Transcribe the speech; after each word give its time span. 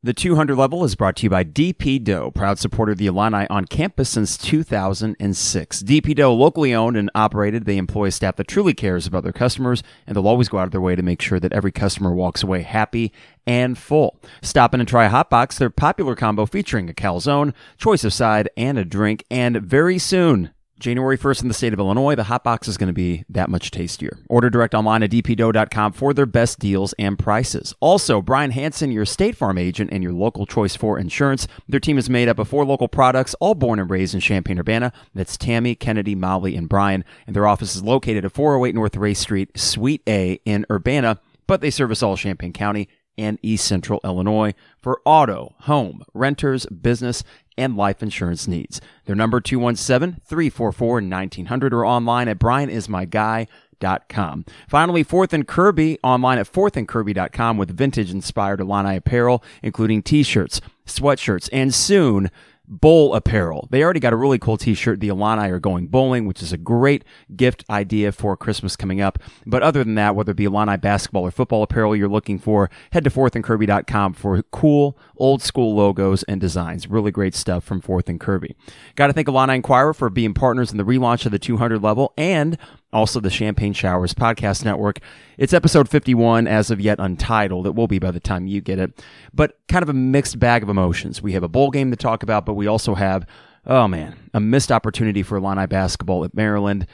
The 0.00 0.14
200 0.14 0.54
level 0.54 0.84
is 0.84 0.94
brought 0.94 1.16
to 1.16 1.24
you 1.24 1.30
by 1.30 1.42
DP 1.42 2.04
Dough, 2.04 2.30
proud 2.30 2.60
supporter 2.60 2.92
of 2.92 2.98
the 2.98 3.08
Illini 3.08 3.48
on 3.50 3.64
campus 3.64 4.08
since 4.08 4.38
2006. 4.38 5.82
DP 5.82 6.14
Dough, 6.14 6.32
locally 6.32 6.72
owned 6.72 6.96
and 6.96 7.10
operated, 7.16 7.64
they 7.64 7.76
employ 7.76 8.04
a 8.04 8.10
staff 8.12 8.36
that 8.36 8.46
truly 8.46 8.74
cares 8.74 9.08
about 9.08 9.24
their 9.24 9.32
customers, 9.32 9.82
and 10.06 10.14
they'll 10.14 10.28
always 10.28 10.48
go 10.48 10.58
out 10.58 10.66
of 10.66 10.70
their 10.70 10.80
way 10.80 10.94
to 10.94 11.02
make 11.02 11.20
sure 11.20 11.40
that 11.40 11.52
every 11.52 11.72
customer 11.72 12.14
walks 12.14 12.44
away 12.44 12.62
happy 12.62 13.12
and 13.44 13.76
full. 13.76 14.20
Stop 14.40 14.72
in 14.72 14.78
and 14.78 14.88
try 14.88 15.06
a 15.06 15.08
hot 15.08 15.30
box, 15.30 15.58
their 15.58 15.68
popular 15.68 16.14
combo 16.14 16.46
featuring 16.46 16.88
a 16.88 16.94
calzone, 16.94 17.52
choice 17.76 18.04
of 18.04 18.12
side, 18.12 18.48
and 18.56 18.78
a 18.78 18.84
drink, 18.84 19.24
and 19.32 19.56
very 19.56 19.98
soon, 19.98 20.50
January 20.78 21.18
1st 21.18 21.42
in 21.42 21.48
the 21.48 21.54
state 21.54 21.72
of 21.72 21.78
Illinois, 21.78 22.14
the 22.14 22.24
hot 22.24 22.44
box 22.44 22.68
is 22.68 22.76
going 22.76 22.88
to 22.88 22.92
be 22.92 23.24
that 23.28 23.50
much 23.50 23.70
tastier. 23.70 24.18
Order 24.28 24.50
direct 24.50 24.74
online 24.74 25.02
at 25.02 25.10
dpdough.com 25.10 25.92
for 25.92 26.14
their 26.14 26.26
best 26.26 26.58
deals 26.58 26.92
and 26.98 27.18
prices. 27.18 27.74
Also, 27.80 28.22
Brian 28.22 28.52
Hanson, 28.52 28.92
your 28.92 29.04
State 29.04 29.36
Farm 29.36 29.58
agent 29.58 29.90
and 29.92 30.02
your 30.02 30.12
local 30.12 30.46
choice 30.46 30.76
for 30.76 30.98
insurance. 30.98 31.48
Their 31.68 31.80
team 31.80 31.98
is 31.98 32.08
made 32.08 32.28
up 32.28 32.38
of 32.38 32.48
four 32.48 32.64
local 32.64 32.88
products, 32.88 33.34
all 33.40 33.54
born 33.54 33.78
and 33.78 33.90
raised 33.90 34.14
in 34.14 34.20
Champaign 34.20 34.58
Urbana. 34.58 34.92
That's 35.14 35.36
Tammy, 35.36 35.74
Kennedy, 35.74 36.14
Molly, 36.14 36.56
and 36.56 36.68
Brian. 36.68 37.04
And 37.26 37.34
their 37.34 37.46
office 37.46 37.74
is 37.74 37.82
located 37.82 38.24
at 38.24 38.32
408 38.32 38.74
North 38.74 38.96
Race 38.96 39.18
Street, 39.18 39.58
Suite 39.58 40.02
A 40.08 40.40
in 40.44 40.64
Urbana, 40.70 41.20
but 41.46 41.60
they 41.60 41.70
service 41.70 42.02
all 42.02 42.16
Champaign 42.16 42.52
County 42.52 42.88
and 43.18 43.38
East 43.42 43.66
Central 43.66 44.00
Illinois 44.04 44.54
for 44.80 45.02
auto, 45.04 45.56
home, 45.62 46.04
renters, 46.14 46.64
business, 46.66 47.24
and 47.58 47.76
life 47.76 48.02
insurance 48.02 48.48
needs. 48.48 48.80
Their 49.04 49.16
number 49.16 49.40
217-344-1900 49.40 51.72
or 51.72 51.84
online 51.84 52.28
at 52.28 52.38
brianismyguy.com. 52.38 54.44
Finally, 54.68 55.02
Fourth 55.02 55.32
and 55.32 55.44
Kirby 55.46 55.98
online 56.02 56.38
at 56.38 56.50
fourthandkirby.com 56.50 57.58
with 57.58 57.76
vintage 57.76 58.10
inspired 58.10 58.60
Illini 58.60 58.96
apparel, 58.96 59.44
including 59.62 60.02
t-shirts, 60.02 60.60
sweatshirts, 60.86 61.48
and 61.52 61.74
soon 61.74 62.30
bowl 62.68 63.14
apparel. 63.14 63.66
They 63.70 63.82
already 63.82 64.00
got 64.00 64.12
a 64.12 64.16
really 64.16 64.38
cool 64.38 64.56
t-shirt. 64.56 65.00
The 65.00 65.08
Illini 65.08 65.50
are 65.50 65.58
going 65.58 65.86
bowling, 65.86 66.26
which 66.26 66.42
is 66.42 66.52
a 66.52 66.58
great 66.58 67.04
gift 67.34 67.64
idea 67.70 68.12
for 68.12 68.36
Christmas 68.36 68.76
coming 68.76 69.00
up. 69.00 69.18
But 69.46 69.62
other 69.62 69.82
than 69.82 69.94
that, 69.94 70.14
whether 70.14 70.32
it 70.32 70.36
be 70.36 70.44
Illini 70.44 70.76
basketball 70.76 71.22
or 71.22 71.30
football 71.30 71.62
apparel 71.62 71.96
you're 71.96 72.08
looking 72.08 72.38
for, 72.38 72.70
head 72.92 73.04
to 73.04 73.10
fourthandkirby.com 73.10 74.12
for 74.14 74.42
cool, 74.50 74.98
old 75.16 75.42
school 75.42 75.74
logos 75.74 76.22
and 76.24 76.40
designs. 76.40 76.88
Really 76.88 77.10
great 77.10 77.34
stuff 77.34 77.64
from 77.64 77.80
Fourth 77.80 78.08
and 78.08 78.20
Kirby. 78.20 78.54
Got 78.94 79.08
to 79.08 79.12
thank 79.12 79.28
Illini 79.28 79.56
Inquirer 79.56 79.94
for 79.94 80.10
being 80.10 80.34
partners 80.34 80.70
in 80.70 80.78
the 80.78 80.84
relaunch 80.84 81.24
of 81.26 81.32
the 81.32 81.38
200 81.38 81.82
level 81.82 82.12
and 82.16 82.58
also 82.92 83.20
the 83.20 83.30
Champagne 83.30 83.72
Showers 83.72 84.14
Podcast 84.14 84.64
Network. 84.64 85.00
It's 85.36 85.52
episode 85.52 85.88
51, 85.88 86.46
as 86.46 86.70
of 86.70 86.80
yet 86.80 86.98
untitled. 86.98 87.66
It 87.66 87.74
will 87.74 87.88
be 87.88 87.98
by 87.98 88.10
the 88.10 88.20
time 88.20 88.46
you 88.46 88.60
get 88.60 88.78
it, 88.78 89.02
but 89.32 89.58
kind 89.68 89.82
of 89.82 89.88
a 89.88 89.94
mixed 89.94 90.38
bag 90.38 90.62
of 90.62 90.68
emotions. 90.68 91.22
We 91.22 91.32
have 91.32 91.42
a 91.42 91.48
bowl 91.48 91.70
game 91.70 91.90
to 91.90 91.96
talk 91.96 92.22
about, 92.22 92.46
but 92.46 92.54
we 92.54 92.66
also 92.66 92.94
have, 92.94 93.26
oh 93.66 93.88
man, 93.88 94.16
a 94.32 94.40
missed 94.40 94.72
opportunity 94.72 95.22
for 95.22 95.36
Illini 95.36 95.66
basketball 95.66 96.24
at 96.24 96.34
Maryland, 96.34 96.86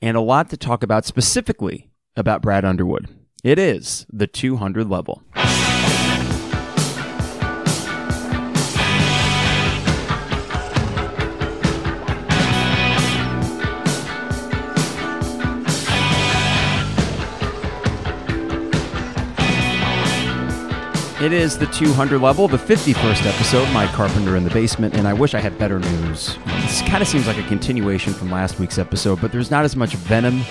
and 0.00 0.16
a 0.16 0.20
lot 0.20 0.50
to 0.50 0.56
talk 0.56 0.82
about 0.82 1.04
specifically 1.04 1.90
about 2.16 2.42
Brad 2.42 2.64
Underwood. 2.64 3.08
It 3.42 3.58
is 3.58 4.06
the 4.10 4.26
200 4.26 4.88
level. 4.88 5.22
It 21.24 21.32
is 21.32 21.56
the 21.56 21.64
200 21.68 22.20
level, 22.20 22.48
the 22.48 22.58
51st 22.58 23.24
episode, 23.24 23.72
Mike 23.72 23.88
Carpenter 23.92 24.36
in 24.36 24.44
the 24.44 24.50
Basement, 24.50 24.92
and 24.92 25.08
I 25.08 25.14
wish 25.14 25.32
I 25.32 25.40
had 25.40 25.58
better 25.58 25.78
news. 25.78 26.36
This 26.44 26.82
kind 26.82 27.00
of 27.00 27.08
seems 27.08 27.26
like 27.26 27.38
a 27.38 27.42
continuation 27.44 28.12
from 28.12 28.30
last 28.30 28.60
week's 28.60 28.76
episode, 28.76 29.22
but 29.22 29.32
there's 29.32 29.50
not 29.50 29.64
as 29.64 29.74
much 29.74 29.94
venom 29.94 30.42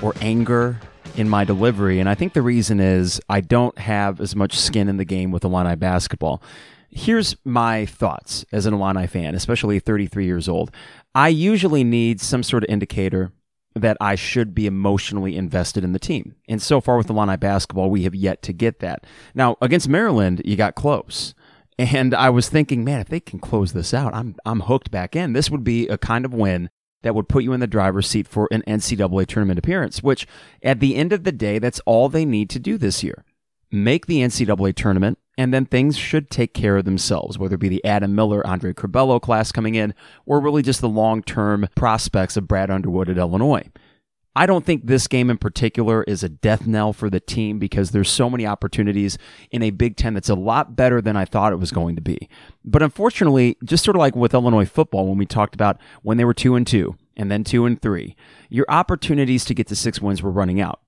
or 0.00 0.14
anger 0.22 0.80
in 1.16 1.28
my 1.28 1.44
delivery, 1.44 2.00
and 2.00 2.08
I 2.08 2.14
think 2.14 2.32
the 2.32 2.40
reason 2.40 2.80
is 2.80 3.20
I 3.28 3.42
don't 3.42 3.78
have 3.78 4.18
as 4.18 4.34
much 4.34 4.58
skin 4.58 4.88
in 4.88 4.96
the 4.96 5.04
game 5.04 5.30
with 5.30 5.44
Illini 5.44 5.76
basketball. 5.76 6.42
Here's 6.88 7.36
my 7.44 7.84
thoughts 7.84 8.46
as 8.50 8.64
an 8.64 8.72
Illini 8.72 9.06
fan, 9.06 9.34
especially 9.34 9.78
33 9.78 10.24
years 10.24 10.48
old. 10.48 10.70
I 11.14 11.28
usually 11.28 11.84
need 11.84 12.22
some 12.22 12.42
sort 12.42 12.64
of 12.64 12.70
indicator 12.70 13.30
that 13.74 13.96
I 14.00 14.14
should 14.14 14.54
be 14.54 14.66
emotionally 14.66 15.36
invested 15.36 15.82
in 15.84 15.92
the 15.92 15.98
team. 15.98 16.36
And 16.48 16.62
so 16.62 16.80
far 16.80 16.96
with 16.96 17.10
Illini 17.10 17.36
basketball, 17.36 17.90
we 17.90 18.04
have 18.04 18.14
yet 18.14 18.42
to 18.42 18.52
get 18.52 18.78
that. 18.80 19.04
Now, 19.34 19.56
against 19.60 19.88
Maryland, 19.88 20.42
you 20.44 20.56
got 20.56 20.74
close. 20.74 21.34
And 21.76 22.14
I 22.14 22.30
was 22.30 22.48
thinking, 22.48 22.84
man, 22.84 23.00
if 23.00 23.08
they 23.08 23.18
can 23.18 23.40
close 23.40 23.72
this 23.72 23.92
out, 23.92 24.14
I'm 24.14 24.36
I'm 24.46 24.60
hooked 24.60 24.92
back 24.92 25.16
in. 25.16 25.32
This 25.32 25.50
would 25.50 25.64
be 25.64 25.88
a 25.88 25.98
kind 25.98 26.24
of 26.24 26.32
win 26.32 26.70
that 27.02 27.14
would 27.14 27.28
put 27.28 27.42
you 27.42 27.52
in 27.52 27.60
the 27.60 27.66
driver's 27.66 28.06
seat 28.06 28.28
for 28.28 28.48
an 28.50 28.62
NCAA 28.62 29.26
tournament 29.26 29.58
appearance, 29.58 30.02
which 30.02 30.26
at 30.62 30.80
the 30.80 30.94
end 30.94 31.12
of 31.12 31.24
the 31.24 31.32
day, 31.32 31.58
that's 31.58 31.80
all 31.80 32.08
they 32.08 32.24
need 32.24 32.48
to 32.50 32.58
do 32.60 32.78
this 32.78 33.02
year. 33.02 33.24
Make 33.72 34.06
the 34.06 34.20
NCAA 34.20 34.74
tournament 34.76 35.18
and 35.36 35.52
then 35.52 35.66
things 35.66 35.96
should 35.96 36.30
take 36.30 36.54
care 36.54 36.76
of 36.76 36.84
themselves, 36.84 37.38
whether 37.38 37.56
it 37.56 37.60
be 37.60 37.68
the 37.68 37.84
Adam 37.84 38.14
Miller, 38.14 38.46
Andre 38.46 38.72
Curbelo 38.72 39.20
class 39.20 39.52
coming 39.52 39.74
in, 39.74 39.94
or 40.26 40.40
really 40.40 40.62
just 40.62 40.80
the 40.80 40.88
long 40.88 41.22
term 41.22 41.68
prospects 41.74 42.36
of 42.36 42.48
Brad 42.48 42.70
Underwood 42.70 43.08
at 43.08 43.18
Illinois. 43.18 43.68
I 44.36 44.46
don't 44.46 44.66
think 44.66 44.86
this 44.86 45.06
game 45.06 45.30
in 45.30 45.38
particular 45.38 46.02
is 46.04 46.24
a 46.24 46.28
death 46.28 46.66
knell 46.66 46.92
for 46.92 47.08
the 47.08 47.20
team 47.20 47.60
because 47.60 47.92
there's 47.92 48.10
so 48.10 48.28
many 48.28 48.44
opportunities 48.44 49.16
in 49.52 49.62
a 49.62 49.70
Big 49.70 49.96
Ten 49.96 50.14
that's 50.14 50.28
a 50.28 50.34
lot 50.34 50.74
better 50.74 51.00
than 51.00 51.16
I 51.16 51.24
thought 51.24 51.52
it 51.52 51.60
was 51.60 51.70
going 51.70 51.94
to 51.94 52.02
be. 52.02 52.28
But 52.64 52.82
unfortunately, 52.82 53.56
just 53.62 53.84
sort 53.84 53.96
of 53.96 54.00
like 54.00 54.16
with 54.16 54.34
Illinois 54.34 54.66
football, 54.66 55.06
when 55.06 55.18
we 55.18 55.26
talked 55.26 55.54
about 55.54 55.80
when 56.02 56.16
they 56.16 56.24
were 56.24 56.34
two 56.34 56.56
and 56.56 56.66
two 56.66 56.96
and 57.16 57.30
then 57.30 57.44
two 57.44 57.64
and 57.64 57.80
three, 57.80 58.16
your 58.48 58.66
opportunities 58.68 59.44
to 59.44 59.54
get 59.54 59.68
to 59.68 59.76
six 59.76 60.00
wins 60.00 60.20
were 60.20 60.32
running 60.32 60.60
out 60.60 60.80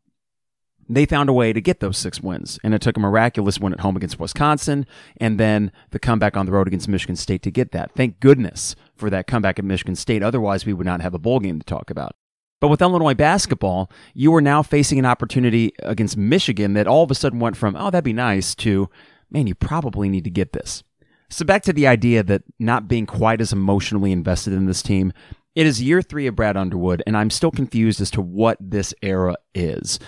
they 0.89 1.07
found 1.07 1.29
a 1.29 1.33
way 1.33 1.53
to 1.53 1.61
get 1.61 1.81
those 1.81 1.99
six 1.99 2.21
wins. 2.21 2.59
And 2.63 2.75
it 2.75 2.81
took 2.81 2.97
a 2.97 3.01
miraculous 3.01 3.59
win 3.59 3.73
at 3.73 3.81
home 3.81 3.97
against 3.97 4.19
Wisconsin 4.21 4.87
and 5.19 5.39
then 5.39 5.73
the 5.91 5.99
comeback 5.99 6.37
on 6.37 6.47
the 6.47 6.53
road 6.53 6.67
against 6.67 6.89
Michigan 6.89 7.17
State 7.17 7.43
to 7.43 7.51
get 7.51 7.73
that. 7.73 7.93
Thank 7.95 8.21
goodness 8.21 8.77
for 8.95 9.11
that 9.11 9.27
comeback 9.27 9.59
at 9.59 9.65
Michigan 9.65 9.97
State. 9.97 10.23
Otherwise, 10.23 10.65
we 10.65 10.73
would 10.73 10.87
not 10.87 11.01
have 11.01 11.15
a 11.15 11.19
bowl 11.19 11.41
game 11.41 11.59
to 11.59 11.67
talk 11.67 11.91
about. 11.91 12.15
But 12.61 12.69
with 12.69 12.81
Illinois 12.81 13.15
basketball, 13.15 13.91
you 14.15 14.35
are 14.35 14.41
now 14.41 14.63
facing 14.63 14.99
an 14.99 15.05
opportunity 15.05 15.73
against 15.83 16.17
Michigan 16.17 16.73
that 16.73 16.87
all 16.87 17.03
of 17.03 17.11
a 17.11 17.15
sudden 17.15 17.39
went 17.39 17.57
from, 17.57 17.77
oh, 17.77 17.91
that'd 17.91 18.05
be 18.05 18.15
nice 18.15 18.55
to, 18.57 18.89
man, 19.31 19.47
you 19.47 19.55
probably 19.55 20.09
need 20.09 20.25
to 20.25 20.31
get 20.31 20.53
this. 20.53 20.83
So 21.29 21.45
back 21.45 21.63
to 21.65 21.73
the 21.73 21.87
idea 21.87 22.23
that 22.23 22.43
not 22.59 22.89
being 22.89 23.05
quite 23.05 23.41
as 23.41 23.53
emotionally 23.53 24.13
invested 24.13 24.53
in 24.53 24.67
this 24.67 24.83
team, 24.83 25.13
it 25.55 25.67
is 25.67 25.83
year 25.83 26.03
three 26.03 26.27
of 26.27 26.37
Brad 26.37 26.57
Underwood, 26.57 27.03
and 27.07 27.17
I'm 27.17 27.31
still 27.31 27.51
confused 27.51 28.01
as 28.01 28.11
to 28.13 28.21
what 28.21 28.59
this 28.61 28.95
era 29.03 29.37
is. 29.55 29.99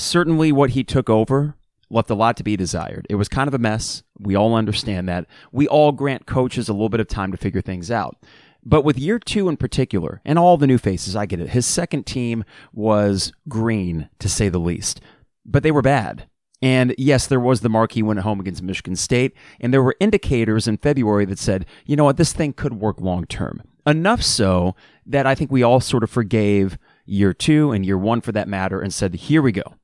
Certainly, 0.00 0.52
what 0.52 0.70
he 0.70 0.82
took 0.82 1.10
over 1.10 1.56
left 1.90 2.10
a 2.10 2.14
lot 2.14 2.36
to 2.36 2.44
be 2.44 2.56
desired. 2.56 3.06
It 3.10 3.16
was 3.16 3.28
kind 3.28 3.48
of 3.48 3.54
a 3.54 3.58
mess. 3.58 4.02
We 4.18 4.36
all 4.36 4.54
understand 4.54 5.08
that. 5.08 5.26
We 5.52 5.66
all 5.66 5.92
grant 5.92 6.26
coaches 6.26 6.68
a 6.68 6.72
little 6.72 6.88
bit 6.88 7.00
of 7.00 7.08
time 7.08 7.32
to 7.32 7.38
figure 7.38 7.60
things 7.60 7.90
out. 7.90 8.16
But 8.64 8.84
with 8.84 8.98
year 8.98 9.18
two 9.18 9.48
in 9.48 9.56
particular, 9.56 10.20
and 10.24 10.38
all 10.38 10.56
the 10.56 10.66
new 10.66 10.78
faces, 10.78 11.16
I 11.16 11.26
get 11.26 11.40
it. 11.40 11.50
His 11.50 11.66
second 11.66 12.06
team 12.06 12.44
was 12.72 13.32
green, 13.48 14.08
to 14.18 14.28
say 14.28 14.48
the 14.48 14.58
least. 14.58 15.00
But 15.44 15.62
they 15.62 15.70
were 15.70 15.82
bad. 15.82 16.28
And 16.62 16.94
yes, 16.98 17.26
there 17.26 17.40
was 17.40 17.60
the 17.60 17.70
marquee 17.70 18.02
win 18.02 18.18
at 18.18 18.24
home 18.24 18.38
against 18.38 18.62
Michigan 18.62 18.96
State, 18.96 19.34
and 19.60 19.72
there 19.72 19.82
were 19.82 19.96
indicators 19.98 20.68
in 20.68 20.76
February 20.76 21.24
that 21.24 21.38
said, 21.38 21.64
you 21.86 21.96
know 21.96 22.04
what, 22.04 22.18
this 22.18 22.34
thing 22.34 22.52
could 22.52 22.74
work 22.74 23.00
long 23.00 23.24
term. 23.24 23.62
Enough 23.86 24.22
so 24.22 24.76
that 25.06 25.26
I 25.26 25.34
think 25.34 25.50
we 25.50 25.62
all 25.62 25.80
sort 25.80 26.04
of 26.04 26.10
forgave 26.10 26.78
year 27.06 27.32
two 27.32 27.72
and 27.72 27.84
year 27.84 27.96
one 27.96 28.20
for 28.20 28.32
that 28.32 28.46
matter 28.46 28.80
and 28.80 28.92
said, 28.92 29.14
here 29.14 29.40
we 29.40 29.52
go. 29.52 29.74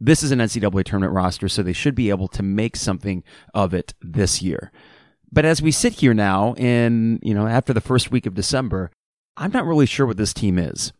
This 0.00 0.22
is 0.22 0.30
an 0.30 0.40
NCAA 0.40 0.84
tournament 0.84 1.14
roster, 1.14 1.48
so 1.48 1.62
they 1.62 1.72
should 1.72 1.94
be 1.94 2.10
able 2.10 2.28
to 2.28 2.42
make 2.42 2.76
something 2.76 3.22
of 3.54 3.72
it 3.72 3.94
this 4.00 4.42
year. 4.42 4.70
But 5.32 5.44
as 5.44 5.62
we 5.62 5.70
sit 5.70 5.94
here 5.94 6.14
now 6.14 6.54
in, 6.54 7.18
you 7.22 7.34
know, 7.34 7.46
after 7.46 7.72
the 7.72 7.80
first 7.80 8.10
week 8.10 8.26
of 8.26 8.34
December, 8.34 8.90
I'm 9.36 9.52
not 9.52 9.66
really 9.66 9.86
sure 9.86 10.06
what 10.06 10.16
this 10.16 10.34
team 10.34 10.58
is. 10.58 10.92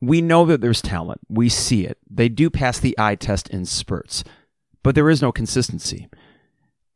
We 0.00 0.20
know 0.20 0.44
that 0.46 0.60
there's 0.60 0.82
talent. 0.82 1.20
We 1.28 1.48
see 1.48 1.86
it. 1.86 1.98
They 2.08 2.28
do 2.28 2.50
pass 2.50 2.78
the 2.78 2.96
eye 2.98 3.14
test 3.14 3.48
in 3.48 3.64
spurts, 3.64 4.24
but 4.82 4.94
there 4.94 5.10
is 5.10 5.22
no 5.22 5.32
consistency. 5.32 6.08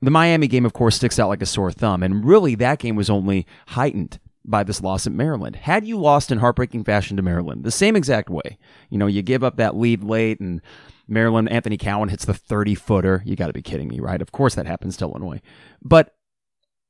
The 0.03 0.11
Miami 0.11 0.47
game, 0.47 0.65
of 0.65 0.73
course, 0.73 0.97
sticks 0.97 1.19
out 1.19 1.29
like 1.29 1.43
a 1.43 1.47
sore 1.47 1.73
thumb, 1.73 2.03
and 2.03 2.25
really 2.25 2.55
that 2.57 2.79
game 2.79 2.97
was 2.97 3.11
only 3.11 3.47
heightened 3.69 4.19
by 4.45 4.65
this 4.65 4.81
loss 4.81 5.07
at 5.07 5.13
Maryland. 5.13 5.57
Had 5.57 5.87
you 5.87 5.99
lost 5.99 6.33
in 6.33 6.39
heartbreaking 6.39 6.85
fashion 6.85 7.17
to 7.17 7.23
Maryland, 7.23 7.65
the 7.65 7.71
same 7.71 7.97
exact 7.97 8.31
way, 8.31 8.59
you 8.89 8.99
know, 8.99 9.07
you 9.07 9.23
give 9.23 9.45
up 9.45 9.57
that 9.57 9.77
lead 9.77 10.03
late 10.03 10.41
and 10.41 10.63
Maryland, 11.11 11.51
Anthony 11.51 11.77
Cowan 11.77 12.09
hits 12.09 12.25
the 12.25 12.35
30 12.35 12.75
footer. 12.75 13.23
You 13.27 13.37
got 13.37 13.49
to 13.49 13.53
be 13.53 13.63
kidding 13.63 13.89
me, 13.89 14.01
right? 14.01 14.23
Of 14.23 14.33
course 14.33 14.55
that 14.55 14.67
happens 14.67 14.97
to 14.99 15.05
Illinois. 15.05 15.41
But 15.83 16.15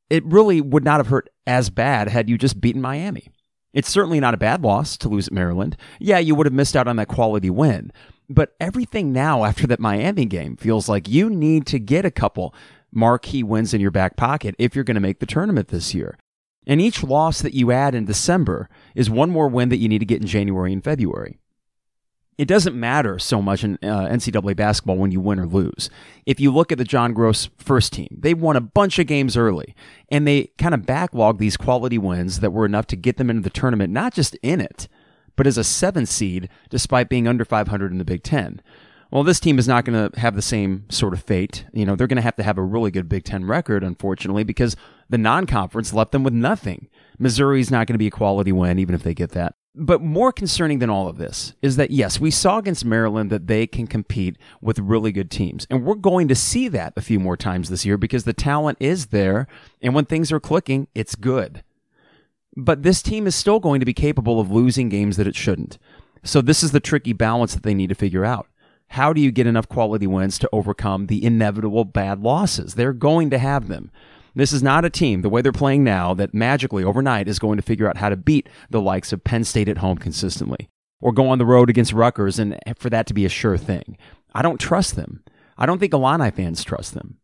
it 0.08 0.24
really 0.24 0.60
would 0.60 0.84
not 0.84 0.98
have 0.98 1.06
hurt 1.06 1.28
as 1.46 1.70
bad 1.70 2.08
had 2.08 2.28
you 2.28 2.36
just 2.36 2.60
beaten 2.60 2.82
Miami. 2.82 3.28
It's 3.72 3.88
certainly 3.88 4.20
not 4.20 4.34
a 4.34 4.38
bad 4.38 4.62
loss 4.62 4.96
to 4.98 5.08
lose 5.08 5.28
at 5.28 5.32
Maryland. 5.32 5.76
Yeah, 6.00 6.18
you 6.18 6.34
would 6.34 6.46
have 6.46 6.52
missed 6.52 6.76
out 6.76 6.88
on 6.88 6.96
that 6.96 7.08
quality 7.08 7.50
win. 7.50 7.92
But 8.28 8.54
everything 8.60 9.12
now 9.12 9.44
after 9.44 9.66
that 9.68 9.80
Miami 9.80 10.24
game 10.24 10.56
feels 10.56 10.88
like 10.88 11.08
you 11.08 11.30
need 11.30 11.66
to 11.66 11.78
get 11.78 12.04
a 12.04 12.10
couple 12.10 12.54
marquee 12.92 13.42
wins 13.42 13.72
in 13.72 13.80
your 13.80 13.90
back 13.90 14.16
pocket 14.16 14.54
if 14.58 14.74
you're 14.74 14.84
going 14.84 14.96
to 14.96 15.00
make 15.00 15.20
the 15.20 15.26
tournament 15.26 15.68
this 15.68 15.94
year. 15.94 16.18
And 16.66 16.80
each 16.80 17.02
loss 17.02 17.42
that 17.42 17.54
you 17.54 17.72
add 17.72 17.94
in 17.94 18.04
December 18.04 18.68
is 18.94 19.10
one 19.10 19.30
more 19.30 19.48
win 19.48 19.70
that 19.70 19.78
you 19.78 19.88
need 19.88 19.98
to 20.00 20.04
get 20.06 20.20
in 20.20 20.26
January 20.26 20.72
and 20.72 20.84
February. 20.84 21.39
It 22.40 22.48
doesn't 22.48 22.74
matter 22.74 23.18
so 23.18 23.42
much 23.42 23.64
in 23.64 23.74
uh, 23.82 24.08
NCAA 24.08 24.56
basketball 24.56 24.96
when 24.96 25.12
you 25.12 25.20
win 25.20 25.38
or 25.38 25.44
lose. 25.44 25.90
If 26.24 26.40
you 26.40 26.50
look 26.50 26.72
at 26.72 26.78
the 26.78 26.84
John 26.84 27.14
Groce 27.14 27.50
first 27.58 27.92
team, 27.92 28.08
they 28.18 28.32
won 28.32 28.56
a 28.56 28.62
bunch 28.62 28.98
of 28.98 29.06
games 29.06 29.36
early 29.36 29.74
and 30.08 30.26
they 30.26 30.50
kind 30.56 30.72
of 30.72 30.80
backlogged 30.80 31.36
these 31.36 31.58
quality 31.58 31.98
wins 31.98 32.40
that 32.40 32.52
were 32.52 32.64
enough 32.64 32.86
to 32.86 32.96
get 32.96 33.18
them 33.18 33.28
into 33.28 33.42
the 33.42 33.50
tournament, 33.50 33.92
not 33.92 34.14
just 34.14 34.36
in 34.36 34.58
it, 34.58 34.88
but 35.36 35.46
as 35.46 35.58
a 35.58 35.64
seven 35.64 36.06
seed, 36.06 36.48
despite 36.70 37.10
being 37.10 37.28
under 37.28 37.44
500 37.44 37.92
in 37.92 37.98
the 37.98 38.06
Big 38.06 38.22
Ten. 38.22 38.62
Well, 39.10 39.22
this 39.22 39.38
team 39.38 39.58
is 39.58 39.68
not 39.68 39.84
going 39.84 40.10
to 40.10 40.18
have 40.18 40.34
the 40.34 40.40
same 40.40 40.86
sort 40.88 41.12
of 41.12 41.22
fate. 41.22 41.66
You 41.74 41.84
know, 41.84 41.94
they're 41.94 42.06
going 42.06 42.16
to 42.16 42.22
have 42.22 42.36
to 42.36 42.42
have 42.42 42.56
a 42.56 42.62
really 42.62 42.90
good 42.90 43.06
Big 43.06 43.24
Ten 43.24 43.44
record, 43.44 43.84
unfortunately, 43.84 44.44
because 44.44 44.76
the 45.10 45.18
non 45.18 45.44
conference 45.44 45.92
left 45.92 46.12
them 46.12 46.22
with 46.22 46.32
nothing. 46.32 46.88
Missouri's 47.18 47.70
not 47.70 47.86
going 47.86 47.96
to 47.96 47.98
be 47.98 48.06
a 48.06 48.10
quality 48.10 48.50
win, 48.52 48.78
even 48.78 48.94
if 48.94 49.02
they 49.02 49.12
get 49.12 49.32
that. 49.32 49.56
But 49.74 50.02
more 50.02 50.32
concerning 50.32 50.80
than 50.80 50.90
all 50.90 51.06
of 51.06 51.16
this 51.16 51.54
is 51.62 51.76
that, 51.76 51.92
yes, 51.92 52.18
we 52.18 52.32
saw 52.32 52.58
against 52.58 52.84
Maryland 52.84 53.30
that 53.30 53.46
they 53.46 53.66
can 53.68 53.86
compete 53.86 54.36
with 54.60 54.80
really 54.80 55.12
good 55.12 55.30
teams. 55.30 55.66
And 55.70 55.84
we're 55.84 55.94
going 55.94 56.26
to 56.28 56.34
see 56.34 56.66
that 56.68 56.92
a 56.96 57.00
few 57.00 57.20
more 57.20 57.36
times 57.36 57.68
this 57.68 57.86
year 57.86 57.96
because 57.96 58.24
the 58.24 58.32
talent 58.32 58.78
is 58.80 59.06
there. 59.06 59.46
And 59.80 59.94
when 59.94 60.06
things 60.06 60.32
are 60.32 60.40
clicking, 60.40 60.88
it's 60.94 61.14
good. 61.14 61.62
But 62.56 62.82
this 62.82 63.00
team 63.00 63.28
is 63.28 63.36
still 63.36 63.60
going 63.60 63.78
to 63.78 63.86
be 63.86 63.94
capable 63.94 64.40
of 64.40 64.50
losing 64.50 64.88
games 64.88 65.16
that 65.16 65.28
it 65.28 65.36
shouldn't. 65.36 65.78
So 66.24 66.40
this 66.40 66.64
is 66.64 66.72
the 66.72 66.80
tricky 66.80 67.12
balance 67.12 67.54
that 67.54 67.62
they 67.62 67.74
need 67.74 67.90
to 67.90 67.94
figure 67.94 68.24
out. 68.24 68.48
How 68.88 69.12
do 69.12 69.20
you 69.20 69.30
get 69.30 69.46
enough 69.46 69.68
quality 69.68 70.08
wins 70.08 70.36
to 70.40 70.48
overcome 70.52 71.06
the 71.06 71.24
inevitable 71.24 71.84
bad 71.84 72.22
losses? 72.22 72.74
They're 72.74 72.92
going 72.92 73.30
to 73.30 73.38
have 73.38 73.68
them. 73.68 73.92
This 74.34 74.52
is 74.52 74.62
not 74.62 74.84
a 74.84 74.90
team, 74.90 75.22
the 75.22 75.28
way 75.28 75.42
they're 75.42 75.52
playing 75.52 75.84
now, 75.84 76.14
that 76.14 76.34
magically 76.34 76.84
overnight 76.84 77.28
is 77.28 77.38
going 77.38 77.56
to 77.56 77.62
figure 77.62 77.88
out 77.88 77.96
how 77.96 78.08
to 78.08 78.16
beat 78.16 78.48
the 78.70 78.80
likes 78.80 79.12
of 79.12 79.24
Penn 79.24 79.44
State 79.44 79.68
at 79.68 79.78
home 79.78 79.98
consistently 79.98 80.68
or 81.00 81.12
go 81.12 81.28
on 81.28 81.38
the 81.38 81.46
road 81.46 81.70
against 81.70 81.92
Rutgers 81.92 82.38
and 82.38 82.58
for 82.76 82.90
that 82.90 83.06
to 83.06 83.14
be 83.14 83.24
a 83.24 83.30
sure 83.30 83.56
thing. 83.56 83.96
I 84.34 84.42
don't 84.42 84.60
trust 84.60 84.96
them. 84.96 85.24
I 85.58 85.66
don't 85.66 85.78
think 85.78 85.92
Illini 85.92 86.30
fans 86.30 86.62
trust 86.62 86.94
them. 86.94 87.18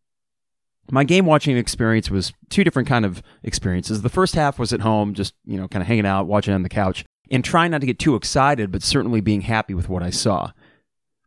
My 0.89 1.03
game 1.03 1.25
watching 1.25 1.57
experience 1.57 2.09
was 2.09 2.33
two 2.49 2.63
different 2.63 2.87
kind 2.87 3.05
of 3.05 3.21
experiences. 3.43 4.01
The 4.01 4.09
first 4.09 4.35
half 4.35 4.57
was 4.57 4.71
at 4.71 4.81
home, 4.81 5.13
just, 5.13 5.33
you 5.45 5.57
know, 5.57 5.67
kind 5.67 5.81
of 5.81 5.87
hanging 5.87 6.05
out, 6.05 6.27
watching 6.27 6.53
on 6.53 6.63
the 6.63 6.69
couch, 6.69 7.03
and 7.29 7.43
trying 7.43 7.71
not 7.71 7.81
to 7.81 7.87
get 7.87 7.99
too 7.99 8.15
excited, 8.15 8.71
but 8.71 8.83
certainly 8.83 9.19
being 9.19 9.41
happy 9.41 9.73
with 9.73 9.89
what 9.89 10.01
I 10.01 10.11
saw. 10.11 10.51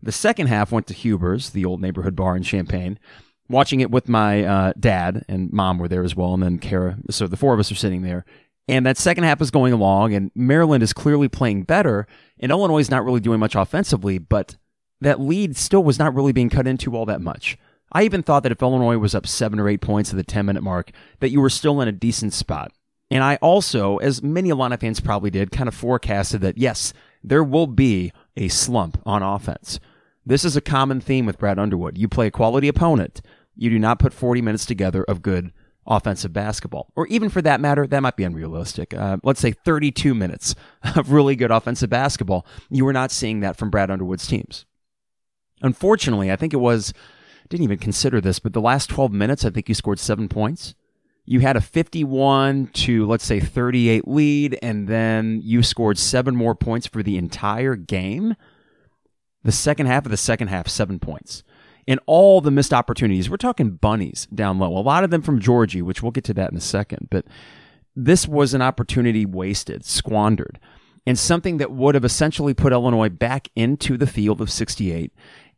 The 0.03 0.13
second 0.13 0.47
half 0.47 0.73
went 0.73 0.87
to 0.87 0.95
Huber's, 0.95 1.51
the 1.51 1.67
old 1.67 1.83
neighborhood 1.83 2.17
bar 2.17 2.37
in 2.37 2.43
Champaign, 2.43 2.99
watching 3.51 3.81
it 3.81 3.91
with 3.91 4.09
my 4.09 4.45
uh, 4.45 4.73
dad 4.79 5.25
and 5.29 5.53
mom 5.53 5.79
were 5.79 5.89
there 5.89 6.05
as 6.05 6.17
well, 6.17 6.33
and 6.33 6.43
then 6.43 6.59
Kara. 6.59 6.97
So 7.11 7.27
the 7.27 7.37
four 7.37 7.53
of 7.53 7.61
us 7.61 7.71
are 7.71 7.77
sitting 7.77 8.03
there. 8.03 8.25
And 8.69 8.87
that 8.87 8.97
second 8.97 9.25
half 9.25 9.43
is 9.43 9.51
going 9.51 9.73
along, 9.73 10.15
and 10.15 10.31
Maryland 10.35 10.83
is 10.83 10.93
clearly 10.93 11.29
playing 11.29 11.65
better, 11.65 12.07
and 12.39 12.53
Illinois 12.53 12.79
is 12.79 12.91
not 12.91 13.05
really 13.05 13.21
doing 13.21 13.41
much 13.41 13.57
offensively, 13.57 14.19
but 14.19 14.57
that 15.01 15.21
lead 15.21 15.57
still 15.57 15.83
was 15.83 15.99
not 15.99 16.15
really 16.15 16.33
being 16.33 16.51
cut 16.51 16.69
into 16.69 16.97
all 16.97 17.05
that 17.07 17.21
much. 17.21 17.59
I 17.93 18.05
even 18.05 18.23
thought 18.23 18.45
that 18.45 18.53
if 18.53 18.63
Illinois 18.63 18.99
was 18.99 19.15
up 19.15 19.27
seven 19.27 19.59
or 19.59 19.69
eight 19.69 19.81
points 19.81 20.11
at 20.11 20.17
the 20.17 20.23
10 20.23 20.47
minute 20.47 20.63
mark, 20.63 20.93
that 21.19 21.31
you 21.31 21.41
were 21.41 21.51
still 21.51 21.81
in 21.81 21.89
a 21.89 21.93
decent 21.93 22.33
spot. 22.33 22.73
And 23.11 23.25
I 23.25 23.37
also, 23.37 23.97
as 23.97 24.23
many 24.23 24.51
Illini 24.51 24.77
fans 24.77 25.01
probably 25.01 25.31
did, 25.31 25.51
kind 25.51 25.67
of 25.67 25.75
forecasted 25.75 26.41
that 26.43 26.57
yes, 26.57 26.93
there 27.25 27.43
will 27.43 27.67
be 27.67 28.13
a 28.37 28.47
slump 28.49 29.03
on 29.05 29.23
offense. 29.23 29.81
This 30.25 30.45
is 30.45 30.57
a 30.57 30.61
common 30.61 31.01
theme 31.01 31.27
with 31.27 31.39
Brad 31.39 31.59
Underwood. 31.59 31.99
You 31.99 32.07
play 32.07 32.29
a 32.29 32.31
quality 32.31 32.69
opponent, 32.69 33.21
you 33.61 33.69
do 33.69 33.79
not 33.79 33.99
put 33.99 34.15
40 34.15 34.41
minutes 34.41 34.65
together 34.65 35.05
of 35.05 35.21
good 35.21 35.53
offensive 35.87 36.33
basketball. 36.33 36.91
Or 36.97 37.07
even 37.09 37.29
for 37.29 37.43
that 37.43 37.61
matter, 37.61 37.87
that 37.87 38.01
might 38.01 38.17
be 38.17 38.25
unrealistic. 38.25 38.95
Uh, 38.95 39.19
let's 39.23 39.39
say 39.39 39.53
32 39.53 40.15
minutes 40.15 40.55
of 40.97 41.13
really 41.13 41.37
good 41.37 41.51
offensive 41.51 41.91
basketball. 41.91 42.47
You 42.71 42.87
were 42.87 42.95
not 42.95 43.11
seeing 43.11 43.41
that 43.41 43.57
from 43.57 43.69
Brad 43.69 43.91
Underwood's 43.91 44.27
teams. 44.27 44.65
Unfortunately, 45.61 46.33
I 46.33 46.37
think 46.37 46.55
it 46.55 46.57
was, 46.57 46.95
didn't 47.51 47.65
even 47.65 47.77
consider 47.77 48.19
this, 48.19 48.39
but 48.39 48.55
the 48.55 48.63
last 48.63 48.89
12 48.89 49.13
minutes, 49.13 49.45
I 49.45 49.51
think 49.51 49.69
you 49.69 49.75
scored 49.75 49.99
seven 49.99 50.27
points. 50.27 50.75
You 51.27 51.41
had 51.41 51.57
a 51.57 51.61
51 51.61 52.69
to, 52.69 53.07
let's 53.07 53.27
say, 53.27 53.41
38 53.41 54.09
lead, 54.09 54.59
and 54.63 54.89
then 54.89 55.43
you 55.45 55.63
scored 55.63 55.99
seven 55.99 56.35
more 56.35 56.55
points 56.55 56.87
for 56.87 57.03
the 57.03 57.19
entire 57.19 57.77
game. 57.77 58.37
The 59.45 59.53
second 59.53 59.85
half 59.85 60.07
of 60.07 60.11
the 60.11 60.17
second 60.17 60.49
half, 60.49 60.67
seven 60.67 60.99
points. 60.99 61.43
In 61.91 61.99
all 62.07 62.41
the 62.41 62.53
missed 62.53 62.73
opportunities, 62.73 63.29
we're 63.29 63.37
talking 63.37 63.73
bunnies 63.73 64.29
down 64.33 64.61
low. 64.61 64.79
A 64.79 64.79
lot 64.79 65.03
of 65.03 65.11
them 65.11 65.23
from 65.23 65.41
Giorgi, 65.41 65.83
which 65.83 66.05
we'll 66.05 66.13
get 66.13 66.23
to 66.23 66.35
that 66.35 66.53
in 66.53 66.57
a 66.57 66.61
second. 66.61 67.09
But 67.11 67.25
this 67.97 68.29
was 68.29 68.55
an 68.55 68.63
opportunity 68.63 69.27
wasted, 69.27 69.85
squandered, 69.85 70.61
and 71.05 71.19
something 71.19 71.57
that 71.57 71.73
would 71.73 71.97
have 71.97 72.05
essentially 72.05 72.55
put 72.55 72.73
Illinois 72.73 73.09
back 73.09 73.49
into 73.57 73.97
the 73.97 74.07
field 74.07 74.41
of 74.41 74.53
68 74.53 75.13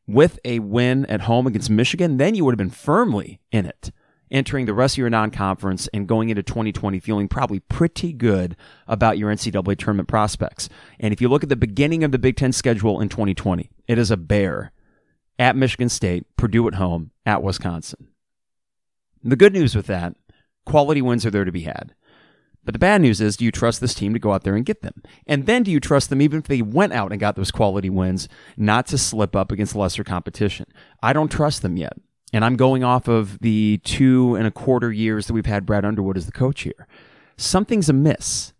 with 0.06 0.40
a 0.43 0.61
win 0.61 1.05
at 1.05 1.20
home 1.20 1.46
against 1.46 1.69
Michigan. 1.69 2.17
Then 2.17 2.34
you 2.34 2.46
would 2.46 2.52
have 2.52 2.67
been 2.67 2.70
firmly 2.70 3.38
in 3.50 3.67
it 3.67 3.93
entering 4.31 4.64
the 4.64 4.73
rest 4.73 4.94
of 4.94 5.00
your 5.00 5.11
non-conference 5.11 5.87
and 5.88 6.08
going 6.08 6.31
into 6.31 6.43
2020 6.43 6.99
feeling 6.99 7.29
probably 7.29 7.61
pretty 7.61 8.14
good 8.14 8.56
about 8.88 9.19
your 9.19 9.31
NCAA 9.31 9.76
tournament 9.76 10.08
prospects. 10.08 10.70
And 10.99 11.12
if 11.12 11.20
you 11.20 11.29
look 11.29 11.43
at 11.43 11.50
the 11.50 11.56
beginning 11.56 12.02
of 12.02 12.11
the 12.11 12.19
Big 12.19 12.37
Ten 12.37 12.52
schedule 12.52 13.02
in 13.02 13.11
2020, 13.11 13.69
it 13.87 13.99
is 13.99 14.11
a 14.11 14.17
bear 14.17 14.73
at 15.38 15.56
Michigan 15.56 15.88
State, 15.88 16.26
Purdue 16.37 16.69
at 16.69 16.75
home, 16.75 17.11
at 17.25 17.43
Wisconsin. 17.43 18.08
The 19.25 19.37
good 19.37 19.52
news 19.52 19.75
with 19.75 19.87
that, 19.87 20.14
quality 20.67 21.02
wins 21.02 21.25
are 21.25 21.31
there 21.31 21.44
to 21.44 21.52
be 21.52 21.62
had. 21.62 21.94
But 22.64 22.75
the 22.75 22.79
bad 22.79 23.00
news 23.00 23.20
is, 23.20 23.37
do 23.37 23.44
you 23.44 23.50
trust 23.50 23.81
this 23.81 23.94
team 23.94 24.12
to 24.12 24.20
go 24.20 24.32
out 24.32 24.44
there 24.44 24.55
and 24.55 24.64
get 24.64 24.82
them? 24.82 25.02
And 25.26 25.46
then 25.46 25.64
do 25.64 25.70
you 25.73 25.81
trust 25.81 26.11
them, 26.11 26.23
even 26.23 26.38
if 26.38 26.46
they 26.46 26.62
went 26.62 26.93
out 26.93 27.11
and 27.11 27.20
got 27.20 27.34
those 27.34 27.50
quality 27.50 27.90
wins, 27.90 28.29
not 28.56 28.87
to 28.87 28.99
slip 28.99 29.34
up 29.34 29.50
against 29.50 29.75
lesser 29.75 30.05
competition? 30.05 30.67
I 31.02 31.12
don't 31.12 31.31
trust 31.31 31.62
them 31.62 31.76
yet. 31.76 31.94
And 32.32 32.44
I'm 32.44 32.56
going 32.56 32.84
off 32.84 33.08
of 33.08 33.40
the 33.40 33.81
two 33.84 34.37
and 34.37 34.46
a 34.46 34.52
quarter 34.52 34.93
years 34.93 35.26
that 35.26 35.32
we've 35.32 35.44
had 35.44 35.67
Brad 35.67 35.84
Underwood 35.84 36.17
as 36.17 36.26
the 36.26 36.32
coach 36.32 36.62
here. 36.62 36.87
Something's 37.37 37.88
amiss. 37.88 38.52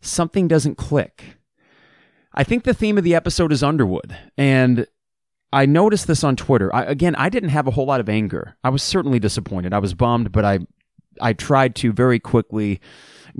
Something 0.00 0.48
doesn't 0.48 0.76
click. 0.76 1.36
I 2.32 2.44
think 2.44 2.64
the 2.64 2.74
theme 2.74 2.96
of 2.96 3.04
the 3.04 3.14
episode 3.14 3.52
is 3.52 3.62
Underwood. 3.62 4.16
And 4.38 4.86
I 5.52 5.66
noticed 5.66 6.06
this 6.06 6.22
on 6.22 6.36
Twitter. 6.36 6.74
I, 6.74 6.84
again, 6.84 7.14
I 7.16 7.28
didn't 7.28 7.48
have 7.48 7.66
a 7.66 7.72
whole 7.72 7.86
lot 7.86 8.00
of 8.00 8.08
anger. 8.08 8.56
I 8.62 8.68
was 8.68 8.82
certainly 8.82 9.18
disappointed. 9.18 9.72
I 9.72 9.78
was 9.78 9.94
bummed, 9.94 10.32
but 10.32 10.44
I 10.44 10.60
I 11.20 11.32
tried 11.32 11.74
to 11.76 11.92
very 11.92 12.18
quickly 12.18 12.80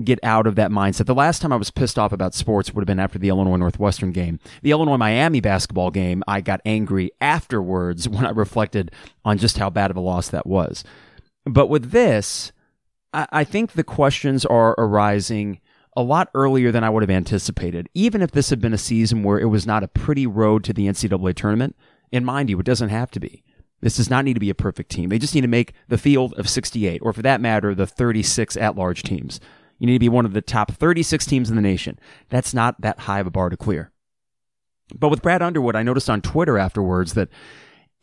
get 0.03 0.19
out 0.23 0.47
of 0.47 0.55
that 0.55 0.71
mindset. 0.71 1.05
The 1.05 1.15
last 1.15 1.41
time 1.41 1.51
I 1.51 1.57
was 1.57 1.71
pissed 1.71 1.99
off 1.99 2.13
about 2.13 2.33
sports 2.33 2.73
would 2.73 2.81
have 2.81 2.87
been 2.87 2.99
after 2.99 3.19
the 3.19 3.29
Illinois 3.29 3.57
Northwestern 3.57 4.11
game. 4.11 4.39
The 4.61 4.71
Illinois 4.71 4.97
Miami 4.97 5.41
basketball 5.41 5.91
game, 5.91 6.23
I 6.27 6.41
got 6.41 6.61
angry 6.65 7.11
afterwards 7.19 8.07
when 8.09 8.25
I 8.25 8.31
reflected 8.31 8.91
on 9.25 9.37
just 9.37 9.57
how 9.57 9.69
bad 9.69 9.91
of 9.91 9.97
a 9.97 10.01
loss 10.01 10.29
that 10.29 10.47
was. 10.47 10.83
But 11.45 11.67
with 11.67 11.91
this, 11.91 12.51
I, 13.13 13.27
I 13.31 13.43
think 13.43 13.73
the 13.73 13.83
questions 13.83 14.45
are 14.45 14.75
arising 14.77 15.59
a 15.97 16.03
lot 16.03 16.29
earlier 16.33 16.71
than 16.71 16.83
I 16.83 16.89
would 16.89 17.03
have 17.03 17.09
anticipated. 17.09 17.89
Even 17.93 18.21
if 18.21 18.31
this 18.31 18.49
had 18.49 18.61
been 18.61 18.73
a 18.73 18.77
season 18.77 19.23
where 19.23 19.39
it 19.39 19.45
was 19.45 19.67
not 19.67 19.83
a 19.83 19.89
pretty 19.89 20.25
road 20.25 20.63
to 20.65 20.73
the 20.73 20.87
NCAA 20.87 21.35
tournament, 21.35 21.75
and 22.11 22.25
mind 22.25 22.49
you, 22.49 22.59
it 22.59 22.65
doesn't 22.65 22.89
have 22.89 23.11
to 23.11 23.19
be. 23.19 23.43
This 23.81 23.97
does 23.97 24.09
not 24.09 24.25
need 24.25 24.35
to 24.35 24.39
be 24.39 24.49
a 24.49 24.55
perfect 24.55 24.91
team. 24.91 25.09
They 25.09 25.17
just 25.17 25.33
need 25.33 25.41
to 25.41 25.47
make 25.47 25.73
the 25.87 25.97
field 25.97 26.33
of 26.35 26.47
68, 26.47 26.99
or 27.01 27.13
for 27.13 27.23
that 27.23 27.41
matter, 27.41 27.73
the 27.73 27.87
36 27.87 28.55
at 28.57 28.75
large 28.75 29.03
teams. 29.03 29.39
You 29.79 29.87
need 29.87 29.93
to 29.93 29.99
be 29.99 30.09
one 30.09 30.25
of 30.25 30.33
the 30.33 30.41
top 30.41 30.71
36 30.71 31.25
teams 31.25 31.49
in 31.49 31.55
the 31.55 31.61
nation. 31.61 31.99
That's 32.29 32.53
not 32.53 32.79
that 32.81 32.99
high 32.99 33.19
of 33.19 33.27
a 33.27 33.31
bar 33.31 33.49
to 33.49 33.57
clear. 33.57 33.91
But 34.93 35.09
with 35.09 35.23
Brad 35.23 35.41
Underwood, 35.41 35.75
I 35.75 35.83
noticed 35.83 36.09
on 36.09 36.21
Twitter 36.21 36.59
afterwards 36.59 37.13
that 37.13 37.29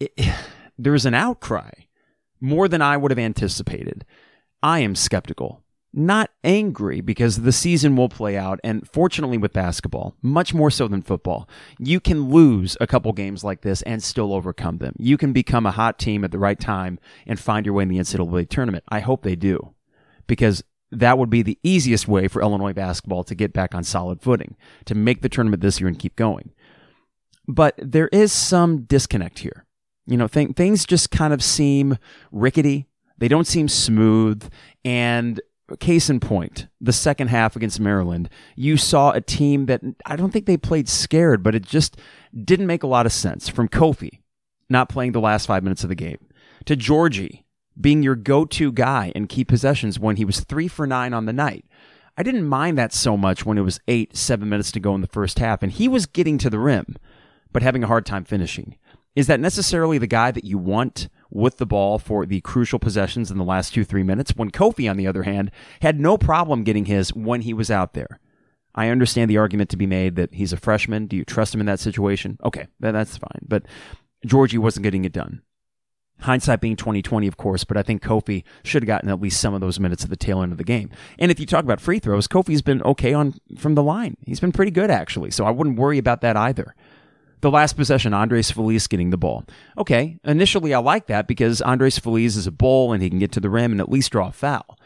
it, 0.01 0.13
there 0.79 0.95
is 0.95 1.07
an 1.07 1.15
outcry 1.15 1.71
more 2.41 2.69
than 2.69 2.83
I 2.83 2.97
would 2.97 3.11
have 3.11 3.19
anticipated. 3.19 4.05
I 4.63 4.81
am 4.81 4.97
skeptical, 4.97 5.63
not 5.93 6.31
angry 6.45 7.01
because 7.01 7.43
the 7.43 7.53
season 7.53 7.97
will 7.97 8.09
play 8.09 8.37
out. 8.37 8.61
And 8.63 8.87
fortunately, 8.89 9.39
with 9.39 9.53
basketball, 9.53 10.15
much 10.23 10.53
more 10.53 10.71
so 10.71 10.87
than 10.87 11.03
football, 11.03 11.49
you 11.79 11.99
can 12.01 12.31
lose 12.31 12.77
a 12.81 12.87
couple 12.87 13.13
games 13.13 13.43
like 13.43 13.63
this 13.63 13.83
and 13.83 14.03
still 14.03 14.33
overcome 14.33 14.79
them. 14.79 14.95
You 14.99 15.17
can 15.17 15.33
become 15.33 15.67
a 15.67 15.71
hot 15.71 15.99
team 15.99 16.25
at 16.25 16.31
the 16.31 16.39
right 16.39 16.59
time 16.59 16.99
and 17.27 17.41
find 17.41 17.65
your 17.65 17.75
way 17.75 17.85
in 17.85 17.89
the 17.89 17.99
NCAA 17.99 18.49
tournament. 18.49 18.85
I 18.89 19.01
hope 19.01 19.23
they 19.23 19.37
do 19.37 19.75
because 20.27 20.63
that 20.91 21.19
would 21.19 21.31
be 21.31 21.43
the 21.43 21.59
easiest 21.63 22.09
way 22.09 22.29
for 22.29 22.43
Illinois 22.43 22.73
basketball 22.73 23.25
to 23.25 23.35
get 23.35 23.53
back 23.53 23.75
on 23.75 23.85
solid 23.85 24.23
footing, 24.23 24.57
to 24.87 24.95
make 24.95 25.23
the 25.23 25.29
tournament 25.29 25.63
this 25.63 25.81
year 25.81 25.89
and 25.89 25.99
keep 25.99 26.17
going. 26.17 26.53
But 27.47 27.75
there 27.79 28.09
is 28.09 28.33
some 28.33 28.83
disconnect 28.83 29.41
here. 29.41 29.65
You 30.07 30.17
know, 30.17 30.29
th- 30.29 30.55
things 30.55 30.87
just 30.87 31.11
kind 31.11 31.33
of 31.33 31.43
seem 31.43 31.99
rickety. 32.31 32.87
They 33.19 33.29
don't 33.29 33.47
seem 33.47 33.69
smooth. 33.69 34.49
And 34.85 35.41
case 35.77 36.09
in 36.09 36.21
point, 36.21 36.67
the 36.81 36.93
second 36.93 37.29
half 37.29 37.57
against 37.57 37.81
Maryland, 37.81 38.29
you 38.57 38.77
saw 38.77 39.13
a 39.13 39.21
team 39.21 39.67
that 39.67 39.83
I 40.07 40.17
don't 40.17 40.33
think 40.33 40.47
they 40.47 40.57
played 40.57 40.89
scared, 40.89 41.43
but 41.43 41.55
it 41.55 41.63
just 41.63 41.99
didn't 42.35 42.67
make 42.67 42.83
a 42.83 42.89
lot 42.89 43.07
of 43.07 43.13
sense. 43.13 43.49
From 43.49 43.69
Kofi 43.69 44.21
not 44.69 44.89
playing 44.89 45.13
the 45.13 45.21
last 45.21 45.47
five 45.47 45.63
minutes 45.63 45.83
of 45.83 45.89
the 45.89 45.95
game 45.95 46.19
to 46.67 46.77
Giorgi 46.77 47.45
being 47.81 48.03
your 48.03 48.17
go 48.17 48.45
to 48.45 48.73
guy 48.73 49.13
in 49.15 49.27
key 49.27 49.45
possessions 49.45 49.99
when 49.99 50.17
he 50.17 50.25
was 50.25 50.41
three 50.41 50.69
for 50.69 50.87
nine 50.87 51.15
on 51.15 51.27
the 51.27 51.33
night. 51.33 51.65
I 52.17 52.23
didn't 52.23 52.49
mind 52.49 52.77
that 52.77 52.93
so 52.93 53.17
much 53.17 53.47
when 53.47 53.59
it 53.59 53.63
was 53.63 53.81
eight, 53.87 54.17
seven 54.17 54.49
minutes 54.49 54.73
to 54.73 54.81
go 54.81 54.95
in 54.95 55.01
the 55.01 55.07
first 55.07 55.39
half, 55.39 55.63
and 55.63 55.71
he 55.71 55.87
was 55.87 56.07
getting 56.07 56.37
to 56.39 56.51
the 56.51 56.59
rim, 56.59 56.97
but 57.53 57.63
having 57.63 57.85
a 57.85 57.87
hard 57.87 58.05
time 58.05 58.25
finishing. 58.25 58.77
Is 59.15 59.29
that 59.29 59.41
necessarily 59.41 59.99
the 59.99 60.09
guy 60.09 60.33
that 60.33 60.45
you 60.45 60.59
want 60.59 61.09
with 61.31 61.59
the 61.59 61.67
ball 61.67 61.99
for 61.99 62.27
the 62.27 62.41
crucial 62.41 62.79
possessions 62.79 63.31
in 63.31 63.39
the 63.39 63.45
last 63.45 63.75
two, 63.75 63.85
three 63.85 64.03
minutes? 64.03 64.33
When 64.37 64.51
Kofi, 64.51 64.91
on 64.91 64.97
the 64.97 65.07
other 65.07 65.25
hand, 65.25 65.51
had 65.83 66.01
no 66.01 66.17
problem 66.17 66.65
getting 66.65 66.87
his 66.87 67.15
when 67.15 67.43
he 67.43 67.53
was 67.53 67.71
out 67.71 67.95
there. 67.95 68.21
I 68.75 68.89
understand 68.91 69.31
the 69.31 69.39
argument 69.39 69.71
to 69.71 69.77
be 69.77 69.87
made 69.87 70.17
that 70.17 70.35
he's 70.35 70.53
a 70.53 70.57
freshman. 70.57 71.07
Do 71.07 71.17
you 71.17 71.25
trust 71.25 71.55
him 71.55 71.61
in 71.61 71.67
that 71.67 71.81
situation? 71.81 72.39
Okay, 72.45 72.69
that's 72.79 73.17
fine. 73.17 73.41
But 73.47 73.65
Giorgi 74.27 74.59
wasn't 74.59 74.85
getting 74.85 75.05
it 75.05 75.13
done. 75.13 75.43
Hindsight 76.21 76.61
being 76.61 76.75
2020, 76.75 77.29
of 77.29 77.37
course, 77.37 77.63
but 77.63 77.77
I 77.77 77.83
think 77.83 78.03
Kofi 78.03 78.43
should 78.65 78.83
have 78.83 78.89
gotten 78.89 79.09
at 79.09 79.21
least 79.21 79.41
some 79.41 79.55
of 79.55 79.61
those 79.61 79.79
minutes 79.79 80.03
at 80.03 80.11
the 80.11 80.17
tail 80.17 80.43
end 80.43 80.51
of 80.51 80.59
the 80.59 80.65
game. 80.65 80.91
And 81.19 81.31
if 81.31 81.39
you 81.39 81.47
talk 81.47 81.63
about 81.63 81.81
free 81.81 82.01
throws, 82.01 82.27
Kofi's 82.27 82.63
been 82.63 82.83
okay 82.83 83.13
on 83.15 83.35
from 83.57 83.77
the 83.77 83.85
line. 83.85 84.17
He's 84.27 84.41
been 84.41 84.51
pretty 84.51 84.73
good 84.73 84.91
actually, 84.91 85.31
so 85.31 85.45
I 85.45 85.51
wouldn't 85.51 85.79
worry 85.79 85.97
about 85.97 86.21
that 86.23 86.37
either. 86.37 86.75
The 87.41 87.51
last 87.51 87.77
possession, 87.77 88.15
Andres 88.15 88.51
Feliz 88.51 88.87
getting 88.87 89.11
the 89.11 89.17
ball. 89.17 89.45
Okay, 89.77 90.19
initially 90.25 90.75
I 90.75 90.79
like 90.79 91.07
that 91.07 91.29
because 91.29 91.63
Andres 91.63 91.99
Feliz 91.99 92.37
is 92.37 92.47
a 92.47 92.53
bull 92.53 92.93
and 92.93 93.03
he 93.03 93.11
can 93.11 93.19
get 93.19 93.33
to 93.33 93.41
the 93.41 93.51
rim 93.51 93.73
and 93.73 93.81
at 93.81 93.91
least 93.91 94.11
draw 94.11 94.29
a 94.29 94.33
foul. 94.33 94.79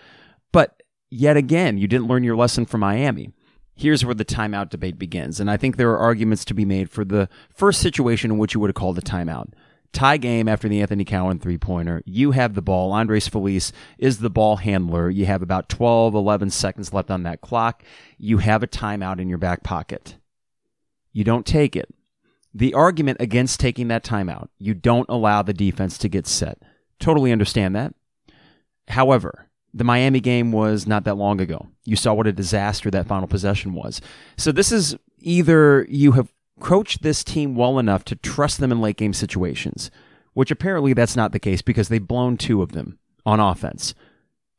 But 0.53 0.83
yet 1.11 1.37
again, 1.37 1.79
you 1.79 1.89
didn't 1.89 2.09
learn 2.09 2.25
your 2.25 2.37
lesson 2.37 2.67
from 2.67 2.81
Miami. 2.81 3.31
Here's 3.75 4.05
where 4.05 4.15
the 4.15 4.25
timeout 4.25 4.69
debate 4.69 4.99
begins, 4.99 5.41
and 5.41 5.51
I 5.51 5.57
think 5.57 5.77
there 5.77 5.91
are 5.91 5.99
arguments 5.99 6.45
to 6.45 6.55
be 6.55 6.67
made 6.67 6.91
for 6.91 7.07
the 7.07 7.31
first 7.55 7.81
situation 7.81 8.31
in 8.31 8.39
which 8.39 8.53
you 8.53 8.61
would 8.61 8.69
have 8.69 8.75
called 8.75 8.99
a 8.99 9.03
timeout 9.03 9.55
tie 9.93 10.17
game 10.17 10.49
after 10.49 10.69
the 10.69 10.81
Anthony 10.81 11.05
Cowan 11.05 11.39
three 11.39 11.59
pointer. 11.59 12.03
You 12.05 12.33
have 12.33 12.55
the 12.55 12.63
ball. 12.63 12.93
Andres 12.93 13.29
Feliz 13.29 13.73
is 13.99 14.19
the 14.19 14.31
ball 14.31 14.57
handler. 14.57 15.11
You 15.11 15.27
have 15.27 15.43
about 15.43 15.69
12, 15.69 16.15
11 16.15 16.51
seconds 16.51 16.93
left 16.93 17.11
on 17.11 17.23
that 17.23 17.41
clock. 17.41 17.83
You 18.19 18.39
have 18.39 18.63
a 18.63 18.67
timeout 18.67 19.21
in 19.21 19.29
your 19.29 19.39
back 19.39 19.63
pocket. 19.63 20.17
You 21.13 21.25
don't 21.25 21.47
take 21.47 21.77
it. 21.77 21.95
The 22.55 22.75
argument 22.75 23.19
against 23.21 23.61
taking 23.61 23.89
that 23.89 24.05
timeout, 24.05 24.49
you 24.59 24.75
don't 24.75 25.09
allow 25.09 25.43
the 25.43 25.55
defense 25.55 25.97
to 25.99 26.09
get 26.09 26.27
set. 26.27 26.59
Totally 26.99 27.33
understand 27.33 27.75
that. 27.75 27.95
However, 28.89 29.47
the 29.73 29.85
Miami 29.85 30.21
game 30.21 30.53
was 30.53 30.87
not 30.87 31.05
that 31.05 31.17
long 31.17 31.41
ago. 31.41 31.69
You 31.85 31.97
saw 31.97 32.13
what 32.13 32.27
a 32.27 32.33
disaster 32.33 32.91
that 32.91 33.07
final 33.07 33.27
possession 33.27 33.73
was. 33.73 34.01
So 34.37 34.53
this 34.53 34.71
is 34.71 34.97
either 35.19 35.87
you 35.89 36.13
have 36.13 36.33
coached 36.61 37.03
this 37.03 37.25
team 37.25 37.55
well 37.55 37.79
enough 37.79 38.05
to 38.05 38.17
trust 38.17 38.61
them 38.61 38.71
in 38.71 38.81
late 38.81 38.99
game 38.99 39.15
situations, 39.15 39.91
which 40.35 40.51
apparently 40.51 40.93
that's 40.93 41.17
not 41.17 41.33
the 41.33 41.39
case 41.39 41.63
because 41.63 41.89
they've 41.89 42.07
blown 42.07 42.37
two 42.37 42.63
of 42.63 42.73
them 42.73 42.99
on 43.25 43.41
offense. 43.41 43.95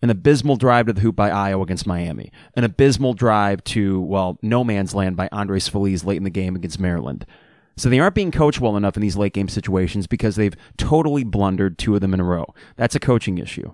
An 0.02 0.10
abysmal 0.10 0.58
drive 0.58 0.88
to 0.88 0.94
the 0.94 1.02
hoop 1.02 1.16
by 1.16 1.30
Ayo 1.30 1.62
against 1.64 1.88
Miami. 1.88 2.30
An 2.56 2.66
abysmal 2.66 3.14
drive 3.14 3.64
to, 3.66 4.02
well, 4.02 4.38
no 4.42 4.64
man's 4.64 4.94
land 4.94 5.16
by 5.16 5.30
Andres 5.32 5.70
Feliz 5.70 6.04
late 6.04 6.18
in 6.18 6.24
the 6.24 6.30
game 6.30 6.56
against 6.58 6.80
Maryland. 6.80 7.26
So 7.76 7.90
they 7.90 8.00
aren't 8.00 8.16
being 8.16 8.32
coached 8.32 8.62
well 8.62 8.78
enough 8.78 8.96
in 8.96 9.02
these 9.02 9.18
late 9.18 9.34
game 9.34 9.48
situations 9.48 10.06
because 10.08 10.36
they've 10.36 10.56
totally 10.78 11.24
blundered 11.24 11.78
two 11.78 11.96
of 11.96 12.02
them 12.02 12.14
in 12.14 12.20
a 12.20 12.24
row. 12.24 12.54
That's 12.76 12.96
a 12.96 13.00
coaching 13.00 13.38
issue. 13.38 13.74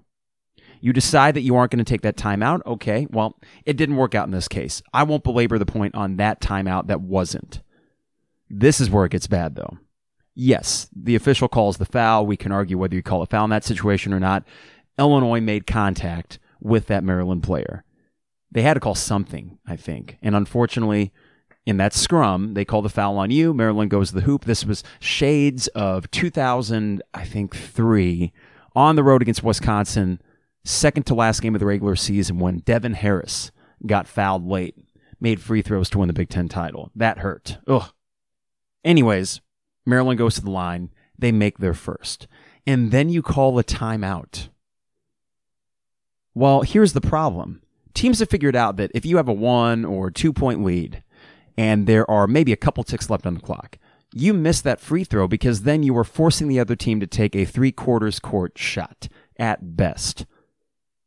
You 0.82 0.94
decide 0.94 1.36
that 1.36 1.42
you 1.42 1.56
aren't 1.56 1.72
going 1.72 1.84
to 1.84 1.90
take 1.90 2.02
that 2.04 2.16
timeout. 2.16 2.66
Okay, 2.66 3.08
well, 3.10 3.38
it 3.66 3.76
didn't 3.76 3.98
work 3.98 4.16
out 4.16 4.28
in 4.28 4.32
this 4.32 4.48
case. 4.48 4.82
I 4.94 5.04
won't 5.04 5.26
belabor 5.26 5.58
the 5.58 5.66
point 5.66 5.96
on 5.96 6.16
that 6.18 6.40
timeout 6.40 6.88
that 6.88 7.02
wasn't. 7.02 7.62
This 8.50 8.80
is 8.80 8.90
where 8.90 9.06
it 9.06 9.12
gets 9.12 9.28
bad, 9.28 9.56
though. 9.56 9.78
Yes, 10.34 10.88
the 10.96 11.16
official 11.16 11.50
calls 11.50 11.78
the 11.78 11.86
foul. 11.86 12.26
We 12.26 12.38
can 12.38 12.54
argue 12.54 12.78
whether 12.78 12.96
you 12.96 13.04
call 13.04 13.22
a 13.22 13.26
foul 13.26 13.44
in 13.44 13.50
that 13.50 13.66
situation 13.66 14.14
or 14.14 14.22
not. 14.22 14.46
Illinois 14.98 15.42
made 15.42 15.68
contact 15.68 16.40
with 16.62 16.88
that 16.88 17.04
Maryland 17.04 17.44
player. 17.44 17.84
They 18.52 18.62
had 18.62 18.76
to 18.76 18.80
call 18.80 18.96
something, 18.96 19.60
I 19.68 19.76
think. 19.76 20.18
And 20.22 20.36
unfortunately, 20.36 21.12
in 21.70 21.78
that 21.78 21.94
scrum, 21.94 22.54
they 22.56 22.66
call 22.66 22.82
the 22.82 22.90
foul 22.90 23.18
on 23.18 23.32
you. 23.32 23.54
Maryland 23.54 23.92
goes 23.92 24.10
to 24.10 24.16
the 24.16 24.22
hoop. 24.22 24.46
This 24.46 24.66
was 24.66 24.84
shades 25.00 25.68
of 25.70 26.10
2000, 26.12 27.02
I 27.14 27.26
think, 27.26 27.56
three 27.56 28.34
on 28.76 28.96
the 28.96 29.04
road 29.04 29.22
against 29.22 29.44
Wisconsin, 29.44 30.22
second 30.64 31.04
to 31.04 31.16
last 31.16 31.42
game 31.42 31.56
of 31.56 31.60
the 31.60 31.66
regular 31.66 31.96
season 31.96 32.40
when 32.40 32.60
Devin 32.60 32.94
Harris 32.94 33.52
got 33.86 34.08
fouled 34.08 34.48
late, 34.48 34.76
made 35.20 35.42
free 35.42 35.62
throws 35.62 35.90
to 35.92 36.00
win 36.00 36.08
the 36.08 36.14
Big 36.14 36.30
Ten 36.30 36.50
title. 36.50 36.92
That 36.96 37.20
hurt. 37.20 37.58
Ugh. 37.68 37.92
Anyways, 38.84 39.42
Maryland 39.86 40.18
goes 40.18 40.36
to 40.36 40.42
the 40.42 40.52
line. 40.52 40.90
They 41.18 41.32
make 41.32 41.58
their 41.58 41.74
first. 41.74 42.28
And 42.66 42.92
then 42.92 43.10
you 43.10 43.22
call 43.22 43.60
a 43.60 43.64
timeout. 43.64 44.50
Well, 46.34 46.62
here's 46.62 46.94
the 46.94 47.02
problem. 47.02 47.62
Teams 47.94 48.20
have 48.20 48.30
figured 48.30 48.56
out 48.56 48.78
that 48.78 48.92
if 48.94 49.06
you 49.06 49.18
have 49.18 49.28
a 49.28 49.34
one 49.34 49.84
or 49.84 50.10
two 50.10 50.32
point 50.32 50.64
lead 50.64 51.04
and 51.60 51.88
there 51.88 52.10
are 52.10 52.26
maybe 52.26 52.54
a 52.54 52.58
couple 52.58 52.86
ticks 52.86 53.10
left 53.10 53.26
on 53.26 53.34
the 53.34 53.42
clock, 53.42 53.78
you 54.14 54.34
miss 54.34 54.62
that 54.62 54.80
free 54.80 55.04
throw 55.04 55.28
because 55.28 55.64
then 55.64 55.84
you 55.84 55.96
are 55.98 56.06
forcing 56.06 56.48
the 56.48 56.58
other 56.58 56.74
team 56.74 57.02
to 57.02 57.06
take 57.06 57.36
a 57.36 57.44
three 57.44 57.74
quarters 57.74 58.18
court 58.18 58.58
shot 58.58 59.10
at 59.38 59.76
best. 59.76 60.26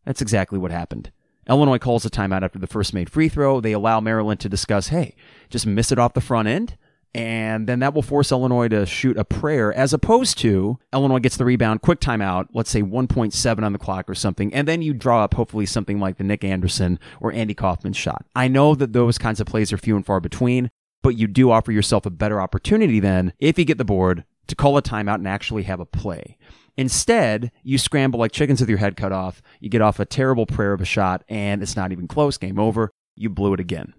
That's 0.05 0.21
exactly 0.21 0.59
what 0.59 0.71
happened. 0.71 1.11
Illinois 1.49 1.79
calls 1.79 2.05
a 2.05 2.11
timeout 2.11 2.43
after 2.43 2.59
the 2.59 2.67
first 2.67 2.93
made 2.93 3.09
free 3.09 3.31
throw. 3.31 3.63
They 3.63 3.73
allow 3.73 4.01
Maryland 4.01 4.41
to 4.41 4.51
discuss, 4.51 4.89
hey, 4.89 5.17
just 5.49 5.67
miss 5.67 5.91
it 5.91 5.99
off 5.99 6.13
the 6.13 6.21
front 6.21 6.49
end 6.49 6.77
and 7.15 7.67
then 7.67 7.81
that 7.81 7.95
will 7.95 8.03
force 8.03 8.33
Illinois 8.33 8.69
to 8.69 8.87
shoot 8.87 9.19
a 9.19 9.25
prayer 9.25 9.73
as 9.73 9.93
opposed 9.93 10.39
to 10.39 10.79
Illinois 10.93 11.19
gets 11.19 11.37
the 11.37 11.45
rebound, 11.45 11.83
quick 11.83 12.01
timeout, 12.01 12.49
let's 12.53 12.71
say 12.71 12.83
1.7 12.83 13.63
on 13.63 13.73
the 13.73 13.79
clock 13.79 14.09
or 14.09 14.15
something, 14.15 14.53
and 14.55 14.67
then 14.67 14.83
you 14.83 14.95
draw 14.95 15.23
up 15.25 15.35
hopefully 15.35 15.67
something 15.67 16.01
like 16.01 16.17
the 16.17 16.25
Nick 16.25 16.45
Anderson 16.45 16.99
or 17.21 17.33
Andy 17.33 17.55
Kaufman 17.55 17.93
shot. 17.93 18.25
I 18.35 18.49
know 18.49 18.75
that 18.75 18.93
those 18.93 19.19
kinds 19.19 19.41
of 19.41 19.47
plays 19.47 19.73
are 19.73 19.79
few 19.79 19.97
and 19.97 20.07
far 20.07 20.21
between, 20.21 20.71
but 21.03 21.19
you 21.19 21.27
do 21.27 21.51
offer 21.51 21.73
yourself 21.73 22.07
a 22.07 22.11
better 22.11 22.41
opportunity 22.41 23.01
then 23.01 23.33
if 23.39 23.59
you 23.59 23.65
get 23.65 23.79
the 23.79 23.85
board 23.85 24.25
to 24.47 24.55
call 24.55 24.77
a 24.77 24.83
timeout 24.83 25.17
and 25.17 25.29
actually 25.29 25.65
have 25.65 25.81
a 25.81 25.87
play. 25.87 26.37
Instead, 26.77 27.53
you 27.63 27.77
scramble 27.77 28.19
like 28.19 28.33
chickens 28.33 28.61
with 28.61 28.69
your 28.69 28.79
head 28.79 28.97
cut 28.97 29.13
off. 29.13 29.43
You 29.61 29.69
get 29.69 29.83
off 29.83 30.01
a 30.01 30.07
terrible 30.07 30.47
prayer 30.47 30.73
of 30.73 30.81
a 30.81 30.87
shot, 30.87 31.23
and 31.29 31.63
it's 31.63 31.77
not 31.77 31.93
even 31.93 32.09
close. 32.09 32.39
Game 32.39 32.59
over. 32.59 32.91
You 33.15 33.29
blew 33.29 33.53
it 33.53 33.61
again. 33.61 33.93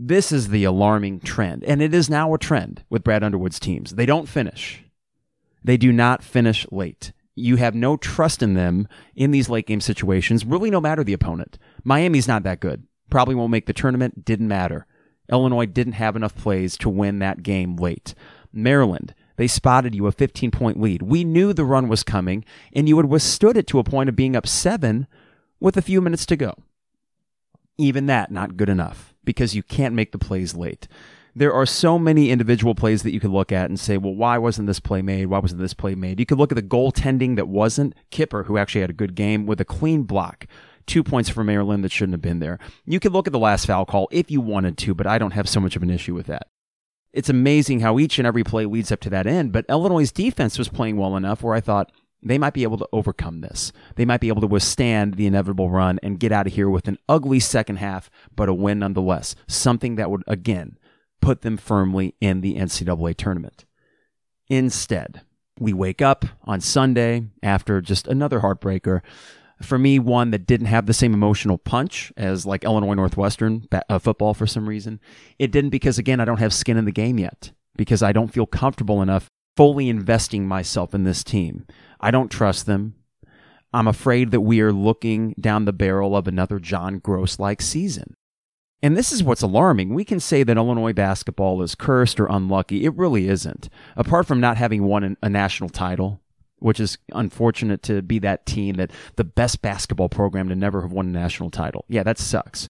This 0.00 0.30
is 0.30 0.50
the 0.50 0.62
alarming 0.62 1.18
trend, 1.18 1.64
and 1.64 1.82
it 1.82 1.92
is 1.92 2.08
now 2.08 2.32
a 2.32 2.38
trend 2.38 2.84
with 2.88 3.02
Brad 3.02 3.24
Underwood's 3.24 3.58
teams. 3.58 3.96
They 3.96 4.06
don't 4.06 4.28
finish. 4.28 4.84
They 5.64 5.76
do 5.76 5.92
not 5.92 6.22
finish 6.22 6.64
late. 6.70 7.10
You 7.34 7.56
have 7.56 7.74
no 7.74 7.96
trust 7.96 8.40
in 8.40 8.54
them 8.54 8.86
in 9.16 9.32
these 9.32 9.48
late 9.48 9.66
game 9.66 9.80
situations, 9.80 10.44
really, 10.44 10.70
no 10.70 10.80
matter 10.80 11.02
the 11.02 11.14
opponent. 11.14 11.58
Miami's 11.82 12.28
not 12.28 12.44
that 12.44 12.60
good. 12.60 12.86
Probably 13.10 13.34
won't 13.34 13.50
make 13.50 13.66
the 13.66 13.72
tournament. 13.72 14.24
Didn't 14.24 14.46
matter. 14.46 14.86
Illinois 15.32 15.66
didn't 15.66 15.94
have 15.94 16.14
enough 16.14 16.36
plays 16.36 16.76
to 16.76 16.88
win 16.88 17.18
that 17.18 17.42
game 17.42 17.74
late. 17.74 18.14
Maryland, 18.52 19.16
they 19.34 19.48
spotted 19.48 19.96
you 19.96 20.06
a 20.06 20.12
15 20.12 20.52
point 20.52 20.80
lead. 20.80 21.02
We 21.02 21.24
knew 21.24 21.52
the 21.52 21.64
run 21.64 21.88
was 21.88 22.04
coming, 22.04 22.44
and 22.72 22.88
you 22.88 22.96
had 22.98 23.06
withstood 23.06 23.56
it 23.56 23.66
to 23.66 23.80
a 23.80 23.84
point 23.84 24.08
of 24.08 24.14
being 24.14 24.36
up 24.36 24.46
seven 24.46 25.08
with 25.58 25.76
a 25.76 25.82
few 25.82 26.00
minutes 26.00 26.24
to 26.26 26.36
go. 26.36 26.54
Even 27.78 28.06
that, 28.06 28.30
not 28.30 28.56
good 28.56 28.68
enough 28.68 29.07
because 29.28 29.54
you 29.54 29.62
can't 29.62 29.94
make 29.94 30.12
the 30.12 30.18
plays 30.18 30.54
late. 30.54 30.88
There 31.36 31.52
are 31.52 31.66
so 31.66 31.98
many 31.98 32.30
individual 32.30 32.74
plays 32.74 33.02
that 33.02 33.12
you 33.12 33.20
could 33.20 33.30
look 33.30 33.52
at 33.52 33.68
and 33.68 33.78
say, 33.78 33.98
well, 33.98 34.14
why 34.14 34.38
wasn't 34.38 34.68
this 34.68 34.80
play 34.80 35.02
made? 35.02 35.26
Why 35.26 35.38
wasn't 35.38 35.60
this 35.60 35.74
play 35.74 35.94
made? 35.94 36.18
You 36.18 36.24
could 36.24 36.38
look 36.38 36.50
at 36.50 36.56
the 36.56 36.62
goaltending 36.62 37.36
that 37.36 37.46
wasn't. 37.46 37.94
Kipper, 38.10 38.44
who 38.44 38.56
actually 38.56 38.80
had 38.80 38.88
a 38.88 38.94
good 38.94 39.14
game 39.14 39.44
with 39.44 39.60
a 39.60 39.66
clean 39.66 40.04
block. 40.04 40.46
Two 40.86 41.04
points 41.04 41.28
for 41.28 41.44
Maryland 41.44 41.84
that 41.84 41.92
shouldn't 41.92 42.14
have 42.14 42.22
been 42.22 42.38
there. 42.38 42.58
You 42.86 43.00
could 43.00 43.12
look 43.12 43.26
at 43.26 43.34
the 43.34 43.38
last 43.38 43.66
foul 43.66 43.84
call 43.84 44.08
if 44.10 44.30
you 44.30 44.40
wanted 44.40 44.78
to, 44.78 44.94
but 44.94 45.06
I 45.06 45.18
don't 45.18 45.32
have 45.32 45.46
so 45.46 45.60
much 45.60 45.76
of 45.76 45.82
an 45.82 45.90
issue 45.90 46.14
with 46.14 46.26
that. 46.28 46.46
It's 47.12 47.28
amazing 47.28 47.80
how 47.80 47.98
each 47.98 48.18
and 48.18 48.26
every 48.26 48.44
play 48.44 48.64
leads 48.64 48.90
up 48.90 49.00
to 49.00 49.10
that 49.10 49.26
end, 49.26 49.52
but 49.52 49.66
Illinois' 49.68 50.10
defense 50.10 50.56
was 50.56 50.70
playing 50.70 50.96
well 50.96 51.18
enough 51.18 51.42
where 51.42 51.54
I 51.54 51.60
thought, 51.60 51.92
they 52.22 52.38
might 52.38 52.54
be 52.54 52.64
able 52.64 52.78
to 52.78 52.88
overcome 52.92 53.40
this. 53.40 53.72
They 53.94 54.04
might 54.04 54.20
be 54.20 54.28
able 54.28 54.40
to 54.40 54.46
withstand 54.46 55.14
the 55.14 55.26
inevitable 55.26 55.70
run 55.70 56.00
and 56.02 56.18
get 56.18 56.32
out 56.32 56.46
of 56.46 56.54
here 56.54 56.68
with 56.68 56.88
an 56.88 56.98
ugly 57.08 57.40
second 57.40 57.76
half, 57.76 58.10
but 58.34 58.48
a 58.48 58.54
win 58.54 58.80
nonetheless. 58.80 59.34
Something 59.46 59.96
that 59.96 60.10
would, 60.10 60.24
again, 60.26 60.78
put 61.20 61.42
them 61.42 61.56
firmly 61.56 62.14
in 62.20 62.40
the 62.40 62.56
NCAA 62.56 63.16
tournament. 63.16 63.64
Instead, 64.48 65.22
we 65.60 65.72
wake 65.72 66.02
up 66.02 66.24
on 66.44 66.60
Sunday 66.60 67.26
after 67.42 67.80
just 67.80 68.08
another 68.08 68.40
heartbreaker. 68.40 69.02
For 69.62 69.78
me, 69.78 69.98
one 69.98 70.30
that 70.30 70.46
didn't 70.46 70.68
have 70.68 70.86
the 70.86 70.94
same 70.94 71.14
emotional 71.14 71.58
punch 71.58 72.12
as 72.16 72.46
like 72.46 72.64
Illinois 72.64 72.94
Northwestern 72.94 73.66
uh, 73.72 73.98
football 73.98 74.34
for 74.34 74.46
some 74.46 74.68
reason. 74.68 75.00
It 75.38 75.50
didn't 75.50 75.70
because, 75.70 75.98
again, 75.98 76.20
I 76.20 76.24
don't 76.24 76.38
have 76.38 76.54
skin 76.54 76.76
in 76.76 76.84
the 76.84 76.92
game 76.92 77.18
yet 77.18 77.52
because 77.76 78.02
I 78.02 78.12
don't 78.12 78.32
feel 78.32 78.46
comfortable 78.46 79.02
enough 79.02 79.28
fully 79.56 79.88
investing 79.88 80.46
myself 80.46 80.94
in 80.94 81.02
this 81.02 81.24
team. 81.24 81.66
I 82.00 82.10
don't 82.10 82.30
trust 82.30 82.66
them. 82.66 82.94
I'm 83.72 83.88
afraid 83.88 84.30
that 84.30 84.40
we 84.40 84.60
are 84.60 84.72
looking 84.72 85.34
down 85.38 85.64
the 85.64 85.72
barrel 85.72 86.16
of 86.16 86.26
another 86.26 86.58
John 86.58 87.00
Groce 87.00 87.38
like 87.38 87.60
season. 87.60 88.14
And 88.82 88.96
this 88.96 89.12
is 89.12 89.24
what's 89.24 89.42
alarming. 89.42 89.92
We 89.92 90.04
can 90.04 90.20
say 90.20 90.44
that 90.44 90.56
Illinois 90.56 90.92
basketball 90.92 91.62
is 91.62 91.74
cursed 91.74 92.20
or 92.20 92.26
unlucky. 92.26 92.84
It 92.84 92.94
really 92.94 93.28
isn't. 93.28 93.68
Apart 93.96 94.26
from 94.26 94.40
not 94.40 94.56
having 94.56 94.84
won 94.84 95.16
a 95.20 95.28
national 95.28 95.68
title, 95.68 96.20
which 96.60 96.78
is 96.78 96.96
unfortunate 97.12 97.82
to 97.84 98.02
be 98.02 98.18
that 98.20 98.46
team 98.46 98.76
that 98.76 98.92
the 99.16 99.24
best 99.24 99.62
basketball 99.62 100.08
program 100.08 100.48
to 100.48 100.54
never 100.54 100.82
have 100.82 100.92
won 100.92 101.08
a 101.08 101.10
national 101.10 101.50
title. 101.50 101.84
Yeah, 101.88 102.04
that 102.04 102.18
sucks. 102.18 102.68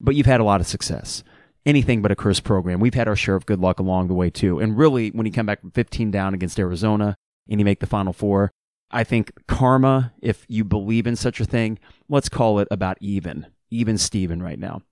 But 0.00 0.14
you've 0.14 0.26
had 0.26 0.40
a 0.40 0.44
lot 0.44 0.60
of 0.62 0.66
success. 0.66 1.22
Anything 1.66 2.00
but 2.00 2.10
a 2.10 2.16
cursed 2.16 2.42
program. 2.42 2.80
We've 2.80 2.94
had 2.94 3.08
our 3.08 3.16
share 3.16 3.34
of 3.36 3.44
good 3.44 3.60
luck 3.60 3.78
along 3.78 4.08
the 4.08 4.14
way, 4.14 4.30
too. 4.30 4.58
And 4.58 4.78
really, 4.78 5.10
when 5.10 5.26
you 5.26 5.32
come 5.32 5.44
back 5.44 5.60
from 5.60 5.72
15 5.72 6.10
down 6.10 6.32
against 6.32 6.58
Arizona 6.58 7.16
and 7.50 7.60
you 7.60 7.66
make 7.66 7.80
the 7.80 7.86
Final 7.86 8.14
Four, 8.14 8.50
I 8.90 9.04
think 9.04 9.32
karma, 9.46 10.12
if 10.20 10.44
you 10.48 10.64
believe 10.64 11.06
in 11.06 11.16
such 11.16 11.40
a 11.40 11.44
thing, 11.44 11.78
let's 12.08 12.28
call 12.28 12.58
it 12.58 12.68
about 12.70 12.98
even, 13.00 13.46
even 13.70 13.96
Steven 13.96 14.42
right 14.42 14.58
now. 14.58 14.82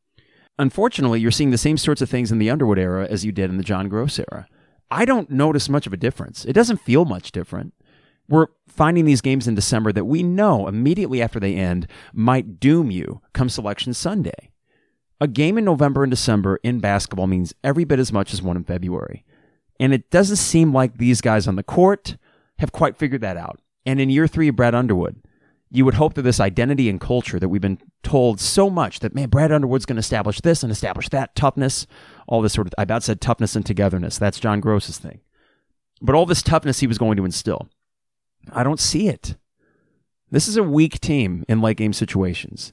Unfortunately, 0.58 1.20
you're 1.20 1.30
seeing 1.30 1.50
the 1.50 1.58
same 1.58 1.76
sorts 1.76 2.02
of 2.02 2.10
things 2.10 2.32
in 2.32 2.38
the 2.38 2.50
Underwood 2.50 2.78
era 2.78 3.06
as 3.08 3.24
you 3.24 3.32
did 3.32 3.50
in 3.50 3.56
the 3.56 3.64
John 3.64 3.88
Groce 3.88 4.18
era. 4.18 4.46
I 4.90 5.04
don't 5.04 5.30
notice 5.30 5.68
much 5.68 5.86
of 5.86 5.92
a 5.92 5.98
difference. 5.98 6.44
It 6.44 6.52
doesn't 6.52 6.80
feel 6.80 7.04
much 7.04 7.32
different. 7.32 7.74
We're 8.28 8.48
finding 8.66 9.04
these 9.04 9.20
games 9.20 9.48
in 9.48 9.54
December 9.54 9.92
that 9.92 10.04
we 10.04 10.22
know 10.22 10.68
immediately 10.68 11.22
after 11.22 11.40
they 11.40 11.54
end 11.54 11.86
might 12.12 12.60
doom 12.60 12.90
you 12.90 13.20
come 13.32 13.48
selection 13.48 13.94
Sunday. 13.94 14.50
A 15.20 15.26
game 15.26 15.58
in 15.58 15.64
November 15.64 16.04
and 16.04 16.10
December 16.10 16.60
in 16.62 16.78
basketball 16.78 17.26
means 17.26 17.54
every 17.64 17.84
bit 17.84 17.98
as 17.98 18.12
much 18.12 18.32
as 18.32 18.42
one 18.42 18.56
in 18.56 18.64
February. 18.64 19.24
And 19.80 19.92
it 19.92 20.10
doesn't 20.10 20.36
seem 20.36 20.72
like 20.72 20.98
these 20.98 21.20
guys 21.20 21.48
on 21.48 21.56
the 21.56 21.62
court 21.62 22.16
have 22.58 22.72
quite 22.72 22.96
figured 22.96 23.20
that 23.22 23.36
out. 23.36 23.60
And 23.86 24.00
in 24.00 24.10
year 24.10 24.26
three 24.26 24.50
Brad 24.50 24.74
Underwood, 24.74 25.22
you 25.70 25.84
would 25.84 25.94
hope 25.94 26.14
that 26.14 26.22
this 26.22 26.40
identity 26.40 26.88
and 26.88 27.00
culture 27.00 27.38
that 27.38 27.48
we've 27.48 27.60
been 27.60 27.80
told 28.02 28.40
so 28.40 28.70
much 28.70 29.00
that, 29.00 29.14
man, 29.14 29.28
Brad 29.28 29.52
Underwood's 29.52 29.86
going 29.86 29.96
to 29.96 30.00
establish 30.00 30.40
this 30.40 30.62
and 30.62 30.72
establish 30.72 31.08
that 31.10 31.34
toughness, 31.34 31.86
all 32.26 32.40
this 32.40 32.54
sort 32.54 32.66
of, 32.66 32.74
I 32.78 32.82
about 32.82 33.02
said 33.02 33.20
toughness 33.20 33.54
and 33.54 33.66
togetherness. 33.66 34.18
That's 34.18 34.40
John 34.40 34.60
Groce's 34.60 34.98
thing. 34.98 35.20
But 36.00 36.14
all 36.14 36.26
this 36.26 36.42
toughness 36.42 36.80
he 36.80 36.86
was 36.86 36.98
going 36.98 37.16
to 37.16 37.24
instill. 37.24 37.68
I 38.52 38.62
don't 38.62 38.80
see 38.80 39.08
it. 39.08 39.36
This 40.30 40.48
is 40.48 40.56
a 40.56 40.62
weak 40.62 41.00
team 41.00 41.44
in 41.48 41.60
late 41.60 41.76
game 41.76 41.92
situations. 41.92 42.72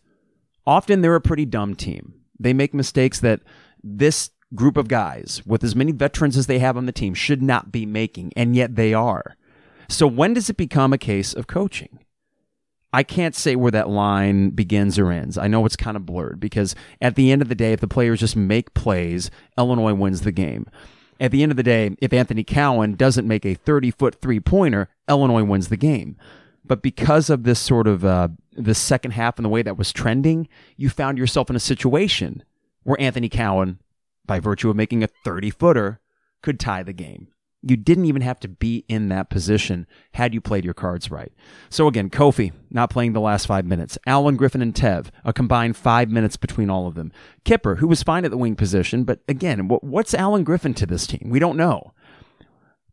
Often 0.66 1.02
they're 1.02 1.16
a 1.16 1.22
pretty 1.22 1.46
dumb 1.46 1.76
team. 1.76 2.14
They 2.40 2.54
make 2.54 2.74
mistakes 2.74 3.20
that 3.22 3.42
this 3.84 4.32
group 4.54 4.78
of 4.78 4.88
guys, 4.88 5.42
with 5.46 5.64
as 5.64 5.76
many 5.76 5.92
veterans 5.92 6.38
as 6.38 6.48
they 6.48 6.60
have 6.60 6.78
on 6.78 6.86
the 6.86 6.92
team, 6.92 7.14
should 7.14 7.42
not 7.42 7.72
be 7.72 7.86
making, 7.86 8.32
and 8.36 8.56
yet 8.56 8.76
they 8.76 8.94
are. 8.94 9.36
So 9.88 10.08
when 10.08 10.34
does 10.34 10.50
it 10.50 10.58
become 10.58 10.94
a 10.94 10.98
case 10.98 11.34
of 11.34 11.48
coaching? 11.48 12.00
I 12.96 13.04
can't 13.04 13.36
say 13.36 13.58
where 13.58 13.72
that 13.72 13.90
line 13.90 14.52
begins 14.52 14.98
or 14.98 15.12
ends. 15.12 15.38
I 15.38 15.48
know 15.48 15.66
it's 15.66 15.76
kind 15.76 15.98
of 15.98 16.06
blurred 16.06 16.40
because 16.40 16.76
at 17.02 17.16
the 17.16 17.30
end 17.30 17.42
of 17.42 17.50
the 17.50 17.56
day, 17.56 17.74
if 17.74 17.82
the 17.82 17.90
players 17.90 18.22
just 18.22 18.38
make 18.38 18.74
plays, 18.74 19.30
Illinois 19.58 19.94
wins 19.94 20.22
the 20.22 20.32
game. 20.32 20.66
At 21.20 21.32
the 21.32 21.44
end 21.44 21.52
of 21.52 21.58
the 21.58 21.64
day, 21.64 21.96
if 22.00 22.14
Anthony 22.14 22.46
Cowan 22.46 22.96
doesn't 22.96 23.28
make 23.28 23.46
a 23.46 23.54
30 23.54 23.92
foot 23.92 24.16
three 24.22 24.40
pointer, 24.40 24.88
Illinois 25.10 25.44
wins 25.44 25.68
the 25.68 25.76
game. 25.76 26.16
But 26.64 26.82
because 26.82 27.30
of 27.30 27.44
this 27.44 27.60
sort 27.60 27.88
of 27.88 28.06
uh, 28.06 28.30
the 28.54 28.74
second 28.74 29.12
half 29.12 29.38
and 29.38 29.46
the 29.46 29.50
way 29.50 29.62
that 29.62 29.78
was 29.78 29.92
trending, 29.92 30.48
you 30.78 30.90
found 30.90 31.18
yourself 31.18 31.50
in 31.50 31.56
a 31.56 31.60
situation 31.60 32.44
where 32.84 33.00
Anthony 33.00 33.28
Cowan, 33.28 33.80
by 34.26 34.40
virtue 34.40 34.70
of 34.70 34.76
making 34.76 35.04
a 35.04 35.10
30 35.26 35.50
footer, 35.52 36.00
could 36.42 36.60
tie 36.60 36.84
the 36.84 36.94
game. 36.94 37.28
You 37.68 37.76
didn't 37.76 38.06
even 38.06 38.22
have 38.22 38.40
to 38.42 38.48
be 38.48 38.86
in 38.88 39.10
that 39.10 39.32
position 39.32 39.88
had 40.14 40.36
you 40.36 40.40
played 40.40 40.64
your 40.64 40.76
cards 40.76 41.10
right. 41.10 41.34
So 41.70 41.88
again, 41.88 42.12
Kofi 42.12 42.52
not 42.70 42.92
playing 42.92 43.14
the 43.14 43.20
last 43.20 43.48
five 43.48 43.66
minutes. 43.66 43.98
Allen 44.06 44.36
Griffin 44.36 44.62
and 44.62 44.74
Tev, 44.74 45.08
a 45.24 45.34
combined 45.34 45.76
five 45.76 46.12
minutes 46.12 46.38
between 46.38 46.70
all 46.70 46.86
of 46.86 46.94
them. 46.94 47.12
Kipper, 47.44 47.76
who 47.76 47.88
was 47.88 48.04
fine 48.04 48.24
at 48.24 48.30
the 48.30 48.38
wing 48.38 48.56
position, 48.56 49.04
but 49.04 49.22
again, 49.28 49.68
what's 49.68 50.14
Allen 50.14 50.44
Griffin 50.44 50.76
to 50.76 50.86
this 50.86 51.08
team? 51.08 51.28
We 51.32 51.40
don't 51.40 51.58
know. 51.58 51.94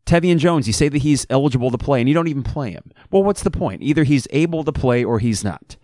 Tevian 0.07 0.39
Jones, 0.39 0.65
you 0.65 0.73
say 0.73 0.89
that 0.89 1.03
he's 1.03 1.27
eligible 1.29 1.69
to 1.69 1.77
play 1.77 1.99
and 1.99 2.09
you 2.09 2.15
don't 2.15 2.27
even 2.27 2.43
play 2.43 2.71
him. 2.71 2.91
Well, 3.11 3.23
what's 3.23 3.43
the 3.43 3.51
point? 3.51 3.83
Either 3.83 4.03
he's 4.03 4.27
able 4.31 4.63
to 4.63 4.71
play 4.71 5.03
or 5.03 5.19
he's 5.19 5.43
not. 5.43 5.77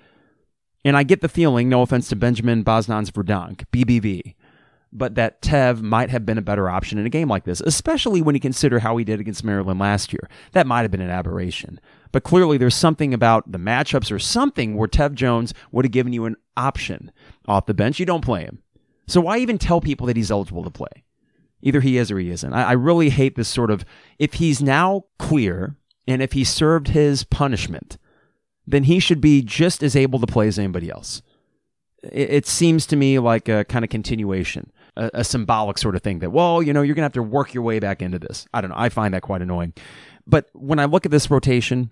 And 0.84 0.98
I 0.98 1.04
get 1.04 1.22
the 1.22 1.30
feeling, 1.30 1.70
no 1.70 1.82
offense 1.84 2.10
to 2.10 2.16
Benjamin 2.16 2.64
Bosmans-Verdonk, 2.64 3.66
BBV, 3.72 4.36
but 4.92 5.16
that 5.16 5.42
Tev 5.42 5.82
might 5.82 6.10
have 6.10 6.26
been 6.26 6.38
a 6.38 6.44
better 6.44 6.70
option 6.70 6.98
in 6.98 7.06
a 7.06 7.10
game 7.10 7.28
like 7.28 7.44
this, 7.44 7.62
especially 7.62 8.22
when 8.22 8.36
you 8.36 8.42
consider 8.42 8.80
how 8.80 8.98
he 8.98 9.04
did 9.04 9.20
against 9.20 9.44
Maryland 9.44 9.80
last 9.80 10.12
year. 10.12 10.28
That 10.54 10.68
might 10.68 10.82
have 10.82 10.92
been 10.92 11.02
an 11.02 11.10
aberration. 11.10 11.80
But 12.12 12.24
clearly, 12.24 12.58
there's 12.58 12.76
something 12.76 13.14
about 13.14 13.52
the 13.52 13.60
matchups 13.60 14.12
or 14.12 14.20
something 14.20 14.76
where 14.76 14.88
Tev 14.88 15.14
Jones 15.14 15.54
would 15.72 15.86
have 15.86 15.92
given 15.92 16.14
you 16.14 16.26
an 16.26 16.38
option 16.58 17.12
off 17.48 17.68
the 17.68 17.74
bench. 17.74 18.00
You 18.00 18.06
don't 18.06 18.26
play 18.26 18.42
him. 18.42 18.64
So 19.08 19.22
why 19.22 19.38
even 19.38 19.58
tell 19.58 19.82
people 19.82 20.08
that 20.08 20.18
he's 20.18 20.32
eligible 20.32 20.64
to 20.64 20.72
play? 20.72 21.04
Either 21.62 21.82
he 21.82 21.98
is 21.98 22.10
or 22.10 22.20
he 22.20 22.32
isn't. 22.32 22.54
I, 22.54 22.70
I 22.70 22.72
really 22.74 23.10
hate 23.10 23.36
this 23.36 23.50
sort 23.50 23.70
of 23.70 23.86
if 24.18 24.36
he's 24.36 24.62
now 24.62 25.06
clear 25.18 25.76
and 26.08 26.22
if 26.22 26.32
he 26.32 26.44
served 26.44 26.90
his 26.90 27.24
punishment, 27.24 27.98
then 28.66 28.84
he 28.84 29.00
should 29.00 29.22
be 29.22 29.42
just 29.42 29.84
as 29.84 29.96
able 29.96 30.20
to 30.20 30.28
play 30.28 30.48
as 30.48 30.58
anybody 30.58 30.90
else. 30.90 31.22
It, 32.04 32.30
it 32.30 32.48
seems 32.48 32.86
to 32.88 32.96
me 32.96 33.20
like 33.20 33.50
a 33.50 33.66
kind 33.66 33.84
of 33.84 33.90
continuation 33.90 34.72
a, 35.00 35.10
a 35.16 35.24
symbolic 35.24 35.78
sort 35.78 35.96
of 35.96 36.04
thing 36.04 36.20
that, 36.20 36.32
well, 36.32 36.62
you 36.62 36.74
know, 36.74 36.82
you're 36.82 36.96
going 36.96 37.02
to 37.02 37.06
have 37.06 37.14
to 37.14 37.24
work 37.24 37.54
your 37.54 37.64
way 37.64 37.80
back 37.80 38.02
into 38.02 38.20
this. 38.20 38.46
I 38.54 38.62
don't 38.62 38.70
know. 38.70 38.76
I 38.78 38.90
find 38.90 39.14
that 39.14 39.22
quite 39.22 39.42
annoying. 39.42 39.74
But 40.28 40.50
when 40.54 40.78
I 40.78 40.86
look 40.86 41.06
at 41.06 41.12
this 41.12 41.32
rotation, 41.32 41.90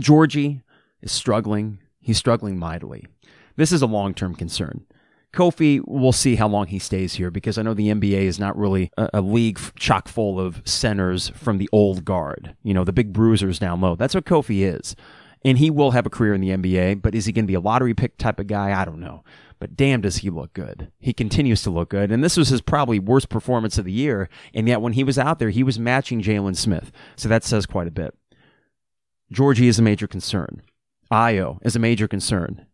Giorgi 0.00 0.62
is 1.02 1.12
struggling. 1.12 1.78
He's 2.00 2.18
struggling 2.18 2.58
mightily. 2.58 3.06
This 3.56 3.72
is 3.72 3.82
a 3.82 3.86
long 3.86 4.14
term 4.14 4.34
concern. 4.34 4.86
Kofi, 5.32 5.82
we'll 5.86 6.12
see 6.12 6.36
how 6.36 6.48
long 6.48 6.66
he 6.66 6.78
stays 6.78 7.14
here 7.14 7.30
because 7.30 7.58
I 7.58 7.62
know 7.62 7.74
the 7.74 7.88
NBA 7.88 8.22
is 8.22 8.38
not 8.38 8.56
really 8.56 8.90
a, 8.96 9.10
a, 9.14 9.20
league 9.20 9.60
chock 9.76 10.08
full 10.08 10.40
of 10.40 10.62
centers 10.64 11.28
from 11.30 11.58
the 11.58 11.68
old 11.72 12.06
guard. 12.06 12.56
You 12.62 12.72
know, 12.72 12.84
the 12.84 12.92
big 12.92 13.12
bruisers 13.12 13.58
down 13.58 13.82
low. 13.82 13.96
That's 13.96 14.14
what 14.14 14.24
Kofi 14.24 14.62
is. 14.62 14.96
And 15.44 15.58
he 15.58 15.70
will 15.70 15.92
have 15.92 16.06
a 16.06 16.10
career 16.10 16.34
in 16.34 16.40
the 16.40 16.50
NBA, 16.50 17.02
but 17.02 17.14
is 17.14 17.26
he 17.26 17.32
going 17.32 17.44
to 17.44 17.50
be 17.50 17.54
a 17.54 17.60
lottery 17.60 17.94
pick 17.94 18.18
type 18.18 18.40
of 18.40 18.46
guy? 18.48 18.78
I 18.78 18.84
don't 18.84 19.00
know 19.00 19.22
but 19.58 19.76
damn 19.76 20.00
does 20.00 20.18
he 20.18 20.30
look 20.30 20.52
good. 20.52 20.90
He 20.98 21.12
continues 21.12 21.62
to 21.62 21.70
look 21.70 21.90
good. 21.90 22.12
And 22.12 22.22
this 22.22 22.36
was 22.36 22.48
his 22.48 22.60
probably 22.60 22.98
worst 22.98 23.28
performance 23.28 23.78
of 23.78 23.84
the 23.84 23.92
year. 23.92 24.28
And 24.54 24.68
yet 24.68 24.80
when 24.80 24.92
he 24.92 25.04
was 25.04 25.18
out 25.18 25.38
there, 25.38 25.50
he 25.50 25.62
was 25.62 25.78
matching 25.78 26.22
Jalen 26.22 26.56
Smith. 26.56 26.92
So 27.16 27.28
that 27.28 27.44
says 27.44 27.66
quite 27.66 27.88
a 27.88 27.92
bit. 27.92 28.14
Giorgi 29.32 29.66
is 29.66 29.78
a 29.78 29.82
major 29.82 30.06
concern. 30.06 30.62
Ayo 31.10 31.58
is 31.62 31.76
a 31.76 31.80
major 31.80 32.06
concern. 32.06 32.66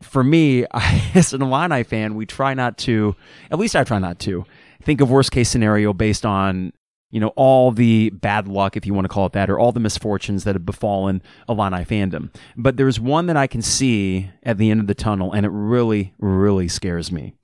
For 0.00 0.22
me, 0.22 0.64
as 1.14 1.32
an 1.32 1.42
Illini 1.42 1.82
fan, 1.82 2.14
we 2.14 2.26
try 2.26 2.54
not 2.54 2.78
to, 2.78 3.16
at 3.50 3.58
least 3.58 3.76
I 3.76 3.84
try 3.84 3.98
not 3.98 4.18
to, 4.20 4.44
think 4.82 5.00
of 5.00 5.10
worst 5.10 5.32
case 5.32 5.48
scenario 5.48 5.92
based 5.92 6.24
on 6.24 6.72
you 7.12 7.20
know, 7.20 7.28
all 7.36 7.70
the 7.70 8.10
bad 8.10 8.48
luck, 8.48 8.76
if 8.76 8.86
you 8.86 8.94
want 8.94 9.04
to 9.04 9.08
call 9.08 9.26
it 9.26 9.32
that, 9.34 9.50
or 9.50 9.58
all 9.58 9.70
the 9.70 9.78
misfortunes 9.78 10.44
that 10.44 10.56
have 10.56 10.66
befallen 10.66 11.22
Illini 11.48 11.84
fandom. 11.84 12.34
But 12.56 12.78
there's 12.78 12.98
one 12.98 13.26
that 13.26 13.36
I 13.36 13.46
can 13.46 13.62
see 13.62 14.30
at 14.42 14.58
the 14.58 14.70
end 14.70 14.80
of 14.80 14.86
the 14.86 14.94
tunnel, 14.94 15.30
and 15.30 15.46
it 15.46 15.50
really, 15.50 16.14
really 16.18 16.68
scares 16.68 17.12
me. 17.12 17.34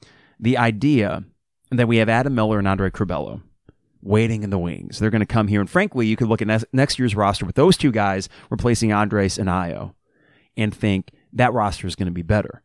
The 0.40 0.57
idea 0.57 1.22
that 1.70 1.87
we 1.87 1.98
have 1.98 2.09
Adam 2.09 2.35
Miller 2.35 2.59
and 2.59 2.66
Andre 2.66 2.90
Curbelo 2.90 3.42
waiting 4.02 4.42
in 4.42 4.50
the 4.50 4.59
wings. 4.59 4.98
They're 4.98 5.11
going 5.11 5.20
to 5.20 5.26
come 5.26 5.48
here. 5.48 5.61
And 5.61 5.68
frankly, 5.68 6.07
you 6.07 6.16
could 6.16 6.28
look 6.28 6.40
at 6.40 6.64
next 6.72 6.98
year's 6.98 7.14
roster 7.14 7.44
with 7.44 7.57
those 7.57 7.76
two 7.76 7.92
guys 7.92 8.28
replacing 8.48 8.92
Andres 8.92 9.38
and 9.38 9.48
Ayo 9.48 9.92
and 10.57 10.74
think 10.74 11.11
that 11.33 11.52
roster 11.52 11.87
is 11.87 11.96
going 11.96 12.07
to 12.07 12.12
be 12.12 12.22
better. 12.22 12.62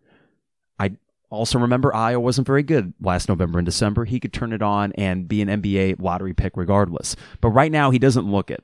Also, 1.34 1.58
remember, 1.58 1.92
Ayo 1.92 2.22
wasn't 2.22 2.46
very 2.46 2.62
good 2.62 2.94
last 3.02 3.28
November 3.28 3.58
and 3.58 3.66
December. 3.66 4.06
He 4.06 4.20
could 4.20 4.34
turn 4.34 4.54
it 4.54 4.62
on 4.62 4.92
and 4.94 5.28
be 5.28 5.42
an 5.42 5.48
NBA 5.48 6.00
lottery 6.00 6.34
pick 6.34 6.56
regardless. 6.56 7.16
But 7.42 7.50
right 7.50 7.72
now, 7.72 7.90
he 7.90 7.98
doesn't 7.98 8.30
look 8.30 8.52
it. 8.52 8.64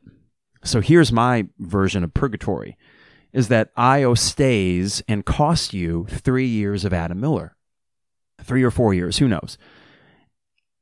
So 0.64 0.80
here's 0.80 1.12
my 1.12 1.48
version 1.58 2.04
of 2.04 2.14
purgatory 2.14 2.78
is 3.34 3.48
that 3.48 3.76
Ayo 3.76 4.16
stays 4.16 5.02
and 5.08 5.26
costs 5.26 5.74
you 5.74 6.06
three 6.10 6.46
years 6.46 6.86
of 6.86 6.94
Adam 6.94 7.20
Miller. 7.20 7.56
Three 8.44 8.62
or 8.62 8.72
four 8.72 8.94
years, 8.94 9.18
who 9.18 9.28
knows? 9.28 9.58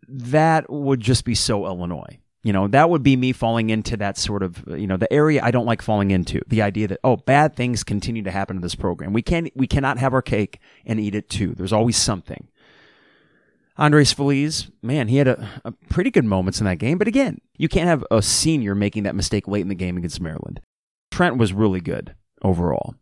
That 0.09 0.69
would 0.69 0.99
just 0.99 1.23
be 1.23 1.35
so 1.35 1.65
Illinois. 1.65 2.19
You 2.47 2.53
know, 2.53 2.69
that 2.69 2.89
would 2.89 3.03
be 3.03 3.17
me 3.17 3.33
falling 3.33 3.71
into 3.71 3.97
that 3.97 4.17
sort 4.17 4.41
of, 4.41 4.63
you 4.69 4.87
know, 4.87 4.95
the 4.95 5.11
area 5.11 5.41
I 5.43 5.51
don't 5.51 5.65
like 5.65 5.81
falling 5.81 6.11
into. 6.11 6.39
The 6.47 6.61
idea 6.61 6.87
that, 6.87 7.01
oh, 7.03 7.17
bad 7.17 7.57
things 7.57 7.83
continue 7.83 8.23
to 8.23 8.31
happen 8.31 8.55
to 8.55 8.61
this 8.61 8.73
program. 8.73 9.11
We 9.11 9.21
can't, 9.21 9.51
we 9.53 9.67
cannot 9.67 9.97
have 9.97 10.13
our 10.13 10.21
cake 10.21 10.61
and 10.85 10.97
eat 10.97 11.13
it 11.13 11.29
too. 11.29 11.55
There's 11.55 11.73
always 11.73 11.97
something. 11.97 12.47
Andres 13.75 14.13
Feliz, 14.13 14.71
man, 14.81 15.09
he 15.09 15.17
had 15.17 15.27
a, 15.27 15.61
a 15.65 15.73
pretty 15.89 16.09
good 16.09 16.23
moments 16.23 16.61
in 16.61 16.65
that 16.67 16.77
game. 16.77 16.97
But 16.97 17.09
again, 17.09 17.41
you 17.57 17.67
can't 17.67 17.89
have 17.89 18.05
a 18.09 18.21
senior 18.21 18.73
making 18.73 19.03
that 19.03 19.13
mistake 19.13 19.45
late 19.49 19.59
in 19.59 19.67
the 19.67 19.75
game 19.75 19.97
against 19.97 20.21
Maryland. 20.21 20.61
Trent 21.11 21.35
was 21.35 21.51
really 21.51 21.81
good 21.81 22.15
overall. 22.43 22.95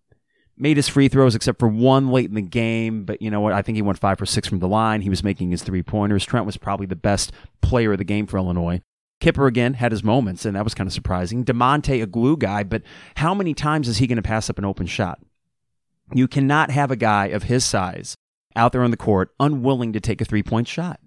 Made 0.57 0.77
his 0.77 0.87
free 0.87 1.07
throws 1.07 1.35
except 1.35 1.59
for 1.59 1.67
one 1.67 2.09
late 2.09 2.29
in 2.29 2.35
the 2.35 2.41
game, 2.41 3.05
but 3.05 3.21
you 3.21 3.29
know 3.29 3.41
what? 3.41 3.53
I 3.53 3.61
think 3.61 3.75
he 3.75 3.83
went 3.83 3.99
five 3.99 4.17
for 4.17 4.25
six 4.25 4.47
from 4.47 4.57
the 4.57 4.67
line. 4.67 5.01
He 5.01 5.09
was 5.11 5.23
making 5.23 5.51
his 5.51 5.61
three 5.61 5.83
pointers. 5.83 6.25
Trent 6.25 6.47
was 6.47 6.57
probably 6.57 6.87
the 6.87 6.95
best 6.95 7.31
player 7.61 7.91
of 7.91 7.99
the 7.99 8.03
game 8.03 8.25
for 8.25 8.37
Illinois. 8.37 8.81
Kipper 9.19 9.47
again 9.47 9.75
had 9.75 9.91
his 9.91 10.03
moments, 10.03 10.45
and 10.45 10.55
that 10.55 10.63
was 10.63 10.73
kind 10.73 10.87
of 10.87 10.93
surprising. 10.93 11.45
Da'Monte, 11.45 12.01
a 12.01 12.05
glue 12.05 12.37
guy, 12.37 12.63
but 12.63 12.83
how 13.15 13.33
many 13.33 13.53
times 13.53 13.87
is 13.87 13.97
he 13.97 14.07
going 14.07 14.17
to 14.17 14.21
pass 14.21 14.49
up 14.49 14.57
an 14.57 14.65
open 14.65 14.85
shot? 14.85 15.19
You 16.13 16.27
cannot 16.27 16.69
have 16.69 16.91
a 16.91 16.95
guy 16.95 17.27
of 17.27 17.43
his 17.43 17.63
size 17.63 18.15
out 18.55 18.71
there 18.71 18.83
on 18.83 18.91
the 18.91 18.97
court 18.97 19.33
unwilling 19.39 19.93
to 19.93 19.99
take 19.99 20.21
a 20.21 20.25
three 20.25 20.43
point 20.43 20.67
shot. 20.67 20.99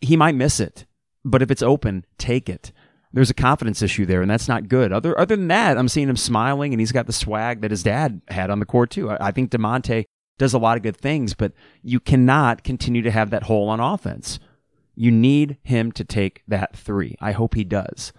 He 0.00 0.16
might 0.16 0.34
miss 0.34 0.60
it, 0.60 0.86
but 1.24 1.42
if 1.42 1.50
it's 1.50 1.62
open, 1.62 2.04
take 2.18 2.48
it. 2.48 2.72
There's 3.12 3.30
a 3.30 3.34
confidence 3.34 3.82
issue 3.82 4.06
there, 4.06 4.22
and 4.22 4.30
that's 4.30 4.48
not 4.48 4.68
good. 4.68 4.92
Other 4.92 5.18
other 5.18 5.36
than 5.36 5.48
that, 5.48 5.76
I'm 5.76 5.88
seeing 5.88 6.08
him 6.08 6.16
smiling, 6.16 6.72
and 6.72 6.80
he's 6.80 6.92
got 6.92 7.06
the 7.06 7.12
swag 7.12 7.60
that 7.60 7.70
his 7.70 7.82
dad 7.82 8.22
had 8.28 8.50
on 8.50 8.60
the 8.60 8.66
court 8.66 8.90
too. 8.90 9.10
I, 9.10 9.28
I 9.28 9.30
think 9.30 9.50
Da'Monte 9.50 10.04
does 10.38 10.54
a 10.54 10.58
lot 10.58 10.76
of 10.76 10.82
good 10.82 10.96
things, 10.96 11.34
but 11.34 11.52
you 11.82 12.00
cannot 12.00 12.64
continue 12.64 13.02
to 13.02 13.10
have 13.10 13.30
that 13.30 13.44
hole 13.44 13.68
on 13.68 13.78
offense. 13.78 14.38
You 14.94 15.10
need 15.10 15.58
him 15.62 15.92
to 15.92 16.04
take 16.04 16.42
that 16.48 16.76
three. 16.76 17.16
I 17.20 17.32
hope 17.32 17.54
he 17.54 17.64
does. 17.64 18.12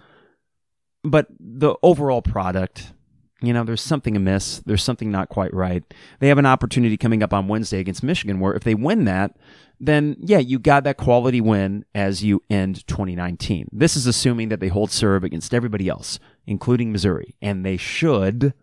But 1.04 1.28
the 1.38 1.74
overall 1.82 2.22
product, 2.22 2.92
you 3.40 3.52
know, 3.52 3.64
there's 3.64 3.82
something 3.82 4.16
amiss. 4.16 4.62
There's 4.64 4.84
something 4.84 5.10
not 5.10 5.28
quite 5.28 5.52
right. 5.52 5.82
They 6.20 6.28
have 6.28 6.38
an 6.38 6.46
opportunity 6.46 6.96
coming 6.96 7.22
up 7.22 7.32
on 7.32 7.48
Wednesday 7.48 7.80
against 7.80 8.02
Michigan 8.02 8.40
where 8.40 8.54
if 8.54 8.64
they 8.64 8.74
win 8.74 9.04
that, 9.04 9.36
then 9.80 10.16
yeah, 10.20 10.38
you 10.38 10.60
got 10.60 10.84
that 10.84 10.96
quality 10.96 11.40
win 11.40 11.84
as 11.94 12.22
you 12.22 12.40
end 12.48 12.86
2019. 12.86 13.68
This 13.72 13.96
is 13.96 14.06
assuming 14.06 14.48
that 14.48 14.60
they 14.60 14.68
hold 14.68 14.92
serve 14.92 15.24
against 15.24 15.52
everybody 15.52 15.88
else, 15.88 16.20
including 16.46 16.92
Missouri, 16.92 17.34
and 17.42 17.66
they 17.66 17.76
should. 17.76 18.54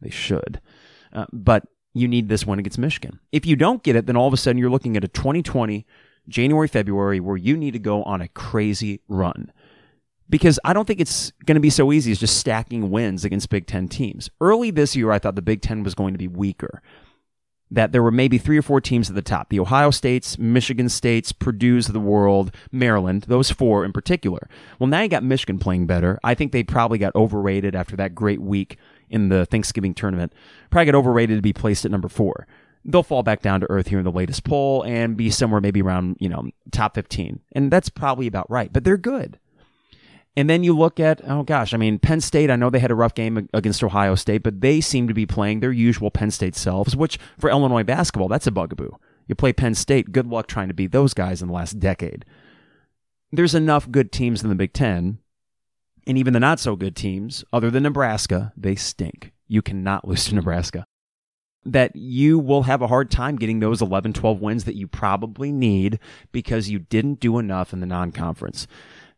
They 0.00 0.10
should. 0.10 0.60
Uh, 1.12 1.26
but 1.32 1.64
you 1.94 2.08
need 2.08 2.28
this 2.28 2.44
win 2.44 2.58
against 2.58 2.78
Michigan. 2.78 3.20
If 3.30 3.46
you 3.46 3.54
don't 3.54 3.84
get 3.84 3.94
it, 3.94 4.06
then 4.06 4.16
all 4.16 4.26
of 4.26 4.34
a 4.34 4.36
sudden 4.36 4.58
you're 4.58 4.68
looking 4.68 4.96
at 4.96 5.04
a 5.04 5.08
2020 5.08 5.86
January, 6.28 6.68
February 6.68 7.20
where 7.20 7.36
you 7.36 7.56
need 7.56 7.72
to 7.72 7.78
go 7.78 8.02
on 8.04 8.20
a 8.20 8.28
crazy 8.28 9.00
run 9.08 9.52
because 10.28 10.58
I 10.64 10.72
don't 10.72 10.86
think 10.86 11.00
it's 11.00 11.32
going 11.44 11.56
to 11.56 11.60
be 11.60 11.70
so 11.70 11.92
easy 11.92 12.10
as 12.12 12.18
just 12.18 12.38
stacking 12.38 12.90
wins 12.90 13.24
against 13.24 13.50
Big 13.50 13.66
Ten 13.66 13.88
teams. 13.88 14.30
Early 14.40 14.70
this 14.70 14.96
year, 14.96 15.10
I 15.10 15.18
thought 15.18 15.36
the 15.36 15.42
Big 15.42 15.62
Ten 15.62 15.82
was 15.82 15.94
going 15.94 16.14
to 16.14 16.18
be 16.18 16.28
weaker. 16.28 16.82
That 17.70 17.92
there 17.92 18.02
were 18.02 18.10
maybe 18.10 18.38
three 18.38 18.58
or 18.58 18.62
four 18.62 18.80
teams 18.80 19.08
at 19.08 19.16
the 19.16 19.22
top 19.22 19.48
the 19.48 19.58
Ohio 19.58 19.90
States, 19.90 20.38
Michigan 20.38 20.88
States, 20.88 21.32
Purdue's 21.32 21.88
the 21.88 21.98
world, 21.98 22.54
Maryland, 22.70 23.24
those 23.26 23.50
four 23.50 23.84
in 23.84 23.92
particular. 23.92 24.48
Well, 24.78 24.86
now 24.86 25.02
you 25.02 25.08
got 25.08 25.24
Michigan 25.24 25.58
playing 25.58 25.86
better. 25.86 26.20
I 26.22 26.34
think 26.34 26.52
they 26.52 26.62
probably 26.62 26.98
got 26.98 27.14
overrated 27.16 27.74
after 27.74 27.96
that 27.96 28.14
great 28.14 28.40
week 28.40 28.76
in 29.08 29.28
the 29.28 29.44
Thanksgiving 29.46 29.94
tournament. 29.94 30.32
Probably 30.70 30.86
got 30.86 30.94
overrated 30.98 31.38
to 31.38 31.42
be 31.42 31.52
placed 31.52 31.84
at 31.84 31.90
number 31.90 32.08
four. 32.08 32.46
They'll 32.84 33.02
fall 33.02 33.22
back 33.22 33.40
down 33.40 33.60
to 33.60 33.70
earth 33.70 33.88
here 33.88 33.98
in 33.98 34.04
the 34.04 34.12
latest 34.12 34.44
poll 34.44 34.82
and 34.82 35.16
be 35.16 35.30
somewhere 35.30 35.60
maybe 35.60 35.80
around, 35.80 36.16
you 36.20 36.28
know, 36.28 36.50
top 36.70 36.94
15. 36.94 37.40
And 37.52 37.70
that's 37.70 37.88
probably 37.88 38.26
about 38.26 38.50
right, 38.50 38.72
but 38.72 38.84
they're 38.84 38.98
good. 38.98 39.38
And 40.36 40.50
then 40.50 40.64
you 40.64 40.76
look 40.76 40.98
at, 40.98 41.20
oh 41.28 41.44
gosh, 41.44 41.72
I 41.72 41.76
mean, 41.76 41.98
Penn 41.98 42.20
State, 42.20 42.50
I 42.50 42.56
know 42.56 42.68
they 42.68 42.80
had 42.80 42.90
a 42.90 42.96
rough 42.96 43.14
game 43.14 43.48
against 43.54 43.84
Ohio 43.84 44.16
State, 44.16 44.42
but 44.42 44.60
they 44.60 44.80
seem 44.80 45.06
to 45.06 45.14
be 45.14 45.26
playing 45.26 45.60
their 45.60 45.72
usual 45.72 46.10
Penn 46.10 46.30
State 46.30 46.56
selves, 46.56 46.96
which 46.96 47.18
for 47.38 47.48
Illinois 47.48 47.84
basketball, 47.84 48.28
that's 48.28 48.46
a 48.46 48.50
bugaboo. 48.50 48.90
You 49.28 49.34
play 49.34 49.52
Penn 49.52 49.74
State, 49.74 50.12
good 50.12 50.26
luck 50.26 50.48
trying 50.48 50.68
to 50.68 50.74
beat 50.74 50.92
those 50.92 51.14
guys 51.14 51.40
in 51.40 51.48
the 51.48 51.54
last 51.54 51.78
decade. 51.78 52.24
There's 53.30 53.54
enough 53.54 53.90
good 53.90 54.12
teams 54.12 54.42
in 54.42 54.48
the 54.48 54.54
Big 54.54 54.72
Ten, 54.72 55.18
and 56.06 56.18
even 56.18 56.32
the 56.32 56.40
not 56.40 56.60
so 56.60 56.76
good 56.76 56.96
teams, 56.96 57.44
other 57.52 57.70
than 57.70 57.84
Nebraska, 57.84 58.52
they 58.56 58.74
stink. 58.74 59.32
You 59.46 59.62
cannot 59.62 60.06
lose 60.08 60.26
to 60.26 60.34
Nebraska. 60.34 60.84
That 61.66 61.96
you 61.96 62.38
will 62.38 62.64
have 62.64 62.82
a 62.82 62.86
hard 62.86 63.10
time 63.10 63.36
getting 63.36 63.60
those 63.60 63.80
11, 63.80 64.12
12 64.12 64.40
wins 64.40 64.64
that 64.64 64.76
you 64.76 64.86
probably 64.86 65.50
need 65.50 65.98
because 66.30 66.68
you 66.68 66.78
didn't 66.78 67.20
do 67.20 67.38
enough 67.38 67.72
in 67.72 67.80
the 67.80 67.86
non 67.86 68.12
conference. 68.12 68.66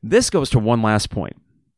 This 0.03 0.31
goes 0.31 0.51
to 0.51 0.59
one 0.59 0.83
last 0.83 1.11
point 1.11 1.37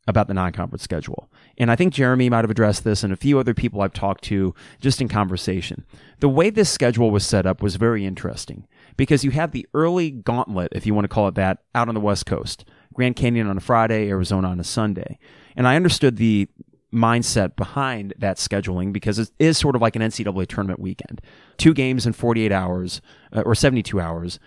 about 0.09 0.27
the 0.27 0.35
non 0.35 0.53
conference 0.53 0.83
schedule. 0.83 1.31
And 1.59 1.71
I 1.71 1.77
think 1.77 1.93
Jeremy 1.93 2.31
might 2.31 2.45
have 2.45 2.51
addressed 2.51 2.83
this 2.83 3.05
and 3.05 3.13
a 3.13 3.17
few 3.17 3.39
other 3.39 3.55
people 3.55 3.83
I've 3.83 3.93
talked 3.93 4.25
to 4.25 4.55
just 4.81 5.01
in 5.01 5.09
conversation. 5.09 5.85
The 6.21 6.29
way 6.29 6.51
this 6.51 6.71
schedule 6.71 7.11
was 7.11 7.27
set 7.27 7.47
up 7.47 7.63
was 7.63 7.77
very 7.77 8.05
interesting 8.05 8.67
because 8.97 9.23
you 9.23 9.31
have 9.33 9.53
the 9.53 9.67
early 9.75 10.11
gauntlet, 10.11 10.73
if 10.73 10.87
you 10.87 10.95
want 10.95 11.05
to 11.05 11.09
call 11.09 11.29
it 11.29 11.35
that, 11.35 11.59
out 11.75 11.89
on 11.89 11.95
the 11.95 12.01
West 12.01 12.27
Coast. 12.27 12.65
Grand 12.95 13.17
Canyon 13.17 13.47
on 13.47 13.57
a 13.57 13.61
Friday, 13.61 14.09
Arizona 14.09 14.49
on 14.49 14.59
a 14.59 14.65
Sunday. 14.65 15.19
And 15.55 15.69
I 15.69 15.77
understood 15.77 16.17
the 16.17 16.49
mindset 16.93 17.57
behind 17.57 18.15
that 18.19 18.37
scheduling 18.39 18.93
because 18.93 19.19
it 19.19 19.31
is 19.39 19.59
sort 19.59 19.77
of 19.77 19.83
like 19.83 19.97
an 19.97 20.03
NCAA 20.03 20.47
tournament 20.47 20.81
weekend. 20.81 21.21
Two 21.57 21.75
games 21.75 22.07
in 22.07 22.13
48 22.13 22.51
hours 22.51 23.01
uh, 23.33 23.43
or 23.43 23.55
72 23.55 24.01
hours 24.01 24.39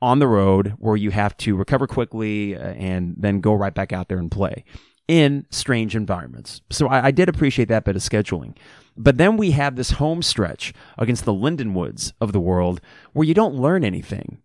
on 0.00 0.18
the 0.18 0.26
road 0.26 0.74
where 0.78 0.96
you 0.96 1.10
have 1.10 1.36
to 1.38 1.54
recover 1.54 1.86
quickly 1.86 2.56
uh, 2.56 2.60
and 2.60 3.14
then 3.16 3.40
go 3.40 3.54
right 3.54 3.74
back 3.74 3.92
out 3.92 4.08
there 4.08 4.18
and 4.18 4.30
play 4.30 4.64
in 5.06 5.46
strange 5.50 5.94
environments. 5.94 6.60
So 6.70 6.88
I, 6.88 7.06
I, 7.06 7.10
did 7.10 7.28
appreciate 7.28 7.68
that 7.68 7.84
bit 7.84 7.96
of 7.96 8.02
scheduling. 8.02 8.56
But 8.96 9.18
then 9.18 9.36
we 9.36 9.50
have 9.52 9.76
this 9.76 9.92
home 9.92 10.22
stretch 10.22 10.72
against 10.98 11.24
the 11.24 11.34
Lindenwoods 11.34 12.12
of 12.20 12.32
the 12.32 12.40
world 12.40 12.80
where 13.12 13.26
you 13.26 13.34
don't 13.34 13.54
learn 13.54 13.84
anything. 13.84 14.38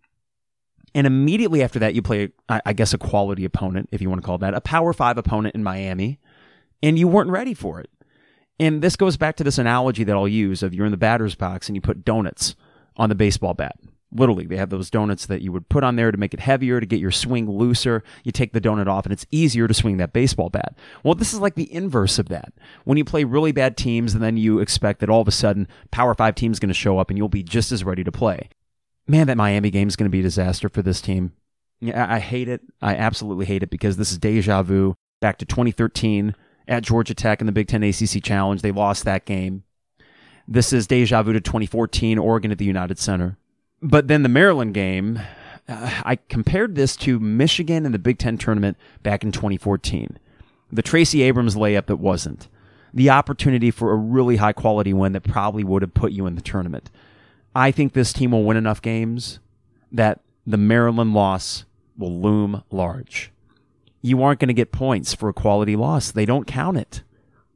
And 0.96 1.06
immediately 1.06 1.62
after 1.62 1.80
that, 1.80 1.94
you 1.94 2.02
play, 2.02 2.30
I, 2.50 2.62
I 2.66 2.74
guess, 2.74 2.94
a 2.94 2.98
quality 2.98 3.46
opponent, 3.46 3.90
if 3.92 4.02
you 4.02 4.10
want 4.10 4.22
to 4.22 4.26
call 4.26 4.40
that, 4.40 4.54
a 4.54 4.62
Power 4.62 4.94
Five 4.94 5.18
opponent 5.18 5.54
in 5.54 5.64
Miami, 5.64 6.20
and 6.82 6.98
you 6.98 7.08
weren't 7.08 7.30
ready 7.30 7.54
for 7.54 7.80
it. 7.80 7.90
And 8.60 8.82
this 8.82 8.96
goes 8.96 9.18
back 9.18 9.36
to 9.38 9.44
this 9.44 9.58
analogy 9.58 10.04
that 10.04 10.16
I'll 10.16 10.28
use 10.28 10.64
of 10.64 10.74
you're 10.74 10.86
in 10.86 10.92
the 10.92 10.98
batter's 10.98 11.36
box 11.36 11.70
and 11.70 11.76
you 11.76 11.82
put 11.82 12.04
donuts 12.04 12.56
on 12.96 13.10
the 13.10 13.16
baseball 13.16 13.54
bat. 13.54 13.78
League, 14.12 14.50
they 14.50 14.58
have 14.58 14.70
those 14.70 14.90
donuts 14.90 15.26
that 15.26 15.42
you 15.42 15.52
would 15.52 15.70
put 15.70 15.84
on 15.84 15.96
there 15.96 16.12
to 16.12 16.18
make 16.18 16.34
it 16.34 16.40
heavier, 16.40 16.80
to 16.80 16.86
get 16.86 17.00
your 17.00 17.12
swing 17.12 17.50
looser. 17.50 18.04
You 18.24 18.32
take 18.32 18.54
the 18.54 18.62
donut 18.62 18.88
off, 18.88 19.06
and 19.06 19.12
it's 19.14 19.28
easier 19.32 19.68
to 19.68 19.74
swing 19.74 19.98
that 19.98 20.14
baseball 20.14 20.50
bat. 20.50 20.76
Well, 21.04 21.14
this 21.14 21.34
is 21.34 21.40
like 21.40 21.56
the 21.56 21.72
inverse 21.72 22.18
of 22.18 22.30
that. 22.30 22.54
When 22.86 22.98
you 22.98 23.04
play 23.04 23.26
really 23.26 23.52
bad 23.52 23.76
teams, 23.76 24.14
and 24.14 24.24
then 24.24 24.38
you 24.38 24.60
expect 24.60 25.02
that 25.02 25.10
all 25.10 25.22
of 25.22 25.28
a 25.28 25.32
sudden, 25.32 25.68
Power 25.92 26.16
Five 26.16 26.36
team 26.36 26.52
is 26.52 26.60
going 26.60 26.70
to 26.70 26.74
show 26.74 26.98
up, 26.98 27.10
and 27.10 27.18
you'll 27.18 27.28
be 27.28 27.44
just 27.44 27.72
as 27.72 27.84
ready 27.84 28.04
to 28.04 28.12
play. 28.12 28.50
Man, 29.08 29.28
that 29.28 29.38
Miami 29.38 29.70
game 29.70 29.88
is 29.88 29.96
going 29.96 30.10
to 30.10 30.16
be 30.16 30.22
a 30.22 30.24
disaster 30.24 30.70
for 30.70 30.82
this 30.82 31.02
team. 31.02 31.34
Yeah, 31.80 32.12
I 32.12 32.20
hate 32.20 32.48
it. 32.48 32.62
I 32.82 32.96
absolutely 32.96 33.46
hate 33.46 33.62
it 33.62 33.70
because 33.70 33.98
this 33.98 34.12
is 34.12 34.18
deja 34.18 34.64
vu 34.64 34.96
back 35.20 35.38
to 35.40 35.46
2013 35.46 36.34
at 36.68 36.84
Georgia 36.84 37.14
Tech 37.14 37.42
in 37.42 37.46
the 37.46 37.52
Big 37.52 37.68
Ten 37.68 37.84
ACC 37.84 38.24
Challenge. 38.24 38.62
They 38.62 38.72
lost 38.72 39.06
that 39.06 39.26
game. 39.26 39.64
This 40.48 40.72
is 40.72 40.88
deja 40.88 41.24
vu 41.24 41.34
to 41.34 41.42
2014 41.42 42.18
Oregon 42.18 42.52
at 42.52 42.58
the 42.58 42.66
United 42.66 42.98
Center. 43.00 43.38
But 43.82 44.08
then 44.08 44.24
the 44.24 44.30
Maryland 44.30 44.74
game, 44.74 45.20
uh, 45.68 46.02
I 46.04 46.16
compared 46.16 46.76
this 46.76 46.96
to 46.98 47.20
Michigan 47.20 47.86
in 47.86 47.92
the 47.92 48.00
Big 48.00 48.18
Ten 48.18 48.38
tournament 48.38 48.78
back 49.04 49.24
in 49.24 49.32
2014. 49.32 50.18
The 50.72 50.82
Tracy 50.82 51.22
Abrams 51.22 51.56
layup 51.56 51.86
that 51.88 51.98
wasn't. 51.98 52.48
The 52.94 53.10
opportunity 53.10 53.72
for 53.72 53.92
a 53.92 53.96
really 53.96 54.38
high 54.38 54.54
quality 54.54 54.94
win 54.94 55.12
that 55.14 55.24
probably 55.24 55.64
would 55.64 55.82
have 55.82 55.94
put 55.94 56.12
you 56.12 56.26
in 56.26 56.36
the 56.36 56.42
tournament. 56.42 56.90
I 57.54 57.72
think 57.72 57.94
this 57.94 58.14
team 58.14 58.32
will 58.32 58.44
win 58.44 58.58
enough 58.58 58.82
games 58.82 59.40
that 59.92 60.22
the 60.46 60.58
Maryland 60.58 61.14
loss 61.14 61.66
will 61.98 62.22
loom 62.22 62.64
large. 62.72 63.32
You 64.02 64.22
aren't 64.24 64.40
going 64.40 64.48
to 64.48 64.54
get 64.54 64.72
points 64.72 65.14
for 65.14 65.30
a 65.30 65.34
quality 65.34 65.76
loss. 65.76 66.12
They 66.12 66.26
don't 66.26 66.46
count 66.48 66.78
it. 66.78 67.04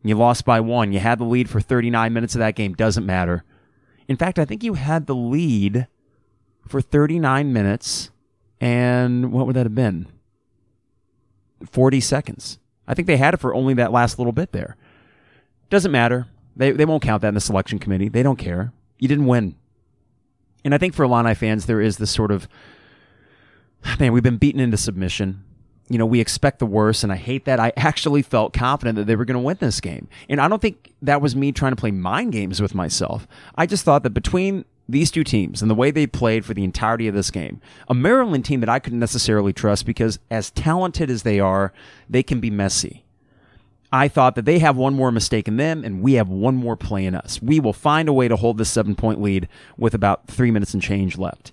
You 0.03 0.15
lost 0.15 0.45
by 0.45 0.59
one. 0.59 0.91
You 0.91 0.99
had 0.99 1.19
the 1.19 1.25
lead 1.25 1.49
for 1.49 1.61
39 1.61 2.11
minutes 2.11 2.35
of 2.35 2.39
that 2.39 2.55
game. 2.55 2.73
Doesn't 2.73 3.05
matter. 3.05 3.43
In 4.07 4.17
fact, 4.17 4.39
I 4.39 4.45
think 4.45 4.63
you 4.63 4.73
had 4.73 5.05
the 5.05 5.15
lead 5.15 5.87
for 6.67 6.81
39 6.81 7.53
minutes 7.53 8.11
and 8.59 9.31
what 9.31 9.47
would 9.47 9.55
that 9.55 9.65
have 9.65 9.75
been? 9.75 10.07
40 11.69 11.99
seconds. 11.99 12.59
I 12.87 12.93
think 12.93 13.07
they 13.07 13.17
had 13.17 13.33
it 13.33 13.39
for 13.39 13.53
only 13.53 13.73
that 13.75 13.91
last 13.91 14.17
little 14.19 14.33
bit 14.33 14.51
there. 14.51 14.77
Doesn't 15.69 15.91
matter. 15.91 16.27
They, 16.55 16.71
they 16.71 16.85
won't 16.85 17.03
count 17.03 17.21
that 17.21 17.29
in 17.29 17.33
the 17.33 17.41
selection 17.41 17.79
committee. 17.79 18.09
They 18.09 18.23
don't 18.23 18.37
care. 18.37 18.73
You 18.99 19.07
didn't 19.07 19.25
win. 19.25 19.55
And 20.63 20.75
I 20.75 20.77
think 20.77 20.93
for 20.93 21.03
Illini 21.03 21.33
fans, 21.33 21.65
there 21.65 21.81
is 21.81 21.97
this 21.97 22.11
sort 22.11 22.31
of 22.31 22.47
man, 23.99 24.13
we've 24.13 24.21
been 24.23 24.37
beaten 24.37 24.61
into 24.61 24.77
submission. 24.77 25.43
You 25.91 25.97
know, 25.97 26.05
we 26.05 26.19
expect 26.21 26.59
the 26.59 26.65
worst, 26.65 27.03
and 27.03 27.11
I 27.11 27.17
hate 27.17 27.45
that. 27.45 27.59
I 27.59 27.73
actually 27.77 28.21
felt 28.21 28.53
confident 28.53 28.95
that 28.95 29.05
they 29.05 29.15
were 29.15 29.25
going 29.25 29.35
to 29.35 29.41
win 29.41 29.57
this 29.59 29.81
game. 29.81 30.07
And 30.29 30.39
I 30.39 30.47
don't 30.47 30.61
think 30.61 30.93
that 31.01 31.21
was 31.21 31.35
me 31.35 31.51
trying 31.51 31.73
to 31.73 31.75
play 31.75 31.91
mind 31.91 32.31
games 32.31 32.61
with 32.61 32.73
myself. 32.73 33.27
I 33.55 33.65
just 33.65 33.83
thought 33.83 34.03
that 34.03 34.11
between 34.11 34.65
these 34.87 35.11
two 35.11 35.23
teams 35.23 35.61
and 35.61 35.71
the 35.71 35.75
way 35.75 35.91
they 35.91 36.05
played 36.05 36.45
for 36.45 36.53
the 36.53 36.63
entirety 36.63 37.07
of 37.07 37.15
this 37.15 37.31
game. 37.31 37.61
A 37.87 37.93
Maryland 37.93 38.45
team 38.45 38.59
that 38.59 38.69
I 38.69 38.79
couldn't 38.79 38.99
necessarily 38.99 39.53
trust 39.53 39.85
because, 39.85 40.19
as 40.29 40.51
talented 40.51 41.09
as 41.09 41.23
they 41.23 41.39
are, 41.39 41.71
they 42.09 42.23
can 42.23 42.39
be 42.39 42.49
messy. 42.49 43.05
I 43.93 44.07
thought 44.07 44.35
that 44.35 44.45
they 44.45 44.59
have 44.59 44.77
one 44.77 44.93
more 44.93 45.11
mistake 45.11 45.47
in 45.47 45.57
them 45.57 45.83
and 45.83 46.01
we 46.01 46.13
have 46.13 46.29
one 46.29 46.55
more 46.55 46.77
play 46.77 47.05
in 47.05 47.13
us. 47.13 47.41
We 47.41 47.59
will 47.59 47.73
find 47.73 48.07
a 48.07 48.13
way 48.13 48.27
to 48.27 48.37
hold 48.37 48.57
this 48.57 48.69
seven 48.69 48.95
point 48.95 49.21
lead 49.21 49.49
with 49.77 49.93
about 49.93 50.27
three 50.27 50.51
minutes 50.51 50.73
and 50.73 50.81
change 50.81 51.17
left. 51.17 51.51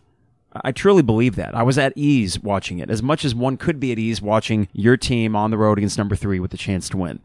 I 0.65 0.73
truly 0.73 1.03
believe 1.03 1.37
that. 1.37 1.55
I 1.55 1.63
was 1.63 1.79
at 1.79 1.93
ease 1.97 2.41
watching 2.41 2.79
it, 2.79 2.91
as 2.91 3.03
much 3.03 3.25
as 3.25 3.35
one 3.35 3.57
could 3.57 3.81
be 3.81 3.93
at 3.93 3.99
ease 3.99 4.23
watching 4.23 4.69
your 4.73 4.97
team 4.97 5.35
on 5.37 5.51
the 5.51 5.59
road 5.59 5.79
against 5.79 5.99
number 5.99 6.17
three 6.17 6.41
with 6.41 6.51
the 6.51 6.57
chance 6.57 6.89
to 6.91 6.97
win. 6.97 7.21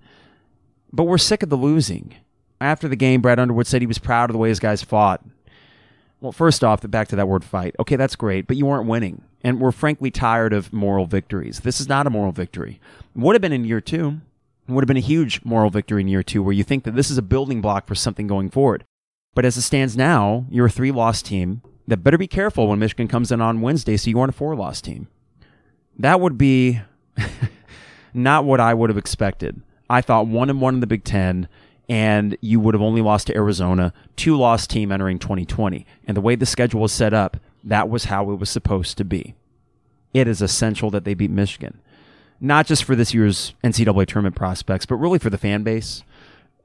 But 0.92 1.04
we're 1.04 1.18
sick 1.18 1.44
of 1.44 1.50
the 1.50 1.56
losing. 1.58 2.16
After 2.62 2.88
the 2.88 2.96
game, 2.96 3.22
Brad 3.22 3.40
Underwood 3.40 3.68
said 3.68 3.82
he 3.82 3.88
was 3.88 3.98
proud 3.98 4.30
of 4.30 4.34
the 4.34 4.38
way 4.38 4.50
his 4.50 4.60
guys 4.60 4.84
fought. 4.84 5.24
Well, 6.22 6.32
first 6.32 6.64
off, 6.64 6.90
back 6.90 7.10
to 7.10 7.16
that 7.18 7.28
word 7.28 7.44
fight. 7.44 7.76
Okay, 7.80 7.98
that's 7.98 8.16
great, 8.16 8.48
but 8.48 8.56
you 8.56 8.66
weren't 8.66 8.88
winning. 8.88 9.24
And 9.44 9.60
we're 9.60 9.74
frankly 9.74 10.10
tired 10.10 10.54
of 10.54 10.72
moral 10.72 11.06
victories. 11.06 11.60
This 11.60 11.82
is 11.82 11.90
not 11.90 12.08
a 12.08 12.10
moral 12.10 12.32
victory. 12.32 12.80
Would 13.16 13.36
have 13.36 13.42
been 13.42 13.52
in 13.52 13.66
year 13.66 13.82
two. 13.82 14.22
Would 14.70 14.84
have 14.84 14.88
been 14.88 14.96
a 14.96 15.02
huge 15.02 15.44
moral 15.44 15.70
victory 15.70 16.02
in 16.02 16.08
year 16.08 16.24
two 16.24 16.42
where 16.42 16.54
you 16.54 16.64
think 16.64 16.86
that 16.86 16.96
this 16.96 17.12
is 17.12 17.18
a 17.18 17.22
building 17.22 17.60
block 17.60 17.86
for 17.86 17.96
something 17.96 18.28
going 18.28 18.50
forward. 18.50 18.86
But 19.36 19.44
as 19.44 19.58
it 19.58 19.64
stands 19.64 19.98
now, 19.98 20.46
you're 20.50 20.68
a 20.68 20.72
three 20.72 20.92
loss 20.92 21.22
team 21.22 21.62
that 21.88 21.98
better 21.98 22.18
be 22.18 22.28
careful 22.28 22.68
when 22.68 22.80
Michigan 22.80 23.08
comes 23.08 23.32
in 23.32 23.42
on 23.42 23.62
Wednesday 23.62 23.98
so 23.98 24.10
you 24.10 24.20
aren't 24.20 24.34
a 24.34 24.38
four 24.38 24.56
loss 24.56 24.82
team. 24.82 25.08
That 25.98 26.20
would 26.20 26.38
be 26.38 26.82
not 28.14 28.46
what 28.46 28.60
I 28.60 28.74
would 28.74 28.90
have 28.90 28.98
expected. 28.98 29.62
I 29.90 30.02
thought 30.02 30.28
one 30.28 30.50
and 30.50 30.62
one 30.62 30.76
in 30.76 30.80
the 30.80 30.88
Big 30.88 31.04
Ten, 31.04 31.48
and 31.90 32.38
you 32.42 32.60
would 32.60 32.74
have 32.74 32.82
only 32.82 33.02
lost 33.02 33.28
to 33.28 33.36
Arizona, 33.36 33.94
two 34.16 34.36
loss 34.38 34.66
team 34.66 34.92
entering 34.92 35.20
2020. 35.20 35.86
And 36.08 36.18
the 36.18 36.22
way 36.22 36.36
the 36.36 36.46
schedule 36.46 36.82
was 36.82 36.92
set 36.92 37.14
up, 37.14 37.38
that 37.64 37.90
was 37.90 38.06
how 38.06 38.32
it 38.32 38.40
was 38.40 38.50
supposed 38.50 38.98
to 38.98 39.06
be. 39.06 39.36
It 40.14 40.28
is 40.28 40.42
essential 40.42 40.90
that 40.92 41.06
they 41.06 41.14
beat 41.14 41.32
Michigan, 41.32 41.82
not 42.40 42.66
just 42.66 42.84
for 42.84 42.96
this 42.96 43.14
year's 43.14 43.54
NCAA 43.64 44.08
tournament 44.08 44.36
prospects, 44.36 44.86
but 44.86 44.96
really 44.96 45.20
for 45.20 45.30
the 45.30 45.38
fan 45.38 45.64
base. 45.64 46.04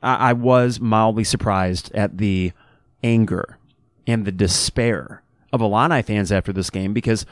I, 0.02 0.30
I 0.30 0.32
was 0.32 0.80
mildly 0.80 1.24
surprised 1.24 1.92
at 1.94 2.18
the 2.18 2.52
anger 3.02 3.58
and 4.08 4.24
the 4.24 4.32
despair 4.32 5.22
of 5.52 5.60
Illini 5.60 6.02
fans 6.02 6.32
after 6.32 6.52
this 6.52 6.70
game 6.70 6.92
because 6.92 7.24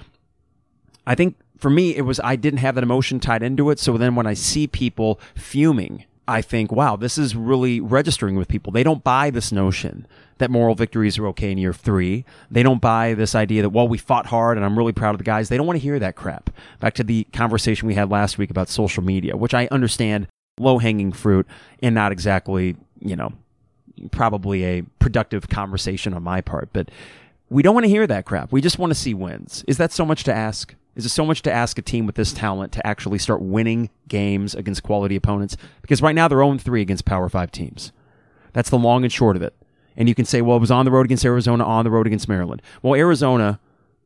I 1.07 1.15
think 1.15 1.37
for 1.59 1.71
me, 1.71 1.97
it 1.97 2.03
was 2.03 2.21
I 2.21 2.37
didn't 2.37 2.59
have 2.59 2.75
that 2.75 2.85
emotion 2.85 3.19
tied 3.19 3.43
into 3.43 3.71
it. 3.71 3.79
So 3.79 3.97
then 3.97 4.15
when 4.15 4.27
I 4.27 4.35
see 4.35 4.67
people 4.67 5.19
fuming, 5.35 6.05
I 6.29 6.43
think, 6.43 6.71
wow, 6.71 6.97
this 6.97 7.17
is 7.19 7.35
really 7.35 7.81
registering 7.81 8.37
with 8.37 8.49
people. 8.49 8.73
They 8.73 8.83
don't 8.83 9.03
buy 9.03 9.31
this 9.31 9.53
notion 9.53 10.07
that 10.39 10.51
moral 10.51 10.75
victories 10.75 11.17
are 11.19 11.27
okay 11.29 11.51
in 11.51 11.57
year 11.57 11.73
three. 11.73 12.25
They 12.51 12.63
don't 12.63 12.81
buy 12.81 13.15
this 13.15 13.35
idea 13.35 13.63
that, 13.63 13.71
well, 13.71 13.89
we 13.89 13.97
fought 13.97 14.27
hard 14.27 14.59
and 14.59 14.67
I'm 14.67 14.77
really 14.77 14.93
proud 14.93 15.15
of 15.15 15.19
the 15.19 15.25
guys. 15.25 15.49
They 15.49 15.57
don't 15.57 15.67
want 15.67 15.79
to 15.79 15.83
hear 15.83 15.99
that 15.99 16.17
crap. 16.17 16.51
Back 16.79 16.95
to 16.95 17.05
the 17.05 17.25
conversation 17.33 17.89
we 17.89 17.95
had 17.95 18.11
last 18.11 18.37
week 18.37 18.51
about 18.51 18.69
social 18.69 19.03
media, 19.03 19.37
which 19.37 19.55
I 19.55 19.69
understand 19.71 20.27
low 20.59 20.79
hanging 20.79 21.13
fruit 21.13 21.47
and 21.83 21.95
not 21.95 22.13
exactly, 22.13 22.77
you 22.99 23.17
know, 23.17 23.33
probably 24.11 24.65
a 24.65 24.83
productive 24.99 25.49
conversation 25.49 26.15
on 26.15 26.23
my 26.23 26.41
part. 26.41 26.71
But 26.73 26.91
we 27.51 27.63
don't 27.63 27.75
want 27.75 27.85
to 27.85 27.91
hear 27.91 28.07
that 28.07 28.25
crap. 28.25 28.53
We 28.53 28.61
just 28.61 28.79
want 28.79 28.91
to 28.91 28.95
see 28.95 29.15
wins. 29.15 29.65
Is 29.67 29.79
that 29.79 29.93
so 29.93 30.05
much 30.05 30.25
to 30.25 30.35
ask? 30.35 30.75
Is 30.95 31.05
it 31.05 31.11
so 31.11 31.27
much 31.27 31.43
to 31.43 31.53
ask 31.53 31.79
a 31.79 31.83
team 31.83 32.07
with 32.07 32.15
this 32.15 32.33
talent 32.33 32.73
to 32.73 32.87
actually 32.87 33.19
start 33.19 33.43
winning 33.43 33.91
games 34.09 34.55
against 34.55 34.83
quality 34.83 35.15
opponents? 35.15 35.57
Because 35.83 36.01
right 36.01 36.15
now 36.15 36.27
they're 36.27 36.39
0 36.39 36.59
3 36.59 36.81
against 36.81 37.05
Power 37.05 37.29
5 37.29 37.53
teams. 37.53 37.93
That's 38.53 38.71
the 38.71 38.79
long 38.79 39.05
and 39.05 39.13
short 39.13 39.37
of 39.37 39.43
it. 39.43 39.55
And 39.97 40.09
you 40.09 40.15
can 40.15 40.25
say, 40.25 40.43
well, 40.43 40.57
it 40.57 40.61
was 40.61 40.71
on 40.71 40.85
the 40.85 40.91
road 40.91 41.07
against 41.07 41.25
Arizona, 41.25 41.65
on 41.65 41.85
the 41.85 41.91
road 41.91 42.07
against 42.07 42.29
Maryland. 42.29 42.63
Well, 42.83 42.95
Arizona 42.95 43.61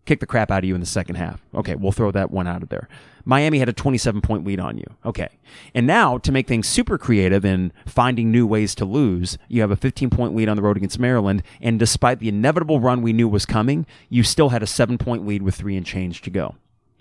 kicked 0.06 0.20
the 0.20 0.26
crap 0.26 0.50
out 0.50 0.64
of 0.64 0.64
you 0.64 0.74
in 0.74 0.80
the 0.80 0.86
second 0.86 1.16
half. 1.16 1.44
Okay, 1.54 1.74
we'll 1.74 1.92
throw 1.92 2.10
that 2.10 2.30
one 2.30 2.46
out 2.46 2.62
of 2.62 2.68
there. 2.68 2.88
Miami 3.24 3.58
had 3.58 3.68
a 3.68 3.72
27 3.72 4.20
point 4.22 4.46
lead 4.46 4.58
on 4.58 4.78
you. 4.78 4.86
Okay. 5.04 5.28
And 5.74 5.86
now, 5.86 6.18
to 6.18 6.32
make 6.32 6.48
things 6.48 6.66
super 6.66 6.96
creative 6.96 7.44
in 7.44 7.72
finding 7.86 8.30
new 8.30 8.46
ways 8.46 8.74
to 8.76 8.84
lose, 8.84 9.36
you 9.48 9.60
have 9.60 9.70
a 9.70 9.76
15 9.76 10.10
point 10.10 10.34
lead 10.34 10.48
on 10.48 10.56
the 10.56 10.62
road 10.62 10.76
against 10.76 10.98
Maryland. 10.98 11.42
And 11.60 11.78
despite 11.78 12.18
the 12.18 12.28
inevitable 12.28 12.80
run 12.80 13.02
we 13.02 13.12
knew 13.12 13.28
was 13.28 13.44
coming, 13.44 13.86
you 14.08 14.22
still 14.22 14.48
had 14.48 14.62
a 14.62 14.66
seven 14.66 14.96
point 14.98 15.26
lead 15.26 15.42
with 15.42 15.54
three 15.54 15.76
and 15.76 15.84
change 15.84 16.22
to 16.22 16.30
go 16.30 16.54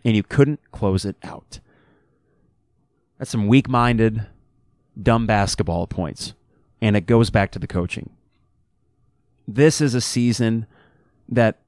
and 0.03 0.15
you 0.15 0.23
couldn't 0.23 0.59
close 0.71 1.05
it 1.05 1.15
out. 1.23 1.59
That's 3.17 3.31
some 3.31 3.47
weak 3.47 3.67
minded, 3.67 4.27
dumb 5.01 5.25
basketball 5.25 5.87
points. 5.87 6.33
And 6.81 6.95
it 6.95 7.05
goes 7.05 7.29
back 7.29 7.51
to 7.51 7.59
the 7.59 7.67
coaching. 7.67 8.11
This 9.47 9.81
is 9.81 9.93
a 9.93 10.01
season 10.01 10.65
that, 11.27 11.59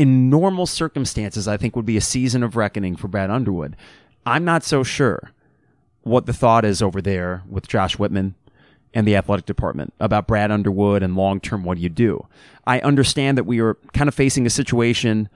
in 0.00 0.30
normal 0.30 0.64
circumstances, 0.64 1.46
I 1.46 1.58
think 1.58 1.76
would 1.76 1.84
be 1.84 1.98
a 1.98 2.00
season 2.00 2.42
of 2.42 2.56
reckoning 2.56 2.96
for 2.96 3.06
Brad 3.06 3.30
Underwood. 3.30 3.76
I'm 4.24 4.46
not 4.46 4.64
so 4.64 4.82
sure 4.82 5.32
what 6.04 6.24
the 6.24 6.32
thought 6.32 6.64
is 6.64 6.80
over 6.80 7.02
there 7.02 7.42
with 7.46 7.68
Josh 7.68 7.98
Whitman 7.98 8.34
and 8.94 9.06
the 9.06 9.14
athletic 9.14 9.44
department 9.44 9.92
about 10.00 10.26
Brad 10.26 10.50
Underwood 10.50 11.02
and 11.02 11.16
long 11.16 11.38
term 11.38 11.64
what 11.64 11.76
do 11.76 11.82
you 11.82 11.90
do. 11.90 12.26
I 12.66 12.80
understand 12.80 13.36
that 13.36 13.44
we 13.44 13.60
are 13.60 13.74
kind 13.92 14.08
of 14.08 14.14
facing 14.14 14.46
a 14.46 14.50
situation 14.50 15.28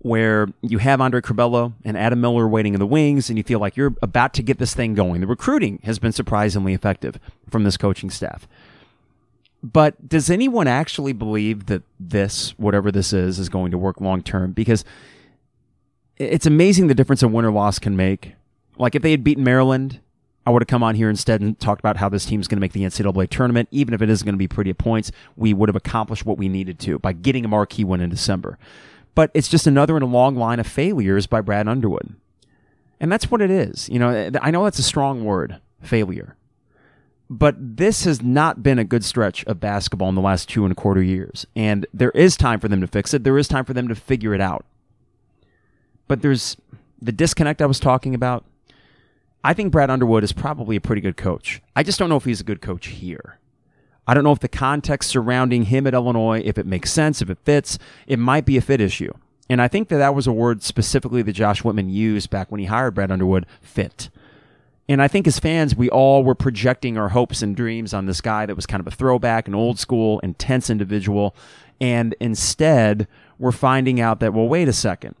where 0.00 0.48
you 0.62 0.78
have 0.78 1.00
Andre 1.00 1.20
Curbelo 1.20 1.74
and 1.84 1.96
Adam 1.96 2.20
Miller 2.20 2.48
waiting 2.48 2.74
in 2.74 2.80
the 2.80 2.86
wings, 2.86 3.28
and 3.28 3.38
you 3.38 3.44
feel 3.44 3.60
like 3.60 3.76
you're 3.76 3.94
about 4.02 4.34
to 4.34 4.42
get 4.42 4.58
this 4.58 4.74
thing 4.74 4.94
going. 4.94 5.20
The 5.20 5.28
recruiting 5.28 5.78
has 5.84 6.00
been 6.00 6.10
surprisingly 6.10 6.74
effective 6.74 7.20
from 7.48 7.62
this 7.62 7.76
coaching 7.76 8.10
staff. 8.10 8.48
But 9.62 10.08
does 10.08 10.30
anyone 10.30 10.68
actually 10.68 11.12
believe 11.12 11.66
that 11.66 11.82
this, 11.98 12.56
whatever 12.58 12.92
this 12.92 13.12
is, 13.12 13.38
is 13.38 13.48
going 13.48 13.72
to 13.72 13.78
work 13.78 14.00
long 14.00 14.22
term? 14.22 14.52
Because 14.52 14.84
it's 16.16 16.46
amazing 16.46 16.86
the 16.86 16.94
difference 16.94 17.22
a 17.22 17.28
win 17.28 17.44
or 17.44 17.50
loss 17.50 17.78
can 17.78 17.96
make. 17.96 18.34
Like 18.76 18.94
if 18.94 19.02
they 19.02 19.10
had 19.10 19.24
beaten 19.24 19.42
Maryland, 19.42 20.00
I 20.46 20.50
would 20.50 20.62
have 20.62 20.68
come 20.68 20.82
on 20.82 20.94
here 20.94 21.10
instead 21.10 21.40
and 21.40 21.58
talked 21.58 21.80
about 21.80 21.96
how 21.96 22.08
this 22.08 22.24
team's 22.24 22.46
going 22.46 22.56
to 22.56 22.60
make 22.60 22.72
the 22.72 22.82
NCAA 22.82 23.28
tournament. 23.28 23.68
Even 23.72 23.94
if 23.94 24.00
it 24.00 24.08
is 24.08 24.22
going 24.22 24.34
to 24.34 24.38
be 24.38 24.48
pretty 24.48 24.70
at 24.70 24.78
points, 24.78 25.10
we 25.36 25.52
would 25.52 25.68
have 25.68 25.76
accomplished 25.76 26.24
what 26.24 26.38
we 26.38 26.48
needed 26.48 26.78
to 26.80 26.98
by 27.00 27.12
getting 27.12 27.44
a 27.44 27.48
marquee 27.48 27.84
win 27.84 28.00
in 28.00 28.10
December 28.10 28.58
but 29.18 29.32
it's 29.34 29.48
just 29.48 29.66
another 29.66 29.96
in 29.96 30.02
a 30.04 30.06
long 30.06 30.36
line 30.36 30.60
of 30.60 30.66
failures 30.68 31.26
by 31.26 31.40
Brad 31.40 31.66
Underwood. 31.66 32.14
And 33.00 33.10
that's 33.10 33.32
what 33.32 33.40
it 33.40 33.50
is. 33.50 33.88
You 33.88 33.98
know, 33.98 34.30
I 34.40 34.52
know 34.52 34.62
that's 34.62 34.78
a 34.78 34.82
strong 34.84 35.24
word, 35.24 35.60
failure. 35.82 36.36
But 37.30 37.56
this 37.76 38.04
has 38.04 38.22
not 38.22 38.62
been 38.62 38.78
a 38.78 38.84
good 38.84 39.04
stretch 39.04 39.44
of 39.44 39.60
basketball 39.60 40.08
in 40.08 40.14
the 40.14 40.20
last 40.20 40.48
two 40.48 40.64
and 40.64 40.72
a 40.72 40.74
quarter 40.74 41.02
years. 41.02 41.46
And 41.54 41.86
there 41.92 42.10
is 42.12 42.36
time 42.36 42.58
for 42.58 42.68
them 42.68 42.80
to 42.80 42.86
fix 42.86 43.12
it. 43.12 43.22
There 43.22 43.36
is 43.36 43.48
time 43.48 43.64
for 43.64 43.74
them 43.74 43.88
to 43.88 43.94
figure 43.94 44.34
it 44.34 44.40
out. 44.40 44.64
But 46.06 46.22
there's 46.22 46.56
the 47.00 47.12
disconnect 47.12 47.60
I 47.60 47.66
was 47.66 47.78
talking 47.78 48.14
about. 48.14 48.44
I 49.44 49.54
think 49.54 49.72
Brad 49.72 49.90
Underwood 49.90 50.24
is 50.24 50.32
probably 50.32 50.76
a 50.76 50.80
pretty 50.80 51.02
good 51.02 51.16
coach. 51.16 51.60
I 51.76 51.82
just 51.82 51.98
don't 51.98 52.08
know 52.08 52.16
if 52.16 52.24
he's 52.24 52.40
a 52.40 52.44
good 52.44 52.60
coach 52.60 52.86
here. 52.86 53.38
I 54.06 54.14
don't 54.14 54.24
know 54.24 54.32
if 54.32 54.40
the 54.40 54.48
context 54.48 55.10
surrounding 55.10 55.64
him 55.64 55.86
at 55.86 55.92
Illinois, 55.94 56.40
if 56.42 56.56
it 56.56 56.64
makes 56.64 56.90
sense, 56.90 57.20
if 57.20 57.28
it 57.28 57.38
fits, 57.44 57.78
it 58.06 58.18
might 58.18 58.46
be 58.46 58.56
a 58.56 58.62
fit 58.62 58.80
issue. 58.80 59.12
And 59.50 59.62
I 59.62 59.68
think 59.68 59.88
that 59.88 59.98
that 59.98 60.14
was 60.14 60.26
a 60.26 60.32
word 60.32 60.62
specifically 60.62 61.22
that 61.22 61.32
Josh 61.32 61.62
Whitman 61.62 61.90
used 61.90 62.30
back 62.30 62.50
when 62.50 62.58
he 62.58 62.66
hired 62.66 62.94
Brad 62.94 63.10
Underwood 63.10 63.46
fit. 63.60 64.08
And 64.88 65.02
I 65.02 65.08
think 65.08 65.26
as 65.26 65.38
fans, 65.38 65.76
we 65.76 65.90
all 65.90 66.24
were 66.24 66.34
projecting 66.34 66.96
our 66.96 67.10
hopes 67.10 67.42
and 67.42 67.54
dreams 67.54 67.92
on 67.92 68.06
this 68.06 68.20
guy 68.20 68.46
that 68.46 68.56
was 68.56 68.66
kind 68.66 68.80
of 68.80 68.86
a 68.86 68.90
throwback, 68.96 69.46
an 69.46 69.54
old 69.54 69.78
school, 69.78 70.18
intense 70.20 70.70
individual. 70.70 71.36
And 71.80 72.14
instead, 72.20 73.06
we're 73.38 73.52
finding 73.52 74.00
out 74.00 74.20
that, 74.20 74.32
well, 74.32 74.48
wait 74.48 74.66
a 74.66 74.72
second. 74.72 75.14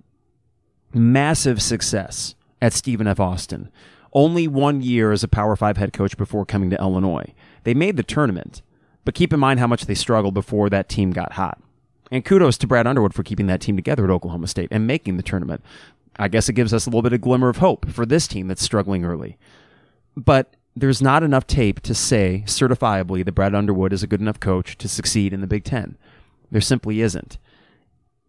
Massive 0.94 1.60
success 1.60 2.34
at 2.62 2.72
Stephen 2.72 3.06
F. 3.06 3.20
Austin. 3.20 3.70
Only 4.14 4.48
one 4.48 4.80
year 4.80 5.12
as 5.12 5.22
a 5.22 5.28
Power 5.28 5.54
Five 5.54 5.76
head 5.76 5.92
coach 5.92 6.16
before 6.16 6.46
coming 6.46 6.70
to 6.70 6.80
Illinois. 6.80 7.34
They 7.64 7.74
made 7.74 7.98
the 7.98 8.02
tournament. 8.02 8.62
But 9.04 9.14
keep 9.14 9.32
in 9.32 9.40
mind 9.40 9.60
how 9.60 9.66
much 9.66 9.86
they 9.86 9.94
struggled 9.94 10.34
before 10.34 10.70
that 10.70 10.88
team 10.88 11.12
got 11.12 11.32
hot. 11.32 11.60
And 12.10 12.24
kudos 12.24 12.56
to 12.58 12.66
Brad 12.66 12.86
Underwood 12.86 13.14
for 13.14 13.22
keeping 13.22 13.46
that 13.48 13.60
team 13.60 13.76
together 13.76 14.04
at 14.04 14.10
Oklahoma 14.10 14.46
State 14.46 14.68
and 14.70 14.86
making 14.86 15.18
the 15.18 15.22
tournament. 15.22 15.62
I 16.18 16.28
guess 16.28 16.48
it 16.48 16.54
gives 16.54 16.74
us 16.74 16.86
a 16.86 16.90
little 16.90 17.02
bit 17.02 17.12
of 17.12 17.20
glimmer 17.20 17.48
of 17.48 17.58
hope 17.58 17.88
for 17.90 18.04
this 18.04 18.26
team 18.26 18.48
that's 18.48 18.62
struggling 18.62 19.04
early. 19.04 19.38
But 20.18 20.56
there's 20.74 21.00
not 21.00 21.22
enough 21.22 21.46
tape 21.46 21.80
to 21.80 21.94
say 21.94 22.42
certifiably 22.46 23.24
that 23.24 23.32
Brad 23.32 23.54
Underwood 23.54 23.92
is 23.92 24.02
a 24.02 24.08
good 24.08 24.20
enough 24.20 24.40
coach 24.40 24.76
to 24.78 24.88
succeed 24.88 25.32
in 25.32 25.40
the 25.40 25.46
Big 25.46 25.62
Ten. 25.62 25.96
There 26.50 26.60
simply 26.60 27.00
isn't. 27.00 27.38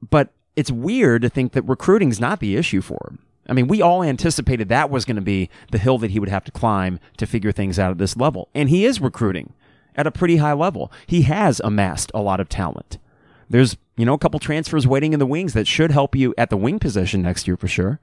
But 0.08 0.32
it's 0.56 0.72
weird 0.72 1.24
to 1.24 1.30
think 1.30 1.54
that 1.54 1.64
recruiting's 1.64 2.20
not 2.20 2.40
the 2.40 2.56
issue 2.56 2.82
for 2.82 3.00
him. 3.10 3.20
I 3.48 3.54
mean, 3.54 3.68
we 3.68 3.82
all 3.82 4.04
anticipated 4.04 4.70
that 4.70 4.92
was 4.92 5.06
going 5.06 5.16
to 5.16 5.22
be 5.22 5.50
the 5.72 5.80
hill 5.80 5.98
that 5.98 6.12
he 6.12 6.20
would 6.20 6.30
have 6.30 6.44
to 6.46 6.52
climb 6.52 7.00
to 7.18 7.26
figure 7.26 7.52
things 7.52 7.80
out 7.80 7.92
at 7.92 7.98
this 7.98 8.16
level. 8.16 8.50
And 8.54 8.70
he 8.70 8.86
is 8.86 9.02
recruiting 9.02 9.54
at 9.96 10.06
a 10.06 10.12
pretty 10.12 10.38
high 10.38 10.54
level. 10.54 10.92
He 11.08 11.24
has 11.24 11.60
amassed 11.64 12.12
a 12.14 12.22
lot 12.22 12.40
of 12.40 12.50
talent. 12.50 13.00
There's, 13.50 13.78
you 13.98 14.06
know, 14.06 14.14
a 14.14 14.20
couple 14.20 14.40
transfers 14.40 14.86
waiting 14.86 15.14
in 15.14 15.20
the 15.20 15.26
wings 15.26 15.54
that 15.54 15.68
should 15.68 15.90
help 15.90 16.16
you 16.16 16.36
at 16.38 16.52
the 16.52 16.58
wing 16.58 16.78
position 16.78 17.24
next 17.24 17.48
year 17.48 17.58
for 17.58 17.68
sure. 17.68 18.00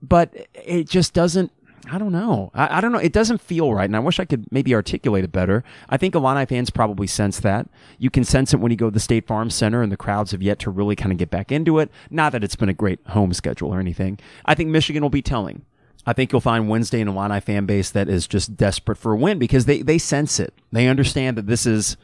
But 0.00 0.46
it 0.54 0.88
just 0.88 1.12
doesn't, 1.12 1.50
I 1.90 1.98
don't 1.98 2.12
know. 2.12 2.50
I, 2.54 2.78
I 2.78 2.80
don't 2.80 2.92
know. 2.92 2.98
It 2.98 3.12
doesn't 3.12 3.40
feel 3.40 3.74
right. 3.74 3.84
And 3.84 3.96
I 3.96 4.00
wish 4.00 4.20
I 4.20 4.24
could 4.24 4.50
maybe 4.52 4.74
articulate 4.74 5.24
it 5.24 5.32
better. 5.32 5.64
I 5.88 5.96
think 5.96 6.14
Illini 6.14 6.46
fans 6.46 6.70
probably 6.70 7.06
sense 7.06 7.40
that. 7.40 7.68
You 7.98 8.08
can 8.08 8.24
sense 8.24 8.54
it 8.54 8.60
when 8.60 8.70
you 8.70 8.76
go 8.76 8.86
to 8.86 8.94
the 8.94 9.00
State 9.00 9.26
Farm 9.26 9.50
Center 9.50 9.82
and 9.82 9.90
the 9.90 9.96
crowds 9.96 10.30
have 10.30 10.42
yet 10.42 10.58
to 10.60 10.70
really 10.70 10.94
kind 10.94 11.12
of 11.12 11.18
get 11.18 11.30
back 11.30 11.50
into 11.50 11.78
it. 11.80 11.90
Not 12.10 12.32
that 12.32 12.44
it's 12.44 12.56
been 12.56 12.68
a 12.68 12.74
great 12.74 13.00
home 13.08 13.32
schedule 13.32 13.74
or 13.74 13.80
anything. 13.80 14.18
I 14.44 14.54
think 14.54 14.70
Michigan 14.70 15.02
will 15.02 15.10
be 15.10 15.22
telling. 15.22 15.64
I 16.06 16.12
think 16.12 16.32
you'll 16.32 16.40
find 16.40 16.68
Wednesday 16.68 17.00
an 17.00 17.08
Illini 17.08 17.40
fan 17.40 17.66
base 17.66 17.90
that 17.90 18.08
is 18.08 18.26
just 18.26 18.56
desperate 18.56 18.98
for 18.98 19.12
a 19.12 19.16
win 19.16 19.38
because 19.38 19.66
they, 19.66 19.82
they 19.82 19.98
sense 19.98 20.40
it. 20.40 20.54
They 20.70 20.88
understand 20.88 21.36
that 21.36 21.46
this 21.46 21.66
is 21.66 21.96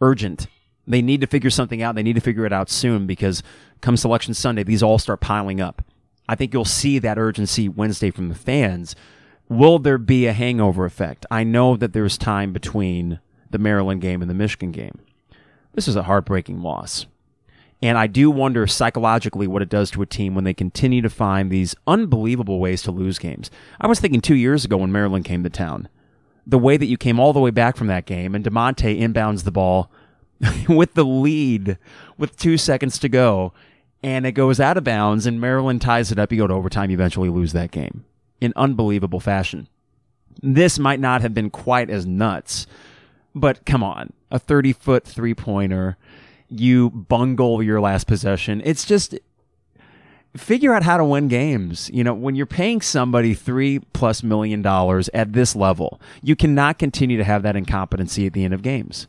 urgent. 0.00 0.46
They 0.86 1.02
need 1.02 1.20
to 1.22 1.26
figure 1.26 1.50
something 1.50 1.82
out. 1.82 1.94
They 1.94 2.02
need 2.02 2.14
to 2.14 2.20
figure 2.20 2.46
it 2.46 2.52
out 2.52 2.70
soon 2.70 3.06
because 3.06 3.42
come 3.80 3.96
selection 3.96 4.34
Sunday, 4.34 4.62
these 4.62 4.82
all 4.82 4.98
start 4.98 5.20
piling 5.20 5.60
up. 5.60 5.82
I 6.28 6.34
think 6.34 6.54
you'll 6.54 6.64
see 6.64 6.98
that 7.00 7.18
urgency 7.18 7.68
Wednesday 7.68 8.10
from 8.10 8.28
the 8.28 8.34
fans. 8.34 8.96
Will 9.48 9.78
there 9.78 9.98
be 9.98 10.26
a 10.26 10.32
hangover 10.32 10.84
effect? 10.84 11.26
I 11.30 11.44
know 11.44 11.76
that 11.76 11.92
there's 11.92 12.16
time 12.16 12.52
between 12.52 13.20
the 13.50 13.58
Maryland 13.58 14.00
game 14.00 14.22
and 14.22 14.30
the 14.30 14.34
Michigan 14.34 14.72
game. 14.72 14.98
This 15.74 15.86
is 15.86 15.96
a 15.96 16.04
heartbreaking 16.04 16.62
loss. 16.62 17.06
And 17.82 17.98
I 17.98 18.06
do 18.06 18.30
wonder 18.30 18.66
psychologically 18.66 19.46
what 19.46 19.60
it 19.60 19.68
does 19.68 19.90
to 19.90 20.00
a 20.00 20.06
team 20.06 20.34
when 20.34 20.44
they 20.44 20.54
continue 20.54 21.02
to 21.02 21.10
find 21.10 21.50
these 21.50 21.74
unbelievable 21.86 22.58
ways 22.58 22.80
to 22.82 22.90
lose 22.90 23.18
games. 23.18 23.50
I 23.78 23.86
was 23.86 24.00
thinking 24.00 24.22
two 24.22 24.36
years 24.36 24.64
ago 24.64 24.78
when 24.78 24.92
Maryland 24.92 25.26
came 25.26 25.42
to 25.42 25.50
town, 25.50 25.88
the 26.46 26.58
way 26.58 26.78
that 26.78 26.86
you 26.86 26.96
came 26.96 27.20
all 27.20 27.34
the 27.34 27.40
way 27.40 27.50
back 27.50 27.76
from 27.76 27.88
that 27.88 28.06
game 28.06 28.34
and 28.34 28.44
Da'Monte 28.44 28.98
inbounds 28.98 29.44
the 29.44 29.52
ball 29.52 29.90
with 30.68 30.94
the 30.94 31.04
lead 31.04 31.76
with 32.16 32.38
two 32.38 32.56
seconds 32.56 32.98
to 33.00 33.10
go 33.10 33.52
and 34.02 34.24
it 34.24 34.32
goes 34.32 34.60
out 34.60 34.78
of 34.78 34.84
bounds 34.84 35.26
and 35.26 35.40
Maryland 35.40 35.82
ties 35.82 36.10
it 36.10 36.18
up. 36.18 36.32
You 36.32 36.38
go 36.38 36.46
to 36.46 36.54
overtime, 36.54 36.90
you 36.90 36.96
eventually 36.96 37.28
lose 37.28 37.52
that 37.52 37.70
game 37.70 38.04
in 38.44 38.52
unbelievable 38.56 39.20
fashion. 39.20 39.68
This 40.42 40.78
might 40.78 41.00
not 41.00 41.22
have 41.22 41.34
been 41.34 41.50
quite 41.50 41.90
as 41.90 42.06
nuts, 42.06 42.66
but 43.34 43.64
come 43.64 43.82
on, 43.82 44.12
a 44.30 44.38
30 44.38 44.72
foot 44.72 45.04
three 45.04 45.34
pointer, 45.34 45.96
you 46.48 46.90
bungle 46.90 47.62
your 47.62 47.80
last 47.80 48.06
possession. 48.06 48.60
It's 48.64 48.84
just 48.84 49.18
figure 50.36 50.74
out 50.74 50.82
how 50.82 50.96
to 50.96 51.04
win 51.04 51.28
games. 51.28 51.90
You 51.92 52.04
know, 52.04 52.14
when 52.14 52.34
you're 52.34 52.46
paying 52.46 52.80
somebody 52.80 53.34
three 53.34 53.78
plus 53.92 54.22
million 54.22 54.62
dollars 54.62 55.08
at 55.14 55.32
this 55.32 55.56
level, 55.56 56.00
you 56.22 56.36
cannot 56.36 56.78
continue 56.78 57.16
to 57.16 57.24
have 57.24 57.42
that 57.42 57.56
incompetency 57.56 58.26
at 58.26 58.32
the 58.32 58.44
end 58.44 58.54
of 58.54 58.62
games. 58.62 59.06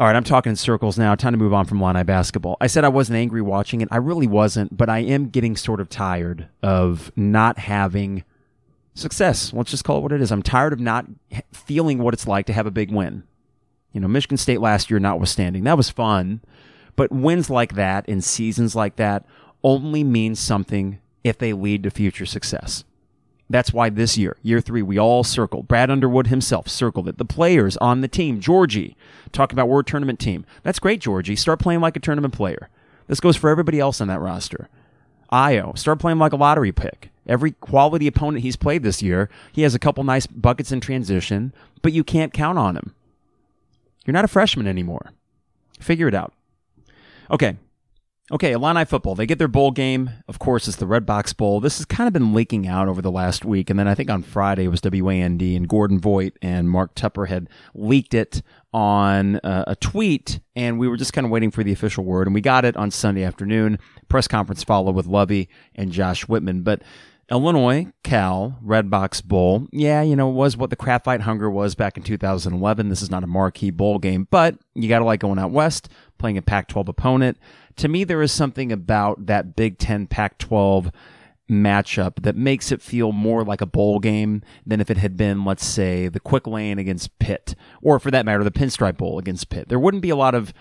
All 0.00 0.06
right, 0.06 0.16
I'm 0.16 0.24
talking 0.24 0.48
in 0.48 0.56
circles 0.56 0.96
now. 0.96 1.14
Time 1.14 1.34
to 1.34 1.38
move 1.38 1.52
on 1.52 1.66
from 1.66 1.82
Illini 1.82 2.04
basketball. 2.04 2.56
I 2.58 2.68
said 2.68 2.84
I 2.84 2.88
wasn't 2.88 3.18
angry 3.18 3.42
watching 3.42 3.82
it. 3.82 3.88
I 3.90 3.98
really 3.98 4.26
wasn't, 4.26 4.74
but 4.74 4.88
I 4.88 5.00
am 5.00 5.28
getting 5.28 5.58
sort 5.58 5.78
of 5.78 5.90
tired 5.90 6.48
of 6.62 7.12
not 7.16 7.58
having 7.58 8.24
success. 8.94 9.52
Let's 9.52 9.70
just 9.70 9.84
call 9.84 9.98
it 9.98 10.00
what 10.00 10.12
it 10.12 10.22
is. 10.22 10.32
I'm 10.32 10.42
tired 10.42 10.72
of 10.72 10.80
not 10.80 11.04
feeling 11.52 11.98
what 11.98 12.14
it's 12.14 12.26
like 12.26 12.46
to 12.46 12.54
have 12.54 12.66
a 12.66 12.70
big 12.70 12.90
win. 12.90 13.24
You 13.92 14.00
know, 14.00 14.08
Michigan 14.08 14.38
State 14.38 14.62
last 14.62 14.90
year, 14.90 14.98
notwithstanding, 14.98 15.64
that 15.64 15.76
was 15.76 15.90
fun. 15.90 16.40
But 16.96 17.12
wins 17.12 17.50
like 17.50 17.74
that 17.74 18.08
in 18.08 18.22
seasons 18.22 18.74
like 18.74 18.96
that 18.96 19.26
only 19.62 20.02
mean 20.02 20.34
something 20.34 20.98
if 21.24 21.36
they 21.36 21.52
lead 21.52 21.82
to 21.82 21.90
future 21.90 22.24
success. 22.24 22.84
That's 23.50 23.72
why 23.72 23.90
this 23.90 24.16
year, 24.16 24.36
year 24.42 24.60
three, 24.60 24.80
we 24.80 24.96
all 24.96 25.24
circled. 25.24 25.66
Brad 25.66 25.90
Underwood 25.90 26.28
himself 26.28 26.68
circled 26.68 27.08
it. 27.08 27.18
The 27.18 27.24
players 27.24 27.76
on 27.78 28.00
the 28.00 28.06
team, 28.06 28.40
Giorgi, 28.40 28.94
talking 29.32 29.56
about 29.56 29.68
word 29.68 29.88
tournament 29.88 30.20
team. 30.20 30.46
That's 30.62 30.78
great, 30.78 31.02
Giorgi. 31.02 31.36
Start 31.36 31.58
playing 31.58 31.80
like 31.80 31.96
a 31.96 32.00
tournament 32.00 32.32
player. 32.32 32.68
This 33.08 33.18
goes 33.18 33.36
for 33.36 33.50
everybody 33.50 33.80
else 33.80 34.00
on 34.00 34.06
that 34.06 34.20
roster. 34.20 34.68
Ayo, 35.32 35.76
start 35.76 35.98
playing 35.98 36.18
like 36.18 36.32
a 36.32 36.36
lottery 36.36 36.70
pick. 36.70 37.10
Every 37.26 37.50
quality 37.50 38.06
opponent 38.06 38.44
he's 38.44 38.54
played 38.54 38.84
this 38.84 39.02
year, 39.02 39.28
he 39.52 39.62
has 39.62 39.74
a 39.74 39.80
couple 39.80 40.04
nice 40.04 40.28
buckets 40.28 40.70
in 40.70 40.80
transition, 40.80 41.52
but 41.82 41.92
you 41.92 42.04
can't 42.04 42.32
count 42.32 42.56
on 42.56 42.76
him. 42.76 42.94
You're 44.06 44.14
not 44.14 44.24
a 44.24 44.28
freshman 44.28 44.68
anymore. 44.68 45.10
Figure 45.80 46.06
it 46.06 46.14
out. 46.14 46.32
Okay, 47.32 47.56
Okay, 48.32 48.52
Illini 48.52 48.84
football. 48.84 49.16
They 49.16 49.26
get 49.26 49.38
their 49.38 49.48
bowl 49.48 49.72
game. 49.72 50.10
Of 50.28 50.38
course, 50.38 50.68
it's 50.68 50.76
the 50.76 50.86
Redbox 50.86 51.36
Bowl. 51.36 51.58
This 51.58 51.78
has 51.78 51.84
kind 51.84 52.06
of 52.06 52.12
been 52.12 52.32
leaking 52.32 52.68
out 52.68 52.86
over 52.86 53.02
the 53.02 53.10
last 53.10 53.44
week. 53.44 53.70
And 53.70 53.78
then 53.78 53.88
I 53.88 53.96
think 53.96 54.08
on 54.08 54.22
Friday 54.22 54.64
it 54.64 54.68
was 54.68 54.80
WAND 54.84 55.42
and 55.42 55.68
Gordon 55.68 55.98
Voit 55.98 56.34
and 56.40 56.70
Mark 56.70 56.94
Tupper 56.94 57.26
had 57.26 57.48
leaked 57.74 58.14
it 58.14 58.40
on 58.72 59.36
uh, 59.38 59.64
a 59.66 59.74
tweet. 59.74 60.38
And 60.54 60.78
we 60.78 60.86
were 60.86 60.96
just 60.96 61.12
kind 61.12 61.24
of 61.24 61.32
waiting 61.32 61.50
for 61.50 61.64
the 61.64 61.72
official 61.72 62.04
word. 62.04 62.28
And 62.28 62.34
we 62.34 62.40
got 62.40 62.64
it 62.64 62.76
on 62.76 62.92
Sunday 62.92 63.24
afternoon. 63.24 63.80
Press 64.08 64.28
conference 64.28 64.62
followed 64.62 64.94
with 64.94 65.06
Lovie 65.06 65.48
and 65.74 65.90
Josh 65.90 66.28
Whitman. 66.28 66.62
But 66.62 66.82
Illinois, 67.32 67.88
Cal, 68.04 68.58
Redbox 68.64 69.24
Bowl. 69.24 69.66
Yeah, 69.72 70.02
you 70.02 70.14
know, 70.14 70.28
was 70.28 70.56
what 70.56 70.70
the 70.70 70.76
Kraft 70.76 71.04
Fight 71.04 71.22
Hunger 71.22 71.50
was 71.50 71.74
back 71.74 71.96
in 71.96 72.04
2011. 72.04 72.88
This 72.90 73.02
is 73.02 73.10
not 73.10 73.24
a 73.24 73.28
marquee 73.28 73.70
bowl 73.70 73.98
game, 73.98 74.28
but 74.30 74.56
you 74.74 74.88
got 74.88 75.00
to 75.00 75.04
like 75.04 75.20
going 75.20 75.38
out 75.40 75.50
west, 75.50 75.88
playing 76.18 76.38
a 76.38 76.42
Pac 76.42 76.68
12 76.68 76.88
opponent 76.88 77.38
to 77.76 77.88
me, 77.88 78.04
there 78.04 78.22
is 78.22 78.32
something 78.32 78.72
about 78.72 79.26
that 79.26 79.56
Big 79.56 79.78
Ten 79.78 80.06
Pac 80.06 80.38
12 80.38 80.90
matchup 81.50 82.22
that 82.22 82.36
makes 82.36 82.70
it 82.70 82.80
feel 82.80 83.12
more 83.12 83.44
like 83.44 83.60
a 83.60 83.66
bowl 83.66 83.98
game 83.98 84.42
than 84.64 84.80
if 84.80 84.90
it 84.90 84.98
had 84.98 85.16
been, 85.16 85.44
let's 85.44 85.66
say, 85.66 86.08
the 86.08 86.20
Quick 86.20 86.46
Lane 86.46 86.78
against 86.78 87.18
Pitt, 87.18 87.54
or 87.82 87.98
for 87.98 88.10
that 88.10 88.24
matter, 88.24 88.44
the 88.44 88.50
Pinstripe 88.50 88.96
Bowl 88.96 89.18
against 89.18 89.48
Pitt. 89.48 89.68
There 89.68 89.78
wouldn't 89.78 90.02
be 90.02 90.10
a 90.10 90.16
lot 90.16 90.34
of 90.34 90.54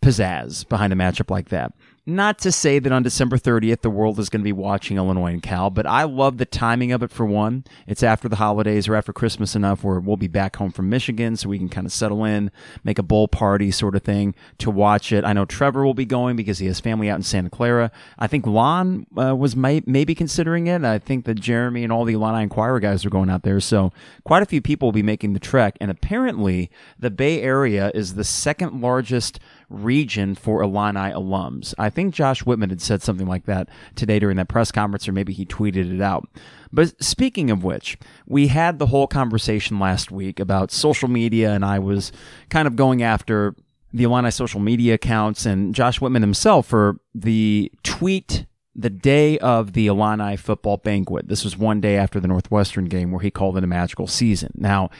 pizzazz 0.00 0.66
behind 0.68 0.92
a 0.92 0.96
matchup 0.96 1.30
like 1.30 1.48
that. 1.48 1.72
Not 2.10 2.40
to 2.40 2.50
say 2.50 2.80
that 2.80 2.90
on 2.90 3.04
December 3.04 3.38
30th, 3.38 3.82
the 3.82 3.88
world 3.88 4.18
is 4.18 4.28
going 4.28 4.40
to 4.40 4.44
be 4.44 4.52
watching 4.52 4.96
Illinois 4.96 5.30
and 5.30 5.40
Cal, 5.40 5.70
but 5.70 5.86
I 5.86 6.02
love 6.02 6.38
the 6.38 6.44
timing 6.44 6.90
of 6.90 7.04
it 7.04 7.10
for 7.12 7.24
one. 7.24 7.62
It's 7.86 8.02
after 8.02 8.28
the 8.28 8.34
holidays 8.34 8.88
or 8.88 8.96
after 8.96 9.12
Christmas 9.12 9.54
enough 9.54 9.84
where 9.84 10.00
we'll 10.00 10.16
be 10.16 10.26
back 10.26 10.56
home 10.56 10.72
from 10.72 10.90
Michigan 10.90 11.36
so 11.36 11.48
we 11.48 11.58
can 11.58 11.68
kind 11.68 11.86
of 11.86 11.92
settle 11.92 12.24
in, 12.24 12.50
make 12.82 12.98
a 12.98 13.04
bowl 13.04 13.28
party 13.28 13.70
sort 13.70 13.94
of 13.94 14.02
thing 14.02 14.34
to 14.58 14.72
watch 14.72 15.12
it. 15.12 15.24
I 15.24 15.32
know 15.32 15.44
Trevor 15.44 15.84
will 15.84 15.94
be 15.94 16.04
going 16.04 16.34
because 16.34 16.58
he 16.58 16.66
has 16.66 16.80
family 16.80 17.08
out 17.08 17.14
in 17.16 17.22
Santa 17.22 17.48
Clara. 17.48 17.92
I 18.18 18.26
think 18.26 18.44
Lon 18.44 19.06
uh, 19.16 19.36
was 19.36 19.54
may- 19.54 19.84
maybe 19.86 20.16
considering 20.16 20.66
it. 20.66 20.82
I 20.82 20.98
think 20.98 21.26
that 21.26 21.38
Jeremy 21.38 21.84
and 21.84 21.92
all 21.92 22.04
the 22.04 22.14
Illini 22.14 22.42
Inquirer 22.42 22.80
guys 22.80 23.04
are 23.04 23.10
going 23.10 23.30
out 23.30 23.44
there. 23.44 23.60
So 23.60 23.92
quite 24.24 24.42
a 24.42 24.46
few 24.46 24.60
people 24.60 24.88
will 24.88 24.92
be 24.92 25.02
making 25.04 25.34
the 25.34 25.38
trek. 25.38 25.76
And 25.80 25.92
apparently, 25.92 26.72
the 26.98 27.10
Bay 27.10 27.40
Area 27.40 27.92
is 27.94 28.14
the 28.14 28.24
second 28.24 28.80
largest 28.80 29.38
region 29.70 30.34
for 30.34 30.60
Illini 30.62 31.12
alums. 31.12 31.72
I 31.78 31.90
think 31.90 31.99
Josh 32.08 32.46
Whitman 32.46 32.70
had 32.70 32.80
said 32.80 33.02
something 33.02 33.26
like 33.26 33.44
that 33.44 33.68
today 33.94 34.18
during 34.18 34.36
that 34.38 34.48
press 34.48 34.72
conference, 34.72 35.08
or 35.08 35.12
maybe 35.12 35.32
he 35.32 35.44
tweeted 35.44 35.94
it 35.94 36.00
out. 36.00 36.28
But 36.72 37.02
speaking 37.02 37.50
of 37.50 37.64
which, 37.64 37.98
we 38.26 38.46
had 38.46 38.78
the 38.78 38.86
whole 38.86 39.06
conversation 39.06 39.78
last 39.78 40.10
week 40.10 40.40
about 40.40 40.72
social 40.72 41.08
media, 41.08 41.52
and 41.52 41.64
I 41.64 41.78
was 41.78 42.12
kind 42.48 42.66
of 42.66 42.76
going 42.76 43.02
after 43.02 43.54
the 43.92 44.04
Illini 44.04 44.30
social 44.30 44.60
media 44.60 44.94
accounts 44.94 45.44
and 45.44 45.74
Josh 45.74 46.00
Whitman 46.00 46.22
himself 46.22 46.66
for 46.66 47.00
the 47.14 47.72
tweet 47.82 48.46
the 48.76 48.90
day 48.90 49.36
of 49.38 49.72
the 49.72 49.88
Illini 49.88 50.36
football 50.36 50.76
banquet. 50.76 51.28
This 51.28 51.44
was 51.44 51.56
one 51.56 51.80
day 51.80 51.96
after 51.96 52.20
the 52.20 52.28
Northwestern 52.28 52.84
game 52.84 53.10
where 53.10 53.20
he 53.20 53.30
called 53.30 53.58
it 53.58 53.64
a 53.64 53.66
magical 53.66 54.06
season. 54.06 54.52
Now, 54.54 54.90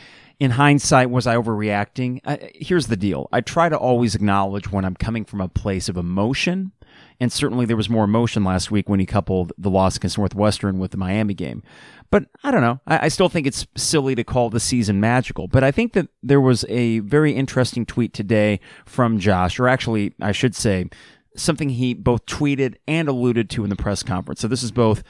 in 0.40 0.52
hindsight, 0.52 1.10
was 1.10 1.26
I 1.26 1.36
overreacting? 1.36 2.20
Here's 2.56 2.88
the 2.88 2.96
deal. 2.96 3.28
I 3.30 3.42
try 3.42 3.68
to 3.68 3.78
always 3.78 4.14
acknowledge 4.14 4.72
when 4.72 4.84
I'm 4.84 4.96
coming 4.96 5.24
from 5.24 5.40
a 5.40 5.48
place 5.48 5.88
of 5.88 5.96
emotion. 5.96 6.72
And 7.20 7.30
certainly 7.30 7.66
there 7.66 7.76
was 7.76 7.90
more 7.90 8.04
emotion 8.04 8.44
last 8.44 8.70
week 8.70 8.88
when 8.88 8.98
he 8.98 9.06
coupled 9.06 9.52
the 9.58 9.70
loss 9.70 9.96
against 9.96 10.16
Northwestern 10.16 10.78
with 10.78 10.90
the 10.90 10.96
Miami 10.96 11.34
game. 11.34 11.62
But 12.10 12.24
I 12.42 12.50
don't 12.50 12.62
know. 12.62 12.80
I, 12.86 13.06
I 13.06 13.08
still 13.08 13.28
think 13.28 13.46
it's 13.46 13.66
silly 13.76 14.14
to 14.14 14.24
call 14.24 14.48
the 14.48 14.58
season 14.58 15.00
magical. 15.00 15.46
But 15.46 15.62
I 15.62 15.70
think 15.70 15.92
that 15.92 16.08
there 16.22 16.40
was 16.40 16.64
a 16.68 17.00
very 17.00 17.32
interesting 17.32 17.84
tweet 17.84 18.14
today 18.14 18.58
from 18.86 19.18
Josh, 19.18 19.60
or 19.60 19.68
actually, 19.68 20.14
I 20.20 20.32
should 20.32 20.54
say, 20.54 20.88
something 21.36 21.68
he 21.68 21.94
both 21.94 22.26
tweeted 22.26 22.76
and 22.88 23.08
alluded 23.08 23.50
to 23.50 23.64
in 23.64 23.70
the 23.70 23.76
press 23.76 24.02
conference. 24.02 24.40
So 24.40 24.48
this 24.48 24.62
is 24.62 24.72
both 24.72 25.02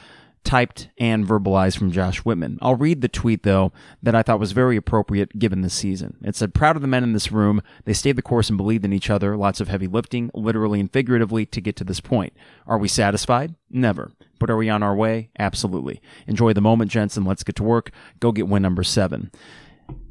typed 0.45 0.89
and 0.99 1.27
verbalized 1.27 1.79
from 1.79 1.93
Josh 1.93 2.19
Whitman. 2.19 2.59
I'll 2.63 2.75
read 2.75 3.01
the 3.01 3.09
tweet, 3.09 3.43
though, 3.43 3.73
that 4.03 4.15
I 4.15 4.23
thought 4.23 4.41
was 4.41 4.53
very 4.53 4.77
appropriate 4.77 5.39
given 5.39 5.63
this 5.63 5.75
season. 5.75 6.17
It 6.23 6.35
said, 6.37 6.55
Proud 6.55 6.77
of 6.77 6.83
the 6.83 6.89
men 6.89 7.03
in 7.03 7.13
this 7.13 7.31
room. 7.31 7.63
They 7.85 7.93
stayed 7.93 8.17
the 8.17 8.23
course 8.23 8.49
and 8.49 8.57
believed 8.57 8.85
in 8.85 8.93
each 8.93 9.11
other. 9.11 9.37
Lots 9.37 9.61
of 9.61 9.69
heavy 9.69 9.87
lifting, 9.87 10.31
literally 10.35 10.81
and 10.81 10.93
figuratively, 10.93 11.47
to 11.47 11.61
get 11.61 11.77
to 11.77 11.85
this 11.85 12.01
point. 12.01 12.33
Are 12.67 12.79
we 12.79 12.89
satisfied? 12.89 13.55
Never. 13.71 14.13
But 14.39 14.51
are 14.51 14.57
we 14.57 14.71
on 14.71 14.83
our 14.83 14.95
way? 14.95 15.31
Absolutely. 15.39 16.01
Enjoy 16.27 16.53
the 16.53 16.61
moment, 16.61 16.91
Jensen. 16.91 17.25
Let's 17.25 17.45
get 17.45 17.57
to 17.57 17.63
work. 17.63 17.91
Go 18.19 18.33
get 18.33 18.49
win 18.49 18.63
number 18.63 18.83
seven. 18.83 19.31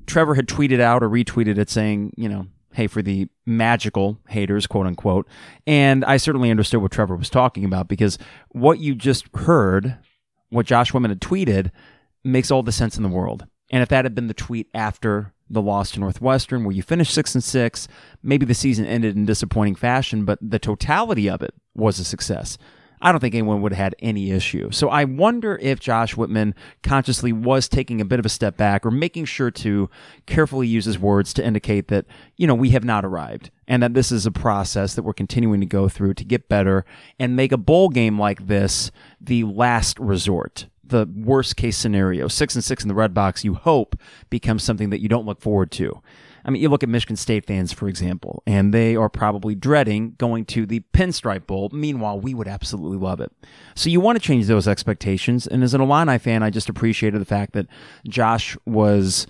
Trevor 0.05 0.35
had 0.35 0.47
tweeted 0.47 0.79
out 0.79 1.03
or 1.03 1.09
retweeted 1.09 1.57
it 1.57 1.69
saying, 1.69 2.13
you 2.15 2.29
know, 2.29 2.47
hey, 2.73 2.87
for 2.87 3.01
the 3.01 3.27
magical 3.45 4.19
haters, 4.27 4.67
quote 4.67 4.85
unquote. 4.85 5.27
And 5.65 6.05
I 6.05 6.17
certainly 6.17 6.51
understood 6.51 6.81
what 6.81 6.91
Trevor 6.91 7.15
was 7.15 7.29
talking 7.29 7.65
about 7.65 7.87
because 7.87 8.17
what 8.49 8.79
you 8.79 8.95
just 8.95 9.25
heard 9.35 9.97
what 10.49 10.65
Josh 10.65 10.93
Whitman 10.93 11.12
had 11.12 11.21
tweeted 11.21 11.71
makes 12.23 12.51
all 12.51 12.63
the 12.63 12.71
sense 12.71 12.97
in 12.97 13.03
the 13.03 13.09
world. 13.09 13.45
And 13.71 13.83
if 13.83 13.89
that 13.89 14.05
had 14.05 14.15
been 14.15 14.27
the 14.27 14.33
tweet 14.33 14.67
after 14.73 15.33
the 15.49 15.62
loss 15.62 15.91
to 15.91 15.99
Northwestern, 15.99 16.63
where 16.63 16.75
you 16.75 16.83
finished 16.83 17.13
six 17.13 17.33
and 17.33 17.43
six, 17.43 17.88
maybe 18.21 18.45
the 18.45 18.53
season 18.53 18.85
ended 18.85 19.15
in 19.15 19.25
disappointing 19.25 19.75
fashion, 19.75 20.25
but 20.25 20.39
the 20.41 20.59
totality 20.59 21.29
of 21.29 21.41
it 21.41 21.53
was 21.75 21.99
a 21.99 22.03
success. 22.03 22.57
I 23.01 23.12
don't 23.12 23.19
think 23.21 23.35
anyone 23.35 23.62
would 23.62 23.71
have 23.71 23.83
had 23.83 23.95
any 23.99 24.31
issue. 24.31 24.71
So 24.71 24.89
I 24.89 25.05
wonder 25.05 25.57
if 25.62 25.79
Josh 25.79 26.17
Whitman 26.17 26.53
consciously 26.83 27.31
was 27.31 27.67
taking 27.67 28.01
a 28.01 28.05
bit 28.05 28.19
of 28.19 28.25
a 28.25 28.29
step 28.29 28.57
back 28.57 28.85
or 28.85 28.91
making 28.91 29.25
sure 29.25 29.51
to 29.51 29.89
carefully 30.25 30.67
use 30.67 30.85
his 30.85 30.99
words 30.99 31.33
to 31.33 31.45
indicate 31.45 31.88
that, 31.88 32.05
you 32.35 32.45
know, 32.45 32.55
we 32.55 32.71
have 32.71 32.83
not 32.83 33.05
arrived 33.05 33.51
and 33.67 33.81
that 33.83 33.93
this 33.93 34.12
is 34.12 34.25
a 34.25 34.31
process 34.31 34.95
that 34.95 35.03
we're 35.03 35.13
continuing 35.13 35.59
to 35.62 35.65
go 35.65 35.88
through 35.88 36.13
to 36.15 36.25
get 36.25 36.49
better 36.49 36.85
and 37.19 37.35
make 37.35 37.51
a 37.51 37.57
bowl 37.57 37.89
game 37.89 38.19
like 38.19 38.47
this 38.47 38.91
the 39.21 39.43
last 39.45 39.97
resort 39.99 40.67
the 40.89 41.07
worst 41.15 41.55
case 41.55 41.77
scenario. 41.77 42.27
Six 42.27 42.55
and 42.55 42.63
six 42.63 42.83
in 42.83 42.88
the 42.88 42.95
Redbox, 42.95 43.43
you 43.43 43.53
hope 43.53 43.95
becomes 44.31 44.63
something 44.63 44.89
that 44.89 45.02
you 45.02 45.08
don't 45.08 45.25
look 45.25 45.39
forward 45.39 45.71
to. 45.73 46.02
I 46.46 46.52
mean, 46.52 46.62
you 46.62 46.69
look 46.69 46.83
at 46.83 46.90
Michigan 46.90 47.15
State 47.15 47.46
fans, 47.46 47.71
for 47.73 47.87
example, 47.87 48.44
and 48.46 48.73
they 48.73 48.96
are 48.96 49.10
probably 49.10 49.56
dreading 49.56 50.15
going 50.17 50.46
to 50.46 50.65
the 50.65 50.81
Pinstripe 50.94 51.46
Bowl. 51.48 51.69
Meanwhile, 51.71 52.19
we 52.19 52.33
would 52.33 52.48
absolutely 52.48 52.98
love 52.98 53.19
it. 53.19 53.31
So 53.75 53.90
you 53.90 54.00
want 54.00 54.19
to 54.19 54.25
change 54.25 54.48
those 54.48 54.67
expectations. 54.67 55.48
And 55.48 55.63
as 55.63 55.73
an 55.73 55.81
Illini 55.81 56.17
fan, 56.17 56.44
I 56.44 56.50
just 56.50 56.69
appreciated 56.69 57.19
the 57.19 57.25
fact 57.25 57.54
that 57.54 57.67
Josh 58.08 58.58
was 58.65 59.27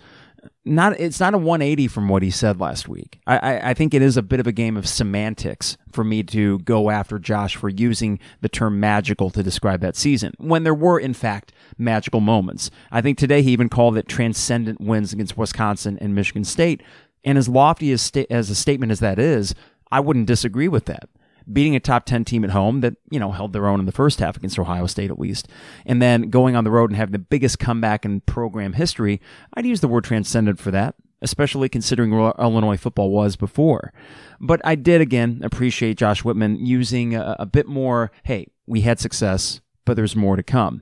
not 0.65 0.99
it's 0.99 1.19
not 1.19 1.33
a 1.33 1.37
180 1.37 1.87
from 1.87 2.09
what 2.09 2.21
he 2.21 2.31
said 2.31 2.59
last 2.59 2.87
week. 2.87 3.19
I, 3.25 3.37
I, 3.37 3.69
I, 3.69 3.73
think 3.73 3.93
it 3.93 4.01
is 4.01 4.17
a 4.17 4.21
bit 4.21 4.39
of 4.39 4.47
a 4.47 4.51
game 4.51 4.77
of 4.77 4.87
semantics 4.87 5.77
for 5.91 6.03
me 6.03 6.23
to 6.23 6.59
go 6.59 6.89
after 6.89 7.17
Josh 7.19 7.55
for 7.55 7.69
using 7.69 8.19
the 8.41 8.49
term 8.49 8.79
magical 8.79 9.29
to 9.31 9.43
describe 9.43 9.81
that 9.81 9.95
season 9.95 10.33
when 10.37 10.63
there 10.63 10.73
were 10.73 10.99
in 10.99 11.13
fact 11.13 11.51
magical 11.77 12.19
moments. 12.19 12.69
I 12.91 13.01
think 13.01 13.17
today 13.17 13.41
he 13.41 13.51
even 13.51 13.69
called 13.69 13.97
it 13.97 14.07
transcendent 14.07 14.81
wins 14.81 15.13
against 15.13 15.37
Wisconsin 15.37 15.97
and 15.99 16.15
Michigan 16.15 16.43
State. 16.43 16.83
And 17.25 17.37
as 17.37 17.49
lofty 17.49 17.91
as, 17.91 18.01
sta- 18.01 18.27
as 18.29 18.49
a 18.49 18.55
statement 18.55 18.91
as 18.91 18.99
that 18.99 19.19
is, 19.19 19.53
I 19.91 19.99
wouldn't 19.99 20.27
disagree 20.27 20.67
with 20.67 20.85
that 20.85 21.09
beating 21.51 21.75
a 21.75 21.79
top 21.79 22.05
10 22.05 22.25
team 22.25 22.43
at 22.43 22.51
home 22.51 22.81
that, 22.81 22.95
you 23.09 23.19
know, 23.19 23.31
held 23.31 23.53
their 23.53 23.67
own 23.67 23.79
in 23.79 23.85
the 23.85 23.91
first 23.91 24.19
half 24.19 24.37
against 24.37 24.59
Ohio 24.59 24.85
State 24.85 25.09
at 25.09 25.19
least, 25.19 25.47
and 25.85 26.01
then 26.01 26.29
going 26.29 26.55
on 26.55 26.63
the 26.63 26.71
road 26.71 26.89
and 26.89 26.97
having 26.97 27.11
the 27.11 27.19
biggest 27.19 27.59
comeback 27.59 28.05
in 28.05 28.21
program 28.21 28.73
history, 28.73 29.19
I'd 29.53 29.65
use 29.65 29.81
the 29.81 29.87
word 29.87 30.03
transcendent 30.03 30.59
for 30.59 30.71
that, 30.71 30.95
especially 31.21 31.69
considering 31.69 32.11
where 32.11 32.33
Illinois 32.39 32.77
football 32.77 33.11
was 33.11 33.35
before. 33.35 33.93
But 34.39 34.61
I 34.63 34.75
did 34.75 35.01
again 35.01 35.41
appreciate 35.43 35.97
Josh 35.97 36.23
Whitman 36.23 36.65
using 36.65 37.15
a, 37.15 37.35
a 37.39 37.45
bit 37.45 37.67
more, 37.67 38.11
hey, 38.23 38.47
we 38.67 38.81
had 38.81 38.99
success, 38.99 39.61
but 39.85 39.95
there's 39.95 40.15
more 40.15 40.35
to 40.35 40.43
come. 40.43 40.81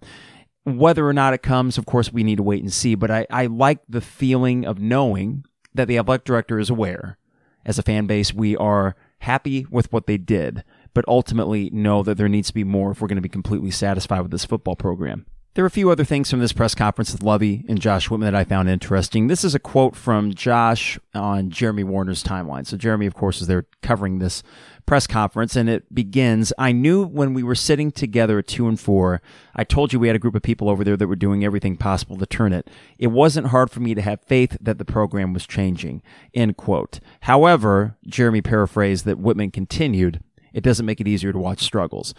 Whether 0.65 1.07
or 1.07 1.13
not 1.13 1.33
it 1.33 1.41
comes, 1.41 1.77
of 1.77 1.85
course, 1.85 2.11
we 2.11 2.23
need 2.23 2.35
to 2.35 2.43
wait 2.43 2.61
and 2.61 2.73
see. 2.73 2.93
But 2.93 3.09
I, 3.09 3.25
I 3.29 3.45
like 3.45 3.79
the 3.87 4.01
feeling 4.01 4.65
of 4.65 4.79
knowing 4.79 5.45
that 5.73 5.87
the 5.87 5.97
athletic 5.97 6.25
director 6.25 6.59
is 6.59 6.69
aware. 6.69 7.17
As 7.65 7.79
a 7.79 7.83
fan 7.83 8.05
base, 8.05 8.33
we 8.33 8.57
are 8.57 8.95
happy 9.19 9.65
with 9.69 9.91
what 9.91 10.07
they 10.07 10.17
did, 10.17 10.63
but 10.93 11.05
ultimately 11.07 11.69
know 11.71 12.03
that 12.03 12.17
there 12.17 12.29
needs 12.29 12.47
to 12.49 12.53
be 12.53 12.63
more 12.63 12.91
if 12.91 13.01
we're 13.01 13.07
going 13.07 13.17
to 13.17 13.21
be 13.21 13.29
completely 13.29 13.71
satisfied 13.71 14.21
with 14.21 14.31
this 14.31 14.45
football 14.45 14.75
program. 14.75 15.25
There 15.57 15.63
are 15.63 15.65
a 15.65 15.71
few 15.71 15.89
other 15.89 16.03
things 16.03 16.29
from 16.29 16.39
this 16.39 16.53
press 16.53 16.75
conference 16.75 17.11
with 17.11 17.23
Lovie 17.23 17.65
and 17.67 17.81
Josh 17.81 18.11
Whitman 18.11 18.31
that 18.31 18.37
I 18.39 18.43
found 18.43 18.69
interesting. 18.69 19.25
This 19.25 19.43
is 19.43 19.55
a 19.55 19.59
quote 19.59 19.95
from 19.95 20.31
Josh 20.35 20.99
on 21.15 21.49
Jeremy 21.49 21.83
Werner's 21.83 22.23
timeline. 22.23 22.67
So 22.67 22.77
Jeremy, 22.77 23.07
of 23.07 23.15
course, 23.15 23.41
is 23.41 23.47
there 23.47 23.65
covering 23.81 24.19
this 24.19 24.43
press 24.85 25.07
conference, 25.07 25.55
and 25.55 25.67
it 25.67 25.91
begins. 25.91 26.53
I 26.59 26.73
knew 26.73 27.03
when 27.07 27.33
we 27.33 27.41
were 27.41 27.55
sitting 27.55 27.91
together 27.91 28.37
at 28.37 28.45
two 28.45 28.67
and 28.67 28.79
four, 28.79 29.19
I 29.55 29.63
told 29.63 29.91
you 29.91 29.99
we 29.99 30.05
had 30.05 30.15
a 30.15 30.19
group 30.19 30.35
of 30.35 30.43
people 30.43 30.69
over 30.69 30.83
there 30.83 30.95
that 30.95 31.07
were 31.07 31.15
doing 31.15 31.43
everything 31.43 31.75
possible 31.75 32.17
to 32.17 32.27
turn 32.27 32.53
it. 32.53 32.69
It 32.99 33.07
wasn't 33.07 33.47
hard 33.47 33.71
for 33.71 33.79
me 33.79 33.95
to 33.95 34.01
have 34.03 34.21
faith 34.21 34.57
that 34.61 34.77
the 34.77 34.85
program 34.85 35.33
was 35.33 35.47
changing. 35.47 36.03
End 36.35 36.55
quote. 36.57 36.99
However, 37.21 37.97
Jeremy 38.05 38.43
paraphrased 38.43 39.05
that 39.05 39.17
Whitman 39.17 39.49
continued. 39.49 40.21
It 40.53 40.63
doesn't 40.63 40.85
make 40.85 41.01
it 41.01 41.07
easier 41.07 41.33
to 41.33 41.39
watch 41.39 41.61
struggles. 41.61 42.13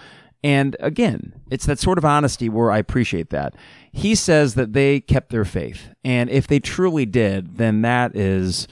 And 0.45 0.77
again, 0.79 1.41
it's 1.51 1.67
that 1.67 1.79
sort 1.79 1.99
of 1.99 2.05
honesty 2.05 2.49
where 2.49 2.71
I 2.71 2.79
appreciate 2.79 3.31
that. 3.31 3.55
He 3.91 4.15
says 4.15 4.55
that 4.55 4.73
they 4.73 5.01
kept 5.01 5.31
their 5.31 5.45
faith. 5.45 5.89
And 6.05 6.31
if 6.31 6.47
they 6.47 6.61
truly 6.61 7.07
did, 7.07 7.57
then 7.57 7.83
that 7.83 8.15
is, 8.15 8.69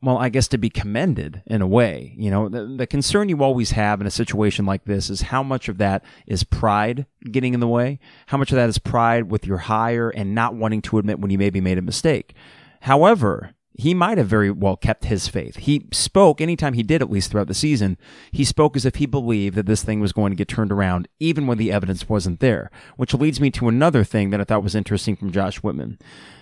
well, 0.00 0.16
I 0.16 0.30
guess 0.30 0.48
to 0.48 0.58
be 0.58 0.70
commended 0.70 1.42
in 1.46 1.60
a 1.60 1.66
way. 1.66 2.14
You 2.16 2.30
know, 2.30 2.48
the, 2.48 2.64
the 2.64 2.86
concern 2.86 3.28
you 3.28 3.42
always 3.42 3.72
have 3.72 4.00
in 4.00 4.06
a 4.06 4.10
situation 4.10 4.64
like 4.64 4.84
this 4.84 5.10
is 5.10 5.22
how 5.22 5.42
much 5.42 5.68
of 5.68 5.76
that 5.78 6.02
is 6.26 6.44
pride 6.44 7.04
getting 7.30 7.52
in 7.52 7.60
the 7.60 7.68
way, 7.68 7.98
how 8.26 8.38
much 8.38 8.50
of 8.50 8.56
that 8.56 8.68
is 8.68 8.78
pride 8.78 9.30
with 9.30 9.46
your 9.46 9.58
hire 9.58 10.08
and 10.08 10.34
not 10.34 10.54
wanting 10.54 10.80
to 10.82 10.98
admit 10.98 11.20
when 11.20 11.30
you 11.30 11.38
maybe 11.38 11.60
made 11.60 11.76
a 11.76 11.82
mistake. 11.82 12.34
However, 12.80 13.52
he 13.78 13.94
might 13.94 14.18
have 14.18 14.26
very 14.26 14.50
well 14.50 14.76
kept 14.76 15.04
his 15.04 15.28
faith. 15.28 15.56
He 15.56 15.86
spoke 15.92 16.40
anytime 16.40 16.72
he 16.74 16.82
did, 16.82 17.02
at 17.02 17.10
least 17.10 17.30
throughout 17.30 17.48
the 17.48 17.54
season, 17.54 17.98
he 18.32 18.44
spoke 18.44 18.76
as 18.76 18.86
if 18.86 18.96
he 18.96 19.06
believed 19.06 19.54
that 19.56 19.66
this 19.66 19.82
thing 19.82 20.00
was 20.00 20.12
going 20.12 20.30
to 20.30 20.36
get 20.36 20.48
turned 20.48 20.72
around, 20.72 21.08
even 21.20 21.46
when 21.46 21.58
the 21.58 21.70
evidence 21.70 22.08
wasn't 22.08 22.40
there. 22.40 22.70
Which 22.96 23.14
leads 23.14 23.40
me 23.40 23.50
to 23.52 23.68
another 23.68 24.04
thing 24.04 24.30
that 24.30 24.40
I 24.40 24.44
thought 24.44 24.62
was 24.62 24.74
interesting 24.74 25.16
from 25.16 25.32
Josh 25.32 25.58
Whitman. 25.58 25.98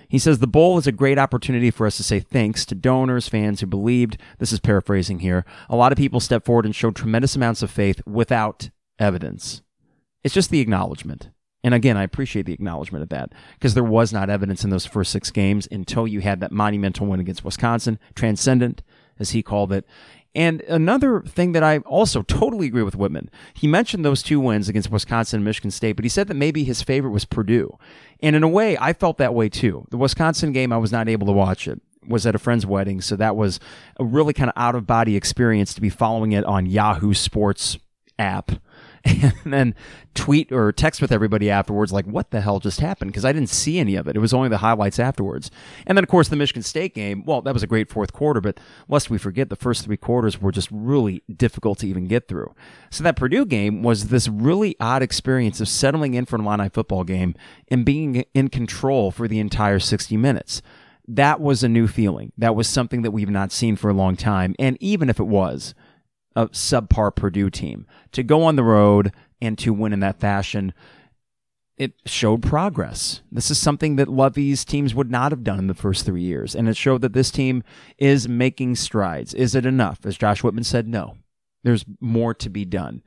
He 0.08 0.18
says 0.18 0.38
the 0.38 0.46
bowl 0.46 0.78
is 0.78 0.86
a 0.86 0.92
great 0.92 1.18
opportunity 1.18 1.70
for 1.70 1.86
us 1.86 1.96
to 1.96 2.04
say 2.04 2.20
thanks 2.20 2.64
to 2.66 2.74
donors, 2.74 3.28
fans 3.28 3.60
who 3.60 3.66
believed. 3.66 4.16
This 4.38 4.52
is 4.52 4.60
paraphrasing 4.60 5.20
here. 5.20 5.44
A 5.68 5.76
lot 5.76 5.92
of 5.92 5.98
people 5.98 6.20
stepped 6.20 6.46
forward 6.46 6.66
and 6.66 6.74
showed 6.74 6.94
tremendous 6.94 7.34
amounts 7.34 7.62
of 7.62 7.70
faith 7.70 8.00
without 8.06 8.70
evidence. 8.98 9.62
It's 10.22 10.34
just 10.34 10.50
the 10.50 10.60
acknowledgement. 10.60 11.30
And 11.64 11.72
again, 11.72 11.96
I 11.96 12.02
appreciate 12.02 12.44
the 12.44 12.52
acknowledgement 12.52 13.02
of 13.02 13.08
that 13.08 13.32
because 13.54 13.72
there 13.72 13.82
was 13.82 14.12
not 14.12 14.28
evidence 14.28 14.62
in 14.62 14.70
those 14.70 14.84
first 14.84 15.10
six 15.10 15.30
games 15.30 15.66
until 15.72 16.06
you 16.06 16.20
had 16.20 16.40
that 16.40 16.52
monumental 16.52 17.06
win 17.06 17.20
against 17.20 17.44
Wisconsin, 17.44 17.98
transcendent, 18.14 18.82
as 19.18 19.30
he 19.30 19.42
called 19.42 19.72
it. 19.72 19.86
And 20.34 20.60
another 20.62 21.22
thing 21.22 21.52
that 21.52 21.62
I 21.62 21.78
also 21.78 22.22
totally 22.22 22.66
agree 22.66 22.82
with 22.82 22.96
Whitman, 22.96 23.30
he 23.54 23.66
mentioned 23.66 24.04
those 24.04 24.22
two 24.22 24.40
wins 24.40 24.68
against 24.68 24.90
Wisconsin 24.90 25.38
and 25.38 25.44
Michigan 25.44 25.70
State, 25.70 25.92
but 25.92 26.04
he 26.04 26.08
said 26.10 26.28
that 26.28 26.34
maybe 26.34 26.64
his 26.64 26.82
favorite 26.82 27.12
was 27.12 27.24
Purdue. 27.24 27.78
And 28.20 28.36
in 28.36 28.42
a 28.42 28.48
way, 28.48 28.76
I 28.78 28.92
felt 28.92 29.16
that 29.18 29.34
way 29.34 29.48
too. 29.48 29.86
The 29.90 29.96
Wisconsin 29.96 30.52
game, 30.52 30.70
I 30.70 30.76
was 30.76 30.92
not 30.92 31.08
able 31.08 31.26
to 31.26 31.32
watch 31.32 31.66
it 31.66 31.80
was 32.06 32.26
at 32.26 32.34
a 32.34 32.38
friend's 32.38 32.66
wedding, 32.66 33.00
so 33.00 33.16
that 33.16 33.34
was 33.34 33.58
a 33.98 34.04
really 34.04 34.34
kind 34.34 34.50
of 34.50 34.54
out 34.56 34.74
of 34.74 34.86
body 34.86 35.16
experience 35.16 35.72
to 35.72 35.80
be 35.80 35.88
following 35.88 36.32
it 36.32 36.44
on 36.44 36.66
Yahoo 36.66 37.14
Sports 37.14 37.78
app 38.18 38.52
and 39.44 39.52
then 39.52 39.74
tweet 40.14 40.50
or 40.50 40.72
text 40.72 41.02
with 41.02 41.12
everybody 41.12 41.50
afterwards, 41.50 41.92
like, 41.92 42.06
what 42.06 42.30
the 42.30 42.40
hell 42.40 42.58
just 42.58 42.80
happened? 42.80 43.10
Because 43.10 43.24
I 43.24 43.32
didn't 43.32 43.50
see 43.50 43.78
any 43.78 43.96
of 43.96 44.08
it. 44.08 44.16
It 44.16 44.20
was 44.20 44.32
only 44.32 44.48
the 44.48 44.58
highlights 44.58 44.98
afterwards. 44.98 45.50
And 45.86 45.98
then, 45.98 46.04
of 46.04 46.08
course, 46.08 46.28
the 46.28 46.36
Michigan 46.36 46.62
State 46.62 46.94
game, 46.94 47.22
well, 47.24 47.42
that 47.42 47.52
was 47.52 47.62
a 47.62 47.66
great 47.66 47.90
fourth 47.90 48.12
quarter, 48.12 48.40
but 48.40 48.58
lest 48.88 49.10
we 49.10 49.18
forget, 49.18 49.50
the 49.50 49.56
first 49.56 49.84
three 49.84 49.98
quarters 49.98 50.40
were 50.40 50.52
just 50.52 50.68
really 50.70 51.22
difficult 51.34 51.78
to 51.80 51.88
even 51.88 52.06
get 52.06 52.28
through. 52.28 52.54
So 52.90 53.04
that 53.04 53.16
Purdue 53.16 53.44
game 53.44 53.82
was 53.82 54.08
this 54.08 54.26
really 54.26 54.76
odd 54.80 55.02
experience 55.02 55.60
of 55.60 55.68
settling 55.68 56.14
in 56.14 56.24
for 56.24 56.36
an 56.36 56.46
Illini 56.46 56.70
football 56.70 57.04
game 57.04 57.34
and 57.68 57.84
being 57.84 58.24
in 58.32 58.48
control 58.48 59.10
for 59.10 59.28
the 59.28 59.38
entire 59.38 59.78
60 59.78 60.16
minutes 60.16 60.62
that 61.06 61.40
was 61.40 61.62
a 61.62 61.68
new 61.68 61.86
feeling. 61.86 62.32
That 62.38 62.56
was 62.56 62.68
something 62.68 63.02
that 63.02 63.10
we've 63.10 63.28
not 63.28 63.52
seen 63.52 63.76
for 63.76 63.90
a 63.90 63.94
long 63.94 64.16
time. 64.16 64.54
And 64.58 64.78
even 64.80 65.10
if 65.10 65.20
it 65.20 65.24
was, 65.24 65.74
a 66.36 66.48
subpar 66.48 67.14
Purdue 67.14 67.50
team. 67.50 67.86
To 68.12 68.22
go 68.22 68.42
on 68.44 68.56
the 68.56 68.64
road 68.64 69.12
and 69.40 69.58
to 69.58 69.72
win 69.72 69.92
in 69.92 70.00
that 70.00 70.20
fashion, 70.20 70.72
it 71.76 71.94
showed 72.06 72.42
progress. 72.42 73.20
This 73.32 73.50
is 73.50 73.58
something 73.58 73.96
that 73.96 74.08
Lovie's 74.08 74.64
teams 74.64 74.94
would 74.94 75.10
not 75.10 75.32
have 75.32 75.42
done 75.42 75.58
in 75.58 75.66
the 75.66 75.74
first 75.74 76.06
three 76.06 76.22
years. 76.22 76.54
And 76.54 76.68
it 76.68 76.76
showed 76.76 77.02
that 77.02 77.12
this 77.12 77.30
team 77.30 77.64
is 77.98 78.28
making 78.28 78.76
strides. 78.76 79.34
Is 79.34 79.54
it 79.54 79.66
enough? 79.66 80.06
As 80.06 80.16
Josh 80.16 80.42
Whitman 80.42 80.64
said, 80.64 80.86
no. 80.86 81.16
There's 81.64 81.84
more 82.00 82.34
to 82.34 82.50
be 82.50 82.64
done. 82.64 83.02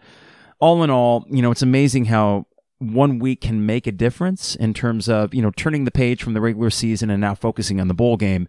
All 0.60 0.84
in 0.84 0.90
all, 0.90 1.26
you 1.30 1.42
know, 1.42 1.52
it's 1.52 1.62
amazing 1.62 2.06
how 2.06 2.48
one 2.80 3.20
week 3.20 3.42
can 3.42 3.66
make 3.66 3.88
a 3.88 3.92
difference 3.92 4.56
in 4.56 4.74
terms 4.74 5.08
of, 5.08 5.34
you 5.34 5.42
know, 5.42 5.52
turning 5.52 5.86
the 5.86 5.92
page 5.92 6.24
from 6.24 6.34
the 6.34 6.42
regular 6.42 6.70
season 6.70 7.10
and 7.10 7.22
now 7.22 7.36
focusing 7.36 7.80
on 7.80 7.88
the 7.88 7.94
bowl 7.94 8.18
game. 8.18 8.48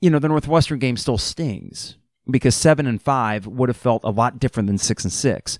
You 0.00 0.10
know, 0.10 0.18
the 0.18 0.28
Northwestern 0.28 0.78
game 0.78 0.96
still 0.96 1.18
stings 1.18 1.96
because 2.30 2.54
seven 2.54 2.86
and 2.86 3.00
five 3.00 3.46
would 3.46 3.68
have 3.68 3.76
felt 3.76 4.02
a 4.04 4.10
lot 4.10 4.38
different 4.38 4.66
than 4.66 4.78
six 4.78 5.04
and 5.04 5.12
six. 5.12 5.58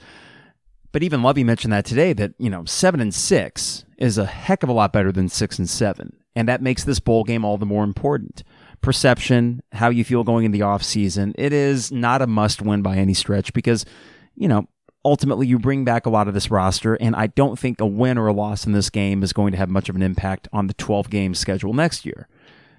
But 0.92 1.02
even 1.02 1.22
Lovie 1.22 1.44
mentioned 1.44 1.72
that 1.72 1.84
today 1.84 2.12
that, 2.14 2.34
you 2.38 2.50
know, 2.50 2.64
seven 2.64 3.00
and 3.00 3.14
six 3.14 3.84
is 3.98 4.18
a 4.18 4.26
heck 4.26 4.62
of 4.62 4.68
a 4.68 4.72
lot 4.72 4.92
better 4.92 5.12
than 5.12 5.28
six 5.28 5.58
and 5.58 5.68
seven. 5.68 6.16
And 6.34 6.48
that 6.48 6.62
makes 6.62 6.84
this 6.84 7.00
bowl 7.00 7.24
game 7.24 7.44
all 7.44 7.58
the 7.58 7.66
more 7.66 7.84
important. 7.84 8.42
Perception, 8.80 9.62
how 9.72 9.90
you 9.90 10.04
feel 10.04 10.24
going 10.24 10.44
in 10.44 10.52
the 10.52 10.60
offseason, 10.60 11.32
it 11.36 11.52
is 11.52 11.90
not 11.90 12.22
a 12.22 12.26
must 12.26 12.62
win 12.62 12.80
by 12.80 12.96
any 12.96 13.12
stretch 13.12 13.52
because, 13.52 13.84
you 14.36 14.46
know, 14.46 14.68
ultimately 15.04 15.46
you 15.46 15.58
bring 15.58 15.84
back 15.84 16.06
a 16.06 16.10
lot 16.10 16.28
of 16.28 16.34
this 16.34 16.50
roster, 16.50 16.94
and 16.94 17.16
I 17.16 17.28
don't 17.28 17.58
think 17.58 17.80
a 17.80 17.86
win 17.86 18.18
or 18.18 18.28
a 18.28 18.32
loss 18.32 18.66
in 18.66 18.72
this 18.72 18.90
game 18.90 19.22
is 19.22 19.32
going 19.32 19.52
to 19.52 19.58
have 19.58 19.68
much 19.68 19.88
of 19.88 19.96
an 19.96 20.02
impact 20.02 20.48
on 20.52 20.68
the 20.68 20.74
12 20.74 21.10
game 21.10 21.34
schedule 21.34 21.74
next 21.74 22.06
year. 22.06 22.28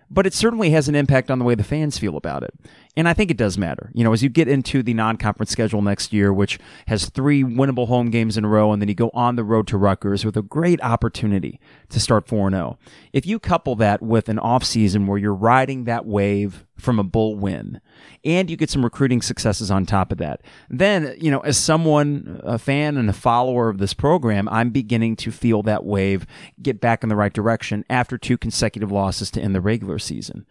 But 0.09 0.25
it 0.25 0.33
certainly 0.33 0.71
has 0.71 0.87
an 0.87 0.95
impact 0.95 1.29
on 1.29 1.37
the 1.37 1.45
way 1.45 1.55
the 1.55 1.63
fans 1.63 1.99
feel 1.99 2.17
about 2.17 2.43
it. 2.43 2.53
And 2.97 3.07
I 3.07 3.13
think 3.13 3.29
it 3.29 3.37
does 3.37 3.57
matter. 3.57 3.91
You 3.93 4.03
know, 4.03 4.13
as 4.13 4.23
you 4.23 4.29
get 4.29 4.47
into 4.47 4.81
the 4.81 4.95
non 4.95 5.17
conference 5.17 5.51
schedule 5.51 5.81
next 5.81 6.11
year, 6.11 6.33
which 6.33 6.59
has 6.87 7.07
three 7.07 7.43
winnable 7.43 7.87
home 7.87 8.09
games 8.09 8.35
in 8.35 8.45
a 8.45 8.47
row, 8.49 8.71
and 8.73 8.81
then 8.81 8.89
you 8.89 8.95
go 8.95 9.11
on 9.13 9.35
the 9.35 9.43
road 9.43 9.67
to 9.67 9.77
Rutgers 9.77 10.25
with 10.25 10.35
a 10.35 10.41
great 10.41 10.81
opportunity 10.81 11.59
to 11.89 11.99
start 11.99 12.27
4 12.27 12.49
0. 12.49 12.79
If 13.13 13.27
you 13.27 13.39
couple 13.39 13.75
that 13.75 14.01
with 14.01 14.27
an 14.27 14.37
offseason 14.37 15.05
where 15.05 15.19
you're 15.19 15.35
riding 15.35 15.83
that 15.83 16.07
wave 16.07 16.65
from 16.77 16.97
a 16.97 17.03
bull 17.03 17.35
win, 17.35 17.79
and 18.25 18.49
you 18.49 18.57
get 18.57 18.71
some 18.71 18.83
recruiting 18.83 19.21
successes 19.21 19.69
on 19.69 19.85
top 19.85 20.11
of 20.11 20.17
that, 20.17 20.41
then, 20.69 21.15
you 21.21 21.29
know, 21.29 21.41
as 21.41 21.57
someone, 21.57 22.41
a 22.43 22.57
fan 22.57 22.97
and 22.97 23.09
a 23.09 23.13
follower 23.13 23.69
of 23.69 23.77
this 23.77 23.93
program, 23.93 24.49
I'm 24.49 24.71
beginning 24.71 25.15
to 25.17 25.31
feel 25.31 25.61
that 25.63 25.85
wave 25.85 26.25
get 26.61 26.81
back 26.81 27.03
in 27.03 27.09
the 27.09 27.15
right 27.15 27.33
direction 27.33 27.85
after 27.89 28.17
two 28.17 28.37
consecutive 28.37 28.91
losses 28.91 29.29
to 29.31 29.41
end 29.41 29.53
the 29.53 29.61
regular 29.61 29.99
season. 29.99 30.47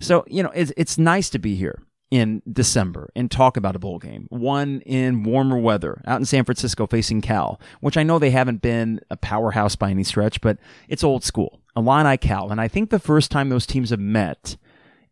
So, 0.00 0.24
you 0.28 0.42
know, 0.42 0.50
it's, 0.54 0.72
it's 0.76 0.98
nice 0.98 1.30
to 1.30 1.38
be 1.38 1.54
here 1.54 1.82
in 2.10 2.42
December 2.50 3.10
and 3.14 3.30
talk 3.30 3.56
about 3.56 3.76
a 3.76 3.78
bowl 3.78 3.98
game. 3.98 4.26
One 4.30 4.80
in 4.82 5.24
warmer 5.24 5.58
weather 5.58 6.02
out 6.06 6.20
in 6.20 6.24
San 6.24 6.44
Francisco 6.44 6.86
facing 6.86 7.20
Cal, 7.20 7.60
which 7.80 7.96
I 7.96 8.02
know 8.02 8.18
they 8.18 8.30
haven't 8.30 8.62
been 8.62 9.00
a 9.10 9.16
powerhouse 9.16 9.76
by 9.76 9.90
any 9.90 10.04
stretch, 10.04 10.40
but 10.40 10.58
it's 10.88 11.04
old 11.04 11.22
school. 11.24 11.60
Illini 11.76 12.16
Cal. 12.16 12.50
And 12.50 12.60
I 12.60 12.68
think 12.68 12.90
the 12.90 12.98
first 12.98 13.30
time 13.30 13.48
those 13.48 13.66
teams 13.66 13.90
have 13.90 14.00
met, 14.00 14.56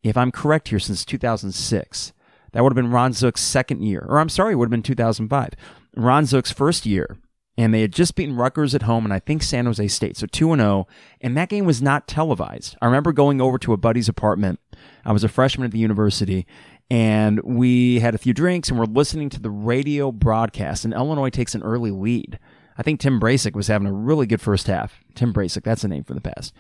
if 0.03 0.17
I'm 0.17 0.33
correct 0.33 0.69
here, 0.69 0.79
since 0.79 1.05
2006, 1.05 2.13
that 2.53 2.63
would 2.63 2.73
have 2.73 2.77
been 2.77 2.91
Ron 2.91 3.13
Zook's 3.13 3.43
second 3.43 3.83
year. 3.83 4.05
Or 4.09 4.19
I'm 4.19 4.29
sorry, 4.29 4.53
it 4.53 4.57
would 4.57 4.67
have 4.67 4.71
been 4.71 4.83
2005. 4.83 5.51
Ron 5.97 6.25
Zook's 6.25 6.53
first 6.53 6.87
year. 6.87 7.19
And 7.59 7.73
they 7.73 7.81
had 7.81 7.93
just 7.93 8.15
beaten 8.15 8.37
Rutgers 8.37 8.75
at 8.75 8.83
home 8.83 9.05
and 9.05 9.15
I 9.15 9.19
think 9.19 9.43
San 9.43 9.65
Jose 9.65 9.89
State. 9.89 10.19
So 10.19 10.27
2 10.27 10.57
0. 10.57 10.87
And 11.23 11.37
that 11.37 11.49
game 11.49 11.65
was 11.65 11.81
not 11.81 12.07
televised. 12.07 12.77
I 12.83 12.87
remember 12.87 13.13
going 13.13 13.41
over 13.41 13.59
to 13.59 13.73
a 13.73 13.79
buddy's 13.79 14.11
apartment. 14.11 14.61
I 15.07 15.13
was 15.13 15.23
a 15.23 15.29
freshman 15.29 15.67
at 15.67 15.71
the 15.71 15.79
university 15.79 16.47
and 16.91 17.41
we 17.43 18.01
had 18.01 18.17
a 18.17 18.19
few 18.19 18.35
drinks 18.35 18.69
and 18.69 18.79
we're 18.79 18.87
listening 18.87 19.29
to 19.31 19.41
the 19.41 19.51
radio 19.51 20.11
broadcast 20.11 20.85
and 20.85 20.93
Illinois 20.93 21.31
takes 21.31 21.55
an 21.55 21.63
early 21.63 21.93
lead. 21.93 22.41
I 22.77 22.83
think 22.83 22.99
Tim 22.99 23.21
Brasic 23.21 23.55
was 23.55 23.69
having 23.69 23.87
a 23.87 23.93
really 23.93 24.27
good 24.27 24.41
first 24.41 24.67
half. 24.67 25.05
Tim 25.15 25.33
Brasic, 25.33 25.63
that's 25.63 25.85
a 25.85 25.89
name 25.89 26.03
from 26.03 26.17
the 26.17 26.21
past. 26.21 26.53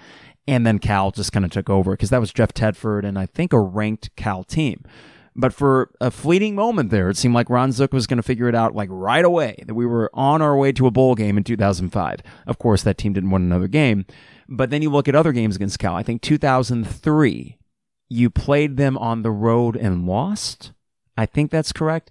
And 0.46 0.64
then 0.64 0.78
Cal 0.78 1.10
just 1.10 1.32
kind 1.32 1.44
of 1.44 1.50
took 1.50 1.68
over 1.68 1.90
because 1.90 2.10
that 2.10 2.20
was 2.20 2.32
Jeff 2.32 2.54
Tedford 2.54 3.04
and 3.04 3.18
I 3.18 3.26
think 3.26 3.52
a 3.52 3.58
ranked 3.58 4.14
Cal 4.14 4.44
team. 4.44 4.84
But 5.34 5.52
for 5.52 5.90
a 6.00 6.12
fleeting 6.12 6.54
moment 6.54 6.90
there, 6.90 7.10
it 7.10 7.16
seemed 7.16 7.34
like 7.34 7.50
Ron 7.50 7.72
Zook 7.72 7.92
was 7.92 8.06
going 8.06 8.16
to 8.16 8.22
figure 8.22 8.48
it 8.48 8.54
out 8.54 8.76
like 8.76 8.88
right 8.92 9.24
away 9.24 9.62
that 9.66 9.74
we 9.74 9.84
were 9.86 10.08
on 10.14 10.40
our 10.40 10.56
way 10.56 10.70
to 10.72 10.86
a 10.86 10.92
bowl 10.92 11.16
game 11.16 11.36
in 11.36 11.42
2005. 11.42 12.20
Of 12.46 12.58
course, 12.58 12.84
that 12.84 12.96
team 12.96 13.12
didn't 13.12 13.30
win 13.30 13.42
another 13.42 13.68
game. 13.68 14.06
But 14.48 14.70
then 14.70 14.82
you 14.82 14.88
look 14.88 15.08
at 15.08 15.16
other 15.16 15.32
games 15.32 15.56
against 15.56 15.80
Cal. 15.80 15.96
I 15.96 16.04
think 16.04 16.22
2003, 16.22 17.58
you 18.08 18.30
played 18.30 18.76
them 18.76 18.96
on 18.98 19.22
the 19.22 19.30
road 19.30 19.76
and 19.76 20.06
lost. 20.06 20.72
I 21.16 21.26
think 21.26 21.50
that's 21.50 21.72
correct. 21.72 22.10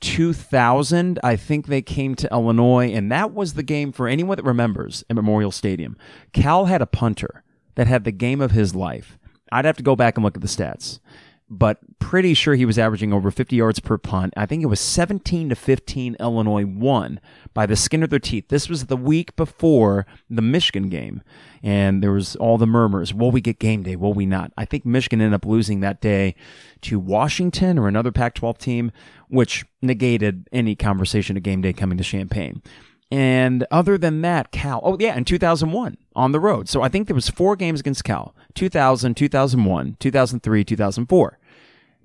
2000, 0.00 1.18
I 1.24 1.36
think 1.36 1.66
they 1.66 1.82
came 1.82 2.14
to 2.16 2.28
Illinois, 2.30 2.92
and 2.92 3.10
that 3.10 3.32
was 3.32 3.54
the 3.54 3.62
game 3.62 3.90
for 3.90 4.06
anyone 4.06 4.36
that 4.36 4.44
remembers 4.44 5.02
at 5.08 5.16
Memorial 5.16 5.50
Stadium. 5.50 5.96
Cal 6.32 6.66
had 6.66 6.82
a 6.82 6.86
punter 6.86 7.42
that 7.74 7.86
had 7.86 8.04
the 8.04 8.12
game 8.12 8.40
of 8.40 8.52
his 8.52 8.74
life. 8.74 9.18
I'd 9.50 9.64
have 9.64 9.76
to 9.76 9.82
go 9.82 9.96
back 9.96 10.16
and 10.16 10.24
look 10.24 10.36
at 10.36 10.42
the 10.42 10.48
stats 10.48 11.00
but 11.48 11.78
pretty 11.98 12.32
sure 12.32 12.54
he 12.54 12.64
was 12.64 12.78
averaging 12.78 13.12
over 13.12 13.30
50 13.30 13.56
yards 13.56 13.78
per 13.78 13.98
punt. 13.98 14.32
I 14.36 14.46
think 14.46 14.62
it 14.62 14.66
was 14.66 14.80
17 14.80 15.50
to 15.50 15.54
15 15.54 16.16
Illinois 16.18 16.64
won 16.64 17.20
by 17.52 17.66
the 17.66 17.76
skin 17.76 18.02
of 18.02 18.10
their 18.10 18.18
teeth. 18.18 18.48
This 18.48 18.68
was 18.68 18.86
the 18.86 18.96
week 18.96 19.36
before 19.36 20.06
the 20.30 20.42
Michigan 20.42 20.88
game. 20.88 21.22
And 21.62 22.02
there 22.02 22.12
was 22.12 22.36
all 22.36 22.58
the 22.58 22.66
murmurs. 22.66 23.12
Will 23.12 23.30
we 23.30 23.40
get 23.40 23.58
game 23.58 23.82
day? 23.82 23.96
Will 23.96 24.14
we 24.14 24.26
not? 24.26 24.52
I 24.56 24.64
think 24.64 24.86
Michigan 24.86 25.20
ended 25.20 25.34
up 25.34 25.46
losing 25.46 25.80
that 25.80 26.00
day 26.00 26.34
to 26.82 26.98
Washington 26.98 27.78
or 27.78 27.88
another 27.88 28.12
Pac 28.12 28.34
12 28.34 28.58
team, 28.58 28.92
which 29.28 29.64
negated 29.82 30.48
any 30.52 30.74
conversation 30.74 31.36
of 31.36 31.42
game 31.42 31.60
day 31.60 31.72
coming 31.72 31.98
to 31.98 32.04
Champaign. 32.04 32.62
And 33.10 33.66
other 33.70 33.96
than 33.98 34.22
that, 34.22 34.50
Cal, 34.50 34.80
oh 34.82 34.96
yeah, 34.98 35.16
in 35.16 35.24
2001 35.24 35.96
on 36.16 36.32
the 36.32 36.40
road. 36.40 36.68
So 36.68 36.82
I 36.82 36.88
think 36.88 37.06
there 37.06 37.14
was 37.14 37.28
four 37.28 37.54
games 37.56 37.80
against 37.80 38.04
Cal, 38.04 38.34
2000, 38.54 39.14
2001, 39.14 39.96
2003, 40.00 40.64
2004. 40.64 41.38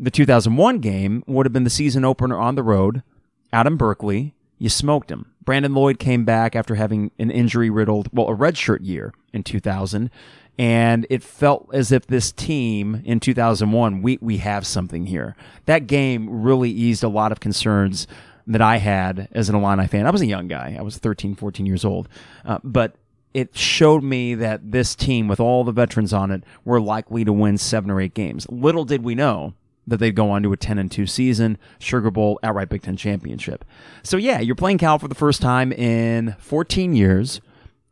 The 0.02 0.12
2001 0.12 0.80
game 0.80 1.24
would 1.28 1.46
have 1.46 1.54
been 1.54 1.64
the 1.64 1.70
season 1.70 2.06
opener 2.06 2.38
on 2.38 2.56
the 2.56 2.64
road 2.64 3.04
Adam 3.52 3.78
Berkeley. 3.78 4.36
You 4.58 4.70
smoked 4.70 5.10
him. 5.10 5.34
Brandon 5.44 5.74
Lloyd 5.74 6.00
came 6.00 6.26
back 6.26 6.56
after 6.56 6.76
having 6.76 7.12
an 7.18 7.32
injury 7.32 7.70
riddled, 7.70 8.10
well, 8.14 8.28
a 8.28 8.36
redshirt 8.36 8.86
year 8.86 9.14
in 9.34 9.44
2000. 9.44 10.12
And 10.60 11.08
it 11.10 11.24
felt 11.24 11.70
as 11.74 11.92
if 11.92 12.06
this 12.06 12.34
team 12.34 13.02
in 13.06 13.22
2001, 13.22 14.02
we, 14.02 14.20
we 14.22 14.38
have 14.38 14.68
something 14.68 15.06
here. 15.06 15.36
That 15.66 15.88
game 15.88 16.30
really 16.30 16.70
eased 16.70 17.04
a 17.04 17.08
lot 17.08 17.32
of 17.32 17.40
concerns 17.40 18.08
that 18.50 18.62
I 18.62 18.78
had 18.78 19.30
as 19.32 19.48
an 19.48 19.56
Illini 19.56 19.88
fan. 19.88 20.08
I 20.08 20.10
was 20.10 20.22
a 20.22 20.26
young 20.26 20.48
guy. 20.48 20.76
I 20.78 20.82
was 20.82 20.98
13, 20.98 21.36
14 21.36 21.66
years 21.68 21.86
old. 21.86 22.10
Uh, 22.44 22.58
but 22.64 22.96
it 23.32 23.56
showed 23.56 24.04
me 24.04 24.34
that 24.36 24.72
this 24.72 24.96
team, 24.96 25.28
with 25.28 25.40
all 25.40 25.64
the 25.64 25.72
veterans 25.72 26.12
on 26.12 26.32
it, 26.32 26.44
were 26.66 26.82
likely 26.82 27.24
to 27.24 27.32
win 27.32 27.60
seven 27.60 27.92
or 27.92 28.02
eight 28.02 28.16
games. 28.16 28.48
Little 28.50 28.86
did 28.86 29.04
we 29.04 29.14
know 29.14 29.54
that 29.86 29.98
they'd 29.98 30.16
go 30.16 30.32
on 30.32 30.42
to 30.44 30.52
a 30.52 30.58
10 30.58 30.80
and 30.80 30.92
2 30.92 31.06
season, 31.06 31.60
Sugar 31.78 32.10
Bowl, 32.10 32.40
outright 32.42 32.70
Big 32.70 32.82
Ten 32.82 32.98
championship. 32.98 33.64
So, 34.02 34.18
yeah, 34.18 34.40
you're 34.40 34.56
playing 34.56 34.80
Cal 34.80 34.98
for 34.98 35.08
the 35.08 35.16
first 35.16 35.42
time 35.42 35.72
in 35.72 36.36
14 36.40 36.96
years, 36.96 37.42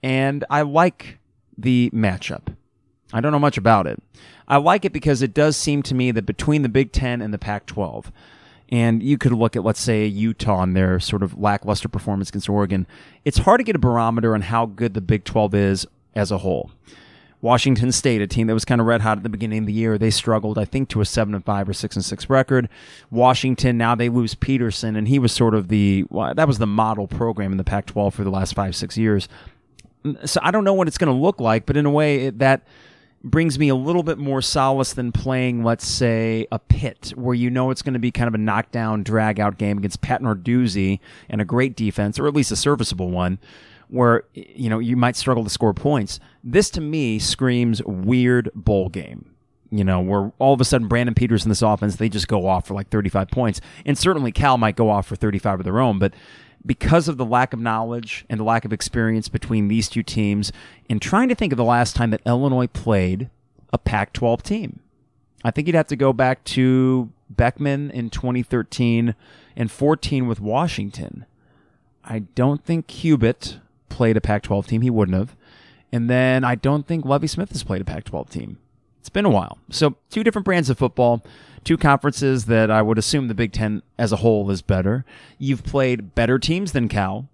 and 0.02 0.44
I 0.50 0.64
like 0.64 1.20
the 1.56 1.92
matchup. 1.94 2.56
I 3.14 3.22
don't 3.22 3.32
know 3.32 3.40
much 3.40 3.58
about 3.58 3.86
it. 3.86 4.02
I 4.48 4.58
like 4.58 4.86
it 4.86 4.94
because 4.94 5.22
it 5.22 5.34
does 5.34 5.56
seem 5.56 5.84
to 5.84 5.96
me 5.96 6.12
that 6.12 6.26
between 6.26 6.64
the 6.64 6.70
Big 6.70 6.92
Ten 6.92 7.22
and 7.22 7.34
the 7.34 7.38
Pac 7.38 7.68
12, 7.68 8.12
and 8.70 9.02
you 9.02 9.18
could 9.18 9.32
look 9.32 9.56
at, 9.56 9.64
let's 9.64 9.80
say, 9.80 10.06
Utah 10.06 10.64
and 10.64 10.76
their 10.76 11.00
sort 11.00 11.24
of 11.24 11.38
lackluster 11.38 11.88
performance 11.88 12.30
against 12.30 12.50
Oregon. 12.50 12.86
It's 13.24 13.40
hard 13.40 13.60
to 13.60 13.64
get 13.64 13.76
a 13.76 13.80
barometer 13.80 14.34
on 14.34 14.42
how 14.42 14.66
good 14.66 14.94
the 14.94 15.02
Big 15.02 15.24
12 15.24 15.56
is 15.56 15.88
as 16.16 16.32
a 16.32 16.40
whole. 16.40 16.72
Washington 17.40 17.92
State, 17.92 18.22
a 18.22 18.28
team 18.28 18.48
that 18.48 18.56
was 18.56 18.66
kind 18.66 18.82
of 18.82 18.88
red 18.88 19.02
hot 19.02 19.18
at 19.18 19.24
the 19.24 19.30
beginning 19.30 19.60
of 19.60 19.66
the 19.68 19.74
year, 19.74 19.98
they 19.98 20.10
struggled, 20.10 20.58
I 20.58 20.66
think, 20.66 20.90
to 20.90 21.02
a 21.02 21.06
seven 21.06 21.36
and 21.36 21.46
five 21.46 21.70
or 21.70 21.74
six 21.74 21.96
and 21.96 22.04
six 22.04 22.30
record. 22.30 22.68
Washington 23.12 23.78
now 23.78 23.94
they 23.94 24.10
lose 24.10 24.34
Petersen, 24.34 24.96
and 24.96 25.08
he 25.08 25.20
was 25.20 25.32
sort 25.32 25.54
of 25.54 25.68
the 25.68 26.06
well, 26.10 26.34
that 26.34 26.48
was 26.48 26.58
the 26.58 26.68
model 26.68 27.08
program 27.08 27.52
in 27.52 27.58
the 27.58 27.64
Pac-12 27.64 28.14
for 28.14 28.24
the 28.24 28.32
last 28.32 28.56
five 28.56 28.76
six 28.76 28.98
years. 28.98 29.30
So 30.26 30.40
I 30.42 30.52
don't 30.52 30.64
know 30.64 30.74
what 30.74 30.88
it's 30.88 30.98
going 30.98 31.14
to 31.14 31.22
look 31.22 31.40
like, 31.40 31.66
but 31.66 31.78
in 31.78 31.86
a 31.86 31.92
way 31.92 32.26
it, 32.26 32.40
that 32.40 32.62
brings 33.24 33.58
me 33.58 33.70
a 33.70 33.76
little 33.76 34.04
bit 34.04 34.18
more 34.18 34.42
solace 34.42 34.94
than 34.94 35.12
playing, 35.12 35.64
let's 35.64 35.88
say, 35.88 36.48
a 36.52 36.60
pit 36.60 37.14
where 37.16 37.36
you 37.36 37.50
know 37.50 37.72
it's 37.72 37.82
going 37.82 37.94
to 37.94 38.00
be 38.00 38.12
kind 38.12 38.28
of 38.28 38.34
a 38.34 38.38
knockdown, 38.38 39.04
drag 39.04 39.40
out 39.40 39.58
game 39.58 39.78
against 39.78 40.02
Pat 40.02 40.22
Narduzzi 40.22 41.00
and 41.30 41.42
a 41.42 41.46
great 41.46 41.76
defense, 41.76 42.20
or 42.20 42.28
at 42.28 42.34
least 42.34 42.52
a 42.52 42.56
serviceable 42.56 43.10
one, 43.10 43.40
where 43.90 44.24
you 44.34 44.70
know 44.70 44.80
you 44.80 44.96
might 44.96 45.16
struggle 45.16 45.44
to 45.44 45.50
score 45.50 45.74
points. 45.74 46.20
This 46.44 46.70
to 46.72 46.82
me 46.82 47.20
screams 47.20 47.82
weird 47.84 48.50
bowl 48.54 48.90
game. 48.90 49.34
You 49.70 49.84
know, 49.84 50.00
where 50.00 50.32
all 50.40 50.54
of 50.54 50.62
a 50.62 50.66
sudden 50.66 50.88
Brandon 50.88 51.14
Peters 51.14 51.44
in 51.44 51.50
this 51.50 51.62
offense, 51.62 51.98
they 51.98 52.08
just 52.08 52.30
go 52.30 52.48
off 52.48 52.66
for 52.66 52.74
like 52.74 52.88
35 52.88 53.28
points. 53.30 53.60
And 53.86 53.98
certainly 53.98 54.32
Cal 54.32 54.58
might 54.58 54.78
go 54.78 54.90
off 54.90 55.06
for 55.08 55.18
35 55.18 55.60
of 55.60 55.66
their 55.66 55.82
own, 55.82 56.00
but 56.00 56.14
because 56.68 57.08
of 57.08 57.18
the 57.18 57.26
lack 57.26 57.54
of 57.54 57.60
knowledge 57.60 58.26
and 58.30 58.40
the 58.40 58.44
lack 58.44 58.66
of 58.66 58.74
experience 58.74 59.30
between 59.30 59.68
these 59.68 59.90
two 59.90 60.04
teams, 60.04 60.52
and 60.90 61.02
trying 61.02 61.30
to 61.30 61.36
think 61.36 61.54
of 61.54 61.58
the 61.58 61.64
last 61.64 61.96
time 61.96 62.12
that 62.12 62.22
Illinois 62.26 62.68
played 62.68 63.30
a 63.74 63.78
Pac 63.78 64.14
12 64.14 64.44
team. 64.44 64.80
I 65.44 65.52
think 65.52 65.68
you'd 65.68 65.76
have 65.76 65.88
to 65.88 65.96
go 65.96 66.14
back 66.14 66.44
to 66.46 67.10
Beckman 67.30 67.90
in 67.92 68.10
2013 68.10 69.16
and 69.56 69.72
14 69.72 70.28
with 70.28 70.40
Washington. 70.40 71.26
I 72.04 72.20
don't 72.20 72.64
think 72.64 72.88
Cubit 72.88 73.60
played 73.90 74.18
a 74.18 74.22
Pac 74.22 74.44
12 74.44 74.68
team. 74.68 74.82
He 74.82 74.90
wouldn't 74.90 75.18
have. 75.18 75.36
And 75.92 76.10
then 76.10 76.44
I 76.44 76.56
don't 76.56 76.86
think 76.86 77.06
Lovie 77.06 77.28
Smith 77.28 77.50
has 77.52 77.64
played 77.64 77.82
a 77.82 77.86
Pac 77.86 78.04
12 78.06 78.30
team. 78.30 78.58
It's 79.00 79.10
been 79.10 79.26
a 79.26 79.30
while. 79.30 79.58
So, 79.70 79.96
two 80.10 80.24
different 80.24 80.44
brands 80.44 80.70
of 80.70 80.78
football 80.78 81.24
two 81.68 81.78
conferences 81.78 82.46
that 82.46 82.72
I 82.72 82.82
would 82.82 82.98
assume 82.98 83.28
the 83.28 83.36
Big 83.36 83.52
Ten 83.52 83.84
as 83.98 84.14
a 84.14 84.18
whole 84.18 84.50
is 84.50 84.62
better. 84.62 85.04
You've 85.38 85.66
played 85.66 86.16
better 86.16 86.40
teams 86.40 86.72
than 86.72 86.88
Cal, 86.88 87.28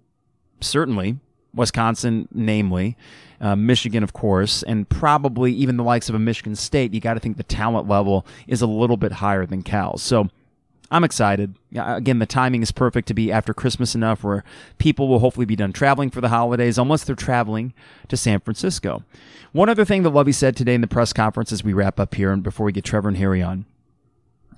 certainly. 0.60 1.20
Wisconsin, 1.54 2.26
namely, 2.32 2.96
uh, 3.40 3.54
Michigan, 3.54 4.02
of 4.02 4.12
course, 4.12 4.64
and 4.64 4.88
probably 4.88 5.52
even 5.52 5.76
the 5.76 5.84
likes 5.84 6.08
of 6.08 6.16
a 6.16 6.18
Michigan 6.18 6.56
State. 6.56 6.92
You 6.92 7.00
got 7.00 7.14
to 7.14 7.20
think 7.20 7.36
the 7.36 7.44
talent 7.44 7.86
level 7.86 8.26
is 8.48 8.60
a 8.60 8.66
little 8.66 8.96
bit 8.96 9.12
higher 9.12 9.46
than 9.46 9.62
Cal. 9.62 9.98
So 9.98 10.28
I'm 10.90 11.04
excited. 11.04 11.54
Again, 11.72 12.18
the 12.18 12.26
timing 12.26 12.62
is 12.62 12.72
perfect 12.72 13.06
to 13.06 13.14
be 13.14 13.30
after 13.30 13.54
Christmas 13.54 13.94
enough 13.94 14.24
where 14.24 14.42
people 14.78 15.06
will 15.06 15.20
hopefully 15.20 15.46
be 15.46 15.54
done 15.54 15.72
traveling 15.72 16.10
for 16.10 16.20
the 16.20 16.30
holidays, 16.30 16.76
unless 16.76 17.04
they're 17.04 17.14
traveling 17.14 17.72
to 18.08 18.16
San 18.16 18.40
Francisco. 18.40 19.04
One 19.52 19.68
other 19.68 19.84
thing 19.84 20.02
that 20.02 20.10
Lovie 20.10 20.32
said 20.32 20.56
today 20.56 20.74
in 20.74 20.80
the 20.80 20.88
press 20.88 21.12
conference 21.12 21.52
as 21.52 21.62
we 21.62 21.72
wrap 21.72 22.00
up 22.00 22.16
here 22.16 22.32
and 22.32 22.42
before 22.42 22.66
we 22.66 22.72
get 22.72 22.82
Trevor 22.82 23.06
and 23.06 23.18
Harry 23.18 23.40
on 23.40 23.66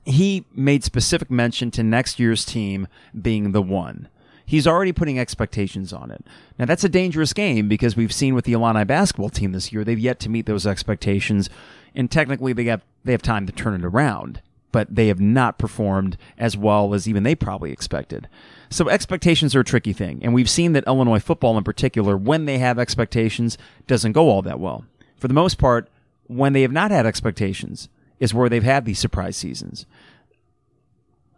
he 0.06 0.46
made 0.54 0.84
specific 0.84 1.30
mention 1.30 1.70
to 1.72 1.82
next 1.82 2.18
year's 2.18 2.44
team 2.44 2.86
being 3.20 3.52
the 3.52 3.60
one. 3.60 4.08
He's 4.46 4.66
already 4.66 4.92
putting 4.92 5.18
expectations 5.18 5.92
on 5.92 6.12
it. 6.12 6.24
Now, 6.56 6.66
that's 6.66 6.84
a 6.84 6.88
dangerous 6.88 7.32
game 7.32 7.68
because 7.68 7.96
we've 7.96 8.12
seen 8.12 8.34
with 8.34 8.44
the 8.44 8.52
Illini 8.52 8.84
basketball 8.84 9.28
team 9.28 9.50
this 9.50 9.72
year, 9.72 9.82
they've 9.82 9.98
yet 9.98 10.20
to 10.20 10.28
meet 10.28 10.46
those 10.46 10.66
expectations. 10.66 11.50
And 11.96 12.08
technically, 12.08 12.52
they 12.52 12.64
have, 12.66 12.84
they 13.04 13.10
have 13.10 13.22
time 13.22 13.46
to 13.46 13.52
turn 13.52 13.74
it 13.74 13.84
around, 13.84 14.40
but 14.70 14.94
they 14.94 15.08
have 15.08 15.18
not 15.18 15.58
performed 15.58 16.16
as 16.38 16.56
well 16.56 16.94
as 16.94 17.08
even 17.08 17.24
they 17.24 17.34
probably 17.34 17.72
expected. 17.72 18.28
So, 18.70 18.88
expectations 18.88 19.56
are 19.56 19.60
a 19.60 19.64
tricky 19.64 19.92
thing. 19.92 20.20
And 20.22 20.32
we've 20.32 20.50
seen 20.50 20.74
that 20.74 20.86
Illinois 20.86 21.18
football, 21.18 21.58
in 21.58 21.64
particular, 21.64 22.16
when 22.16 22.44
they 22.44 22.58
have 22.58 22.78
expectations, 22.78 23.58
doesn't 23.88 24.12
go 24.12 24.28
all 24.28 24.42
that 24.42 24.60
well. 24.60 24.84
For 25.16 25.26
the 25.26 25.34
most 25.34 25.58
part, 25.58 25.88
when 26.28 26.52
they 26.52 26.62
have 26.62 26.72
not 26.72 26.92
had 26.92 27.04
expectations, 27.04 27.88
is 28.20 28.34
where 28.34 28.48
they've 28.48 28.62
had 28.62 28.84
these 28.84 28.98
surprise 28.98 29.36
seasons. 29.36 29.86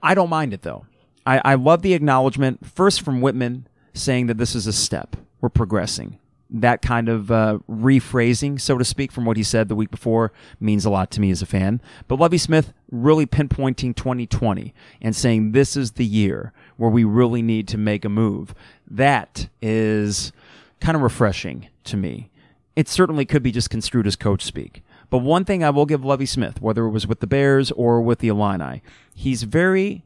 I 0.02 0.14
don't 0.14 0.30
mind 0.30 0.52
it 0.54 0.62
though. 0.62 0.86
I, 1.26 1.40
I 1.44 1.54
love 1.54 1.82
the 1.82 1.94
acknowledgement 1.94 2.66
first 2.66 3.02
from 3.02 3.20
Whitman 3.20 3.66
saying 3.92 4.26
that 4.26 4.38
this 4.38 4.54
is 4.54 4.66
a 4.66 4.72
step. 4.72 5.16
We're 5.40 5.48
progressing. 5.48 6.18
That 6.50 6.80
kind 6.80 7.10
of 7.10 7.30
uh, 7.30 7.58
rephrasing, 7.68 8.58
so 8.58 8.78
to 8.78 8.84
speak, 8.84 9.12
from 9.12 9.26
what 9.26 9.36
he 9.36 9.42
said 9.42 9.68
the 9.68 9.74
week 9.74 9.90
before 9.90 10.32
means 10.58 10.86
a 10.86 10.90
lot 10.90 11.10
to 11.10 11.20
me 11.20 11.30
as 11.30 11.42
a 11.42 11.46
fan. 11.46 11.82
But 12.06 12.18
Lovie 12.18 12.38
Smith 12.38 12.72
really 12.90 13.26
pinpointing 13.26 13.94
2020 13.94 14.72
and 15.02 15.14
saying 15.14 15.52
this 15.52 15.76
is 15.76 15.92
the 15.92 16.06
year 16.06 16.54
where 16.78 16.90
we 16.90 17.04
really 17.04 17.42
need 17.42 17.68
to 17.68 17.76
make 17.76 18.06
a 18.06 18.08
move. 18.08 18.54
That 18.90 19.48
is 19.60 20.32
kind 20.80 20.96
of 20.96 21.02
refreshing 21.02 21.68
to 21.84 21.98
me. 21.98 22.30
It 22.74 22.88
certainly 22.88 23.26
could 23.26 23.42
be 23.42 23.52
just 23.52 23.68
construed 23.68 24.06
as 24.06 24.16
coach 24.16 24.42
speak. 24.42 24.82
But 25.10 25.18
one 25.18 25.44
thing 25.44 25.64
I 25.64 25.70
will 25.70 25.86
give 25.86 26.04
Lovie 26.04 26.26
Smith, 26.26 26.60
whether 26.60 26.84
it 26.84 26.90
was 26.90 27.06
with 27.06 27.20
the 27.20 27.26
Bears 27.26 27.70
or 27.72 28.00
with 28.00 28.18
the 28.18 28.28
Illini, 28.28 28.82
he's 29.14 29.44
very 29.44 30.04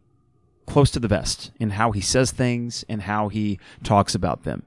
close 0.66 0.90
to 0.92 1.00
the 1.00 1.08
vest 1.08 1.50
in 1.58 1.70
how 1.70 1.90
he 1.90 2.00
says 2.00 2.30
things 2.30 2.84
and 2.88 3.02
how 3.02 3.28
he 3.28 3.58
talks 3.82 4.14
about 4.14 4.44
them. 4.44 4.62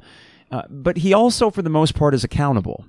Uh, 0.51 0.63
but 0.69 0.97
he 0.97 1.13
also, 1.13 1.49
for 1.49 1.61
the 1.61 1.69
most 1.69 1.95
part, 1.95 2.13
is 2.13 2.23
accountable. 2.23 2.85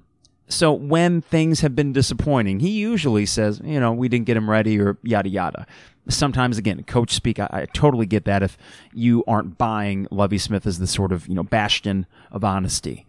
So 0.49 0.73
when 0.73 1.23
things 1.23 1.61
have 1.61 1.75
been 1.75 1.93
disappointing, 1.93 2.61
he 2.61 2.71
usually 2.71 3.27
says, 3.27 3.61
you 3.65 3.81
know, 3.81 3.93
we 3.93 4.09
didn't 4.09 4.27
get 4.27 4.37
him 4.37 4.49
ready 4.49 4.79
or 4.81 4.99
yada 5.03 5.29
yada. 5.29 5.67
Sometimes, 6.09 6.57
again, 6.57 6.85
coach 6.85 7.13
speak, 7.13 7.41
I, 7.41 7.49
I 7.51 7.67
totally 7.73 8.07
get 8.07 8.27
that 8.27 8.43
if 8.43 8.57
you 8.93 9.25
aren't 9.27 9.59
buying 9.59 10.07
Lovie 10.11 10.39
Smith 10.39 10.67
as 10.67 10.79
the 10.79 10.87
sort 10.87 11.11
of, 11.11 11.27
you 11.27 11.35
know, 11.35 11.43
bastion 11.43 12.07
of 12.31 12.45
honesty 12.45 13.06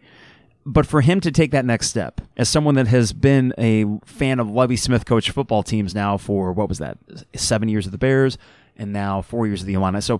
but 0.67 0.85
for 0.85 0.99
him 0.99 1.21
to 1.21 1.31
take 1.31 1.51
that 1.51 1.63
next 1.63 1.87
step, 1.87 2.19
as 2.35 2.49
someone 2.49 2.75
that 2.75 2.87
has 2.87 3.13
been 3.13 3.53
a 3.57 3.85
fan 4.03 4.37
of 4.37 4.49
Lovie 4.49 4.75
Smith 4.75 5.05
coach 5.05 5.29
football 5.29 5.63
teams 5.63 5.95
now 5.95 6.17
for 6.17 6.51
what 6.51 6.67
was 6.67 6.77
that, 6.79 6.97
seven 7.33 7.69
years 7.69 7.85
of 7.85 7.93
the 7.93 7.97
Bears, 7.97 8.37
and 8.75 8.91
now 8.91 9.21
four 9.21 9.47
years 9.47 9.61
of 9.61 9.67
the 9.67 9.75
Illini. 9.75 10.01
So 10.01 10.19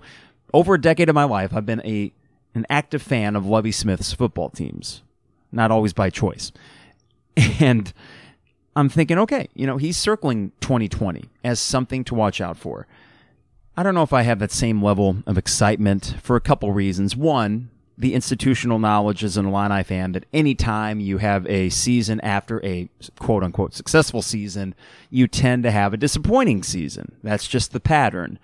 over 0.54 0.72
a 0.72 0.80
decade 0.80 1.10
of 1.10 1.14
my 1.14 1.24
life, 1.24 1.54
I've 1.54 1.66
been 1.66 1.82
a 1.84 2.12
an 2.54 2.64
active 2.70 3.02
fan 3.02 3.36
of 3.36 3.44
Lovie 3.44 3.70
Smith's 3.70 4.14
football 4.14 4.48
teams, 4.48 5.02
not 5.52 5.70
always 5.70 5.92
by 5.92 6.10
choice. 6.10 6.50
And 7.60 7.92
I'm 8.74 8.88
thinking, 8.88 9.18
okay, 9.18 9.48
you 9.54 9.66
know, 9.66 9.76
he's 9.76 9.96
circling 9.96 10.52
2020 10.60 11.24
as 11.44 11.60
something 11.60 12.04
to 12.04 12.14
watch 12.14 12.40
out 12.40 12.56
for. 12.56 12.86
I 13.76 13.82
don't 13.82 13.94
know 13.94 14.02
if 14.02 14.12
I 14.12 14.22
have 14.22 14.38
that 14.38 14.50
same 14.50 14.82
level 14.82 15.18
of 15.26 15.36
excitement 15.36 16.16
for 16.22 16.36
a 16.36 16.40
couple 16.40 16.72
reasons. 16.72 17.14
One, 17.16 17.70
the 17.98 18.14
institutional 18.14 18.78
knowledge 18.78 19.24
as 19.24 19.36
an 19.36 19.46
Illini 19.46 19.82
fan 19.82 20.12
that 20.12 20.24
anytime 20.32 21.00
you 21.00 21.18
have 21.18 21.44
a 21.46 21.68
season 21.68 22.20
after 22.20 22.64
a 22.64 22.88
quote 23.18 23.42
unquote 23.42 23.74
successful 23.74 24.22
season, 24.22 24.76
you 25.10 25.26
tend 25.26 25.64
to 25.64 25.72
have 25.72 25.92
a 25.92 25.96
disappointing 25.96 26.62
season. 26.62 27.16
That's 27.24 27.48
just 27.48 27.72
the 27.72 27.80
pattern. 27.80 28.38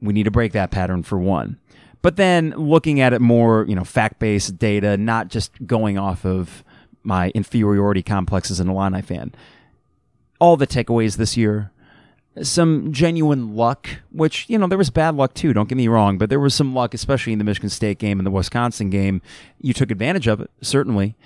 We 0.00 0.12
need 0.12 0.24
to 0.24 0.32
break 0.32 0.52
that 0.52 0.72
pattern 0.72 1.04
for 1.04 1.18
one. 1.18 1.60
But 2.02 2.16
then 2.16 2.50
looking 2.56 3.00
at 3.00 3.12
it 3.12 3.20
more, 3.20 3.64
you 3.68 3.76
know, 3.76 3.84
fact 3.84 4.18
based 4.18 4.58
data, 4.58 4.96
not 4.96 5.28
just 5.28 5.52
going 5.66 5.96
off 5.96 6.26
of 6.26 6.64
my 7.04 7.30
inferiority 7.30 8.02
complex 8.02 8.50
as 8.50 8.58
an 8.58 8.68
Illini 8.68 9.02
fan. 9.02 9.32
All 10.40 10.56
the 10.56 10.66
takeaways 10.66 11.16
this 11.16 11.36
year, 11.36 11.70
some 12.42 12.92
genuine 12.92 13.54
luck, 13.54 13.88
which, 14.12 14.46
you 14.48 14.58
know, 14.58 14.66
there 14.66 14.78
was 14.78 14.90
bad 14.90 15.14
luck 15.14 15.34
too, 15.34 15.52
don't 15.52 15.68
get 15.68 15.76
me 15.76 15.88
wrong, 15.88 16.18
but 16.18 16.30
there 16.30 16.40
was 16.40 16.54
some 16.54 16.74
luck, 16.74 16.94
especially 16.94 17.32
in 17.32 17.38
the 17.38 17.44
Michigan 17.44 17.70
State 17.70 17.98
game 17.98 18.18
and 18.18 18.26
the 18.26 18.30
Wisconsin 18.30 18.90
game. 18.90 19.22
You 19.60 19.72
took 19.72 19.90
advantage 19.90 20.26
of 20.26 20.40
it, 20.40 20.50
certainly. 20.60 21.16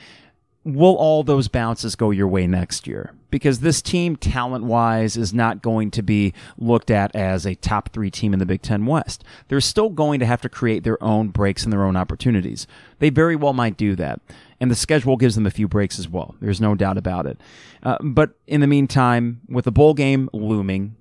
Will 0.65 0.97
all 0.97 1.23
those 1.23 1.49
bounces 1.49 1.95
go 1.95 2.11
your 2.11 2.27
way 2.27 2.47
next 2.47 2.87
year? 2.87 3.13
Because 3.31 3.61
this 3.61 3.83
team, 3.83 4.17
talent 4.17 4.65
wise, 4.65 5.15
is 5.15 5.35
not 5.35 5.61
going 5.61 5.91
to 5.91 6.03
be 6.03 6.33
looked 6.57 6.91
at 6.91 7.15
as 7.15 7.45
a 7.45 7.55
top 7.55 7.93
three 7.93 8.11
team 8.11 8.33
in 8.33 8.39
the 8.39 8.47
Big 8.47 8.63
Ten 8.63 8.87
West. 8.87 9.25
They're 9.49 9.61
still 9.61 9.91
going 9.91 10.21
to 10.21 10.27
have 10.27 10.41
to 10.41 10.49
create 10.49 10.83
their 10.83 11.03
own 11.03 11.29
breaks 11.29 11.65
and 11.65 11.73
their 11.73 11.85
own 11.85 11.97
opportunities. 11.97 12.67
They 12.99 13.11
very 13.11 13.37
well 13.37 13.53
might 13.53 13.77
do 13.77 13.95
that. 13.97 14.21
And 14.59 14.71
the 14.71 14.75
schedule 14.75 15.19
gives 15.19 15.35
them 15.35 15.47
a 15.47 15.51
few 15.51 15.69
breaks 15.69 15.99
as 15.99 16.09
well. 16.09 16.35
There's 16.41 16.63
no 16.63 16.75
doubt 16.75 16.97
about 16.97 17.27
it. 17.27 17.39
Uh, 17.83 17.99
but 18.01 18.31
in 18.47 18.63
the 18.63 18.67
meantime, 18.67 19.43
with 19.47 19.67
the 19.67 19.73
bowl 19.73 19.93
game 19.93 20.31
looming, 20.33 20.97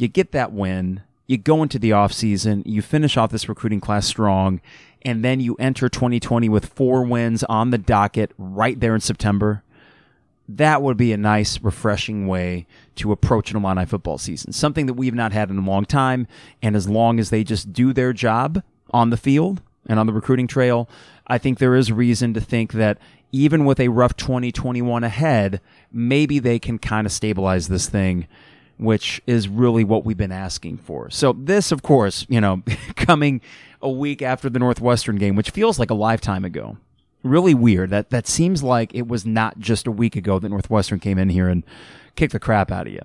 you 0.00 0.08
get 0.08 0.32
that 0.32 0.52
win, 0.52 1.02
you 1.26 1.38
go 1.38 1.62
into 1.62 1.78
the 1.78 1.90
offseason, 1.90 2.62
you 2.66 2.82
finish 2.82 3.16
off 3.16 3.30
this 3.30 3.48
recruiting 3.48 3.80
class 3.80 4.06
strong, 4.06 4.60
and 5.02 5.24
then 5.24 5.40
you 5.40 5.54
enter 5.56 5.88
2020 5.88 6.48
with 6.48 6.66
four 6.66 7.04
wins 7.04 7.44
on 7.44 7.70
the 7.70 7.78
docket 7.78 8.32
right 8.36 8.78
there 8.80 8.94
in 8.94 9.00
September. 9.00 9.62
That 10.48 10.82
would 10.82 10.96
be 10.96 11.12
a 11.12 11.16
nice, 11.16 11.60
refreshing 11.62 12.26
way 12.26 12.66
to 12.96 13.12
approach 13.12 13.52
an 13.52 13.62
Illini 13.62 13.86
football 13.86 14.18
season. 14.18 14.52
Something 14.52 14.86
that 14.86 14.94
we've 14.94 15.14
not 15.14 15.32
had 15.32 15.48
in 15.50 15.58
a 15.58 15.64
long 15.64 15.84
time. 15.84 16.26
And 16.60 16.74
as 16.74 16.88
long 16.88 17.20
as 17.20 17.30
they 17.30 17.44
just 17.44 17.72
do 17.72 17.92
their 17.92 18.12
job 18.12 18.62
on 18.90 19.10
the 19.10 19.16
field 19.16 19.62
and 19.86 20.00
on 20.00 20.06
the 20.06 20.12
recruiting 20.12 20.48
trail, 20.48 20.88
I 21.28 21.38
think 21.38 21.58
there 21.58 21.76
is 21.76 21.92
reason 21.92 22.34
to 22.34 22.40
think 22.40 22.72
that 22.72 22.98
even 23.30 23.64
with 23.64 23.78
a 23.78 23.88
rough 23.88 24.16
2021 24.16 25.04
ahead, 25.04 25.60
maybe 25.92 26.40
they 26.40 26.58
can 26.58 26.80
kind 26.80 27.06
of 27.06 27.12
stabilize 27.12 27.68
this 27.68 27.88
thing 27.88 28.26
which 28.80 29.20
is 29.26 29.46
really 29.46 29.84
what 29.84 30.04
we've 30.04 30.16
been 30.16 30.32
asking 30.32 30.78
for. 30.78 31.10
So 31.10 31.34
this, 31.34 31.70
of 31.70 31.82
course, 31.82 32.26
you 32.28 32.40
know, 32.40 32.62
coming 32.96 33.40
a 33.82 33.90
week 33.90 34.22
after 34.22 34.48
the 34.48 34.58
Northwestern 34.58 35.16
game, 35.16 35.36
which 35.36 35.50
feels 35.50 35.78
like 35.78 35.90
a 35.90 35.94
lifetime 35.94 36.44
ago. 36.44 36.78
Really 37.22 37.52
weird. 37.52 37.90
That 37.90 38.08
that 38.10 38.26
seems 38.26 38.62
like 38.62 38.94
it 38.94 39.06
was 39.06 39.26
not 39.26 39.58
just 39.58 39.86
a 39.86 39.92
week 39.92 40.16
ago 40.16 40.38
that 40.38 40.48
Northwestern 40.48 40.98
came 40.98 41.18
in 41.18 41.28
here 41.28 41.48
and 41.48 41.62
kicked 42.16 42.32
the 42.32 42.40
crap 42.40 42.72
out 42.72 42.86
of 42.86 42.92
you. 42.94 43.02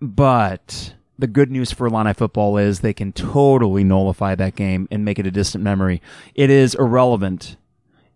But 0.00 0.92
the 1.18 1.26
good 1.26 1.50
news 1.50 1.72
for 1.72 1.86
Illini 1.86 2.12
football 2.12 2.58
is 2.58 2.80
they 2.80 2.92
can 2.92 3.12
totally 3.12 3.82
nullify 3.82 4.34
that 4.34 4.54
game 4.54 4.86
and 4.90 5.04
make 5.04 5.18
it 5.18 5.26
a 5.26 5.30
distant 5.30 5.64
memory. 5.64 6.02
It 6.34 6.50
is 6.50 6.74
irrelevant 6.74 7.56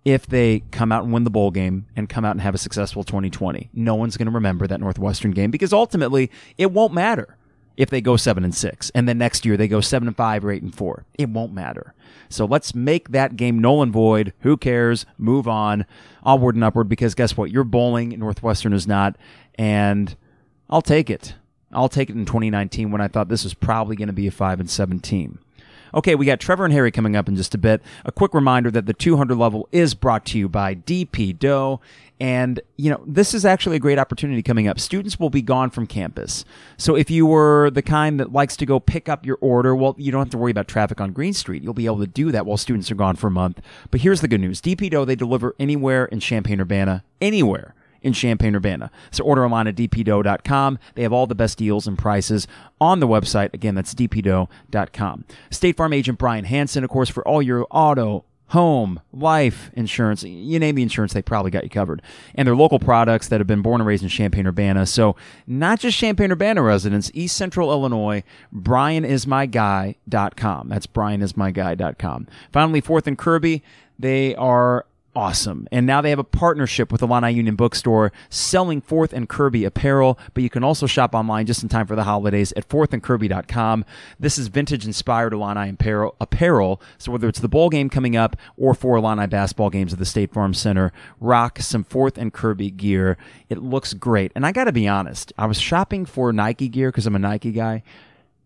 if 0.04 0.26
they 0.26 0.60
come 0.70 0.90
out 0.90 1.04
and 1.04 1.12
win 1.12 1.24
the 1.24 1.30
bowl 1.30 1.50
game 1.50 1.86
and 1.94 2.08
come 2.08 2.24
out 2.24 2.32
and 2.32 2.40
have 2.40 2.54
a 2.54 2.58
successful 2.58 3.04
2020. 3.04 3.70
No 3.72 3.94
one's 3.94 4.16
going 4.16 4.26
to 4.26 4.32
remember 4.32 4.66
that 4.66 4.80
Northwestern 4.80 5.30
game 5.30 5.50
because 5.50 5.72
ultimately 5.72 6.30
it 6.58 6.72
won't 6.72 6.92
matter 6.92 7.36
if 7.76 7.88
they 7.88 8.00
go 8.00 8.16
7 8.16 8.44
and 8.44 8.54
6 8.54 8.90
and 8.94 9.08
then 9.08 9.18
next 9.18 9.46
year 9.46 9.56
they 9.56 9.68
go 9.68 9.80
7 9.80 10.06
and 10.06 10.16
5 10.16 10.44
or 10.44 10.50
8 10.50 10.62
and 10.62 10.74
4. 10.74 11.04
It 11.18 11.28
won't 11.28 11.52
matter. 11.52 11.94
So 12.28 12.44
let's 12.44 12.74
make 12.74 13.10
that 13.10 13.36
game 13.36 13.60
null 13.60 13.82
and 13.82 13.92
void. 13.92 14.32
Who 14.40 14.56
cares? 14.56 15.06
Move 15.18 15.46
on. 15.46 15.86
Onward 16.24 16.56
and 16.56 16.64
upward 16.64 16.88
because 16.88 17.14
guess 17.14 17.36
what? 17.36 17.50
You're 17.50 17.64
bowling, 17.64 18.10
Northwestern 18.18 18.72
is 18.72 18.86
not, 18.86 19.16
and 19.56 20.16
I'll 20.68 20.82
take 20.82 21.10
it. 21.10 21.34
I'll 21.72 21.88
take 21.88 22.10
it 22.10 22.16
in 22.16 22.26
2019 22.26 22.90
when 22.90 23.00
I 23.00 23.08
thought 23.08 23.28
this 23.28 23.44
was 23.44 23.54
probably 23.54 23.96
going 23.96 24.08
to 24.08 24.12
be 24.12 24.26
a 24.26 24.30
5 24.30 24.60
and 24.60 24.68
7 24.68 24.98
team. 25.00 25.38
Okay, 25.94 26.14
we 26.14 26.26
got 26.26 26.40
Trevor 26.40 26.64
and 26.64 26.72
Harry 26.72 26.90
coming 26.90 27.16
up 27.16 27.28
in 27.28 27.36
just 27.36 27.54
a 27.54 27.58
bit. 27.58 27.82
A 28.04 28.12
quick 28.12 28.32
reminder 28.34 28.70
that 28.70 28.86
the 28.86 28.94
200 28.94 29.36
level 29.36 29.68
is 29.72 29.94
brought 29.94 30.24
to 30.26 30.38
you 30.38 30.48
by 30.48 30.74
DP 30.74 31.38
Dough. 31.38 31.80
And, 32.18 32.60
you 32.76 32.88
know, 32.88 33.02
this 33.06 33.34
is 33.34 33.44
actually 33.44 33.76
a 33.76 33.80
great 33.80 33.98
opportunity 33.98 34.42
coming 34.42 34.68
up. 34.68 34.78
Students 34.78 35.18
will 35.18 35.28
be 35.28 35.42
gone 35.42 35.70
from 35.70 35.86
campus. 35.86 36.44
So 36.76 36.94
if 36.94 37.10
you 37.10 37.26
were 37.26 37.70
the 37.70 37.82
kind 37.82 38.20
that 38.20 38.32
likes 38.32 38.56
to 38.58 38.66
go 38.66 38.78
pick 38.78 39.08
up 39.08 39.26
your 39.26 39.38
order, 39.40 39.74
well, 39.74 39.96
you 39.98 40.12
don't 40.12 40.20
have 40.20 40.30
to 40.30 40.38
worry 40.38 40.52
about 40.52 40.68
traffic 40.68 41.00
on 41.00 41.12
Green 41.12 41.32
Street. 41.32 41.62
You'll 41.62 41.74
be 41.74 41.86
able 41.86 41.98
to 41.98 42.06
do 42.06 42.30
that 42.30 42.46
while 42.46 42.56
students 42.56 42.90
are 42.90 42.94
gone 42.94 43.16
for 43.16 43.26
a 43.26 43.32
month. 43.32 43.60
But 43.90 44.02
here's 44.02 44.20
the 44.20 44.28
good 44.28 44.40
news. 44.40 44.60
DP 44.60 44.90
Dough, 44.90 45.04
they 45.04 45.16
deliver 45.16 45.56
anywhere 45.58 46.04
in 46.06 46.20
Champaign-Urbana, 46.20 47.04
anywhere 47.20 47.74
in 48.02 48.12
Champaign 48.12 48.54
Urbana. 48.54 48.90
So 49.10 49.24
order 49.24 49.44
online 49.44 49.66
at 49.66 49.76
dpdough.com. 49.76 50.78
They 50.94 51.02
have 51.02 51.12
all 51.12 51.26
the 51.26 51.34
best 51.34 51.58
deals 51.58 51.86
and 51.86 51.98
prices 51.98 52.46
on 52.80 53.00
the 53.00 53.08
website. 53.08 53.52
Again, 53.54 53.74
that's 53.74 53.94
dpdough.com. 53.94 55.24
State 55.50 55.76
Farm 55.76 55.92
agent 55.92 56.18
Brian 56.18 56.44
Hanson, 56.44 56.84
of 56.84 56.90
course, 56.90 57.08
for 57.08 57.26
all 57.26 57.42
your 57.42 57.66
auto, 57.70 58.24
home, 58.52 59.00
life 59.12 59.68
insurance. 59.72 60.22
You 60.22 60.58
name 60.58 60.74
the 60.74 60.82
insurance, 60.82 61.14
they 61.14 61.22
probably 61.22 61.50
got 61.50 61.64
you 61.64 61.70
covered. 61.70 62.02
And 62.34 62.46
they're 62.46 62.54
local 62.54 62.78
products 62.78 63.28
that 63.28 63.40
have 63.40 63.46
been 63.46 63.62
born 63.62 63.80
and 63.80 63.88
raised 63.88 64.02
in 64.02 64.10
Champaign 64.10 64.46
Urbana. 64.46 64.84
So 64.84 65.16
not 65.46 65.80
just 65.80 65.96
Champaign 65.96 66.30
Urbana 66.30 66.60
residents, 66.60 67.10
East 67.14 67.34
Central 67.34 67.72
Illinois, 67.72 68.22
brianismyguy.com. 68.54 70.68
That's 70.68 70.86
brianismyguy.com. 70.86 72.28
Finally, 72.52 72.82
Fourth 72.82 73.06
and 73.06 73.16
Kirby, 73.16 73.62
they 73.98 74.34
are 74.34 74.84
awesome. 75.14 75.68
And 75.70 75.86
now 75.86 76.00
they 76.00 76.10
have 76.10 76.18
a 76.18 76.24
partnership 76.24 76.90
with 76.90 77.02
Illini 77.02 77.32
Union 77.32 77.56
Bookstore 77.56 78.12
selling 78.30 78.80
Fourth 78.80 79.12
and 79.12 79.28
Kirby 79.28 79.64
apparel, 79.64 80.18
but 80.34 80.42
you 80.42 80.50
can 80.50 80.64
also 80.64 80.86
shop 80.86 81.14
online 81.14 81.46
just 81.46 81.62
in 81.62 81.68
time 81.68 81.86
for 81.86 81.96
the 81.96 82.04
holidays 82.04 82.52
at 82.56 82.68
fourthandkirby.com. 82.68 83.84
This 84.18 84.38
is 84.38 84.48
vintage 84.48 84.86
inspired 84.86 85.32
Illini 85.32 85.70
apparel. 86.20 86.82
So 86.98 87.12
whether 87.12 87.28
it's 87.28 87.40
the 87.40 87.48
bowl 87.48 87.68
game 87.68 87.90
coming 87.90 88.16
up 88.16 88.36
or 88.56 88.74
for 88.74 88.96
Illini 88.96 89.26
basketball 89.26 89.70
games 89.70 89.92
at 89.92 89.98
the 89.98 90.06
State 90.06 90.32
Farm 90.32 90.54
Center, 90.54 90.92
rock 91.20 91.58
some 91.60 91.84
Fourth 91.84 92.16
and 92.16 92.32
Kirby 92.32 92.70
gear. 92.70 93.16
It 93.48 93.58
looks 93.58 93.94
great. 93.94 94.32
And 94.34 94.46
I 94.46 94.52
got 94.52 94.64
to 94.64 94.72
be 94.72 94.88
honest, 94.88 95.32
I 95.36 95.46
was 95.46 95.60
shopping 95.60 96.06
for 96.06 96.32
Nike 96.32 96.68
gear 96.68 96.90
because 96.90 97.06
I'm 97.06 97.16
a 97.16 97.18
Nike 97.18 97.52
guy 97.52 97.82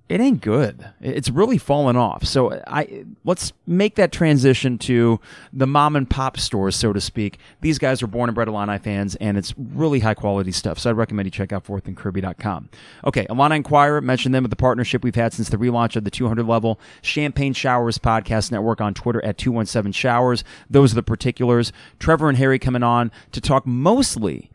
it 0.08 0.20
ain't 0.20 0.40
good. 0.40 0.88
It's 1.00 1.30
really 1.30 1.58
fallen 1.58 1.96
off. 1.96 2.24
So 2.24 2.62
I 2.66 3.04
let's 3.24 3.52
make 3.66 3.96
that 3.96 4.12
transition 4.12 4.78
to 4.78 5.18
the 5.52 5.66
mom 5.66 5.96
and 5.96 6.08
pop 6.08 6.38
stores, 6.38 6.76
so 6.76 6.92
to 6.92 7.00
speak. 7.00 7.38
These 7.60 7.78
guys 7.78 8.02
are 8.02 8.06
born 8.06 8.28
and 8.28 8.34
bred 8.34 8.46
Illini 8.46 8.78
fans, 8.78 9.16
and 9.16 9.36
it's 9.36 9.52
really 9.58 10.00
high 10.00 10.14
quality 10.14 10.52
stuff. 10.52 10.78
So 10.78 10.90
I'd 10.90 10.96
recommend 10.96 11.26
you 11.26 11.32
check 11.32 11.52
out 11.52 11.64
fourthandkirby.com. 11.64 12.68
Okay, 13.04 13.26
Illini 13.28 13.56
Inquirer, 13.56 14.00
mentioned 14.00 14.32
them 14.32 14.44
with 14.44 14.50
the 14.50 14.56
partnership 14.56 15.02
we've 15.02 15.16
had 15.16 15.32
since 15.32 15.48
the 15.48 15.56
relaunch 15.56 15.96
of 15.96 16.04
the 16.04 16.10
200 16.10 16.46
level 16.46 16.78
Champagne 17.02 17.52
Showers 17.52 17.98
Podcast 17.98 18.52
Network 18.52 18.80
on 18.80 18.94
Twitter 18.94 19.24
at 19.24 19.38
217 19.38 19.92
Showers. 19.92 20.44
Those 20.70 20.92
are 20.92 20.96
the 20.96 21.02
particulars. 21.02 21.72
Trevor 21.98 22.28
and 22.28 22.38
Harry 22.38 22.60
coming 22.60 22.84
on 22.84 23.10
to 23.32 23.40
talk 23.40 23.66
mostly 23.66 24.50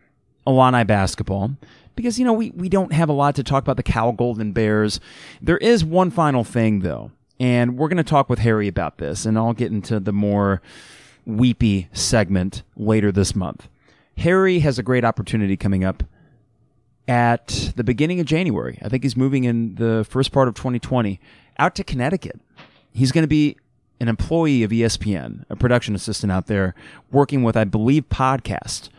Illini 0.47 0.83
basketball 0.85 1.57
because 1.95 2.19
you 2.19 2.25
know 2.25 2.33
we, 2.33 2.51
we 2.51 2.69
don't 2.69 2.93
have 2.93 3.09
a 3.09 3.13
lot 3.13 3.35
to 3.35 3.43
talk 3.43 3.63
about 3.63 3.77
the 3.77 3.83
Cal 3.83 4.11
Golden 4.11 4.51
Bears. 4.51 4.99
There 5.41 5.57
is 5.57 5.83
one 5.83 6.11
final 6.11 6.43
thing 6.43 6.79
though, 6.79 7.11
and 7.39 7.77
we're 7.77 7.89
going 7.89 7.97
to 7.97 8.03
talk 8.03 8.29
with 8.29 8.39
Harry 8.39 8.67
about 8.67 8.97
this, 8.97 9.25
and 9.25 9.37
I'll 9.37 9.53
get 9.53 9.71
into 9.71 9.99
the 9.99 10.13
more 10.13 10.61
weepy 11.25 11.89
segment 11.93 12.63
later 12.75 13.11
this 13.11 13.35
month. 13.35 13.67
Harry 14.17 14.59
has 14.59 14.77
a 14.77 14.83
great 14.83 15.05
opportunity 15.05 15.57
coming 15.57 15.83
up 15.83 16.03
at 17.07 17.73
the 17.75 17.83
beginning 17.83 18.19
of 18.19 18.25
January. 18.25 18.77
I 18.81 18.89
think 18.89 19.03
he's 19.03 19.17
moving 19.17 19.43
in 19.43 19.75
the 19.75 20.05
first 20.07 20.31
part 20.31 20.47
of 20.47 20.53
2020 20.55 21.19
out 21.57 21.75
to 21.75 21.83
Connecticut. 21.83 22.39
He's 22.93 23.11
going 23.11 23.23
to 23.23 23.27
be 23.27 23.57
an 23.99 24.07
employee 24.07 24.63
of 24.63 24.71
ESPN, 24.71 25.45
a 25.49 25.55
production 25.55 25.95
assistant 25.95 26.31
out 26.31 26.47
there, 26.47 26.73
working 27.11 27.43
with, 27.43 27.55
I 27.55 27.63
believe, 27.63 28.09
podcast 28.09 28.89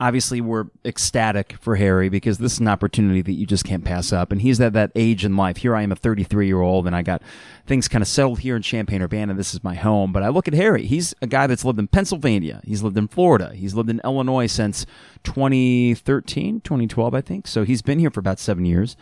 obviously 0.00 0.40
we're 0.40 0.66
ecstatic 0.84 1.56
for 1.60 1.76
Harry 1.76 2.08
because 2.08 2.38
this 2.38 2.54
is 2.54 2.60
an 2.60 2.68
opportunity 2.68 3.22
that 3.22 3.32
you 3.32 3.46
just 3.46 3.64
can't 3.64 3.84
pass 3.84 4.12
up. 4.12 4.30
And 4.32 4.40
he's 4.40 4.60
at 4.60 4.72
that 4.74 4.92
age 4.94 5.24
in 5.24 5.36
life. 5.36 5.58
Here 5.58 5.74
I 5.74 5.82
am, 5.82 5.92
a 5.92 5.96
33 5.96 6.46
year 6.46 6.60
old, 6.60 6.86
and 6.86 6.94
I 6.94 7.02
got 7.02 7.22
things 7.66 7.88
kind 7.88 8.02
of 8.02 8.08
settled 8.08 8.40
here 8.40 8.56
in 8.56 8.62
Champaign 8.62 9.02
Urbana. 9.02 9.34
This 9.34 9.54
is 9.54 9.64
my 9.64 9.74
home. 9.74 10.12
But 10.12 10.22
I 10.22 10.28
look 10.28 10.48
at 10.48 10.54
Harry. 10.54 10.86
He's 10.86 11.14
a 11.20 11.26
guy 11.26 11.46
that's 11.46 11.64
lived 11.64 11.78
in 11.78 11.88
Pennsylvania. 11.88 12.60
He's 12.64 12.82
lived 12.82 12.98
in 12.98 13.08
Florida. 13.08 13.52
He's 13.54 13.74
lived 13.74 13.90
in 13.90 14.00
Illinois 14.04 14.46
since 14.46 14.86
2013, 15.24 16.60
2012, 16.60 17.14
I 17.14 17.20
think. 17.20 17.46
So 17.46 17.64
he's 17.64 17.82
been 17.82 17.98
here 17.98 18.10
for 18.10 18.20
about 18.20 18.38
seven 18.38 18.64
years. 18.64 18.96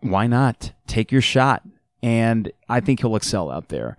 Why 0.00 0.26
not 0.26 0.72
take 0.86 1.10
your 1.10 1.22
shot? 1.22 1.62
and 2.04 2.52
I 2.68 2.80
think 2.80 3.00
he'll 3.00 3.16
excel 3.16 3.50
out 3.50 3.70
there. 3.70 3.96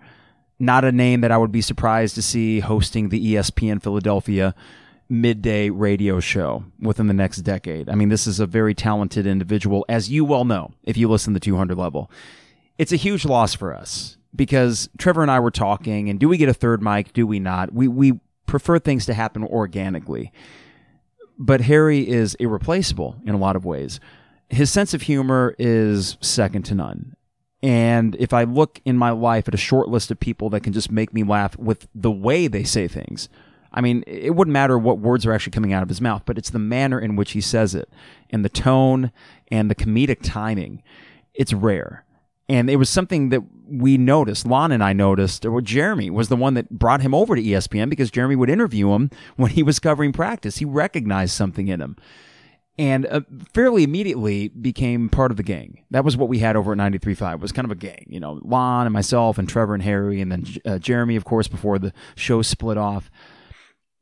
Not 0.60 0.84
a 0.84 0.92
name 0.92 1.22
that 1.22 1.32
I 1.32 1.38
would 1.38 1.50
be 1.50 1.60
surprised 1.60 2.14
to 2.14 2.22
see 2.22 2.60
hosting 2.60 3.08
the 3.08 3.34
ESPN 3.34 3.82
Philadelphia 3.82 4.54
midday 5.08 5.70
radio 5.70 6.20
show 6.20 6.64
within 6.80 7.06
the 7.06 7.14
next 7.14 7.38
decade. 7.38 7.88
I 7.88 7.94
mean, 7.94 8.08
this 8.08 8.26
is 8.26 8.40
a 8.40 8.46
very 8.46 8.74
talented 8.74 9.26
individual, 9.26 9.84
as 9.88 10.10
you 10.10 10.24
well 10.24 10.44
know 10.44 10.72
if 10.82 10.96
you 10.96 11.08
listen 11.08 11.34
to 11.34 11.40
200 11.40 11.76
level. 11.76 12.10
It's 12.78 12.92
a 12.92 12.96
huge 12.96 13.24
loss 13.24 13.54
for 13.54 13.74
us 13.74 14.16
because 14.34 14.88
Trevor 14.98 15.22
and 15.22 15.30
I 15.30 15.40
were 15.40 15.50
talking, 15.50 16.10
and 16.10 16.20
do 16.20 16.28
we 16.28 16.36
get 16.36 16.48
a 16.48 16.54
third 16.54 16.82
mic? 16.82 17.12
Do 17.12 17.26
we 17.26 17.40
not? 17.40 17.72
We 17.72 17.88
we 17.88 18.20
prefer 18.46 18.78
things 18.78 19.06
to 19.06 19.14
happen 19.14 19.42
organically, 19.42 20.32
but 21.38 21.62
Harry 21.62 22.08
is 22.08 22.34
irreplaceable 22.34 23.16
in 23.24 23.34
a 23.34 23.38
lot 23.38 23.56
of 23.56 23.64
ways. 23.64 23.98
His 24.48 24.70
sense 24.70 24.94
of 24.94 25.02
humor 25.02 25.56
is 25.58 26.16
second 26.20 26.64
to 26.66 26.74
none. 26.74 27.16
And 27.62 28.14
if 28.20 28.32
I 28.32 28.44
look 28.44 28.80
in 28.84 28.96
my 28.96 29.10
life 29.10 29.48
at 29.48 29.54
a 29.54 29.58
short 29.58 29.88
list 29.88 30.10
of 30.10 30.20
people 30.20 30.50
that 30.50 30.62
can 30.62 30.72
just 30.72 30.90
make 30.90 31.12
me 31.12 31.24
laugh 31.24 31.58
with 31.58 31.88
the 31.94 32.12
way 32.12 32.46
they 32.46 32.62
say 32.62 32.86
things, 32.86 33.28
I 33.76 33.82
mean, 33.82 34.02
it 34.06 34.34
wouldn't 34.34 34.52
matter 34.52 34.78
what 34.78 34.98
words 34.98 35.26
are 35.26 35.32
actually 35.32 35.52
coming 35.52 35.72
out 35.72 35.82
of 35.82 35.88
his 35.88 36.00
mouth, 36.00 36.22
but 36.24 36.38
it's 36.38 36.50
the 36.50 36.58
manner 36.58 36.98
in 36.98 37.14
which 37.14 37.32
he 37.32 37.40
says 37.40 37.74
it 37.74 37.88
and 38.30 38.44
the 38.44 38.48
tone 38.48 39.12
and 39.48 39.70
the 39.70 39.74
comedic 39.74 40.18
timing. 40.22 40.82
It's 41.34 41.52
rare. 41.52 42.04
And 42.48 42.70
it 42.70 42.76
was 42.76 42.88
something 42.88 43.28
that 43.30 43.42
we 43.68 43.98
noticed, 43.98 44.46
Lon 44.46 44.72
and 44.72 44.82
I 44.82 44.92
noticed, 44.92 45.44
or 45.44 45.60
Jeremy 45.60 46.10
was 46.10 46.28
the 46.28 46.36
one 46.36 46.54
that 46.54 46.70
brought 46.70 47.02
him 47.02 47.12
over 47.14 47.36
to 47.36 47.42
ESPN 47.42 47.90
because 47.90 48.10
Jeremy 48.10 48.36
would 48.36 48.48
interview 48.48 48.92
him 48.92 49.10
when 49.36 49.50
he 49.50 49.62
was 49.62 49.78
covering 49.78 50.12
practice. 50.12 50.56
He 50.56 50.64
recognized 50.64 51.34
something 51.34 51.68
in 51.68 51.80
him 51.80 51.96
and 52.78 53.06
uh, 53.06 53.20
fairly 53.54 53.82
immediately 53.82 54.48
became 54.48 55.08
part 55.08 55.30
of 55.30 55.36
the 55.36 55.42
gang. 55.42 55.82
That 55.90 56.04
was 56.04 56.16
what 56.16 56.28
we 56.28 56.38
had 56.38 56.56
over 56.56 56.72
at 56.72 56.78
93.5 56.78 57.40
was 57.40 57.52
kind 57.52 57.64
of 57.64 57.70
a 57.70 57.76
gang, 57.76 58.06
you 58.08 58.20
know, 58.20 58.40
Lon 58.42 58.86
and 58.86 58.92
myself 58.92 59.38
and 59.38 59.48
Trevor 59.48 59.74
and 59.74 59.82
Harry 59.82 60.20
and 60.20 60.30
then 60.30 60.46
uh, 60.64 60.78
Jeremy, 60.78 61.16
of 61.16 61.24
course, 61.24 61.48
before 61.48 61.78
the 61.78 61.92
show 62.14 62.42
split 62.42 62.76
off. 62.76 63.10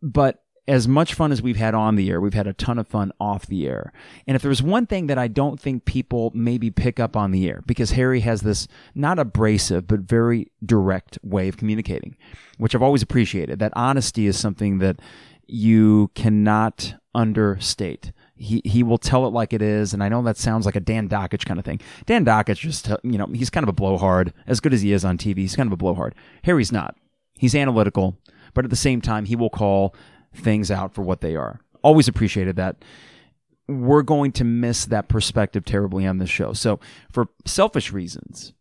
But 0.05 0.45
as 0.69 0.87
much 0.87 1.15
fun 1.15 1.33
as 1.33 1.43
we've 1.43 1.57
had 1.57 1.75
on 1.75 1.97
the 1.97 2.11
air, 2.11 2.21
we've 2.21 2.35
had 2.35 2.47
a 2.47 2.53
ton 2.53 2.79
of 2.79 2.87
fun 2.87 3.13
off 3.19 3.47
the 3.47 3.67
air. 3.67 3.93
And 4.27 4.35
if 4.35 4.43
there's 4.43 4.63
one 4.63 4.87
thing 4.87 5.09
that 5.09 5.19
I 5.19 5.29
don't 5.29 5.59
think 5.61 5.85
people 5.85 6.31
maybe 6.35 6.71
pick 6.71 7.01
up 7.01 7.17
on 7.17 7.33
the 7.33 7.49
air, 7.49 7.63
because 7.67 7.93
Harry 7.93 8.21
has 8.21 8.43
this 8.43 8.69
not 8.95 9.19
abrasive, 9.19 9.87
but 9.87 10.01
very 10.01 10.51
direct 10.65 11.19
way 11.23 11.49
of 11.49 11.57
communicating, 11.57 12.17
which 12.59 12.75
I've 12.75 12.83
always 12.83 13.03
appreciated. 13.03 13.59
That 13.59 13.73
honesty 13.77 14.27
is 14.27 14.39
something 14.39 14.79
that 14.79 15.01
you 15.47 16.11
cannot 16.15 16.95
understate. 17.15 18.13
He 18.37 18.61
he 18.65 18.83
will 18.83 18.99
tell 18.99 19.27
it 19.27 19.31
like 19.31 19.53
it 19.53 19.63
is, 19.63 19.95
and 19.95 20.03
I 20.03 20.09
know 20.09 20.23
that 20.23 20.37
sounds 20.37 20.67
like 20.67 20.77
a 20.77 20.81
Dan 20.81 21.09
Dakich 21.09 21.45
kind 21.45 21.59
of 21.59 21.65
thing. 21.65 21.81
Dan 22.07 22.25
Dakich 22.25 22.59
just 22.59 22.89
you 23.03 23.19
know 23.19 23.27
he's 23.27 23.51
kind 23.51 23.65
of 23.65 23.69
a 23.69 23.73
blowhard, 23.73 24.33
as 24.47 24.61
good 24.61 24.75
as 24.75 24.83
he 24.83 24.93
is 24.93 25.05
on 25.05 25.19
TV. 25.19 25.39
He's 25.39 25.57
kind 25.57 25.67
of 25.67 25.73
a 25.73 25.77
blowhard. 25.77 26.15
Harry's 26.43 26.73
not. 26.73 26.97
He's 27.39 27.55
analytical, 27.55 28.17
but 28.55 28.65
at 28.65 28.71
the 28.71 28.77
same 28.77 29.01
time, 29.01 29.25
he 29.25 29.37
will 29.37 29.51
call 29.51 29.95
things 30.33 30.71
out 30.71 30.95
for 30.95 31.03
what 31.03 31.21
they 31.21 31.37
are. 31.37 31.61
Always 31.83 32.09
appreciated 32.09 32.57
that. 32.57 32.85
We're 33.67 34.03
going 34.03 34.33
to 34.33 34.45
miss 34.45 34.85
that 34.87 35.09
perspective 35.09 35.65
terribly 35.65 36.07
on 36.07 36.19
this 36.19 36.31
show. 36.31 36.53
So, 36.53 36.81
for 37.11 37.29
selfish 37.47 37.93
reasons, 37.93 38.53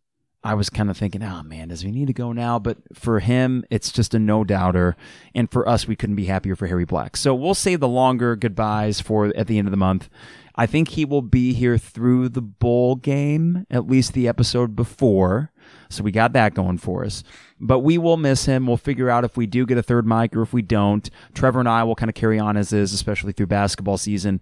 I 0.44 0.52
was 0.52 0.68
kind 0.68 0.90
of 0.90 0.96
thinking, 0.98 1.22
oh 1.22 1.42
man, 1.42 1.68
does 1.68 1.80
he 1.80 1.90
need 1.90 2.06
to 2.08 2.12
go 2.12 2.32
now? 2.32 2.58
But 2.58 2.76
for 2.92 3.20
him, 3.20 3.64
it's 3.70 3.90
just 3.90 4.12
a 4.12 4.18
no 4.18 4.44
doubter. 4.44 4.94
And 5.34 5.50
for 5.50 5.66
us, 5.66 5.88
we 5.88 5.96
couldn't 5.96 6.16
be 6.16 6.26
happier 6.26 6.54
for 6.54 6.66
Harry 6.66 6.84
Black. 6.84 7.16
So 7.16 7.34
we'll 7.34 7.54
save 7.54 7.80
the 7.80 7.88
longer 7.88 8.36
goodbyes 8.36 9.00
for 9.00 9.32
at 9.34 9.46
the 9.46 9.58
end 9.58 9.66
of 9.66 9.70
the 9.72 9.78
month. 9.78 10.10
I 10.54 10.66
think 10.66 10.90
he 10.90 11.06
will 11.06 11.22
be 11.22 11.54
here 11.54 11.78
through 11.78 12.28
the 12.28 12.42
bowl 12.42 12.94
game, 12.94 13.66
at 13.70 13.88
least 13.88 14.12
the 14.12 14.28
episode 14.28 14.76
before. 14.76 15.50
So 15.94 16.04
we 16.04 16.12
got 16.12 16.32
that 16.32 16.54
going 16.54 16.78
for 16.78 17.04
us. 17.04 17.22
But 17.60 17.80
we 17.80 17.98
will 17.98 18.16
miss 18.16 18.46
him. 18.46 18.66
We'll 18.66 18.76
figure 18.76 19.10
out 19.10 19.24
if 19.24 19.36
we 19.36 19.46
do 19.46 19.66
get 19.66 19.78
a 19.78 19.82
third 19.82 20.06
mic 20.06 20.34
or 20.36 20.42
if 20.42 20.52
we 20.52 20.62
don't. 20.62 21.08
Trevor 21.34 21.60
and 21.60 21.68
I 21.68 21.84
will 21.84 21.94
kind 21.94 22.10
of 22.10 22.14
carry 22.14 22.38
on 22.38 22.56
as 22.56 22.72
is, 22.72 22.92
especially 22.92 23.32
through 23.32 23.46
basketball 23.46 23.98
season. 23.98 24.40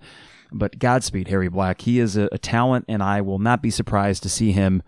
But 0.51 0.79
Godspeed, 0.79 1.29
Harry 1.29 1.49
Black. 1.49 1.81
He 1.83 1.99
is 1.99 2.17
a, 2.17 2.29
a 2.33 2.39
talent, 2.39 2.85
and 2.89 3.03
I 3.03 3.21
will 3.23 3.39
not 3.39 3.63
be 3.63 3.71
surprised 3.71 4.23
to 4.25 4.29
see 4.29 4.53
him 4.53 4.83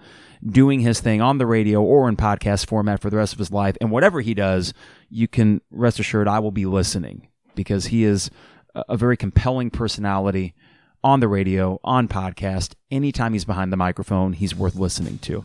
doing 0.45 0.81
his 0.81 1.01
thing 1.01 1.23
on 1.23 1.39
the 1.39 1.47
radio 1.47 1.83
or 1.83 2.09
in 2.09 2.17
podcast 2.17 2.67
format 2.67 3.01
for 3.01 3.09
the 3.09 3.17
rest 3.17 3.33
of 3.33 3.39
his 3.39 3.51
life. 3.51 3.77
And 3.81 3.91
whatever 3.91 4.21
he 4.21 4.35
does, 4.35 4.75
you 5.09 5.27
can 5.27 5.63
rest 5.71 5.99
assured 5.99 6.29
I 6.29 6.39
will 6.39 6.51
be 6.51 6.67
listening 6.67 7.29
because 7.55 7.87
he 7.87 8.05
is 8.05 8.31
a, 8.75 8.85
a 8.91 8.97
very 8.97 9.17
compelling 9.17 9.71
personality 9.71 10.55
on 11.03 11.21
the 11.21 11.29
radio, 11.29 11.79
on 11.85 12.09
podcast. 12.09 12.75
Anytime 12.91 13.33
he's 13.33 13.45
behind 13.45 13.73
the 13.73 13.77
microphone, 13.77 14.33
he's 14.33 14.55
worth 14.55 14.75
listening 14.75 15.19
to. 15.19 15.45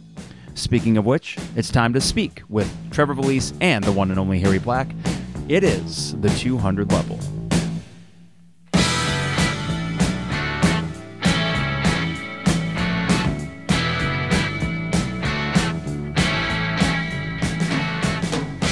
Speaking 0.59 0.97
of 0.97 1.05
which, 1.05 1.37
it's 1.55 1.71
time 1.71 1.93
to 1.93 2.01
speak 2.01 2.43
with 2.49 2.69
Trevor 2.91 3.15
Vallese 3.15 3.55
and 3.61 3.81
the 3.81 3.93
one 3.93 4.11
and 4.11 4.19
only 4.19 4.41
Harry 4.41 4.59
Black. 4.59 4.89
It 5.47 5.63
is 5.63 6.19
the 6.19 6.27
200 6.31 6.91
level. 6.91 7.17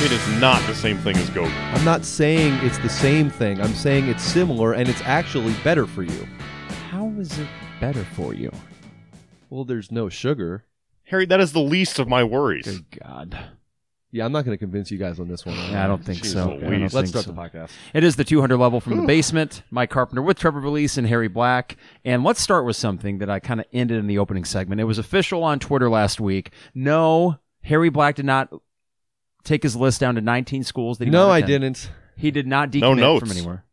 It 0.03 0.11
is 0.11 0.41
not 0.41 0.61
the 0.67 0.75
same 0.75 0.97
thing 0.97 1.15
as 1.15 1.29
Go. 1.29 1.45
I'm 1.45 1.85
not 1.85 2.03
saying 2.03 2.53
it's 2.65 2.79
the 2.79 2.89
same 2.89 3.29
thing. 3.29 3.61
I'm 3.61 3.73
saying 3.73 4.09
it's 4.09 4.23
similar 4.23 4.73
and 4.73 4.89
it's 4.89 5.01
actually 5.03 5.55
better 5.63 5.87
for 5.87 6.03
you. 6.03 6.27
How 6.91 7.07
is 7.17 7.39
it 7.39 7.47
better 7.79 8.03
for 8.03 8.33
you? 8.33 8.51
Well, 9.49 9.63
there's 9.63 9.89
no 9.89 10.09
sugar. 10.09 10.65
Harry, 11.07 11.25
that 11.25 11.39
is 11.39 11.53
the 11.53 11.59
least 11.61 11.99
of 11.99 12.07
my 12.07 12.23
worries. 12.23 12.65
Good 12.65 12.99
God. 13.01 13.37
Yeah, 14.11 14.25
I'm 14.25 14.31
not 14.31 14.45
going 14.45 14.55
to 14.55 14.59
convince 14.59 14.89
you 14.89 14.97
guys 14.97 15.19
on 15.19 15.27
this 15.27 15.45
one. 15.45 15.55
Yeah, 15.55 15.83
I 15.83 15.87
don't 15.87 16.03
think 16.03 16.19
Jeez 16.19 16.31
so. 16.33 16.53
I 16.53 16.59
don't 16.59 16.81
Let's 16.81 16.93
think 16.93 17.07
start 17.07 17.25
so. 17.25 17.31
the 17.31 17.37
podcast. 17.41 17.71
It 17.93 18.03
is 18.05 18.15
the 18.15 18.23
200 18.23 18.55
level 18.57 18.79
from 18.79 18.97
the 18.97 19.03
basement. 19.05 19.63
Mike 19.69 19.89
Carpenter 19.89 20.21
with 20.21 20.39
Trevor 20.39 20.61
Vallese 20.61 20.97
and 20.97 21.05
Harry 21.07 21.27
Black. 21.27 21.75
And 22.05 22.23
let's 22.23 22.39
start 22.41 22.65
with 22.65 22.77
something 22.77 23.17
that 23.17 23.29
I 23.29 23.39
kind 23.39 23.59
of 23.59 23.65
ended 23.73 23.97
in 23.97 24.07
the 24.07 24.17
opening 24.17 24.45
segment. 24.45 24.79
It 24.79 24.85
was 24.85 24.97
official 24.97 25.43
on 25.43 25.59
Twitter 25.59 25.89
last 25.89 26.21
week. 26.21 26.51
No, 26.73 27.37
Harry 27.63 27.89
Black 27.89 28.15
did 28.15 28.25
not 28.25 28.49
take 29.43 29.61
his 29.61 29.75
list 29.75 29.99
down 29.99 30.15
to 30.15 30.21
19 30.21 30.63
schools. 30.63 30.97
That 30.99 31.05
he 31.05 31.11
No, 31.11 31.29
I 31.29 31.41
didn't. 31.41 31.91
He 32.15 32.31
did 32.31 32.47
not 32.47 32.73
No 32.73 32.93
decommit 32.93 32.97
notes. 32.99 33.19
from 33.27 33.31
anywhere. 33.37 33.65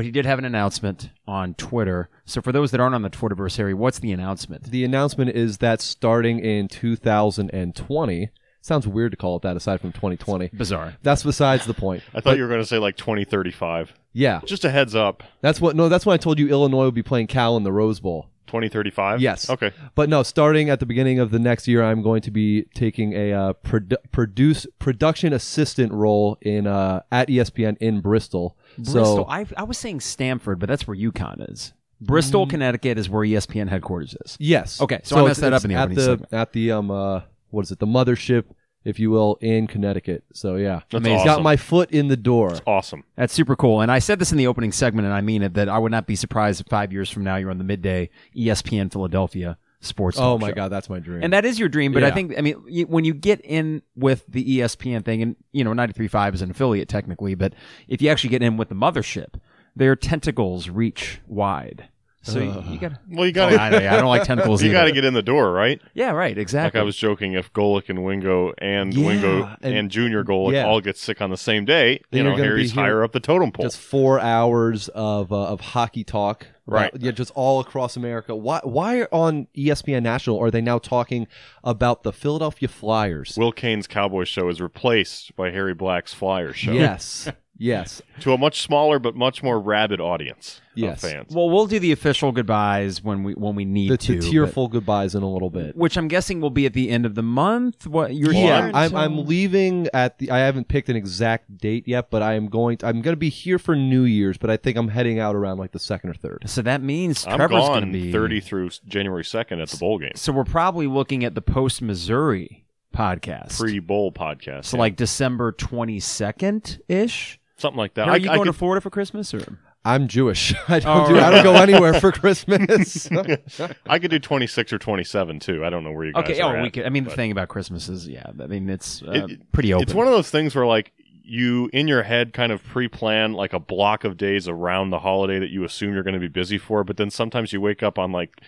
But 0.00 0.06
he 0.06 0.12
did 0.12 0.24
have 0.24 0.38
an 0.38 0.46
announcement 0.46 1.10
on 1.28 1.52
Twitter. 1.52 2.08
So 2.24 2.40
for 2.40 2.52
those 2.52 2.70
that 2.70 2.80
aren't 2.80 2.94
on 2.94 3.02
the 3.02 3.10
Twitterverse, 3.10 3.58
Harry, 3.58 3.74
what's 3.74 3.98
the 3.98 4.12
announcement? 4.12 4.70
The 4.70 4.82
announcement 4.82 5.36
is 5.36 5.58
that 5.58 5.82
starting 5.82 6.38
in 6.38 6.68
2020, 6.68 8.30
sounds 8.62 8.88
weird 8.88 9.10
to 9.10 9.18
call 9.18 9.36
it 9.36 9.42
that 9.42 9.58
aside 9.58 9.82
from 9.82 9.92
2020. 9.92 10.52
Bizarre. 10.54 10.94
That's 11.02 11.22
besides 11.22 11.66
the 11.66 11.74
point. 11.74 12.02
I 12.14 12.22
thought 12.22 12.38
you 12.38 12.44
were 12.44 12.48
going 12.48 12.62
to 12.62 12.66
say 12.66 12.78
like 12.78 12.96
2035. 12.96 13.92
Yeah, 14.14 14.40
Just 14.46 14.64
a 14.64 14.70
heads 14.70 14.94
up. 14.94 15.22
that's 15.42 15.60
what. 15.60 15.76
No, 15.76 15.90
that's 15.90 16.06
when 16.06 16.14
I 16.14 16.16
told 16.16 16.38
you 16.38 16.48
Illinois 16.48 16.86
would 16.86 16.94
be 16.94 17.02
playing 17.02 17.26
Cal 17.26 17.58
in 17.58 17.64
the 17.64 17.72
Rose 17.72 18.00
Bowl. 18.00 18.30
2035? 18.46 19.20
Yes. 19.20 19.48
Okay. 19.50 19.70
But 19.94 20.08
no, 20.08 20.22
starting 20.22 20.70
at 20.70 20.80
the 20.80 20.86
beginning 20.86 21.18
of 21.20 21.30
the 21.30 21.38
next 21.38 21.68
year, 21.68 21.84
I'm 21.84 22.02
going 22.02 22.22
to 22.22 22.30
be 22.30 22.62
taking 22.74 23.12
a 23.12 23.32
uh, 23.32 23.52
produ- 23.64 23.98
produce 24.12 24.66
production 24.78 25.32
assistant 25.34 25.92
role 25.92 26.36
in 26.40 26.66
uh, 26.66 27.02
at 27.12 27.28
ESPN 27.28 27.76
in 27.78 28.00
Bristol. 28.00 28.56
Bristol. 28.78 29.04
So 29.16 29.24
I, 29.28 29.46
I 29.56 29.62
was 29.64 29.78
saying 29.78 30.00
Stanford, 30.00 30.58
but 30.58 30.68
that's 30.68 30.86
where 30.86 30.96
UConn 30.96 31.50
is. 31.52 31.72
Bristol, 32.00 32.46
Connecticut 32.46 32.96
is 32.98 33.10
where 33.10 33.26
ESPN 33.26 33.68
headquarters 33.68 34.16
is. 34.24 34.36
yes, 34.40 34.80
Okay, 34.80 35.00
so 35.04 35.22
I 35.22 35.28
messed 35.28 35.40
that 35.42 35.52
up 35.52 35.64
in 35.64 35.70
the 35.70 35.76
at 35.76 35.82
opening 35.82 35.96
the 35.96 36.04
segment. 36.04 36.32
at 36.32 36.52
the 36.52 36.72
um 36.72 36.90
uh 36.90 37.20
what 37.50 37.62
is 37.66 37.72
it 37.72 37.78
the 37.78 37.86
mothership, 37.86 38.44
if 38.84 38.98
you 38.98 39.10
will, 39.10 39.36
in 39.42 39.66
Connecticut. 39.66 40.24
So 40.32 40.56
yeah, 40.56 40.80
That's 40.90 40.94
Amazing. 40.94 41.16
awesome. 41.18 41.26
got 41.26 41.42
my 41.42 41.56
foot 41.56 41.90
in 41.90 42.08
the 42.08 42.16
door. 42.16 42.56
awesome. 42.66 43.04
That's 43.16 43.34
super 43.34 43.54
cool. 43.54 43.82
And 43.82 43.90
I 43.92 43.98
said 43.98 44.18
this 44.18 44.32
in 44.32 44.38
the 44.38 44.46
opening 44.46 44.72
segment, 44.72 45.04
and 45.04 45.14
I 45.14 45.20
mean 45.20 45.42
it, 45.42 45.52
that 45.54 45.68
I 45.68 45.76
would 45.78 45.92
not 45.92 46.06
be 46.06 46.16
surprised 46.16 46.62
if 46.62 46.68
five 46.68 46.90
years 46.90 47.10
from 47.10 47.22
now 47.24 47.36
you're 47.36 47.50
on 47.50 47.58
the 47.58 47.64
midday 47.64 48.08
ESPN 48.34 48.90
Philadelphia 48.90 49.58
sports. 49.80 50.18
Oh 50.18 50.38
my 50.38 50.48
show. 50.48 50.54
god, 50.54 50.68
that's 50.68 50.88
my 50.88 50.98
dream. 50.98 51.22
And 51.22 51.32
that 51.32 51.44
is 51.44 51.58
your 51.58 51.68
dream, 51.68 51.92
but 51.92 52.04
I 52.04 52.10
think, 52.10 52.36
I 52.36 52.40
mean, 52.40 52.54
when 52.88 53.04
you 53.04 53.14
get 53.14 53.40
in 53.40 53.82
with 53.96 54.24
the 54.28 54.58
ESPN 54.58 55.04
thing, 55.04 55.22
and, 55.22 55.36
you 55.52 55.64
know, 55.64 55.72
93.5 55.72 56.34
is 56.34 56.42
an 56.42 56.50
affiliate 56.50 56.88
technically, 56.88 57.34
but 57.34 57.54
if 57.88 58.02
you 58.02 58.08
actually 58.08 58.30
get 58.30 58.42
in 58.42 58.56
with 58.56 58.68
the 58.68 58.74
mothership, 58.74 59.34
their 59.74 59.96
tentacles 59.96 60.68
reach 60.68 61.20
wide. 61.26 61.88
So 62.22 62.38
you, 62.38 62.62
you 62.68 62.78
got 62.78 62.92
Well, 63.08 63.24
you 63.24 63.30
Oh, 63.30 63.34
got 63.34 63.48
to 63.50 63.56
I, 63.60 63.68
I 63.96 63.96
don't 63.98 64.08
like 64.08 64.24
tentacles 64.24 64.62
you 64.62 64.68
either. 64.68 64.78
got 64.78 64.84
to 64.84 64.92
get 64.92 65.06
in 65.06 65.14
the 65.14 65.22
door, 65.22 65.52
right? 65.52 65.80
yeah, 65.94 66.10
right, 66.10 66.36
exactly. 66.36 66.40
Like 66.40 66.42
exactly. 66.42 66.80
I 66.80 66.84
was 66.84 66.96
joking, 66.96 67.32
if 67.32 67.50
Golic 67.54 67.88
and 67.88 68.04
Wingo 68.04 68.52
and 68.58 68.92
Yeah, 68.92 69.06
Wingo 69.06 69.56
and, 69.62 69.74
and- 69.74 69.90
Junior 69.90 70.22
Golic 70.22 70.52
yeah. 70.52 70.66
all 70.66 70.80
get 70.82 70.98
sick 70.98 71.22
on 71.22 71.30
the 71.30 71.38
same 71.38 71.64
day, 71.64 72.02
Then 72.10 72.18
you 72.18 72.24
you're 72.24 72.24
know, 72.24 72.30
gonna 72.36 72.42
be 72.42 72.48
Harry's 72.48 72.72
here- 72.72 72.82
higher 72.84 73.02
up 73.02 73.12
the 73.12 73.20
totem 73.20 73.52
pole. 73.52 73.64
just 73.64 73.78
four 73.78 74.20
hours 74.20 74.88
of 74.88 75.32
uh, 75.32 75.46
of 75.46 75.60
hockey 75.60 76.04
talk. 76.04 76.46
Right. 76.66 76.92
Yeah, 77.00 77.10
just 77.10 77.32
all 77.34 77.58
across 77.58 77.96
America. 77.96 78.36
Why 78.36 78.60
why 78.62 79.02
on 79.10 79.48
ESPN 79.56 80.02
National 80.02 80.38
are 80.38 80.50
they 80.52 80.60
now 80.60 80.78
talking 80.78 81.26
about 81.64 82.04
the 82.04 82.12
Philadelphia 82.12 82.68
Flyers? 82.68 83.34
Will 83.36 83.50
Cain's 83.50 83.88
Cowboy 83.88 84.22
Show 84.24 84.48
is 84.50 84.60
replaced 84.60 85.34
by 85.34 85.50
Harry 85.50 85.74
Black's 85.74 86.14
Flyer 86.14 86.52
Show. 86.52 86.72
Yes. 86.72 87.28
Yes. 87.62 88.00
to 88.20 88.32
a 88.32 88.38
much 88.38 88.62
smaller 88.62 88.98
but 88.98 89.14
much 89.14 89.42
more 89.42 89.60
rabid 89.60 90.00
audience 90.00 90.62
Yes. 90.74 91.04
of 91.04 91.10
fans. 91.10 91.34
Well, 91.34 91.50
we'll 91.50 91.66
do 91.66 91.78
the 91.78 91.92
official 91.92 92.32
goodbyes 92.32 93.02
when 93.04 93.22
we 93.22 93.34
when 93.34 93.54
we 93.54 93.66
need 93.66 93.90
The, 93.90 93.98
to. 93.98 94.12
the 94.14 94.18
but- 94.20 94.30
tearful 94.30 94.68
goodbyes 94.68 95.14
in 95.14 95.22
a 95.22 95.30
little 95.30 95.50
bit. 95.50 95.76
which 95.76 95.98
I'm 95.98 96.08
guessing 96.08 96.40
will 96.40 96.48
be 96.50 96.64
at 96.64 96.72
the 96.72 96.88
end 96.88 97.04
of 97.04 97.14
the 97.14 97.22
month. 97.22 97.86
What 97.86 98.14
you're 98.14 98.32
Yeah, 98.32 98.62
here? 98.66 98.70
I'm, 98.74 98.96
I'm 98.96 99.26
leaving 99.26 99.88
at 99.92 100.16
the. 100.18 100.30
I 100.30 100.38
haven't 100.38 100.68
picked 100.68 100.88
an 100.88 100.96
exact 100.96 101.58
date 101.58 101.86
yet, 101.86 102.08
but 102.10 102.22
I 102.22 102.32
am 102.34 102.46
going. 102.48 102.78
To, 102.78 102.86
I'm 102.86 103.02
going 103.02 103.12
to 103.12 103.18
be 103.20 103.28
here 103.28 103.58
for 103.58 103.76
New 103.76 104.04
Year's, 104.04 104.38
but 104.38 104.48
I 104.48 104.56
think 104.56 104.78
I'm 104.78 104.88
heading 104.88 105.18
out 105.18 105.36
around 105.36 105.58
like 105.58 105.72
the 105.72 105.78
second 105.78 106.10
or 106.10 106.14
third. 106.14 106.44
So 106.46 106.62
that 106.62 106.80
means 106.82 107.26
I'm 107.26 107.36
Trevor's 107.36 107.68
going 107.68 107.84
to 107.84 107.92
be 107.92 108.10
30 108.10 108.40
through 108.40 108.70
January 108.88 109.22
2nd 109.24 109.60
at 109.60 109.68
the 109.68 109.76
bowl 109.76 109.98
game. 109.98 110.12
So 110.14 110.32
we're 110.32 110.44
probably 110.44 110.86
looking 110.86 111.24
at 111.24 111.34
the 111.34 111.42
post 111.42 111.82
Missouri 111.82 112.64
podcast. 112.96 113.58
Pre-bowl 113.58 114.12
podcast. 114.12 114.64
so 114.66 114.76
yeah. 114.76 114.80
like 114.80 114.96
December 114.96 115.52
22nd 115.52 116.80
ish. 116.88 117.39
Something 117.60 117.78
like 117.78 117.94
that. 117.94 118.08
Are 118.08 118.12
I, 118.12 118.16
you 118.16 118.30
I 118.30 118.34
going 118.36 118.46
to 118.46 118.52
could- 118.52 118.58
Florida 118.58 118.80
for 118.80 118.90
Christmas 118.90 119.32
or? 119.34 119.58
I'm 119.84 120.08
Jewish. 120.08 120.54
I 120.68 120.78
don't 120.80 121.06
Oh, 121.10 121.14
do. 121.14 121.18
I 121.18 121.30
don't 121.30 121.42
go 121.42 121.54
anywhere 121.54 121.94
for 122.00 122.12
Christmas. 122.12 123.08
I 123.86 123.98
could 123.98 124.10
do 124.10 124.18
26 124.18 124.72
or 124.74 124.78
27 124.78 125.40
too. 125.40 125.64
I 125.64 125.70
don't 125.70 125.84
know 125.84 125.92
where 125.92 126.04
you 126.04 126.12
guys 126.12 126.24
Okay. 126.24 126.40
are 126.40 126.58
Oh, 126.58 126.62
we 126.62 126.70
could. 126.70 126.84
I 126.84 126.90
mean, 126.90 127.04
the 127.04 127.10
thing 127.10 127.30
about 127.32 127.48
Christmas 127.48 127.88
is, 127.88 128.06
yeah. 128.06 128.26
I 128.40 128.46
mean, 128.46 128.68
it's 128.68 129.02
uh, 129.02 129.26
It- 129.28 129.52
pretty 129.52 129.72
open. 129.72 129.84
It's 129.84 129.94
one 129.94 130.06
of 130.06 130.12
those 130.12 130.30
things 130.30 130.54
where 130.54 130.66
like 130.66 130.92
you 131.22 131.70
in 131.72 131.86
your 131.88 132.02
head 132.02 132.32
kind 132.32 132.50
of 132.50 132.62
pre-plan 132.64 133.32
like 133.34 133.52
a 133.52 133.58
block 133.60 134.02
of 134.04 134.16
days 134.16 134.48
around 134.48 134.90
the 134.90 134.98
holiday 134.98 135.38
that 135.38 135.50
you 135.50 135.64
assume 135.64 135.94
you're 135.94 136.02
going 136.02 136.14
to 136.14 136.20
be 136.20 136.28
busy 136.28 136.58
for, 136.58 136.82
but 136.84 136.96
then 136.96 137.08
sometimes 137.08 137.52
you 137.52 137.60
wake 137.60 137.82
up 137.82 137.98
on 137.98 138.10
like 138.12 138.40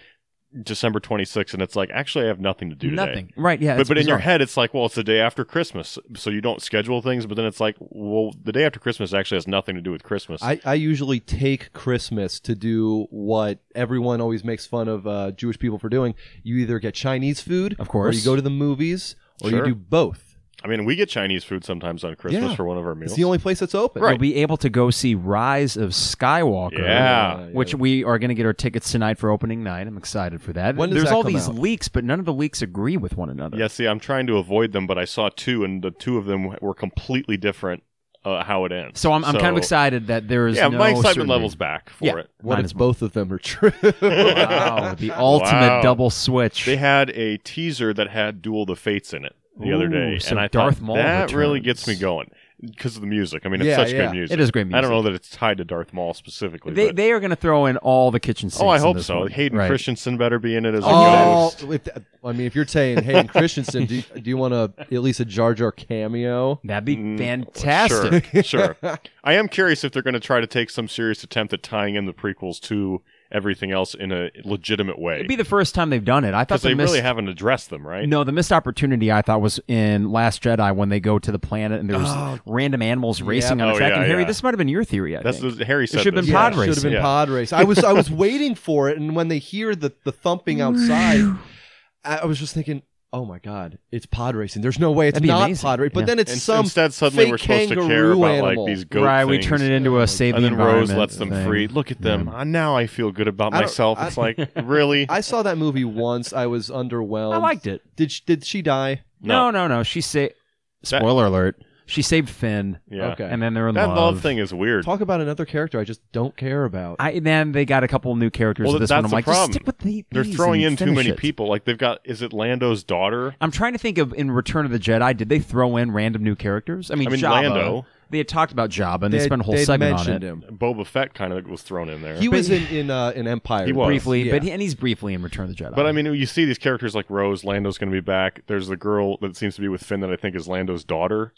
December 0.63 1.01
26th 1.01 1.55
and 1.55 1.63
it's 1.63 1.75
like 1.77 1.91
actually 1.93 2.25
I 2.25 2.29
have 2.29 2.41
nothing 2.41 2.71
to 2.71 2.77
do 2.77 2.91
today. 2.91 3.07
Nothing. 3.07 3.33
Right. 3.37 3.61
Yeah. 3.61 3.77
But, 3.77 3.89
but 3.89 3.99
in 3.99 4.07
your 4.07 4.19
head, 4.19 4.43
it's 4.43 4.57
like, 4.57 4.75
well, 4.75 4.87
it's 4.87 4.95
the 4.95 5.05
day 5.05 5.21
after 5.21 5.45
Christmas, 5.45 5.99
so 6.15 6.31
you 6.31 6.41
don't 6.41 6.61
schedule 6.61 7.01
things. 7.03 7.27
But 7.27 7.37
then 7.37 7.47
it's 7.47 7.61
like, 7.61 7.77
well, 7.81 8.33
the 8.43 8.53
day 8.53 8.65
after 8.65 8.79
Christmas 8.79 9.15
actually 9.15 9.37
has 9.37 9.47
nothing 9.47 9.75
to 9.77 9.81
do 9.81 9.91
with 9.91 10.03
Christmas. 10.03 10.43
I, 10.43 10.61
I 10.65 10.75
usually 10.75 11.21
take 11.21 11.73
Christmas 11.73 12.39
to 12.41 12.55
do 12.55 13.07
what 13.11 13.61
everyone 13.75 14.21
always 14.21 14.45
makes 14.45 14.67
fun 14.67 14.89
of 14.89 15.07
uh, 15.07 15.31
Jewish 15.33 15.59
people 15.59 15.79
for 15.79 15.89
doing. 15.89 16.15
You 16.43 16.57
either 16.57 16.79
get 16.79 16.95
Chinese 16.95 17.41
food, 17.41 17.77
Of 17.79 17.89
course. 17.89 18.15
or 18.15 18.19
you 18.19 18.25
go 18.25 18.37
to 18.37 18.43
the 18.43 18.51
movies, 18.51 19.17
or 19.43 19.51
Sure. 19.51 19.61
you 19.61 19.65
do 19.73 19.75
both. 19.75 20.32
I 20.65 20.69
mean, 20.69 20.85
we 20.85 20.95
get 20.97 21.09
Chinese 21.09 21.43
food 21.45 21.65
sometimes 21.65 22.05
on 22.05 22.15
Christmas 22.15 22.51
Yeah. 22.51 22.55
for 22.57 22.65
one 22.65 22.79
of 22.79 22.87
our 22.87 22.95
meals. 22.95 23.11
It's 23.13 23.17
the 23.17 23.25
only 23.25 23.39
place 23.39 23.59
that's 23.59 23.75
open. 23.75 24.03
You'll 24.03 24.19
be 24.19 24.37
able 24.37 24.57
to 24.59 24.71
go 24.71 24.91
see 24.91 25.15
Rise 25.15 25.77
of 25.77 25.91
Skywalker. 25.91 26.79
Yeah. 26.79 27.47
Which 27.53 27.75
we 27.75 28.05
are 28.05 28.19
going 28.19 28.29
to 28.29 28.35
get 28.35 28.47
our 28.47 28.53
tickets 28.53 28.93
tonight 28.93 29.19
for 29.19 29.31
opening 29.31 29.63
night. 29.65 29.87
I'm 29.87 29.99
excited 29.99 30.41
for 30.41 30.53
that. 30.53 30.77
When 30.77 30.91
does 30.91 30.97
There's 30.99 31.09
that 31.09 31.15
all 31.15 31.23
come 31.25 31.33
these 31.33 31.49
out? 31.49 31.57
leaks, 31.57 31.89
but 31.89 32.05
none 32.05 32.19
of 32.21 32.25
the 32.27 32.33
leaks 32.33 32.63
agree 32.63 32.97
with 32.97 33.17
one 33.17 33.29
another. 33.31 33.57
yeah, 33.59 33.67
see, 33.67 33.87
I'm 33.87 33.99
trying 34.01 34.27
to 34.29 34.37
avoid 34.39 34.73
them, 34.73 34.87
but 34.87 34.99
I 34.99 35.05
saw 35.05 35.31
two, 35.35 35.65
and 35.65 35.83
the 35.83 35.91
two 35.91 36.17
of 36.19 36.27
them 36.27 36.55
were 36.61 36.75
completely 36.75 37.37
different. 37.37 37.83
Uh, 38.25 38.45
how 38.45 38.65
it 38.65 38.71
ends. 38.71 39.01
So 39.01 39.13
I'm, 39.13 39.25
I'm 39.25 39.35
kind 39.35 39.47
of 39.49 39.57
excited 39.57 40.07
that 40.07 40.29
there 40.29 40.47
is 40.47 40.57
Yeah, 40.57 40.69
no 40.69 40.79
my 40.79 40.91
excitement 40.91 41.15
certainty. 41.15 41.29
level's 41.33 41.57
back 41.57 41.91
for 41.91 42.05
Yeah. 42.05 42.17
it. 42.19 42.31
What 42.41 42.53
Mine 42.55 42.59
if 42.61 42.65
as 42.67 42.75
well. 42.77 42.89
both 42.91 43.03
of 43.03 43.15
them 43.15 43.33
are 43.33 43.39
true? 43.39 43.73
Wow, 44.01 44.95
the 44.97 45.11
ultimate 45.11 45.51
Wow. 45.51 45.83
double 45.83 46.09
switch. 46.09 46.65
They 46.65 46.77
had 46.77 47.11
a 47.11 47.39
teaser 47.39 47.93
that 47.93 48.11
had 48.11 48.41
Duel 48.41 48.63
of 48.63 48.69
the 48.69 48.77
Fates 48.77 49.13
in 49.13 49.25
it 49.25 49.35
the 49.59 49.73
other 49.73 49.89
day, 49.89 50.19
so 50.19 50.31
and 50.31 50.41
I 50.41 50.49
Darth 50.49 50.79
thought 50.79 50.85
Maul 50.85 50.97
that 50.97 51.33
really 51.33 51.61
gets 51.61 51.87
me 51.87 51.95
going 51.95 52.31
because 52.61 52.95
of 52.95 53.01
the 53.01 53.09
music. 53.09 53.45
I 53.45 53.49
mean, 53.49 53.61
it's 53.61 53.67
Yeah, 53.69 53.77
such 53.77 53.93
yeah. 53.93 54.07
good 54.07 54.13
music. 54.13 54.35
It 54.35 54.41
is 54.41 54.51
great 54.53 54.69
music. 54.69 54.79
I 54.79 54.81
don't 54.83 54.91
know 54.93 55.03
that 55.03 55.15
it's 55.15 55.29
tied 55.29 55.59
to 55.59 55.65
Darth 55.65 55.93
Maul 55.93 56.15
specifically. 56.15 56.73
they 56.75 56.87
but- 56.87 56.97
they 56.97 57.11
are 57.13 57.19
going 57.21 57.31
to 57.31 57.37
throw 57.37 57.67
in 57.67 57.77
all 57.79 58.11
the 58.13 58.21
kitchen 58.21 58.51
sinks. 58.51 58.63
oh, 58.63 58.69
I 58.69 58.77
in 58.77 58.83
hope 58.83 58.97
this 58.99 59.07
so. 59.07 59.21
one. 59.21 59.31
Hayden 59.33 59.59
Right. 59.59 59.67
Christensen 59.69 60.17
better 60.17 60.39
be 60.39 60.55
in 60.55 60.65
it 60.65 60.75
as 60.75 60.85
a 60.85 60.87
oh, 60.89 61.53
ghost. 61.65 61.89
I 62.25 62.33
mean, 62.33 62.47
if 62.47 62.55
you're 62.55 62.67
saying 62.67 63.03
Hayden 63.03 63.27
Christensen, 63.29 63.87
do, 63.87 64.01
do 64.01 64.23
you 64.31 64.37
want 64.37 64.55
to 64.55 64.73
at 64.95 65.03
least 65.03 65.19
a 65.21 65.25
Jar 65.25 65.55
Jar 65.55 65.73
cameo? 65.73 66.61
That'd 66.65 66.85
be 66.85 66.97
Mm, 66.97 67.19
fantastic. 67.19 68.27
Sure, 68.45 68.77
sure. 68.83 68.99
I 69.25 69.35
am 69.35 69.49
curious 69.49 69.83
if 69.85 69.93
they're 69.93 70.03
going 70.03 70.15
to 70.15 70.21
try 70.21 70.41
to 70.41 70.47
take 70.47 70.71
some 70.71 70.89
serious 70.89 71.23
attempt 71.25 71.53
at 71.53 71.63
tying 71.63 71.97
in 71.97 72.07
the 72.07 72.13
prequels 72.15 72.61
to 72.63 73.03
everything 73.33 73.73
else 73.73 73.95
in 73.95 74.13
a 74.13 74.31
legitimate 74.45 74.99
way. 74.99 75.17
It'd 75.17 75.27
be 75.29 75.37
the 75.37 75.45
first 75.45 75.75
time 75.75 75.91
they've 75.91 76.05
done 76.05 76.25
it. 76.25 76.35
I 76.35 76.41
thought 76.45 76.49
Because 76.49 76.63
they 76.63 76.75
missed, 76.75 76.93
really 76.93 77.03
haven't 77.03 77.29
addressed 77.29 77.71
them, 77.71 77.87
right? 77.87 78.09
No, 78.09 78.25
the 78.25 78.33
missed 78.33 78.53
opportunity 78.53 79.11
I 79.11 79.23
thought 79.23 79.41
was 79.41 79.59
in 79.69 80.13
Last 80.13 80.43
Jedi 80.43 80.75
when 80.77 80.91
they 80.91 81.01
go 81.01 81.19
to 81.19 81.33
the 81.33 81.39
planet 81.39 81.81
and 81.81 81.89
there's 81.89 82.03
Oh. 82.05 82.39
random 82.47 82.83
animals 82.83 83.23
racing 83.23 83.61
on 83.61 83.71
a 83.71 83.73
Oh, 83.73 83.77
track. 83.79 83.91
yeah, 83.93 83.97
and 83.99 84.07
Harry, 84.07 84.23
yeah. 84.23 84.27
this 84.29 84.43
might 84.43 84.51
have 84.51 84.59
been 84.59 84.69
your 84.69 84.85
theory. 84.85 85.17
I 85.17 85.23
That's 85.23 85.41
think. 85.41 85.57
the, 85.57 85.65
Harry 85.65 85.87
said. 85.87 86.01
should've 86.03 86.15
been 86.15 86.27
this. 86.27 86.33
pod 86.35 86.55
should 86.55 86.69
have 86.69 86.83
been 86.83 86.93
Yeah. 86.93 87.01
pod 87.01 87.31
race. 87.31 87.53
I 87.53 87.65
was 87.65 87.83
I 87.83 87.93
was 87.93 88.11
waiting 88.11 88.55
for 88.55 88.89
it, 88.91 88.99
and 88.99 89.17
when 89.17 89.29
they 89.29 89.39
hear 89.39 89.75
the 89.75 89.93
the 90.05 90.13
thumping 90.13 90.61
outside, 90.61 91.21
I 92.05 92.19
I 92.19 92.25
was 92.27 92.39
just 92.39 92.55
thinking, 92.55 92.83
oh 93.13 93.25
my 93.25 93.39
god, 93.39 93.79
it's 93.91 94.07
pod 94.07 94.35
racing. 94.35 94.63
There's 94.63 94.79
no 94.79 94.91
way 94.93 95.09
it's 95.09 95.15
That'd 95.17 95.23
be 95.25 95.29
not 95.29 95.45
amazing. 95.45 95.63
pod 95.63 95.81
racing. 95.81 95.95
But 95.95 96.01
Yeah. 96.01 96.07
then 96.07 96.19
it's 96.19 96.33
In- 96.33 96.39
some 96.39 96.61
instead, 96.61 96.93
suddenly 96.95 97.25
fake 97.25 97.33
we're 97.33 97.39
supposed 97.39 97.69
to 97.69 97.75
care 97.75 97.83
kangaroo 97.85 98.19
about 98.25 98.31
animal. 98.47 98.65
like 98.65 98.75
these 98.75 98.85
goat 98.85 99.05
right, 99.05 99.25
we 99.25 99.37
things. 99.37 99.47
turn 99.47 99.63
it 99.63 99.71
into 99.71 100.01
a 100.01 100.07
save 100.07 100.35
and 100.35 100.45
the 100.45 100.49
then 100.51 100.59
Rose 100.59 100.67
environment 100.91 100.99
lets 100.99 101.17
them 101.17 101.31
thing. 101.31 101.47
free. 101.47 101.67
Look 101.69 101.91
at 101.91 102.01
them. 102.01 102.29
Ah, 102.33 102.45
now 102.45 102.77
I 102.77 102.87
feel 102.87 103.11
good 103.13 103.29
about 103.29 103.53
I 103.53 103.59
don't- 103.59 103.63
myself. 103.69 103.99
I- 103.99 104.07
it's 104.07 104.17
like 104.17 104.39
really. 104.65 105.07
I 105.09 105.21
saw 105.21 105.43
that 105.43 105.59
movie 105.59 105.85
once. 105.85 106.33
I 106.33 106.47
was 106.47 106.71
underwhelmed. 106.71 107.35
I 107.35 107.39
liked 107.39 107.67
it. 107.67 107.83
Did 107.97 108.11
she, 108.13 108.23
did 108.27 108.45
she 108.45 108.63
die? 108.63 109.03
No, 109.21 109.51
no, 109.51 109.69
no. 109.69 109.83
She 109.83 110.01
saved. 110.01 110.35
Spoiler 110.83 111.27
alert. 111.27 111.63
She 111.93 112.03
saved 112.03 112.31
Finn, 112.31 112.79
yeah. 112.91 113.13
Okay. 113.13 113.25
and 113.31 113.43
then 113.43 113.53
they're 113.55 113.69
in 113.69 113.75
That 113.75 113.89
love. 113.89 113.97
love 114.15 114.21
thing 114.23 114.39
is 114.39 114.53
weird. 114.55 114.85
Talk 114.85 115.01
about 115.03 115.21
another 115.21 115.45
character 115.45 115.79
I 115.79 115.85
just 115.85 116.01
don't 116.13 116.35
care 116.37 116.65
about. 116.65 116.97
I 116.99 117.19
then 117.19 117.53
they 117.53 117.65
got 117.65 117.85
a 117.85 117.89
couple 117.89 118.15
new 118.17 118.31
characters. 118.31 118.67
Well, 118.67 118.77
in 118.77 118.81
this 118.81 118.89
that's 118.89 118.99
one. 118.99 119.05
I'm 119.05 119.11
the 119.11 119.15
like, 119.17 119.25
problem. 119.27 119.49
just 119.49 119.53
stick 119.59 119.67
with 119.67 119.79
the. 119.79 120.05
They're 120.11 120.23
these 120.25 120.35
throwing 120.35 120.65
and 120.65 120.73
in 120.73 120.77
too 120.79 120.85
finish 120.87 120.97
many 120.97 121.11
it. 121.11 121.19
people. 121.19 121.49
Like 121.49 121.65
they've 121.65 121.77
got. 121.77 122.01
Is 122.05 122.23
it 122.23 122.33
Lando's 122.33 122.83
daughter? 122.83 123.37
I'm 123.41 123.51
trying 123.51 123.73
to 123.75 123.79
think 123.79 123.99
of 123.99 124.13
in 124.15 124.31
Return 124.31 124.65
of 124.65 124.71
the 124.73 124.79
Jedi. 124.79 125.17
Did 125.17 125.29
they 125.29 125.39
throw 125.39 125.77
in 125.77 125.91
random 125.93 126.25
new 126.25 126.35
characters? 126.35 126.91
I 126.91 126.95
mean, 126.95 127.09
I 127.09 127.11
mean, 127.13 127.21
Jabba. 127.21 127.31
Lando. 127.51 127.87
They 128.11 128.19
had 128.19 128.29
talked 128.29 128.53
about 128.53 128.69
Jabba, 128.69 129.05
and 129.05 129.15
they, 129.15 129.19
They- 129.19 129.25
spent 129.25 129.41
a 129.41 129.45
whole 129.47 129.55
they'd 129.55 129.65
segment 129.65 129.95
on 129.95 130.07
it 130.07 130.11
mentioned 130.21 130.45
him. 130.51 130.59
Boba 130.59 130.87
Fett 130.87 131.15
kind 131.15 131.33
of 131.33 131.47
was 131.49 131.63
thrown 131.63 131.89
in 131.89 132.03
there. 132.03 132.17
He 132.17 132.29
was 132.29 132.51
in 132.51 132.67
in 132.71 132.91
uh, 132.91 133.13
in 133.17 133.27
Empire. 133.27 133.65
He 133.65 133.73
was. 133.73 133.87
briefly, 133.87 134.25
Yeah. 134.25 134.33
but 134.33 134.43
he, 134.43 134.51
and 134.51 134.61
he's 134.61 134.75
briefly 134.75 135.15
in 135.15 135.23
Return 135.23 135.49
of 135.51 135.57
the 135.57 135.65
Jedi. 135.65 135.75
But 135.75 135.87
I 135.87 135.93
mean, 135.93 136.05
you 136.07 136.27
see 136.27 136.45
these 136.45 136.59
characters 136.59 136.95
like 136.95 137.09
Rose. 137.09 137.43
Lando's 137.43 137.79
going 137.79 137.91
to 137.91 137.97
be 137.97 138.05
back. 138.05 138.43
There's 138.49 138.69
the 138.69 138.77
girl 138.77 139.17
that 139.23 139.35
seems 139.37 139.55
to 139.55 139.63
be 139.63 139.69
with 139.69 139.83
Finn 139.83 140.01
that 140.01 140.11
I 140.11 140.17
think 140.17 140.37
is 140.37 140.47
Lando's 140.47 140.85
daughter. 140.85 141.33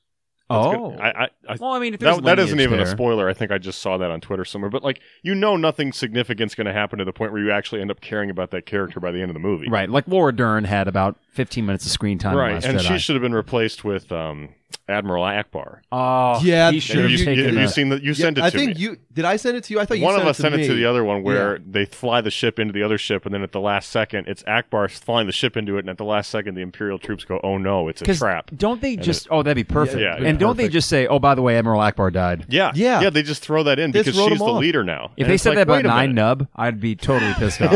Oh. 0.51 0.92
I, 0.99 1.24
I, 1.24 1.28
I, 1.49 1.57
well, 1.59 1.72
I 1.72 1.78
mean, 1.78 1.95
if 1.95 2.01
that, 2.01 2.22
that 2.22 2.38
isn't 2.38 2.61
even 2.61 2.78
a 2.78 2.86
spoiler. 2.86 3.28
I 3.28 3.32
think 3.32 3.51
I 3.51 3.59
just 3.59 3.80
saw 3.80 3.97
that 3.97 4.11
on 4.11 4.20
Twitter 4.20 4.45
somewhere. 4.45 4.70
But 4.70 4.82
like, 4.82 5.01
you 5.22 5.34
know, 5.34 5.57
nothing 5.57 5.90
significant's 5.92 6.55
going 6.55 6.66
to 6.66 6.72
happen 6.72 6.99
to 6.99 7.05
the 7.05 7.12
point 7.12 7.32
where 7.32 7.42
you 7.42 7.51
actually 7.51 7.80
end 7.80 7.90
up 7.90 8.01
caring 8.03 8.28
about 8.28 8.51
that 8.51 8.66
character 8.66 9.01
by 9.01 9.11
the 9.11 9.20
end 9.22 9.30
of 9.30 9.34
the 9.34 9.40
movie. 9.40 9.68
Right, 9.70 9.88
like 9.88 10.07
Laura 10.07 10.34
Dern 10.34 10.64
had 10.64 10.86
about 10.86 11.16
15 11.30 11.64
minutes 11.64 11.86
of 11.86 11.92
screen 11.92 12.18
time. 12.18 12.32
in 12.34 12.38
Right, 12.38 12.64
and 12.64 12.78
Jedi. 12.78 12.88
she 12.88 12.99
should 12.99 13.14
have 13.14 13.22
been 13.22 13.34
replaced 13.34 13.84
with 13.84 14.12
um, 14.12 14.51
Admiral 14.89 15.25
Ackbar. 15.25 15.79
Oh, 15.91 16.41
Yeah, 16.43 16.70
he 16.70 16.81
should 16.81 16.97
Have 16.97 17.05
have 17.05 17.11
you, 17.18 17.25
taken 17.25 17.45
have 17.45 17.55
you 17.55 17.61
that. 17.61 17.68
seen 17.70 17.89
that? 17.91 18.03
You 18.03 18.09
Yeah, 18.12 18.25
sent 18.25 18.39
it 18.39 18.45
I 18.45 18.51
to 18.51 18.59
think 18.59 18.77
me. 18.77 18.83
you 18.83 18.97
did. 19.12 19.25
I 19.25 19.37
send 19.37 19.57
it 19.57 19.64
to 19.64 19.75
you. 19.75 19.81
I 19.81 19.87
thought 19.87 19.99
you 19.99 20.05
One 20.05 20.14
sent 20.14 20.22
of 20.22 20.29
us 20.29 20.39
it 20.39 20.43
to 20.43 20.49
sent 20.51 20.57
me. 20.57 20.64
it 20.64 20.68
to 20.68 20.75
the 20.75 20.85
other 20.85 21.05
one 21.05 21.22
where 21.22 21.55
Yeah. 21.57 21.62
they 21.66 21.85
fly 21.87 22.20
the 22.20 22.31
ship 22.31 22.59
into 22.59 22.72
the 22.72 22.83
other 22.83 22.99
ship, 22.99 23.25
and 23.25 23.35
then 23.35 23.43
at 23.43 23.53
the 23.53 23.61
last 23.61 23.89
second, 23.91 24.27
it's 24.29 24.43
Ackbar 24.45 24.91
flying 24.91 25.27
the 25.27 25.33
ship 25.33 25.57
into 25.57 25.77
it, 25.77 25.81
and 25.81 25.89
at 25.89 25.99
the 25.99 26.05
last 26.05 26.31
second, 26.31 26.55
the 26.55 26.61
Imperial 26.62 26.99
troops 26.99 27.25
go, 27.25 27.41
"Oh 27.43 27.57
no, 27.59 27.89
it's 27.89 28.03
a 28.03 28.14
trap." 28.14 28.51
Don't 28.57 28.81
they 28.81 28.97
just? 28.97 29.27
Oh, 29.31 29.43
that'd 29.43 29.55
be 29.57 29.64
perfect. 29.64 30.01
Yeah, 30.01 30.16
and 30.16 30.39
don't 30.39 30.57
they 30.57 30.68
just 30.68 30.89
say, 30.89 31.07
"Oh, 31.07 31.18
by 31.18 31.35
the 31.35 31.43
way, 31.43 31.57
Admiral 31.57 31.81
Ackbar 31.81 32.12
died"? 32.12 32.47
Yeah, 32.49 32.72
Yeah. 32.75 33.01
yeah. 33.03 33.11
They 33.11 33.22
just 33.22 33.43
throw 33.43 33.62
that 33.64 33.79
in 33.79 33.93
Just 33.93 34.07
because 34.07 34.20
she's 34.29 34.39
the 34.39 34.45
off. 34.45 34.61
leader 34.61 34.85
now. 34.85 35.12
If 35.16 35.25
And 35.25 35.33
they 35.33 35.37
said 35.39 35.51
like, 35.51 35.57
that 35.59 35.62
about 35.68 35.85
Nine. 35.85 36.14
Nub, 36.14 36.47
I'd 36.57 36.81
be 36.81 36.95
totally 36.97 37.33
pissed 37.35 37.61
off. 37.62 37.72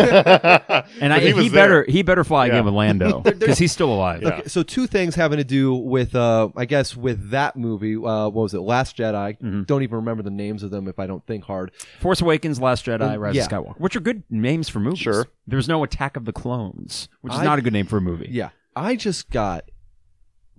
and 1.01 1.13
I, 1.13 1.21
he 1.21 1.33
he, 1.33 1.49
better 1.49 1.85
he 1.89 2.03
better 2.03 2.25
fly 2.25 2.47
again 2.47 2.65
with 2.65 2.75
Lando 2.75 3.21
because 3.25 3.59
he's 3.59 3.73
still 3.73 3.93
alive. 3.93 4.43
So 4.47 4.63
two 4.63 4.87
things 4.87 5.15
having 5.15 5.39
to 5.39 5.45
do 5.45 5.75
with, 5.75 6.15
uh, 6.15 6.49
I 6.57 6.65
guess, 6.65 6.88
with 6.97 7.31
that 7.31 7.57
movie. 7.57 7.95
Uh, 7.97 8.29
what 8.29 8.33
was 8.35 8.55
it? 8.55 8.61
Last 8.61 8.97
Jedi. 8.97 9.39
Mm-hmm. 9.39 9.63
Don't 9.63 9.83
even 9.83 9.97
remember 9.97 10.23
the 10.23 10.31
names 10.31 10.63
of 10.63 10.71
them 10.71 10.89
if 10.89 10.99
I 10.99 11.07
don't 11.07 11.25
think 11.27 11.45
hard. 11.45 11.73
Force 12.01 12.21
Awakens, 12.21 12.61
Last 12.61 12.87
Jedi, 12.87 13.15
Oh, 13.15 13.17
Rise 13.17 13.35
yeah. 13.35 13.45
of 13.45 13.51
Skywalker, 13.51 13.79
which 13.81 13.97
are 13.97 14.01
good 14.01 14.23
names 14.31 14.69
for 14.69 14.81
movies. 14.81 15.01
Sure. 15.01 15.27
There's 15.47 15.69
no 15.69 15.83
Attack 15.85 16.17
of 16.17 16.25
the 16.25 16.33
Clones, 16.33 17.09
which 17.21 17.33
is 17.33 17.39
I- 17.41 17.45
not 17.45 17.59
a 17.59 17.63
good 17.63 17.73
name 17.73 17.87
for 17.87 17.97
a 17.99 18.01
movie. 18.01 18.29
Yeah, 18.31 18.51
I 18.77 18.97
just 18.97 19.31
got 19.31 19.65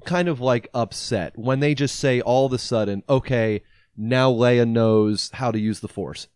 kind 0.06 0.28
of 0.28 0.40
like 0.40 0.68
upset 0.74 1.38
when 1.38 1.60
they 1.60 1.76
just 1.76 1.96
say 1.98 2.22
all 2.22 2.46
of 2.46 2.54
a 2.54 2.58
sudden, 2.58 3.04
okay, 3.10 3.62
now 3.98 4.32
Leia 4.32 4.68
knows 4.68 5.30
how 5.34 5.52
to 5.52 5.60
use 5.60 5.82
the 5.82 5.88
Force. 5.90 6.28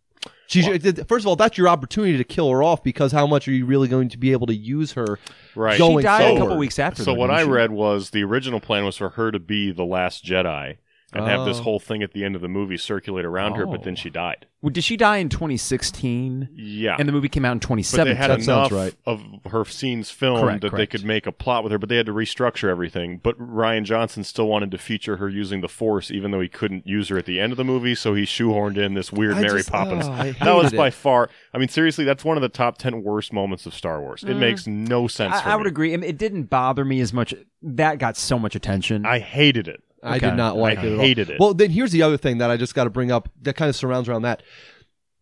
She 0.47 0.61
first 1.07 1.23
of 1.23 1.27
all, 1.27 1.35
that's 1.35 1.57
your 1.57 1.67
opportunity 1.67 2.17
to 2.17 2.23
kill 2.23 2.49
her 2.49 2.61
off 2.61 2.83
because 2.83 3.11
how 3.11 3.25
much 3.25 3.47
are 3.47 3.51
you 3.51 3.65
really 3.65 3.87
going 3.87 4.09
to 4.09 4.17
be 4.17 4.31
able 4.31 4.47
to 4.47 4.55
use 4.55 4.93
her? 4.93 5.19
Right. 5.55 5.77
Going 5.77 5.99
She 5.99 6.03
died 6.03 6.35
a 6.35 6.39
couple 6.39 6.57
weeks 6.57 6.79
after. 6.79 7.03
So 7.03 7.13
that, 7.13 7.19
what 7.19 7.31
I 7.31 7.43
she? 7.43 7.49
read 7.49 7.71
was 7.71 8.11
the 8.11 8.23
original 8.23 8.59
plan 8.59 8.85
was 8.85 8.97
for 8.97 9.09
her 9.09 9.31
to 9.31 9.39
be 9.39 9.71
the 9.71 9.85
last 9.85 10.23
Jedi 10.23 10.77
and 11.15 11.25
have 11.27 11.45
this 11.45 11.59
Oh. 11.59 11.63
whole 11.63 11.79
thing 11.79 12.01
at 12.03 12.13
the 12.13 12.23
end 12.23 12.35
of 12.35 12.41
the 12.41 12.47
movie 12.47 12.77
circulate 12.77 13.25
around 13.25 13.55
her, 13.55 13.65
but 13.65 13.83
then 13.83 13.93
Oh. 13.93 13.95
she 13.95 14.09
died. 14.09 14.45
Well, 14.61 14.69
did 14.71 14.85
she 14.85 14.95
die 14.95 15.17
in 15.17 15.27
2016? 15.27 16.47
Yeah. 16.55 16.95
And 16.97 17.07
the 17.07 17.11
movie 17.11 17.27
came 17.27 17.43
out 17.43 17.51
in 17.51 17.57
but 17.59 17.67
they 17.67 17.81
2017. 17.83 18.15
had 18.15 18.29
That 18.29 18.41
sounds 18.43 18.71
enough 18.71 18.71
right. 18.71 18.93
of 19.05 19.21
her 19.51 19.65
scenes 19.65 20.09
filmed 20.09 20.41
Correct, 20.41 20.61
that 20.61 20.75
they 20.75 20.85
could 20.85 21.03
make 21.03 21.27
a 21.27 21.33
plot 21.33 21.63
with 21.63 21.71
her, 21.73 21.77
but 21.77 21.89
they 21.89 21.97
had 21.97 22.05
to 22.05 22.13
restructure 22.13 22.69
everything. 22.69 23.19
But 23.21 23.37
Rian 23.37 23.83
Johnson 23.83 24.23
still 24.23 24.47
wanted 24.47 24.71
to 24.71 24.77
feature 24.77 25.17
her 25.17 25.27
using 25.27 25.59
the 25.59 25.67
Force, 25.67 26.11
even 26.11 26.31
though 26.31 26.39
he 26.39 26.47
couldn't 26.47 26.87
use 26.87 27.09
her 27.09 27.17
at 27.17 27.25
the 27.25 27.41
end 27.41 27.51
of 27.51 27.57
the 27.57 27.65
movie. 27.65 27.93
So 27.95 28.13
he 28.13 28.23
shoehorned 28.23 28.77
in 28.77 28.93
this 28.93 29.11
weird 29.11 29.35
I 29.35 29.41
Mary 29.41 29.59
just- 29.59 29.71
Poppins. 29.71 30.05
oh, 30.07 30.11
that 30.45 30.53
was 30.53 30.63
hated 30.65 30.77
by 30.77 30.87
it. 30.87 30.93
far. 30.93 31.29
I 31.53 31.57
mean, 31.57 31.67
seriously, 31.67 32.05
that's 32.05 32.23
one 32.23 32.37
of 32.37 32.41
the 32.41 32.49
top 32.49 32.77
ten 32.77 33.03
worst 33.03 33.33
moments 33.33 33.65
of 33.65 33.73
Star 33.73 33.99
Wars. 34.01 34.23
It 34.23 34.29
mm. 34.37 34.39
makes 34.39 34.65
no 34.65 35.07
sense. 35.07 35.41
for 35.41 35.49
I, 35.49 35.53
I 35.53 35.55
would 35.57 35.67
agree. 35.67 35.93
I 35.93 35.97
mean, 35.97 36.09
it 36.09 36.17
didn't 36.17 36.43
bother 36.43 36.85
me 36.85 37.01
as 37.01 37.11
much. 37.11 37.33
That 37.61 37.97
got 37.99 38.15
so 38.15 38.39
much 38.39 38.55
attention. 38.55 39.05
I 39.05 39.19
hated 39.19 39.67
it. 39.67 39.83
I 40.03 40.17
Okay. 40.17 40.29
did 40.29 40.35
not 40.35 40.57
like 40.57 40.79
I 40.79 40.83
it 40.85 40.93
at 40.93 40.99
hated 40.99 41.29
all. 41.29 41.33
it. 41.35 41.39
Well, 41.39 41.53
then 41.53 41.71
here's 41.71 41.91
the 41.91 42.01
other 42.01 42.17
thing 42.17 42.37
that 42.39 42.49
I 42.51 42.57
just 42.57 42.75
got 42.75 42.83
to 42.85 42.89
bring 42.89 43.11
up 43.11 43.29
that 43.41 43.55
kind 43.55 43.69
of 43.69 43.75
surrounds 43.75 44.09
around 44.09 44.23
that. 44.23 44.43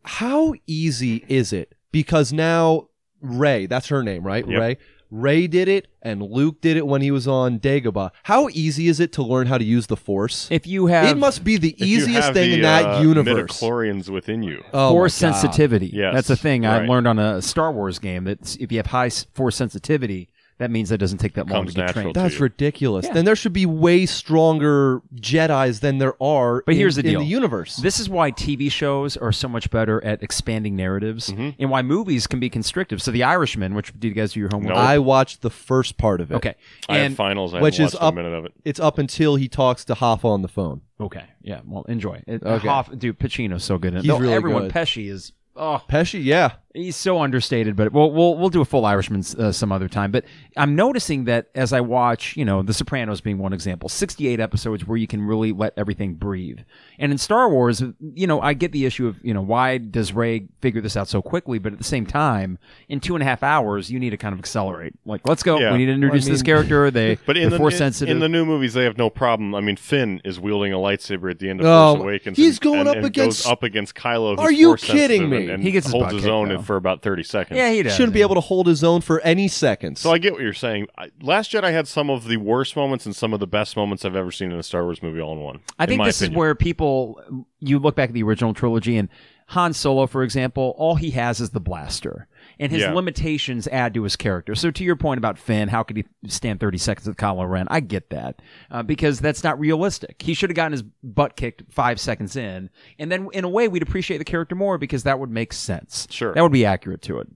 How 0.04 0.54
easy 0.68 1.24
is 1.28 1.54
it? 1.54 1.76
Because 1.92 2.34
now 2.34 2.88
Rey, 3.22 3.68
that's 3.68 3.88
her 3.90 4.02
name, 4.04 4.24
right? 4.26 4.48
Yep. 4.48 4.60
Rey. 4.60 4.78
Rey 5.12 5.46
did 5.46 5.68
it, 5.68 5.88
and 6.02 6.22
Luke 6.24 6.62
did 6.62 6.78
it 6.78 6.88
when 6.88 7.02
he 7.02 7.12
was 7.12 7.28
on 7.28 7.60
Dagobah. 7.60 8.12
How 8.24 8.48
easy 8.54 8.88
is 8.88 9.02
it 9.02 9.12
to 9.14 9.24
learn 9.24 9.46
how 9.48 9.58
to 9.58 9.64
use 9.64 9.88
the 9.88 9.98
Force? 9.98 10.48
If 10.50 10.66
you 10.66 10.86
have 10.88 11.06
it 11.10 11.18
must 11.18 11.44
be 11.44 11.58
the 11.58 11.76
easiest 11.86 12.32
thing 12.32 12.52
the, 12.52 12.56
in 12.56 12.62
that 12.62 12.86
uh, 12.86 13.02
universe. 13.02 13.60
midichlorians 13.60 14.08
within 14.10 14.42
you. 14.42 14.64
Oh 14.74 14.92
force 14.92 15.14
sensitivity. 15.14 15.88
Yes, 15.94 16.14
That's 16.14 16.30
a 16.30 16.38
thing 16.38 16.66
I 16.66 16.86
learned 16.86 17.08
on 17.10 17.20
a 17.20 17.42
Star 17.42 17.74
Wars 17.74 18.00
game. 18.00 18.24
That 18.24 18.56
if 18.58 18.72
you 18.72 18.78
have 18.80 18.88
high 18.88 19.10
force 19.10 19.58
sensitivity, 19.58 20.30
that 20.62 20.72
means 20.72 20.89
that 20.89 20.97
doesn't 20.99 21.18
take 21.18 21.34
that 21.34 21.47
long 21.47 21.64
Comes 21.64 21.72
to 21.74 21.76
get 21.76 21.86
natural 21.88 22.03
trained. 22.03 22.14
to 22.16 22.20
That's 22.22 22.36
you. 22.36 22.41
ridiculous. 22.43 23.05
Yeah. 23.07 23.14
Then 23.14 23.26
there 23.26 23.36
should 23.36 23.51
be 23.53 23.66
way 23.66 24.05
stronger 24.05 25.01
Jedi's 25.16 25.80
than 25.82 25.97
there 25.97 26.22
are 26.24 26.64
But 26.66 26.74
in, 26.74 26.78
here's 26.78 26.95
the 26.95 27.01
in 27.01 27.07
deal. 27.12 27.20
the 27.20 27.26
universe. 27.26 27.76
This 27.78 27.99
is 27.99 28.09
why 28.09 28.32
TV 28.32 28.72
shows 28.72 29.18
are 29.18 29.32
so 29.32 29.47
much 29.47 29.70
better 29.70 30.03
at 30.03 30.24
expanding 30.24 30.76
narratives, 30.76 31.30
Mm-hmm. 31.30 31.49
and 31.59 31.70
why 31.70 31.82
movies 31.82 32.28
can 32.28 32.39
be 32.39 32.49
constrictive. 32.49 33.01
So, 33.01 33.12
The 33.12 33.24
Irishman, 33.24 33.74
which 33.76 33.91
did 33.99 34.07
you 34.07 34.14
guys 34.14 34.34
do 34.34 34.39
your 34.39 34.49
homework? 34.51 34.76
No. 34.76 34.80
I 34.82 34.97
watched 34.99 35.41
the 35.41 35.49
first 35.49 35.97
part 35.97 36.22
of 36.22 36.32
it. 36.32 36.36
Okay, 36.36 36.55
I 36.88 36.97
have 36.97 37.05
and 37.07 37.16
finals. 37.18 37.53
I 37.53 37.62
which 37.62 37.78
haven't 37.78 37.88
is 37.88 37.93
watched 37.95 38.03
up- 38.03 38.14
a 38.14 38.16
minute 38.16 38.34
of 38.34 38.45
it. 38.45 38.53
It's 38.64 38.80
up 38.80 38.97
until 38.97 39.36
he 39.36 39.47
talks 39.47 39.84
to 39.86 39.93
Hoffa 39.95 40.26
on 40.26 40.41
the 40.41 40.47
phone. 40.47 40.82
okay, 40.99 41.24
yeah. 41.41 41.62
Well, 41.66 41.84
enjoy. 41.89 42.24
It, 42.28 42.43
Okay. 42.43 42.68
Hoff, 42.68 42.89
dude, 42.97 43.20
Pacino's 43.20 43.64
so 43.64 43.78
good. 43.78 43.93
In 43.93 43.99
it. 43.99 44.01
He's 44.03 44.09
Though 44.12 44.20
really 44.20 44.34
everyone, 44.34 44.64
good. 44.64 44.74
Pesci 44.74 45.09
is. 45.09 45.32
Oh, 45.55 45.82
Pesci, 45.89 46.24
yeah. 46.24 46.51
He's 46.74 46.95
so 46.95 47.19
understated, 47.22 47.76
but 47.76 47.91
we'll 47.91 48.11
we'll 48.11 48.38
we'll 48.38 48.49
do 48.49 48.61
a 48.61 48.65
full 48.65 48.86
Irishman 48.86 49.24
uh, 49.38 49.51
some 49.51 49.72
other 49.74 49.89
time. 49.89 50.09
But 50.11 50.24
I'm 50.55 50.74
noticing 50.76 51.26
that 51.26 51.47
as 51.53 51.74
I 51.74 51.82
watch, 51.82 52.38
you 52.38 52.45
know, 52.45 52.61
The 52.61 52.74
Sopranos 52.74 53.19
being 53.19 53.39
one 53.39 53.51
example, 53.51 53.89
68 53.89 54.39
episodes 54.39 54.88
where 54.88 54.97
you 54.97 55.05
can 55.07 55.22
really 55.22 55.51
let 55.51 55.74
everything 55.76 56.13
breathe. 56.13 56.59
And 56.97 57.11
in 57.11 57.17
Star 57.17 57.49
Wars, 57.49 57.84
you 58.13 58.26
know, 58.26 58.39
I 58.39 58.53
get 58.53 58.72
the 58.72 58.86
issue 58.86 59.07
of 59.07 59.17
you 59.22 59.34
know 59.34 59.41
why 59.41 59.80
does 59.80 60.13
Rey 60.13 60.47
figure 60.61 60.80
this 60.80 60.95
out 60.95 61.09
so 61.09 61.22
quickly? 61.22 61.59
But 61.59 61.74
at 61.74 61.78
the 61.78 61.84
same 61.84 62.05
time, 62.05 62.57
in 62.88 63.01
two 63.01 63.15
and 63.15 63.22
a 63.22 63.26
half 63.26 63.43
hours, 63.43 63.91
you 63.91 63.99
need 63.99 64.11
to 64.11 64.17
kind 64.17 64.32
of 64.32 64.39
accelerate. 64.39 64.93
Like, 65.05 65.28
let's 65.28 65.43
go. 65.43 65.59
Yeah. 65.59 65.74
We 65.74 65.80
need 65.80 65.88
to 65.88 65.91
introduce 65.93 66.26
I 66.28 66.30
this 66.32 66.39
mean- 66.39 66.45
character. 66.45 66.89
They 66.89 67.15
But 67.26 67.36
in 67.36 67.43
they're 67.43 67.49
the 67.51 67.57
force 67.57 67.74
in, 67.74 67.80
sensitive. 67.80 68.11
in 68.15 68.19
the 68.19 68.30
new 68.30 68.45
movies, 68.45 68.74
they 68.76 68.86
have 68.86 68.97
no 68.97 69.09
problem. 69.09 69.53
I 69.55 69.59
mean, 69.61 69.76
Finn 69.76 70.22
is 70.24 70.39
wielding 70.39 70.72
a 70.72 70.78
lightsaber 70.78 71.30
at 71.32 71.39
the 71.39 71.49
end 71.49 71.59
of 71.59 71.65
Oh, 71.65 71.95
Force 71.95 72.03
Awakens. 72.03 72.38
he's 72.38 72.55
and- 72.55 72.61
going 72.61 72.80
and- 72.82 72.88
up 72.89 72.95
and 72.95 73.05
against- 73.07 73.43
goes 73.43 73.51
up 73.51 73.63
against 73.63 73.93
Kylo. 73.95 74.38
Are 74.39 74.51
you 74.51 74.78
kidding 74.78 75.30
me? 75.30 75.38
And, 75.43 75.49
and 75.49 75.63
He 75.63 75.72
gets 75.72 75.88
his 75.88 75.91
holds 75.91 76.05
butt 76.05 76.13
his 76.13 76.24
kicked, 76.24 76.32
own 76.32 76.61
though. 76.62 76.66
for 76.68 76.76
about 76.76 77.01
thirty 77.01 77.24
seconds. 77.24 77.57
yeah, 77.57 77.72
he 77.72 77.84
does. 77.84 77.93
Shouldn't 77.95 78.14
be 78.14 78.22
able 78.22 78.36
to 78.36 78.41
hold 78.41 78.68
his 78.68 78.84
own 78.84 79.01
for 79.01 79.20
any 79.22 79.47
seconds. 79.47 79.99
So 79.99 80.12
I 80.12 80.18
get 80.18 80.34
what 80.34 80.41
you're 80.41 80.53
saying. 80.53 80.88
I, 80.97 81.12
Last 81.22 81.51
Jedi 81.51 81.72
had 81.72 81.88
some 81.88 82.09
of 82.09 82.28
the 82.28 82.38
worst 82.38 82.76
moments 82.76 83.05
and 83.05 83.16
some 83.16 83.34
of 83.34 83.39
the 83.39 83.47
best 83.47 83.76
moments 83.76 84.05
I've 84.05 84.16
ever 84.16 84.32
seen 84.32 84.51
in 84.51 84.57
a 84.59 84.64
Star 84.64 84.84
Wars 84.84 85.01
movie 85.03 85.20
all 85.22 85.34
in 85.34 85.39
one. 85.39 85.59
I 85.80 85.84
in 85.84 85.89
think 85.89 85.97
my 85.99 86.05
this 86.07 86.22
opinion. 86.22 86.34
is 86.34 86.38
where 86.38 86.55
people 86.55 87.45
you 87.59 87.80
look 87.80 87.95
back 87.95 88.09
at 88.09 88.14
the 88.14 88.24
original 88.24 88.53
trilogy 88.53 88.97
and 88.97 89.09
Han 89.47 89.74
Solo, 89.74 90.07
for 90.07 90.24
example, 90.24 90.74
all 90.78 90.95
he 90.95 91.12
has 91.12 91.41
is 91.41 91.49
the 91.49 91.59
blaster, 91.59 92.28
and 92.62 92.72
his 92.72 92.82
Yeah. 92.84 92.93
limitations 92.93 93.68
add 93.68 93.93
to 93.95 94.03
his 94.03 94.16
character. 94.16 94.55
So, 94.55 94.72
to 94.72 94.84
your 94.86 94.95
point 94.95 95.18
about 95.18 95.38
Finn, 95.38 95.68
how 95.68 95.84
could 95.84 95.97
he 95.97 96.05
stand 96.28 96.62
thirty 96.62 96.78
seconds 96.78 97.07
with 97.07 97.18
Kylo 97.18 97.49
Ren? 97.49 97.68
I 97.70 97.82
get 97.82 98.09
that 98.12 98.41
uh, 98.70 98.84
because 98.84 99.20
that's 99.20 99.43
not 99.43 99.59
realistic. 99.59 100.22
He 100.22 100.34
should 100.34 100.49
have 100.49 100.55
gotten 100.55 100.72
his 100.72 100.84
butt 101.03 101.36
kicked 101.36 101.64
five 101.70 101.99
seconds 101.99 102.38
in, 102.38 102.70
and 102.97 103.12
then 103.12 103.28
in 103.34 103.43
a 103.43 103.49
way 103.49 103.68
we'd 103.68 103.84
appreciate 103.84 104.20
the 104.20 104.24
character 104.24 104.55
more 104.55 104.78
because 104.78 105.03
that 105.03 105.20
would 105.20 105.30
make 105.32 105.51
sense. 105.51 106.07
Sure. 106.09 106.34
that 106.34 106.41
would 106.41 106.51
be 106.53 106.66
accurate 106.66 107.01
to 107.01 107.20
it. 107.20 107.28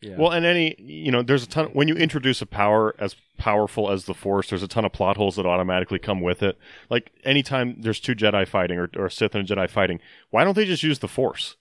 Yeah. 0.00 0.14
Well, 0.16 0.30
and 0.30 0.46
any 0.46 0.76
you 0.78 1.10
know, 1.10 1.22
there's 1.22 1.42
a 1.42 1.48
ton. 1.48 1.66
when 1.72 1.88
you 1.88 1.96
introduce 1.96 2.40
a 2.40 2.46
power 2.46 2.94
as 3.00 3.16
powerful 3.36 3.90
as 3.90 4.04
the 4.04 4.14
Force, 4.14 4.48
there's 4.50 4.62
a 4.62 4.68
ton 4.68 4.84
of 4.84 4.92
plot 4.92 5.16
holes 5.16 5.34
that 5.34 5.44
automatically 5.46 5.98
come 5.98 6.20
with 6.20 6.40
it. 6.40 6.56
Like 6.88 7.10
anytime 7.24 7.80
there's 7.80 7.98
two 7.98 8.14
Jedi 8.14 8.46
fighting 8.46 8.78
or, 8.78 8.88
or 8.96 9.06
a 9.06 9.10
Sith 9.10 9.34
and 9.34 9.50
a 9.50 9.54
Jedi 9.56 9.68
fighting, 9.68 9.98
why 10.30 10.44
don't 10.44 10.54
they 10.54 10.66
just 10.66 10.84
use 10.84 11.00
the 11.00 11.08
Force? 11.08 11.56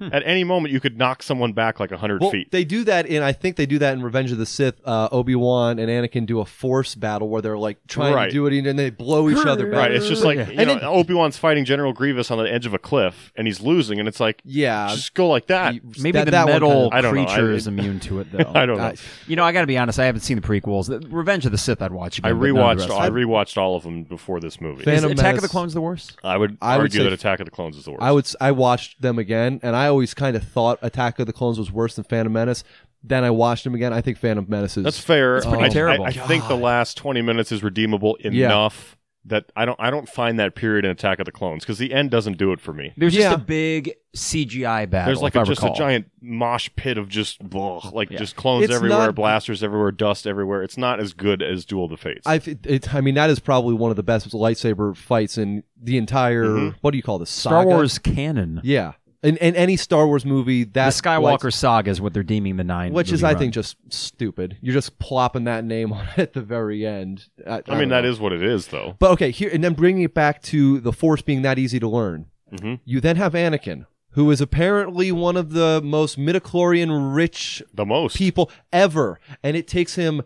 At 0.00 0.24
any 0.26 0.42
moment, 0.42 0.72
you 0.74 0.80
could 0.80 0.98
knock 0.98 1.22
someone 1.22 1.52
back 1.52 1.78
like 1.78 1.92
hundred 1.92 2.22
well, 2.22 2.30
feet. 2.32 2.50
they 2.50 2.64
do 2.64 2.82
that 2.84 3.06
in. 3.06 3.22
I 3.22 3.30
think 3.32 3.54
they 3.54 3.66
do 3.66 3.78
that 3.78 3.92
in 3.92 4.02
Revenge 4.02 4.32
of 4.32 4.38
the 4.38 4.46
Sith. 4.46 4.80
Uh, 4.84 5.08
Obi 5.12 5.36
Wan 5.36 5.78
and 5.78 5.88
Anakin 5.88 6.26
do 6.26 6.40
a 6.40 6.44
force 6.44 6.96
battle 6.96 7.28
where 7.28 7.40
they're 7.40 7.56
like 7.58 7.78
trying 7.86 8.12
Right. 8.12 8.26
to 8.26 8.32
do 8.32 8.46
it, 8.48 8.54
and 8.56 8.66
then 8.66 8.74
they 8.74 8.90
blow 8.90 9.30
each 9.30 9.46
other 9.46 9.66
back. 9.66 9.78
Right, 9.78 9.92
it's 9.92 10.08
just 10.08 10.24
like 10.24 10.38
Yeah. 10.38 10.50
you 10.50 10.66
know, 10.66 10.80
Obi 10.80 11.14
Wan's 11.14 11.36
fighting 11.36 11.64
General 11.64 11.92
Grievous 11.92 12.32
on 12.32 12.38
the 12.38 12.52
edge 12.52 12.66
of 12.66 12.74
a 12.74 12.78
cliff, 12.80 13.32
and 13.36 13.46
he's 13.46 13.60
losing, 13.60 14.00
and 14.00 14.08
it's 14.08 14.18
like 14.18 14.40
yeah, 14.44 14.88
just 14.90 15.14
go 15.14 15.28
like 15.28 15.46
that. 15.46 15.74
Maybe 16.00 16.12
that- 16.12 16.24
the 16.24 16.30
that 16.32 16.46
metal 16.46 16.90
kind 16.90 17.06
of- 17.06 17.12
I 17.12 17.16
know. 17.16 17.24
creature 17.26 17.52
I- 17.52 17.54
is 17.54 17.66
immune 17.68 18.00
to 18.00 18.18
it, 18.20 18.26
though. 18.32 18.50
I 18.54 18.66
don't 18.66 18.78
know. 18.78 18.84
I- 18.84 18.94
You 19.28 19.36
know, 19.36 19.44
I 19.44 19.52
got 19.52 19.60
to 19.60 19.66
be 19.68 19.78
honest. 19.78 20.00
I 20.00 20.06
haven't 20.06 20.22
seen 20.22 20.40
the 20.40 20.46
prequels. 20.46 20.86
The 20.88 21.06
Revenge 21.14 21.46
of 21.46 21.52
the 21.52 21.58
Sith, 21.58 21.80
I'd 21.80 21.92
watch 21.92 22.18
again. 22.18 22.32
I 22.32 22.34
but 22.34 22.40
none 22.52 22.70
of 22.72 22.78
the 22.78 22.84
rewatched. 22.86 22.88
rest. 22.88 23.00
I 23.00 23.10
rewatched 23.10 23.56
all 23.56 23.76
of 23.76 23.84
them 23.84 24.02
before 24.02 24.40
this 24.40 24.60
movie. 24.60 24.82
Fan- 24.82 24.94
Is 24.94 25.00
Phantom 25.02 25.18
Attack 25.18 25.36
of 25.36 25.42
the 25.42 25.48
Clones 25.48 25.74
the 25.74 25.80
worst? 25.80 26.16
I 26.24 26.36
would 26.36 26.58
I 26.60 26.78
would 26.78 26.92
say- 26.92 27.04
that 27.04 27.12
Attack 27.12 27.38
of 27.38 27.44
the 27.44 27.52
Clones 27.52 27.76
is 27.76 27.84
the 27.84 27.92
worst. 27.92 28.02
I 28.02 28.10
would. 28.10 28.24
s- 28.24 28.36
I 28.40 28.50
watched 28.50 29.00
them 29.00 29.20
again, 29.20 29.60
and 29.62 29.76
I 29.76 29.81
always 29.88 30.14
kind 30.14 30.36
of 30.36 30.44
thought 30.44 30.78
Attack 30.82 31.18
of 31.18 31.26
the 31.26 31.32
Clones 31.32 31.58
was 31.58 31.70
worse 31.72 31.94
than 31.96 32.04
Phantom 32.04 32.32
Menace. 32.32 32.64
Then 33.04 33.24
I 33.24 33.30
watched 33.30 33.64
them 33.64 33.74
again. 33.74 33.92
I 33.92 34.00
think 34.00 34.18
Phantom 34.18 34.46
Menace 34.48 34.76
is. 34.76 34.84
That's 34.84 34.98
fair. 35.00 35.36
It's 35.38 35.46
pretty 35.46 35.64
I, 35.64 35.68
terrible. 35.68 36.04
I, 36.04 36.08
I 36.08 36.12
think 36.12 36.46
the 36.48 36.56
last 36.56 36.96
twenty 36.96 37.22
minutes 37.22 37.50
is 37.52 37.62
redeemable 37.62 38.16
Yeah. 38.20 38.46
enough 38.46 38.96
that 39.24 39.44
I 39.56 39.64
don't. 39.64 39.78
I 39.80 39.90
don't 39.90 40.08
find 40.08 40.38
that 40.40 40.54
period 40.54 40.84
in 40.84 40.90
Attack 40.92 41.18
of 41.20 41.26
the 41.26 41.32
Clones 41.32 41.64
because 41.64 41.78
the 41.78 41.92
end 41.92 42.10
doesn't 42.10 42.38
do 42.38 42.52
it 42.52 42.60
for 42.60 42.72
me. 42.72 42.92
There's 42.96 43.14
Yeah. 43.14 43.30
just 43.30 43.36
a 43.36 43.44
big 43.44 43.94
CGI 44.16 44.88
battle. 44.88 45.06
There's 45.06 45.22
like 45.22 45.32
if 45.34 45.38
a, 45.38 45.40
I 45.40 45.44
just 45.44 45.62
a 45.62 45.72
giant 45.76 46.06
mosh 46.20 46.68
pit 46.76 46.96
of 46.98 47.08
just 47.08 47.40
ugh, 47.54 47.92
like 47.92 48.10
Yeah. 48.10 48.18
just 48.18 48.36
clones 48.36 48.64
It's 48.66 48.74
everywhere, 48.74 48.98
not- 49.06 49.14
blasters 49.16 49.62
everywhere, 49.64 49.90
dust 49.90 50.26
everywhere. 50.26 50.62
It's 50.62 50.76
not 50.76 51.00
as 51.00 51.12
good 51.12 51.42
as 51.42 51.64
Duel 51.64 51.84
of 51.84 51.90
the 51.90 51.96
Fates. 51.96 52.26
I. 52.26 52.36
It, 52.36 52.66
it, 52.66 52.94
I 52.94 53.00
mean, 53.00 53.14
that 53.14 53.30
is 53.30 53.40
probably 53.40 53.74
one 53.74 53.90
of 53.90 53.96
the 53.96 54.02
best 54.02 54.30
lightsaber 54.30 54.96
fights 54.96 55.38
in 55.38 55.64
the 55.80 55.98
entire. 55.98 56.44
Mhm. 56.44 56.74
What 56.82 56.90
do 56.92 56.96
you 56.96 57.02
call 57.02 57.18
this? 57.18 57.30
Star? 57.30 57.64
Wars 57.64 57.98
canon. 57.98 58.60
Yeah, 58.62 58.92
in, 59.22 59.36
in 59.36 59.54
any 59.56 59.76
Star 59.76 60.06
Wars 60.06 60.24
movie, 60.24 60.64
The 60.64 60.70
that 60.72 60.92
Skywalker 60.92 61.52
saga 61.52 61.90
is 61.90 62.00
what 62.00 62.12
they're 62.12 62.22
deeming 62.22 62.56
the 62.56 62.64
nine, 62.64 62.92
which 62.92 63.08
is 63.12 63.22
movie 63.22 63.24
I 63.24 63.32
run. 63.34 63.38
think 63.38 63.54
just 63.54 63.76
stupid. 63.88 64.56
You're 64.60 64.74
just 64.74 64.98
plopping 64.98 65.44
that 65.44 65.64
name 65.64 65.92
on 65.92 66.06
it 66.16 66.18
at 66.18 66.32
the 66.32 66.42
very 66.42 66.84
end. 66.86 67.28
I, 67.46 67.62
I 67.68 67.78
mean, 67.78 67.88
that 67.90 68.04
is 68.04 68.18
what 68.18 68.32
it 68.32 68.42
is, 68.42 68.66
though. 68.68 68.96
But 68.98 69.12
okay, 69.12 69.30
here 69.30 69.50
and 69.52 69.62
then 69.62 69.74
bringing 69.74 70.02
it 70.02 70.14
back 70.14 70.42
to 70.44 70.80
the 70.80 70.92
Force 70.92 71.22
being 71.22 71.42
that 71.42 71.58
easy 71.58 71.78
to 71.80 71.88
learn. 71.88 72.26
Mhm. 72.52 72.80
You 72.84 73.00
then 73.00 73.16
have 73.16 73.32
Anakin, 73.34 73.86
who 74.10 74.30
is 74.30 74.40
apparently 74.40 75.10
one 75.12 75.36
of 75.36 75.50
the 75.52 75.80
most 75.82 76.18
midichlorian 76.18 77.14
rich 77.14 77.62
The 77.72 77.86
most. 77.86 78.16
people 78.16 78.50
ever, 78.72 79.18
and 79.42 79.56
it 79.56 79.66
takes 79.68 79.94
him 79.94 80.22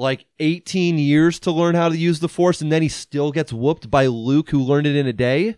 like 0.00 0.26
18 0.38 0.96
years 0.96 1.38
to 1.40 1.50
learn 1.50 1.74
how 1.74 1.88
to 1.88 1.96
use 1.96 2.20
the 2.20 2.28
Force, 2.28 2.60
and 2.62 2.70
then 2.72 2.82
he 2.82 2.88
still 2.88 3.30
gets 3.32 3.52
whooped 3.52 3.90
by 3.90 4.06
Luke, 4.06 4.50
who 4.50 4.60
learned 4.62 4.86
it 4.86 4.94
in 4.96 5.06
a 5.06 5.12
day. 5.12 5.56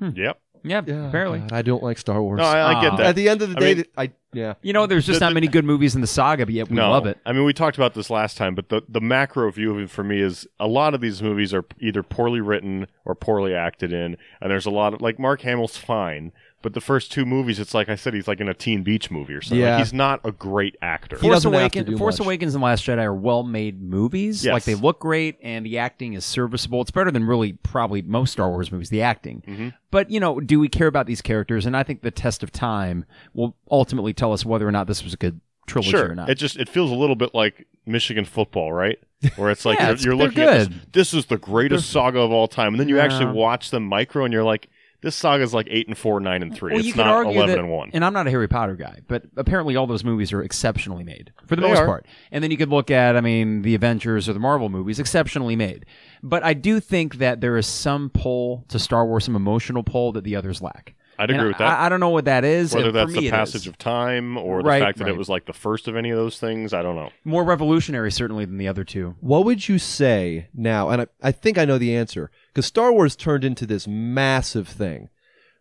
Yep. 0.00 0.40
Yeah, 0.64 0.78
apparently. 0.78 1.40
God, 1.40 1.52
I 1.52 1.62
don't 1.62 1.82
like 1.82 1.98
Star 1.98 2.22
Wars. 2.22 2.38
No, 2.38 2.44
I, 2.44 2.78
I 2.78 2.80
get 2.82 2.92
Ah. 2.92 2.96
that. 2.96 3.06
At 3.06 3.16
the 3.16 3.28
end 3.28 3.42
of 3.42 3.50
the 3.50 3.56
I 3.56 3.60
day, 3.60 3.66
mean- 3.66 3.74
th- 3.76 3.90
I 3.96 4.10
yeah. 4.34 4.54
You 4.62 4.72
know, 4.72 4.86
there's 4.86 5.04
just 5.06 5.18
The- 5.20 5.26
not 5.26 5.30
the- 5.30 5.34
many 5.34 5.46
good 5.48 5.64
movies 5.64 5.94
in 5.94 6.00
the 6.00 6.06
saga, 6.06 6.46
but 6.46 6.54
yet 6.54 6.70
we 6.70 6.76
no, 6.76 6.90
love 6.90 7.06
it. 7.06 7.18
I 7.26 7.32
mean, 7.32 7.44
we 7.44 7.52
talked 7.52 7.76
about 7.76 7.92
this 7.94 8.08
last 8.10 8.36
time, 8.36 8.54
but 8.54 8.68
the 8.70 8.82
the 8.88 9.00
macro 9.00 9.50
view 9.50 9.72
of 9.74 9.78
it 9.80 9.90
for 9.90 10.02
me 10.04 10.20
is 10.20 10.46
a 10.58 10.66
lot 10.66 10.94
of 10.94 11.00
these 11.00 11.22
movies 11.22 11.52
are 11.52 11.64
either 11.80 12.02
poorly 12.02 12.40
written 12.40 12.86
or 13.04 13.14
poorly 13.14 13.54
acted 13.54 13.92
in, 13.92 14.16
and 14.40 14.50
there's 14.50 14.66
a 14.66 14.70
lot 14.70 14.94
of 14.94 15.00
like 15.02 15.18
Mark 15.18 15.42
Hamill's 15.42 15.76
fine, 15.76 16.32
but 16.62 16.74
the 16.74 16.80
first 16.80 17.10
two 17.12 17.26
movies, 17.26 17.58
it's 17.58 17.74
like 17.74 17.88
I 17.88 17.94
said, 17.96 18.14
he's 18.14 18.26
like 18.28 18.40
in 18.40 18.48
a 18.48 18.54
Teen 18.54 18.82
Beach 18.82 19.10
movie 19.10 19.34
or 19.34 19.42
something. 19.42 19.58
Yeah. 19.60 19.76
Like, 19.76 19.84
he's 19.84 19.92
not 19.92 20.20
a 20.24 20.32
great 20.32 20.76
actor. 20.80 21.16
He 21.16 21.22
Force 21.22 21.34
doesn't 21.36 21.52
have 21.52 21.72
to 21.72 21.78
Awakens, 21.80 21.86
do 21.90 21.98
Force 21.98 22.18
much. 22.18 22.26
Awakens 22.26 22.54
and 22.54 22.62
Last 22.62 22.84
Jedi 22.86 23.02
are 23.02 23.14
well-made 23.14 23.82
movies. 23.82 24.44
Yes. 24.44 24.52
Like 24.52 24.64
they 24.64 24.74
look 24.74 25.00
great, 25.00 25.38
and 25.42 25.66
the 25.66 25.78
acting 25.78 26.14
is 26.14 26.24
serviceable. 26.24 26.80
It's 26.80 26.90
better 26.90 27.10
than 27.10 27.24
really 27.24 27.52
probably 27.54 28.02
most 28.02 28.32
Star 28.32 28.48
Wars 28.50 28.70
movies. 28.72 28.88
The 28.90 29.02
acting, 29.02 29.42
Mm-hmm. 29.46 29.68
but 29.90 30.10
you 30.10 30.20
know, 30.20 30.40
do 30.40 30.58
we 30.60 30.68
care 30.68 30.86
about 30.86 31.06
these 31.06 31.20
characters? 31.22 31.66
And 31.66 31.76
I 31.76 31.82
think 31.82 32.02
the 32.02 32.10
test 32.10 32.42
of 32.42 32.52
time 32.52 33.04
will 33.34 33.56
ultimately 33.70 34.12
tell 34.14 34.32
us 34.32 34.44
whether 34.44 34.66
or 34.66 34.72
not 34.72 34.86
this 34.86 35.02
was 35.04 35.14
a 35.14 35.16
good 35.16 35.40
trilogy 35.66 35.90
Sure, 35.90 36.10
or 36.10 36.14
not. 36.14 36.28
it 36.30 36.34
just 36.36 36.56
it 36.56 36.68
feels 36.68 36.90
a 36.90 36.94
little 36.94 37.16
bit 37.16 37.34
like 37.34 37.66
Michigan 37.86 38.24
football, 38.24 38.72
right? 38.72 38.98
Where 39.36 39.50
it's 39.50 39.64
like 39.64 39.78
Yeah, 39.80 39.84
you're, 39.86 39.92
it's- 39.94 40.04
you're 40.04 40.16
they're 40.16 40.26
looking 40.26 40.42
at 40.42 40.68
this, 40.68 40.78
this 40.92 41.14
is 41.14 41.26
the 41.26 41.38
greatest 41.38 41.90
saga 41.90 42.20
of 42.20 42.32
all 42.32 42.48
time, 42.48 42.74
and 42.74 42.80
then 42.80 42.88
you 42.88 42.98
actually 43.00 43.32
watch 43.32 43.70
them 43.70 43.84
micro, 43.84 44.24
and 44.24 44.32
you're 44.32 44.42
like, 44.44 44.68
this 45.02 45.14
saga 45.14 45.42
is 45.42 45.52
like 45.52 45.66
eight 45.70 45.88
and 45.88 45.98
four, 45.98 46.20
nine 46.20 46.42
and 46.42 46.54
three. 46.54 46.72
Well, 46.72 46.84
it's 46.84 46.96
not 46.96 47.26
eleven 47.26 47.48
that, 47.48 47.58
and 47.58 47.70
one. 47.70 47.90
And 47.92 48.04
I'm 48.04 48.12
not 48.12 48.26
a 48.26 48.30
Harry 48.30 48.48
Potter 48.48 48.76
guy, 48.76 49.00
but 49.08 49.24
apparently 49.36 49.76
all 49.76 49.86
those 49.86 50.04
movies 50.04 50.32
are 50.32 50.42
exceptionally 50.42 51.04
made 51.04 51.32
for 51.46 51.56
the 51.56 51.62
They 51.62 51.68
most 51.68 51.80
are. 51.80 51.86
part. 51.86 52.06
And 52.30 52.42
then 52.42 52.50
you 52.50 52.56
could 52.56 52.70
look 52.70 52.90
at, 52.90 53.16
I 53.16 53.20
mean, 53.20 53.62
the 53.62 53.74
Avengers 53.74 54.28
or 54.28 54.32
the 54.32 54.40
Marvel 54.40 54.68
movies, 54.68 54.98
exceptionally 54.98 55.56
made. 55.56 55.86
But 56.22 56.44
I 56.44 56.54
do 56.54 56.80
think 56.80 57.16
that 57.16 57.40
there 57.40 57.56
is 57.56 57.66
some 57.66 58.10
pull 58.10 58.64
to 58.68 58.78
Star 58.78 59.04
Wars, 59.04 59.24
some 59.24 59.36
emotional 59.36 59.82
pull 59.82 60.12
that 60.12 60.24
the 60.24 60.36
others 60.36 60.62
lack. 60.62 60.94
I'd 61.18 61.30
And 61.30 61.38
agree 61.38 61.48
with 61.48 61.58
that. 61.58 61.78
I, 61.80 61.86
I 61.86 61.88
don't 61.88 62.00
know 62.00 62.08
what 62.10 62.24
that 62.24 62.44
is. 62.44 62.74
Whether 62.74 62.86
and 62.88 62.92
for 62.94 62.98
that's 63.06 63.12
me 63.12 63.20
the 63.26 63.30
passage 63.30 63.66
of 63.66 63.78
time 63.78 64.36
or 64.36 64.62
the 64.62 64.68
Right, 64.68 64.82
fact 64.82 64.98
that 64.98 65.04
right. 65.04 65.12
it 65.14 65.16
was 65.18 65.28
like 65.28 65.46
the 65.46 65.52
first 65.52 65.86
of 65.88 65.94
any 65.96 66.10
of 66.10 66.16
those 66.16 66.38
things, 66.38 66.72
I 66.72 66.82
don't 66.82 66.96
know. 66.96 67.10
more 67.24 67.44
revolutionary 67.44 68.10
certainly 68.10 68.44
than 68.44 68.58
the 68.58 68.68
other 68.68 68.84
two. 68.84 69.16
What 69.20 69.44
would 69.44 69.68
you 69.68 69.78
say 69.78 70.48
now? 70.54 70.88
And 70.90 71.02
I, 71.02 71.06
I 71.22 71.32
think 71.32 71.58
I 71.58 71.64
know 71.64 71.78
the 71.78 71.94
answer 71.94 72.30
because 72.48 72.66
Star 72.66 72.92
Wars 72.92 73.14
turned 73.16 73.44
into 73.44 73.66
this 73.66 73.86
massive 73.86 74.68
thing. 74.68 75.08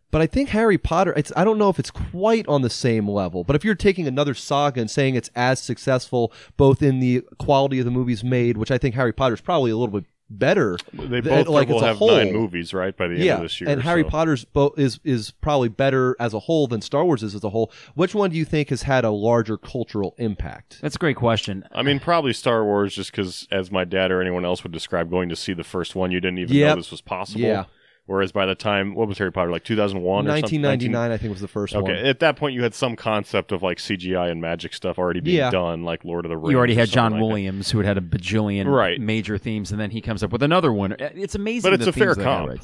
But 0.09 0.21
I 0.21 0.27
think 0.27 0.49
Harry 0.49 0.77
Potter, 0.77 1.13
it's, 1.15 1.31
I 1.37 1.45
don't 1.45 1.57
know 1.57 1.69
if 1.69 1.79
it's 1.79 1.89
quite 1.91 2.45
on 2.47 2.63
the 2.63 2.69
same 2.69 3.07
level. 3.09 3.45
But 3.45 3.55
if 3.55 3.63
you're 3.63 3.75
taking 3.75 4.07
another 4.07 4.33
saga 4.33 4.81
and 4.81 4.91
saying 4.91 5.15
it's 5.15 5.29
as 5.37 5.61
successful, 5.61 6.33
both 6.57 6.81
in 6.83 6.99
the 6.99 7.21
quality 7.39 7.79
of 7.79 7.85
the 7.85 7.91
movies 7.91 8.21
made, 8.21 8.57
which 8.57 8.71
I 8.71 8.77
think 8.77 8.95
Harry 8.95 9.13
Potter 9.13 9.35
is 9.35 9.39
probably 9.41 9.71
a 9.71 9.77
little 9.77 10.01
bit 10.01 10.09
better. 10.39 10.77
They 10.93 11.21
th- 11.21 11.23
both 11.23 11.47
like 11.47 11.67
will 11.67 11.77
as 11.77 11.81
a 11.83 11.87
have 11.87 11.97
whole. 11.97 12.11
nine 12.15 12.33
movies, 12.33 12.73
right, 12.73 12.95
by 12.95 13.07
the 13.07 13.15
end 13.15 13.23
yeah, 13.23 13.35
of 13.35 13.41
this 13.43 13.59
year. 13.61 13.69
and 13.69 13.81
Harry 13.81 14.03
so. 14.03 14.09
Potter's 14.09 14.45
bo- 14.45 14.73
is 14.77 14.99
is 15.03 15.31
probably 15.31 15.69
better 15.69 16.15
as 16.19 16.33
a 16.33 16.39
whole 16.39 16.67
than 16.67 16.81
Star 16.81 17.05
Wars 17.05 17.23
is 17.23 17.35
as 17.35 17.43
a 17.43 17.49
whole. 17.49 17.71
Which 17.95 18.15
one 18.15 18.29
do 18.31 18.37
you 18.37 18.45
think 18.45 18.69
has 18.69 18.83
had 18.83 19.03
a 19.05 19.11
larger 19.11 19.57
cultural 19.57 20.15
impact? 20.17 20.79
That's 20.81 20.95
a 20.95 20.99
great 20.99 21.17
question. 21.17 21.63
I 21.71 21.83
mean, 21.83 21.99
probably 21.99 22.33
Star 22.33 22.63
Wars, 22.63 22.95
just 22.95 23.11
because, 23.11 23.47
as 23.51 23.71
my 23.71 23.83
dad 23.83 24.11
or 24.11 24.21
anyone 24.21 24.45
else 24.45 24.63
would 24.63 24.71
describe, 24.71 25.09
going 25.09 25.29
to 25.29 25.35
see 25.35 25.53
the 25.53 25.63
first 25.63 25.95
one, 25.95 26.11
you 26.11 26.19
didn't 26.19 26.39
even 26.39 26.55
Yep. 26.55 26.69
know 26.69 26.75
this 26.81 26.91
was 26.91 27.01
possible. 27.01 27.41
Yeah. 27.41 27.65
Whereas 28.07 28.31
by 28.31 28.45
the 28.45 28.55
time, 28.55 28.95
what 28.95 29.07
was 29.07 29.17
Harry 29.19 29.31
Potter, 29.31 29.51
like 29.51 29.63
2001 29.63 30.03
or 30.03 30.29
something? 30.29 30.61
1999, 30.61 31.11
I 31.11 31.17
think, 31.17 31.31
was 31.31 31.39
the 31.39 31.47
first 31.47 31.73
19 31.73 31.83
one. 31.83 31.91
Okay, 31.99 32.09
at 32.09 32.19
that 32.19 32.35
point, 32.35 32.55
you 32.55 32.63
had 32.63 32.73
some 32.73 32.95
concept 32.95 33.51
of 33.51 33.61
like 33.61 33.77
CGI 33.77 34.29
and 34.31 34.41
magic 34.41 34.73
stuff 34.73 34.97
already 34.99 35.19
being 35.21 35.37
Yeah. 35.37 35.51
done, 35.51 35.83
like 35.83 36.03
Lord 36.03 36.25
of 36.25 36.29
the 36.29 36.37
Rings. 36.37 36.51
You 36.51 36.57
already 36.57 36.75
had 36.75 36.89
John 36.89 37.11
something 37.11 37.13
like 37.13 37.19
that. 37.21 37.27
Williams, 37.27 37.71
who 37.71 37.77
had 37.77 37.87
had 37.87 37.97
a 37.97 38.01
bajillion 38.01 38.65
Right. 38.65 38.99
major 38.99 39.37
themes, 39.37 39.71
and 39.71 39.79
then 39.79 39.91
he 39.91 40.01
comes 40.01 40.23
up 40.23 40.31
with 40.31 40.43
another 40.43 40.73
one. 40.73 40.95
It's 40.99 41.35
amazing. 41.35 41.69
But 41.69 41.73
it's 41.75 41.83
the 41.85 41.91
a 41.91 41.93
fair 41.93 42.15
themes 42.15 42.17
they 42.17 42.23
comp. 42.23 42.61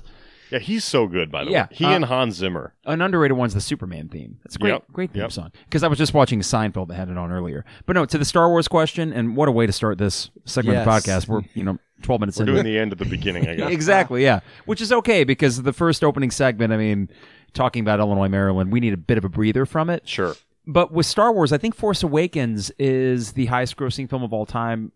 Right. 0.51 0.61
Yeah, 0.61 0.65
he's 0.65 0.83
so 0.85 1.07
good, 1.07 1.31
by 1.31 1.43
the 1.43 1.51
Yeah, 1.51 1.63
way. 1.63 1.67
He 1.71 1.85
uh, 1.85 1.89
and 1.91 2.05
Hans 2.05 2.35
Zimmer. 2.35 2.73
An 2.85 3.01
underrated 3.01 3.37
one's 3.37 3.53
the 3.53 3.61
Superman 3.61 4.09
theme. 4.09 4.39
That's 4.43 4.55
a 4.55 4.59
great, 4.59 4.71
Yep, 4.71 4.83
great 4.91 5.11
theme 5.11 5.21
yep. 5.23 5.31
song. 5.31 5.51
Because 5.65 5.83
I 5.83 5.87
was 5.87 5.97
just 5.97 6.13
watching 6.13 6.39
Seinfeld 6.41 6.87
that 6.89 6.95
had 6.95 7.09
it 7.09 7.17
on 7.17 7.31
earlier. 7.31 7.65
But 7.85 7.93
no, 7.93 8.05
to 8.05 8.17
the 8.17 8.25
Star 8.25 8.49
Wars 8.49 8.67
question, 8.67 9.11
and 9.13 9.35
what 9.35 9.47
a 9.49 9.51
way 9.51 9.65
to 9.65 9.73
start 9.73 9.97
this 9.97 10.29
segment 10.45 10.77
of 10.79 10.85
the 10.85 10.91
podcast. 10.91 11.27
We're 11.27 11.41
you 11.53 11.63
know 11.63 11.77
twelve 12.01 12.21
minutes 12.21 12.37
We're 12.37 12.43
into 12.43 12.53
doing 12.53 12.65
the 12.65 12.77
end 12.77 12.91
at 12.91 12.97
the 12.97 13.05
beginning, 13.05 13.47
I 13.47 13.55
guess. 13.57 13.71
exactly, 13.71 14.23
yeah. 14.23 14.39
Which 14.65 14.81
is 14.81 14.91
okay 14.91 15.23
because 15.23 15.61
the 15.63 15.73
first 15.73 16.03
opening 16.03 16.31
segment, 16.31 16.71
I 16.73 16.77
mean, 16.77 17.09
talking 17.53 17.81
about 17.81 17.99
Illinois, 17.99 18.27
Maryland, 18.29 18.71
we 18.71 18.79
need 18.79 18.93
a 18.93 18.97
bit 18.97 19.17
of 19.17 19.25
a 19.25 19.29
breather 19.29 19.65
from 19.65 19.89
it. 19.89 20.07
Sure. 20.07 20.35
But 20.69 20.91
with 20.91 21.05
Star 21.05 21.31
Wars, 21.31 21.53
I 21.53 21.57
think 21.57 21.75
Force 21.75 22.03
Awakens 22.03 22.71
is 22.77 23.31
the 23.33 23.45
highest 23.45 23.77
grossing 23.77 24.09
film 24.09 24.21
of 24.21 24.33
all 24.33 24.45
time. 24.45 24.91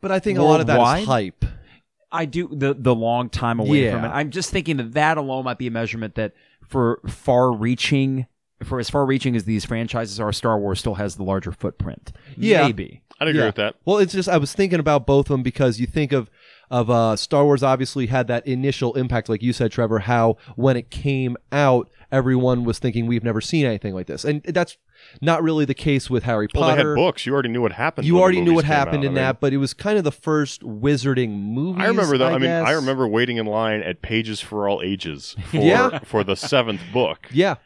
But 0.00 0.10
I 0.12 0.18
think 0.18 0.38
a 0.38 0.42
lot 0.42 0.60
of 0.60 0.66
that 0.68 0.78
Worldwide? 0.78 1.02
is 1.02 1.06
hype. 1.08 1.44
I 2.10 2.24
do 2.24 2.48
the 2.50 2.74
the 2.74 2.94
long 2.94 3.28
time 3.28 3.60
away 3.60 3.84
Yeah. 3.84 3.92
from 3.92 4.04
it. 4.04 4.08
I'm 4.08 4.30
just 4.30 4.50
thinking 4.50 4.76
that 4.78 4.92
that 4.94 5.18
alone 5.18 5.44
might 5.44 5.58
be 5.58 5.66
a 5.66 5.70
measurement 5.70 6.14
that 6.14 6.32
for 6.66 7.00
far 7.06 7.52
reaching, 7.52 8.26
for 8.64 8.78
as 8.78 8.88
far 8.90 9.04
reaching 9.06 9.36
as 9.36 9.44
these 9.44 9.64
franchises 9.64 10.18
are, 10.18 10.32
Star 10.32 10.58
Wars 10.58 10.78
still 10.80 10.94
has 10.94 11.16
the 11.16 11.22
larger 11.24 11.52
footprint. 11.52 12.12
Yeah. 12.36 12.64
maybe. 12.66 13.02
I'd 13.20 13.28
agree 13.28 13.40
Yeah. 13.40 13.46
with 13.46 13.54
that. 13.56 13.74
Well, 13.84 13.98
it's 13.98 14.12
just 14.12 14.28
I 14.28 14.38
was 14.38 14.52
thinking 14.52 14.78
about 14.80 15.06
both 15.06 15.26
of 15.26 15.34
them 15.34 15.42
because 15.42 15.80
you 15.80 15.86
think 15.86 16.12
of 16.12 16.30
of 16.70 16.90
uh, 16.90 17.16
Star 17.16 17.44
Wars 17.44 17.62
obviously 17.62 18.06
had 18.06 18.26
that 18.28 18.46
initial 18.46 18.94
impact, 18.94 19.28
like 19.28 19.42
you 19.42 19.52
said, 19.52 19.72
Trevor. 19.72 20.00
How 20.00 20.36
when 20.56 20.76
it 20.76 20.90
came 20.90 21.36
out, 21.52 21.88
everyone 22.12 22.64
was 22.64 22.78
thinking 22.78 23.06
we've 23.06 23.24
never 23.24 23.40
seen 23.40 23.64
anything 23.66 23.94
like 23.94 24.06
this, 24.06 24.24
and 24.24 24.42
that's 24.42 24.76
not 25.20 25.42
really 25.42 25.64
the 25.64 25.74
case 25.74 26.10
with 26.10 26.24
Harry 26.24 26.48
Well, 26.54 26.68
they 26.68 26.76
Potter. 26.76 26.96
had 26.96 27.00
books. 27.00 27.24
You 27.24 27.32
already 27.32 27.48
knew 27.50 27.62
what 27.62 27.72
happened. 27.72 28.06
you 28.06 28.18
already 28.20 28.40
knew 28.40 28.54
what 28.54 28.64
happened 28.64 28.98
out. 28.98 29.04
in 29.04 29.10
I 29.12 29.14
mean, 29.14 29.14
that, 29.14 29.40
but 29.40 29.52
it 29.52 29.58
was 29.58 29.72
kind 29.72 29.96
of 29.96 30.04
the 30.04 30.10
first 30.12 30.62
wizarding 30.62 31.30
movie. 31.40 31.80
I 31.80 31.86
remember 31.86 32.18
though. 32.18 32.28
I, 32.28 32.38
mean, 32.38 32.50
I 32.50 32.72
remember 32.72 33.06
waiting 33.06 33.36
in 33.36 33.46
line 33.46 33.80
at 33.80 34.02
Pages 34.02 34.40
for 34.40 34.68
All 34.68 34.82
Ages 34.82 35.36
for 35.50 35.56
Yeah. 35.58 36.00
for 36.00 36.24
the 36.24 36.34
seventh 36.34 36.80
book. 36.92 37.28
Yeah, 37.30 37.52
I 37.52 37.56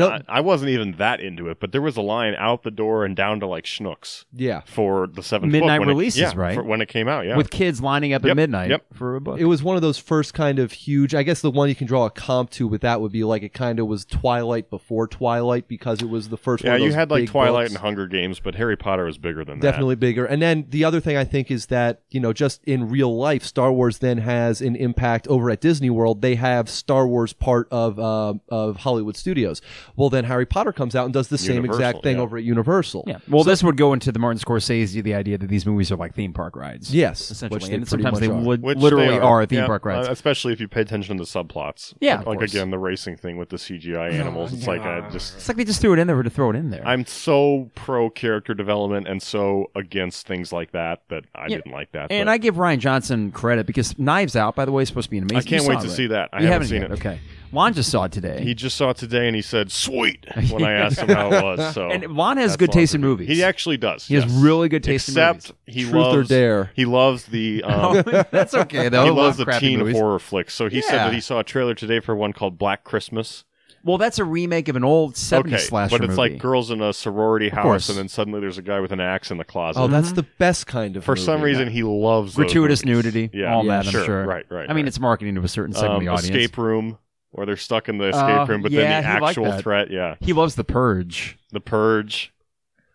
And. 0.00 0.02
I, 0.02 0.22
I 0.28 0.40
wasn't 0.40 0.70
even 0.70 0.92
that 0.92 1.20
into 1.20 1.48
it, 1.48 1.60
but 1.60 1.72
there 1.72 1.82
was 1.82 1.96
a 1.96 2.02
line 2.02 2.34
out 2.36 2.62
the 2.62 2.70
door 2.70 3.04
and 3.04 3.14
down 3.16 3.40
to 3.40 3.46
like 3.46 3.64
Schnucks 3.64 4.24
yeah, 4.34 4.60
for 4.66 5.06
the 5.06 5.22
seventh 5.22 5.52
Midnight 5.52 5.78
book 5.78 5.80
when 5.80 5.88
it- 5.88 5.92
releases, 5.92 6.20
yeah, 6.20 6.32
right? 6.34 6.54
for 6.54 6.62
when 6.62 6.80
it 6.80 6.88
came 6.88 7.08
out. 7.08 7.26
Yeah, 7.26 7.36
With 7.36 7.50
kids 7.50 7.80
lining 7.80 8.12
up 8.12 8.24
at 8.24 8.36
midnight 8.36 8.70
yep. 8.70 8.84
for 8.92 9.16
a 9.16 9.20
book. 9.20 9.38
it 9.40 9.44
was 9.46 9.62
one 9.62 9.76
of 9.76 9.82
those 9.82 9.98
first 9.98 10.34
kind 10.34 10.58
of 10.58 10.72
huge. 10.72 11.14
I 11.14 11.22
guess 11.22 11.40
the 11.40 11.50
one 11.50 11.68
you 11.68 11.74
can 11.74 11.86
draw 11.86 12.06
a 12.06 12.10
comp 12.10 12.50
to 12.50 12.66
with 12.68 12.80
that 12.82 13.00
would 13.00 13.12
be 13.12 13.24
like 13.24 13.42
it 13.42 13.52
kind 13.52 13.78
of 13.78 13.86
was 13.86 14.04
Twilight 14.04 14.70
before 14.70 15.06
Twilight 15.06 15.68
because 15.68 16.00
it 16.02 16.08
was 16.08 16.28
the 16.28 16.36
first. 16.36 16.64
yeah. 16.64 16.72
one 16.72 16.80
of 16.82 16.86
You 16.86 16.92
had 16.94 17.10
like 17.10 17.28
Twilight 17.28 17.64
books. 17.64 17.74
and 17.74 17.80
Hunger 17.82 18.06
Games, 18.06 18.40
but 18.40 18.54
Harry 18.56 18.76
Potter 18.76 19.04
was 19.04 19.18
bigger 19.18 19.44
than 19.44 19.60
that. 19.60 19.70
definitely 19.72 19.96
bigger. 19.96 20.24
And 20.24 20.40
then 20.42 20.66
the 20.68 20.84
other 20.84 21.00
thing 21.00 21.16
I 21.16 21.24
think 21.24 21.50
is 21.50 21.66
that 21.66 22.02
you 22.10 22.20
know 22.20 22.32
just 22.32 22.62
in 22.64 22.88
real 22.88 23.16
life, 23.16 23.44
Star 23.44 23.72
Wars 23.72 23.98
then 23.98 24.18
has 24.18 24.60
an 24.60 24.76
impact 24.76 25.26
over 25.28 25.50
at 25.50 25.60
Disney 25.60 25.90
World. 25.90 26.22
They 26.22 26.34
have 26.36 26.68
Star 26.68 27.06
Wars 27.06 27.32
part 27.32 27.68
of 27.70 27.98
uh, 27.98 28.34
of 28.48 28.76
Hollywood 28.78 29.16
Studios. 29.16 29.60
Well, 29.96 30.10
then 30.10 30.24
Harry 30.24 30.46
Potter 30.46 30.72
comes 30.72 30.94
out 30.94 31.04
and 31.04 31.14
does 31.14 31.28
the 31.28 31.38
same 31.38 31.64
exact 31.64 32.02
thing 32.02 32.16
yeah. 32.16 32.22
over 32.22 32.36
at 32.36 32.44
Universal. 32.44 33.04
yeah. 33.06 33.18
Well, 33.28 33.44
this 33.44 33.62
would 33.62 33.76
go 33.76 33.92
into 33.92 34.12
the 34.12 34.18
Martin 34.18 34.38
Scorsese, 34.40 35.02
the 35.02 35.14
idea 35.14 35.38
that 35.38 35.48
these 35.48 35.66
movies 35.66 35.90
are 35.92 35.96
like 35.96 36.14
theme 36.14 36.32
park 36.32 36.56
rides. 36.56 36.94
Yes, 36.94 37.30
essentially, 37.30 37.56
which 37.56 37.66
they 37.68 37.74
and 37.74 37.88
sometimes 37.88 38.20
they 38.20 38.28
much 38.28 38.36
are. 38.36 38.42
would. 38.46 38.62
Which 38.62 38.78
literally 38.78 39.08
they 39.08 39.18
are. 39.18 39.46
theme 39.46 39.60
Yeah, 39.60 39.66
park 39.66 39.84
rides. 39.84 40.08
uh, 40.08 40.12
especially 40.12 40.52
if 40.52 40.60
you 40.60 40.68
pay 40.68 40.80
attention 40.82 41.16
to 41.18 41.24
the 41.24 41.28
subplots. 41.28 41.94
Yeah, 42.00 42.18
like, 42.18 42.26
of 42.26 42.36
like, 42.42 42.48
again 42.50 42.70
the 42.70 42.78
racing 42.78 43.16
thing 43.16 43.36
with 43.36 43.48
the 43.48 43.56
CGI 43.56 44.12
animals. 44.12 44.52
It's 44.52 44.66
like 44.66 44.82
I 44.82 45.08
just 45.10 45.36
it's 45.36 45.48
like 45.48 45.56
they 45.56 45.64
just 45.64 45.80
threw 45.80 45.92
it 45.92 45.98
in 45.98 46.06
there 46.06 46.22
to 46.22 46.30
throw 46.30 46.50
it 46.50 46.56
in 46.56 46.70
there. 46.70 46.86
I'm 46.86 47.04
so 47.06 47.70
pro 47.74 48.10
character 48.10 48.54
development 48.54 49.08
and 49.08 49.22
so 49.22 49.70
against 49.74 50.26
things 50.26 50.52
like 50.52 50.72
that 50.72 51.02
that 51.08 51.24
I 51.34 51.48
Yeah, 51.48 51.56
didn't 51.56 51.72
like 51.72 51.92
that. 51.92 52.10
and 52.10 52.26
but 52.26 52.32
I 52.32 52.38
give 52.38 52.56
Rian 52.56 52.78
Johnson 52.78 53.30
credit 53.32 53.66
because 53.66 53.98
Knives 53.98 54.36
Out, 54.36 54.54
by 54.54 54.64
the 54.64 54.72
way, 54.72 54.82
is 54.82 54.88
supposed 54.88 55.06
to 55.06 55.10
be 55.10 55.18
an 55.18 55.24
amazing. 55.30 55.54
I 55.54 55.58
can't 55.58 55.68
wait 55.68 55.80
to 55.80 55.86
it, 55.86 55.90
see 55.90 56.06
that. 56.08 56.30
I 56.32 56.40
You 56.40 56.46
haven't 56.48 56.52
haven't 56.52 56.68
seen 56.68 56.82
yet. 56.82 56.90
it. 56.90 56.94
Okay, 56.94 57.18
Lon 57.52 57.74
just 57.74 57.90
saw 57.90 58.04
it 58.04 58.12
today. 58.12 58.42
He 58.42 58.54
just 58.54 58.76
saw 58.76 58.90
it 58.90 58.96
today 58.96 59.26
and 59.26 59.36
he 59.36 59.42
said 59.42 59.70
"sweet" 59.70 60.26
when 60.50 60.64
I 60.64 60.72
asked 60.72 60.98
him 61.00 61.08
how 61.10 61.30
it 61.32 61.42
was. 61.42 61.74
So 61.74 61.90
and 61.92 62.16
Juan 62.16 62.38
has 62.38 62.56
good 62.56 62.72
taste 62.72 62.94
in 62.94 63.00
movies. 63.02 63.28
He 63.28 63.42
actually 63.44 63.76
does. 63.76 64.06
He 64.06 64.14
has 64.14 64.24
really 64.26 64.68
good 64.68 64.82
taste 64.82 65.08
in 65.08 65.12
Except 65.12 65.52
movies. 65.68 65.84
he 65.84 65.90
Truth 65.90 66.06
or 66.06 66.22
dare. 66.24 66.70
he 66.74 66.84
loves 66.86 67.24
the 67.26 67.62
um, 67.64 68.02
That's 68.30 68.54
okay 68.54 68.88
though. 68.88 69.04
he 69.04 69.10
loves 69.10 69.36
the 69.36 69.44
teen 69.44 69.80
movies. 69.80 69.94
horror 69.96 70.18
flicks. 70.18 70.54
So 70.54 70.68
he 70.68 70.80
said 70.82 70.96
that 70.98 71.12
he 71.12 71.20
saw 71.20 71.40
a 71.40 71.44
trailer 71.44 71.74
today 71.74 72.00
for 72.00 72.16
one 72.16 72.32
called 72.32 72.56
Black 72.58 72.84
Christmas. 72.84 73.44
Well, 73.84 73.98
that's 73.98 74.20
a 74.20 74.24
remake 74.24 74.68
of 74.68 74.76
an 74.76 74.84
old 74.84 75.14
'70s 75.14 75.38
Okay, 75.40 75.58
slasher 75.58 75.90
but 75.98 76.04
it's 76.04 76.16
movie. 76.16 76.34
like 76.34 76.38
girls 76.38 76.70
in 76.70 76.80
a 76.80 76.92
sorority 76.92 77.48
house, 77.48 77.88
and 77.88 77.98
then 77.98 78.08
suddenly 78.08 78.38
there's 78.38 78.56
a 78.56 78.62
guy 78.62 78.78
with 78.78 78.92
an 78.92 79.00
axe 79.00 79.32
in 79.32 79.38
the 79.38 79.44
closet. 79.44 79.80
Oh, 79.80 79.88
that's 79.88 80.12
the 80.12 80.22
best 80.22 80.68
kind 80.68 80.96
of. 80.96 81.02
for 81.04 81.16
some 81.16 81.40
movie. 81.40 81.50
reason, 81.50 81.68
he 81.68 81.82
loves 81.82 82.36
gratuitous 82.36 82.84
movies. 82.84 83.04
nudity, 83.12 83.30
Yeah, 83.36 83.52
all 83.52 83.64
Yeah, 83.66 83.82
that. 83.82 83.86
sure. 83.86 84.00
I'm 84.00 84.06
sure. 84.06 84.24
Right, 84.24 84.46
right. 84.50 84.70
I 84.70 84.72
mean, 84.72 84.84
right. 84.84 84.88
it's 84.88 85.00
marketing 85.00 85.34
to 85.34 85.42
a 85.42 85.48
certain 85.48 85.74
segment 85.74 85.90
um, 85.90 85.96
of 85.96 86.02
the 86.04 86.08
audience. 86.10 86.26
escape 86.28 86.56
room 86.58 86.96
where 87.32 87.44
they're 87.46 87.56
stuck 87.56 87.88
in 87.88 87.98
the 87.98 88.08
escape 88.08 88.22
Uh, 88.40 88.46
room, 88.46 88.62
but 88.62 88.70
yeah, 88.72 89.00
then 89.00 89.20
the 89.20 89.26
actual 89.26 89.52
threat, 89.58 89.90
yeah, 89.90 90.14
He 90.20 90.32
loves 90.32 90.54
The 90.54 90.64
Purge. 90.64 91.36
the 91.50 91.60
purge. 91.60 92.32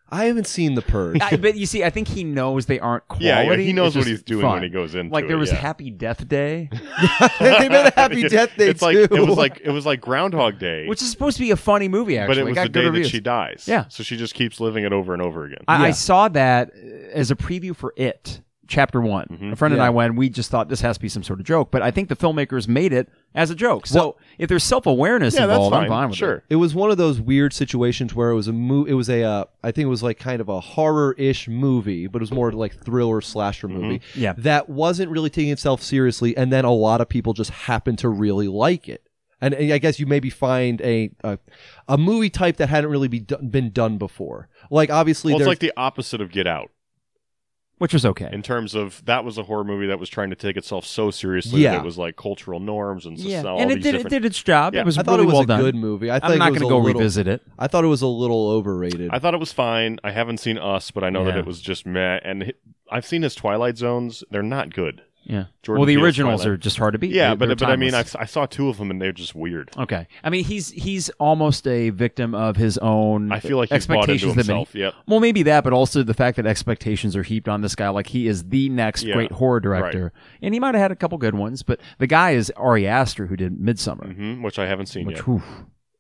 I 0.10 0.24
haven't 0.26 0.48
seen 0.48 0.76
The 0.76 0.82
Purge. 0.82 1.20
I, 1.22 1.36
but 1.36 1.58
you 1.58 1.66
see, 1.66 1.84
I 1.84 1.90
think 1.90 2.08
he 2.08 2.24
knows 2.24 2.68
they 2.68 2.80
aren't 2.80 3.06
quality. 3.10 3.26
Yeah, 3.28 3.42
yeah, 3.42 3.58
he 3.58 3.74
knows 3.74 3.94
what 3.94 4.08
he's 4.08 4.24
doing 4.24 4.44
fun. 4.44 4.54
when 4.54 4.64
he 4.64 4.70
goes 4.70 4.96
into 4.96 5.08
it. 5.08 5.12
Like 5.14 5.26
it. 5.26 5.28
there 5.28 5.38
was 5.38 5.52
yeah. 5.52 5.58
Happy 5.58 5.90
Death 5.92 6.26
Day, 6.30 6.70
they 7.42 7.68
made 7.68 7.88
a 7.88 7.92
Happy 7.94 8.26
Death 8.30 8.56
Day 8.56 8.70
it's 8.70 8.80
too. 8.80 8.86
like 8.86 8.96
it 8.96 9.12
was 9.12 9.38
like 9.38 9.60
it 9.66 9.72
was 9.72 9.86
like 9.86 10.00
Groundhog 10.00 10.60
Day, 10.60 10.88
which 10.88 11.02
is 11.02 11.12
supposed 11.12 11.36
to 11.38 11.44
be 11.44 11.52
a 11.52 11.58
funny 11.58 11.90
movie. 11.90 12.18
Actually, 12.18 12.36
but 12.36 12.42
it 12.42 12.46
was 12.46 12.56
got 12.56 12.64
the 12.64 12.70
good 12.70 12.94
day 12.94 13.00
that 13.02 13.10
she 13.10 13.20
dies. 13.20 13.66
Yeah. 13.68 13.86
so 13.90 14.02
she 14.02 14.16
just 14.16 14.34
keeps 14.34 14.62
living 14.62 14.86
it 14.86 14.94
over 14.94 15.12
and 15.14 15.22
over 15.22 15.44
again. 15.44 15.66
I, 15.68 15.88
I 15.88 15.92
saw 15.92 16.30
that 16.30 16.72
as 17.12 17.30
a 17.30 17.36
preview 17.36 17.76
for 17.76 17.94
It, 17.98 18.40
Chapter 18.68 19.02
One. 19.02 19.28
Mm-hmm. 19.32 19.54
A 19.54 19.56
friend 19.56 19.74
and 19.74 19.82
I 19.82 19.90
went. 19.90 20.16
We 20.16 20.30
just 20.30 20.52
thought 20.52 20.70
this 20.70 20.82
has 20.82 20.98
to 20.98 21.02
be 21.02 21.10
some 21.10 21.24
sort 21.24 21.40
of 21.40 21.46
joke, 21.46 21.72
but 21.72 21.82
I 21.82 21.92
think 21.92 22.10
the 22.10 22.16
filmmakers 22.16 22.68
made 22.68 22.94
it 22.94 23.10
as 23.34 23.50
a 23.50 23.56
joke. 23.56 23.88
So 23.88 24.00
Well- 24.00 24.18
if 24.38 24.50
there's 24.50 24.64
self 24.64 24.86
awareness 24.86 25.34
yeah, 25.34 25.46
that's 25.48 25.56
involved, 25.56 25.74
fine. 25.74 25.84
I'm 25.84 25.90
fine 25.90 26.10
with 26.10 26.18
sure. 26.18 26.36
it. 26.36 26.44
It 26.52 26.56
was 26.58 26.76
one 26.76 26.92
of 26.92 26.98
those 26.98 27.20
weird 27.22 27.54
situations 27.54 28.14
where 28.14 28.30
it 28.30 28.36
was 28.36 28.48
a 28.48 28.54
mo- 28.54 28.86
It 28.86 28.94
was 28.94 29.10
a, 29.10 29.24
uh, 29.24 29.46
I 29.64 29.72
think 29.72 29.86
it 29.86 29.90
was 29.90 30.04
like 30.04 30.20
kind 30.20 30.42
of 30.42 30.50
a 30.50 30.60
horror-ish 30.60 31.48
movie, 31.48 32.08
but 32.08 32.18
it 32.20 32.24
was 32.24 32.32
more 32.32 32.52
like 32.52 32.76
thriller 32.84 33.22
slasher 33.22 33.68
movie. 33.68 34.02
Yeah. 34.16 34.34
that 34.38 34.70
wasn't 34.70 35.12
really 35.12 35.30
taking 35.30 35.52
itself 35.52 35.82
seriously, 35.82 36.36
and 36.38 36.52
then 36.52 36.66
a 36.66 36.74
lot 36.74 37.02
of 37.02 37.10
people 37.10 37.34
just 37.34 37.52
happened 37.52 38.00
to 38.00 38.10
really 38.10 38.48
like 38.48 38.88
it. 38.90 39.04
And, 39.40 39.54
and 39.54 39.72
I 39.72 39.78
guess 39.78 40.00
you 40.00 40.08
maybe 40.08 40.32
find 40.32 40.82
a 40.82 41.12
a, 41.24 41.38
a 41.88 41.96
movie 41.98 42.32
type 42.32 42.58
that 42.58 42.70
hadn't 42.70 42.90
really 42.90 43.08
be 43.08 43.20
done, 43.20 43.50
been 43.50 43.70
done 43.70 44.00
before. 44.00 44.50
Like 44.72 44.90
obviously, 44.90 45.32
Well, 45.34 45.42
it's 45.42 45.48
like 45.48 45.60
the 45.60 45.74
opposite 45.78 46.22
of 46.22 46.32
Get 46.32 46.48
Out 46.48 46.72
Which 47.80 47.94
was 47.94 48.06
okay. 48.08 48.30
in 48.32 48.42
terms 48.42 48.74
of 48.74 49.06
that 49.06 49.24
was 49.24 49.38
a 49.38 49.44
horror 49.44 49.64
movie 49.64 49.86
that 49.88 50.00
was 50.00 50.10
trying 50.10 50.32
to 50.32 50.36
take 50.36 50.58
itself 50.58 50.84
so 50.86 51.12
seriously 51.12 51.62
Yeah. 51.62 51.74
that 51.74 51.82
it 51.82 51.86
was 51.86 51.96
like 51.98 52.16
cultural 52.16 52.60
norms 52.60 53.06
and 53.06 53.18
yeah, 53.20 53.44
so, 53.44 53.50
all 53.50 53.60
and 53.62 53.70
it 53.72 53.76
these 53.76 53.84
did 53.84 53.96
it 53.96 54.10
did 54.10 54.26
its 54.26 54.42
job. 54.42 54.74
Yeah. 54.74 54.82
It 54.82 54.86
was 54.86 54.98
I 54.98 55.04
thought 55.04 55.20
really 55.20 55.24
it 55.24 55.26
was 55.28 55.34
well 55.34 55.42
a 55.44 55.46
done. 55.46 55.62
good 55.62 55.76
movie. 55.76 56.10
I 56.10 56.16
I'm 56.24 56.40
not 56.40 56.50
going 56.50 56.54
to 56.56 56.60
go 56.62 56.78
little, 56.80 57.00
revisit 57.00 57.28
it. 57.28 57.44
I 57.60 57.68
thought 57.68 57.84
it 57.84 57.88
was 57.88 58.02
a 58.02 58.08
little 58.08 58.50
overrated. 58.50 59.12
I 59.14 59.20
thought 59.20 59.36
it 59.36 59.40
was 59.40 59.54
fine. 59.54 60.00
I 60.04 60.10
haven't 60.12 60.40
seen 60.40 60.58
Us, 60.58 60.90
but 60.90 61.04
I 61.04 61.12
know 61.12 61.24
that 61.26 61.38
it 61.38 61.46
was 61.46 61.62
just 61.62 61.86
meh. 61.86 62.20
And 62.24 62.52
I've 62.92 63.06
seen 63.06 63.22
his 63.22 63.36
Twilight 63.36 63.78
Zones. 63.78 64.24
They're 64.32 64.42
not 64.42 64.74
good. 64.74 65.04
Yeah. 65.30 65.46
Jordan 65.62 65.82
well, 65.82 65.86
the 65.86 65.96
Peele's 65.96 66.04
originals 66.06 66.42
Twilight. 66.44 66.54
are 66.54 66.58
just 66.58 66.78
hard 66.78 66.94
to 66.94 67.00
beat. 67.00 67.12
Yeah, 67.12 67.32
They- 67.32 67.36
but 67.36 67.46
they're 67.48 67.56
but 67.58 67.70
I 67.70 67.76
mean, 67.76 67.90
I, 67.90 68.04
timeless. 68.04 68.16
I 68.16 68.26
saw 68.26 68.46
two 68.46 68.70
of 68.70 68.78
them 68.78 68.90
and 68.90 69.02
they're 69.02 69.12
just 69.12 69.36
weird. 69.36 69.70
Okay. 69.78 70.08
I 70.24 70.30
mean, 70.30 70.46
he's 70.46 70.72
he's 70.72 71.10
almost 71.20 71.68
a 71.68 71.90
victim 71.90 72.34
of 72.34 72.56
his 72.56 72.78
own. 72.78 73.32
I 73.34 73.42
feel 73.42 73.58
like 73.58 73.70
he's 73.70 73.86
bought 73.88 74.10
into 74.10 74.14
expectations 74.14 74.36
that 74.36 74.46
himself. 74.54 74.74
Yep. 74.74 74.94
Well, 75.06 75.20
maybe 75.20 75.44
that, 75.44 75.66
but 75.66 75.74
also 75.74 76.02
the 76.02 76.14
fact 76.14 76.38
that 76.38 76.46
expectations 76.46 77.16
are 77.18 77.24
heaped 77.24 77.50
on 77.50 77.60
this 77.62 77.76
guy, 77.76 77.90
like 77.90 78.08
he 78.08 78.28
is 78.28 78.46
the 78.46 78.70
next 78.70 79.04
Yeah, 79.04 79.16
great 79.16 79.34
horror 79.34 79.60
director, 79.60 80.14
and 80.42 80.54
he 80.54 80.62
might 80.62 80.76
have 80.76 80.82
had 80.82 80.92
a 80.94 80.96
couple 80.96 81.18
good 81.18 81.36
ones, 81.36 81.62
but 81.62 81.82
the 81.98 82.08
guy 82.08 82.32
is 82.32 82.50
Ari 82.56 82.88
Aster, 82.88 83.28
who 83.28 83.36
did 83.36 83.58
Midsommar. 83.60 84.16
hmm 84.16 84.42
which 84.44 84.58
I 84.58 84.66
haven't 84.66 84.86
seen 84.86 85.06
Which, 85.08 85.18
yet. 85.18 85.26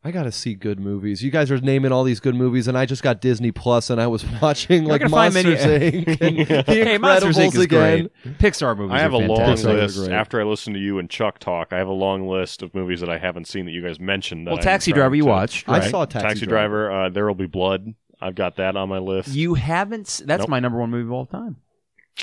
Whew, 0.07 0.09
I 0.09 0.11
gotta 0.11 0.31
see 0.31 0.53
good 0.55 0.79
movies. 0.79 1.23
You 1.23 1.31
guys 1.31 1.51
are 1.51 1.59
naming 1.59 1.91
all 1.91 2.03
these 2.03 2.19
good 2.19 2.35
movies, 2.35 2.67
and 2.67 2.77
I 2.77 2.85
just 2.85 3.03
got 3.03 3.21
Disney 3.21 3.51
Plus, 3.51 3.89
and 3.89 3.99
I 4.01 4.07
was 4.07 4.25
watching 4.41 4.85
like 4.85 5.01
gonna 5.01 5.09
find 5.09 5.33
Monsters 5.33 5.59
Inc. 5.59 6.07
and 6.21 6.47
The 6.47 6.63
hey, 6.65 6.97
Monsters 6.97 7.37
Incredibles 7.37 7.41
Inc. 7.51 7.55
is 7.55 7.61
again. 7.61 8.09
great. 8.23 8.37
Pixar 8.39 8.77
movies. 8.77 8.93
I 8.93 8.99
have 8.99 9.13
are 9.13 9.21
a 9.21 9.27
long 9.27 9.37
fantastic. 9.37 9.69
Pixar 9.69 9.73
are 9.73 9.81
list 9.81 10.09
after 10.09 10.41
I 10.41 10.43
listened 10.43 10.75
to 10.75 10.79
you 10.81 10.99
and 10.99 11.09
Chuck 11.09 11.39
talk. 11.39 11.73
I 11.73 11.77
have 11.77 11.87
a 11.87 11.91
long 11.93 12.27
list 12.27 12.61
of 12.61 12.73
movies 12.75 12.99
that 13.01 13.09
I 13.09 13.17
haven't 13.17 13.47
seen 13.47 13.65
that 13.65 13.71
you 13.71 13.81
guys 13.81 13.99
mentioned. 13.99 14.47
That 14.47 14.51
Well, 14.51 14.59
I'm 14.59 14.63
Taxi 14.63 14.91
trying 14.91 15.01
Driver, 15.01 15.15
you 15.15 15.23
to- 15.23 15.29
watched. 15.29 15.67
I 15.69 15.89
saw 15.89 16.05
Taxi, 16.05 16.27
Taxi, 16.27 16.45
Driver. 16.45 16.91
Uh, 16.91 17.09
there 17.09 17.25
will 17.27 17.35
be 17.35 17.47
blood. 17.47 17.93
I've 18.19 18.35
got 18.35 18.55
that 18.57 18.75
on 18.75 18.89
my 18.89 18.97
list. 18.99 19.29
You 19.29 19.53
haven't. 19.53 20.21
That's 20.25 20.41
Nope. 20.41 20.49
my 20.49 20.59
number 20.59 20.79
one 20.79 20.89
movie 20.89 21.05
of 21.07 21.11
all 21.11 21.25
time. 21.25 21.57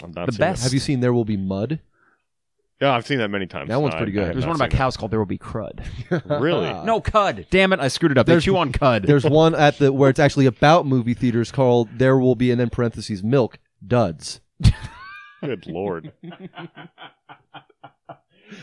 I'm 0.03 0.11
not 0.13 0.27
the 0.27 0.33
seeing 0.33 0.37
it. 0.49 0.53
best. 0.53 0.65
Have 0.65 0.73
you 0.75 0.81
seen 0.81 0.99
There 1.01 1.13
Will 1.13 1.25
Be 1.25 1.37
Mud? 1.37 1.79
Yeah, 2.81 2.93
I've 2.93 3.07
seen 3.07 3.19
that 3.19 3.29
many 3.29 3.47
times. 3.47 3.69
That 3.69 3.81
one's 3.81 3.95
pretty 3.95 4.19
I- 4.19 4.23
I 4.23 4.27
good. 4.27 4.35
There's 4.37 4.47
one 4.47 4.57
about 4.57 4.71
seen 4.73 4.79
cows 4.79 4.97
called 4.97 5.11
There 5.13 5.21
Will 5.21 5.27
Be 5.27 5.39
Crud. 5.39 5.85
Really? 6.41 6.69
No, 6.85 7.01
cud. 7.01 7.47
Damn 7.51 7.73
it, 7.73 7.81
I 7.81 7.89
screwed 7.89 8.13
it 8.13 8.19
up. 8.19 8.27
They 8.27 8.33
There's- 8.33 8.45
chew 8.45 8.57
on 8.57 8.73
cud. 8.73 9.05
There's 9.05 9.25
one 9.25 9.55
at 9.55 9.79
the 9.79 9.93
where 9.93 10.11
it's 10.11 10.19
actually 10.21 10.47
about 10.47 10.87
movie 10.87 11.15
theaters 11.15 11.51
called 11.53 11.89
"There 11.99 12.19
Will 12.19 12.35
Be" 12.35 12.51
and 12.51 12.59
then 12.61 12.71
parentheses 12.71 13.23
milk 13.23 13.59
duds. 13.87 14.41
Good 15.43 15.67
lord. 15.67 16.13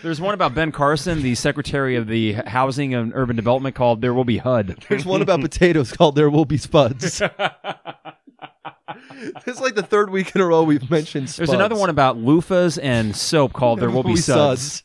There's 0.04 0.22
one 0.22 0.34
about 0.34 0.56
Ben 0.56 0.72
Carson, 0.72 1.22
the 1.22 1.36
Secretary 1.36 1.96
of 1.96 2.08
the 2.08 2.34
Housing 2.34 2.94
and 2.94 3.12
Urban 3.16 3.36
Development, 3.36 3.76
called 3.76 4.02
There 4.02 4.14
Will 4.14 4.24
Be 4.24 4.38
HUD. 4.38 4.78
There's 4.90 5.06
one 5.06 5.22
about 5.22 5.42
potatoes 5.42 5.92
called 5.92 6.16
"There 6.16 6.30
Will 6.30 6.46
Be 6.46 6.58
Spuds." 6.58 7.22
it's 9.48 9.62
like 9.62 9.76
the 9.76 9.84
third 9.84 10.10
week 10.10 10.36
in 10.36 10.42
a 10.42 10.46
row 10.46 10.64
we've 10.64 10.90
mentioned. 10.90 11.30
Spuds. 11.30 11.38
There's 11.38 11.56
another 11.56 11.76
one 11.76 11.90
about 11.90 12.18
loofahs 12.18 12.80
and 12.82 13.16
soap 13.16 13.54
called 13.54 13.80
There 13.80 13.90
Will 13.90 14.04
Be 14.04 14.16
Suds. 14.18 14.84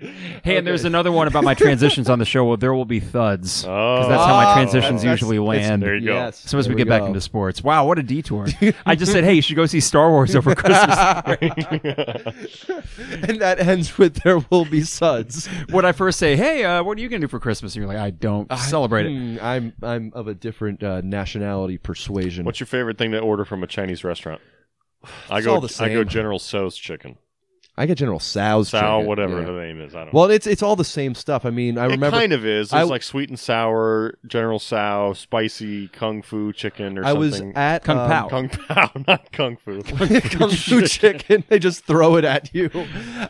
Hey, 0.42 0.56
and 0.56 0.66
there's 0.66 0.84
another 0.84 1.12
one 1.12 1.28
about 1.28 1.44
my 1.44 1.52
transitions 1.54 2.08
on 2.08 2.18
the 2.18 2.24
show. 2.24 2.44
Well, 2.46 2.56
There 2.56 2.72
Will 2.72 2.86
Be 2.86 3.00
Thuds. 3.00 3.64
Oh, 3.66 3.96
Because 3.96 4.08
that's 4.08 4.24
how 4.24 4.34
my 4.36 4.52
Oh, 4.52 4.54
transitions 4.54 5.02
that's- 5.02 5.20
usually 5.20 5.36
it's- 5.36 5.68
land. 5.68 5.82
there 5.82 5.94
you 5.96 6.06
go. 6.06 6.14
Yes. 6.14 6.38
So 6.48 6.58
as 6.58 6.66
we 6.66 6.74
there 6.74 6.84
get 6.84 6.88
back 6.88 7.00
go. 7.02 7.08
into 7.08 7.20
sports, 7.20 7.62
wow, 7.62 7.86
what 7.86 7.98
a 7.98 8.02
detour! 8.02 8.46
I 8.86 8.94
just 8.94 9.12
said, 9.12 9.24
hey, 9.24 9.34
you 9.34 9.42
should 9.42 9.56
go 9.56 9.66
see 9.66 9.80
Star 9.80 10.08
Wars 10.10 10.34
over 10.34 10.54
Christmas. 10.54 10.96
and 13.22 13.40
that 13.40 13.56
ends 13.60 13.98
with 13.98 14.22
"There 14.22 14.38
Will 14.50 14.64
Be 14.64 14.82
Suds." 14.82 15.46
when 15.70 15.84
I 15.84 15.92
first 15.92 16.18
say, 16.18 16.36
hey, 16.36 16.64
uh, 16.64 16.82
what 16.82 16.98
are 16.98 17.00
you 17.00 17.08
gonna 17.08 17.20
do 17.20 17.28
for 17.28 17.40
Christmas? 17.40 17.74
And 17.74 17.82
you're 17.82 17.92
like, 17.92 18.02
I 18.02 18.10
don't 18.10 18.50
celebrate 18.58 19.06
it. 19.06 19.16
Hmm, 19.16 19.36
I'm 19.44 19.72
I'm 19.82 20.12
of 20.14 20.28
a 20.28 20.34
different 20.34 20.82
uh, 20.82 21.00
nationality 21.02 21.78
persuasion. 21.78 22.44
What's 22.44 22.60
your 22.60 22.66
favorite 22.66 22.98
thing 22.98 23.12
to 23.12 23.18
order 23.20 23.44
from 23.44 23.62
a 23.62 23.66
Chinese 23.66 24.04
restaurant? 24.04 24.40
I 25.30 25.38
It's 25.38 25.46
go. 25.46 25.54
all 25.54 25.60
the 25.60 25.74
I 25.82 25.88
go 25.88 26.00
same. 26.02 26.08
General 26.08 26.38
Tso's 26.38 26.76
chicken. 26.76 27.16
I 27.80 27.86
get 27.86 27.96
General 27.98 28.18
Tso's 28.20 28.68
Sao, 28.68 28.98
chicken. 28.98 29.06
whatever 29.08 29.40
Yeah. 29.40 29.46
the 29.46 29.52
name 29.52 29.80
is. 29.80 29.94
I 29.94 30.04
don't. 30.04 30.12
Know. 30.12 30.20
Well, 30.20 30.30
it's 30.30 30.46
it's 30.46 30.62
all 30.62 30.76
the 30.76 30.84
same 30.84 31.14
stuff. 31.14 31.46
I 31.46 31.50
mean, 31.50 31.78
I 31.78 31.86
it 31.86 31.92
remember 31.92 32.16
kind 32.18 32.32
of 32.32 32.44
is. 32.44 32.66
It's 32.66 32.72
I- 32.74 32.82
like 32.82 33.02
sweet 33.02 33.30
and 33.30 33.38
sour, 33.38 34.18
General 34.26 34.58
Tso, 34.58 35.14
spicy 35.16 35.88
kung 35.88 36.20
fu 36.22 36.52
chicken 36.52 36.98
or 36.98 37.04
I 37.04 37.12
was 37.14 37.36
something. 37.38 37.56
at 37.56 37.82
Kung 37.84 37.98
um, 37.98 38.08
Pao. 38.10 38.28
Kung 38.28 38.48
Pao, 38.50 38.90
not 39.08 39.32
kung 39.32 39.56
fu. 39.56 39.82
Kung 39.82 40.50
Fu 40.50 40.82
chicken. 40.86 41.44
They 41.48 41.58
just 41.58 41.84
throw 41.86 42.16
it 42.16 42.24
at 42.24 42.54
you. 42.54 42.70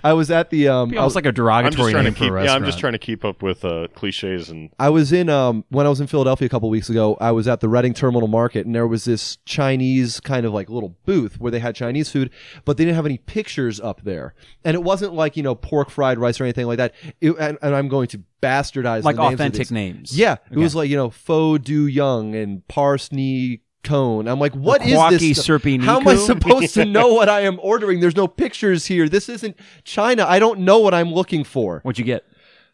I 0.02 0.12
was 0.14 0.30
at 0.30 0.50
the 0.50 0.68
um. 0.68 0.90
Be 0.90 0.96
I 0.98 1.04
was, 1.04 1.14
almost 1.14 1.16
like 1.16 1.24
a 1.26 1.28
I'm 1.28 1.34
just 1.34 1.36
derogatory 1.36 1.92
trying 1.92 2.04
to 2.04 2.10
name 2.10 2.14
for 2.14 2.24
keep. 2.24 2.32
a 2.32 2.44
Yeah. 2.44 2.54
I'm 2.54 2.64
just 2.64 2.78
trying 2.80 2.92
to 2.94 2.98
keep 2.98 3.24
up 3.24 3.42
with 3.42 3.64
uh, 3.64 3.86
cliches 3.94 4.50
and 4.50 4.70
I 4.78 4.88
was 4.90 5.12
in 5.12 5.28
um 5.28 5.64
when 5.68 5.86
I 5.86 5.88
was 5.88 6.00
in 6.00 6.06
Philadelphia 6.08 6.46
a 6.46 6.48
couple 6.48 6.68
weeks 6.70 6.90
ago. 6.90 7.16
I 7.20 7.30
was 7.30 7.46
at 7.46 7.60
the 7.60 7.68
Reading 7.68 7.94
Terminal 7.94 8.26
Market, 8.28 8.66
and 8.66 8.74
there 8.74 8.86
was 8.88 9.04
this 9.04 9.36
Chinese 9.44 10.18
kind 10.20 10.44
of 10.44 10.52
like 10.52 10.68
little 10.68 10.96
booth 11.04 11.38
where 11.38 11.50
they 11.52 11.60
had 11.60 11.74
Chinese 11.76 12.10
food, 12.10 12.30
but 12.64 12.76
they 12.76 12.84
didn't 12.84 12.96
have 12.96 13.06
any 13.06 13.18
pictures 13.18 13.78
up 13.80 14.02
there, 14.02 14.34
and 14.64 14.74
it 14.74 14.82
wasn't 14.82 15.14
like 15.14 15.36
you 15.36 15.42
know 15.42 15.54
pork 15.54 15.90
fried 15.90 16.18
rice 16.18 16.40
or 16.40 16.44
anything 16.44 16.66
like 16.66 16.78
that. 16.78 16.94
It, 17.20 17.32
and, 17.38 17.58
and 17.62 17.74
I'm 17.74 17.88
going 17.88 18.08
to 18.08 18.22
bastardize 18.42 19.02
like 19.04 19.16
the 19.16 19.22
names 19.22 19.34
of 19.34 19.40
authentic 19.40 19.58
these. 19.60 19.72
names. 19.72 20.16
Yeah, 20.18 20.34
it 20.34 20.52
Okay. 20.52 20.60
was 20.62 20.74
like 20.74 20.88
you 20.90 20.96
know 20.96 21.10
pho 21.10 21.58
du 21.58 21.86
young 21.86 22.34
and 22.34 22.62
parsney 22.68 23.60
cone. 23.82 24.28
I'm 24.28 24.38
like, 24.38 24.54
what 24.54 24.84
is 24.84 24.92
Kwaki 24.92 25.18
this? 25.34 25.42
stuff? 25.44 25.62
How 25.86 26.00
am 26.00 26.08
I 26.08 26.14
supposed 26.16 26.74
to 26.74 26.84
know 26.98 27.14
what 27.14 27.28
I 27.28 27.40
am 27.40 27.58
ordering? 27.62 28.00
There's 28.00 28.16
no 28.16 28.28
pictures 28.28 28.86
here. 28.86 29.08
This 29.08 29.28
isn't 29.28 29.56
China. 29.84 30.24
I 30.28 30.38
don't 30.38 30.60
know 30.60 30.78
what 30.80 30.92
I'm 30.92 31.12
looking 31.12 31.44
for. 31.44 31.80
What'd 31.82 31.98
you 31.98 32.04
get? 32.04 32.24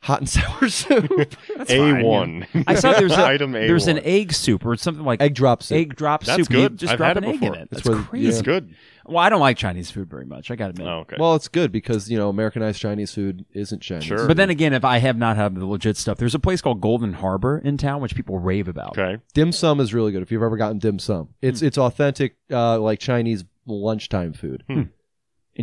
Hot 0.02 0.20
and 0.20 0.28
sour 0.28 0.68
soup, 0.68 1.34
A 1.68 2.02
one. 2.04 2.46
I 2.66 2.74
saw 2.74 2.92
there's 2.92 3.12
a, 3.16 3.24
item 3.26 3.56
A. 3.56 3.66
there's 3.66 3.88
an 3.88 3.98
egg 4.00 4.32
soup 4.32 4.64
or 4.64 4.76
something 4.76 5.04
like 5.04 5.20
egg 5.22 5.34
drop 5.34 5.62
soup. 5.62 5.76
egg 5.78 5.96
drop 5.96 6.22
That's 6.22 6.36
soup. 6.36 6.50
and 6.50 6.56
You 6.60 6.68
good. 6.68 6.78
just 6.78 6.92
I've 6.92 6.98
drop 6.98 7.08
had 7.08 7.16
an 7.18 7.24
it 7.24 7.28
egg 7.28 7.34
in 7.34 7.40
before. 7.40 7.56
it. 7.56 7.68
That's 7.70 7.82
That's 7.82 8.04
crazy. 8.08 8.28
It's 8.28 8.42
good. 8.42 8.74
Well, 9.08 9.18
I 9.18 9.28
don't 9.28 9.40
like 9.40 9.56
Chinese 9.56 9.90
food 9.90 10.10
very 10.10 10.26
much. 10.26 10.50
I 10.50 10.56
got 10.56 10.66
to 10.66 10.70
admit. 10.70 10.86
Oh, 10.86 10.98
okay. 11.00 11.16
Well, 11.18 11.34
it's 11.34 11.48
good 11.48 11.70
because 11.72 12.10
you 12.10 12.18
know 12.18 12.28
Americanized 12.28 12.80
Chinese 12.80 13.14
food 13.14 13.44
isn't 13.52 13.80
Chinese. 13.80 14.04
Sure. 14.04 14.26
But 14.26 14.36
then 14.36 14.50
again, 14.50 14.72
if 14.72 14.84
I 14.84 14.98
have 14.98 15.16
not 15.16 15.36
had 15.36 15.54
the 15.54 15.64
legit 15.66 15.96
stuff, 15.96 16.18
there's 16.18 16.34
a 16.34 16.38
place 16.40 16.60
called 16.60 16.80
Golden 16.80 17.12
Harbor 17.14 17.58
in 17.58 17.76
town, 17.78 18.00
which 18.00 18.14
people 18.14 18.38
rave 18.38 18.68
about. 18.68 18.98
okay. 18.98 19.22
dim 19.34 19.52
sum 19.52 19.80
is 19.80 19.94
really 19.94 20.12
good. 20.12 20.22
If 20.22 20.30
you've 20.32 20.42
ever 20.42 20.56
gotten 20.56 20.78
dim 20.78 20.98
sum, 20.98 21.28
it's 21.40 21.62
it's 21.62 21.78
authentic 21.78 22.36
uh, 22.50 22.78
like 22.80 22.98
Chinese 22.98 23.44
lunchtime 23.66 24.32
food. 24.32 24.64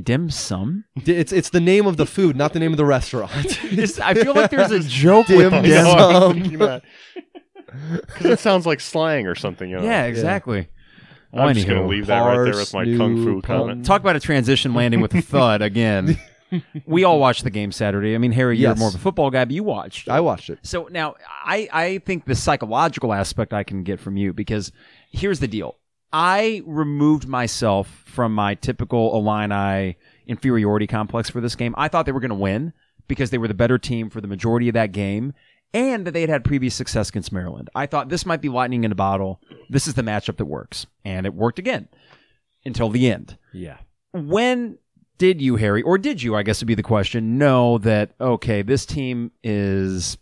Dim 0.04 0.30
sum? 0.32 0.86
D- 1.04 1.14
It's 1.16 1.32
it's 1.32 1.50
the 1.50 1.60
name 1.62 1.86
of 1.86 1.98
the 1.98 2.06
food, 2.08 2.36
not 2.36 2.54
the 2.54 2.60
name 2.60 2.72
of 2.72 2.78
the 2.78 2.86
restaurant. 2.86 3.32
It's- 3.66 4.00
I 4.00 4.14
feel 4.16 4.34
like 4.34 4.50
there's 4.50 4.72
a 4.72 4.80
joke 4.88 5.28
Dim 5.28 5.38
with 5.38 5.52
Dim 5.52 5.64
this. 5.64 5.84
know, 5.84 5.92
I 5.92 6.14
sum. 6.14 6.34
thinking 6.42 6.60
that. 6.60 6.84
'Cause 8.10 8.26
it 8.26 8.40
sounds 8.40 8.66
like 8.66 8.80
slang 8.80 9.28
or 9.28 9.36
something. 9.36 9.70
You 9.70 9.78
know? 9.78 9.84
Yeah, 9.84 10.06
exactly. 10.06 10.68
I'm 11.34 11.54
just 11.56 11.68
gonna 11.68 11.88
leave 11.88 12.08
that 12.08 12.20
right 12.20 12.36
there 12.44 12.56
with 12.56 12.74
my 12.74 12.84
kung 12.86 13.16
new 13.16 13.24
fu 13.36 13.42
comment. 13.42 13.86
Talk 13.86 14.02
about 14.02 14.16
a 14.16 14.20
transition 14.20 14.74
landing 14.74 15.02
with 15.02 15.14
a 15.16 15.22
thud 15.22 15.62
again. 15.62 16.18
we 16.86 17.04
all 17.04 17.20
watched 17.20 17.44
the 17.44 17.50
game 17.50 17.72
Saturday. 17.72 18.14
I 18.14 18.20
mean, 18.20 18.32
Harry, 18.32 18.58
you're 18.58 18.72
Yes. 18.72 18.80
more 18.80 18.90
of 18.90 18.96
a 18.96 19.00
football 19.00 19.32
guy, 19.32 19.44
but 19.46 19.54
you 19.54 19.64
watched. 19.64 20.08
I 20.10 20.20
watched 20.20 20.50
it. 20.52 20.60
So 20.62 20.88
now 20.92 21.16
I, 21.44 21.68
I 21.74 21.98
think 22.00 22.26
the 22.26 22.36
psychological 22.36 23.12
aspect 23.14 23.54
I 23.54 23.64
can 23.64 23.84
get 23.84 24.00
from 24.00 24.18
you 24.18 24.34
because 24.34 24.72
here's 25.10 25.40
the 25.40 25.48
deal. 25.48 25.78
I 26.12 26.62
removed 26.68 27.28
myself 27.28 28.04
from 28.06 28.36
my 28.36 28.54
typical 28.54 29.16
Illini 29.18 29.98
inferiority 30.28 30.86
complex 30.86 31.30
for 31.30 31.42
this 31.42 31.56
game. 31.56 31.74
I 31.76 31.88
thought 31.88 32.06
they 32.06 32.12
were 32.12 32.20
going 32.20 32.30
to 32.30 32.36
win 32.36 32.74
because 33.08 33.32
they 33.32 33.40
were 33.40 33.48
the 33.48 33.56
better 33.56 33.80
team 33.80 34.12
for 34.12 34.22
the 34.22 34.28
majority 34.28 34.68
of 34.70 34.74
that 34.76 34.92
game 34.92 35.34
and 35.74 36.06
that 36.06 36.12
they 36.12 36.22
had 36.22 36.30
had 36.30 36.44
previous 36.44 36.76
success 36.76 37.10
against 37.10 37.32
Maryland. 37.32 37.70
I 37.74 37.86
thought 37.86 38.10
this 38.10 38.26
might 38.26 38.42
be 38.42 38.50
lightning 38.50 38.84
in 38.84 38.92
a 38.92 38.96
bottle. 38.96 39.42
This 39.70 39.88
is 39.88 39.94
the 39.96 40.02
matchup 40.04 40.38
that 40.38 40.46
works. 40.46 40.86
And 41.04 41.26
it 41.26 41.34
worked 41.34 41.60
again 41.60 41.88
until 42.66 42.90
the 42.90 43.10
end 43.12 43.38
Yeah. 43.52 43.78
when 44.12 44.78
did 45.18 45.42
you, 45.42 45.56
Harry, 45.58 45.82
or 45.82 45.98
did 45.98 46.22
you, 46.24 46.36
I 46.36 46.44
guess 46.44 46.62
would 46.62 46.68
be 46.68 46.76
the 46.76 46.84
question, 46.84 47.38
know 47.38 47.78
that, 47.80 48.14
okay, 48.20 48.62
this 48.62 48.86
team 48.86 49.32
is 49.44 50.18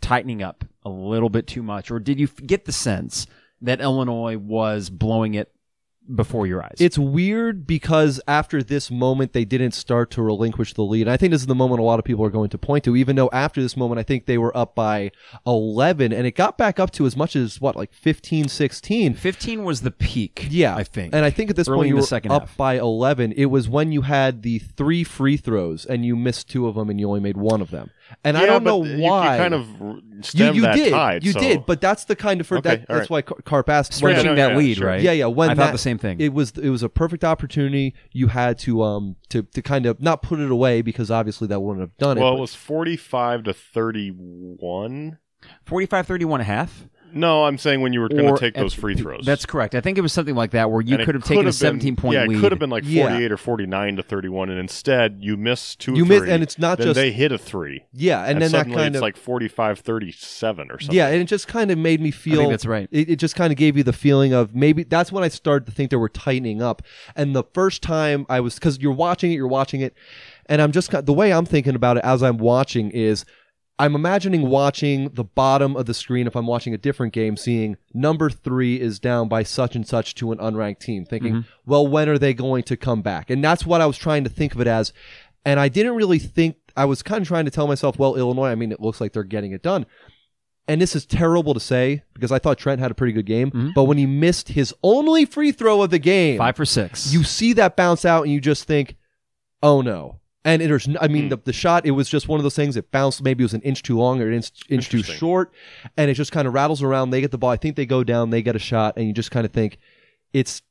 tightening 0.00 0.42
up 0.42 0.64
a 0.84 0.88
little 0.88 1.28
bit 1.28 1.46
too 1.46 1.62
much? 1.62 1.90
Or 1.90 1.98
did 1.98 2.18
you 2.20 2.28
get 2.28 2.64
the 2.64 2.72
sense 2.72 3.26
that 3.60 3.80
Illinois 3.80 4.36
was 4.36 4.88
blowing 4.90 5.34
it 5.34 5.52
before 6.14 6.46
your 6.46 6.62
eyes? 6.62 6.76
It's 6.78 6.98
weird 6.98 7.66
because 7.66 8.20
after 8.28 8.62
this 8.62 8.90
moment, 8.90 9.32
they 9.32 9.44
didn't 9.44 9.72
start 9.72 10.10
to 10.12 10.22
relinquish 10.22 10.74
the 10.74 10.82
lead. 10.82 11.02
And 11.02 11.10
I 11.10 11.16
think 11.16 11.32
this 11.32 11.40
is 11.40 11.46
the 11.46 11.54
moment 11.54 11.80
a 11.80 11.84
lot 11.84 11.98
of 11.98 12.04
people 12.04 12.24
are 12.24 12.30
going 12.30 12.50
to 12.50 12.58
point 12.58 12.84
to, 12.84 12.96
even 12.96 13.16
though 13.16 13.30
after 13.32 13.60
this 13.62 13.76
moment, 13.76 13.98
I 13.98 14.02
think 14.02 14.26
they 14.26 14.38
were 14.38 14.56
up 14.56 14.74
by 14.74 15.10
11 15.46 16.12
and 16.12 16.26
it 16.26 16.32
got 16.32 16.58
back 16.58 16.78
up 16.80 16.90
to 16.92 17.06
as 17.06 17.16
much 17.16 17.36
as 17.36 17.60
what, 17.60 17.76
like 17.76 17.92
15, 17.92 18.48
16. 18.48 19.14
15 19.14 19.64
was 19.64 19.82
the 19.82 19.90
peak, 19.90 20.46
Yeah. 20.50 20.76
I 20.76 20.84
think. 20.84 21.14
And 21.14 21.24
I 21.24 21.30
think 21.30 21.50
at 21.50 21.56
this 21.56 21.68
Early 21.68 21.76
point 21.78 21.86
in 21.86 21.90
you 21.90 21.96
were 21.96 22.02
second 22.02 22.32
up 22.32 22.42
half. 22.48 22.56
by 22.56 22.74
11. 22.78 23.32
It 23.32 23.46
was 23.46 23.68
when 23.68 23.92
you 23.92 24.02
had 24.02 24.42
the 24.42 24.58
three 24.58 25.04
free 25.04 25.36
throws 25.36 25.84
and 25.86 26.04
you 26.04 26.16
missed 26.16 26.48
two 26.50 26.66
of 26.66 26.74
them 26.74 26.90
and 26.90 26.98
you 27.00 27.08
only 27.08 27.20
made 27.20 27.36
one 27.36 27.60
of 27.60 27.70
them. 27.70 27.90
And 28.22 28.36
I 28.36 28.46
don't 28.46 28.62
but 28.64 28.70
know 28.70 28.98
why. 29.00 29.36
You 29.36 29.42
kind 29.42 29.54
of 29.54 29.82
r- 29.82 29.98
you, 30.32 30.52
you 30.52 30.60
that 30.62 30.74
did. 30.76 30.90
tide. 30.92 31.24
you 31.24 31.32
so- 31.32 31.40
did, 31.40 31.66
but 31.66 31.80
that's 31.80 32.04
the 32.04 32.14
kind 32.16 32.40
of 32.40 32.46
for 32.46 32.58
Okay, 32.58 32.76
that, 32.76 32.90
all 32.90 32.96
that's 32.96 33.10
why 33.10 33.22
Carp 33.22 33.68
asked. 33.68 33.92
Stretching 33.94 34.34
that 34.36 34.50
yeah, 34.52 34.56
lead, 34.56 34.76
sure. 34.76 34.86
right? 34.88 35.00
Yeah, 35.00 35.12
yeah. 35.12 35.26
When 35.26 35.50
I 35.50 35.54
thought 35.54 35.66
that- 35.66 35.72
the 35.72 35.78
same 35.78 35.98
thing. 35.98 36.20
It 36.20 36.32
was 36.32 36.52
it 36.52 36.68
was 36.70 36.82
a 36.82 36.88
perfect 36.88 37.24
opportunity. 37.24 37.94
You 38.12 38.28
had 38.28 38.58
to 38.60 38.82
um 38.82 39.16
to 39.30 39.42
to 39.42 39.62
kind 39.62 39.86
of 39.86 40.00
not 40.00 40.22
put 40.22 40.40
it 40.40 40.50
away 40.50 40.82
because 40.82 41.10
obviously 41.10 41.48
that 41.48 41.60
wouldn't 41.60 41.80
have 41.82 41.96
done 41.98 42.18
it. 42.18 42.20
Well, 42.20 42.36
it 42.36 42.40
was 42.40 42.54
forty-five 42.54 43.42
to 43.44 43.52
thirty-one. 43.52 45.18
45 45.64 46.06
31 46.06 46.40
and 46.40 46.48
a 46.48 46.52
half? 46.52 46.88
No, 47.12 47.44
I'm 47.44 47.56
saying 47.58 47.80
when 47.80 47.92
you 47.92 48.00
were 48.00 48.08
going 48.08 48.26
to 48.34 48.38
take 48.38 48.54
those 48.54 48.74
free 48.74 48.94
throws. 48.94 49.24
That's 49.24 49.46
correct. 49.46 49.74
I 49.74 49.80
think 49.80 49.96
it 49.96 50.02
was 50.02 50.12
something 50.12 50.34
like 50.34 50.50
that 50.50 50.70
where 50.70 50.82
you 50.82 50.98
could 50.98 51.14
have 51.14 51.24
taken 51.24 51.40
a 51.42 51.44
been- 51.44 51.52
17 51.52 51.96
point 51.96 52.14
yeah, 52.14 52.24
lead. 52.24 52.36
it 52.36 52.40
could 52.40 52.52
have 52.52 52.58
been 52.58 52.70
like 52.70 52.84
Yeah. 52.86 53.08
48 53.08 53.32
or 53.32 53.36
49 53.36 53.96
to 53.96 54.02
31, 54.02 54.50
and 54.50 54.58
instead 54.58 55.18
you 55.20 55.36
miss 55.36 55.74
two. 55.76 55.94
You 55.94 56.04
or 56.04 56.06
miss- 56.06 56.22
and 56.28 56.42
it's 56.42 56.58
not 56.58 56.78
then 56.78 56.88
just- 56.88 56.94
they 56.96 57.12
hit 57.12 57.32
a 57.32 57.38
three, 57.38 57.84
yeah, 57.92 58.20
and, 58.24 58.42
then 58.42 58.50
that 58.52 58.58
suddenly 58.58 58.76
kind 58.76 58.88
it's 58.88 58.96
of 58.96 59.02
like 59.02 59.16
45 59.16 59.78
37 59.78 60.70
or 60.70 60.78
something. 60.78 60.94
yeah, 60.96 61.08
and 61.08 61.20
it 61.22 61.24
just 61.26 61.48
kind 61.48 61.70
of 61.70 61.78
made 61.78 62.00
me 62.00 62.10
feel. 62.10 62.50
that's 62.50 62.66
right. 62.66 62.88
It, 62.90 63.08
it 63.10 63.16
just 63.16 63.34
kind 63.36 63.50
of 63.52 63.56
gave 63.56 63.76
you 63.76 63.82
the 63.82 63.92
feeling 63.92 64.32
of 64.32 64.54
maybe 64.54 64.82
that's 64.84 65.10
when 65.10 65.24
I 65.24 65.28
started 65.28 65.66
to 65.66 65.72
think 65.72 65.90
they 65.90 65.96
were 65.96 66.08
tightening 66.08 66.60
up. 66.60 66.82
And 67.14 67.34
the 67.34 67.44
first 67.54 67.82
time 67.82 68.26
I 68.28 68.40
was 68.40 68.56
because 68.56 68.78
you're 68.78 68.92
watching 68.92 69.32
it, 69.32 69.36
you're 69.36 69.46
watching 69.48 69.80
it, 69.80 69.94
and 70.46 70.60
I'm 70.60 70.72
just 70.72 70.90
the 71.06 71.12
way 71.12 71.32
I'm 71.32 71.46
thinking 71.46 71.74
about 71.74 71.96
it 71.96 72.04
as 72.04 72.22
I'm 72.22 72.36
watching 72.38 72.90
is. 72.90 73.24
I'm 73.78 73.94
imagining 73.94 74.48
watching 74.48 75.10
the 75.10 75.24
bottom 75.24 75.76
of 75.76 75.84
the 75.84 75.92
screen 75.92 76.26
if 76.26 76.34
I'm 76.34 76.46
watching 76.46 76.72
a 76.72 76.78
different 76.78 77.12
game, 77.12 77.36
seeing 77.36 77.76
number 77.92 78.30
three 78.30 78.80
is 78.80 78.98
down 78.98 79.28
by 79.28 79.42
such 79.42 79.76
and 79.76 79.86
such 79.86 80.14
to 80.16 80.32
an 80.32 80.38
unranked 80.38 80.80
team, 80.80 81.04
thinking, 81.04 81.32
mm-hmm. 81.32 81.70
well, 81.70 81.86
when 81.86 82.08
are 82.08 82.18
they 82.18 82.32
going 82.32 82.62
to 82.64 82.76
come 82.76 83.02
back? 83.02 83.28
And 83.28 83.44
that's 83.44 83.66
what 83.66 83.82
I 83.82 83.86
was 83.86 83.98
trying 83.98 84.24
to 84.24 84.30
think 84.30 84.54
of 84.54 84.60
it 84.62 84.66
as. 84.66 84.94
And 85.44 85.60
I 85.60 85.68
didn't 85.68 85.94
really 85.94 86.18
think, 86.18 86.56
I 86.74 86.86
was 86.86 87.02
kind 87.02 87.20
of 87.20 87.28
trying 87.28 87.44
to 87.44 87.50
tell 87.50 87.66
myself, 87.66 87.98
well, 87.98 88.16
Illinois, 88.16 88.48
I 88.48 88.54
mean, 88.54 88.72
it 88.72 88.80
looks 88.80 89.00
like 89.00 89.12
they're 89.12 89.24
getting 89.24 89.52
it 89.52 89.62
done. 89.62 89.84
And 90.68 90.80
this 90.80 90.96
is 90.96 91.06
terrible 91.06 91.54
to 91.54 91.60
say 91.60 92.02
because 92.14 92.32
I 92.32 92.38
thought 92.38 92.58
Trent 92.58 92.80
had 92.80 92.90
a 92.90 92.94
pretty 92.94 93.12
good 93.12 93.26
game. 93.26 93.50
Mm-hmm. 93.50 93.70
But 93.74 93.84
when 93.84 93.98
he 93.98 94.06
missed 94.06 94.48
his 94.48 94.74
only 94.82 95.24
free 95.24 95.52
throw 95.52 95.82
of 95.82 95.90
the 95.90 95.98
game, 95.98 96.38
Five 96.38 96.56
for 96.56 96.64
six. 96.64 97.12
you 97.12 97.22
see 97.22 97.52
that 97.52 97.76
bounce 97.76 98.04
out 98.04 98.24
and 98.24 98.32
you 98.32 98.40
just 98.40 98.64
think, 98.64 98.96
oh 99.62 99.82
no. 99.82 100.20
And 100.46 100.62
it 100.62 100.70
was, 100.70 100.88
I 101.00 101.08
mean, 101.08 101.24
hmm. 101.24 101.28
the, 101.30 101.38
the 101.38 101.52
shot, 101.52 101.84
it 101.86 101.90
was 101.90 102.08
just 102.08 102.28
one 102.28 102.38
of 102.38 102.44
those 102.44 102.54
things. 102.54 102.76
It 102.76 102.92
bounced, 102.92 103.20
maybe 103.20 103.42
it 103.42 103.46
was 103.46 103.54
an 103.54 103.62
inch 103.62 103.82
too 103.82 103.98
long 103.98 104.22
or 104.22 104.28
an 104.28 104.34
inch, 104.34 104.52
inch 104.68 104.88
too 104.88 105.02
short. 105.02 105.52
And 105.96 106.08
it 106.08 106.14
just 106.14 106.30
kind 106.30 106.46
of 106.46 106.54
rattles 106.54 106.84
around. 106.84 107.10
They 107.10 107.20
get 107.20 107.32
the 107.32 107.38
ball. 107.38 107.50
I 107.50 107.56
think 107.56 107.74
they 107.74 107.84
go 107.84 108.04
down, 108.04 108.30
they 108.30 108.42
get 108.42 108.54
a 108.54 108.60
shot. 108.60 108.96
And 108.96 109.08
you 109.08 109.12
just 109.12 109.32
kind 109.32 109.44
of 109.44 109.52
think, 109.52 109.78
it's, 110.32 110.62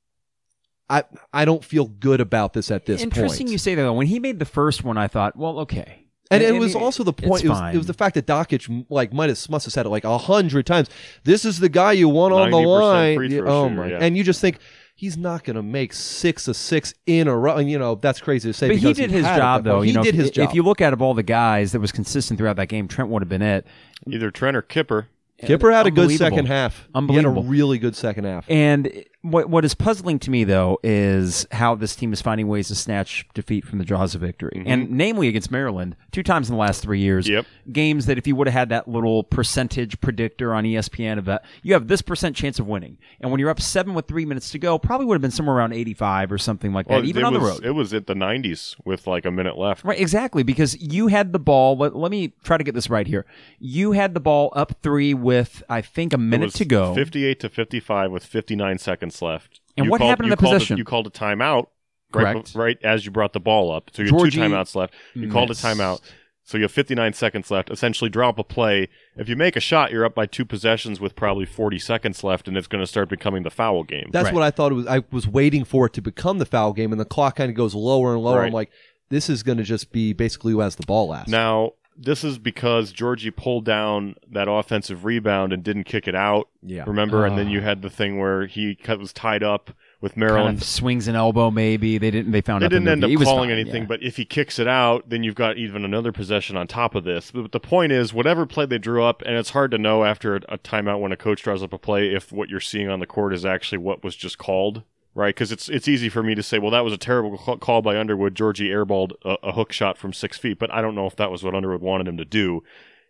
I 0.90 1.04
I 1.34 1.46
don't 1.46 1.64
feel 1.64 1.86
good 1.86 2.22
about 2.22 2.54
this 2.54 2.72
at 2.72 2.86
this 2.86 3.02
point. 3.02 3.18
Interesting 3.18 3.48
point. 3.48 3.52
you 3.52 3.58
say 3.58 3.76
that. 3.76 3.82
Though. 3.82 3.94
When 3.94 4.08
he 4.08 4.20
made 4.20 4.40
the 4.40 4.46
first 4.46 4.84
one, 4.84 4.98
I 4.98 5.08
thought, 5.08 5.36
well, 5.36 5.60
okay. 5.62 6.08
and 6.32 6.44
it 6.44 6.54
was 6.54 6.76
also 6.76 7.04
the 7.04 7.12
point. 7.12 7.44
It 7.44 7.50
was, 7.50 7.74
it 7.74 7.78
was 7.78 7.88
the 7.88 7.94
fact 7.94 8.16
that 8.16 8.28
Dakich 8.28 8.86
like 8.90 9.12
might 9.12 9.30
have 9.30 9.50
must 9.50 9.66
have 9.66 9.74
said 9.74 9.86
it 9.86 9.90
like 9.90 10.04
a 10.04 10.18
hundred 10.18 10.66
times. 10.66 10.90
This 11.24 11.44
is 11.44 11.60
the 11.60 11.70
guy 11.70 11.94
you 11.94 12.08
want 12.08 12.34
on 12.34 12.52
the 12.52 12.58
line. 12.58 13.18
oh 13.48 13.68
my! 13.68 13.88
yeah. 13.88 13.98
And 14.00 14.16
you 14.16 14.24
just 14.24 14.42
think 14.42 14.60
he's 14.96 15.18
not 15.18 15.44
going 15.44 15.56
to 15.56 15.62
make 15.62 15.94
six 15.94 16.48
of 16.48 16.56
six 16.56 16.94
in 17.06 17.28
a 17.28 17.38
row. 17.38 17.58
And 17.58 17.70
you 17.70 17.78
know 17.78 17.96
that's 17.96 18.20
crazy 18.20 18.50
to 18.50 18.54
say. 18.54 18.70
But 18.70 18.78
he 18.78 18.82
because 18.82 18.98
did 18.98 19.12
his 19.12 19.26
had 19.26 19.36
it, 19.36 19.40
job, 19.40 19.64
though. 19.64 19.82
He 19.82 19.90
you 19.90 19.96
know, 19.96 20.04
did 20.04 20.16
if, 20.16 20.22
his 20.22 20.32
job. 20.32 20.50
If 20.50 20.56
you 20.56 20.64
look 20.64 20.82
at 20.82 20.94
of 20.94 21.02
all 21.02 21.14
the 21.14 21.24
guys 21.24 21.74
that 21.74 21.80
was 21.80 21.92
consistent 21.92 22.40
throughout 22.40 22.56
that 22.56 22.68
game, 22.68 22.88
Trent 22.88 23.10
would 23.12 23.22
have 23.22 23.30
been 23.30 23.42
it. 23.42 23.68
Either 24.08 24.32
Trent 24.32 24.58
or 24.58 24.62
Kipper. 24.62 25.10
Kipper 25.38 25.72
had 25.72 25.86
a 25.86 25.92
good 25.92 26.12
second 26.12 26.46
half. 26.46 26.88
Unbelievable. 26.96 27.34
He 27.34 27.38
had 27.38 27.46
a 27.46 27.52
really 27.52 27.78
good 27.78 27.96
second 27.96 28.24
half. 28.24 28.50
And 28.50 29.04
what 29.26 29.50
what 29.50 29.66
is 29.66 29.74
puzzling 29.74 30.20
to 30.20 30.30
me 30.30 30.44
though 30.44 30.80
is 30.84 31.48
how 31.52 31.74
this 31.76 31.96
team 31.96 32.14
is 32.14 32.22
finding 32.22 32.48
ways 32.48 32.68
to 32.68 32.76
snatch 32.76 33.26
defeat 33.34 33.66
from 33.66 33.80
the 33.80 33.86
jaws 33.86 34.14
of 34.14 34.22
victory, 34.22 34.54
mm-hmm. 34.56 34.68
and 34.68 34.92
namely 34.92 35.28
against 35.28 35.50
Maryland 35.50 35.96
two 36.12 36.24
times 36.24 36.50
in 36.50 36.56
the 36.56 36.60
last 36.60 36.82
three 36.82 37.00
years. 37.00 37.28
Yep. 37.28 37.46
Games 37.72 38.06
that 38.06 38.18
if 38.18 38.28
you 38.28 38.36
would 38.36 38.48
have 38.48 38.54
had 38.54 38.70
that 38.70 38.88
little 38.88 39.24
percentage 39.24 40.00
predictor 40.00 40.54
on 40.54 40.64
ESPN 40.64 41.18
of 41.18 41.26
that, 41.26 41.44
you 41.64 41.74
have 41.74 41.88
this 41.88 42.02
percent 42.02 42.36
chance 42.36 42.60
of 42.60 42.68
winning, 42.68 42.98
and 43.20 43.32
when 43.32 43.40
you're 43.40 43.50
up 43.50 43.62
seven 43.62 43.94
with 43.94 44.08
three 44.08 44.26
minutes 44.26 44.52
to 44.52 44.60
go, 44.60 44.78
probably 44.78 45.08
would 45.08 45.16
have 45.16 45.22
been 45.22 45.32
somewhere 45.32 45.56
around 45.56 45.74
eighty 45.74 45.94
five 45.94 46.32
or 46.32 46.38
something 46.38 46.72
like 46.72 46.88
that, 46.88 47.06
even 47.06 47.24
on 47.24 47.34
the 47.34 47.40
was, 47.40 47.50
road. 47.50 47.66
It 47.66 47.72
was 47.72 47.94
at 47.94 48.08
the 48.08 48.14
90s 48.14 48.76
with 48.86 49.08
like 49.08 49.26
a 49.26 49.32
minute 49.32 49.58
left. 49.58 49.84
Right, 49.84 50.00
exactly, 50.00 50.44
because 50.44 50.80
you 50.80 51.08
had 51.08 51.34
the 51.34 51.40
ball. 51.40 51.78
Let, 51.78 51.96
let 51.96 52.12
me 52.12 52.34
try 52.44 52.58
to 52.58 52.64
get 52.64 52.76
this 52.76 52.90
right 52.90 53.08
here. 53.08 53.26
You 53.60 53.94
had 53.94 54.14
the 54.14 54.20
ball 54.20 54.52
up 54.56 54.82
three 54.84 55.14
with, 55.14 55.64
I 55.70 55.82
think, 55.82 56.14
a 56.14 56.18
minute 56.18 56.54
to 56.56 56.66
go. 56.66 56.94
58 56.94 57.40
to 57.40 57.50
55 57.50 58.12
with 58.12 58.26
59 58.26 58.78
seconds 58.78 59.15
left. 59.22 59.62
And 59.78 59.86
You 59.86 59.92
what 59.92 59.98
called- 60.00 60.10
happened 60.10 60.26
in 60.28 60.30
the 60.32 60.38
called 60.38 60.54
a- 60.54 60.56
possession? 60.58 60.78
you 60.78 60.84
called 60.86 61.08
a 61.08 61.10
timeout 61.10 61.68
right, 62.14 62.34
Correct. 62.34 62.54
bef- 62.54 62.58
right 62.58 62.78
as 62.84 63.06
you 63.06 63.12
brought 63.12 63.34
the 63.34 63.40
ball 63.40 63.72
up. 63.72 63.90
So 63.94 64.02
you 64.04 64.08
had 64.10 64.16
Giorgi 64.16 64.32
two 64.34 64.40
timeouts 64.40 64.76
left. 64.76 64.94
You 65.14 65.30
called 65.30 65.52
a 65.52 65.54
timeout. 65.54 66.02
So 66.48 66.58
you 66.60 66.64
have 66.64 66.72
59 66.72 67.14
seconds 67.14 67.50
left. 67.50 67.72
Essentially, 67.72 68.08
drop 68.10 68.38
a 68.38 68.44
play. 68.44 68.88
If 69.18 69.28
you 69.28 69.36
make 69.36 69.56
a 69.56 69.60
shot, 69.60 69.92
you're 69.92 70.06
up 70.06 70.14
by 70.14 70.28
two 70.28 70.46
possessions 70.46 71.00
with 71.00 71.16
probably 71.16 71.46
40 71.46 71.80
seconds 71.80 72.24
left, 72.24 72.48
and 72.48 72.56
it's 72.56 72.68
going 72.68 72.84
to 72.84 72.88
start 72.88 73.10
becoming 73.10 73.42
the 73.42 73.50
foul 73.50 73.84
game. 73.84 74.10
That's 74.12 74.26
Right. 74.26 74.34
what 74.36 74.44
I 74.44 74.52
thought 74.52 74.72
it 74.72 74.76
was. 74.76 74.86
I 74.86 75.02
was 75.12 75.28
waiting 75.28 75.64
for 75.66 75.88
it 75.88 75.94
to 75.94 76.02
become 76.04 76.38
the 76.38 76.46
foul 76.46 76.72
game, 76.74 76.92
and 76.92 77.02
the 77.02 77.06
clock 77.06 77.38
kind 77.38 77.50
of 77.50 77.56
goes 77.56 77.74
lower 77.74 78.14
and 78.14 78.22
lower. 78.24 78.42
Right. 78.42 78.46
I'm 78.46 78.54
like, 78.54 78.70
this 79.10 79.28
is 79.28 79.42
going 79.42 79.58
to 79.58 79.64
just 79.64 79.92
be 79.92 80.14
basically 80.14 80.52
who 80.52 80.60
has 80.60 80.76
the 80.76 80.86
ball 80.86 81.08
last. 81.10 81.30
Now, 81.30 81.72
this 81.98 82.24
is 82.24 82.38
because 82.38 82.92
Giorgi 82.92 83.34
pulled 83.36 83.64
down 83.66 84.16
that 84.32 84.48
offensive 84.50 85.06
rebound 85.06 85.54
and 85.54 85.64
didn't 85.64 85.86
kick 85.86 86.08
it 86.08 86.16
out. 86.16 86.50
Yeah. 86.62 86.84
Remember? 86.88 87.26
and 87.26 87.38
then 87.38 87.48
Ah. 87.48 87.52
you 87.52 87.62
had 87.62 87.82
the 87.82 87.90
thing 87.90 88.20
where 88.20 88.46
he 88.48 88.78
was 88.88 89.14
tied 89.14 89.44
up 89.44 89.72
with 90.02 90.14
kind 90.14 90.20
Maryland. 90.20 90.58
of 90.58 90.64
swings 90.64 91.08
an 91.08 91.16
elbow, 91.16 91.50
maybe 91.52 91.98
they 91.98 92.12
didn't. 92.12 92.32
They 92.32 92.42
found 92.42 92.64
They 92.64 92.68
didn't 92.68 92.88
end 92.88 93.04
up 93.04 93.10
he 93.10 93.16
calling 93.18 93.50
fine, 93.50 93.58
anything, 93.60 93.84
yeah. 93.84 93.88
but 93.88 94.04
if 94.04 94.18
he 94.18 94.26
kicks 94.26 94.60
it 94.60 94.68
out, 94.68 95.10
then 95.10 95.24
you've 95.24 95.36
got 95.36 95.58
even 95.58 95.86
another 95.86 96.12
possession 96.12 96.58
on 96.58 96.68
top 96.68 96.96
of 96.96 97.04
this. 97.06 97.32
But 97.32 97.52
the 97.52 97.60
point 97.60 97.92
is, 97.92 98.14
whatever 98.14 98.46
play 98.46 98.66
they 98.66 98.78
drew 98.78 99.04
up, 99.04 99.22
and 99.26 99.36
it's 99.38 99.52
hard 99.52 99.72
to 99.72 99.78
know 99.78 100.04
after 100.04 100.36
a 100.36 100.58
timeout 100.58 101.00
when 101.00 101.12
a 101.12 101.18
coach 101.18 101.44
draws 101.44 101.64
up 101.64 101.72
a 101.74 101.78
play 101.78 102.14
if 102.14 102.32
what 102.32 102.50
you're 102.50 102.60
seeing 102.60 102.90
on 102.90 103.00
the 103.00 103.08
court 103.08 103.34
is 103.34 103.46
actually 103.46 103.78
what 103.80 104.04
was 104.04 104.16
just 104.16 104.38
called, 104.38 104.84
right? 105.16 105.34
Because 105.34 105.52
it's 105.52 105.68
it's 105.70 105.88
easy 105.88 106.10
for 106.10 106.22
me 106.22 106.36
to 106.36 106.44
say, 106.44 106.60
well, 106.60 106.72
that 106.72 106.84
was 106.84 106.94
a 106.94 106.98
terrible 106.98 107.38
call 107.38 107.82
by 107.82 107.98
Underwood. 107.98 108.36
Giorgi 108.36 108.70
airballed 108.70 109.14
a, 109.24 109.48
a 109.48 109.52
hook 109.54 109.72
shot 109.72 109.98
from 109.98 110.14
six 110.14 110.38
feet, 110.38 110.60
but 110.60 110.72
I 110.72 110.82
don't 110.82 110.94
know 110.94 111.08
if 111.08 111.16
that 111.16 111.32
was 111.32 111.42
what 111.42 111.56
Underwood 111.56 111.82
wanted 111.82 112.08
him 112.08 112.18
to 112.18 112.26
do. 112.26 112.62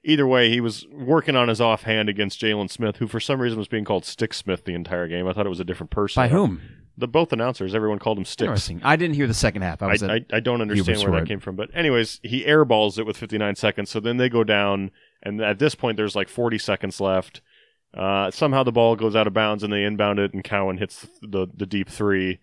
Either 0.07 0.27
way, 0.27 0.51
he 0.51 0.61
was 0.61 0.85
working 0.91 1.35
on 1.35 1.47
his 1.47 1.59
offhand 1.59 2.07
against 2.09 2.39
Jalen 2.39 2.69
Smith, 2.69 2.97
who 2.97 3.07
for 3.07 3.19
some 3.19 3.41
reason 3.41 3.57
was 3.57 3.67
being 3.67 3.83
called 3.83 4.05
Stick 4.05 4.35
Smith 4.35 4.63
the 4.63 4.75
entire 4.75 5.07
game. 5.07 5.27
I 5.27 5.33
thought 5.33 5.47
it 5.47 5.49
was 5.49 5.59
a 5.59 5.65
different 5.65 5.89
person. 5.89 6.21
by 6.21 6.27
whom? 6.27 6.61
The 6.97 7.07
both 7.09 7.33
announcers, 7.33 7.75
everyone 7.75 7.99
called 7.99 8.17
him 8.17 8.23
Sticks. 8.23 8.47
I 8.85 8.95
didn't 8.95 9.15
hear 9.15 9.27
the 9.27 9.33
second 9.33 9.63
half. 9.63 9.81
I 9.81 9.87
I, 9.87 9.95
I, 10.13 10.25
I 10.33 10.39
don't 10.39 10.61
understand 10.61 10.99
where 10.99 11.19
that 11.19 11.27
came 11.27 11.39
from. 11.41 11.55
But 11.57 11.69
anyways, 11.73 12.21
he 12.23 12.45
airballs 12.45 12.97
it 12.97 13.05
with 13.05 13.17
59 13.17 13.55
seconds. 13.55 13.89
So 13.89 13.99
then 13.99 14.15
they 14.15 14.29
go 14.29 14.45
down, 14.45 14.91
and 15.21 15.41
at 15.41 15.59
this 15.59 15.75
point, 15.75 15.97
there's 15.97 16.15
like 16.15 16.29
40 16.29 16.57
seconds 16.59 17.01
left. 17.01 17.41
Uh, 17.95 18.29
somehow 18.31 18.63
the 18.63 18.71
ball 18.71 18.95
goes 18.95 19.15
out 19.15 19.27
of 19.27 19.33
bounds, 19.33 19.63
and 19.63 19.71
they 19.71 19.83
inbound 19.83 20.19
it, 20.19 20.33
and 20.33 20.43
Cowan 20.43 20.77
hits 20.77 21.07
the 21.21 21.47
the 21.53 21.65
deep 21.65 21.89
three. 21.89 22.39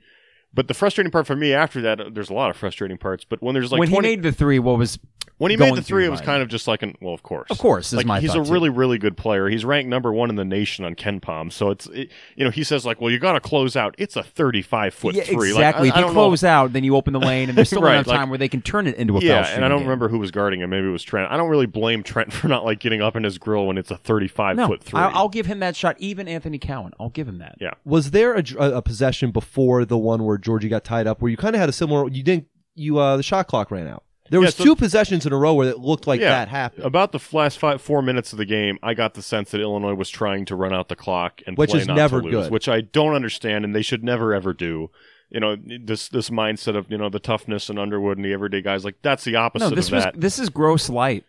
But 0.54 0.68
the 0.68 0.74
frustrating 0.74 1.10
part 1.10 1.26
for 1.26 1.36
me 1.36 1.52
after 1.52 1.80
that, 1.82 2.14
there's 2.14 2.30
a 2.30 2.34
lot 2.34 2.50
of 2.50 2.56
frustrating 2.56 2.98
parts. 2.98 3.24
But 3.24 3.42
when 3.42 3.54
there's 3.54 3.72
like 3.72 3.78
when 3.78 3.88
20, 3.88 4.08
he 4.08 4.16
made 4.16 4.22
the 4.22 4.32
three, 4.32 4.58
what 4.58 4.78
was 4.78 4.98
when 5.38 5.50
he 5.50 5.56
made 5.56 5.74
the 5.74 5.82
three, 5.82 6.04
it 6.06 6.10
was 6.10 6.20
kind 6.20 6.42
of 6.42 6.48
just 6.48 6.68
like 6.68 6.82
an 6.82 6.94
well, 7.00 7.14
of 7.14 7.22
course, 7.22 7.50
Of 7.50 7.58
course, 7.58 7.92
is 7.92 7.96
like 7.96 8.06
my 8.06 8.20
he's 8.20 8.30
a 8.34 8.44
too. 8.44 8.52
really 8.52 8.68
really 8.68 8.98
good 8.98 9.16
player. 9.16 9.48
He's 9.48 9.64
ranked 9.64 9.88
number 9.90 10.12
one 10.12 10.30
in 10.30 10.36
the 10.36 10.44
nation 10.44 10.84
on 10.84 10.94
KenPom. 10.94 11.52
So 11.52 11.70
it's 11.70 11.86
it, 11.88 12.10
you 12.36 12.44
know 12.44 12.50
he 12.50 12.62
says 12.62 12.86
like, 12.86 13.00
well, 13.00 13.10
you 13.10 13.18
got 13.18 13.32
to 13.32 13.40
close 13.40 13.74
out. 13.74 13.94
It's 13.98 14.14
a 14.16 14.22
35 14.22 14.94
foot 14.94 15.14
yeah, 15.14 15.24
three. 15.24 15.50
exactly. 15.50 15.88
Like, 15.88 15.96
I, 15.96 16.00
I 16.00 16.00
if 16.00 16.00
you 16.00 16.06
don't 16.06 16.14
know 16.14 16.20
close 16.28 16.44
out, 16.44 16.72
then 16.72 16.84
you 16.84 16.94
open 16.96 17.12
the 17.12 17.20
lane, 17.20 17.48
and 17.48 17.58
there's 17.58 17.68
still 17.68 17.82
Right, 17.82 17.94
enough 17.94 18.06
like- 18.06 18.18
time 18.18 18.28
where 18.28 18.38
they 18.38 18.48
can 18.48 18.62
turn 18.62 18.86
it 18.86 18.94
into 18.96 19.16
a 19.16 19.20
yeah, 19.20 19.46
and 19.48 19.64
I 19.64 19.68
don't 19.68 19.78
game. 19.78 19.88
remember 19.88 20.08
who 20.08 20.18
was 20.18 20.30
guarding 20.30 20.60
him. 20.60 20.70
Maybe 20.70 20.86
it 20.86 20.90
was 20.90 21.02
Trent. 21.02 21.30
I 21.32 21.36
don't 21.36 21.48
really 21.50 21.66
blame 21.66 22.02
Trent 22.04 22.32
for 22.32 22.46
not 22.48 22.64
like 22.64 22.78
getting 22.78 23.02
up 23.02 23.16
in 23.16 23.24
his 23.24 23.38
grill 23.38 23.66
when 23.66 23.78
it's 23.78 23.90
a 23.90 23.96
35 23.96 24.56
No, 24.56 24.68
foot 24.68 24.82
three. 24.82 25.00
I'll, 25.00 25.10
I'll 25.16 25.28
give 25.28 25.46
him 25.46 25.58
that 25.60 25.74
shot. 25.74 25.96
Even 25.98 26.28
Anthony 26.28 26.58
Cowan, 26.58 26.92
I'll 27.00 27.08
give 27.10 27.26
him 27.26 27.38
that. 27.38 27.56
Yeah. 27.60 27.72
Was 27.84 28.12
there 28.12 28.34
a, 28.34 28.44
a, 28.58 28.76
a 28.76 28.82
possession 28.82 29.30
before 29.32 29.84
the 29.84 29.98
one 29.98 30.24
where 30.24 30.38
Giorgi 30.38 30.70
got 30.70 30.84
tied 30.84 31.06
up, 31.06 31.20
where 31.20 31.30
you 31.30 31.36
kind 31.36 31.56
of 31.56 31.60
had 31.60 31.68
a 31.68 31.72
similar? 31.72 32.08
You 32.08 32.22
didn't. 32.22 32.46
You 32.74 32.98
uh, 32.98 33.16
the 33.16 33.22
shot 33.22 33.48
clock 33.48 33.70
ran 33.70 33.86
out. 33.86 34.04
There 34.32 34.40
Yeah, 34.40 34.46
was 34.46 34.54
so- 34.56 34.64
two 34.64 34.74
possessions 34.74 35.26
in 35.26 35.32
a 35.32 35.36
row 35.36 35.52
where 35.52 35.68
it 35.68 35.78
looked 35.78 36.06
like 36.06 36.20
Yeah. 36.20 36.30
that 36.30 36.48
happened, 36.48 36.84
About 36.86 37.12
the 37.12 37.20
last 37.36 37.58
five, 37.58 37.82
four 37.82 38.00
minutes 38.00 38.32
of 38.32 38.38
the 38.38 38.46
game, 38.46 38.78
I 38.82 38.94
got 38.94 39.12
the 39.12 39.20
sense 39.22 39.50
that 39.50 39.60
Illinois 39.60 39.92
was 39.94 40.08
trying 40.08 40.46
to 40.46 40.56
run 40.56 40.72
out 40.72 40.88
the 40.88 40.96
clock 40.96 41.42
and 41.46 41.56
Which 41.58 41.70
play 41.70 41.80
is 41.80 41.86
not 41.86 41.96
never 41.96 42.20
to 42.22 42.26
lose, 42.26 42.44
good. 42.46 42.50
which 42.50 42.66
I 42.68 42.80
don't 42.80 43.14
understand, 43.14 43.64
and 43.66 43.74
they 43.74 43.82
should 43.82 44.02
never 44.02 44.32
ever 44.32 44.54
do. 44.54 44.90
You 45.30 45.40
know, 45.40 45.56
this 45.56 46.08
this 46.08 46.30
mindset 46.30 46.76
of 46.76 46.90
you 46.90 46.96
know 46.98 47.08
the 47.10 47.18
toughness 47.20 47.68
and 47.68 47.78
Underwood 47.78 48.16
and 48.16 48.24
the 48.24 48.32
everyday 48.32 48.62
guys 48.62 48.84
like 48.86 48.96
that's 49.02 49.24
the 49.24 49.36
opposite 49.36 49.68
No, 49.70 49.74
this 49.76 49.88
of 49.88 49.92
was 49.94 50.04
that. 50.04 50.20
this 50.20 50.38
is 50.38 50.48
gross 50.48 50.88
light. 50.88 51.24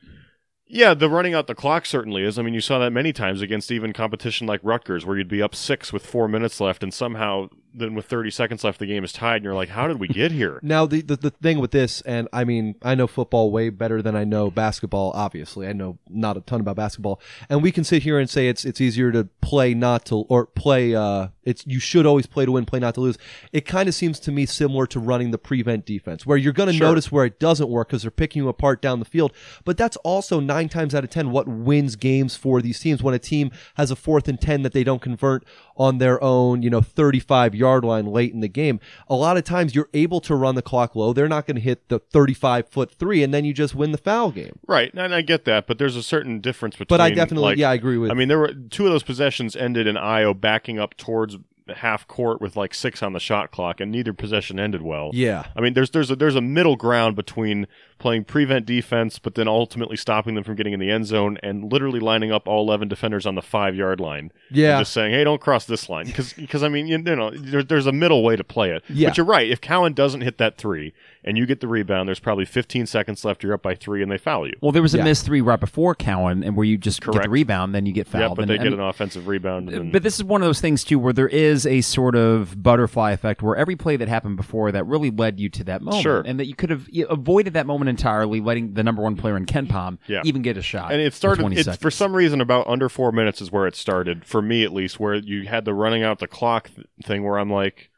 Yeah, 0.65 0.93
the 0.93 1.09
running 1.09 1.33
out 1.33 1.47
the 1.47 1.55
clock 1.55 1.85
certainly 1.85 2.23
is. 2.23 2.39
I 2.39 2.41
mean, 2.41 2.53
you 2.53 2.61
saw 2.61 2.79
that 2.79 2.91
many 2.91 3.13
times 3.13 3.41
against 3.41 3.69
even 3.71 3.91
competition 3.93 4.47
like 4.47 4.61
Rutgers, 4.63 5.05
where 5.05 5.17
you'd 5.17 5.27
be 5.27 5.41
up 5.41 5.53
six 5.53 5.91
with 5.93 6.05
four 6.05 6.27
minutes 6.29 6.59
left, 6.61 6.81
and 6.83 6.93
somehow 6.93 7.49
then 7.73 7.95
with 7.95 8.05
30 8.05 8.29
seconds 8.31 8.63
left, 8.63 8.79
the 8.79 8.85
game 8.85 9.03
is 9.03 9.11
tied, 9.11 9.37
and 9.37 9.45
you're 9.45 9.53
like, 9.55 9.69
how 9.69 9.87
did 9.87 9.99
we 9.99 10.07
get 10.07 10.31
here? 10.31 10.59
Now 10.73 10.85
the, 10.85 11.01
the 11.01 11.15
the 11.17 11.29
thing 11.29 11.59
with 11.59 11.71
this, 11.71 12.01
and 12.01 12.27
I 12.33 12.43
mean, 12.43 12.75
I 12.81 12.95
know 12.95 13.07
football 13.07 13.51
way 13.51 13.69
better 13.69 14.01
than 14.01 14.15
I 14.15 14.23
know 14.23 14.49
basketball. 14.51 15.11
Obviously, 15.13 15.67
I 15.67 15.73
know 15.73 15.97
not 16.09 16.37
a 16.37 16.41
ton 16.41 16.61
about 16.61 16.75
basketball, 16.75 17.19
and 17.49 17.61
we 17.61 17.71
can 17.71 17.83
sit 17.83 18.03
here 18.03 18.17
and 18.19 18.29
say 18.29 18.47
it's 18.47 18.63
it's 18.65 18.79
easier 18.81 19.11
to 19.11 19.25
play 19.41 19.73
not 19.73 20.05
to 20.05 20.15
or 20.29 20.45
play. 20.45 20.95
Uh, 20.95 21.27
it's 21.43 21.65
you 21.67 21.79
should 21.79 22.05
always 22.05 22.25
play 22.25 22.45
to 22.45 22.51
win, 22.51 22.65
play 22.65 22.79
not 22.79 22.93
to 22.95 23.01
lose. 23.01 23.17
It 23.51 23.65
kind 23.65 23.89
of 23.89 23.95
seems 23.95 24.19
to 24.21 24.31
me 24.31 24.45
similar 24.45 24.87
to 24.87 24.99
running 24.99 25.31
the 25.31 25.37
prevent 25.37 25.85
defense, 25.85 26.25
where 26.25 26.37
you're 26.37 26.53
going 26.53 26.67
to 26.67 26.73
Sure. 26.73 26.87
notice 26.87 27.11
where 27.11 27.25
it 27.25 27.39
doesn't 27.39 27.69
work 27.69 27.89
because 27.89 28.03
they're 28.03 28.11
picking 28.11 28.43
you 28.43 28.49
apart 28.49 28.81
down 28.81 28.99
the 28.99 29.05
field. 29.05 29.33
But 29.65 29.77
that's 29.77 29.97
also 29.97 30.39
nine 30.39 30.69
times 30.69 30.95
out 30.95 31.03
of 31.03 31.09
ten 31.09 31.31
what 31.31 31.47
wins 31.47 31.95
games 31.95 32.35
for 32.35 32.61
these 32.61 32.79
teams. 32.79 33.03
When 33.03 33.13
a 33.13 33.19
team 33.19 33.51
has 33.75 33.91
a 33.91 33.95
fourth 33.95 34.27
and 34.27 34.39
ten 34.39 34.61
that 34.63 34.73
they 34.73 34.83
don't 34.83 35.01
convert 35.01 35.45
on 35.75 35.97
their 35.97 36.23
own, 36.23 36.61
you 36.63 36.69
know, 36.69 36.81
35 36.81 37.53
yard 37.63 37.85
line 37.85 38.05
late 38.05 38.33
in 38.33 38.41
the 38.41 38.49
game. 38.49 38.81
A 39.07 39.15
lot 39.15 39.37
of 39.37 39.45
times 39.45 39.73
you're 39.73 39.89
able 39.93 40.19
to 40.21 40.35
run 40.35 40.55
the 40.55 40.61
clock 40.61 40.95
low. 40.95 41.13
They're 41.13 41.29
not 41.29 41.47
going 41.47 41.55
to 41.55 41.61
hit 41.61 41.87
the 41.87 41.99
35 41.99 42.67
foot 42.67 42.91
three, 42.91 43.23
and 43.23 43.33
then 43.33 43.45
you 43.45 43.53
just 43.53 43.73
win 43.73 43.93
the 43.93 43.97
foul 43.97 44.31
game. 44.31 44.59
Right, 44.67 44.93
and 44.93 45.15
I 45.15 45.21
get 45.21 45.45
that, 45.45 45.65
but 45.65 45.77
there's 45.77 45.95
a 45.95 46.03
certain 46.03 46.41
difference 46.41 46.75
between. 46.75 46.97
But 46.97 47.01
I 47.01 47.09
definitely, 47.09 47.51
like, 47.51 47.57
yeah, 47.57 47.69
I 47.69 47.75
agree 47.75 47.97
with. 47.97 48.11
I 48.11 48.15
mean, 48.15 48.27
there 48.27 48.39
were 48.39 48.53
two 48.53 48.85
of 48.85 48.91
those 48.91 49.03
possessions 49.03 49.55
ended 49.55 49.87
in 49.87 49.95
Ayo 49.95 50.39
backing 50.39 50.77
up 50.77 50.97
towards 50.97 51.37
half 51.75 52.07
court 52.07 52.41
with 52.41 52.55
like 52.55 52.73
six 52.73 53.01
on 53.01 53.13
the 53.13 53.19
shot 53.19 53.51
clock, 53.51 53.79
and 53.79 53.91
neither 53.91 54.13
possession 54.13 54.59
ended 54.59 54.81
well. 54.81 55.11
yeah. 55.13 55.47
I 55.55 55.61
mean, 55.61 55.73
there's 55.73 55.91
there's 55.91 56.11
a, 56.11 56.15
there's 56.15 56.35
a 56.35 56.41
middle 56.41 56.75
ground 56.75 57.15
between 57.15 57.67
playing 57.99 58.25
prevent 58.25 58.65
defense, 58.65 59.17
but 59.19 59.35
then 59.35 59.47
ultimately 59.47 59.95
stopping 59.95 60.35
them 60.35 60.43
from 60.43 60.55
getting 60.55 60.73
in 60.73 60.79
the 60.79 60.91
end 60.91 61.05
zone, 61.05 61.37
and 61.41 61.71
literally 61.71 61.99
lining 61.99 62.31
up 62.31 62.47
all 62.47 62.63
11 62.63 62.87
defenders 62.89 63.25
on 63.25 63.35
the 63.35 63.41
five 63.41 63.75
yard 63.75 63.99
line. 63.99 64.31
Yeah. 64.51 64.75
and 64.77 64.81
just 64.81 64.93
saying, 64.93 65.13
hey, 65.13 65.23
don't 65.23 65.39
cross 65.39 65.65
this 65.65 65.87
line, 65.89 66.07
because 66.35 66.63
I 66.63 66.69
mean, 66.69 66.87
you, 66.87 66.97
you 66.97 67.15
know, 67.15 67.31
there, 67.31 67.63
there's 67.63 67.87
a 67.87 67.91
middle 67.93 68.23
way 68.23 68.35
to 68.35 68.43
play 68.43 68.71
it. 68.71 68.83
Yeah. 68.89 69.09
But 69.09 69.17
you're 69.17 69.25
right. 69.25 69.49
If 69.49 69.61
Cowan 69.61 69.93
doesn't 69.93 70.21
hit 70.21 70.37
that 70.39 70.57
three, 70.57 70.93
and 71.25 71.37
you 71.37 71.45
get 71.45 71.59
the 71.59 71.67
rebound, 71.67 72.07
there's 72.07 72.19
probably 72.19 72.45
15 72.45 72.85
seconds 72.85 73.23
left. 73.25 73.43
You're 73.43 73.53
up 73.53 73.61
by 73.61 73.75
three, 73.75 74.01
and 74.03 74.11
they 74.11 74.17
foul 74.17 74.47
you. 74.47 74.53
Well, 74.61 74.71
there 74.71 74.81
was 74.81 74.93
a 74.93 74.97
Yeah. 74.97 75.03
missed 75.05 75.25
three 75.25 75.41
right 75.41 75.59
before 75.59 75.95
Cowan, 75.95 76.43
and 76.43 76.55
where 76.55 76.65
you 76.65 76.77
just 76.77 77.01
get 77.01 77.21
the 77.23 77.29
rebound, 77.29 77.73
then 77.73 77.85
you 77.85 77.93
get 77.93 78.07
fouled. 78.07 78.21
yeah, 78.23 78.33
but 78.35 78.41
and, 78.43 78.49
they 78.51 78.57
get 78.57 78.67
and- 78.67 78.75
an 78.75 78.81
offensive 78.81 79.27
rebound. 79.27 79.69
And, 79.69 79.91
But 79.91 80.03
this 80.03 80.15
is 80.15 80.23
one 80.23 80.41
of 80.41 80.47
those 80.47 80.61
things 80.61 80.83
too, 80.83 80.99
where 80.99 81.13
there 81.13 81.27
is 81.27 81.65
a 81.65 81.81
sort 81.81 82.15
of 82.15 82.61
butterfly 82.61 83.11
effect, 83.11 83.41
where 83.41 83.55
every 83.55 83.75
play 83.75 83.95
that 83.97 84.07
happened 84.07 84.37
before 84.37 84.71
that 84.71 84.85
really 84.85 85.11
led 85.11 85.39
you 85.39 85.49
to 85.49 85.63
that 85.65 85.81
moment, 85.81 86.03
Sure. 86.03 86.21
and 86.25 86.39
that 86.39 86.45
you 86.47 86.55
could 86.55 86.69
have 86.69 86.87
avoided 87.09 87.53
that 87.53 87.65
moment 87.65 87.89
entirely, 87.89 88.39
letting 88.41 88.73
the 88.73 88.83
number 88.83 89.01
one 89.01 89.15
player 89.15 89.37
in 89.37 89.45
KenPom 89.45 89.97
Yeah. 90.07 90.21
even 90.25 90.41
get 90.41 90.57
a 90.57 90.61
shot. 90.61 90.91
and 90.91 91.01
it 91.01 91.13
started 91.13 91.41
20 91.41 91.55
it's 91.57 91.75
for 91.77 91.91
some 91.91 92.15
reason 92.15 92.41
about 92.41 92.67
under 92.67 92.89
four 92.89 93.11
minutes 93.11 93.41
is 93.41 93.51
where 93.51 93.65
it 93.67 93.75
started 93.75 94.25
for 94.25 94.41
me 94.41 94.63
at 94.63 94.73
least 94.73 94.99
where 94.99 95.15
you 95.15 95.43
had 95.47 95.65
the 95.65 95.73
running 95.73 96.03
out 96.03 96.19
the 96.19 96.27
clock 96.27 96.69
thing 97.03 97.23
where 97.23 97.37
i'm 97.37 97.49
like 97.49 97.89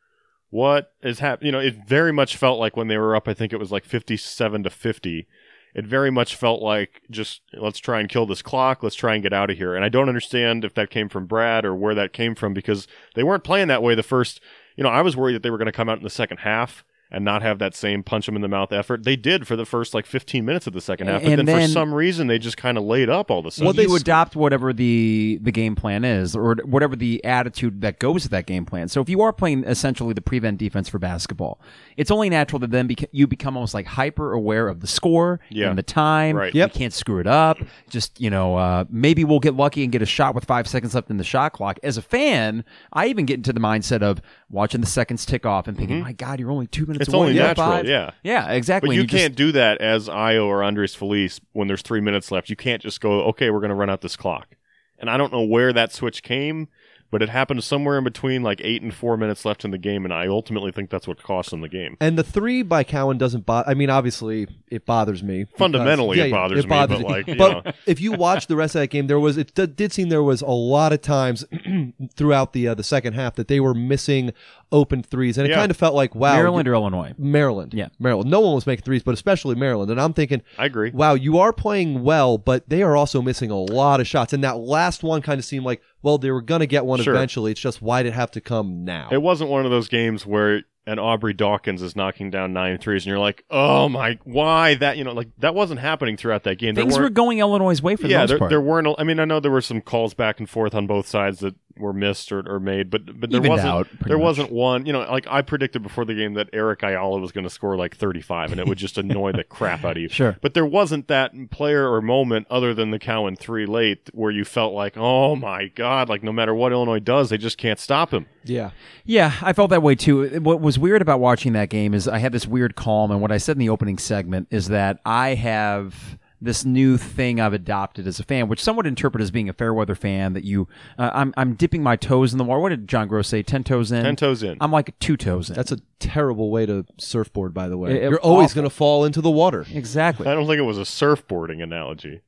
what 0.56 0.94
is 1.03 1.19
happening 1.19 1.48
you 1.48 1.52
know 1.52 1.60
it 1.60 1.76
very 1.88 2.14
much 2.14 2.38
felt 2.38 2.60
like 2.60 2.77
when 2.77 2.88
they 2.88 2.98
were 2.98 3.15
up 3.15 3.27
i 3.27 3.34
think 3.34 3.52
it 3.52 3.60
was 3.60 3.72
like 3.72 3.84
57 3.84 4.64
to 4.64 4.69
50 4.69 5.27
it 5.73 5.86
very 5.86 6.10
much 6.10 6.36
felt 6.36 6.61
like 6.61 7.02
just 7.11 7.41
let's 7.53 7.80
try 7.80 7.99
and 7.99 8.07
kill 8.07 8.26
this 8.26 8.41
clock 8.41 8.82
let's 8.82 8.95
try 8.95 9.14
and 9.14 9.23
get 9.23 9.34
out 9.34 9.49
of 9.49 9.57
here. 9.57 9.76
And 9.76 9.84
i 9.84 9.90
don't 9.90 10.07
understand 10.07 10.64
if 10.64 10.73
that 10.76 10.90
came 10.90 11.10
from 11.10 11.26
brad 11.26 11.65
or 11.65 11.76
where 11.76 11.95
that 11.95 12.14
came 12.14 12.36
from 12.36 12.53
because 12.53 12.88
they 13.15 13.23
weren't 13.23 13.44
playing 13.44 13.68
that 13.68 13.84
way 13.84 13.95
the 13.95 14.03
first 14.03 14.40
you 14.76 14.84
know, 14.84 14.90
I 14.90 15.02
was 15.02 15.15
worried 15.15 15.34
that 15.34 15.44
they 15.44 15.49
were 15.49 15.57
going 15.57 15.68
to 15.68 15.72
come 15.72 15.90
out 15.90 15.98
in 15.98 16.03
the 16.03 16.10
second 16.10 16.38
half 16.38 16.84
and 17.11 17.23
not 17.23 17.41
have 17.41 17.60
that 17.60 17.76
same 17.76 18.03
punch 18.03 18.26
them 18.26 18.36
in 18.36 18.41
the 18.41 18.48
mouth 18.48 18.72
effort. 18.73 19.03
They 19.03 19.15
did 19.15 19.48
for 19.48 19.56
the 19.56 19.65
first 19.65 19.94
like 19.94 20.06
15 20.06 20.44
minutes 20.44 20.68
of 20.68 20.73
the 20.73 20.82
second 20.82 21.07
half, 21.07 21.22
but 21.22 21.30
And 21.30 21.40
then, 21.40 21.45
then- 21.45 21.68
for 21.69 21.73
some 21.73 21.94
reason 21.94 22.27
they 22.27 22.40
just 22.40 22.57
kind 22.57 22.77
of 22.77 22.84
laid 22.84 23.10
up 23.10 23.30
all 23.32 23.40
of 23.40 23.45
a 23.45 23.52
sudden. 23.52 23.65
Well, 23.65 23.73
they 23.73 23.84
you 23.84 23.95
adopt 23.95 24.36
whatever 24.36 24.73
the 24.73 25.40
the 25.41 25.52
game 25.52 25.76
plan 25.76 26.03
is, 26.03 26.36
or 26.36 26.56
whatever 26.65 26.95
the 26.95 27.23
attitude 27.23 27.82
that 27.82 27.99
goes 27.99 28.23
with 28.23 28.32
that 28.32 28.45
game 28.45 28.65
plan. 28.65 28.88
So 28.88 29.02
if 29.02 29.10
you 29.10 29.22
are 29.22 29.32
playing 29.32 29.64
essentially 29.65 30.14
the 30.14 30.22
prevent 30.22 30.57
defense 30.57 30.90
for 30.90 30.99
basketball, 30.99 31.60
it's 31.98 32.10
only 32.11 32.30
natural 32.30 32.60
that 32.60 32.72
then 32.72 32.88
beca- 32.88 33.07
you 33.11 33.27
become 33.27 33.56
almost 33.56 33.73
like 33.73 33.86
hyper 33.86 34.34
aware 34.34 34.68
of 34.68 34.82
the 34.82 34.88
score 34.88 35.40
Yeah. 35.49 35.69
and 35.69 35.77
the 35.77 35.84
time. 35.84 36.36
Right. 36.36 36.53
Yep. 36.53 36.73
You 36.73 36.80
can't 36.80 36.94
screw 36.94 37.19
it 37.19 37.27
up. 37.27 37.60
Just 37.90 38.19
you 38.19 38.30
know, 38.30 38.56
uh, 38.57 38.86
maybe 38.90 39.23
we'll 39.23 39.40
get 39.40 39.53
lucky 39.56 39.84
and 39.84 39.91
get 39.91 40.02
a 40.02 40.06
shot 40.06 40.34
with 40.36 40.45
five 40.45 40.68
seconds 40.68 40.95
left 40.95 41.10
in 41.10 41.18
the 41.18 41.23
shot 41.23 41.53
clock. 41.53 41.80
As 41.84 41.98
a 41.98 42.02
fan, 42.02 42.64
I 42.91 43.07
even 43.07 43.26
get 43.26 43.36
into 43.36 43.53
the 43.53 43.60
mindset 43.60 44.02
of 44.02 44.22
watching 44.49 44.82
the 44.82 44.88
seconds 44.88 45.26
tick 45.26 45.45
off 45.45 45.68
and 45.68 45.77
thinking, 45.77 45.99
"My 46.02 46.11
God, 46.14 46.40
you're 46.40 46.52
only 46.52 46.68
two 46.68 46.82
minutes 46.86 46.95
It's 47.02 47.10
away." 47.14 47.20
only 47.20 47.34
You're 47.36 47.44
natural, 47.48 47.68
five." 47.68 47.88
yeah. 47.88 48.12
yeah, 48.24 48.52
exactly. 48.52 48.90
But 48.90 49.00
And 49.00 49.12
you 49.12 49.18
can't 49.20 49.36
do 49.36 49.52
that 49.54 49.80
as 49.82 50.08
Ayo 50.10 50.46
or 50.46 50.64
Andres 50.64 50.96
Feliz 50.96 51.40
when 51.54 51.68
there's 51.68 51.82
three 51.82 52.02
minutes 52.02 52.32
left. 52.32 52.50
You 52.50 52.56
can't 52.56 52.82
just 52.82 53.02
go, 53.02 53.22
okay, 53.26 53.50
we're 53.50 53.60
going 53.60 53.70
to 53.70 53.76
run 53.76 53.90
out 53.90 54.02
this 54.02 54.16
clock. 54.16 54.56
And 54.98 55.10
I 55.10 55.18
don't 55.18 55.32
know 55.34 55.44
where 55.44 55.74
that 55.74 55.92
switch 55.92 56.24
came, 56.24 56.70
but 57.12 57.22
it 57.22 57.28
happened 57.30 57.64
somewhere 57.64 57.98
in 57.98 58.04
between 58.06 58.44
like 58.44 58.62
eight 58.64 58.82
and 58.82 58.94
four 58.94 59.18
minutes 59.18 59.44
left 59.46 59.66
in 59.66 59.72
the 59.72 59.78
game, 59.78 60.06
and 60.06 60.14
I 60.14 60.28
ultimately 60.28 60.72
think 60.72 60.90
that's 60.90 61.06
what 61.08 61.22
cost 61.22 61.52
them 61.52 61.60
the 61.62 61.70
game. 61.70 61.98
And 62.00 62.18
the 62.18 62.24
three 62.24 62.62
by 62.62 62.84
Cowan 62.84 63.18
doesn't 63.18 63.46
bother. 63.46 63.70
I 63.70 63.74
mean, 63.74 63.90
obviously, 63.90 64.48
it 64.70 64.86
bothers 64.86 65.22
me. 65.22 65.44
because- 65.44 65.60
Fundamentally, 65.60 66.20
it 66.20 66.32
bothers 66.32 66.64
me, 66.66 66.70
but, 66.70 67.02
like, 67.02 67.28
you 67.28 67.36
know. 67.36 67.62
if 67.86 68.00
you 68.02 68.14
watch 68.14 68.48
the 68.48 68.56
rest 68.56 68.76
of 68.76 68.82
that 68.82 68.88
game, 68.88 69.08
there 69.08 69.20
was 69.20 69.38
it 69.38 69.54
d- 69.54 69.68
did 69.68 69.92
seem 69.94 70.08
there 70.10 70.24
was 70.24 70.42
a 70.42 70.48
lot 70.48 70.94
of 70.94 71.02
times 71.02 71.46
throughout 72.16 72.54
the 72.54 72.70
uh, 72.70 72.74
the 72.74 72.84
second 72.84 73.14
half 73.14 73.36
that 73.36 73.48
they 73.50 73.60
were 73.60 73.74
missing 73.74 74.32
open 74.72 75.04
threes, 75.04 75.38
and 75.38 75.46
it 75.48 75.52
Yeah. 75.52 75.58
kind 75.58 75.72
of 75.72 75.78
felt 75.78 75.94
like 75.96 76.16
wow, 76.16 76.34
Maryland 76.36 76.68
or 76.68 76.74
Illinois. 76.74 77.14
Maryland, 77.18 77.74
Yeah. 77.74 77.88
Maryland. 78.00 78.30
No 78.30 78.40
one 78.42 78.56
was 78.56 78.66
making 78.68 78.84
threes, 78.84 79.04
but 79.04 79.14
especially 79.14 79.56
Maryland. 79.56 79.92
And 79.92 80.02
I'm 80.02 80.14
thinking, 80.14 80.42
I 80.58 80.66
agree. 80.66 80.92
wow, 80.92 81.14
you 81.14 81.38
are 81.40 81.54
playing 81.54 82.04
well, 82.04 82.38
but 82.38 82.68
they 82.70 82.82
are 82.84 82.96
also 82.96 83.22
missing 83.22 83.52
a 83.52 83.60
lot 83.60 84.00
of 84.00 84.08
shots. 84.08 84.34
And 84.34 84.44
that 84.44 84.58
last 84.58 85.04
one 85.04 85.22
kind 85.22 85.40
of 85.40 85.46
seemed 85.46 85.66
like, 85.66 85.82
well, 86.02 86.18
they 86.18 86.32
were 86.32 86.42
going 86.42 86.60
to 86.62 86.68
get 86.68 86.86
one 86.86 87.00
Sure. 87.02 87.14
eventually. 87.14 87.52
It's 87.52 87.62
just 87.62 87.82
why 87.82 88.04
did 88.04 88.10
it 88.10 88.14
have 88.16 88.32
to 88.32 88.42
come 88.42 88.84
now? 88.86 89.10
It 89.12 89.22
wasn't 89.22 89.50
one 89.50 89.66
of 89.66 89.72
those 89.72 89.88
games 89.88 90.26
where 90.26 90.64
an 90.88 91.00
Aubrey 91.00 91.34
Dawkins 91.34 91.82
is 91.82 91.96
knocking 91.96 92.30
down 92.30 92.54
nine 92.54 92.78
threes, 92.78 93.06
and 93.06 93.10
you're 93.10 93.18
like, 93.18 93.44
oh 93.50 93.90
my, 93.90 94.20
why 94.24 94.76
that? 94.76 94.98
You 94.98 95.04
know, 95.04 95.14
like 95.14 95.30
that 95.40 95.56
wasn't 95.56 95.80
happening 95.80 96.16
throughout 96.16 96.44
that 96.44 96.60
game. 96.60 96.76
There 96.76 96.84
Things 96.84 96.96
were 96.96 97.06
weren't- 97.06 97.16
going 97.16 97.40
Illinois' 97.40 97.82
way 97.82 97.96
for 97.96 98.04
the 98.04 98.10
yeah, 98.10 98.20
most 98.20 98.30
there, 98.30 98.38
part. 98.38 98.50
there 98.52 98.62
weren't. 98.62 98.86
a- 98.86 98.96
I 99.00 99.04
mean, 99.04 99.20
I 99.20 99.26
know 99.26 99.40
there 99.40 99.50
were 99.50 99.62
some 99.62 99.82
calls 99.82 100.14
back 100.14 100.40
and 100.40 100.48
forth 100.48 100.76
on 100.76 100.86
both 100.86 101.08
sides 101.08 101.40
that 101.40 101.56
were 101.78 101.94
missed 101.94 102.32
or, 102.32 102.40
or 102.50 102.60
made, 102.60 102.90
but 102.90 103.20
but 103.20 103.30
there 103.30 103.40
Evened 103.40 103.50
wasn't. 103.50 103.70
out, 103.70 103.88
there 104.06 104.18
much. 104.18 104.24
wasn't 104.24 104.52
one. 104.52 104.86
You 104.86 104.94
know, 104.94 105.02
like 105.02 105.28
I 105.30 105.42
predicted 105.42 105.84
before 105.84 106.06
the 106.06 106.14
game 106.14 106.34
that 106.36 106.50
Eric 106.54 106.84
Ayala 106.84 107.20
was 107.20 107.32
going 107.32 107.44
to 107.44 107.50
score 107.50 107.76
like 107.76 107.96
35, 107.98 108.52
and 108.52 108.60
it 108.62 108.68
would 108.68 108.78
just 108.78 108.98
annoy 108.98 109.32
the 109.34 109.44
crap 109.44 109.84
out 109.84 109.98
of 109.98 110.02
you. 110.04 110.10
Sure. 110.16 110.38
But 110.42 110.54
there 110.54 110.66
wasn't 110.66 111.08
that 111.10 111.34
player 111.52 111.92
or 111.92 112.02
moment 112.02 112.48
other 112.50 112.74
than 112.74 112.92
the 112.92 113.00
Cowan 113.00 113.36
three 113.36 113.66
late 113.66 114.10
where 114.14 114.32
you 114.32 114.46
felt 114.46 114.74
like, 114.74 114.96
oh 114.96 115.36
my 115.36 115.68
god, 115.68 116.08
like 116.10 116.24
no 116.24 116.32
matter 116.32 116.54
what 116.56 116.72
Illinois 116.72 117.00
does, 117.00 117.30
they 117.30 117.38
just 117.38 117.58
can't 117.58 117.80
stop 117.80 118.12
him. 118.14 118.26
yeah. 118.44 118.72
Yeah, 119.04 119.34
I 119.42 119.54
felt 119.54 119.70
that 119.72 119.84
way 119.84 119.96
too. 119.96 120.40
What 120.42 120.62
was 120.62 120.80
weird 120.80 121.02
about 121.02 121.20
watching 121.20 121.54
that 121.54 121.70
game 121.70 121.94
is 121.94 122.08
I 122.08 122.18
had 122.20 122.32
this 122.32 122.48
weird 122.48 122.76
calm, 122.76 123.12
and 123.12 123.22
what 123.22 123.32
I 123.32 123.38
said 123.38 123.56
in 123.56 123.60
the 123.60 123.70
opening 123.70 123.98
segment 123.98 124.48
is 124.52 124.70
that 124.70 125.00
I 125.06 125.36
have 125.36 126.18
this 126.46 126.64
new 126.64 126.98
thing 126.98 127.42
I've 127.42 127.54
adopted 127.54 128.08
as 128.08 128.20
a 128.20 128.24
fan, 128.24 128.48
which 128.48 128.64
some 128.64 128.76
would 128.78 128.88
interpret 128.88 129.22
as 129.22 129.32
being 129.32 129.50
a 129.50 129.54
fair 129.54 129.74
weather 129.74 129.96
fan. 129.96 130.34
That 130.34 130.44
you, 130.46 130.68
uh, 130.98 131.12
I'm, 131.14 131.34
I'm 131.36 131.56
dipping 131.56 131.84
my 131.84 131.96
toes 131.98 132.32
in 132.32 132.38
the 132.38 132.44
water. 132.46 132.62
What 132.62 132.70
did 132.70 132.88
John 132.88 133.10
Groce 133.10 133.26
say? 133.26 133.44
Ten 133.44 133.64
toes 133.64 133.92
in. 133.92 134.04
Ten 134.04 134.16
toes 134.16 134.42
in. 134.44 134.58
I'm 134.62 134.72
like 134.72 134.98
two 135.00 135.18
toes 135.18 135.50
in. 135.50 135.56
That's 135.56 135.72
a 135.74 135.80
terrible 136.00 136.50
way 136.52 136.66
to 136.66 136.86
surfboard, 136.98 137.54
by 137.54 137.68
the 137.68 137.78
way. 137.78 137.92
It- 137.92 138.04
it- 138.04 138.10
You're 138.10 138.20
always 138.22 138.54
going 138.54 138.64
to 138.68 138.74
fall 138.74 139.04
into 139.06 139.20
the 139.22 139.30
water. 139.32 139.66
exactly. 139.72 140.28
I 140.28 140.34
don't 140.34 140.48
think 140.48 140.60
it 140.60 140.64
was 140.64 140.78
a 140.78 140.82
surfboarding 140.82 141.62
analogy. 141.62 142.22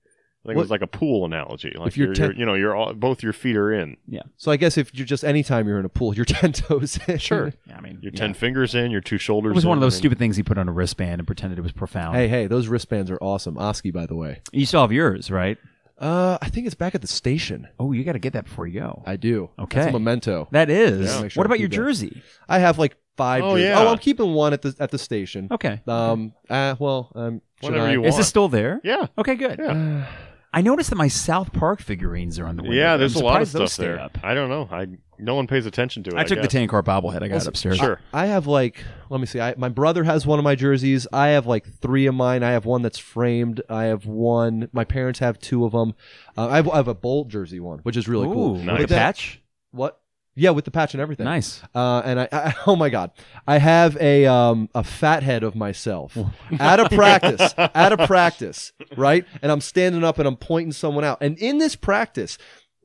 I 0.48 0.52
think 0.52 0.58
it 0.58 0.60
was 0.62 0.70
like 0.72 0.82
a 0.82 0.88
pool 0.88 1.26
analogy. 1.26 1.74
Like 1.78 1.88
If 1.90 1.98
you're 1.98 2.08
you're, 2.08 2.14
ten- 2.16 2.26
you're- 2.30 2.40
you 2.40 2.46
know, 2.46 2.54
you're 2.54 2.76
all, 2.76 2.94
both 2.94 3.22
your 3.22 3.34
feet 3.34 3.58
are 3.58 3.72
in. 3.74 3.98
Yeah, 4.08 4.22
So 4.38 4.52
I 4.52 4.58
guess 4.58 4.78
if 4.78 4.94
you're 4.96 5.06
just 5.06 5.24
anytime 5.26 5.68
you're 5.68 5.80
in 5.80 5.86
a 5.86 5.90
pool, 5.90 6.14
you're 6.16 6.26
ten 6.40 6.54
toes 6.54 7.00
in. 7.08 7.18
Sure. 7.18 7.52
I 7.76 7.82
mean, 7.82 8.00
Your 8.02 8.12
yeah. 8.14 8.20
ten 8.20 8.34
fingers 8.34 8.74
in, 8.74 8.90
your 8.92 9.02
two 9.02 9.18
shoulders. 9.18 9.52
It 9.52 9.56
was 9.56 9.66
one 9.66 9.78
of 9.78 9.82
those 9.82 9.96
I 9.96 9.98
mean, 9.98 10.02
stupid 10.02 10.20
things 10.20 10.38
he 10.38 10.44
put 10.44 10.58
on 10.58 10.68
a 10.70 10.72
wristband 10.72 11.20
and 11.20 11.28
pretended 11.28 11.60
it 11.60 11.64
was 11.64 11.72
profound. 11.74 12.16
Hey, 12.16 12.28
hey, 12.28 12.48
those 12.48 12.68
wristbands 12.68 13.12
are 13.12 13.18
awesome. 13.22 13.58
Oski, 13.58 13.92
by 13.92 14.06
the 14.06 14.16
way. 14.16 14.42
you 14.52 14.66
still 14.66 14.82
have 14.82 14.92
yours, 14.92 15.30
right? 15.30 15.58
Uh, 16.00 16.38
I 16.42 16.50
think 16.50 16.68
it's 16.68 16.76
back 16.76 16.94
at 16.94 17.02
the 17.02 17.08
station. 17.08 17.68
Oh, 17.80 17.92
you 17.92 18.04
got 18.04 18.12
to 18.14 18.20
get 18.20 18.34
that 18.34 18.46
before 18.46 18.68
you 18.68 18.80
go. 18.80 19.02
I 19.08 19.16
do. 19.16 19.50
Okay. 19.58 19.80
That's 19.80 19.90
a 19.90 19.94
memento. 19.94 20.48
That 20.52 20.70
is. 20.70 21.10
Yeah. 21.12 21.22
Make 21.24 21.32
sure 21.32 21.42
What 21.42 21.48
about 21.48 21.60
your 21.60 21.70
keep 21.70 21.78
that. 21.80 21.84
jersey? 21.86 22.22
I 22.48 22.60
have 22.60 22.78
like 22.78 22.96
five. 23.18 23.44
Oh, 23.44 23.56
jerseys. 23.56 23.66
yeah. 23.70 23.80
Oh, 23.82 23.88
I'm 23.88 23.98
keeping 23.98 24.34
one 24.34 24.54
at 24.54 24.62
the 24.62 24.76
at 24.80 24.92
the 24.92 25.00
station. 25.00 25.48
Okay. 25.50 25.82
Um. 25.88 26.34
Uh, 26.48 26.76
well. 26.78 27.12
Um. 27.16 27.42
should 27.64 27.72
Whatever 27.72 27.88
I- 27.88 27.92
you 27.94 28.06
Is 28.06 28.20
it 28.20 28.26
still 28.26 28.48
there? 28.48 28.80
Yeah. 28.84 29.08
Okay, 29.18 29.34
good. 29.34 29.58
Yeah. 29.58 30.06
I 30.58 30.62
noticed 30.62 30.90
that 30.90 30.96
my 30.96 31.08
South 31.08 31.54
Park 31.54 31.80
figurines 31.82 32.40
are 32.40 32.48
on 32.48 32.56
the 32.56 32.64
window. 32.64 32.76
Yeah, 32.76 32.98
there's 32.98 33.16
I'm 33.16 33.22
a 33.22 33.26
lot 33.26 33.44
of 33.44 33.48
surprised 33.48 33.54
those 33.54 33.74
stuff 33.74 33.84
stay 33.86 33.92
there. 33.92 34.00
Up. 34.00 34.18
I 34.24 34.34
don't 34.34 34.50
know. 34.50 34.68
I 34.72 34.88
no 35.20 35.36
one 35.36 35.46
pays 35.46 35.68
attention 35.68 36.02
to 36.06 36.10
it. 36.10 36.16
I 36.18 36.24
took 36.24 36.40
the 36.40 36.46
guess. 36.46 36.52
Tank 36.52 36.72
Car 36.72 36.82
bobblehead 36.82 37.22
I 37.22 37.28
got 37.28 37.46
upstairs. 37.46 37.78
Sure. 37.78 38.02
I 38.12 38.26
have 38.26 38.48
like. 38.48 38.84
Let 39.12 39.20
me 39.20 39.28
see. 39.28 39.40
I, 39.40 39.54
my 39.56 39.70
brother 39.70 40.04
has 40.04 40.26
one 40.26 40.40
of 40.40 40.44
my 40.44 40.56
jerseys. 40.56 41.06
I 41.14 41.28
have 41.28 41.46
like 41.46 41.72
three 41.80 42.08
of 42.08 42.16
mine. 42.16 42.42
I 42.42 42.54
have 42.54 42.66
one 42.66 42.82
that's 42.82 42.98
framed. 42.98 43.62
I 43.70 43.84
have 43.84 44.08
one. 44.08 44.68
My 44.72 44.84
parents 44.84 45.20
have 45.20 45.38
two 45.38 45.64
of 45.64 45.74
them. 45.74 45.94
Uh, 46.36 46.48
I, 46.48 46.56
have, 46.56 46.70
I 46.70 46.78
have 46.78 46.88
a 46.88 46.96
bolt 46.96 47.28
jersey 47.28 47.60
one, 47.60 47.78
which 47.84 47.96
is 47.96 48.08
really 48.08 48.26
cool. 48.26 48.58
Ooh, 48.58 48.64
Nice. 48.64 48.80
With 48.80 48.90
a 48.90 48.94
But 48.96 48.98
patch? 48.98 49.44
What? 49.70 50.02
Yeah, 50.40 50.52
with 50.52 50.66
the 50.66 50.72
patch 50.72 50.94
and 50.94 51.02
everything. 51.02 51.26
Nice. 51.26 51.64
Uh, 51.74 52.04
and 52.06 52.20
I, 52.20 52.30
I, 52.32 52.56
oh 52.68 52.76
my 52.76 52.90
god, 52.90 53.10
I 53.48 53.58
have 53.58 53.98
a 53.98 54.28
um, 54.28 54.70
a 54.76 54.84
fat 54.84 55.24
head 55.24 55.42
of 55.42 55.56
myself 55.56 56.16
at 56.60 56.80
a 56.80 56.88
practice, 56.96 57.56
at 57.58 57.92
a 57.92 58.06
practice, 58.06 58.72
right? 58.96 59.26
And 59.42 59.52
I'm 59.52 59.62
standing 59.62 60.04
up 60.04 60.20
and 60.20 60.28
I'm 60.28 60.36
pointing 60.38 60.74
someone 60.74 61.04
out. 61.04 61.18
And 61.22 61.40
in 61.40 61.58
this 61.58 61.76
practice, 61.76 62.38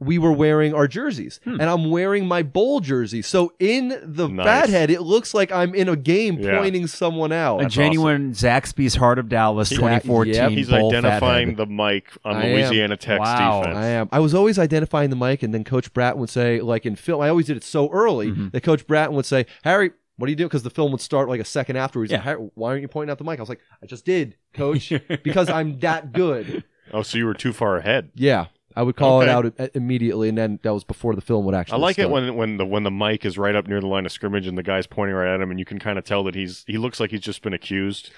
we 0.05 0.19
were 0.19 0.33
wearing 0.33 0.75
our 0.75 0.87
jerseys, 0.89 1.41
Hmm. 1.45 1.61
and 1.61 1.63
I'm 1.65 1.91
wearing 1.91 2.27
my 2.27 2.43
bowl 2.43 2.81
jersey. 2.81 3.23
So 3.23 3.53
in 3.59 3.99
the 4.03 4.29
Nice. 4.29 4.45
fat 4.47 4.69
head, 4.69 4.91
it 4.91 5.03
looks 5.03 5.35
like 5.35 5.51
I'm 5.53 5.75
in 5.75 5.89
a 5.89 5.97
game 5.97 6.39
Yeah. 6.39 6.59
pointing 6.59 6.87
someone 6.87 7.33
out. 7.33 7.63
A 7.65 7.69
genuine 7.69 8.33
Zaxby's 8.33 8.97
Heart 8.97 9.19
of 9.19 9.29
Dallas 9.29 9.71
He- 9.71 9.77
2014 9.77 10.35
yep. 10.35 10.51
He's 10.51 10.69
bowl 10.69 10.89
identifying 10.91 11.51
fathead. 11.57 11.69
the 11.69 11.73
mic 11.73 12.05
on 12.25 12.37
I 12.37 12.45
am. 12.47 12.53
Louisiana 12.55 12.97
Tech's 12.97 13.21
Wow. 13.21 13.61
defense. 13.61 13.77
I 13.79 13.87
am. 13.87 14.09
I 14.13 14.21
was 14.21 14.35
always 14.35 14.59
identifying 14.59 15.11
the 15.11 15.17
mic, 15.17 15.43
and 15.43 15.53
then 15.55 15.65
Coach 15.65 15.93
Bratton 15.93 16.21
would 16.21 16.31
say, 16.31 16.61
like 16.61 16.85
in 16.87 16.97
film, 16.97 17.21
I 17.23 17.29
always 17.29 17.47
did 17.47 17.57
it 17.57 17.65
so 17.65 17.89
early 17.91 18.29
Mm-hmm. 18.29 18.49
that 18.53 18.63
Coach 18.63 18.87
Bratton 18.87 19.15
would 19.17 19.27
say, 19.27 19.47
Harry, 19.65 19.93
what 20.17 20.27
do 20.27 20.31
you 20.33 20.37
do? 20.37 20.45
Because 20.45 20.63
the 20.63 20.71
film 20.71 20.93
would 20.93 21.01
start 21.01 21.29
like 21.29 21.41
a 21.41 21.45
second 21.45 21.77
afterwards. 21.77 22.13
Yeah. 22.13 22.23
Like, 22.25 22.39
why 22.55 22.71
aren't 22.71 22.83
you 22.83 22.89
pointing 22.89 23.11
out 23.11 23.19
the 23.19 23.25
mic? 23.25 23.39
I 23.39 23.43
was 23.43 23.49
like, 23.49 23.61
I 23.83 23.87
just 23.87 24.05
did, 24.05 24.37
Coach, 24.55 24.93
because 25.25 25.49
I'm 25.49 25.79
that 25.81 26.13
good. 26.13 26.65
Oh, 26.93 27.03
so 27.03 27.17
you 27.17 27.25
were 27.27 27.35
too 27.35 27.53
far 27.53 27.77
ahead. 27.79 28.11
Yeah, 28.15 28.47
I 28.77 28.83
would 28.83 28.97
call 28.97 29.21
Okay. 29.23 29.31
it 29.31 29.33
out 29.33 29.55
i- 29.59 29.71
immediately, 29.75 30.29
and 30.29 30.37
then 30.39 30.59
that 30.63 30.73
was 30.73 30.85
before 30.85 31.15
the 31.15 31.21
film 31.21 31.45
would 31.47 31.55
actually. 31.55 31.77
I 31.79 31.81
like 31.81 31.99
it 31.99 32.11
when 32.11 32.35
when 32.37 32.57
the 32.57 32.67
when 32.67 32.83
the 32.83 32.91
mic 32.91 33.25
is 33.25 33.37
right 33.39 33.55
up 33.55 33.67
near 33.67 33.81
the 33.81 33.87
line 33.87 34.07
of 34.07 34.13
scrimmage 34.13 34.47
and 34.47 34.57
the 34.59 34.63
guy's 34.63 34.87
pointing 34.87 35.15
right 35.17 35.35
at 35.35 35.41
him, 35.41 35.51
and 35.51 35.59
you 35.59 35.65
can 35.65 35.79
kind 35.79 35.99
of 35.99 36.05
tell 36.05 36.25
that 36.25 36.35
he's 36.35 36.65
he 36.67 36.79
looks 36.79 36.99
like 37.01 37.11
he's 37.11 37.21
just 37.21 37.43
been 37.43 37.53
accused. 37.53 38.11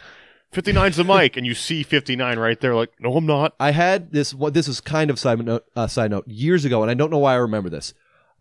59's 0.53 0.97
the 0.97 1.05
mic, 1.05 1.37
and 1.37 1.45
you 1.45 1.55
see 1.55 1.83
59 1.83 2.39
right 2.39 2.61
there. 2.61 2.75
Like, 2.77 2.93
no, 3.01 3.17
I'm 3.17 3.27
not. 3.27 3.55
I 3.59 3.73
had 3.73 4.13
this. 4.13 4.33
What 4.33 4.55
this 4.55 4.69
is 4.69 4.81
kind 4.81 5.11
of 5.11 5.19
side 5.19 5.45
note. 5.45 5.65
Uh, 5.75 5.89
side 5.89 6.11
note. 6.13 6.29
Years 6.29 6.65
ago, 6.65 6.83
and 6.83 6.91
I 6.91 6.95
don't 6.95 7.11
know 7.11 7.19
why 7.19 7.33
I 7.33 7.37
remember 7.37 7.69
this. 7.69 7.93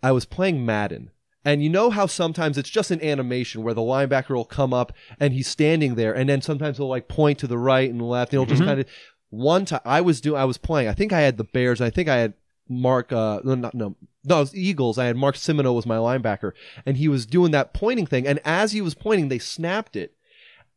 I 0.03 0.11
was 0.11 0.25
playing 0.25 0.63
Madden, 0.63 1.09
and 1.43 1.63
you 1.63 1.69
know 1.69 1.89
how 1.89 2.05
sometimes 2.05 2.57
it's 2.57 2.69
just 2.69 2.91
an 2.91 3.01
animation 3.03 3.63
where 3.63 3.73
the 3.73 3.81
linebacker 3.81 4.35
will 4.35 4.45
come 4.45 4.73
up 4.75 4.93
and 5.19 5.33
he's 5.33 5.47
standing 5.47 5.95
there, 5.95 6.13
and 6.13 6.29
then 6.29 6.41
sometimes 6.41 6.77
he'll 6.77 6.87
like 6.89 7.07
point 7.07 7.39
to 7.39 7.47
the 7.47 7.57
right 7.57 7.89
and 7.89 7.99
left, 8.01 8.31
and 8.31 8.39
he'll 8.39 8.45
just 8.45 8.61
Mhm. 8.61 8.65
kind 8.65 8.79
of. 8.81 8.85
One 9.33 9.65
time 9.65 9.81
I 9.83 10.01
was 10.01 10.21
doing. 10.21 10.39
I 10.39 10.45
was 10.45 10.59
playing. 10.59 10.87
I 10.87 10.93
think 10.93 11.11
I 11.11 11.21
had 11.21 11.37
the 11.37 11.43
Bears. 11.43 11.81
I 11.81 11.89
think 11.89 12.07
I 12.07 12.17
had 12.17 12.33
Mark. 12.69 13.11
Uh, 13.11 13.41
no, 13.43 13.55
not, 13.55 13.73
no, 13.73 13.95
no, 14.23 14.37
it 14.37 14.39
was 14.41 14.55
Eagles. 14.55 14.99
I 14.99 15.05
had 15.05 15.17
Mark 15.17 15.35
Simoneau 15.35 15.73
was 15.73 15.87
my 15.87 15.97
linebacker, 15.97 16.51
and 16.85 16.97
he 16.97 17.07
was 17.07 17.25
doing 17.25 17.49
that 17.49 17.73
pointing 17.73 18.05
thing. 18.05 18.27
And 18.27 18.39
as 18.45 18.73
he 18.73 18.81
was 18.81 18.93
pointing, 18.93 19.29
they 19.29 19.39
snapped 19.39 19.95
it. 19.95 20.15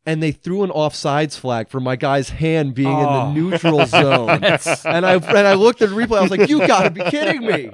And 0.07 0.23
they 0.23 0.31
threw 0.31 0.63
an 0.63 0.69
offsides 0.71 1.37
flag 1.37 1.67
for 1.69 1.79
my 1.79 1.95
guy's 1.97 2.29
hand 2.29 2.73
being 2.73 2.87
Oh. 2.87 2.97
in 2.99 3.03
the 3.03 3.09
oh. 3.19 3.31
neutral 3.33 3.85
zone. 3.85 4.29
and 4.43 5.05
I 5.05 5.13
and 5.15 5.37
I 5.47 5.53
looked 5.53 5.81
at 5.81 5.89
the 5.89 5.95
replay. 5.95 6.17
I 6.17 6.21
was 6.21 6.31
like, 6.31 6.49
"You 6.49 6.65
got 6.65 6.83
to 6.83 6.89
be 6.89 7.01
kidding 7.11 7.45
me!" 7.45 7.69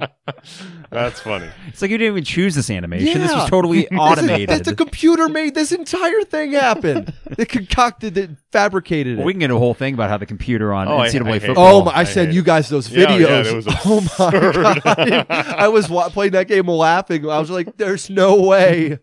That's 0.89 1.19
funny. 1.19 1.47
It's 1.67 1.81
like 1.81 1.91
you 1.91 1.97
didn't 1.97 2.13
even 2.13 2.23
choose 2.23 2.55
this 2.55 2.69
animation. 2.69 3.21
This 3.21 3.31
was 3.33 3.49
totally 3.49 3.81
This 3.83 3.91
is- 3.91 3.97
automated. 3.99 4.65
the 4.65 4.75
computer 4.75 5.29
made 5.29 5.53
this 5.53 5.71
entire 5.71 6.21
thing 6.23 6.53
happen. 6.53 7.13
It 7.37 7.49
concocted 7.49 8.17
it, 8.17 8.31
fabricated 8.51 9.13
it. 9.13 9.17
Well, 9.17 9.25
we 9.27 9.33
can 9.33 9.39
get 9.39 9.51
a 9.51 9.57
whole 9.57 9.73
thing 9.75 9.93
about 9.93 10.09
how 10.09 10.17
the 10.17 10.25
computer 10.25 10.73
on 10.73 10.87
Oh, 10.87 10.97
I- 10.97 11.09
NCAA 11.09 11.27
I 11.27 11.31
hate 11.33 11.41
football. 11.43 11.81
Oh 11.81 11.85
my! 11.85 11.91
I, 11.91 11.99
I 11.99 12.03
sent 12.03 12.33
you 12.33 12.41
guys 12.41 12.67
those 12.67 12.89
Yeah, 12.89 13.15
yeah, 13.15 13.27
videos. 13.27 13.45
it 13.45 13.55
was 13.55 13.67
oh 13.85 14.01
my 14.19 14.81
god! 15.03 15.25
I 15.29 15.67
was 15.67 15.87
wa- 15.89 16.09
playing 16.09 16.31
that 16.31 16.47
game 16.47 16.67
laughing. 16.67 17.29
I 17.29 17.39
was 17.39 17.49
like, 17.51 17.77
"There's 17.77 18.09
no 18.09 18.41
way." 18.41 18.97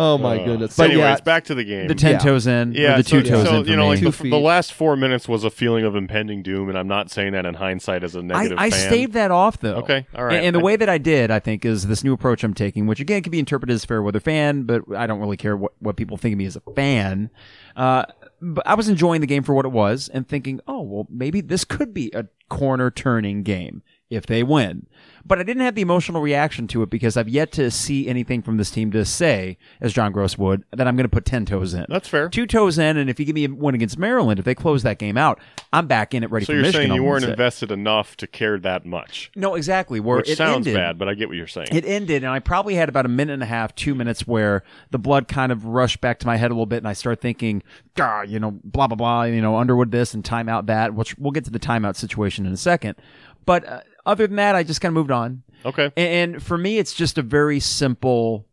Oh 0.00 0.16
my 0.16 0.38
Uh, 0.40 0.44
goodness! 0.44 0.74
So 0.76 0.84
But 0.84 0.92
anyways, 0.92 1.04
yeah, 1.18 1.20
back 1.24 1.44
to 1.46 1.56
the 1.56 1.64
game. 1.64 1.88
The 1.88 1.94
ten 1.96 2.12
Yeah. 2.12 2.18
toes 2.18 2.46
in, 2.46 2.72
yeah, 2.72 2.94
or 2.94 2.96
the 2.98 3.02
two 3.02 3.24
so, 3.24 3.30
toes 3.30 3.48
so, 3.48 3.56
in 3.58 3.64
for 3.64 3.70
you 3.70 3.76
know, 3.76 3.82
me. 3.82 3.88
like 3.88 3.98
Two 3.98 4.04
the, 4.06 4.12
feet. 4.12 4.30
the 4.30 4.38
last 4.38 4.72
four 4.72 4.94
minutes 4.96 5.26
was 5.28 5.42
a 5.42 5.50
feeling 5.50 5.84
of 5.84 5.96
impending 5.96 6.42
doom, 6.44 6.68
and 6.68 6.78
I'm 6.78 6.86
not 6.86 7.10
saying 7.10 7.32
that 7.32 7.44
in 7.44 7.54
hindsight 7.54 8.04
as 8.04 8.14
a 8.14 8.20
I, 8.20 8.22
negative 8.22 8.58
I 8.60 8.70
fan. 8.70 8.88
staved 8.88 9.12
that 9.14 9.32
off 9.32 9.58
though. 9.58 9.74
Okay, 9.78 10.06
all 10.14 10.24
right. 10.24 10.36
And, 10.36 10.46
and 10.46 10.54
the 10.56 10.60
I- 10.60 10.62
way 10.62 10.76
that 10.76 10.88
I 10.88 10.98
did, 10.98 11.32
I 11.32 11.40
think, 11.40 11.64
is 11.64 11.88
this 11.88 12.04
new 12.04 12.12
approach 12.12 12.44
I'm 12.44 12.54
taking, 12.54 12.86
which 12.86 13.00
again 13.00 13.22
can 13.22 13.32
be 13.32 13.40
interpreted 13.40 13.74
as 13.74 13.84
fair 13.84 14.00
weather 14.00 14.20
fan, 14.20 14.62
but 14.62 14.82
I 14.96 15.08
don't 15.08 15.18
really 15.18 15.36
care 15.36 15.56
what, 15.56 15.72
what 15.80 15.96
people 15.96 16.16
think 16.16 16.32
of 16.32 16.38
me 16.38 16.46
as 16.46 16.54
a 16.54 16.60
fan. 16.76 17.30
Uh, 17.74 18.04
but 18.40 18.64
I 18.68 18.74
was 18.74 18.88
enjoying 18.88 19.20
the 19.20 19.26
game 19.26 19.42
for 19.42 19.52
what 19.52 19.64
it 19.64 19.72
was 19.72 20.08
and 20.08 20.28
thinking, 20.28 20.60
oh 20.68 20.82
well, 20.82 21.08
maybe 21.10 21.40
this 21.40 21.64
could 21.64 21.92
be 21.92 22.12
a 22.14 22.26
corner 22.48 22.90
turning 22.92 23.42
game 23.42 23.82
if 24.10 24.26
they 24.26 24.42
win. 24.42 24.86
But 25.24 25.38
I 25.38 25.42
didn't 25.42 25.62
have 25.62 25.74
the 25.74 25.82
emotional 25.82 26.22
reaction 26.22 26.66
to 26.68 26.82
it 26.82 26.88
because 26.88 27.18
I've 27.18 27.28
yet 27.28 27.52
to 27.52 27.70
see 27.70 28.08
anything 28.08 28.40
from 28.40 28.56
this 28.56 28.70
team 28.70 28.90
to 28.92 29.04
say, 29.04 29.58
as 29.78 29.92
John 29.92 30.10
Groce 30.10 30.38
would, 30.38 30.64
that 30.70 30.88
I'm 30.88 30.96
going 30.96 31.04
to 31.04 31.10
put 31.10 31.26
ten 31.26 31.44
toes 31.44 31.74
in. 31.74 31.84
That's 31.90 32.08
fair. 32.08 32.30
Two 32.30 32.46
toes 32.46 32.78
in, 32.78 32.96
and 32.96 33.10
if 33.10 33.20
you 33.20 33.26
give 33.26 33.34
me 33.34 33.44
a 33.44 33.48
win 33.50 33.74
against 33.74 33.98
Maryland, 33.98 34.38
if 34.38 34.46
they 34.46 34.54
close 34.54 34.82
that 34.84 34.98
game 34.98 35.18
out, 35.18 35.38
I'm 35.70 35.86
back 35.86 36.14
in 36.14 36.22
it 36.22 36.30
ready 36.30 36.46
to 36.46 36.52
mission. 36.52 36.72
So 36.72 36.78
you're 36.78 36.86
saying 36.88 36.94
you 36.94 37.04
weren't 37.04 37.24
invested 37.24 37.70
enough 37.70 38.16
to 38.18 38.26
care 38.26 38.58
that 38.58 38.86
much, 38.86 39.30
No, 39.36 39.54
exactly. 39.54 40.00
Where 40.00 40.18
which 40.18 40.30
it 40.30 40.38
sounds 40.38 40.66
ended, 40.66 40.74
bad, 40.80 40.98
but 40.98 41.08
I 41.08 41.14
get 41.14 41.28
what 41.28 41.36
you're 41.36 41.46
saying. 41.46 41.68
It 41.72 41.84
ended, 41.84 42.24
and 42.24 42.32
I 42.32 42.38
probably 42.38 42.74
had 42.74 42.88
about 42.88 43.04
a 43.04 43.10
minute 43.10 43.34
and 43.34 43.42
a 43.42 43.46
half, 43.46 43.74
two 43.74 43.94
minutes, 43.94 44.26
where 44.26 44.62
the 44.90 44.98
blood 44.98 45.28
kind 45.28 45.52
of 45.52 45.66
rushed 45.66 46.00
back 46.00 46.20
to 46.20 46.26
my 46.26 46.38
head 46.38 46.50
a 46.50 46.54
little 46.54 46.64
bit, 46.64 46.78
and 46.78 46.88
I 46.88 46.94
started 46.94 47.20
thinking, 47.20 47.62
"Gah, 47.96 48.22
you 48.22 48.40
know, 48.40 48.58
blah 48.64 48.86
blah 48.86 48.96
blah, 48.96 49.24
you 49.24 49.42
know, 49.42 49.56
Underwood 49.56 49.90
this 49.90 50.14
and 50.14 50.24
timeout 50.24 50.66
that." 50.66 50.94
Which 50.94 51.18
we'll 51.18 51.32
get 51.32 51.44
to 51.44 51.50
the 51.50 51.58
timeout 51.60 51.96
situation 51.96 52.46
in 52.46 52.52
a 52.52 52.56
second. 52.56 52.96
But 53.44 53.66
uh, 53.66 53.80
other 54.08 54.26
than 54.26 54.36
that, 54.36 54.56
I 54.56 54.62
just 54.64 54.80
kind 54.80 54.90
of 54.90 54.94
moved 54.94 55.10
on. 55.12 55.42
okay. 55.64 55.92
And, 55.96 56.34
and 56.34 56.42
for 56.42 56.58
me, 56.58 56.78
it's 56.78 56.92
just 56.94 57.18
a 57.18 57.22
very 57.22 57.60
simple 57.60 58.46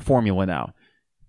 formula 0.00 0.46
now. 0.46 0.74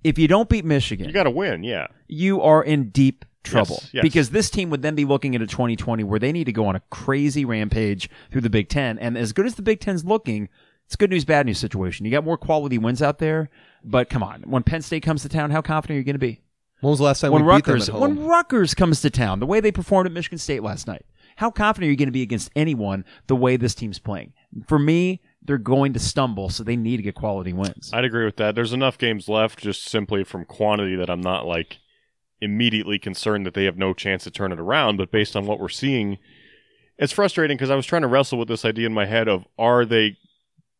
If 0.04 0.18
you 0.18 0.28
don't 0.28 0.48
beat 0.48 0.64
Michigan, 0.66 1.08
You 1.08 1.14
got 1.14 1.24
to 1.24 1.32
win, 1.32 1.64
yeah. 1.64 1.88
you 2.08 2.42
are 2.42 2.64
in 2.64 2.90
deep 2.90 3.26
trouble 3.44 3.80
Yes, 3.82 3.90
yes. 3.94 4.02
because 4.04 4.30
this 4.30 4.50
team 4.50 4.70
would 4.70 4.82
then 4.82 4.96
be 4.96 5.06
looking 5.06 5.36
at 5.36 5.42
a 5.42 5.48
2020 5.48 6.04
where 6.04 6.20
they 6.20 6.32
need 6.32 6.44
to 6.46 6.52
go 6.52 6.66
on 6.68 6.76
a 6.76 6.82
crazy 6.90 7.44
rampage 7.46 8.10
through 8.32 8.42
the 8.42 8.50
Big 8.50 8.70
Ten. 8.70 8.98
And 9.00 9.18
as 9.18 9.34
good 9.34 9.46
as 9.46 9.56
the 9.56 9.62
Big 9.62 9.80
Ten's 9.80 10.06
looking, 10.06 10.48
it's 10.86 10.96
good 10.96 11.10
news, 11.10 11.26
bad 11.26 11.46
news 11.46 11.58
situation. 11.60 12.06
You 12.06 12.12
got 12.12 12.24
more 12.24 12.38
quality 12.38 12.78
wins 12.78 13.02
out 13.02 13.20
there, 13.20 13.50
but 13.84 14.10
come 14.10 14.24
on, 14.24 14.42
when 14.44 14.64
Penn 14.64 14.82
State 14.82 15.04
comes 15.04 15.22
to 15.24 15.30
town, 15.30 15.52
how 15.52 15.62
confident 15.62 15.96
are 15.96 16.00
you 16.00 16.06
going 16.06 16.16
to 16.16 16.20
be? 16.20 16.42
when 16.82 16.92
was 16.92 17.00
the 17.00 17.06
last 17.06 17.20
time 17.20 17.32
When 17.34 17.46
we 17.46 17.56
beat 17.56 17.66
them 17.66 17.74
Rutgers, 17.74 17.90
at 17.90 17.94
home? 17.96 18.02
when 18.02 18.26
Rutgers 18.26 18.74
comes 18.74 19.02
to 19.02 19.10
town, 19.10 19.40
the 19.42 19.46
way 19.46 19.60
they 19.60 19.72
performed 19.72 20.08
at 20.08 20.14
Michigan 20.14 20.38
State 20.38 20.64
last 20.64 20.88
night, 20.88 21.06
how 21.40 21.50
confident 21.50 21.88
are 21.88 21.92
you 21.92 21.96
going 21.96 22.10
to 22.10 22.12
be 22.12 22.22
against 22.22 22.52
anyone 22.54 23.06
the 23.28 23.36
way 23.36 23.56
this 23.56 23.74
team's 23.74 23.98
playing? 23.98 24.34
For 24.68 24.78
me, 24.78 25.22
they're 25.42 25.58
going 25.58 25.94
to 25.94 26.00
stumble, 26.00 26.50
so 26.50 26.66
they 26.66 26.76
need 26.76 26.98
to 26.98 27.04
get 27.04 27.16
quality 27.16 27.54
wins. 27.54 27.92
I'd 27.94 28.04
agree 28.04 28.26
with 28.26 28.36
that. 28.36 28.56
There's 28.56 28.74
enough 28.74 28.98
games 28.98 29.30
left 29.30 29.60
just 29.60 29.86
simply 29.86 30.26
from 30.26 30.44
quantity 30.44 30.98
that 30.98 31.10
I'm 31.10 31.22
not 31.22 31.46
like 31.46 31.78
immediately 32.42 33.00
concerned 33.00 33.46
that 33.46 33.54
they 33.54 33.64
have 33.64 33.78
no 33.78 33.94
chance 33.94 34.26
to 34.26 34.32
turn 34.32 34.52
it 34.52 34.60
around. 34.60 34.98
But 34.98 35.12
based 35.12 35.38
on 35.38 35.46
what 35.46 35.62
we're 35.62 35.70
seeing, 35.70 36.18
it's 36.98 37.14
frustrating 37.14 37.56
because 37.56 37.70
I 37.70 37.76
was 37.76 37.86
trying 37.86 38.02
to 38.02 38.10
wrestle 38.10 38.38
with 38.38 38.50
this 38.50 38.66
idea 38.66 38.88
in 38.88 38.94
my 38.94 39.06
head 39.06 39.30
of 39.30 39.46
are 39.58 39.86
they 39.86 40.18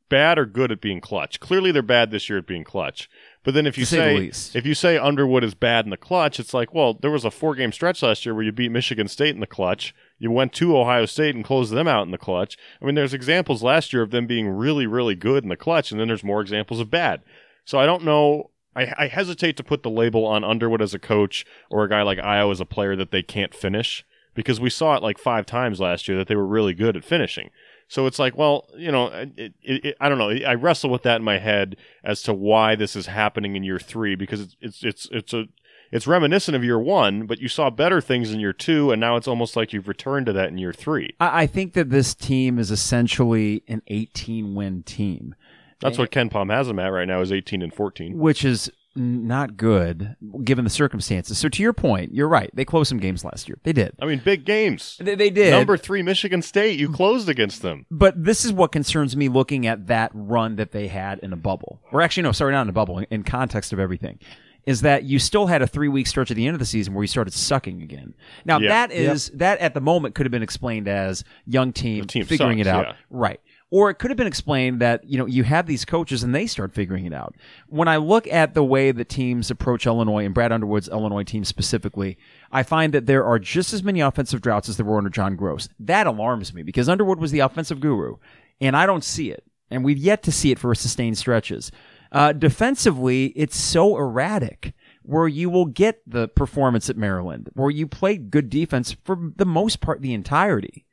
bad 0.10 0.38
or 0.38 0.46
good 0.46 0.74
at 0.74 0.82
being 0.82 1.00
clutch? 1.00 1.40
Clearly 1.40 1.72
they're 1.72 1.82
bad 1.82 2.12
this 2.12 2.30
year 2.30 2.40
at 2.40 2.48
being 2.48 2.66
clutch. 2.66 3.10
But 3.46 3.54
then 3.54 3.66
if 3.66 3.78
you 3.78 3.86
say 3.86 4.28
the 4.28 4.34
say 4.34 4.60
if 4.60 4.66
you 4.66 4.74
say 4.74 4.98
Underwood 4.98 5.46
is 5.46 5.54
bad 5.54 5.86
in 5.86 5.90
the 5.90 5.96
clutch, 5.96 6.38
it's 6.38 6.54
like, 6.54 6.74
well, 6.74 6.96
there 6.96 7.12
was 7.12 7.24
a 7.24 7.32
four 7.32 7.56
game 7.56 7.72
stretch 7.72 8.04
last 8.04 8.26
year 8.26 8.36
where 8.36 8.44
you 8.44 8.52
beat 8.52 8.74
Michigan 8.74 9.08
State 9.08 9.34
in 9.34 9.40
the 9.40 9.48
clutch. 9.48 9.96
You 10.20 10.32
went 10.32 10.54
to 10.54 10.78
Ohio 10.78 11.06
State 11.06 11.34
and 11.34 11.46
closed 11.46 11.74
them 11.74 11.88
out 11.88 12.06
in 12.06 12.12
the 12.12 12.18
clutch. 12.18 12.58
I 12.82 12.86
mean, 12.86 12.96
there's 12.96 13.14
examples 13.14 13.64
last 13.64 13.94
year 13.94 14.02
of 14.02 14.12
them 14.12 14.28
being 14.28 14.48
really, 14.50 14.86
really 14.86 15.16
good 15.16 15.44
in 15.44 15.50
the 15.50 15.56
clutch, 15.56 15.92
and 15.92 16.00
then 16.00 16.10
there's 16.10 16.24
more 16.24 16.42
examples 16.42 16.80
of 16.80 16.92
bad. 16.92 17.22
So 17.66 17.80
I 17.80 17.86
don't 17.86 18.04
know. 18.04 18.52
I, 18.76 18.94
I 18.98 19.08
hesitate 19.08 19.58
to 19.58 19.64
put 19.64 19.82
the 19.82 19.90
label 19.90 20.26
on 20.26 20.44
Underwood 20.44 20.82
as 20.82 20.94
a 20.94 21.00
coach 21.00 21.46
or 21.70 21.84
a 21.84 21.90
guy 21.90 22.02
like 22.02 22.20
Ayo 22.20 22.52
as 22.52 22.60
a 22.60 22.66
player 22.66 22.96
that 22.96 23.12
they 23.12 23.24
can't 23.24 23.54
finish 23.54 24.06
because 24.36 24.60
we 24.60 24.70
saw 24.70 24.96
it 24.96 25.04
like 25.04 25.18
five 25.18 25.46
times 25.46 25.80
last 25.80 26.08
year 26.08 26.18
that 26.18 26.28
they 26.28 26.36
were 26.36 26.46
really 26.46 26.74
good 26.74 26.96
at 26.96 27.04
finishing. 27.04 27.50
So 27.88 28.06
it's 28.06 28.20
like, 28.20 28.38
well, 28.38 28.68
you 28.78 28.92
know, 28.92 29.08
it, 29.08 29.32
it, 29.36 29.54
it, 29.86 29.98
I 30.00 30.10
don't 30.10 30.20
know. 30.20 30.30
I 30.30 30.54
wrestle 30.54 30.92
with 30.92 31.02
that 31.04 31.18
in 31.18 31.24
my 31.24 31.40
head 31.40 31.76
as 32.04 32.22
to 32.24 32.34
why 32.34 32.76
this 32.76 32.96
is 32.96 33.08
happening 33.08 33.56
in 33.56 33.64
year 33.64 33.80
three 33.80 34.16
because 34.16 34.42
it's 34.42 34.56
it's 34.62 34.84
it's 34.84 35.10
it's 35.12 35.34
a 35.34 35.46
it's 35.92 36.08
reminiscent 36.08 36.56
of 36.56 36.64
year 36.64 36.80
one, 36.80 37.26
but 37.26 37.40
you 37.40 37.48
saw 37.48 37.70
better 37.70 38.02
things 38.02 38.32
in 38.32 38.40
year 38.40 38.54
two, 38.54 38.92
and 38.92 39.00
now 39.00 39.16
it's 39.16 39.28
almost 39.28 39.56
like 39.56 39.74
you've 39.74 39.88
returned 39.88 40.26
to 40.28 40.34
that 40.34 40.50
in 40.50 40.58
year 40.58 40.74
three. 40.74 41.16
I, 41.20 41.44
I 41.44 41.48
think 41.48 41.74
that 41.74 41.90
this 41.90 42.14
team 42.16 42.60
is 42.60 42.72
essentially 42.72 43.64
an 43.68 43.82
18 43.88 44.56
win 44.56 44.84
team. 44.84 45.36
That's 45.82 45.98
what 45.98 46.12
KenPom 46.12 46.52
has 46.52 46.68
them 46.68 46.78
at 46.80 46.88
right 46.90 47.08
now 47.08 47.22
is 47.22 47.32
eighteen 47.32 47.62
and 47.62 47.74
fourteen. 47.74 48.18
which 48.18 48.44
is 48.44 48.70
not 48.96 49.56
good 49.56 50.18
given 50.44 50.66
the 50.66 50.70
circumstances. 50.70 51.38
So 51.38 51.48
to 51.48 51.64
your 51.64 51.72
point, 51.72 52.14
you're 52.14 52.28
right. 52.28 52.50
They 52.54 52.66
closed 52.66 52.90
some 52.90 52.98
games 53.00 53.24
last 53.24 53.48
year. 53.48 53.58
They 53.64 53.72
did. 53.72 53.94
I 54.02 54.06
mean, 54.06 54.20
big 54.20 54.44
games. 54.44 54.98
They, 55.00 55.16
they 55.16 55.30
did. 55.30 55.52
Number 55.52 55.78
three, 55.78 56.02
Michigan 56.02 56.42
State. 56.42 56.78
You 56.78 56.92
closed 56.92 57.30
against 57.30 57.62
them. 57.62 57.86
but 57.90 58.22
this 58.22 58.44
is 58.44 58.52
what 58.52 58.74
concerns 58.74 59.16
me 59.16 59.30
looking 59.30 59.66
at 59.68 59.88
that 59.88 60.12
run 60.14 60.58
that 60.58 60.72
they 60.74 60.88
had 60.88 61.20
in 61.20 61.32
a 61.32 61.38
bubble. 61.38 61.80
Or 61.94 62.02
actually, 62.02 62.24
no, 62.24 62.34
sorry, 62.34 62.52
not 62.52 62.64
in 62.64 62.70
a 62.70 62.74
bubble, 62.74 62.98
in, 63.00 63.06
in 63.10 63.24
context 63.24 63.72
of 63.72 63.80
everything. 63.80 64.20
Is 64.66 64.82
that 64.82 65.04
you 65.04 65.18
still 65.20 65.48
had 65.48 65.62
a 65.62 65.68
three 65.68 65.88
week 65.88 66.06
stretch 66.06 66.30
at 66.32 66.38
the 66.38 66.46
end 66.46 66.54
of 66.56 66.60
the 66.60 66.66
season 66.66 66.94
where 66.94 67.04
you 67.04 67.08
started 67.08 67.34
sucking 67.34 67.82
again. 67.82 68.14
Now, 68.46 68.60
Yeah. 68.60 68.70
that 68.70 68.92
is, 68.92 69.30
that 69.36 69.60
at 69.60 69.74
the 69.74 69.82
moment 69.82 70.14
could 70.16 70.26
have 70.26 70.32
been 70.32 70.44
explained 70.44 70.88
as 70.88 71.24
young 71.48 71.74
team, 71.74 72.06
team 72.06 72.26
figuring 72.26 72.60
sucks, 72.60 72.68
it 72.68 72.70
out. 72.70 72.86
yeah. 72.88 72.94
Right. 73.10 73.40
Or 73.72 73.90
it 73.92 73.96
could 73.96 74.10
have 74.10 74.18
been 74.18 74.28
explained 74.28 74.82
that, 74.82 75.04
you 75.08 75.18
know, 75.18 75.28
you 75.28 75.44
have 75.44 75.68
these 75.68 75.86
coaches 75.86 76.24
and 76.24 76.34
they 76.34 76.48
start 76.48 76.74
figuring 76.74 77.06
it 77.06 77.14
out. 77.14 77.36
When 77.68 77.88
I 77.88 77.98
look 77.98 78.28
at 78.28 78.54
the 78.56 78.64
way 78.64 78.92
that 78.92 79.10
teams 79.10 79.52
approach 79.52 79.86
Illinois 79.86 80.26
and 80.26 80.34
Brad 80.34 80.52
Underwood's 80.52 80.90
Illinois 80.90 81.24
team 81.24 81.44
specifically, 81.46 82.18
I 82.52 82.64
find 82.64 82.94
that 82.94 83.06
there 83.06 83.24
are 83.24 83.38
just 83.40 83.72
as 83.74 83.84
many 83.84 84.02
offensive 84.02 84.42
droughts 84.42 84.70
as 84.70 84.78
there 84.78 84.86
were 84.88 84.98
under 84.98 85.12
John 85.12 85.38
Groce. 85.38 85.70
That 85.80 86.08
alarms 86.08 86.52
me 86.54 86.64
because 86.64 86.90
Underwood 86.90 87.20
was 87.20 87.32
the 87.32 87.40
offensive 87.40 87.80
guru 87.80 88.18
and 88.60 88.76
I 88.76 88.86
don't 88.88 89.04
see 89.04 89.30
it. 89.32 89.44
And 89.72 89.84
we've 89.86 90.00
yet 90.00 90.24
to 90.24 90.32
see 90.32 90.50
it 90.52 90.58
for 90.58 90.74
sustained 90.74 91.20
stretches. 91.20 91.72
Uh, 92.12 92.34
defensively, 92.34 93.28
it's 93.36 93.58
so 93.58 93.98
erratic 93.98 94.74
where 95.04 95.28
you 95.28 95.50
will 95.50 95.66
get 95.66 96.02
the 96.08 96.28
performance 96.28 96.90
at 96.90 96.98
Maryland, 96.98 97.50
where 97.54 97.70
you 97.70 97.88
played 97.88 98.32
good 98.32 98.50
defense 98.50 98.96
for 99.04 99.18
the 99.36 99.46
most 99.46 99.82
part 99.82 100.02
the 100.02 100.14
entirety. 100.14 100.86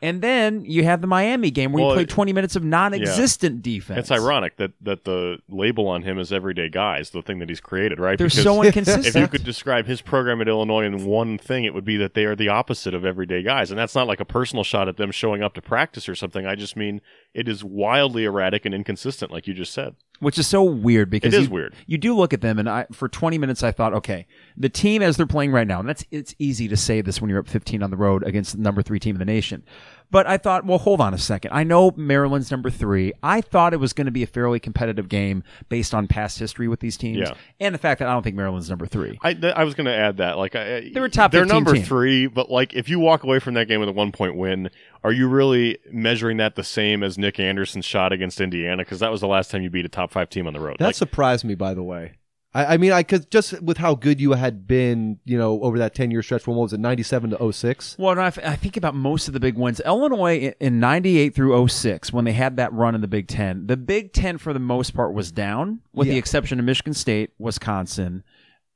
And 0.00 0.22
then 0.22 0.64
you 0.64 0.84
have 0.84 1.00
the 1.00 1.08
Miami 1.08 1.50
game 1.50 1.72
where 1.72 1.82
Well, 1.82 1.90
you 1.90 1.96
played 1.96 2.08
it- 2.08 2.14
20 2.14 2.32
minutes 2.32 2.54
of 2.54 2.62
non-existent 2.62 3.62
defense. 3.62 3.98
It's 3.98 4.10
ironic 4.12 4.56
that, 4.58 4.70
that 4.82 5.04
the 5.04 5.38
label 5.48 5.88
on 5.88 6.02
him 6.02 6.20
is 6.20 6.32
everyday 6.32 6.68
guys, 6.68 7.10
the 7.10 7.20
thing 7.20 7.40
that 7.40 7.48
he's 7.48 7.60
created, 7.60 7.98
right? 7.98 8.16
They're 8.16 8.28
Because 8.28 8.44
so 8.44 8.62
inconsistent. 8.62 9.06
if 9.06 9.16
you 9.16 9.26
could 9.26 9.42
describe 9.42 9.86
his 9.86 10.00
program 10.00 10.40
at 10.40 10.46
Illinois 10.46 10.84
in 10.84 11.04
one 11.04 11.36
thing, 11.36 11.64
it 11.64 11.74
would 11.74 11.84
be 11.84 11.96
that 11.96 12.14
they 12.14 12.26
are 12.26 12.36
the 12.36 12.48
opposite 12.48 12.94
of 12.94 13.04
everyday 13.04 13.42
guys. 13.42 13.70
And 13.72 13.78
that's 13.78 13.96
not 13.96 14.06
like 14.06 14.20
a 14.20 14.24
personal 14.24 14.62
shot 14.62 14.86
at 14.88 14.98
them 14.98 15.10
showing 15.10 15.42
up 15.42 15.54
to 15.54 15.60
practice 15.62 16.08
or 16.08 16.14
something. 16.14 16.46
I 16.46 16.54
just 16.54 16.76
mean 16.76 17.00
it 17.34 17.48
is 17.48 17.64
wildly 17.64 18.24
erratic 18.24 18.64
and 18.64 18.74
inconsistent, 18.74 19.32
like 19.32 19.48
you 19.48 19.54
just 19.54 19.72
said. 19.72 19.96
Which 20.20 20.38
is 20.38 20.46
so 20.46 20.62
weird 20.62 21.10
because 21.10 21.34
It 21.34 21.38
is 21.38 21.46
you, 21.46 21.52
weird. 21.52 21.74
You 21.86 21.98
do 21.98 22.16
look 22.16 22.32
at 22.32 22.40
them, 22.40 22.58
and 22.58 22.68
I, 22.68 22.86
for 22.92 23.08
20 23.08 23.38
minutes, 23.38 23.62
I 23.62 23.72
thought, 23.72 23.94
okay, 23.94 24.26
the 24.56 24.68
team 24.68 25.02
as 25.02 25.16
they're 25.16 25.26
playing 25.26 25.52
right 25.52 25.66
now, 25.66 25.80
and 25.80 25.88
that's 25.88 26.04
it's 26.10 26.34
easy 26.38 26.68
to 26.68 26.76
say 26.76 27.00
this 27.00 27.20
when 27.20 27.30
you're 27.30 27.40
up 27.40 27.48
15 27.48 27.82
on 27.82 27.90
the 27.90 27.96
road 27.96 28.22
against 28.24 28.56
the 28.56 28.62
number 28.62 28.82
three 28.82 28.98
team 28.98 29.14
in 29.14 29.18
the 29.18 29.24
nation. 29.24 29.62
But 30.10 30.26
I 30.26 30.38
thought, 30.38 30.64
well, 30.64 30.78
hold 30.78 31.02
on 31.02 31.12
a 31.12 31.18
second. 31.18 31.50
I 31.52 31.64
know 31.64 31.90
Maryland's 31.94 32.50
number 32.50 32.70
three. 32.70 33.12
I 33.22 33.42
thought 33.42 33.74
it 33.74 33.76
was 33.76 33.92
going 33.92 34.06
to 34.06 34.10
be 34.10 34.22
a 34.22 34.26
fairly 34.26 34.58
competitive 34.58 35.08
game 35.10 35.42
based 35.68 35.92
on 35.94 36.06
past 36.06 36.38
history 36.38 36.66
with 36.66 36.80
these 36.80 36.96
teams, 36.96 37.18
Yeah. 37.18 37.34
and 37.60 37.74
the 37.74 37.78
fact 37.78 37.98
that 37.98 38.08
I 38.08 38.12
don't 38.14 38.22
think 38.22 38.34
Maryland's 38.34 38.70
number 38.70 38.86
three. 38.86 39.18
I, 39.22 39.34
th- 39.34 39.52
I 39.54 39.64
was 39.64 39.74
going 39.74 39.84
to 39.84 39.94
add 39.94 40.16
that. 40.16 40.38
Like, 40.38 40.56
I, 40.56 40.88
They 40.94 41.00
were 41.00 41.10
top 41.10 41.30
They're 41.32 41.44
number 41.44 41.74
team. 41.74 41.82
three, 41.82 42.26
but 42.26 42.50
like, 42.50 42.72
if 42.72 42.88
you 42.88 42.98
walk 42.98 43.22
away 43.22 43.38
from 43.38 43.52
that 43.54 43.68
game 43.68 43.80
with 43.80 43.88
a 43.90 43.92
one 43.92 44.10
point 44.12 44.34
win, 44.36 44.70
are 45.04 45.12
you 45.12 45.28
really 45.28 45.76
measuring 45.92 46.38
that 46.38 46.54
the 46.56 46.64
same 46.64 47.02
as 47.02 47.18
Nick 47.18 47.38
Anderson's 47.38 47.84
shot 47.84 48.10
against 48.12 48.40
Indiana? 48.40 48.82
Because 48.84 49.00
that 49.00 49.10
was 49.10 49.20
the 49.20 49.28
last 49.28 49.50
time 49.50 49.62
you 49.62 49.68
beat 49.68 49.84
a 49.84 49.90
top 49.90 50.10
five 50.10 50.30
team 50.30 50.46
on 50.46 50.54
the 50.54 50.60
road. 50.60 50.76
That 50.78 50.86
Like, 50.86 50.94
surprised 50.94 51.44
me, 51.44 51.54
by 51.54 51.74
the 51.74 51.82
way. 51.82 52.12
I, 52.58 52.74
I 52.74 52.76
mean, 52.76 52.92
I 52.92 53.02
could 53.02 53.30
just 53.30 53.60
with 53.62 53.76
how 53.78 53.94
good 53.94 54.20
you 54.20 54.32
had 54.32 54.66
been, 54.66 55.18
you 55.24 55.38
know, 55.38 55.60
over 55.62 55.78
that 55.78 55.94
ten 55.94 56.10
year 56.10 56.22
stretch 56.22 56.42
from 56.42 56.54
what 56.56 56.62
was 56.64 56.72
it, 56.72 56.80
ninety 56.80 57.02
seven 57.02 57.30
to 57.30 57.52
06? 57.52 57.96
Well, 57.98 58.12
and 58.12 58.20
I, 58.20 58.26
f- 58.26 58.38
I 58.44 58.56
think 58.56 58.76
about 58.76 58.94
most 58.94 59.28
of 59.28 59.34
the 59.34 59.40
big 59.40 59.56
wins. 59.56 59.80
Illinois 59.86 60.38
in- 60.38 60.54
in 60.60 60.80
98 60.80 61.34
through 61.34 61.68
06, 61.68 62.12
when 62.12 62.24
they 62.24 62.32
had 62.32 62.56
that 62.56 62.72
run 62.72 62.94
in 62.94 63.00
the 63.00 63.08
Big 63.08 63.28
Ten, 63.28 63.66
the 63.66 63.76
Big 63.76 64.12
Ten 64.12 64.38
for 64.38 64.52
the 64.52 64.58
most 64.58 64.94
part 64.94 65.12
was 65.14 65.30
down, 65.30 65.80
with 65.92 66.08
the 66.08 66.18
exception 66.18 66.58
of 66.58 66.64
Michigan 66.64 66.94
State, 66.94 67.30
Wisconsin. 67.38 68.24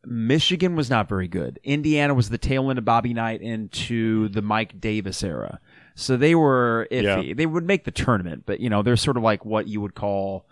Michigan 0.04 0.74
was 0.74 0.90
not 0.90 1.08
very 1.08 1.28
good. 1.28 1.60
Indiana 1.62 2.12
was 2.14 2.28
the 2.28 2.38
tail 2.38 2.68
end 2.70 2.78
of 2.78 2.84
Bobby 2.84 3.14
Knight 3.14 3.40
into 3.40 4.28
the 4.28 4.42
Mike 4.42 4.80
Davis 4.80 5.22
era. 5.22 5.60
So 5.94 6.16
they 6.16 6.34
were 6.34 6.88
iffy. 6.90 7.28
Yeah. 7.28 7.34
They 7.34 7.46
would 7.46 7.64
make 7.66 7.84
the 7.84 7.90
tournament, 7.92 8.42
but, 8.46 8.58
you 8.60 8.68
know, 8.68 8.82
they're 8.82 8.96
sort 8.96 9.16
of 9.16 9.22
like 9.22 9.44
what 9.44 9.68
you 9.68 9.80
would 9.80 9.94
call. 9.94 10.46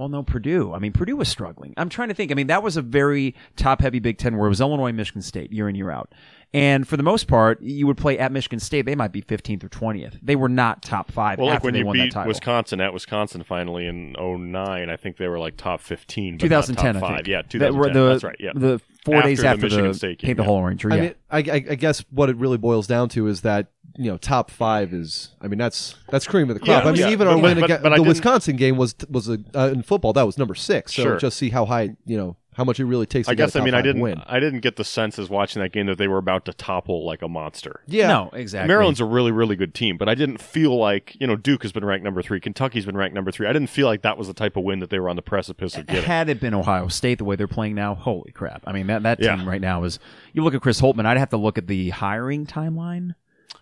Well, 0.00 0.08
no, 0.08 0.22
Purdue. 0.22 0.72
I 0.72 0.78
mean, 0.78 0.92
Purdue 0.92 1.16
was 1.16 1.28
struggling. 1.28 1.74
I'm 1.76 1.90
trying 1.90 2.08
to 2.08 2.14
think. 2.14 2.32
I 2.32 2.34
mean, 2.34 2.46
that 2.46 2.62
was 2.62 2.78
a 2.78 2.80
very 2.80 3.34
top 3.56 3.82
heavy 3.82 3.98
Big 3.98 4.16
Ten 4.16 4.38
where 4.38 4.46
it 4.46 4.48
was 4.48 4.58
Illinois, 4.58 4.92
Michigan 4.92 5.20
State 5.20 5.52
year 5.52 5.68
in, 5.68 5.74
year 5.74 5.90
out. 5.90 6.14
And 6.52 6.88
for 6.88 6.96
the 6.96 7.04
most 7.04 7.28
part, 7.28 7.62
you 7.62 7.86
would 7.86 7.96
play 7.96 8.18
at 8.18 8.32
Michigan 8.32 8.58
State. 8.58 8.82
They 8.84 8.96
might 8.96 9.12
be 9.12 9.22
15th 9.22 9.62
or 9.62 9.68
20th. 9.68 10.18
They 10.20 10.34
were 10.34 10.48
not 10.48 10.82
top 10.82 11.12
five 11.12 11.38
Well, 11.38 11.46
like 11.46 11.62
when 11.62 11.74
they 11.74 11.80
you 11.80 11.86
won 11.86 11.96
that 11.98 12.12
beat. 12.12 12.26
Wisconsin 12.26 12.80
at 12.80 12.92
Wisconsin 12.92 13.44
finally 13.44 13.86
in 13.86 14.14
09, 14.18 14.90
I 14.90 14.96
think 14.96 15.16
they 15.16 15.28
were 15.28 15.38
like 15.38 15.56
top 15.56 15.80
15. 15.80 16.38
But 16.38 16.50
not 16.50 16.64
2010, 16.66 16.94
top 17.00 17.02
I 17.10 17.14
think. 17.16 17.28
Yeah, 17.28 17.42
That 17.42 17.50
2010. 17.50 17.92
the, 18.02 18.08
That's 18.10 18.24
right. 18.24 18.36
Yeah. 18.40 18.50
The 18.54 18.80
four 19.04 19.14
After 19.16 19.28
days 19.28 19.38
the 19.40 19.46
after 19.48 19.62
Michigan 19.62 19.88
the 19.88 19.94
State 19.94 20.18
game, 20.18 20.26
Paint 20.28 20.36
the 20.38 20.42
yeah. 20.42 20.46
Whole 20.48 20.62
Ranger. 20.64 20.92
I 20.92 21.00
mean, 21.00 21.14
I, 21.30 21.38
I, 21.38 21.42
I 21.70 21.74
guess 21.76 22.04
what 22.10 22.28
it 22.28 22.36
really 22.36 22.58
boils 22.58 22.86
down 22.88 23.08
to 23.10 23.28
is 23.28 23.42
that 23.42 23.68
you 23.96 24.10
know 24.10 24.16
top 24.16 24.50
five 24.50 24.92
is. 24.92 25.30
I 25.40 25.46
mean, 25.48 25.58
that's 25.58 25.94
that's 26.08 26.26
cream 26.26 26.48
of 26.50 26.54
the 26.54 26.60
crop. 26.60 26.82
Yeah, 26.84 26.88
I 26.88 26.92
mean, 26.92 27.00
yeah. 27.02 27.08
even 27.10 27.26
But- 27.26 27.28
our 27.28 27.34
but- 27.36 27.42
win 27.42 27.60
but- 27.60 27.64
against 27.64 27.94
the 27.96 28.02
Wisconsin 28.02 28.56
game 28.56 28.76
was 28.76 28.94
was 29.08 29.28
a 29.28 29.38
uh, 29.54 29.68
in 29.68 29.82
football 29.82 30.12
that 30.14 30.26
was 30.26 30.36
number 30.36 30.54
six. 30.54 30.94
So 30.94 31.02
Sure. 31.02 31.16
just 31.16 31.36
see 31.38 31.50
how 31.50 31.64
high 31.66 31.90
you 32.06 32.16
know 32.16 32.36
how 32.60 32.64
much 32.64 32.78
it 32.78 32.84
really 32.84 33.06
takes. 33.06 33.26
To 33.26 33.30
I 33.32 33.34
get 33.34 33.44
a 33.44 33.46
guess 33.46 33.56
I 33.56 33.64
mean 33.64 33.72
I 33.72 33.80
didn't 33.80 34.02
win. 34.02 34.22
I 34.26 34.38
didn't 34.38 34.60
get 34.60 34.76
the 34.76 34.84
sense 34.84 35.18
as 35.18 35.30
watching 35.30 35.62
that 35.62 35.70
game 35.72 35.86
that 35.86 35.96
they 35.96 36.08
were 36.08 36.18
about 36.18 36.44
to 36.44 36.52
topple 36.52 37.06
like 37.06 37.22
a 37.22 37.28
monster. 37.28 37.80
Yeah, 37.86 38.08
No, 38.08 38.30
exactly. 38.34 38.68
Maryland's 38.68 39.00
a 39.00 39.06
really, 39.06 39.32
really 39.32 39.56
good 39.56 39.72
team, 39.74 39.96
but 39.96 40.08
I 40.10 40.14
didn't 40.14 40.42
feel 40.42 40.76
like, 40.76 41.16
you 41.18 41.26
know, 41.26 41.36
Duke 41.36 41.62
has 41.62 41.72
been 41.72 41.84
ranked 41.86 42.04
number 42.04 42.20
three, 42.20 42.38
Kentucky's 42.38 42.84
been 42.84 42.96
ranked 42.98 43.14
number 43.14 43.30
three. 43.32 43.46
I 43.46 43.52
didn't 43.54 43.70
feel 43.70 43.86
like 43.86 44.02
that 44.02 44.18
was 44.18 44.28
the 44.28 44.34
type 44.34 44.56
of 44.58 44.64
win 44.64 44.80
that 44.80 44.90
they 44.90 44.98
were 45.00 45.08
on 45.08 45.16
the 45.16 45.22
precipice 45.22 45.76
of 45.78 45.86
getting. 45.86 46.02
Had 46.04 46.28
it 46.28 46.38
been 46.38 46.52
Ohio 46.52 46.88
State 46.88 47.16
the 47.18 47.24
way 47.24 47.34
they're 47.36 47.48
playing 47.48 47.74
now, 47.74 47.94
holy 47.94 48.32
crap! 48.32 48.62
I 48.66 48.72
mean 48.72 48.86
that 48.88 49.02
that 49.04 49.20
Yeah. 49.22 49.36
team 49.36 49.48
right 49.48 49.60
now 49.60 49.84
is. 49.84 49.98
You 50.34 50.44
look 50.44 50.54
at 50.54 50.60
Chris 50.60 50.80
Holtmann. 50.80 51.06
I'd 51.06 51.16
have 51.16 51.30
to 51.30 51.36
look 51.38 51.56
at 51.56 51.66
the 51.66 51.88
hiring 51.90 52.44
timeline. 52.46 53.14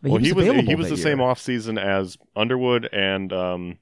But 0.02 0.10
well, 0.10 0.20
he 0.20 0.32
was 0.32 0.46
available 0.46 0.68
he 0.68 0.74
was 0.74 0.88
the 0.88 0.96
year. 0.96 1.02
same 1.02 1.18
offseason 1.18 1.80
as 1.80 2.18
Underwood 2.36 2.88
and 2.92 3.32
um, 3.32 3.78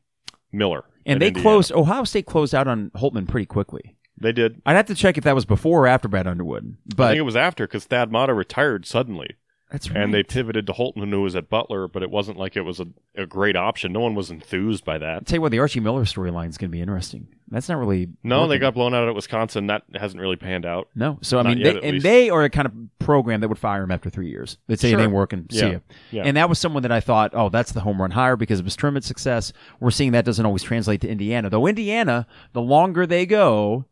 Miller. 0.53 0.85
and 1.05 1.21
they 1.21 1.29
Indiana. 1.29 1.43
closed. 1.43 1.73
Ohio 1.73 2.05
State 2.05 2.27
closed 2.27 2.55
out 2.55 2.69
on 2.69 2.91
Holtmann 2.97 3.27
pretty 3.29 3.47
quickly. 3.47 3.96
They 4.19 4.33
did. 4.33 4.61
I'd 4.65 4.77
have 4.77 4.87
to 4.87 4.95
check 4.95 5.19
if 5.19 5.25
that 5.25 5.35
was 5.35 5.45
before 5.45 5.85
or 5.85 5.87
after 5.87 6.09
Brad 6.09 6.27
Underwood. 6.27 6.77
But 6.97 7.05
I 7.05 7.09
think 7.11 7.19
it 7.19 7.23
was 7.23 7.37
after 7.37 7.67
because 7.67 7.85
Thad 7.85 8.11
Matta 8.11 8.33
retired 8.35 8.87
suddenly, 8.87 9.37
that's 9.71 9.91
right. 9.91 10.01
and 10.03 10.15
they 10.15 10.23
pivoted 10.23 10.67
to 10.69 10.73
Holtmann, 10.73 11.11
who 11.11 11.23
was 11.23 11.35
at 11.37 11.51
Butler, 11.51 11.87
but 11.89 12.03
it 12.03 12.11
wasn't 12.11 12.39
like 12.39 12.57
it 12.57 12.63
was 12.63 12.81
a, 12.81 12.87
a 13.17 13.27
great 13.27 13.57
option. 13.57 13.93
No 13.93 14.01
one 14.01 14.15
was 14.15 14.31
enthused 14.31 14.85
by 14.85 14.97
that. 14.99 15.15
I'll 15.17 15.21
tell 15.23 15.37
you 15.37 15.41
what, 15.43 15.51
the 15.51 15.59
Archie 15.59 15.81
Miller 15.81 16.05
storyline 16.05 16.49
is 16.49 16.57
going 16.57 16.71
to 16.71 16.73
be 16.73 16.81
interesting. 16.81 17.29
That's 17.49 17.69
not 17.69 17.79
really 17.79 18.09
No, 18.25 18.47
they 18.49 18.59
got 18.59 18.75
blown 18.75 18.95
out 18.95 19.07
at 19.07 19.15
Wisconsin. 19.15 19.67
That 19.69 19.83
hasn't 19.95 20.21
really 20.21 20.37
panned 20.37 20.65
out. 20.67 20.89
no. 20.95 21.19
So 21.23 21.39
I 21.39 21.43
mean, 21.43 21.59
yet, 21.59 21.75
they, 21.75 21.81
and 21.83 21.93
least. 21.93 22.03
they 22.05 22.31
are 22.31 22.43
a 22.45 22.51
kind 22.51 22.67
of 22.67 22.73
program 22.99 23.41
that 23.41 23.49
would 23.49 23.59
fire 23.59 23.83
him 23.85 23.91
after 23.93 24.09
three 24.09 24.31
years. 24.31 24.57
They'd 24.67 24.81
say 24.81 24.91
Sure. 24.91 24.99
it 24.99 25.03
ain't 25.03 25.13
working. 25.13 25.47
See 25.51 25.59
Yeah. 25.61 25.69
ya. 25.73 25.79
Yeah. 26.11 26.23
And 26.25 26.37
that 26.37 26.49
was 26.49 26.59
someone 26.59 26.83
that 26.83 26.91
I 26.93 27.01
thought, 27.01 27.33
oh, 27.35 27.49
that's 27.49 27.73
the 27.73 27.81
home 27.81 28.01
run 28.01 28.13
hire 28.13 28.37
because 28.37 28.59
of 28.61 28.65
his 28.65 28.75
tournament 28.77 29.05
success. 29.05 29.53
We're 29.79 29.91
seeing 29.93 30.13
that 30.13 30.25
doesn't 30.25 30.45
always 30.47 30.63
translate 30.65 31.01
to 31.03 31.09
Indiana, 31.09 31.51
though. 31.51 31.67
Indiana, 31.67 32.27
the 32.53 32.63
longer 32.63 33.07
they 33.07 33.27
go. 33.27 33.85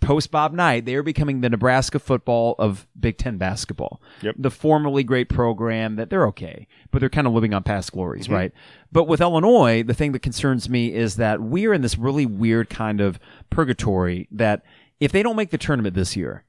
Post 0.00 0.30
Bob 0.30 0.52
Knight, 0.52 0.84
they 0.84 0.94
are 0.94 1.02
becoming 1.02 1.40
the 1.40 1.50
Nebraska 1.50 1.98
football 1.98 2.54
of 2.58 2.86
Big 2.98 3.18
Ten 3.18 3.36
basketball. 3.38 4.00
Yep. 4.22 4.36
The 4.38 4.50
formerly 4.50 5.02
great 5.04 5.28
program 5.28 5.96
that 5.96 6.10
they're 6.10 6.26
okay, 6.28 6.66
but 6.90 7.00
they're 7.00 7.08
kind 7.10 7.26
of 7.26 7.32
living 7.32 7.52
on 7.54 7.62
past 7.62 7.92
glories, 7.92 8.24
Mm-hmm. 8.24 8.34
right? 8.34 8.52
But 8.92 9.04
with 9.04 9.20
Illinois, 9.20 9.82
the 9.82 9.94
thing 9.94 10.12
that 10.12 10.20
concerns 10.22 10.68
me 10.68 10.92
is 10.94 11.16
that 11.16 11.40
we're 11.40 11.72
in 11.72 11.82
this 11.82 11.98
really 11.98 12.26
weird 12.26 12.70
kind 12.70 13.00
of 13.00 13.18
purgatory 13.50 14.28
that 14.30 14.62
if 15.00 15.12
they 15.12 15.22
don't 15.22 15.36
make 15.36 15.50
the 15.50 15.58
tournament 15.58 15.94
this 15.94 16.16
year, 16.16 16.44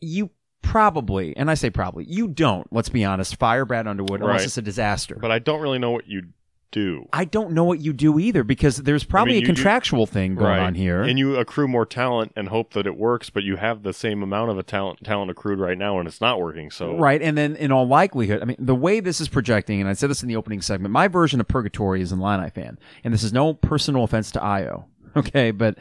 you 0.00 0.30
probably, 0.62 1.36
and 1.36 1.50
I 1.50 1.54
say 1.54 1.70
probably, 1.70 2.04
you 2.04 2.26
don't, 2.28 2.66
let's 2.72 2.88
be 2.88 3.04
honest, 3.04 3.36
fire 3.36 3.64
Brad 3.64 3.86
Underwood 3.86 4.20
unless 4.20 4.44
it's 4.44 4.58
a 4.58 4.62
disaster. 4.62 5.16
But 5.20 5.30
I 5.30 5.38
don't 5.38 5.60
really 5.60 5.78
know 5.78 5.92
what 5.92 6.08
you 6.08 6.24
do. 6.70 7.08
I 7.12 7.24
don't 7.24 7.52
know 7.52 7.64
what 7.64 7.80
you 7.80 7.92
do 7.92 8.18
either 8.18 8.44
because 8.44 8.76
there's 8.78 9.04
probably 9.04 9.34
you- 9.34 9.38
a 9.38 9.40
you- 9.42 9.46
contractual 9.46 10.06
thing 10.06 10.34
going 10.34 10.58
on 10.58 10.74
here. 10.74 11.02
And 11.02 11.18
you 11.18 11.36
accrue 11.36 11.68
more 11.68 11.86
talent 11.86 12.32
and 12.36 12.48
hope 12.48 12.72
that 12.74 12.86
it 12.86 12.96
works, 12.96 13.30
but 13.30 13.42
you 13.44 13.56
have 13.56 13.82
the 13.82 13.92
same 13.92 14.22
amount 14.22 14.50
of 14.50 14.58
a 14.58 14.62
talent 14.62 15.02
talent 15.04 15.30
accrued 15.30 15.58
right 15.58 15.78
now 15.78 15.98
and 15.98 16.06
it's 16.08 16.20
not 16.20 16.40
working. 16.40 16.70
So 16.70 16.96
Right, 16.98 17.22
and 17.22 17.36
then 17.36 17.56
in 17.56 17.72
all 17.72 17.86
likelihood, 17.86 18.42
I 18.42 18.44
mean, 18.44 18.56
the 18.58 18.74
way 18.74 19.00
this 19.00 19.20
is 19.20 19.28
projecting, 19.28 19.80
and 19.80 19.88
I 19.88 19.92
said 19.94 20.10
this 20.10 20.22
in 20.22 20.28
the 20.28 20.36
opening 20.36 20.60
segment, 20.60 20.92
my 20.92 21.08
version 21.08 21.40
of 21.40 21.48
purgatory 21.48 22.00
is 22.02 22.12
in 22.12 22.20
Illini 22.20 22.50
fan, 22.50 22.78
and 23.04 23.14
this 23.14 23.22
is 23.22 23.32
no 23.32 23.54
personal 23.54 24.04
offense 24.04 24.30
to 24.32 24.38
Ayo, 24.40 24.84
okay, 25.16 25.50
but 25.50 25.78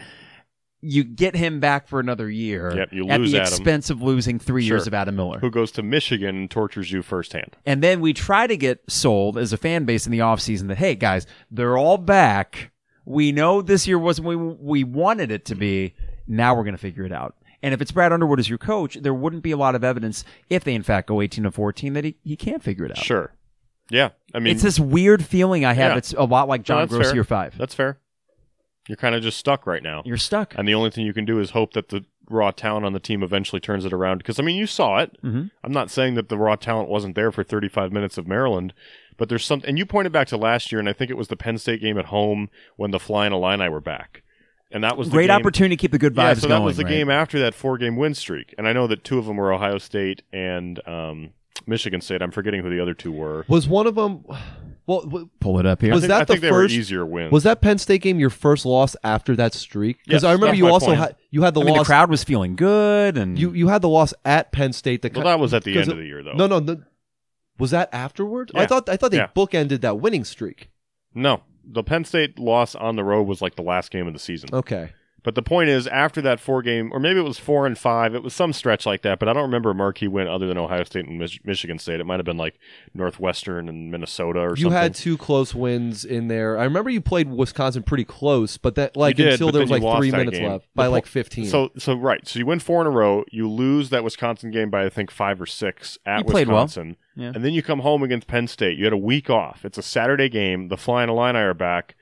you 0.88 1.04
get 1.04 1.36
him 1.36 1.60
back 1.60 1.88
for 1.88 2.00
another 2.00 2.30
year 2.30 2.74
Yep, 2.76 2.90
you 2.94 3.10
at 3.10 3.20
lose 3.20 3.32
the 3.32 3.42
Adam. 3.42 3.48
expense 3.54 3.90
of 3.90 4.02
losing 4.02 4.38
three 4.40 4.64
years 4.64 4.86
of 4.88 4.94
Adam 4.94 5.16
Miller. 5.16 5.40
who 5.40 5.50
goes 5.50 5.72
to 5.72 5.84
Michigan 5.84 6.36
and 6.36 6.52
tortures 6.52 6.92
you 6.92 7.02
firsthand. 7.02 7.56
And 7.66 7.82
then 7.82 8.02
we 8.02 8.14
try 8.14 8.48
to 8.48 8.56
get 8.58 8.84
sold 8.88 9.38
as 9.38 9.52
a 9.54 9.58
fan 9.58 9.86
base 9.86 10.06
in 10.06 10.12
the 10.12 10.20
offseason 10.20 10.68
that, 10.68 10.78
hey, 10.78 10.96
guys, 10.96 11.26
they're 11.50 11.78
all 11.78 11.98
back. 11.98 12.72
We 13.06 13.32
know 13.32 13.62
this 13.62 13.88
year 13.88 14.00
wasn't 14.00 14.28
we 14.28 14.36
we 14.36 14.84
wanted 14.84 15.32
it 15.32 15.46
to 15.46 15.56
be. 15.56 15.94
Now 16.28 16.56
we're 16.56 16.64
going 16.64 16.76
to 16.76 16.82
figure 16.82 17.04
it 17.06 17.12
out. 17.12 17.36
And 17.62 17.74
if 17.74 17.82
it's 17.82 17.92
Brad 17.92 18.12
Underwood 18.14 18.40
as 18.40 18.48
your 18.50 18.58
coach, 18.58 18.96
there 19.02 19.14
wouldn't 19.14 19.42
be 19.44 19.52
a 19.52 19.58
lot 19.58 19.76
of 19.76 19.84
evidence 19.84 20.24
if 20.50 20.64
they 20.64 20.74
in 20.76 20.84
fact 20.84 21.08
go 21.08 21.22
18 21.22 21.44
to 21.46 21.52
14 21.52 21.94
that 21.94 22.04
he, 22.04 22.16
he 22.24 22.36
can't 22.36 22.62
figure 22.64 22.86
it 22.86 22.92
out. 22.92 22.98
Sure. 23.04 23.34
Yeah. 23.90 24.10
I 24.34 24.40
mean 24.40 24.54
it's 24.54 24.64
this 24.64 24.80
weird 24.80 25.24
feeling 25.24 25.66
I 25.66 25.74
have. 25.74 25.92
Yeah. 25.94 25.98
It's 25.98 26.14
a 26.14 26.24
lot 26.24 26.48
like 26.48 26.64
John 26.64 26.82
that's 26.88 26.94
Groce 26.94 27.04
fair. 27.06 27.14
year 27.14 27.24
five. 27.24 27.58
that's 27.58 27.74
fair. 27.76 28.00
You're 28.88 28.98
kind 28.98 29.16
of 29.16 29.24
just 29.24 29.38
stuck 29.38 29.66
right 29.66 29.82
now. 29.82 30.04
You're 30.06 30.18
stuck. 30.18 30.54
And 30.58 30.68
the 30.68 30.74
only 30.76 30.92
thing 30.92 31.06
you 31.06 31.14
can 31.14 31.26
do 31.26 31.40
is 31.40 31.52
hope 31.52 31.74
that 31.74 31.90
the 31.90 32.06
raw 32.30 32.52
talent 32.52 32.86
on 32.86 32.94
the 32.94 33.00
team 33.00 33.24
eventually 33.24 33.60
turns 33.60 33.86
it 33.86 33.94
around. 33.94 34.20
Because 34.20 34.40
I 34.40 34.44
mean, 34.44 34.56
you 34.56 34.68
saw 34.68 35.00
it. 35.00 35.18
Mhm. 35.24 35.50
I'm 35.64 35.72
not 35.72 35.90
saying 35.92 36.16
that 36.16 36.30
the 36.30 36.38
raw 36.38 36.56
talent 36.56 36.90
wasn't 36.90 37.16
there 37.16 37.32
for 37.32 37.44
35 37.44 37.92
minutes 37.92 38.18
of 38.18 38.28
Maryland, 38.28 38.74
but 39.18 39.30
there's 39.30 39.46
something. 39.46 39.68
And 39.70 39.78
you 39.78 39.86
pointed 39.86 40.12
back 40.12 40.28
to 40.28 40.38
last 40.38 40.72
year, 40.72 40.80
and 40.80 40.88
I 40.90 40.94
think 40.94 41.10
it 41.12 41.18
was 41.18 41.28
the 41.30 41.36
Penn 41.38 41.58
State 41.58 41.82
game 41.82 41.98
at 41.98 42.06
home 42.06 42.50
when 42.78 42.92
the 42.92 43.00
Flying 43.00 43.34
Illini 43.34 43.70
were 43.70 43.82
back, 43.82 44.22
and 44.72 44.84
that 44.84 44.98
was 44.98 45.10
the 45.10 45.14
Great 45.14 45.28
game- 45.28 45.36
opportunity 45.36 45.76
to 45.76 45.82
keep 45.82 45.92
the 45.92 45.98
good 46.00 46.14
vibes 46.14 46.18
Yeah, 46.18 46.34
so 46.36 46.48
that 46.48 46.56
going. 46.56 46.64
was 46.66 46.78
the 46.78 46.84
right? 46.84 46.90
game 46.90 47.10
after 47.10 47.40
that 47.40 47.54
four-game 47.56 47.96
win 47.96 48.14
streak, 48.14 48.54
and 48.58 48.68
I 48.68 48.74
know 48.74 48.86
that 48.88 49.04
two 49.04 49.18
of 49.20 49.26
them 49.26 49.38
were 49.38 49.52
Ohio 49.54 49.78
State 49.78 50.22
and 50.34 50.80
um, 50.88 51.30
Michigan 51.68 52.02
State. 52.02 52.22
I'm 52.22 52.32
forgetting 52.32 52.62
who 52.62 52.70
the 52.70 52.80
other 52.82 52.94
two 52.94 53.12
were. 53.12 53.46
Was 53.48 53.68
one 53.68 53.88
of 53.88 53.96
them? 53.96 54.26
Well, 54.88 55.02
w- 55.02 55.30
Pull 55.40 55.60
it 55.60 55.66
up 55.66 55.82
here. 55.82 55.92
Was 55.94 56.02
think, 56.02 56.10
that 56.10 56.22
I 56.22 56.26
think 56.26 56.42
the 56.42 56.48
they 56.48 56.52
were 56.52 56.64
first- 56.64 56.76
easier 56.76 57.06
wins. 57.06 57.32
was 57.32 57.44
that 57.44 57.60
Penn 57.62 57.78
State 57.80 58.02
game 58.04 58.20
your 58.20 58.30
first 58.30 58.66
loss 58.66 58.96
after 59.04 59.36
that 59.36 59.54
streak? 59.54 59.98
Because 60.06 60.22
Yes, 60.22 60.24
I 60.24 60.32
remember 60.34 60.48
that's 60.48 60.58
you 60.60 60.64
my 60.66 60.70
also 60.70 60.86
point. 60.88 61.00
had 61.00 61.16
you 61.32 61.42
had 61.42 61.54
the 61.56 61.62
I 61.62 61.64
mean, 61.64 61.78
the 61.78 61.84
crowd 61.84 62.10
was 62.10 62.24
feeling 62.24 62.56
good, 62.56 63.18
and 63.18 63.38
you 63.40 63.52
you 63.52 63.68
had 63.70 63.82
the 63.82 63.90
loss 63.90 64.14
at 64.24 64.52
Penn 64.52 64.74
State. 64.74 65.02
That 65.02 65.16
Well, 65.16 65.26
that 65.26 65.40
was 65.40 65.54
at 65.54 65.64
the 65.64 65.78
end 65.78 65.90
of 65.92 65.98
the 65.98 66.06
year, 66.06 66.22
though. 66.24 66.34
No, 66.34 66.46
no, 66.48 66.60
no. 66.60 66.82
Was 67.58 67.72
that 67.72 67.90
afterward? 67.94 68.52
I 68.54 68.66
thought 68.66 68.88
I 68.90 68.96
thought 68.98 69.12
they 69.12 69.18
Yeah. 69.18 69.30
bookended 69.36 69.82
that 69.82 70.00
winning 70.00 70.24
streak. 70.24 70.70
No, 71.16 71.42
the 71.66 71.82
Penn 71.84 72.04
State 72.06 72.38
loss 72.38 72.76
on 72.76 72.96
the 72.96 73.04
road 73.04 73.24
was 73.24 73.42
like 73.42 73.56
the 73.56 73.64
last 73.64 73.90
game 73.92 74.06
of 74.08 74.14
the 74.14 74.20
season. 74.20 74.50
Okay. 74.54 74.92
But 75.26 75.34
the 75.36 75.42
point 75.42 75.70
is, 75.70 75.88
after 75.88 76.22
that 76.22 76.40
four 76.40 76.62
game, 76.62 76.92
or 76.94 77.00
maybe 77.00 77.20
it 77.20 77.24
was 77.24 77.40
four 77.40 77.66
and 77.66 77.76
five, 77.78 78.14
it 78.14 78.22
was 78.24 78.34
some 78.34 78.54
stretch 78.54 78.86
like 78.86 79.02
that. 79.02 79.18
But 79.20 79.28
I 79.28 79.34
don't 79.34 79.42
remember 79.42 79.72
a 79.72 79.76
marquee 79.76 80.08
win 80.08 80.28
other 80.28 80.48
than 80.48 80.58
Ohio 80.58 80.84
State 80.84 81.08
and 81.08 81.18
Mich- 81.18 81.44
Michigan 81.44 81.80
State. 81.80 82.00
It 82.00 82.06
might 82.06 82.20
have 82.20 82.26
been 82.26 82.38
like 82.38 82.60
Northwestern 82.94 83.68
and 83.68 83.92
Minnesota 83.92 84.40
or 84.40 84.50
You 84.52 84.64
something. 84.66 84.72
had 84.72 84.96
two 84.96 85.18
close 85.18 85.54
wins 85.54 86.06
in 86.06 86.28
there. 86.28 86.58
I 86.58 86.64
remember 86.64 86.90
you 86.90 87.02
played 87.02 87.30
Wisconsin 87.30 87.84
pretty 87.84 88.06
close, 88.06 88.58
but 88.58 88.76
that 88.76 88.96
like 88.96 89.16
did, 89.18 89.34
until 89.34 89.52
there 89.52 89.62
was 89.62 89.72
like 89.72 89.82
three 89.98 90.12
minutes 90.12 90.38
game. 90.38 90.50
left 90.50 90.68
by 90.76 90.86
po- 90.86 90.92
like 90.92 91.06
fifteen. 91.06 91.46
So, 91.48 91.72
so 91.78 91.96
right. 91.96 92.26
So 92.28 92.40
you 92.40 92.46
win 92.46 92.60
four 92.60 92.82
in 92.82 92.88
a 92.88 92.92
row. 92.92 93.24
You 93.32 93.50
lose 93.50 93.90
that 93.90 94.04
Wisconsin 94.04 94.52
game 94.52 94.70
by 94.70 94.86
I 94.86 94.90
think 94.90 95.12
five 95.12 95.42
or 95.42 95.46
six 95.46 95.98
at 96.06 96.20
You 96.20 96.24
played 96.26 96.48
well. 96.48 96.64
Wisconsin, 96.64 96.98
Yeah. 97.16 97.32
and 97.34 97.44
then 97.44 97.54
you 97.54 97.64
come 97.64 97.80
home 97.80 98.04
against 98.04 98.28
Penn 98.28 98.48
State. 98.48 98.78
You 98.78 98.84
had 98.86 98.94
a 98.94 98.98
week 98.98 99.30
off. 99.30 99.66
It's 99.66 99.78
a 99.78 99.84
Saturday 99.84 100.30
game. 100.30 100.68
The 100.70 100.78
Flying 100.78 101.10
Illini 101.10 101.40
are 101.40 101.54
back. 101.54 101.96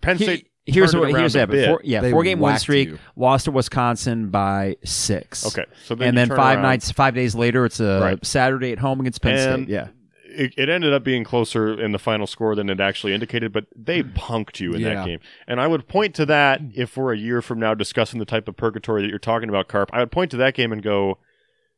Penn 0.00 0.16
He- 0.16 0.24
State. 0.24 0.46
Here's 0.66 0.94
what 0.94 1.08
here's 1.10 1.34
a 1.36 1.46
that. 1.46 1.66
Four, 1.68 1.80
yeah, 1.84 2.00
They 2.00 2.10
four 2.10 2.22
game 2.24 2.40
win 2.40 2.58
streak. 2.58 2.88
you. 2.88 2.98
Lost 3.16 3.46
to 3.46 3.50
Wisconsin 3.52 4.28
by 4.30 4.76
six. 4.84 5.46
Okay, 5.46 5.64
so 5.84 5.94
then 5.94 6.08
and 6.08 6.18
then 6.18 6.28
five 6.28 6.56
around. 6.58 6.62
nights, 6.62 6.90
five 6.90 7.14
days 7.14 7.34
later, 7.34 7.64
it's 7.64 7.80
a 7.80 8.00
Right. 8.00 8.26
Saturday 8.26 8.72
at 8.72 8.78
home 8.78 9.00
against 9.00 9.22
Penn 9.22 9.34
And- 9.34 9.64
State. 9.66 9.72
Yeah, 9.72 9.88
it, 10.28 10.52
it 10.58 10.68
ended 10.68 10.92
up 10.92 11.02
being 11.04 11.24
closer 11.24 11.80
in 11.80 11.92
the 11.92 11.98
final 11.98 12.26
score 12.26 12.54
than 12.54 12.68
it 12.68 12.80
actually 12.80 13.14
indicated, 13.14 13.52
but 13.52 13.64
they 13.74 14.02
punked 14.02 14.60
you 14.60 14.74
in 14.74 14.80
Yeah. 14.80 14.94
that 14.94 15.06
game. 15.06 15.20
And 15.46 15.60
I 15.60 15.66
would 15.66 15.88
point 15.88 16.14
to 16.16 16.26
that 16.26 16.60
if 16.74 16.96
we're 16.96 17.12
a 17.14 17.18
year 17.18 17.40
from 17.40 17.58
now 17.58 17.72
discussing 17.74 18.18
the 18.18 18.26
type 18.26 18.46
of 18.48 18.56
purgatory 18.56 19.02
that 19.02 19.08
you're 19.08 19.18
talking 19.18 19.48
about, 19.48 19.68
Carp. 19.68 19.88
I 19.92 20.00
would 20.00 20.10
point 20.12 20.30
to 20.32 20.36
that 20.38 20.54
game 20.54 20.72
and 20.72 20.82
go, 20.82 21.18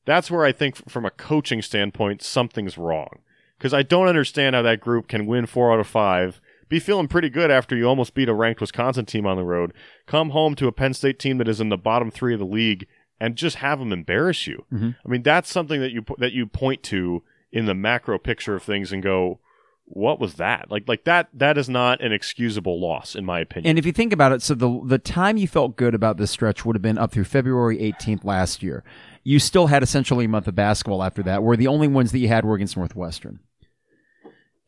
that's 0.07 0.31
where 0.31 0.45
I 0.45 0.53
think, 0.53 0.89
from 0.91 1.05
a 1.05 1.11
coaching 1.11 1.61
standpoint, 1.63 2.23
something's 2.23 2.79
wrong. 2.79 3.11
Because 3.59 3.75
I 3.75 3.83
don't 3.83 4.09
understand 4.09 4.55
how 4.57 4.63
that 4.63 4.81
group 4.81 5.07
can 5.09 5.27
win 5.27 5.45
four 5.47 5.73
out 5.73 5.81
of 5.81 5.87
five, 5.87 6.41
be 6.69 6.79
feeling 6.81 7.09
pretty 7.09 7.31
good 7.31 7.51
after 7.51 7.77
you 7.77 7.85
almost 7.87 8.15
beat 8.15 8.29
a 8.29 8.35
ranked 8.35 8.61
Wisconsin 8.61 9.07
team 9.07 9.27
on 9.27 9.37
the 9.37 9.45
road, 9.45 9.73
come 10.07 10.31
home 10.31 10.55
to 10.57 10.67
a 10.67 10.73
Penn 10.73 10.95
State 10.95 11.19
team 11.19 11.39
that 11.39 11.49
is 11.49 11.61
in 11.61 11.69
the 11.69 11.77
bottom 11.79 12.11
three 12.11 12.35
of 12.35 12.41
the 12.41 12.47
league, 12.47 12.87
and 13.21 13.37
just 13.37 13.57
have 13.57 13.79
them 13.79 13.93
embarrass 13.93 14.47
you. 14.47 14.65
Mhm. 14.73 14.97
I 15.05 15.09
mean, 15.09 15.23
that's 15.23 15.51
something 15.51 15.81
that 15.81 15.93
you 15.93 16.05
that 16.19 16.33
you 16.33 16.47
point 16.47 16.83
to 16.85 17.23
in 17.53 17.65
the 17.65 17.75
macro 17.75 18.19
picture 18.19 18.55
of 18.55 18.63
things 18.63 18.93
and 18.93 19.03
go, 19.03 19.41
what 19.91 20.21
was 20.21 20.35
that? 20.35 20.71
Like 20.71 20.85
like 20.87 21.05
that 21.05 21.29
that 21.33 21.57
is 21.57 21.69
not 21.69 22.03
an 22.03 22.13
excusable 22.13 22.79
loss 22.79 23.17
in 23.17 23.25
my 23.25 23.41
opinion. 23.41 23.71
and 23.71 23.79
if 23.79 23.87
you 23.87 23.93
think 23.93 24.13
about 24.13 24.33
it, 24.33 24.43
so 24.43 24.55
the 24.55 24.81
the 24.85 24.99
time 24.99 25.39
you 25.39 25.49
felt 25.49 25.77
good 25.77 25.95
about 25.95 26.19
this 26.19 26.31
stretch 26.31 26.65
would 26.67 26.77
have 26.77 26.83
been 26.83 26.99
up 26.99 27.11
through 27.11 27.25
February 27.25 27.79
18th 27.79 28.23
last 28.23 28.63
year. 28.63 28.85
You 29.25 29.39
still 29.39 29.67
had 29.69 29.83
essentially 29.83 30.27
a 30.27 30.29
month 30.29 30.47
of 30.47 30.55
basketball 30.55 31.03
after 31.03 31.23
that, 31.23 31.43
where 31.43 31.57
the 31.57 31.67
only 31.67 31.89
ones 31.89 32.13
that 32.13 32.19
you 32.19 32.29
had 32.29 32.45
were 32.45 32.55
against 32.55 32.77
Northwestern. 32.77 33.41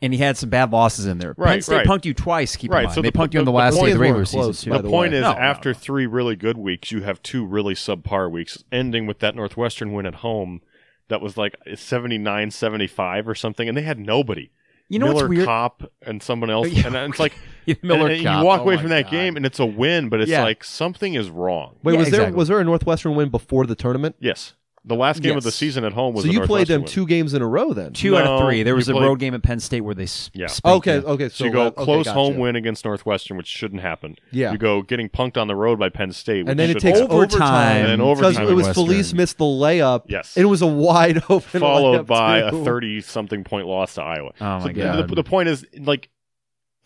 And 0.02 0.12
he 0.14 0.18
had 0.18 0.36
some 0.36 0.48
bad 0.50 0.72
losses 0.72 1.06
in 1.06 1.18
there. 1.18 1.34
Penn 1.34 1.44
Right, 1.44 1.64
State 1.64 1.76
right. 1.76 1.86
punked 1.86 2.04
you 2.04 2.14
twice. 2.14 2.56
Keep 2.56 2.70
Right, 2.72 2.80
in 2.80 2.84
mind. 2.86 2.94
so 2.94 3.02
they 3.02 3.10
the- 3.10 3.18
punked 3.18 3.34
you 3.34 3.40
in 3.40 3.44
the 3.44 3.50
the- 3.52 3.56
last 3.56 3.74
day 3.78 3.88
of 3.90 3.94
the 3.94 3.98
regular 3.98 4.24
season. 4.24 4.52
too. 4.52 4.70
the 4.76 4.82
the 4.82 4.88
point 4.88 5.12
way. 5.12 5.18
is, 5.18 5.22
No, 5.22 5.32
no, 5.32 5.38
after 5.38 5.70
no. 5.70 5.74
three 5.74 6.06
really 6.06 6.36
good 6.36 6.56
weeks, 6.58 6.90
you 6.90 7.02
have 7.02 7.22
two 7.22 7.44
really 7.44 7.74
subpar 7.74 8.30
weeks, 8.30 8.62
ending 8.72 9.06
with 9.06 9.18
that 9.20 9.34
Northwestern 9.36 9.92
win 9.92 10.06
at 10.06 10.16
home 10.16 10.62
that 11.08 11.20
was 11.20 11.36
like 11.36 11.56
79 11.74 12.50
75 12.50 13.28
or 13.28 13.34
something, 13.34 13.68
and 13.68 13.76
they 13.76 13.82
had 13.82 13.98
nobody. 13.98 14.50
You 14.88 14.98
know 14.98 15.06
Miller 15.06 15.16
what's 15.18 15.28
weird? 15.28 15.44
Cop 15.46 15.82
and 16.04 16.20
someone 16.20 16.50
else, 16.50 16.68
Yeah. 16.68 16.86
and 16.88 16.96
it's 16.96 17.20
like 17.20 17.34
Miller 17.82 18.06
and- 18.06 18.14
and 18.16 18.24
Cop. 18.24 18.40
you 18.40 18.44
walk 18.46 18.60
Oh 18.60 18.64
away 18.64 18.76
from 18.76 18.88
that 18.90 19.04
God. 19.04 19.10
game 19.12 19.36
and 19.36 19.46
it's 19.46 19.60
a 19.60 19.66
win, 19.66 20.08
but 20.08 20.20
it's 20.20 20.30
Yeah. 20.30 20.42
like 20.42 20.64
something 20.64 21.14
is 21.14 21.30
wrong. 21.30 21.76
Wait, 21.84 21.92
Yeah, 21.92 21.98
was 22.00 22.10
there 22.10 22.32
was 22.32 22.48
there 22.48 22.58
a 22.58 22.64
Northwestern 22.64 23.14
win 23.14 23.28
before 23.28 23.66
the 23.66 23.76
tournament? 23.76 24.16
Yes, 24.18 24.54
the 24.84 24.94
last 24.96 25.20
game 25.22 25.36
of 25.36 25.42
the 25.42 25.50
season 25.52 25.84
at 25.84 25.92
home 25.92 26.14
was. 26.14 26.24
So 26.24 26.30
a 26.30 26.32
you 26.32 26.40
played 26.40 26.66
them 26.66 26.82
win. 26.82 26.90
two 26.90 27.06
games 27.06 27.34
in 27.34 27.42
a 27.42 27.46
row 27.46 27.74
then. 27.74 27.92
Two 27.92 28.16
out 28.16 28.26
of 28.26 28.40
three. 28.40 28.62
There 28.62 28.72
you 28.72 28.76
was 28.76 28.88
a 28.88 28.92
played- 28.92 29.02
road 29.04 29.18
game 29.18 29.34
at 29.34 29.42
Penn 29.42 29.60
State 29.60 29.82
where 29.82 29.94
they 29.94 30.04
s- 30.04 30.30
Yeah. 30.32 30.46
spanked 30.46 30.88
Okay, 30.88 30.96
you. 31.00 31.06
okay. 31.06 31.28
So 31.28 31.34
So, 31.34 31.44
you 31.44 31.50
go 31.50 31.62
uh, 31.62 31.66
okay, 31.66 31.84
close 31.84 32.04
gotcha. 32.06 32.14
home 32.14 32.38
win 32.38 32.56
against 32.56 32.84
Northwestern, 32.86 33.36
which 33.36 33.46
shouldn't 33.46 33.82
happen. 33.82 34.16
Yeah. 34.32 34.52
You 34.52 34.58
go 34.58 34.80
getting 34.80 35.10
punked 35.10 35.36
on 35.36 35.48
the 35.48 35.54
road 35.54 35.78
by 35.78 35.90
Penn 35.90 36.12
State, 36.12 36.44
which 36.44 36.50
and 36.52 36.58
then 36.58 36.70
it 36.70 36.80
takes 36.80 36.98
happen. 36.98 37.14
Overtime. 37.14 37.42
overtime. 37.42 37.76
And 37.90 38.00
then 38.00 38.14
because 38.14 38.38
it 38.38 38.54
was 38.54 38.66
Western. 38.68 38.72
Feliz 38.86 39.14
missed 39.14 39.36
the 39.38 39.44
layup. 39.44 40.04
Yes. 40.08 40.34
it 40.36 40.46
was 40.46 40.62
a 40.62 40.66
wide 40.66 41.22
open 41.28 41.60
followed 41.60 42.00
layup, 42.02 42.06
by 42.06 42.50
too. 42.50 42.56
a 42.56 42.64
thirty-something 42.64 43.44
point 43.44 43.66
loss 43.66 43.96
to 43.96 44.02
Iowa. 44.02 44.32
Oh 44.40 44.44
my 44.44 44.60
So 44.60 44.72
God. 44.72 45.08
The, 45.08 45.14
the 45.16 45.24
point 45.24 45.50
is, 45.50 45.66
like, 45.78 46.08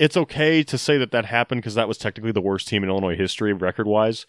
it's 0.01 0.17
okay 0.17 0.65
to 0.65 0.77
say 0.77 0.99
that 0.99 1.13
that 1.13 1.27
happened 1.27 1.61
because 1.63 1.77
that 1.77 1.87
was 1.87 1.97
technically 1.97 2.33
the 2.33 2.41
worst 2.41 2.67
team 2.67 2.83
in 2.83 2.89
Illinois 2.91 3.15
history, 3.15 3.53
record-wise. 3.53 4.27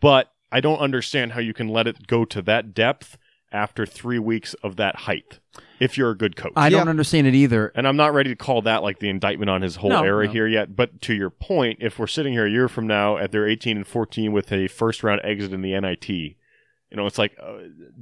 But 0.00 0.31
I 0.52 0.60
don't 0.60 0.78
understand 0.78 1.32
how 1.32 1.40
you 1.40 1.52
can 1.54 1.68
let 1.68 1.86
it 1.86 2.06
go 2.06 2.24
to 2.26 2.42
that 2.42 2.74
depth 2.74 3.16
after 3.50 3.84
three 3.84 4.18
weeks 4.18 4.54
of 4.62 4.76
that 4.76 4.96
height. 4.96 5.40
If 5.80 5.98
you're 5.98 6.10
a 6.10 6.16
good 6.16 6.36
coach, 6.36 6.52
I 6.56 6.68
don't 6.70 6.86
Yeah. 6.86 6.90
understand 6.90 7.26
it 7.26 7.34
either. 7.34 7.72
and 7.74 7.88
I'm 7.88 7.96
not 7.96 8.14
ready 8.14 8.30
to 8.30 8.36
call 8.36 8.62
that 8.62 8.82
like 8.82 8.98
the 9.00 9.08
indictment 9.08 9.50
on 9.50 9.62
his 9.62 9.76
whole 9.76 9.90
No, 9.90 10.04
era 10.04 10.26
no. 10.26 10.32
here 10.32 10.46
yet. 10.46 10.76
But 10.76 11.00
to 11.02 11.14
your 11.14 11.28
point, 11.30 11.78
if 11.80 11.98
we're 11.98 12.06
sitting 12.06 12.32
here 12.32 12.46
a 12.46 12.50
year 12.50 12.68
from 12.68 12.86
now 12.86 13.16
at 13.18 13.32
their 13.32 13.46
18 13.48 13.76
and 13.78 13.86
14 13.86 14.32
with 14.32 14.52
a 14.52 14.68
first 14.68 15.02
round 15.02 15.20
exit 15.24 15.52
in 15.52 15.60
the 15.62 15.74
NIT, 15.74 16.08
you 16.08 16.96
know, 16.96 17.06
it's 17.06 17.18
like 17.18 17.36
uh, 17.42 17.52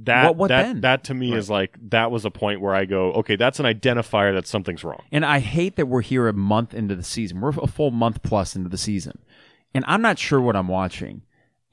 that. 0.03 0.25
What- 0.27 0.35
what 0.37 0.47
that 0.49 0.63
then? 0.67 0.81
that 0.81 1.03
to 1.05 1.13
me 1.13 1.33
is 1.33 1.49
like 1.49 1.75
that 1.89 2.11
was 2.11 2.23
a 2.25 2.31
point 2.31 2.61
where 2.61 2.75
I 2.75 2.85
go, 2.85 3.11
okay, 3.13 3.35
that's 3.35 3.59
an 3.59 3.65
identifier 3.65 4.33
that 4.33 4.47
something's 4.47 4.83
wrong. 4.83 5.01
And 5.11 5.25
I 5.25 5.39
hate 5.39 5.75
that 5.77 5.87
we're 5.87 6.01
here 6.01 6.27
a 6.27 6.33
month 6.33 6.73
into 6.73 6.95
the 6.95 7.03
season. 7.03 7.41
We're 7.41 7.49
a 7.61 7.67
full 7.67 7.91
month 7.91 8.21
plus 8.23 8.55
into 8.55 8.69
the 8.69 8.77
season. 8.77 9.19
And 9.73 9.83
I'm 9.87 10.01
not 10.01 10.19
sure 10.19 10.39
what 10.41 10.55
I'm 10.55 10.67
watching. 10.67 11.21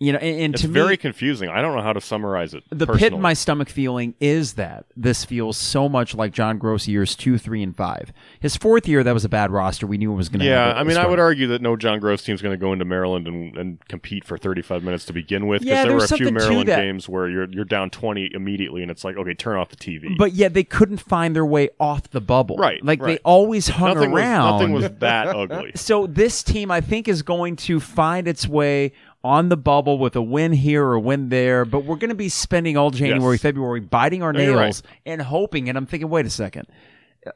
You 0.01 0.12
know, 0.12 0.19
and, 0.20 0.41
and 0.41 0.55
It's 0.55 0.62
to 0.62 0.69
very 0.69 0.91
me, 0.91 0.97
confusing. 0.97 1.49
I 1.49 1.61
don't 1.61 1.75
know 1.75 1.83
how 1.83 1.93
to 1.93 2.01
summarize 2.01 2.55
it. 2.55 2.62
the 2.70 2.87
pit 2.87 3.12
in 3.12 3.20
my 3.20 3.33
stomach 3.33 3.69
feeling 3.69 4.15
is 4.20 4.53
that 4.55 4.85
this 4.97 5.25
feels 5.25 5.57
so 5.57 5.89
much 5.89 6.15
like 6.15 6.33
John 6.33 6.61
Groce 6.61 6.87
years 6.87 7.16
two, 7.16 7.37
three, 7.37 7.65
and 7.65 7.77
five. 7.77 8.12
His 8.39 8.57
fourth 8.57 8.87
year, 8.87 9.03
that 9.03 9.12
was 9.12 9.25
a 9.25 9.29
bad 9.29 9.51
roster. 9.51 9.89
We 9.89 9.99
knew 9.99 10.12
it 10.12 10.16
was 10.16 10.29
going 10.29 10.39
to 10.39 10.45
be 10.45 10.51
Yeah. 10.51 10.73
I 10.73 10.85
mean, 10.85 10.97
I 10.99 11.07
would 11.07 11.19
argue 11.19 11.49
that 11.49 11.62
no 11.62 11.75
John 11.77 12.01
Groce 12.01 12.25
team's 12.25 12.41
going 12.41 12.53
to 12.53 12.61
go 12.61 12.73
into 12.73 12.85
Maryland 12.85 13.27
and, 13.27 13.57
and 13.57 13.89
compete 13.89 14.25
for 14.25 14.39
35 14.39 14.85
minutes 14.85 15.05
to 15.07 15.12
begin 15.12 15.49
with. 15.49 15.62
Because 15.62 15.77
Yeah, 15.79 15.85
there 15.85 15.97
were 15.97 16.05
a 16.05 16.09
few 16.09 16.31
Maryland 16.31 16.66
games 16.66 17.09
where 17.09 17.29
you're 17.29 17.49
you're 17.51 17.65
down 17.65 17.91
20 17.91 18.31
immediately, 18.35 18.83
and 18.83 18.93
it's 18.93 19.03
like, 19.03 19.16
okay, 19.16 19.35
turn 19.35 19.57
off 19.57 19.69
the 19.70 19.77
TV. 19.77 20.16
But 20.16 20.33
yet 20.33 20.55
they 20.55 20.62
couldn't 20.65 20.99
find 20.99 21.35
their 21.35 21.47
way 21.47 21.70
off 21.81 22.09
the 22.11 22.20
bubble. 22.20 22.57
Right, 22.57 22.85
Like 22.85 23.01
they 23.01 23.19
always 23.25 23.66
hung 23.66 23.95
nothing 23.95 24.12
around. 24.12 24.53
was 24.53 24.61
nothing 24.61 24.73
was 24.75 25.01
that 25.01 25.27
ugly. 25.27 25.73
So 25.75 26.07
this 26.07 26.45
team, 26.45 26.70
I 26.70 26.81
think, 26.81 27.09
is 27.09 27.23
going 27.23 27.57
to 27.57 27.81
find 27.81 28.29
its 28.29 28.47
way 28.47 28.93
on 29.24 29.49
the 29.49 29.57
bubble 29.57 29.99
with 29.99 30.15
a 30.16 30.23
win 30.23 30.53
here 30.53 30.85
or 30.85 30.95
a 30.95 31.01
win 31.01 31.28
there. 31.28 31.65
But 31.65 31.85
we're 31.85 31.97
going 31.97 32.11
to 32.11 32.15
be 32.15 32.28
spending 32.28 32.77
all 32.77 32.90
January, 32.90 33.35
Yes. 33.35 33.43
February 33.43 33.81
biting 33.81 34.23
our 34.23 34.32
No, 34.32 34.39
nails 34.39 34.82
and 35.05 35.20
hoping. 35.23 35.69
And 35.69 35.77
I'm 35.77 35.86
thinking, 35.86 36.09
wait 36.09 36.27
a 36.27 36.31
second. 36.31 36.66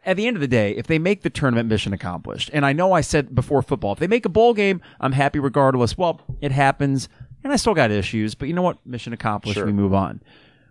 At 0.07 0.17
the 0.17 0.27
end 0.27 0.37
of 0.37 0.41
the 0.41 0.49
day, 0.49 0.73
if 0.73 0.87
they 0.87 0.99
make 0.99 1.23
the 1.23 1.29
tournament, 1.31 1.69
mission 1.69 1.93
accomplished. 1.93 2.51
And 2.53 2.65
I 2.65 2.73
know 2.73 2.93
I 2.93 3.01
said 3.01 3.35
before 3.35 3.63
football, 3.63 3.93
if 3.93 3.99
they 3.99 4.07
make 4.07 4.25
a 4.25 4.29
bowl 4.31 4.55
game, 4.55 4.81
I'm 5.01 5.13
happy 5.13 5.39
regardless. 5.39 5.99
Well, 5.99 6.21
it 6.41 6.53
happens, 6.53 7.09
and 7.43 7.53
I 7.53 7.57
still 7.57 7.75
got 7.75 7.91
issues. 7.91 8.35
But 8.35 8.49
you 8.49 8.55
know 8.55 8.63
what? 8.63 8.79
Mission 8.87 9.13
accomplished. 9.13 9.57
Sure. 9.59 9.67
We 9.67 9.73
move 9.73 9.93
on. 9.93 10.23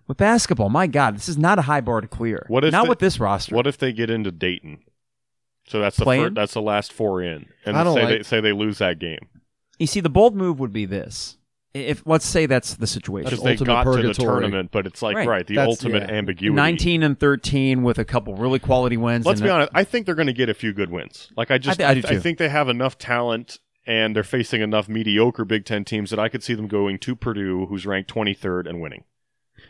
With 0.07 0.17
basketball, 0.17 0.69
my 0.69 0.87
God, 0.87 1.15
this 1.17 1.29
is 1.29 1.37
not 1.37 1.59
a 1.59 1.63
high 1.63 1.81
bar 1.81 2.01
to 2.01 2.07
clear. 2.07 2.45
What 2.47 2.63
if 2.63 2.71
not 2.71 2.83
they- 2.85 2.89
with 2.89 2.99
this 2.99 3.19
roster? 3.19 3.53
What 3.55 3.67
if 3.67 3.77
they 3.77 3.91
get 3.93 4.09
into 4.09 4.31
Dayton? 4.31 4.79
So 5.67 5.79
that's 5.79 5.97
the 5.97 6.03
Play-in? 6.03 6.33
that's 6.33 6.53
the 6.53 6.61
last 6.61 6.91
four 6.91 7.21
in, 7.21 7.45
and 7.65 7.75
say 7.77 7.83
like- 7.83 8.07
they 8.07 8.23
say 8.23 8.41
they 8.41 8.51
lose 8.53 8.79
that 8.79 8.97
game 8.97 9.19
You 9.81 9.87
see, 9.87 9.99
the 9.99 10.09
bold 10.09 10.35
move 10.35 10.59
would 10.59 10.71
be 10.71 10.85
this. 10.85 11.37
If 11.73 12.03
let's 12.05 12.25
say 12.25 12.45
that's 12.47 12.73
the 12.75 12.85
situation. 12.87 13.29
That's 13.31 13.41
they 13.41 13.51
ultimate 13.51 13.65
got 13.67 13.83
to 13.95 14.01
the 14.01 14.13
tournament, 14.13 14.71
but 14.71 14.85
it's 14.85 15.01
like 15.01 15.15
Right. 15.15 15.27
right, 15.27 15.47
the 15.47 15.55
That's- 15.55 15.69
ultimate 15.69 16.03
yeah. 16.09 16.15
ambiguity. 16.15 16.53
19 16.55 17.01
and 17.01 17.17
13 17.19 17.81
with 17.81 17.97
a 17.97 18.03
couple 18.05 18.35
really 18.35 18.59
quality 18.59 18.97
wins. 18.97 19.25
Let's 19.25 19.39
and 19.39 19.45
be 19.47 19.49
a- 19.49 19.53
honest. 19.53 19.71
I 19.73 19.83
think 19.85 20.05
they're 20.05 20.15
going 20.15 20.27
to 20.27 20.33
get 20.33 20.49
a 20.49 20.53
few 20.53 20.73
good 20.73 20.91
wins. 20.91 21.29
Like 21.37 21.49
I 21.49 21.57
just, 21.57 21.79
I 21.79 21.93
thi- 21.93 21.99
I 21.99 22.01
do 22.01 22.17
I 22.17 22.19
think 22.19 22.37
they 22.39 22.49
have 22.49 22.67
enough 22.67 22.97
talent, 22.97 23.59
and 23.87 24.13
they're 24.15 24.23
facing 24.23 24.61
enough 24.61 24.89
mediocre 24.89 25.45
Big 25.45 25.63
Ten 25.65 25.85
teams 25.85 26.09
that 26.09 26.19
I 26.19 26.27
could 26.27 26.43
see 26.43 26.53
them 26.55 26.67
going 26.67 26.99
to 26.99 27.15
Purdue, 27.15 27.65
who's 27.67 27.85
ranked 27.85 28.09
23rd, 28.13 28.67
and 28.67 28.81
winning. 28.81 29.05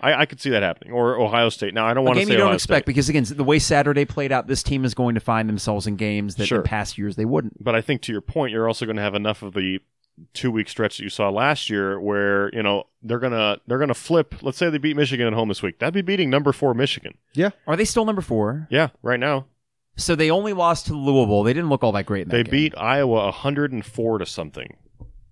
I, 0.01 0.21
I 0.21 0.25
could 0.25 0.41
see 0.41 0.49
that 0.49 0.63
happening, 0.63 0.93
or 0.93 1.19
Ohio 1.19 1.49
State. 1.49 1.75
Now 1.75 1.85
I 1.85 1.93
don't 1.93 2.03
want 2.03 2.15
to 2.15 2.21
game 2.21 2.27
say 2.29 2.33
you 2.33 2.37
don't 2.39 2.47
Ohio 2.47 2.55
expect 2.55 2.77
State, 2.79 2.85
because 2.87 3.09
again, 3.09 3.25
the 3.29 3.43
way 3.43 3.59
Saturday 3.59 4.05
played 4.05 4.31
out, 4.31 4.47
this 4.47 4.63
team 4.63 4.85
is 4.85 4.95
going 4.95 5.13
to 5.13 5.21
find 5.21 5.47
themselves 5.47 5.85
in 5.85 5.97
games 5.97 6.35
that 6.35 6.47
Sure. 6.47 6.59
in 6.59 6.63
past 6.63 6.97
years 6.97 7.15
they 7.15 7.25
wouldn't. 7.25 7.63
but 7.63 7.75
I 7.75 7.81
think 7.81 8.01
to 8.03 8.11
your 8.11 8.21
point, 8.21 8.53
you're 8.53 8.67
also 8.67 8.85
going 8.87 8.95
to 8.95 9.03
have 9.03 9.13
enough 9.13 9.43
of 9.43 9.53
the 9.53 9.79
two 10.33 10.51
week 10.51 10.69
stretch 10.69 10.97
that 10.97 11.03
you 11.03 11.09
saw 11.09 11.29
last 11.29 11.69
year, 11.69 11.99
where 11.99 12.53
you 12.53 12.63
know 12.63 12.85
they're 13.03 13.19
gonna 13.19 13.57
they're 13.67 13.79
gonna 13.79 13.93
flip. 13.93 14.35
Let's 14.41 14.57
say 14.57 14.69
they 14.69 14.77
beat 14.77 14.95
Michigan 14.95 15.27
at 15.27 15.33
home 15.33 15.47
this 15.49 15.61
week. 15.61 15.79
That'd 15.79 15.93
be 15.93 16.01
beating 16.01 16.29
number 16.29 16.51
four 16.51 16.73
Michigan. 16.73 17.17
Yeah. 17.33 17.51
Are 17.67 17.75
they 17.75 17.85
still 17.85 18.05
number 18.05 18.21
four? 18.21 18.67
Yeah, 18.69 18.89
right 19.01 19.19
now 19.19 19.45
So 19.97 20.15
they 20.15 20.31
only 20.31 20.53
lost 20.53 20.87
to 20.87 20.93
Louisville. 20.93 21.43
They 21.43 21.53
didn't 21.53 21.69
look 21.69 21.83
all 21.83 21.91
that 21.93 22.05
great 22.05 22.23
in 22.23 22.29
that 22.29 22.35
they 22.37 22.43
game. 22.43 22.51
beat 22.51 22.73
Iowa 22.77 23.25
104 23.25 24.17
to 24.19 24.25
something 24.25 24.75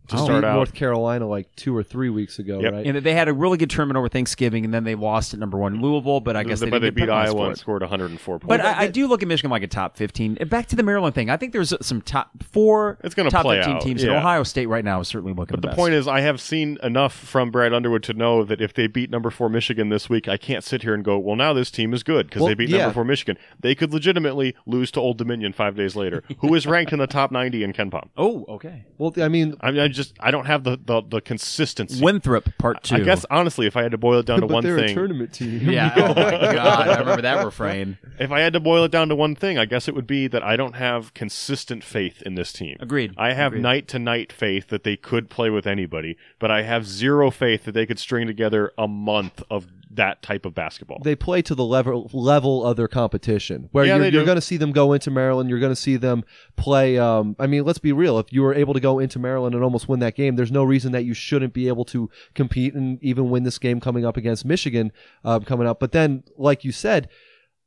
to 0.10 0.18
Oh. 0.18 0.24
start 0.26 0.44
out. 0.44 0.56
North 0.56 0.74
Carolina 0.74 1.28
like 1.28 1.54
two 1.56 1.76
or 1.76 1.84
three 1.84 2.10
weeks 2.10 2.40
ago, 2.40 2.60
Yep. 2.60 2.74
right? 2.74 2.86
And 2.86 2.98
they 2.98 3.14
had 3.14 3.28
a 3.28 3.34
really 3.34 3.58
good 3.58 3.70
tournament 3.70 3.98
over 3.98 4.10
Thanksgiving, 4.10 4.66
and 4.66 4.74
then 4.74 4.84
they 4.84 4.96
lost 4.96 5.34
at 5.34 5.40
number 5.40 5.58
one 5.58 5.82
Louisville. 5.82 6.20
But 6.20 6.36
I 6.36 6.44
guess 6.44 6.60
they 6.60 6.70
but 6.70 6.82
didn't 6.82 6.96
they 6.96 7.02
get 7.02 7.08
beat 7.08 7.12
Iowa 7.14 7.32
for 7.38 7.48
and 7.48 7.58
scored 7.58 7.82
104 7.82 8.40
points. 8.40 8.48
But 8.48 8.62
I, 8.62 8.82
I 8.84 8.88
do 8.88 9.08
look 9.08 9.22
at 9.22 9.28
Michigan 9.28 9.52
like 9.52 9.64
a 9.64 9.68
top 9.68 9.98
15. 9.98 10.38
And 10.40 10.50
Back 10.50 10.68
to 10.68 10.76
the 10.76 10.84
Maryland 10.84 11.16
thing. 11.16 11.30
I 11.30 11.38
think 11.38 11.54
there's 11.54 11.74
some 11.82 12.02
top 12.02 12.32
four 12.44 12.98
It's 13.04 13.16
gonna 13.16 13.30
top 13.30 13.44
play 13.44 13.58
15 13.58 13.76
out, 13.76 13.82
teams. 13.82 14.04
And 14.04 14.12
yeah. 14.12 14.18
Ohio 14.20 14.44
State 14.44 14.66
right 14.68 14.84
now 14.84 15.00
is 15.00 15.08
certainly 15.08 15.34
looking 15.34 15.54
But 15.56 15.62
the 15.62 15.68
best. 15.70 15.78
point 15.78 15.94
is, 15.94 16.08
I 16.08 16.22
have 16.22 16.42
seen 16.42 16.78
enough 16.84 17.14
from 17.14 17.52
Brad 17.52 17.74
Underwood 17.74 18.04
to 18.04 18.14
know 18.14 18.44
that 18.44 18.62
if 18.62 18.74
they 18.74 18.88
beat 18.88 19.10
number 19.10 19.30
four 19.30 19.50
Michigan 19.50 19.90
this 19.90 20.10
week, 20.10 20.28
I 20.28 20.38
can't 20.38 20.64
sit 20.64 20.82
here 20.84 20.94
and 20.94 21.04
go, 21.04 21.18
well, 21.20 21.36
now 21.36 21.54
this 21.54 21.70
team 21.72 21.94
is 21.94 22.04
good 22.04 22.28
because 22.28 22.42
Well, 22.42 22.50
they 22.50 22.54
beat 22.56 22.70
yeah. 22.70 22.80
number 22.80 22.94
four 22.96 23.06
Michigan. 23.06 23.38
They 23.60 23.76
could 23.76 23.94
legitimately 23.94 24.56
lose 24.66 24.92
to 24.92 25.00
Old 25.00 25.18
Dominion 25.18 25.54
five 25.54 25.76
days 25.76 25.96
later, 25.96 26.24
who 26.40 26.54
is 26.56 26.66
ranked 26.66 26.94
in 26.94 27.00
the 27.00 27.08
top 27.08 27.32
90 27.32 27.64
in 27.64 27.74
KenPom. 27.74 28.10
Oh, 28.18 28.46
okay. 28.50 28.86
well, 28.98 29.14
I 29.22 29.28
mean, 29.28 29.56
I, 29.62 29.72
mean, 29.72 29.82
I 29.82 29.88
just 29.88 29.99
I 30.20 30.32
don't 30.32 30.46
have 30.46 30.64
the 30.64 30.78
the, 30.84 31.02
the 31.02 31.22
consistency. 31.22 32.04
Winthrop 32.04 32.50
part 32.58 32.84
two. 32.84 32.96
I 32.96 33.00
guess 33.02 33.26
honestly, 33.30 33.68
if 33.68 33.76
I 33.78 33.84
had 33.84 33.92
to 33.92 33.98
boil 33.98 34.20
it 34.20 34.26
down 34.26 34.42
to 34.42 34.48
but 34.48 34.54
one 34.54 34.64
they're 34.64 34.78
thing, 34.78 34.92
a 34.92 34.94
tournament 34.94 35.34
team. 35.34 35.60
Yeah. 35.70 35.94
Oh 35.96 36.08
my 36.14 36.32
God. 36.54 36.88
I 36.88 37.00
remember 37.00 37.22
that 37.22 37.44
refrain. 37.46 37.98
if 38.20 38.32
I 38.32 38.40
had 38.40 38.54
to 38.54 38.60
boil 38.60 38.84
it 38.86 38.92
down 38.92 39.10
to 39.10 39.16
one 39.16 39.36
thing, 39.36 39.58
I 39.58 39.66
guess 39.66 39.88
it 39.88 39.96
would 39.96 40.08
be 40.08 40.28
that 40.28 40.44
I 40.44 40.56
don't 40.56 40.76
have 40.76 41.14
consistent 41.14 41.84
faith 41.84 42.22
in 42.24 42.36
this 42.36 42.52
team. 42.54 42.78
Agreed. 42.80 43.14
I 43.18 43.34
have 43.34 43.54
Agreed. 43.54 43.62
night 43.64 43.88
to 43.90 44.00
night 44.00 44.32
faith 44.32 44.68
that 44.70 44.84
they 44.84 44.96
could 44.96 45.30
play 45.30 45.50
with 45.50 45.68
anybody, 45.68 46.18
but 46.40 46.50
I 46.52 46.64
have 46.64 46.86
zero 46.86 47.30
faith 47.32 47.66
that 47.66 47.74
they 47.74 47.86
could 47.86 48.00
string 48.00 48.28
together 48.28 48.72
a 48.78 48.88
month 48.88 49.44
of 49.50 49.68
that 49.92 50.22
type 50.22 50.46
of 50.46 50.54
basketball. 50.54 51.00
they 51.04 51.16
play 51.16 51.42
to 51.42 51.56
the 51.56 51.64
level 51.64 52.10
level 52.14 52.64
of 52.64 52.78
their 52.78 52.88
competition. 52.88 53.70
Where 53.72 53.86
Yeah, 53.86 53.98
you're, 53.98 54.08
you're 54.10 54.26
going 54.26 54.36
to 54.36 54.42
see 54.42 54.58
them 54.58 54.72
go 54.72 54.94
into 54.94 55.10
Maryland. 55.10 55.50
You're 55.50 55.60
going 55.60 55.72
to 55.72 55.76
see 55.76 55.96
them 55.98 56.24
play. 56.58 57.00
Um, 57.00 57.36
I 57.40 57.48
mean, 57.48 57.64
let's 57.66 57.80
be 57.80 57.92
real. 57.92 58.20
If 58.20 58.32
you 58.32 58.44
were 58.44 58.54
able 58.54 58.76
to 58.76 58.80
go 58.80 59.00
into 59.00 59.18
Maryland 59.18 59.56
and 59.56 59.64
almost 59.64 59.90
win 59.90 60.00
that 60.02 60.16
game, 60.16 60.36
there's 60.36 60.52
no 60.52 60.64
reason 60.64 60.92
that 60.92 61.06
you 61.06 61.14
shouldn't 61.16 61.54
be 61.54 61.68
able 61.68 61.86
to 61.86 62.10
compete 62.36 62.76
and 62.76 63.02
even 63.04 63.32
win 63.32 63.44
this 63.44 63.58
game 63.58 63.80
coming 63.80 64.06
up 64.06 64.16
against 64.16 64.46
Michigan 64.46 64.92
um, 65.24 65.44
coming 65.44 65.66
up. 65.68 65.80
But 65.80 65.92
then, 65.92 66.24
like 66.38 66.64
you 66.64 66.72
said. 66.72 67.10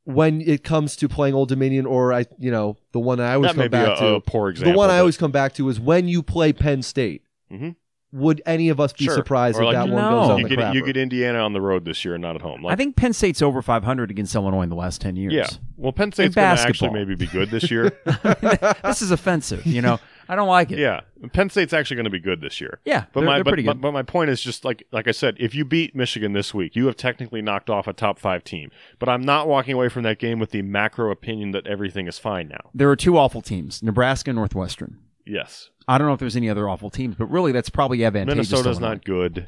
When 0.05 0.41
it 0.41 0.65
comes 0.65 0.97
to 0.97 1.07
playing 1.07 1.33
Old 1.33 1.47
Dominion, 1.47 1.85
or 1.85 2.11
I, 2.11 2.25
you 2.37 2.51
know, 2.51 2.75
the 2.91 2.99
one 2.99 3.21
I 3.21 3.35
always 3.35 3.51
that 3.51 3.55
come 3.55 3.69
back 3.69 3.97
a, 3.97 4.01
to, 4.01 4.07
a 4.15 4.19
poor 4.19 4.49
example. 4.49 4.73
the 4.73 4.77
one 4.77 4.89
I 4.89 4.99
always 4.99 5.15
come 5.15 5.31
back 5.31 5.53
to 5.53 5.69
is 5.69 5.79
when 5.79 6.09
you 6.09 6.21
play 6.21 6.51
Penn 6.51 6.81
State. 6.81 7.21
Mhm. 7.49 7.77
Would 8.13 8.41
any 8.45 8.69
of 8.69 8.79
us 8.79 8.93
be 8.93 9.05
Sure. 9.05 9.15
surprised 9.15 9.57
Or 9.57 9.63
if 9.63 9.65
like 9.67 9.75
that 9.75 9.87
you 9.87 9.93
one 9.93 10.03
know. 10.03 10.21
goes 10.21 10.29
on 10.29 10.37
you 10.39 10.47
the 10.47 10.55
get 10.55 10.73
you 10.75 10.85
get 10.85 10.95
Indiana 10.97 11.39
on 11.39 11.51
the 11.53 11.59
road 11.61 11.83
this 11.83 12.05
year 12.05 12.13
and 12.13 12.21
not 12.21 12.35
at 12.35 12.41
home. 12.41 12.61
Like, 12.63 12.73
I 12.73 12.75
think 12.75 12.95
Penn 12.95 13.11
State's 13.13 13.41
over 13.41 13.61
500 13.61 14.11
against 14.11 14.35
Illinois 14.35 14.61
in 14.61 14.69
the 14.69 14.75
last 14.75 15.01
10 15.01 15.15
years. 15.15 15.33
yeah. 15.33 15.47
Well, 15.77 15.91
Penn 15.91 16.11
State's 16.11 16.35
going 16.35 16.45
to 16.45 16.51
actually 16.61 16.87
basketball. 16.87 16.93
maybe 16.93 17.15
be 17.15 17.25
good 17.27 17.49
this 17.49 17.69
year. 17.71 17.89
this 18.83 19.01
is 19.01 19.11
offensive. 19.11 19.65
You 19.65 19.81
know, 19.81 19.99
I 20.29 20.35
don't 20.35 20.47
like 20.47 20.71
it. 20.71 20.77
yeah, 20.79 21.01
Penn 21.33 21.49
State's 21.49 21.73
actually 21.73 21.95
going 21.97 22.03
to 22.05 22.09
be 22.11 22.19
good 22.19 22.39
this 22.39 22.61
year. 22.61 22.79
Yeah, 22.85 23.05
But 23.11 23.21
they're, 23.21 23.25
my 23.29 23.35
they're 23.37 23.43
but, 23.43 23.49
pretty 23.49 23.63
but, 23.63 23.73
good. 23.73 23.81
but 23.81 23.91
my 23.91 24.03
point 24.03 24.29
is 24.29 24.41
just 24.41 24.63
like 24.63 24.85
like 24.91 25.07
I 25.07 25.11
said, 25.11 25.35
if 25.39 25.53
you 25.55 25.65
beat 25.65 25.95
Michigan 25.95 26.31
this 26.33 26.53
week, 26.53 26.75
you 26.75 26.85
have 26.85 26.95
technically 26.95 27.41
knocked 27.41 27.69
off 27.69 27.87
a 27.87 27.93
top 27.93 28.19
five 28.19 28.43
team. 28.43 28.71
But 28.99 29.09
I'm 29.09 29.23
not 29.23 29.47
walking 29.47 29.73
away 29.73 29.89
from 29.89 30.03
that 30.03 30.19
game 30.19 30.39
with 30.39 30.51
the 30.51 30.61
macro 30.61 31.11
opinion 31.11 31.51
that 31.51 31.67
everything 31.67 32.07
is 32.07 32.19
fine 32.19 32.47
now. 32.47 32.69
there 32.73 32.89
are 32.89 32.95
two 32.95 33.17
awful 33.17 33.41
teams: 33.41 33.81
Nebraska 33.83 34.29
and 34.29 34.37
Northwestern. 34.37 34.99
Yes, 35.25 35.69
I 35.87 35.97
don't 35.97 36.07
know 36.07 36.13
if 36.13 36.19
there's 36.19 36.35
any 36.35 36.49
other 36.49 36.67
awful 36.69 36.89
teams, 36.89 37.15
but 37.15 37.25
really, 37.27 37.51
that's 37.51 37.69
probably 37.69 38.03
advantageous. 38.05 38.49
to 38.49 38.55
Minnesota's 38.55 38.77
Illinois. 38.79 38.95
not 38.95 39.05
good. 39.05 39.47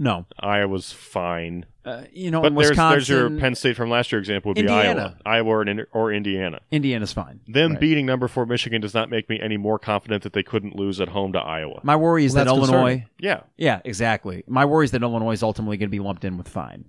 No, 0.00 0.26
Iowa's 0.38 0.92
fine. 0.92 1.66
uh, 1.84 2.02
you 2.12 2.30
know, 2.30 2.40
But 2.40 2.54
there's, 2.54 2.68
Wisconsin, 2.68 2.90
there's 2.92 3.08
your 3.08 3.40
Penn 3.40 3.56
State 3.56 3.74
from 3.74 3.90
last 3.90 4.12
year 4.12 4.20
example 4.20 4.50
would 4.50 4.54
be 4.54 4.60
Indiana. 4.60 5.16
Iowa. 5.26 5.38
Iowa 5.38 5.48
or, 5.50 5.62
in- 5.66 5.86
or 5.92 6.12
Indiana. 6.12 6.60
Indiana's 6.70 7.12
fine. 7.12 7.40
Them 7.48 7.72
Right. 7.72 7.80
beating 7.80 8.06
number 8.06 8.28
four 8.28 8.46
Michigan 8.46 8.80
does 8.80 8.94
not 8.94 9.10
make 9.10 9.28
me 9.28 9.40
any 9.42 9.56
more 9.56 9.76
confident 9.78 10.22
that 10.22 10.34
they 10.34 10.44
couldn't 10.44 10.76
lose 10.76 11.00
at 11.00 11.08
home 11.08 11.32
to 11.32 11.40
Iowa. 11.40 11.80
My 11.82 11.96
worry 11.96 12.24
is 12.26 12.34
Well, 12.34 12.44
that 12.44 12.50
Illinois. 12.50 12.66
concerning. 12.66 13.04
Yeah. 13.18 13.40
Yeah, 13.56 13.80
exactly. 13.84 14.44
My 14.46 14.66
worry 14.66 14.84
is 14.84 14.92
that 14.92 15.02
Illinois 15.02 15.32
is 15.32 15.42
ultimately 15.42 15.78
going 15.78 15.88
to 15.88 15.90
be 15.90 15.98
lumped 16.00 16.24
in 16.24 16.36
with 16.38 16.48
fine, 16.48 16.84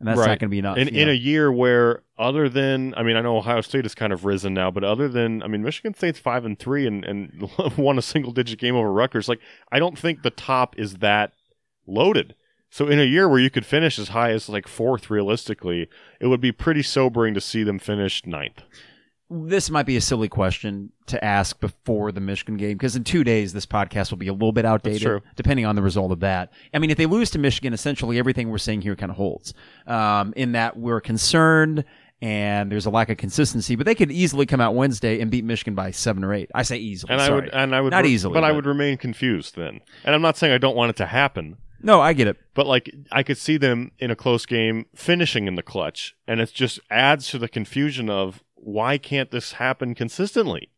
and 0.00 0.08
that's 0.08 0.18
Right. 0.18 0.28
not 0.28 0.38
going 0.40 0.48
to 0.48 0.50
be 0.50 0.58
enough. 0.58 0.78
In, 0.78 0.88
in 0.88 1.06
know. 1.06 1.12
a 1.12 1.14
year 1.14 1.52
where, 1.52 2.02
other 2.18 2.48
than, 2.48 2.94
I 2.96 3.02
mean, 3.02 3.16
I 3.16 3.20
know 3.20 3.36
Ohio 3.36 3.60
State 3.60 3.84
has 3.84 3.94
kind 3.94 4.12
of 4.12 4.24
risen 4.24 4.52
now, 4.54 4.70
but 4.70 4.82
other 4.82 5.08
than, 5.08 5.42
I 5.42 5.46
mean, 5.46 5.62
Michigan 5.62 5.94
State's 5.94 6.18
five 6.18 6.44
and 6.44 6.58
three 6.58 6.86
and, 6.86 7.04
and 7.04 7.48
won 7.76 7.98
a 7.98 8.02
single 8.02 8.32
digit 8.32 8.58
game 8.58 8.74
over 8.74 8.90
Rutgers. 8.90 9.28
Like, 9.28 9.40
I 9.70 9.78
don't 9.78 9.98
think 9.98 10.22
the 10.22 10.30
top 10.30 10.76
is 10.78 10.96
that 10.96 11.32
loaded. 11.86 12.34
So 12.70 12.86
in 12.86 13.00
a 13.00 13.04
year 13.04 13.28
where 13.28 13.40
you 13.40 13.50
could 13.50 13.66
finish 13.66 13.98
as 13.98 14.08
high 14.08 14.30
as 14.30 14.48
like 14.48 14.68
fourth 14.68 15.10
realistically, 15.10 15.88
it 16.20 16.28
would 16.28 16.40
be 16.40 16.52
pretty 16.52 16.82
sobering 16.82 17.34
to 17.34 17.40
see 17.40 17.62
them 17.62 17.78
finish 17.78 18.24
ninth. 18.24 18.62
This 19.30 19.70
might 19.70 19.86
be 19.86 19.96
a 19.96 20.00
silly 20.00 20.28
question 20.28 20.90
to 21.06 21.22
ask 21.24 21.60
before 21.60 22.10
the 22.10 22.20
Michigan 22.20 22.56
game 22.56 22.76
because 22.76 22.96
in 22.96 23.04
two 23.04 23.22
days 23.22 23.52
this 23.52 23.64
podcast 23.66 24.10
will 24.10 24.18
be 24.18 24.26
a 24.28 24.32
little 24.32 24.52
bit 24.52 24.64
outdated, 24.64 25.02
true. 25.02 25.20
depending 25.36 25.64
on 25.64 25.76
the 25.76 25.82
result 25.82 26.10
of 26.10 26.20
that. 26.20 26.52
I 26.74 26.78
mean, 26.80 26.90
if 26.90 26.98
they 26.98 27.06
lose 27.06 27.30
to 27.30 27.38
Michigan, 27.38 27.72
essentially 27.72 28.18
everything 28.18 28.50
we're 28.50 28.58
saying 28.58 28.82
here 28.82 28.96
kind 28.96 29.10
of 29.10 29.16
holds. 29.16 29.54
Um, 29.86 30.32
in 30.36 30.52
that 30.52 30.76
we're 30.76 31.00
concerned 31.00 31.84
and 32.20 32.70
there's 32.70 32.86
a 32.86 32.90
lack 32.90 33.08
of 33.08 33.16
consistency, 33.16 33.76
but 33.76 33.86
they 33.86 33.94
could 33.94 34.10
easily 34.10 34.46
come 34.46 34.60
out 34.60 34.74
Wednesday 34.74 35.20
and 35.20 35.30
beat 35.30 35.44
Michigan 35.44 35.74
by 35.74 35.90
seven 35.90 36.24
or 36.24 36.34
eight. 36.34 36.50
I 36.54 36.62
say 36.64 36.76
easily. 36.76 37.12
And 37.12 37.22
I 37.22 37.30
would, 37.30 37.48
and 37.50 37.74
I 37.74 37.80
would, 37.80 37.92
Not 37.92 38.04
re- 38.04 38.10
easily, 38.10 38.34
but 38.34 38.44
I 38.44 38.52
would 38.52 38.66
remain 38.66 38.98
confused 38.98 39.56
then. 39.56 39.80
And 40.04 40.14
I'm 40.14 40.22
not 40.22 40.36
saying 40.36 40.52
I 40.52 40.58
don't 40.58 40.76
want 40.76 40.90
it 40.90 40.96
to 40.96 41.06
happen, 41.06 41.56
no, 41.82 42.00
I 42.00 42.12
get 42.12 42.26
it. 42.26 42.36
but 42.54 42.66
like 42.66 42.94
I 43.10 43.22
could 43.22 43.38
see 43.38 43.56
them 43.56 43.92
in 43.98 44.10
a 44.10 44.16
close 44.16 44.44
game 44.44 44.86
finishing 44.94 45.46
in 45.46 45.54
the 45.54 45.62
clutch, 45.62 46.14
and 46.26 46.40
it 46.40 46.52
just 46.52 46.78
adds 46.90 47.28
to 47.30 47.38
the 47.38 47.48
confusion 47.48 48.10
of 48.10 48.42
why 48.62 48.98
can't 48.98 49.30
this 49.30 49.52
happen 49.52 49.94
consistently? 49.94 50.70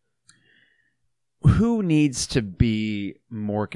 who 1.44 1.82
needs 1.82 2.26
to 2.28 2.40
be 2.42 3.16
more 3.28 3.68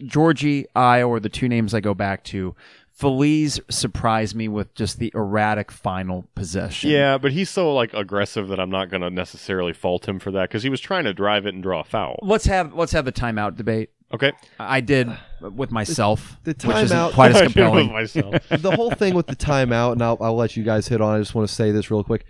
Giorgi, 0.00 0.66
I, 0.74 1.02
or 1.02 1.18
the 1.18 1.28
two 1.30 1.48
names 1.48 1.72
I 1.72 1.80
go 1.80 1.94
back 1.94 2.24
to. 2.24 2.54
Feliz 2.92 3.60
surprised 3.70 4.34
me 4.34 4.48
with 4.48 4.74
just 4.74 4.98
the 4.98 5.10
erratic 5.14 5.70
final 5.70 6.28
possession. 6.34 6.90
Yeah, 6.90 7.18
but 7.18 7.32
he's 7.32 7.50
so 7.50 7.74
like 7.74 7.92
aggressive 7.94 8.48
that 8.48 8.60
I'm 8.60 8.70
not 8.70 8.90
going 8.90 9.00
to 9.02 9.10
necessarily 9.10 9.72
fault 9.72 10.08
him 10.08 10.18
for 10.18 10.30
that 10.32 10.48
because 10.48 10.62
he 10.62 10.68
was 10.68 10.80
trying 10.80 11.04
to 11.04 11.12
drive 11.14 11.46
it 11.46 11.54
and 11.54 11.62
draw 11.62 11.80
a 11.80 11.84
foul. 11.84 12.18
Let's 12.22 12.46
have 12.46 12.74
let's 12.74 12.92
have 12.92 13.04
the 13.04 13.12
timeout 13.12 13.56
debate. 13.56 13.90
Okay, 14.14 14.32
I 14.60 14.80
did 14.80 15.10
with 15.40 15.70
myself, 15.70 16.36
the 16.44 16.50
which 16.52 16.64
isn't 16.76 16.96
timeout- 16.96 17.12
quite 17.14 17.30
as 17.32 17.36
I 17.36 17.40
did 17.40 17.46
with 17.48 17.54
compelling. 17.54 17.92
myself. 17.92 18.48
the 18.50 18.72
whole 18.72 18.90
thing 18.92 19.14
with 19.14 19.26
the 19.26 19.36
timeout, 19.36 19.92
and 19.92 20.02
I'll, 20.02 20.16
I'll 20.20 20.36
let 20.36 20.56
you 20.56 20.62
guys 20.64 20.86
hit 20.88 21.00
on. 21.00 21.16
I 21.16 21.18
just 21.18 21.34
want 21.34 21.48
to 21.48 21.54
say 21.54 21.70
this 21.72 21.90
real 21.90 22.04
quick. 22.04 22.24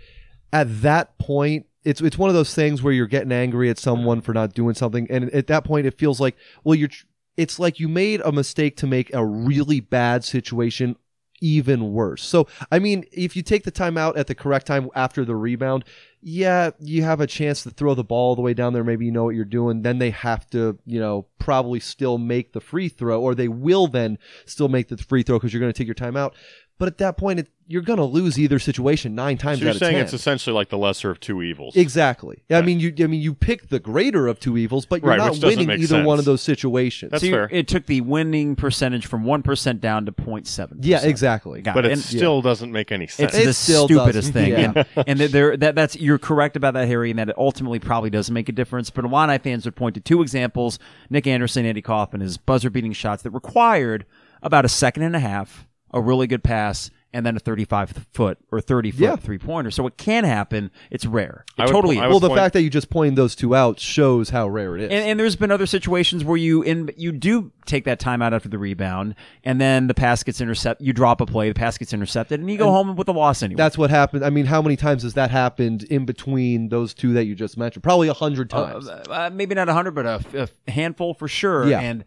At 0.53 0.81
that 0.81 1.17
point, 1.17 1.65
it's 1.83 2.01
it's 2.01 2.17
one 2.17 2.29
of 2.29 2.35
those 2.35 2.53
things 2.53 2.83
where 2.83 2.93
you're 2.93 3.07
getting 3.07 3.31
angry 3.31 3.69
at 3.69 3.77
someone 3.77 4.21
for 4.21 4.33
not 4.33 4.53
doing 4.53 4.75
something, 4.75 5.07
and 5.09 5.29
at 5.33 5.47
that 5.47 5.63
point, 5.63 5.87
it 5.87 5.97
feels 5.97 6.19
like 6.19 6.35
well, 6.63 6.75
you're. 6.75 6.89
It's 7.35 7.59
like 7.59 7.79
you 7.79 7.87
made 7.87 8.19
a 8.21 8.31
mistake 8.31 8.77
to 8.77 8.87
make 8.87 9.13
a 9.13 9.23
really 9.23 9.79
bad 9.79 10.23
situation 10.23 10.95
even 11.39 11.93
worse. 11.93 12.23
So, 12.23 12.47
I 12.71 12.79
mean, 12.79 13.05
if 13.11 13.35
you 13.35 13.43
take 13.43 13.63
the 13.63 13.71
timeout 13.71 14.17
at 14.17 14.27
the 14.27 14.35
correct 14.35 14.67
time 14.67 14.89
after 14.95 15.23
the 15.23 15.35
rebound, 15.35 15.85
yeah, 16.21 16.71
you 16.79 17.03
have 17.03 17.21
a 17.21 17.27
chance 17.27 17.63
to 17.63 17.69
throw 17.69 17.93
the 17.93 18.03
ball 18.03 18.29
all 18.29 18.35
the 18.35 18.41
way 18.41 18.53
down 18.53 18.73
there. 18.73 18.83
Maybe 18.83 19.05
you 19.05 19.11
know 19.11 19.23
what 19.23 19.35
you're 19.35 19.45
doing. 19.45 19.83
Then 19.83 19.99
they 19.99 20.09
have 20.09 20.49
to, 20.49 20.79
you 20.85 20.99
know, 20.99 21.27
probably 21.39 21.79
still 21.79 22.17
make 22.17 22.53
the 22.53 22.59
free 22.59 22.89
throw, 22.89 23.21
or 23.21 23.35
they 23.35 23.47
will 23.47 23.87
then 23.87 24.17
still 24.45 24.67
make 24.67 24.87
the 24.87 24.97
free 24.97 25.23
throw 25.23 25.37
because 25.37 25.53
you're 25.53 25.61
going 25.61 25.71
to 25.71 25.77
take 25.77 25.87
your 25.87 25.95
timeout. 25.95 26.33
But 26.79 26.87
at 26.87 26.99
that 26.99 27.17
point, 27.17 27.39
it, 27.39 27.47
you're 27.65 27.81
going 27.81 27.97
to 27.97 28.05
lose 28.05 28.37
either 28.39 28.59
situation 28.59 29.15
nine 29.15 29.37
times 29.37 29.57
So 29.57 29.63
you're 29.63 29.69
out 29.71 29.75
of 29.77 29.79
saying 29.79 29.93
ten. 29.95 30.03
it's 30.03 30.13
essentially 30.13 30.53
like 30.53 30.69
the 30.69 30.77
lesser 30.77 31.09
of 31.09 31.19
two 31.19 31.41
evils. 31.41 31.75
exactly. 31.75 32.43
I 32.51 32.61
mean, 32.61 32.79
you. 32.79 32.93
I 32.99 33.07
mean, 33.07 33.19
you 33.19 33.33
pick 33.33 33.69
the 33.69 33.79
greater 33.79 34.27
of 34.27 34.39
two 34.39 34.57
evils, 34.57 34.85
but 34.85 35.01
you're 35.01 35.09
Right, 35.09 35.17
not 35.17 35.39
winning 35.43 35.65
make 35.67 35.79
either 35.79 36.03
one 36.03 36.19
of 36.19 36.25
those 36.25 36.41
situations. 36.43 37.11
That's 37.11 37.23
So 37.23 37.29
fair. 37.31 37.49
It 37.51 37.67
took 37.67 37.87
the 37.87 38.01
winning 38.01 38.55
percentage 38.55 39.07
from 39.07 39.23
one 39.23 39.41
percent 39.41 39.81
down 39.81 40.05
to 40.05 40.11
0.7. 40.11 40.77
yeah, 40.81 41.01
exactly. 41.03 41.61
Got 41.63 41.73
but 41.75 41.85
it. 41.85 41.89
it 41.89 41.91
And 41.93 42.01
still 42.01 42.41
doesn't 42.43 42.71
make 42.71 42.91
any 42.91 43.07
sense. 43.07 43.33
it's 43.33 43.41
It 43.43 43.45
the 43.47 43.53
still 43.53 43.87
stupidest 43.87 44.31
doesn't, 44.31 44.33
thing, 44.33 44.51
yeah. 44.51 44.83
and, 44.95 45.19
and 45.19 45.19
there 45.31 45.57
that 45.57 45.73
that's 45.75 45.95
you're 45.97 46.19
correct 46.19 46.55
about 46.55 46.75
that, 46.75 46.87
Harry, 46.87 47.09
and 47.09 47.17
that 47.19 47.29
it 47.29 47.37
ultimately 47.39 47.79
probably 47.79 48.11
doesn't 48.11 48.33
make 48.33 48.49
a 48.49 48.53
difference. 48.53 48.91
But 48.91 49.03
Illini 49.03 49.39
fans 49.39 49.65
would 49.65 49.75
point 49.75 49.95
to 49.95 49.99
two 50.01 50.21
examples: 50.21 50.77
Nick 51.09 51.25
Anderson, 51.27 51.65
Andy 51.65 51.81
Kaufman, 51.81 52.21
his 52.21 52.37
buzzer-beating 52.37 52.93
shots 52.93 53.23
that 53.23 53.31
required 53.31 54.05
about 54.43 54.63
a 54.63 54.69
second 54.69 55.01
and 55.03 55.15
a 55.15 55.19
half, 55.19 55.66
a 55.93 56.01
really 56.01 56.27
good 56.27 56.43
pass, 56.43 56.91
and 57.13 57.25
then 57.25 57.35
a 57.37 57.39
35 57.39 58.05
foot 58.13 58.37
or 58.51 58.59
30 58.59 58.91
foot 58.91 58.99
Yeah. 58.99 59.15
three 59.15 59.37
pointer. 59.37 59.71
So 59.71 59.87
it 59.87 59.97
can 59.97 60.25
happen. 60.25 60.69
It's 60.91 61.05
rare. 61.05 61.45
It 61.57 61.61
I 61.61 61.65
would- 61.65 61.71
totally. 61.71 61.97
I 61.97 62.01
is. 62.01 62.03
would 62.03 62.09
well, 62.09 62.19
the 62.19 62.27
point- 62.27 62.39
fact 62.39 62.53
that 62.53 62.61
you 62.63 62.69
just 62.69 62.89
pointed 62.89 63.15
those 63.15 63.33
two 63.33 63.55
out 63.55 63.79
shows 63.79 64.29
how 64.29 64.47
rare 64.49 64.75
it 64.75 64.81
is. 64.83 64.91
And, 64.91 65.09
and 65.09 65.19
there's 65.19 65.37
been 65.37 65.49
other 65.49 65.65
situations 65.65 66.25
where 66.25 66.35
you 66.37 66.61
in 66.63 66.91
you 66.97 67.13
do 67.13 67.51
take 67.65 67.85
that 67.85 67.99
timeout 68.01 68.33
after 68.33 68.49
the 68.49 68.57
rebound, 68.57 69.15
and 69.45 69.59
then 69.59 69.87
the 69.87 69.93
pass 69.93 70.21
gets 70.21 70.41
intercepted. 70.41 70.85
You 70.85 70.91
drop 70.91 71.21
a 71.21 71.25
play, 71.25 71.47
the 71.47 71.55
pass 71.55 71.77
gets 71.77 71.93
intercepted, 71.93 72.39
and 72.41 72.51
you 72.51 72.57
go 72.57 72.71
home 72.71 72.95
with 72.97 73.07
a 73.07 73.13
loss 73.13 73.41
anyway. 73.41 73.57
That's 73.57 73.77
what 73.77 73.89
happened. 73.89 74.25
I 74.25 74.29
mean, 74.29 74.45
how 74.45 74.61
many 74.61 74.75
times 74.75 75.03
has 75.03 75.13
that 75.13 75.31
happened 75.31 75.83
in 75.83 76.05
between 76.05 76.67
those 76.69 76.93
two 76.93 77.13
that 77.13 77.23
you 77.25 77.35
just 77.35 77.57
mentioned? 77.57 77.83
Probably 77.83 78.09
a 78.09 78.13
hundred 78.13 78.49
times. 78.49 78.87
Uh, 78.89 79.03
uh, 79.09 79.29
maybe 79.33 79.55
not 79.55 79.69
a 79.69 79.73
hundred, 79.73 79.95
but 79.95 80.05
a, 80.05 80.49
a 80.67 80.71
handful 80.71 81.13
for 81.13 81.29
sure. 81.29 81.67
Yeah. 81.67 81.79
And 81.79 82.03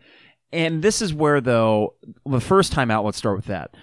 and 0.52 0.82
this 0.82 1.02
is 1.02 1.12
where 1.14 1.40
though 1.40 1.94
the 2.26 2.40
first 2.40 2.72
timeout. 2.72 3.04
Let's 3.04 3.18
start 3.18 3.36
with 3.36 3.46
that. 3.46 3.76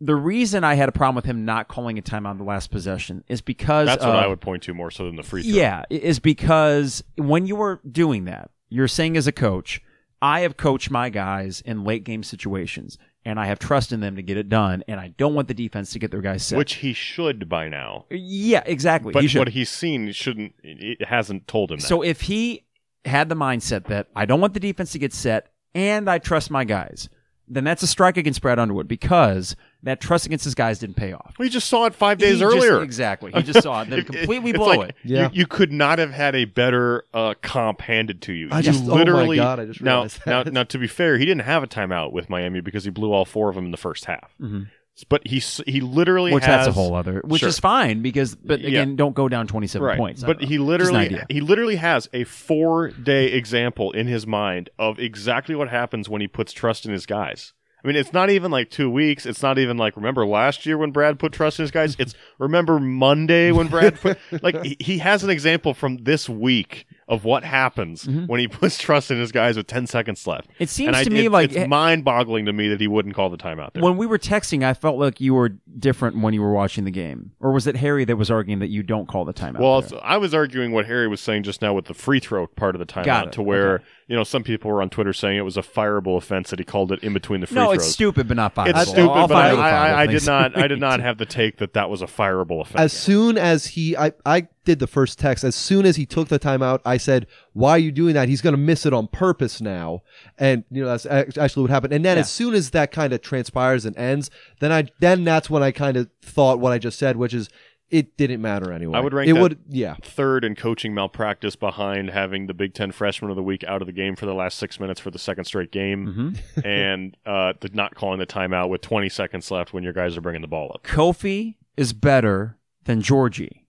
The 0.00 0.16
reason 0.16 0.64
I 0.64 0.74
had 0.74 0.88
a 0.88 0.92
problem 0.92 1.14
with 1.14 1.24
him 1.24 1.44
not 1.44 1.68
calling 1.68 1.96
a 1.96 2.02
timeout 2.02 2.30
on 2.30 2.38
the 2.38 2.44
last 2.44 2.72
possession 2.72 3.22
is 3.28 3.40
because 3.40 3.86
That's 3.86 4.04
what 4.04 4.16
I 4.16 4.26
would 4.26 4.40
point 4.40 4.64
to 4.64 4.74
more 4.74 4.90
so 4.90 5.04
than 5.04 5.14
the 5.14 5.22
free 5.22 5.42
throw. 5.42 5.52
Yeah, 5.52 5.84
is 5.90 6.18
because 6.18 7.04
when 7.16 7.46
you 7.46 7.54
were 7.54 7.80
doing 7.88 8.24
that, 8.24 8.50
you're 8.68 8.88
saying 8.88 9.16
as 9.16 9.28
a 9.28 9.32
coach, 9.32 9.80
I 10.20 10.40
have 10.40 10.56
coached 10.56 10.90
my 10.90 11.08
guys 11.08 11.60
in 11.60 11.84
late 11.84 12.02
game 12.02 12.24
situations, 12.24 12.98
and 13.24 13.38
I 13.38 13.46
have 13.46 13.60
trust 13.60 13.92
in 13.92 14.00
them 14.00 14.16
to 14.16 14.22
get 14.22 14.36
it 14.36 14.48
done, 14.48 14.82
and 14.88 14.98
I 14.98 15.08
don't 15.08 15.34
want 15.34 15.46
the 15.46 15.54
defense 15.54 15.92
to 15.92 16.00
get 16.00 16.10
their 16.10 16.20
guys 16.20 16.44
set. 16.44 16.58
Which 16.58 16.74
he 16.74 16.92
should 16.92 17.48
by 17.48 17.68
now. 17.68 18.06
yeah, 18.10 18.62
exactly. 18.66 19.12
But 19.12 19.24
He 19.24 19.38
what 19.38 19.48
he's 19.50 19.70
seen 19.70 20.10
shouldn't 20.10 20.54
it 20.64 21.06
hasn't 21.06 21.46
told 21.46 21.70
him 21.70 21.78
that. 21.78 21.86
So 21.86 22.02
if 22.02 22.22
he 22.22 22.64
had 23.04 23.28
the 23.28 23.36
mindset 23.36 23.84
that 23.84 24.08
I 24.16 24.26
don't 24.26 24.40
want 24.40 24.54
the 24.54 24.60
defense 24.60 24.90
to 24.92 24.98
get 24.98 25.12
set 25.12 25.51
and 25.74 26.08
I 26.08 26.18
trust 26.18 26.50
my 26.50 26.64
guys, 26.64 27.08
then 27.48 27.64
that's 27.64 27.82
a 27.82 27.86
strike 27.86 28.16
against 28.16 28.40
Brad 28.40 28.58
Underwood 28.58 28.88
because 28.88 29.56
that 29.82 30.00
trust 30.00 30.26
against 30.26 30.44
his 30.44 30.54
guys 30.54 30.78
didn't 30.78 30.96
pay 30.96 31.12
off. 31.12 31.34
we 31.38 31.48
just 31.48 31.68
saw 31.68 31.84
it 31.86 31.94
five 31.94 32.16
days 32.18 32.34
He 32.34 32.40
just- 32.40 32.54
earlier. 32.56 32.82
exactly. 32.82 33.32
He 33.32 33.42
just 33.42 33.62
saw 33.62 33.82
it. 33.82 33.90
Then 33.90 33.98
It- 33.98 34.06
completely 34.12 34.50
it's 34.50 34.58
blow 34.58 34.66
like 34.68 34.88
it. 34.90 34.96
Yeah. 35.04 35.24
You, 35.32 35.40
you 35.40 35.46
could 35.46 35.72
not 35.72 35.98
have 35.98 36.12
had 36.12 36.34
a 36.34 36.44
better 36.46 37.04
uh, 37.12 37.34
comp 37.42 37.80
handed 37.82 38.22
to 38.22 38.32
you. 38.32 38.48
I 38.52 38.58
You 38.58 38.62
just- 38.62 38.84
oh 38.84 38.88
my 38.88 38.94
literally 38.94 39.36
God, 39.36 39.60
I 39.60 39.66
just 39.66 39.82
now, 39.82 39.96
realized 39.96 40.20
now 40.26 40.42
that. 40.44 40.52
now 40.52 40.62
to 40.64 40.78
be 40.78 40.86
fair, 40.86 41.18
he 41.18 41.24
didn't 41.26 41.42
have 41.44 41.62
a 41.62 41.66
timeout 41.66 42.12
with 42.12 42.30
Miami 42.30 42.60
because 42.60 42.84
he 42.84 42.90
blew 42.90 43.12
all 43.12 43.24
four 43.24 43.48
of 43.50 43.56
them 43.56 43.64
in 43.66 43.70
the 43.70 43.76
first 43.76 44.04
half. 44.06 44.34
Mhm. 44.40 44.68
But 45.08 45.26
he 45.26 45.38
he 45.66 45.80
literally 45.80 46.32
Which 46.34 46.44
has 46.44 46.66
that's 46.66 46.68
a 46.68 46.72
whole 46.72 46.94
other, 46.94 47.22
which 47.24 47.40
Sure. 47.40 47.48
is 47.48 47.58
fine 47.58 48.02
because, 48.02 48.34
but 48.34 48.60
Yeah. 48.60 48.68
again, 48.68 48.96
don't 48.96 49.14
go 49.14 49.28
down 49.28 49.46
27 49.46 49.84
right. 49.84 49.96
points. 49.96 50.22
But 50.22 50.36
uh, 50.36 50.46
he. 50.46 50.56
Just 50.56 50.60
an 50.60 50.66
literally 50.66 51.20
he 51.30 51.40
literally 51.40 51.76
has 51.76 52.08
a 52.12 52.24
four 52.24 52.88
day 52.90 53.26
example 53.32 53.90
in 53.92 54.06
his 54.06 54.26
mind 54.26 54.68
of 54.78 54.98
exactly 54.98 55.54
what 55.54 55.68
happens 55.70 56.08
when 56.08 56.20
he 56.20 56.28
puts 56.28 56.52
trust 56.52 56.84
in 56.84 56.92
his 56.92 57.06
guys. 57.06 57.52
I 57.84 57.88
mean, 57.88 57.96
it's 57.96 58.12
not 58.12 58.30
even 58.30 58.50
like 58.50 58.70
two 58.70 58.88
weeks. 58.88 59.26
It's 59.26 59.42
not 59.42 59.58
even 59.58 59.76
like 59.76 59.96
remember 59.96 60.24
last 60.24 60.66
year 60.66 60.78
when 60.78 60.92
Brad 60.92 61.18
put 61.18 61.32
trust 61.32 61.58
in 61.58 61.64
his 61.64 61.72
guys. 61.72 61.96
It's 61.98 62.14
remember 62.38 62.78
Monday 62.78 63.50
when 63.50 63.66
Brad 63.66 64.00
put 64.00 64.18
like 64.42 64.62
he, 64.62 64.76
he 64.78 64.98
has 64.98 65.24
an 65.24 65.30
example 65.30 65.74
from 65.74 65.98
this 65.98 66.28
week 66.28 66.86
of 67.08 67.24
what 67.24 67.42
happens 67.42 68.04
mm-hmm. 68.04 68.26
when 68.26 68.38
he 68.38 68.48
puts 68.48 68.78
trust 68.78 69.10
in 69.10 69.18
his 69.18 69.32
guys 69.32 69.56
with 69.56 69.66
ten 69.66 69.88
seconds 69.88 70.26
left. 70.26 70.48
It 70.60 70.68
seems 70.68 70.96
I- 70.96 71.04
to 71.04 71.10
me 71.10 71.26
it- 71.26 71.32
like 71.32 71.52
it's 71.52 71.68
mind 71.68 72.04
boggling 72.04 72.46
to 72.46 72.52
me 72.52 72.68
that 72.68 72.80
he 72.80 72.86
wouldn't 72.86 73.16
call 73.16 73.30
the 73.30 73.36
timeout 73.36 73.72
there. 73.72 73.82
when 73.82 73.96
we 73.96 74.06
were 74.06 74.18
texting, 74.18 74.64
I 74.64 74.74
felt 74.74 74.98
like 74.98 75.20
you 75.20 75.34
were 75.34 75.50
different 75.78 76.18
when 76.18 76.34
you 76.34 76.42
were 76.42 76.52
watching 76.52 76.84
the 76.84 76.90
game, 76.92 77.32
or 77.40 77.52
was 77.52 77.66
it 77.66 77.76
Harry 77.76 78.04
that 78.04 78.16
was 78.16 78.30
arguing 78.30 78.60
that 78.60 78.68
you 78.68 78.84
don't 78.84 79.08
call 79.08 79.24
the 79.24 79.34
timeout? 79.34 79.58
Well, 79.58 79.82
there? 79.82 79.98
I 80.04 80.18
was 80.18 80.34
arguing 80.34 80.70
what 80.70 80.86
Harry 80.86 81.08
was 81.08 81.20
saying 81.20 81.42
just 81.42 81.62
now 81.62 81.74
with 81.74 81.86
the 81.86 81.94
free 81.94 82.20
throw 82.20 82.46
part 82.46 82.76
of 82.76 82.78
the 82.78 82.86
timeout, 82.86 83.32
to 83.32 83.42
where 83.42 83.74
Okay. 83.74 83.84
You 84.12 84.18
know 84.18 84.24
some 84.24 84.42
people 84.42 84.70
were 84.70 84.82
on 84.82 84.90
Twitter 84.90 85.14
saying 85.14 85.38
it 85.38 85.40
was 85.42 85.56
a 85.56 85.62
fireable 85.62 86.18
offense 86.18 86.50
that 86.50 86.58
he 86.58 86.66
called 86.66 86.92
it 86.92 87.02
in 87.02 87.14
between 87.14 87.40
the 87.40 87.46
free 87.46 87.54
no, 87.54 87.68
throws. 87.68 87.78
it's 87.78 87.86
stupid, 87.86 88.28
but 88.28 88.36
not 88.36 88.54
fireable. 88.54 88.68
It's 88.68 88.78
I'll- 88.80 88.84
stupid, 88.84 89.10
I'll 89.10 89.26
but 89.26 89.34
find 89.34 89.58
I, 89.58 89.70
I, 89.70 90.00
I 90.02 90.06
did 90.06 90.26
not. 90.26 90.58
I 90.58 90.66
did 90.68 90.80
not 90.80 91.00
have 91.06 91.16
the 91.16 91.24
take 91.24 91.56
that 91.56 91.72
that 91.72 91.88
was 91.88 92.02
a 92.02 92.06
fireable 92.06 92.60
offense. 92.60 92.78
As 92.78 92.92
soon 92.92 93.38
as 93.38 93.68
he, 93.68 93.96
I, 93.96 94.12
I 94.26 94.48
did 94.66 94.80
the 94.80 94.86
first 94.86 95.18
text. 95.18 95.44
As 95.44 95.54
soon 95.56 95.86
as 95.86 95.96
he 95.96 96.04
took 96.04 96.28
the 96.28 96.38
timeout, 96.38 96.80
I 96.84 96.98
said, 96.98 97.26
"Why 97.54 97.70
are 97.70 97.78
you 97.78 97.90
doing 97.90 98.12
that? 98.12 98.28
He's 98.28 98.42
going 98.42 98.52
to 98.52 98.60
miss 98.60 98.84
it 98.84 98.92
on 98.92 99.06
purpose 99.08 99.62
now." 99.62 100.02
And 100.36 100.64
you 100.70 100.82
know 100.84 100.94
that's 100.94 101.06
actually 101.06 101.62
what 101.62 101.70
happened. 101.70 101.94
And 101.94 102.04
then 102.04 102.18
Yeah. 102.18 102.20
as 102.20 102.30
soon 102.30 102.52
as 102.52 102.70
that 102.72 102.92
kind 102.92 103.14
of 103.14 103.22
transpires 103.22 103.86
and 103.86 103.96
ends, 103.96 104.28
then 104.60 104.72
I, 104.72 104.88
then 105.00 105.24
that's 105.24 105.48
when 105.48 105.62
I 105.62 105.70
kind 105.70 105.96
of 105.96 106.10
thought 106.20 106.60
what 106.60 106.74
I 106.74 106.78
just 106.78 106.98
said, 106.98 107.16
which 107.16 107.32
is, 107.32 107.48
it 107.92 108.16
didn't 108.16 108.40
matter 108.42 108.72
anyway. 108.72 108.98
I 108.98 109.00
would 109.00 109.12
rank 109.12 109.28
it 109.28 109.34
would 109.34 109.58
yeah. 109.68 109.94
third 110.02 110.44
in 110.44 110.56
coaching 110.56 110.94
malpractice 110.94 111.54
behind 111.54 112.10
having 112.10 112.48
the 112.48 112.54
Big 112.54 112.74
Ten 112.74 112.90
freshman 112.90 113.30
of 113.30 113.36
the 113.36 113.42
week 113.42 113.62
out 113.64 113.82
of 113.82 113.86
the 113.86 113.92
game 113.92 114.16
for 114.16 114.26
the 114.26 114.34
last 114.34 114.58
six 114.58 114.80
minutes 114.80 114.98
for 114.98 115.10
the 115.12 115.18
second 115.20 115.44
straight 115.44 115.70
game, 115.70 116.34
Mhm. 116.56 116.64
and 116.64 117.16
uh, 117.24 117.52
the 117.60 117.68
not 117.74 117.94
calling 117.94 118.18
the 118.18 118.26
timeout 118.26 118.68
with 118.70 118.80
20 118.80 119.08
seconds 119.08 119.50
left 119.50 119.72
when 119.72 119.84
your 119.84 119.92
guys 119.92 120.16
are 120.16 120.20
bringing 120.22 120.40
the 120.42 120.48
ball 120.48 120.72
up. 120.74 120.82
Kofi 120.82 121.56
is 121.76 121.92
better 121.92 122.56
than 122.84 123.00
Giorgi. 123.02 123.60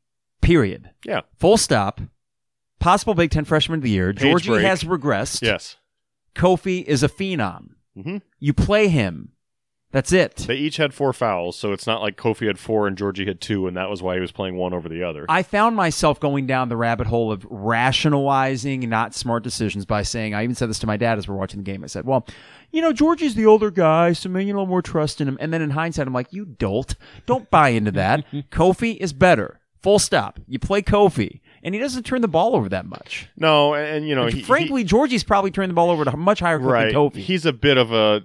Period. 0.41 0.90
Yeah. 1.06 1.22
Full 1.38 1.58
stop. 1.58 2.02
Possible 2.80 3.14
Big 3.14 3.30
Ten 3.32 3.45
freshman 3.45 3.80
of 3.80 3.84
the 3.84 3.90
year. 3.90 4.14
Page 4.14 4.44
Giorgi 4.44 4.48
break. 4.48 4.66
has 4.66 4.84
regressed. 4.84 5.41
Yes. 5.41 5.76
Kofi 6.36 6.84
is 6.86 7.04
a 7.04 7.08
phenom. 7.10 7.72
hmm 8.02 8.18
You 8.40 8.54
play 8.54 8.88
him. 8.88 9.33
That's 9.94 10.11
it. 10.11 10.38
They 10.38 10.56
each 10.56 10.78
had 10.78 10.91
four 10.91 11.14
fouls, 11.14 11.56
so 11.56 11.72
it's 11.72 11.86
not 11.86 12.02
like 12.02 12.18
Kofi 12.18 12.48
had 12.48 12.57
four 12.57 12.88
and 12.88 12.98
Giorgi 12.98 13.28
had 13.28 13.40
two, 13.40 13.68
and 13.68 13.78
that 13.78 13.91
was 13.91 14.02
why 14.02 14.15
he 14.15 14.22
was 14.22 14.32
playing 14.32 14.56
one 14.56 14.74
over 14.74 14.90
the 14.90 15.03
other. 15.03 15.28
I 15.30 15.44
found 15.44 15.76
myself 15.76 16.20
going 16.20 16.48
down 16.48 16.70
the 16.70 16.76
rabbit 16.76 17.06
hole 17.06 17.32
of 17.32 17.45
rationalizing 17.48 18.90
not 18.90 19.14
smart 19.14 19.44
decisions 19.44 19.86
by 19.86 20.02
saying, 20.02 20.34
I 20.34 20.44
even 20.44 20.56
said 20.56 20.72
this 20.72 20.80
to 20.80 20.88
my 20.88 20.98
dad 20.98 21.20
as 21.20 21.28
we're 21.28 21.36
watching 21.36 21.60
the 21.60 21.72
game. 21.72 21.84
I 21.84 21.88
said, 21.88 22.06
well, 22.06 22.26
you 22.72 22.82
know, 22.82 22.91
Giorgi's 22.91 23.36
the 23.36 23.45
older 23.45 23.70
guy, 23.70 24.14
so 24.14 24.30
maybe 24.30 24.49
a 24.49 24.53
little 24.53 24.65
more 24.65 24.82
trust 24.82 25.22
in 25.22 25.28
him. 25.28 25.38
And 25.40 25.53
then 25.53 25.61
in 25.61 25.70
hindsight, 25.70 26.07
I'm 26.07 26.14
like, 26.14 26.34
you 26.34 26.44
dolt. 26.44 26.95
Don't 27.28 27.49
buy 27.52 27.70
into 27.70 27.91
that. 27.91 28.26
Kofi 28.49 28.98
is 28.98 29.14
better. 29.14 29.60
Full 29.84 29.99
stop. 29.99 30.40
You 30.48 30.57
play 30.57 30.82
Kofi. 30.82 31.41
And 31.61 31.76
he 31.76 31.80
doesn't 31.80 32.03
turn 32.03 32.22
the 32.22 32.28
ball 32.28 32.56
over 32.56 32.68
that 32.70 32.88
much. 32.88 33.30
no, 33.38 33.76
and, 33.76 33.98
and, 33.98 34.07
you 34.07 34.15
know, 34.15 34.26
he, 34.26 34.41
frankly, 34.41 34.84
Giorgi's 34.84 35.24
probably 35.24 35.52
turned 35.52 35.70
the 35.70 35.76
ball 35.76 35.91
over 35.91 36.03
to 36.03 36.14
a 36.14 36.18
much 36.18 36.40
higher 36.40 36.57
he, 36.57 36.64
clip 36.64 36.74
right, 36.74 36.86
than 36.86 36.95
Kofi. 36.95 37.18
he's 37.18 37.45
a 37.45 37.53
bit 37.53 37.78
of 37.78 37.94
a 37.94 38.24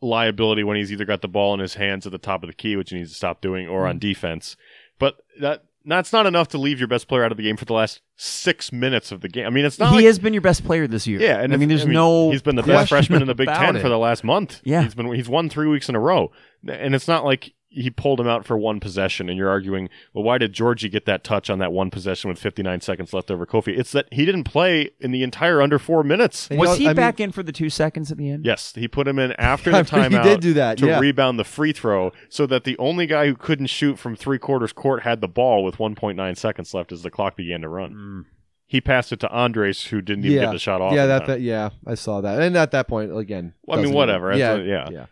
liability 0.00 0.64
when 0.64 0.76
he's 0.76 0.90
either 0.92 1.04
got 1.04 1.20
the 1.22 1.28
ball 1.28 1.54
in 1.54 1.60
his 1.60 1.74
hands 1.74 2.06
at 2.06 2.12
the 2.12 2.18
top 2.18 2.42
of 2.42 2.48
the 2.48 2.54
key, 2.54 2.76
which 2.76 2.90
he 2.90 2.96
needs 2.96 3.10
to 3.10 3.16
stop 3.16 3.40
doing, 3.40 3.68
or 3.68 3.84
Mm. 3.84 3.88
on 3.90 3.98
defense. 3.98 4.56
But 4.98 5.16
that 5.40 5.64
that's 5.86 6.12
not 6.12 6.26
enough 6.26 6.48
to 6.48 6.58
leave 6.58 6.78
your 6.78 6.88
best 6.88 7.08
player 7.08 7.24
out 7.24 7.30
of 7.32 7.38
the 7.38 7.42
game 7.42 7.56
for 7.56 7.64
the 7.64 7.72
last 7.72 8.00
six 8.16 8.70
minutes 8.70 9.12
of 9.12 9.22
the 9.22 9.28
game. 9.28 9.46
I 9.46 9.50
mean, 9.50 9.64
it's 9.64 9.78
not 9.78 9.90
he 9.90 9.96
like 9.96 10.04
has 10.04 10.18
been 10.18 10.34
your 10.34 10.42
best 10.42 10.62
player 10.64 10.86
this 10.86 11.06
year. 11.06 11.20
Yeah, 11.20 11.40
and 11.40 11.54
I 11.54 11.56
mean, 11.56 11.68
there's 11.70 11.86
no. 11.86 12.30
He's 12.30 12.42
been 12.42 12.56
the 12.56 12.62
best 12.62 12.90
freshman 12.90 13.22
in 13.22 13.28
the 13.28 13.34
Big 13.34 13.48
Ten 13.48 13.76
it. 13.76 13.80
for 13.82 13.88
the 13.88 13.98
last 13.98 14.22
month. 14.22 14.60
Yeah. 14.62 14.82
he's 14.82 14.94
been 14.94 15.12
he's 15.14 15.28
won 15.28 15.48
three 15.48 15.68
weeks 15.68 15.88
in 15.88 15.94
a 15.94 16.00
row, 16.00 16.32
and 16.68 16.94
it's 16.94 17.08
not 17.08 17.24
like 17.24 17.54
he 17.72 17.88
pulled 17.88 18.18
him 18.20 18.26
out 18.26 18.44
for 18.44 18.58
one 18.58 18.80
possession. 18.80 19.28
And 19.28 19.38
you're 19.38 19.48
arguing, 19.48 19.88
well, 20.12 20.24
why 20.24 20.38
did 20.38 20.52
Giorgi 20.52 20.90
get 20.90 21.06
that 21.06 21.22
touch 21.24 21.48
on 21.48 21.60
that 21.60 21.72
one 21.72 21.88
possession 21.90 22.28
with 22.28 22.38
59 22.38 22.80
seconds 22.80 23.12
left 23.12 23.30
over 23.30 23.46
Kofi? 23.46 23.78
It's 23.78 23.92
that 23.92 24.06
he 24.10 24.24
didn't 24.26 24.42
play 24.44 24.90
in 24.98 25.12
the 25.12 25.22
entire 25.22 25.62
under 25.62 25.78
four 25.78 26.02
minutes. 26.02 26.48
And 26.50 26.58
Was 26.58 26.70
you 26.70 26.76
he 26.76 26.84
know, 26.84 26.90
I 26.90 26.92
mean- 26.92 26.96
back 26.96 27.20
in 27.20 27.30
for 27.32 27.42
the 27.44 27.52
two 27.52 27.70
seconds 27.70 28.10
at 28.10 28.18
the 28.18 28.28
end? 28.28 28.44
Yes, 28.44 28.72
he 28.74 28.88
put 28.88 29.06
him 29.06 29.18
in 29.18 29.32
after 29.38 29.70
the 29.70 29.78
After 29.78 30.02
he 30.02 30.18
did 30.18 30.40
do 30.40 30.52
that, 30.54 30.78
to 30.78 30.86
yeah. 30.88 30.98
rebound 30.98 31.38
the 31.38 31.44
free 31.44 31.72
throw, 31.72 32.12
so 32.28 32.44
that 32.46 32.64
the 32.64 32.76
only 32.78 33.06
guy 33.06 33.26
who 33.26 33.36
couldn't 33.36 33.66
shoot 33.68 33.98
from 33.98 34.16
three 34.16 34.38
quarters 34.38 34.72
court 34.72 35.04
had 35.04 35.20
the 35.20 35.28
ball 35.28 35.62
with 35.64 35.76
1.9 35.76 36.36
seconds 36.36 36.74
left 36.74 36.90
as 36.92 37.02
the 37.02 37.10
clock 37.10 37.36
began 37.36 37.60
to 37.60 37.68
run. 37.68 37.94
Mm. 37.94 38.24
He 38.66 38.80
passed 38.80 39.10
it 39.12 39.18
to 39.20 39.30
Andres, 39.30 39.86
who 39.86 40.00
didn't 40.00 40.24
even 40.24 40.36
yeah. 40.36 40.44
get 40.46 40.52
the 40.52 40.58
shot 40.60 40.80
off. 40.80 40.92
Yeah, 40.92 41.06
that, 41.06 41.26
that 41.26 41.40
yeah, 41.40 41.70
I 41.86 41.94
saw 41.94 42.20
that. 42.20 42.40
And 42.40 42.56
at 42.56 42.70
that 42.70 42.86
point, 42.86 43.16
again, 43.16 43.52
Well, 43.64 43.78
I 43.78 43.82
mean, 43.82 43.92
whatever. 43.92 44.36
yeah, 44.36 44.52
what- 44.54 44.64
yeah. 44.64 44.88
yeah. 44.90 45.06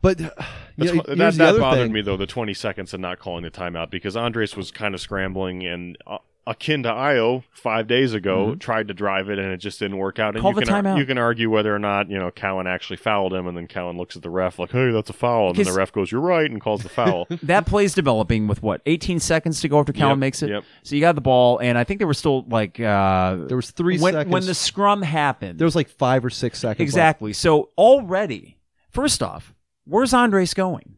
But 0.00 0.20
uh, 0.20 0.30
That's 0.76 0.90
you 0.90 0.96
know, 0.96 1.02
wh- 1.02 1.06
here's 1.06 1.18
that 1.18 1.30
the 1.32 1.36
that 1.38 1.48
other 1.50 1.60
bothered 1.60 1.84
thing. 1.86 1.92
me 1.92 2.02
though 2.02 2.16
the 2.16 2.26
20 2.26 2.54
seconds 2.54 2.94
and 2.94 3.02
not 3.02 3.18
calling 3.18 3.42
the 3.44 3.50
timeout 3.50 3.90
because 3.90 4.16
Andres 4.16 4.56
was 4.56 4.70
kind 4.70 4.94
of 4.94 5.00
scrambling 5.00 5.64
and 5.66 5.98
uh, 6.06 6.18
akin 6.44 6.82
to 6.82 6.88
Ayo 6.88 7.44
five 7.52 7.86
days 7.86 8.14
ago 8.14 8.56
tried 8.56 8.88
to 8.88 8.94
drive 8.94 9.30
it 9.30 9.38
and 9.38 9.52
it 9.52 9.58
just 9.58 9.78
didn't 9.78 9.98
work 9.98 10.18
out. 10.18 10.34
And 10.34 10.42
Call 10.42 10.50
you 10.52 10.56
the 10.60 10.66
can 10.66 10.74
ar- 10.74 10.82
timeout. 10.82 10.98
you 10.98 11.06
can 11.06 11.16
argue 11.18 11.48
whether 11.50 11.72
or 11.72 11.78
not 11.78 12.10
you 12.10 12.18
know 12.18 12.32
Cowan 12.32 12.66
actually 12.66 12.96
fouled 12.96 13.32
him 13.32 13.46
and 13.46 13.56
then 13.56 13.68
Cowan 13.68 13.96
looks 13.96 14.16
at 14.16 14.22
the 14.22 14.30
ref 14.30 14.58
like 14.58 14.72
hey 14.72 14.90
that's 14.90 15.08
a 15.10 15.12
foul 15.12 15.50
and 15.50 15.56
then 15.56 15.66
the 15.66 15.72
ref 15.72 15.92
goes 15.92 16.10
you're 16.10 16.20
right 16.20 16.50
and 16.50 16.60
calls 16.60 16.82
the 16.82 16.88
foul. 16.88 17.28
That 17.44 17.66
play's 17.66 17.94
developing 17.94 18.48
with 18.48 18.60
what 18.62 18.80
18 18.86 19.20
seconds 19.20 19.60
to 19.60 19.68
go 19.68 19.78
after 19.78 19.92
Cowan 19.92 20.10
Yep, 20.12 20.18
makes 20.18 20.42
it. 20.42 20.48
yep. 20.50 20.64
So 20.82 20.96
you 20.96 21.00
got 21.00 21.14
the 21.14 21.20
ball, 21.20 21.58
and 21.58 21.76
I 21.78 21.84
think 21.84 21.98
there 21.98 22.08
was 22.08 22.18
still 22.18 22.42
like 22.48 22.80
uh, 22.80 23.36
There 23.46 23.56
was 23.56 23.70
three 23.70 23.98
when 24.00 24.14
seconds. 24.14 24.32
when 24.32 24.44
the 24.46 24.54
scrum 24.54 25.02
happened. 25.02 25.58
there 25.60 25.64
was 25.66 25.76
like 25.76 25.88
five 25.90 26.24
or 26.24 26.30
six 26.30 26.58
seconds. 26.58 26.78
left. 26.80 26.88
exactly. 26.88 27.32
So 27.34 27.68
already, 27.78 28.56
first 28.90 29.22
off, 29.22 29.54
where's 29.84 30.12
Andres 30.14 30.54
going? 30.54 30.96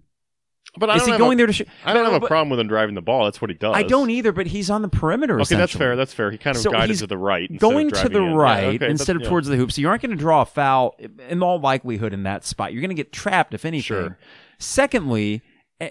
But 0.76 0.90
I 0.90 0.96
Is 0.96 1.06
he 1.06 1.16
going 1.16 1.34
a, 1.34 1.36
there 1.36 1.46
to 1.46 1.52
shoot? 1.52 1.68
I 1.84 1.92
don't 1.92 2.04
have 2.04 2.14
a 2.14 2.20
But- 2.20 2.26
problem 2.26 2.48
with 2.50 2.58
him 2.58 2.66
driving 2.66 2.96
the 2.96 3.02
ball. 3.02 3.24
That's 3.26 3.40
what 3.40 3.48
he 3.48 3.54
does. 3.56 3.76
I 3.76 3.84
don't 3.84 4.10
either, 4.10 4.32
but 4.32 4.48
he's 4.48 4.70
on 4.70 4.82
the 4.82 4.88
perimeter. 4.88 5.40
Okay, 5.40 5.54
that's 5.54 5.72
fair. 5.72 5.94
That's 5.94 6.12
fair. 6.12 6.32
He 6.32 6.38
kind 6.38 6.56
of 6.56 6.62
So 6.62 6.72
guided 6.72 6.98
to 6.98 7.06
the 7.06 7.16
right. 7.16 7.48
going 7.58 7.90
to 7.92 8.08
the 8.08 8.18
in. 8.18 8.30
Yeah, 8.32 8.36
right 8.36 8.82
okay, 8.82 8.90
instead 8.90 9.14
of 9.14 9.22
yeah. 9.22 9.28
towards 9.28 9.46
the 9.46 9.54
hoop. 9.56 9.70
So 9.70 9.80
you 9.80 9.88
aren't 9.88 10.02
going 10.02 10.10
to 10.10 10.16
draw 10.16 10.42
a 10.42 10.46
foul 10.46 10.96
in 11.28 11.44
all 11.44 11.60
likelihood 11.60 12.12
in 12.12 12.24
that 12.24 12.44
spot. 12.44 12.72
You're 12.72 12.80
going 12.80 12.88
to 12.88 12.96
get 12.96 13.12
trapped 13.12 13.54
if 13.54 13.64
anything. 13.64 13.84
Sure. 13.84 14.18
Secondly, 14.58 15.42
eh, 15.80 15.90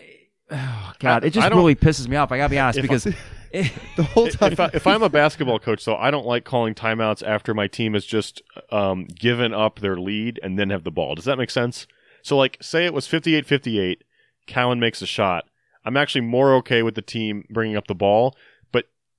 oh 0.51 0.91
God, 0.99 1.23
it 1.23 1.29
just 1.29 1.49
really 1.51 1.75
pisses 1.75 2.09
me 2.09 2.17
off. 2.17 2.33
I 2.33 2.37
got 2.37 2.47
to 2.47 2.49
be 2.49 2.59
honest 2.59 2.79
If 2.79 2.83
I- 2.83 2.87
because 2.87 3.07
eh, 3.53 3.69
The 3.95 4.03
whole 4.03 4.27
time. 4.27 4.51
if, 4.51 4.59
I, 4.59 4.69
if 4.73 4.85
I'm 4.85 5.03
a 5.03 5.09
basketball 5.09 5.59
coach, 5.59 5.85
though, 5.85 5.95
I 5.95 6.11
don't 6.11 6.25
like 6.25 6.43
calling 6.43 6.73
timeouts 6.75 7.25
after 7.25 7.53
my 7.53 7.67
team 7.67 7.93
has 7.93 8.05
just 8.05 8.41
um, 8.69 9.05
given 9.05 9.53
up 9.53 9.79
their 9.79 9.95
lead 9.95 10.41
and 10.43 10.59
then 10.59 10.71
have 10.71 10.83
the 10.83 10.91
ball. 10.91 11.15
Does 11.15 11.25
that 11.25 11.37
make 11.37 11.51
sense? 11.51 11.87
So, 12.23 12.37
like, 12.37 12.57
say 12.61 12.85
it 12.85 12.93
was 12.93 13.05
58 13.05 13.45
58, 13.45 14.03
Cowan 14.47 14.79
makes 14.79 15.01
a 15.01 15.05
shot. 15.05 15.45
I'm 15.85 15.97
actually 15.97 16.21
more 16.21 16.55
okay 16.55 16.81
with 16.81 16.95
the 16.95 17.01
team 17.01 17.45
bringing 17.49 17.77
up 17.77 17.87
the 17.87 17.95
ball, 17.95 18.35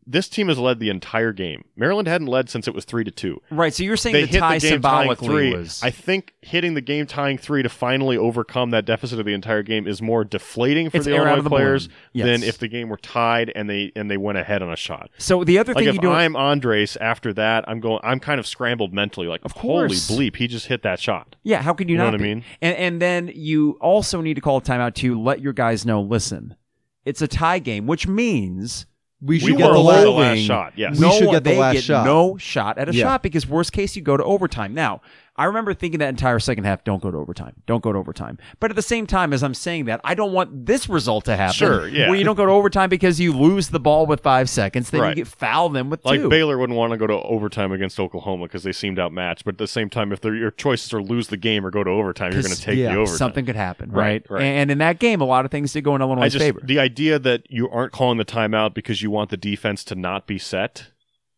this 0.07 0.29
team 0.29 0.49
has 0.49 0.59
led 0.59 0.81
the 0.81 0.91
entire 0.91 1.33
game. 1.33 1.65
Maryland 1.77 2.07
hadn't 2.09 2.27
led 2.27 2.51
since 2.51 2.69
it 2.69 2.75
was 2.75 2.85
3 2.85 3.05
to 3.05 3.11
2. 3.11 3.41
right. 3.51 3.73
So 3.73 3.83
you're 3.83 3.97
saying 3.97 4.13
They 4.13 4.21
the 4.23 4.27
hit 4.29 4.39
tie 4.39 4.59
the 4.59 4.69
game 4.69 4.81
tying 4.83 5.09
symbolically 5.09 5.27
three. 5.29 5.55
was 5.55 5.81
I 5.83 5.91
think 5.91 6.35
hitting 6.43 6.75
the 6.75 6.81
game 6.81 7.07
tying 7.07 7.39
three 7.39 7.63
to 7.63 7.69
finally 7.69 8.17
overcome 8.17 8.71
that 8.71 8.85
deficit 8.85 9.19
of 9.19 9.27
the 9.27 9.33
entire 9.33 9.63
game 9.63 9.87
is 9.87 10.03
more 10.03 10.25
deflating 10.25 10.91
for 10.91 10.99
It's 10.99 11.07
the 11.07 11.15
Illinois 11.17 11.41
the 11.43 11.49
players. 11.49 11.89
Yes. 12.13 12.27
than 12.27 12.43
if 12.49 12.59
the 12.59 12.69
game 12.69 12.89
were 12.89 12.97
tied 12.99 13.51
and 13.55 13.69
they 13.69 13.93
and 13.97 14.11
they 14.11 14.17
went 14.17 14.39
ahead 14.39 14.63
on 14.63 14.71
a 14.73 14.77
shot. 14.77 15.11
so 15.19 15.43
the 15.45 15.59
other 15.59 15.73
Like 15.75 15.85
thing 15.85 15.89
if 15.89 15.95
you 15.95 16.01
do. 16.01 16.11
I'm 16.13 16.37
Andres 16.37 16.97
after 16.97 17.33
that, 17.35 17.65
I'm 17.67 17.81
going. 17.81 18.01
I'm 18.03 18.21
kind 18.21 18.39
of 18.39 18.47
scrambled 18.47 18.93
mentally. 18.93 19.27
Like, 19.29 19.45
Of 19.45 19.53
holy 19.53 19.89
course. 19.89 20.11
bleep, 20.11 20.37
he 20.37 20.47
just 20.47 20.67
hit 20.67 20.83
that 20.83 21.01
shot. 21.01 21.37
Yeah, 21.43 21.63
how 21.63 21.73
could 21.75 21.89
you, 21.89 21.95
You 21.95 21.99
know 21.99 22.05
not 22.11 22.13
what 22.13 22.21
I 22.21 22.25
mean? 22.25 22.45
And 22.61 22.77
and 22.77 23.03
then 23.03 23.31
you 23.35 23.79
also 23.81 24.21
need 24.21 24.35
to 24.35 24.41
call 24.41 24.59
a 24.59 24.61
timeout 24.63 24.95
to 24.97 25.21
let 25.21 25.41
your 25.41 25.53
guys 25.53 25.85
know. 25.87 26.01
Listen, 26.03 26.57
it's 27.05 27.23
a 27.23 27.29
tie 27.29 27.59
game, 27.59 27.87
which 27.87 28.07
means 28.07 28.87
we 29.25 29.39
should 29.39 29.51
We 29.53 29.57
get 29.57 29.73
the 29.73 29.79
last. 29.79 30.03
the 30.03 30.11
last 30.11 30.39
shot, 30.41 30.73
yes. 30.77 30.95
We 30.99 31.07
no, 31.07 31.13
should 31.13 31.31
get 31.31 31.45
the 31.45 31.51
they 31.51 31.59
last 31.59 31.75
get 31.75 31.85
shot. 31.85 32.05
No 32.07 32.37
shot 32.37 32.79
at 32.79 32.89
a 32.89 32.95
Yeah. 32.95 33.05
shot 33.05 33.23
because 33.23 33.47
worst 33.47 33.73
case 33.73 33.97
you 33.97 34.03
go 34.03 34.17
to 34.17 34.25
overtime. 34.25 34.75
Now 34.75 35.01
I 35.37 35.47
remember 35.47 35.75
thinking 35.75 35.99
that 35.99 36.09
entire 36.11 36.39
second 36.39 36.63
half, 36.65 36.85
don't 36.85 37.03
go 37.03 37.11
to 37.11 37.19
overtime, 37.19 37.55
don't 37.67 37.83
go 37.83 37.93
to 37.93 37.99
overtime. 37.99 38.39
But 38.61 38.71
at 38.71 38.77
the 38.77 38.83
same 38.83 39.07
time, 39.07 39.33
as 39.33 39.43
I'm 39.43 39.55
saying 39.55 39.87
that, 39.87 40.01
I 40.05 40.15
don't 40.15 40.33
want 40.33 40.67
this 40.67 40.89
result 40.89 41.25
to 41.25 41.35
happen. 41.37 41.55
Sure, 41.55 41.89
yeah. 41.89 42.09
Where 42.09 42.17
you 42.17 42.25
don't 42.25 42.37
go 42.37 42.47
to 42.47 42.53
overtime 42.53 42.89
because 42.89 43.19
you 43.19 43.33
lose 43.33 43.69
the 43.71 43.81
ball 43.81 44.07
with 44.07 44.21
five 44.21 44.49
seconds, 44.49 44.91
then 44.91 45.01
Right. 45.01 45.09
you 45.17 45.25
get 45.25 45.27
foul 45.27 45.69
them 45.71 45.91
with 45.91 46.05
Like 46.05 46.21
two. 46.21 46.29
Baylor 46.29 46.57
wouldn't 46.57 46.79
want 46.79 46.93
to 46.93 46.97
go 46.97 47.07
to 47.09 47.15
overtime 47.15 47.73
against 47.73 47.99
Oklahoma 47.99 48.45
because 48.45 48.63
they 48.63 48.73
seemed 48.73 48.99
outmatched. 48.99 49.45
But 49.45 49.57
at 49.57 49.59
the 49.59 49.67
same 49.67 49.91
time, 49.91 50.13
if 50.13 50.23
your 50.25 50.53
choices 50.53 50.93
are 50.95 51.03
lose 51.03 51.27
the 51.29 51.37
game 51.37 51.67
or 51.67 51.71
go 51.71 51.83
to 51.83 51.91
overtime, 51.91 52.33
you're 52.33 52.43
going 52.43 52.55
to 52.55 52.61
take 52.61 52.79
yeah, 52.79 52.93
the 52.93 52.99
overtime. 53.01 53.17
Something 53.17 53.45
could 53.47 53.57
happen, 53.57 53.91
Right, 53.91 54.25
right? 54.31 54.43
And 54.43 54.71
in 54.71 54.79
that 54.79 55.01
game, 55.01 55.21
a 55.21 55.25
lot 55.25 55.45
of 55.45 55.51
things 55.51 55.73
did 55.73 55.83
go 55.83 55.97
in 55.97 56.01
Illinois' 56.03 56.23
I 56.25 56.29
just 56.29 56.45
favor. 56.45 56.61
the 56.63 56.79
idea 56.79 57.19
that 57.19 57.43
you 57.51 57.69
aren't 57.69 57.93
calling 57.93 58.19
the 58.19 58.25
timeout 58.25 58.73
because 58.75 59.03
you 59.03 59.11
want 59.11 59.31
the 59.31 59.37
defense 59.37 59.83
to 59.85 59.95
not 59.97 60.27
be 60.29 60.39
set. 60.39 60.89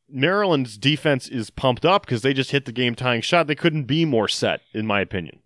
Maryland's 0.09 0.79
defense 0.79 1.29
is 1.29 1.51
pumped 1.51 1.85
up 1.85 2.07
because 2.07 2.23
they 2.23 2.33
just 2.33 2.51
hit 2.53 2.65
the 2.65 2.73
game 2.73 2.95
tying 2.95 3.21
shot. 3.21 3.47
They 3.47 3.55
couldn't 3.55 3.85
be 3.85 4.05
more 4.05 4.29
set, 4.29 4.61
in 4.73 4.87
my 4.87 5.01
opinion. 5.01 5.41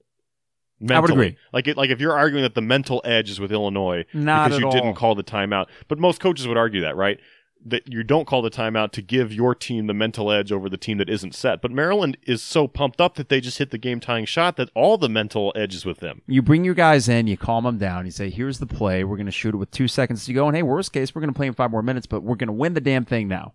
I 0.88 0.98
would 0.98 1.10
agree. 1.10 1.36
Like 1.52 1.68
it, 1.68 1.76
like 1.76 1.90
if 1.90 2.00
you're 2.00 2.16
arguing 2.16 2.42
that 2.42 2.54
the 2.54 2.62
mental 2.62 3.02
edge 3.04 3.28
is 3.28 3.38
with 3.38 3.52
Illinois 3.52 4.06
Not 4.14 4.48
because 4.48 4.60
you 4.60 4.66
all. 4.66 4.72
didn't 4.72 4.94
call 4.94 5.14
the 5.14 5.22
timeout, 5.24 5.66
but 5.88 5.98
most 5.98 6.20
coaches 6.20 6.48
would 6.48 6.56
argue 6.56 6.80
that, 6.80 6.96
right? 6.96 7.18
That 7.66 7.86
you 7.86 8.02
don't 8.02 8.26
call 8.26 8.40
the 8.40 8.50
timeout 8.50 8.92
to 8.92 9.02
give 9.02 9.30
your 9.30 9.54
team 9.54 9.86
the 9.88 9.92
mental 9.92 10.32
edge 10.32 10.50
over 10.50 10.70
the 10.70 10.78
team 10.78 10.96
that 10.96 11.10
isn't 11.10 11.34
set. 11.34 11.60
But 11.60 11.70
Maryland 11.70 12.16
is 12.26 12.42
so 12.42 12.66
pumped 12.66 12.98
up 12.98 13.16
that 13.16 13.28
they 13.28 13.42
just 13.42 13.58
hit 13.58 13.70
the 13.70 13.76
game 13.76 14.00
tying 14.00 14.24
shot 14.24 14.56
that 14.56 14.70
all 14.74 14.96
the 14.96 15.10
mental 15.10 15.52
edge 15.54 15.74
is 15.74 15.84
with 15.84 15.98
them. 16.00 16.22
You 16.26 16.40
bring 16.40 16.64
your 16.64 16.72
guys 16.72 17.06
in, 17.10 17.26
you 17.26 17.36
calm 17.36 17.64
them 17.64 17.76
down. 17.76 18.06
You 18.06 18.12
say, 18.12 18.30
"Here's 18.30 18.58
the 18.58 18.66
play. 18.66 19.04
We're 19.04 19.16
going 19.16 19.26
to 19.26 19.32
shoot 19.32 19.54
it 19.54 19.58
with 19.58 19.70
two 19.70 19.88
seconds 19.88 20.24
to 20.24 20.32
go." 20.32 20.46
And 20.46 20.56
hey, 20.56 20.62
worst 20.62 20.94
case, 20.94 21.14
we're 21.14 21.20
going 21.20 21.34
to 21.34 21.36
play 21.36 21.48
in 21.48 21.52
five 21.52 21.70
more 21.70 21.82
minutes, 21.82 22.06
but 22.06 22.22
we're 22.22 22.36
going 22.36 22.48
to 22.48 22.54
win 22.54 22.72
the 22.72 22.80
damn 22.80 23.04
thing 23.04 23.28
now. 23.28 23.52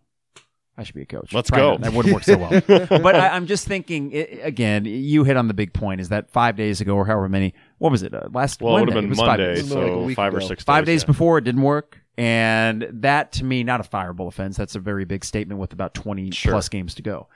I 0.78 0.84
should 0.84 0.96
be 0.96 1.04
a 1.04 1.06
coach. 1.06 1.34
Let's 1.34 1.50
Probably 1.50 1.66
go. 1.66 1.72
not. 1.72 1.82
That 1.82 1.94
wouldn't 1.94 2.14
work 2.14 2.24
so 2.24 2.38
well. 2.38 2.50
but 3.02 3.16
I, 3.16 3.30
I'm 3.30 3.48
just 3.48 3.66
thinking 3.66 4.12
i 4.14 4.18
again. 4.44 4.84
You 4.86 5.24
hit 5.24 5.38
on 5.38 5.48
the 5.48 5.54
big 5.54 5.74
point. 5.74 6.02
Is 6.02 6.10
that 6.10 6.30
five 6.32 6.58
days 6.58 6.82
ago 6.82 6.96
or 6.96 7.06
however 7.06 7.30
many? 7.30 7.54
What 7.78 7.92
was 7.92 8.04
it? 8.04 8.14
Uh, 8.14 8.28
last 8.34 8.62
Well, 8.62 8.78
it 8.78 8.82
would 8.82 8.90
have 8.90 9.02
been 9.02 9.10
was 9.10 9.20
five 9.20 9.40
Monday, 9.40 9.56
days. 9.56 9.72
Like 9.72 9.84
a 9.84 10.10
so 10.10 10.16
five 10.16 10.34
or 10.34 10.38
ago. 10.38 10.48
six 10.48 10.64
Five 10.64 10.86
days 10.86 10.96
days 10.96 11.04
yeah. 11.04 11.08
before 11.08 11.38
it 11.38 11.46
didn't 11.46 11.62
work, 11.62 12.02
and 12.18 12.88
that 12.92 13.32
to 13.34 13.46
me 13.46 13.64
not 13.64 13.80
a 13.80 13.84
fireable 13.84 14.28
offense. 14.28 14.58
That's 14.58 14.76
a 14.76 14.80
very 14.80 15.06
big 15.06 15.24
statement 15.24 15.60
with 15.62 15.72
about 15.72 15.94
20 15.94 16.32
Sure. 16.32 16.52
plus 16.52 16.68
games 16.68 16.96
to 16.96 17.02
go. 17.02 17.28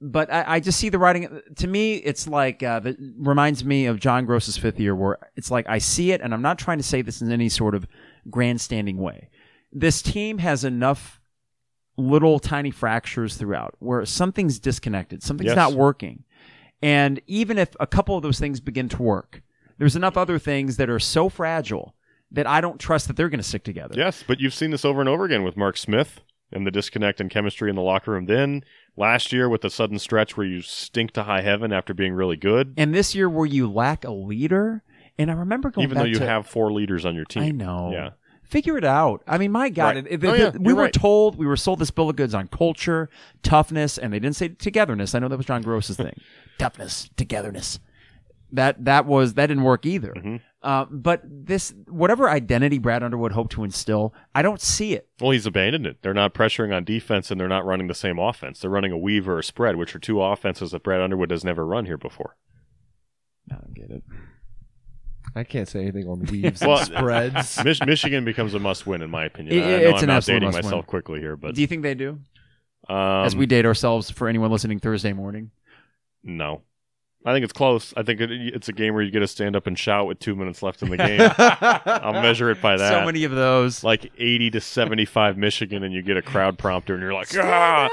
But 0.00 0.32
I, 0.32 0.44
I 0.46 0.60
just 0.60 0.78
see 0.78 0.90
the 0.90 0.98
writing. 0.98 1.40
To 1.56 1.66
me, 1.66 1.96
it's 1.96 2.28
like 2.28 2.62
uh, 2.62 2.78
that 2.80 2.96
reminds 3.18 3.64
me 3.64 3.86
of 3.86 3.98
John 3.98 4.24
Groce's 4.26 4.56
fifth 4.56 4.78
year, 4.78 4.94
where 4.94 5.18
it's 5.34 5.50
like 5.50 5.68
I 5.68 5.78
see 5.78 6.12
it, 6.12 6.20
and 6.20 6.32
I'm 6.32 6.42
not 6.42 6.58
trying 6.58 6.78
to 6.78 6.84
say 6.84 7.02
this 7.02 7.20
in 7.20 7.32
any 7.32 7.48
sort 7.48 7.74
of 7.74 7.88
grandstanding 8.30 8.98
way. 8.98 9.30
This 9.72 10.00
team 10.00 10.38
has 10.38 10.62
enough 10.62 11.20
little 11.98 12.38
tiny 12.38 12.70
fractures 12.70 13.36
throughout 13.36 13.74
where 13.80 14.04
something's 14.06 14.58
disconnected, 14.58 15.22
something's 15.22 15.48
Yes. 15.48 15.56
not 15.56 15.72
working, 15.74 16.24
and 16.80 17.20
even 17.26 17.58
if 17.58 17.74
a 17.80 17.86
couple 17.86 18.16
of 18.16 18.22
those 18.22 18.38
things 18.38 18.60
begin 18.60 18.88
to 18.88 19.02
work, 19.02 19.42
there's 19.78 19.96
enough 19.96 20.16
other 20.16 20.38
things 20.38 20.76
that 20.76 20.88
are 20.88 20.98
so 21.00 21.28
fragile 21.28 21.94
that 22.30 22.46
I 22.46 22.60
don't 22.60 22.78
trust 22.78 23.08
that 23.08 23.16
they're 23.16 23.28
going 23.28 23.40
to 23.40 23.46
stick 23.46 23.64
together. 23.64 23.94
Yes, 23.96 24.22
but 24.26 24.38
you've 24.40 24.54
seen 24.54 24.70
this 24.70 24.84
over 24.84 25.00
and 25.00 25.08
over 25.08 25.24
again 25.24 25.42
with 25.42 25.56
Mark 25.56 25.76
Smith 25.76 26.20
and 26.52 26.66
the 26.66 26.70
disconnect 26.70 27.20
in 27.20 27.28
chemistry 27.28 27.68
in 27.68 27.76
the 27.76 27.82
locker 27.82 28.12
room. 28.12 28.26
Then 28.26 28.62
last 28.96 29.32
year 29.32 29.48
with 29.48 29.62
the 29.62 29.70
sudden 29.70 29.98
stretch 29.98 30.36
where 30.36 30.46
you 30.46 30.60
stink 30.62 31.10
to 31.12 31.24
high 31.24 31.40
heaven 31.42 31.72
after 31.72 31.94
being 31.94 32.12
really 32.14 32.36
good, 32.36 32.74
And 32.76 32.94
this 32.94 33.14
year 33.14 33.28
where 33.28 33.46
you 33.46 33.70
lack 33.70 34.04
a 34.04 34.10
leader, 34.12 34.82
and 35.18 35.30
I 35.30 35.34
remember 35.34 35.70
going 35.70 35.84
even 35.84 35.98
though 35.98 36.04
you 36.04 36.18
to, 36.18 36.26
have 36.26 36.46
four 36.46 36.72
leaders 36.72 37.04
on 37.06 37.14
your 37.14 37.24
team. 37.24 37.42
I 37.42 37.50
know. 37.50 37.90
Yeah. 37.92 38.10
Figure 38.48 38.78
it 38.78 38.84
out. 38.84 39.22
I 39.26 39.36
mean, 39.38 39.52
my 39.52 39.68
God, 39.68 39.96
Right. 39.96 40.06
it- 40.06 40.24
it- 40.24 40.24
Oh, 40.28 40.34
yeah, 40.34 40.50
we 40.58 40.68
you're 40.68 40.74
were 40.76 40.82
right. 40.84 40.92
told 40.92 41.36
we 41.36 41.46
were 41.46 41.56
sold 41.56 41.78
this 41.80 41.90
bill 41.90 42.08
of 42.10 42.16
goods 42.16 42.34
on 42.34 42.48
culture, 42.48 43.10
toughness, 43.42 43.98
and 43.98 44.12
they 44.12 44.18
didn't 44.18 44.36
say 44.36 44.48
togetherness. 44.48 45.14
I 45.14 45.18
know 45.18 45.28
that 45.28 45.36
was 45.36 45.46
John 45.46 45.62
Groce's 45.62 45.96
thing. 45.96 46.14
toughness, 46.58 47.10
togetherness. 47.16 47.78
That 48.50 48.86
that 48.86 49.04
was 49.04 49.34
that 49.34 49.48
didn't 49.48 49.64
work 49.64 49.84
either. 49.84 50.14
Mhm. 50.16 50.40
Uh, 50.62 50.86
but 50.90 51.20
this 51.24 51.74
whatever 51.88 52.30
identity 52.30 52.78
Brad 52.78 53.02
Underwood 53.02 53.32
hoped 53.32 53.52
to 53.52 53.62
instill, 53.64 54.14
I 54.34 54.40
don't 54.40 54.60
see 54.60 54.94
it. 54.94 55.06
Well, 55.20 55.32
he's 55.32 55.44
abandoned 55.46 55.86
it. 55.86 55.98
They're 56.00 56.14
not 56.14 56.32
pressuring 56.32 56.74
on 56.74 56.84
defense 56.84 57.30
and 57.30 57.38
they're 57.38 57.46
not 57.46 57.66
running 57.66 57.86
the 57.88 57.94
same 57.94 58.18
offense. 58.18 58.60
They're 58.60 58.70
running 58.70 58.90
a 58.90 58.98
weave 58.98 59.28
or 59.28 59.38
a 59.38 59.44
spread, 59.44 59.76
which 59.76 59.94
are 59.94 59.98
two 60.00 60.22
offenses 60.22 60.70
that 60.70 60.82
Brad 60.82 61.00
Underwood 61.02 61.30
has 61.30 61.44
never 61.44 61.66
run 61.66 61.84
here 61.84 61.98
before. 61.98 62.36
I 63.52 63.56
don't 63.56 63.74
get 63.74 63.90
it. 63.90 64.02
I 65.36 65.44
can't 65.44 65.68
say 65.68 65.80
anything 65.82 66.08
on 66.08 66.20
weaves 66.30 66.60
Well, 66.60 66.78
and 66.78 66.86
spreads. 66.86 67.64
Mich- 67.64 67.84
Michigan 67.86 68.24
becomes 68.24 68.54
a 68.54 68.58
must 68.58 68.86
win, 68.86 69.02
in 69.02 69.10
my 69.10 69.24
opinion. 69.26 69.56
It- 69.56 69.62
I 69.62 69.68
know 69.82 69.88
it's 69.90 70.02
I'm 70.02 70.10
an 70.10 70.16
absolute 70.16 70.42
outdating 70.42 70.44
must-win. 70.46 70.64
myself 70.64 70.86
quickly 70.86 71.20
here, 71.20 71.36
but 71.36 71.54
Do 71.54 71.60
you 71.60 71.66
think 71.66 71.82
they 71.82 71.94
do? 71.94 72.18
um, 72.88 72.96
As 73.26 73.36
we 73.36 73.46
date 73.46 73.66
ourselves 73.66 74.10
for 74.10 74.28
anyone 74.28 74.50
listening 74.50 74.78
Thursday 74.78 75.12
morning. 75.12 75.50
no. 76.22 76.62
I 77.26 77.32
think 77.34 77.42
it's 77.42 77.52
close. 77.52 77.92
I 77.96 78.04
think 78.04 78.20
it, 78.20 78.30
it's 78.30 78.68
a 78.68 78.72
game 78.72 78.94
where 78.94 79.02
you 79.02 79.10
get 79.10 79.18
to 79.18 79.26
stand 79.26 79.56
up 79.56 79.66
and 79.66 79.76
shout 79.78 80.06
with 80.06 80.20
two 80.20 80.36
minutes 80.36 80.62
left 80.62 80.82
in 80.82 80.88
the 80.88 80.96
game. 80.96 81.20
I'll 81.84 82.12
measure 82.22 82.48
it 82.48 82.62
by 82.62 82.76
that. 82.76 82.90
So 82.90 83.04
many 83.04 83.24
of 83.24 83.32
those. 83.32 83.82
like 83.82 84.10
80 84.16 84.52
to 84.52 84.60
75 84.60 85.36
Michigan, 85.36 85.82
and 85.82 85.92
you 85.92 86.00
get 86.00 86.16
a 86.16 86.22
crowd 86.22 86.58
prompter, 86.58 86.94
and 86.94 87.02
you're 87.02 87.12
like, 87.12 87.28
ah! 87.36 87.88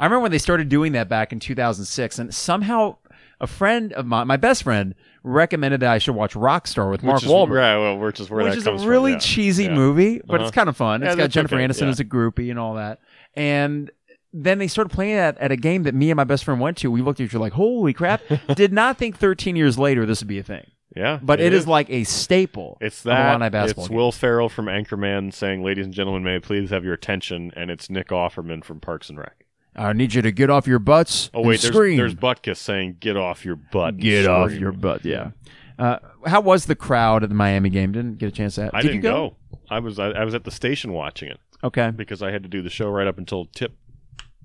I 0.00 0.04
remember 0.04 0.20
when 0.20 0.30
they 0.32 0.38
started 0.38 0.70
doing 0.70 0.92
that 0.92 1.08
back 1.10 1.32
in 1.32 1.38
2006, 1.40 2.18
and 2.18 2.34
somehow 2.34 2.96
a 3.42 3.46
friend 3.46 3.92
of 3.92 4.06
mine, 4.06 4.26
my 4.26 4.36
best 4.38 4.62
friend, 4.62 4.94
recommended 5.24 5.80
that 5.80 5.90
I 5.90 5.98
should 5.98 6.14
watch 6.14 6.32
Rockstar 6.34 6.90
with 6.90 7.02
Mark 7.02 7.16
which 7.16 7.24
is, 7.24 7.30
Wahlberg, 7.30 7.56
Yeah, 7.60 7.76
well, 7.78 7.98
which 7.98 8.18
is 8.20 8.30
where 8.30 8.44
which 8.44 8.56
is 8.56 8.66
a 8.66 8.72
really 8.74 9.12
from. 9.12 9.16
yeah. 9.16 9.18
cheesy 9.18 9.64
Yeah. 9.64 9.74
movie, 9.74 10.20
but 10.26 10.36
Uh-huh. 10.36 10.44
it's 10.44 10.54
kind 10.54 10.68
of 10.68 10.76
fun. 10.76 11.02
It's 11.02 11.14
got 11.16 11.28
Jennifer 11.30 11.56
okay, 11.56 11.64
Aniston 11.66 11.88
as 11.88 12.00
a 12.00 12.04
groupie 12.04 12.48
and 12.50 12.58
all 12.58 12.74
that. 12.74 13.00
And 13.36 13.90
then 14.32 14.58
they 14.58 14.66
started 14.66 14.88
playing 14.88 15.16
that 15.16 15.36
at 15.38 15.52
a 15.52 15.56
game 15.56 15.82
that 15.82 15.94
me 15.94 16.10
and 16.10 16.16
my 16.16 16.24
best 16.24 16.44
friend 16.44 16.60
went 16.60 16.78
to. 16.78 16.90
We 16.90 17.02
looked 17.02 17.20
at 17.20 17.24
each 17.24 17.34
other 17.34 17.40
like, 17.42 17.52
"Holy 17.52 17.92
crap!" 17.92 18.22
Did 18.54 18.72
not 18.72 18.96
think 18.96 19.18
13 19.18 19.56
years 19.56 19.78
later 19.78 20.06
this 20.06 20.20
would 20.22 20.28
be 20.28 20.38
a 20.38 20.42
thing, 20.42 20.70
Yeah, 20.96 21.18
but 21.22 21.38
it 21.40 21.52
is 21.52 21.66
like 21.66 21.90
a 21.90 22.04
staple. 22.04 22.78
It's 22.80 23.00
of 23.00 23.10
that. 23.10 23.52
basketball 23.52 23.84
It's 23.84 23.88
game. 23.90 23.96
Will 23.96 24.12
Ferrell 24.12 24.48
from 24.48 24.66
Anchorman 24.66 25.32
saying, 25.34 25.62
"Ladies 25.62 25.84
and 25.84 25.92
gentlemen, 25.94 26.24
may 26.24 26.36
I 26.36 26.38
please 26.38 26.70
have 26.70 26.84
your 26.84 26.94
attention?" 26.94 27.52
And 27.56 27.70
it's 27.70 27.90
Nick 27.90 28.08
Offerman 28.08 28.64
from 28.64 28.80
Parks 28.80 29.10
and 29.10 29.18
Rec. 29.18 29.41
I 29.74 29.92
need 29.92 30.14
you 30.14 30.22
to 30.22 30.32
get 30.32 30.50
off 30.50 30.66
your 30.66 30.78
butts. 30.78 31.30
Oh 31.32 31.40
and 31.40 31.48
wait, 31.48 31.60
there's, 31.60 31.74
scream. 31.74 31.96
there's 31.96 32.14
Butkus 32.14 32.58
saying, 32.58 32.96
"Get 33.00 33.16
off 33.16 33.44
your 33.44 33.56
butt." 33.56 33.94
and 33.94 34.02
Get 34.02 34.26
off 34.26 34.52
your 34.52 34.72
butt. 34.72 35.04
Yeah. 35.04 35.30
Uh, 35.78 35.98
how 36.26 36.40
was 36.40 36.66
the 36.66 36.76
crowd 36.76 37.22
at 37.22 37.28
the 37.30 37.34
Miami 37.34 37.70
game? 37.70 37.92
Didn't 37.92 38.18
get 38.18 38.28
a 38.28 38.32
chance 38.32 38.56
to. 38.56 38.70
I 38.74 38.82
Did 38.82 38.88
didn't 38.88 38.96
you 38.96 39.02
go? 39.02 39.36
I 39.70 39.78
was 39.78 39.98
I, 39.98 40.08
I 40.10 40.24
was 40.24 40.34
at 40.34 40.44
the 40.44 40.50
station 40.50 40.92
watching 40.92 41.28
it 41.30 41.40
Okay. 41.64 41.90
because 41.90 42.22
I 42.22 42.30
had 42.30 42.42
to 42.42 42.48
do 42.48 42.60
the 42.62 42.68
show 42.70 42.88
right 42.90 43.06
up 43.06 43.16
until 43.18 43.46
tip. 43.46 43.74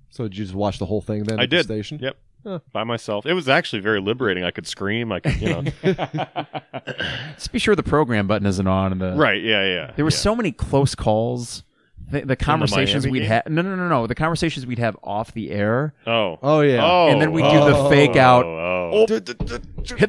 so 0.10 0.24
did 0.24 0.38
you 0.38 0.46
just 0.46 0.56
watch 0.56 0.80
the 0.80 0.86
whole 0.86 1.02
thing 1.02 1.26
then 1.26 1.40
I 1.40 1.44
at 1.44 1.50
did. 1.50 1.60
the 1.60 1.64
station? 1.64 2.00
Yep. 2.02 2.18
Huh. 2.44 2.60
By 2.72 2.86
myself. 2.86 3.26
It 3.26 3.34
was 3.34 3.50
actually 3.50 3.82
very 3.82 4.00
liberating. 4.00 4.46
I 4.46 4.52
could 4.52 4.66
scream. 4.68 5.12
I 5.12 5.20
could, 5.20 5.42
you 5.42 5.50
know. 5.50 5.64
Just 7.36 7.52
be 7.52 7.60
sure 7.60 7.76
the 7.76 7.84
program 7.84 8.26
button 8.28 8.48
isn't 8.48 8.68
on. 8.68 8.94
And 8.94 9.02
the, 9.02 9.14
right. 9.16 9.42
Yeah. 9.42 9.66
Yeah. 9.66 9.92
There 9.96 10.06
were 10.06 10.12
yeah. 10.12 10.18
so 10.18 10.36
many 10.36 10.52
close 10.54 10.96
calls. 10.96 11.64
The, 12.10 12.22
the 12.22 12.36
conversations 12.36 13.04
Miami 13.04 13.12
we'd 13.12 13.20
game? 13.20 13.30
have. 13.30 13.48
No, 13.48 13.62
no, 13.62 13.76
no, 13.76 13.88
no. 13.90 14.08
The 14.08 14.16
conversations 14.16 14.66
we'd 14.66 14.80
have 14.80 14.98
off 15.04 15.34
the 15.34 15.52
air. 15.52 15.94
Oh. 16.06 16.40
Oh 16.42 16.62
yeah. 16.62 16.80
Oh. 16.82 17.10
And 17.10 17.22
then 17.22 17.32
we 17.32 17.42
do 17.42 17.50
the 17.50 17.76
oh, 17.76 17.90
fake 17.90 18.16
out. 18.16 18.46
Oh. 18.46 19.06
Hit 19.08 19.26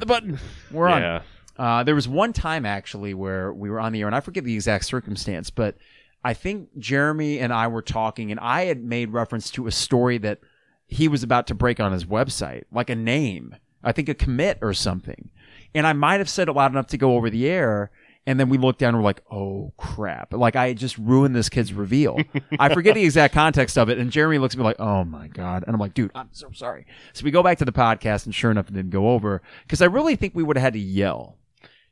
the 0.00 0.06
button. 0.06 0.38
We're 0.70 0.88
on. 0.88 1.02
Yeah. 1.02 1.22
Uh, 1.56 1.82
there 1.82 1.96
was 1.96 2.06
one 2.06 2.32
time 2.32 2.64
actually 2.64 3.14
where 3.14 3.52
we 3.52 3.68
were 3.68 3.80
on 3.80 3.92
the 3.92 4.00
air, 4.00 4.06
and 4.06 4.14
I 4.14 4.20
forget 4.20 4.44
the 4.44 4.54
exact 4.54 4.84
circumstance, 4.84 5.50
but 5.50 5.76
I 6.22 6.34
think 6.34 6.78
Jeremy 6.78 7.40
and 7.40 7.52
I 7.52 7.66
were 7.66 7.82
talking, 7.82 8.30
and 8.30 8.38
I 8.38 8.66
had 8.66 8.84
made 8.84 9.10
reference 9.10 9.50
to 9.52 9.66
a 9.66 9.72
story 9.72 10.18
that 10.18 10.38
he 10.86 11.08
was 11.08 11.22
about 11.24 11.48
to 11.48 11.54
break 11.54 11.80
on 11.80 11.92
his 11.92 12.04
website, 12.04 12.64
like 12.72 12.90
a 12.90 12.94
name, 12.94 13.56
I 13.82 13.92
think 13.92 14.08
a 14.08 14.14
commit 14.14 14.58
or 14.62 14.72
something. 14.72 15.30
And 15.74 15.86
I 15.86 15.92
might 15.92 16.18
have 16.18 16.28
said 16.28 16.48
it 16.48 16.52
loud 16.52 16.70
enough 16.70 16.86
to 16.88 16.96
go 16.96 17.14
over 17.14 17.28
the 17.28 17.48
air. 17.48 17.90
And 18.28 18.38
then 18.38 18.50
we 18.50 18.59
look 18.59 18.76
down 18.76 18.90
and 18.90 18.98
we're 18.98 19.05
like, 19.09 19.22
oh 19.30 19.72
crap. 19.78 20.34
Like 20.34 20.55
I 20.55 20.74
just 20.74 20.98
ruined 20.98 21.34
this 21.34 21.48
kid's 21.48 21.72
reveal. 21.72 22.18
I 22.59 22.72
forget 22.74 22.94
the 22.94 23.02
exact 23.02 23.32
context 23.32 23.78
of 23.78 23.88
it. 23.88 23.98
And 23.98 24.10
Jeremy 24.10 24.36
looks 24.36 24.55
at 24.55 24.59
me 24.59 24.64
like, 24.64 24.78
oh 24.78 25.02
my 25.05 25.28
God. 25.28 25.64
And 25.66 25.74
I'm 25.74 25.80
like, 25.80 25.94
dude, 25.94 26.10
I'm 26.14 26.28
so 26.32 26.50
sorry. 26.52 26.84
So 27.14 27.24
we 27.24 27.30
go 27.30 27.42
back 27.42 27.56
to 27.59 27.64
the 27.64 27.72
podcast 27.72 28.26
and 28.26 28.34
sure 28.34 28.50
enough, 28.50 28.68
it 28.68 28.74
didn't 28.74 28.90
go 28.90 29.09
over 29.09 29.40
because 29.62 29.80
I 29.80 29.86
really 29.86 30.14
think 30.14 30.34
we 30.34 30.42
would 30.42 30.56
have 30.59 30.62
had 30.62 30.72
to 30.74 30.78
yell. 30.78 31.38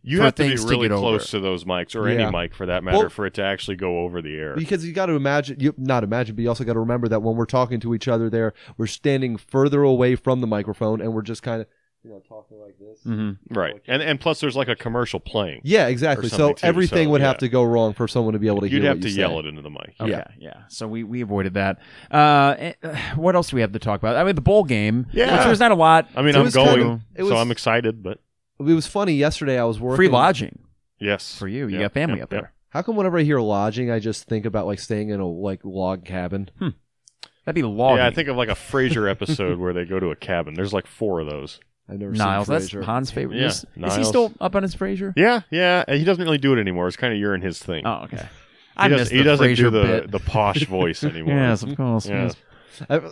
You 0.02 0.18
for 0.18 0.24
have 0.24 0.34
to 0.36 0.42
be 0.44 0.48
things 0.50 0.64
to 0.66 0.70
really 0.70 0.88
close 0.88 1.02
over. 1.02 1.30
to 1.30 1.40
those 1.40 1.64
mics 1.64 1.96
or 1.96 2.08
Yeah. 2.08 2.28
any 2.28 2.30
mic 2.38 2.54
for 2.54 2.66
that 2.66 2.84
matter 2.84 2.98
Well- 2.98 3.08
for 3.08 3.24
it 3.26 3.32
to 3.34 3.42
actually 3.42 3.76
go 3.76 4.00
over 4.00 4.20
the 4.22 4.36
air. 4.36 4.54
Because 4.54 4.86
you 4.86 4.92
got 4.92 5.06
to 5.06 5.14
imagine, 5.14 5.58
you 5.58 5.74
not 5.78 6.04
imagine, 6.04 6.36
but 6.36 6.42
you 6.42 6.48
also 6.48 6.62
got 6.64 6.74
to 6.74 6.80
remember 6.80 7.08
that 7.08 7.22
when 7.22 7.34
we're 7.34 7.46
talking 7.46 7.80
to 7.80 7.94
each 7.94 8.06
other, 8.06 8.28
there 8.30 8.52
we're 8.76 8.86
standing 8.86 9.36
further 9.38 9.82
away 9.82 10.14
from 10.16 10.42
the 10.42 10.46
microphone, 10.46 11.00
and 11.00 11.12
we're 11.12 11.22
just 11.22 11.42
kind 11.42 11.62
of, 11.62 11.66
you 12.06 12.12
know, 12.12 12.22
talking 12.28 12.58
like 12.60 12.78
this. 12.78 13.00
Mm-hmm. 13.04 13.52
Right. 13.52 13.74
And 13.88 14.00
and 14.00 14.20
plus 14.20 14.38
there's 14.40 14.54
like 14.54 14.68
a 14.68 14.76
commercial 14.76 15.18
playing. 15.18 15.60
Yeah, 15.64 15.88
exactly. 15.88 16.28
So 16.28 16.52
too, 16.52 16.64
everything 16.64 17.08
so, 17.08 17.10
would 17.10 17.20
yeah. 17.20 17.26
have 17.26 17.38
to 17.38 17.48
go 17.48 17.64
wrong 17.64 17.94
for 17.94 18.06
someone 18.06 18.34
to 18.34 18.38
be 18.38 18.46
able 18.46 18.60
to 18.60 18.68
You'd 18.68 18.82
hear 18.82 18.90
have 18.90 18.98
what 18.98 19.02
to 19.02 19.10
you 19.10 19.16
yell 19.18 19.30
say. 19.30 19.38
it 19.40 19.46
into 19.46 19.62
the 19.62 19.70
mic. 19.70 19.94
Okay, 20.00 20.10
Yeah. 20.12 20.24
yeah. 20.38 20.62
So 20.68 20.86
we, 20.86 21.02
we 21.02 21.20
avoided 21.20 21.54
that. 21.54 21.80
Uh, 22.08 22.54
eh, 22.58 22.72
uh, 22.84 22.96
what 23.16 23.34
else 23.34 23.50
do 23.50 23.56
we 23.56 23.60
have 23.62 23.72
to 23.72 23.80
talk 23.80 23.98
about? 24.00 24.14
I 24.14 24.22
mean, 24.22 24.36
the 24.36 24.40
bowl 24.40 24.62
game. 24.62 25.06
Yeah. 25.12 25.36
Which 25.36 25.46
there's 25.46 25.60
not 25.60 25.72
a 25.72 25.74
lot. 25.74 26.08
I 26.14 26.22
mean, 26.22 26.36
It 26.36 26.38
I'm 26.38 26.48
going, 26.50 26.66
kind 26.68 26.80
of- 27.16 27.24
was- 27.24 27.28
so 27.28 27.36
I'm 27.36 27.50
excited, 27.50 28.04
but 28.04 28.20
It 28.60 28.62
was 28.62 28.86
funny 28.86 29.14
yesterday. 29.14 29.58
I 29.58 29.64
was 29.64 29.80
working. 29.80 29.96
Free 29.96 30.08
lodging 30.08 30.60
yes. 31.00 31.36
for 31.36 31.48
you. 31.48 31.66
You 31.66 31.78
Yep, 31.78 31.82
got 31.82 31.92
family 31.92 32.18
yep, 32.18 32.24
up 32.24 32.32
yep. 32.32 32.40
there. 32.42 32.52
How 32.70 32.82
come 32.82 32.94
whenever 32.94 33.18
I 33.18 33.22
hear 33.22 33.40
lodging, 33.40 33.90
I 33.90 33.98
just 33.98 34.24
think 34.28 34.44
about 34.46 34.66
like 34.66 34.78
staying 34.78 35.08
in 35.10 35.18
a 35.18 35.26
like 35.26 35.60
log 35.64 36.04
cabin? 36.04 36.50
That'd 37.44 37.54
be 37.54 37.62
logging. 37.62 37.98
Yeah, 37.98 38.06
I 38.08 38.10
think 38.10 38.28
of 38.28 38.36
like 38.36 38.48
a 38.48 38.52
Frasier 38.54 39.08
episode 39.10 39.58
where 39.58 39.72
they 39.72 39.84
go 39.84 40.00
to 40.00 40.10
a 40.10 40.16
cabin. 40.16 40.54
There's 40.54 40.72
like 40.72 40.86
four 40.86 41.20
of 41.20 41.30
those. 41.30 41.60
I've 41.88 41.98
never 41.98 42.12
Niles. 42.12 42.46
seen 42.46 42.54
That's 42.54 42.68
Frasier. 42.70 42.84
Han's 42.84 43.10
favorite. 43.10 43.38
Yeah, 43.38 43.46
is, 43.46 43.54
is 43.58 43.66
he 43.74 43.80
Niles. 43.80 44.08
still 44.08 44.32
up 44.40 44.56
on 44.56 44.62
his 44.62 44.74
Frasier? 44.74 45.12
Yeah, 45.16 45.40
yeah. 45.50 45.84
and 45.86 45.98
He 45.98 46.04
doesn't 46.04 46.24
really 46.24 46.38
do 46.38 46.52
it 46.54 46.58
anymore. 46.60 46.88
It's 46.88 46.96
kind 46.96 47.12
of 47.12 47.18
you're 47.20 47.34
in 47.34 47.42
his 47.42 47.58
thing. 47.60 47.86
Oh, 47.86 48.02
okay. 48.04 48.16
he 48.18 48.22
I 48.76 48.88
does, 48.88 49.00
missed 49.00 49.12
he 49.12 49.18
the 49.18 49.24
doesn't 49.24 49.46
Frasier 49.46 49.56
do 49.56 49.70
the, 49.70 49.82
bit. 49.82 50.10
the 50.10 50.18
posh 50.18 50.64
voice 50.66 51.04
anymore. 51.04 51.34
yes, 51.36 51.62
of 51.62 51.76
course. 51.76 52.06
Yeah. 52.08 52.24
yes. 52.24 52.36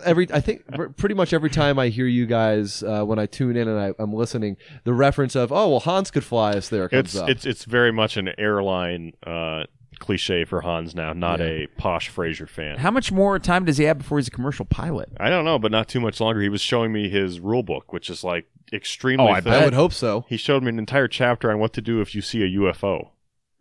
every 0.05 0.27
I 0.33 0.41
think 0.41 0.67
pr- 0.75 0.89
pretty 0.89 1.15
much 1.15 1.33
every 1.33 1.49
time 1.51 1.79
I 1.79 1.89
hear 1.89 2.07
you 2.07 2.27
guys 2.27 2.83
uh, 2.83 3.03
when 3.05 3.19
I 3.19 3.27
tune 3.27 3.57
in 3.57 3.67
and 3.69 3.79
I, 3.81 3.95
I'm 4.03 4.13
listening, 4.13 4.57
the 4.85 4.93
reference 4.93 5.35
of 5.37 5.53
"Oh 5.53 5.71
well, 5.71 5.81
Hans 5.81 6.11
could 6.11 6.25
fly 6.25 6.51
us" 6.53 6.69
there 6.69 6.89
comes 6.89 7.15
It's 7.15 7.17
up. 7.17 7.29
it's 7.31 7.47
it's 7.47 7.65
very 7.65 7.93
much 7.93 8.17
an 8.19 8.29
airline 8.39 9.13
uh, 9.27 9.65
cliche 9.99 10.45
for 10.45 10.61
Hans 10.63 10.95
now, 10.95 11.13
not 11.13 11.41
Yeah. 11.41 11.47
a 11.47 11.67
posh 11.79 12.11
Frasier 12.11 12.49
fan. 12.49 12.79
How 12.79 12.91
much 12.91 13.11
more 13.13 13.39
time 13.39 13.65
does 13.65 13.79
he 13.79 13.85
have 13.85 13.99
before 13.99 14.19
he's 14.19 14.29
a 14.29 14.31
commercial 14.33 14.65
pilot? 14.65 15.09
I 15.19 15.31
don't 15.31 15.45
know, 15.45 15.59
but 15.59 15.71
not 15.73 15.89
too 15.89 16.01
much 16.01 16.21
longer. 16.21 16.41
He 16.41 16.49
was 16.49 16.61
showing 16.61 16.93
me 16.93 17.09
his 17.09 17.41
rule 17.41 17.63
book, 17.63 17.93
which 17.93 18.09
is 18.11 18.25
like 18.25 18.47
extremely 18.73 19.27
Oh, 19.27 19.29
I. 19.51 19.61
I 19.61 19.65
would 19.65 19.75
hope 19.75 19.93
so. 19.93 20.25
He 20.29 20.37
showed 20.37 20.63
me 20.63 20.69
an 20.71 20.79
entire 20.79 21.09
chapter 21.09 21.51
on 21.51 21.59
what 21.59 21.73
to 21.75 21.81
do 21.83 22.01
if 22.01 22.15
you 22.15 22.21
see 22.23 22.43
a 22.43 22.49
UFO. 22.61 23.09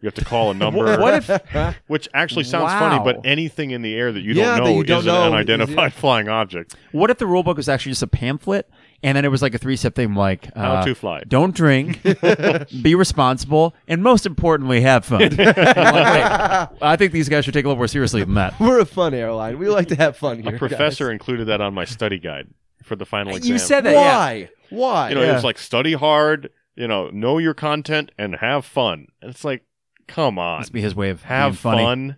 You 0.02 0.08
have 0.08 0.16
to 0.16 0.26
call 0.26 0.52
a 0.52 0.54
number. 0.64 1.00
What 1.00 1.14
if 1.30 1.76
Which 1.88 2.10
actually 2.14 2.44
sounds 2.44 2.74
Wow. 2.74 2.80
funny, 2.80 3.04
but 3.04 3.26
anything 3.26 3.72
in 3.72 3.82
the 3.84 3.96
air 3.96 4.12
that 4.12 4.22
you 4.22 4.34
Yeah, 4.34 4.58
don't 4.58 4.66
know 4.66 4.78
you 4.78 4.84
don't 4.84 5.00
is 5.00 5.06
know 5.06 5.28
an 5.28 5.34
unidentified 5.34 5.94
flying 5.94 6.28
object. 6.28 6.76
what 6.92 7.10
if 7.10 7.18
the 7.20 7.26
rule 7.28 7.44
book 7.44 7.56
was 7.58 7.70
actually 7.70 7.92
just 7.94 8.04
a 8.04 8.08
pamphlet 8.08 8.70
and 9.04 9.16
then 9.18 9.26
it 9.26 9.28
was 9.30 9.42
like 9.42 9.54
a 9.54 9.58
three 9.58 9.76
step 9.76 9.94
thing 9.96 10.14
like 10.16 10.54
How 10.56 10.76
uh, 10.76 10.86
to 10.86 10.96
fly. 10.96 11.24
don't 11.28 11.54
drink, 11.56 12.02
be 12.82 12.96
responsible, 12.96 13.76
and 13.88 14.02
most 14.02 14.26
importantly, 14.26 14.82
have 14.82 15.06
fun. 15.06 15.22
I'm 15.24 15.30
like, 15.38 15.56
wait, 15.58 16.78
I 16.82 16.96
think 16.98 17.12
these 17.12 17.30
guys 17.30 17.46
should 17.46 17.54
take 17.54 17.66
it 17.66 17.68
a 17.68 17.70
little 17.70 17.78
more 17.80 17.88
seriously 17.88 18.24
than 18.24 18.34
that. 18.36 18.60
We're 18.60 18.80
a 18.80 18.86
fun 18.86 19.14
airline. 19.14 19.60
We 19.60 19.68
like 19.70 19.90
to 19.90 19.96
have 19.96 20.18
fun 20.18 20.42
here. 20.42 20.56
A 20.56 20.58
professor 20.58 21.12
included 21.12 21.46
that 21.46 21.62
on 21.62 21.74
my 21.74 21.86
study 21.86 22.18
guide 22.20 22.48
for 22.84 22.96
the 22.96 23.06
final 23.06 23.36
exam. 23.36 23.52
You 23.54 23.60
said 23.60 23.84
guys. 23.84 23.94
that, 23.94 24.00
yeah. 24.00 24.18
Why? 24.18 24.50
Why? 24.70 25.10
you 25.10 25.16
know, 25.16 25.22
Yeah. 25.22 25.36
it's 25.36 25.44
like 25.44 25.58
study 25.58 25.94
hard, 25.94 26.50
you 26.76 26.88
know, 26.88 27.10
know 27.12 27.38
your 27.38 27.54
content 27.54 28.12
and 28.18 28.36
have 28.38 28.66
fun. 28.66 29.08
And 29.22 29.30
it's 29.32 29.44
like, 29.46 29.64
come 30.08 30.38
on, 30.40 30.60
Must 30.62 30.72
be 30.74 30.82
his 30.82 30.96
way 30.96 31.10
of 31.10 31.24
have 31.24 31.52
being 31.54 31.58
funny. 31.58 31.84
fun. 31.84 32.16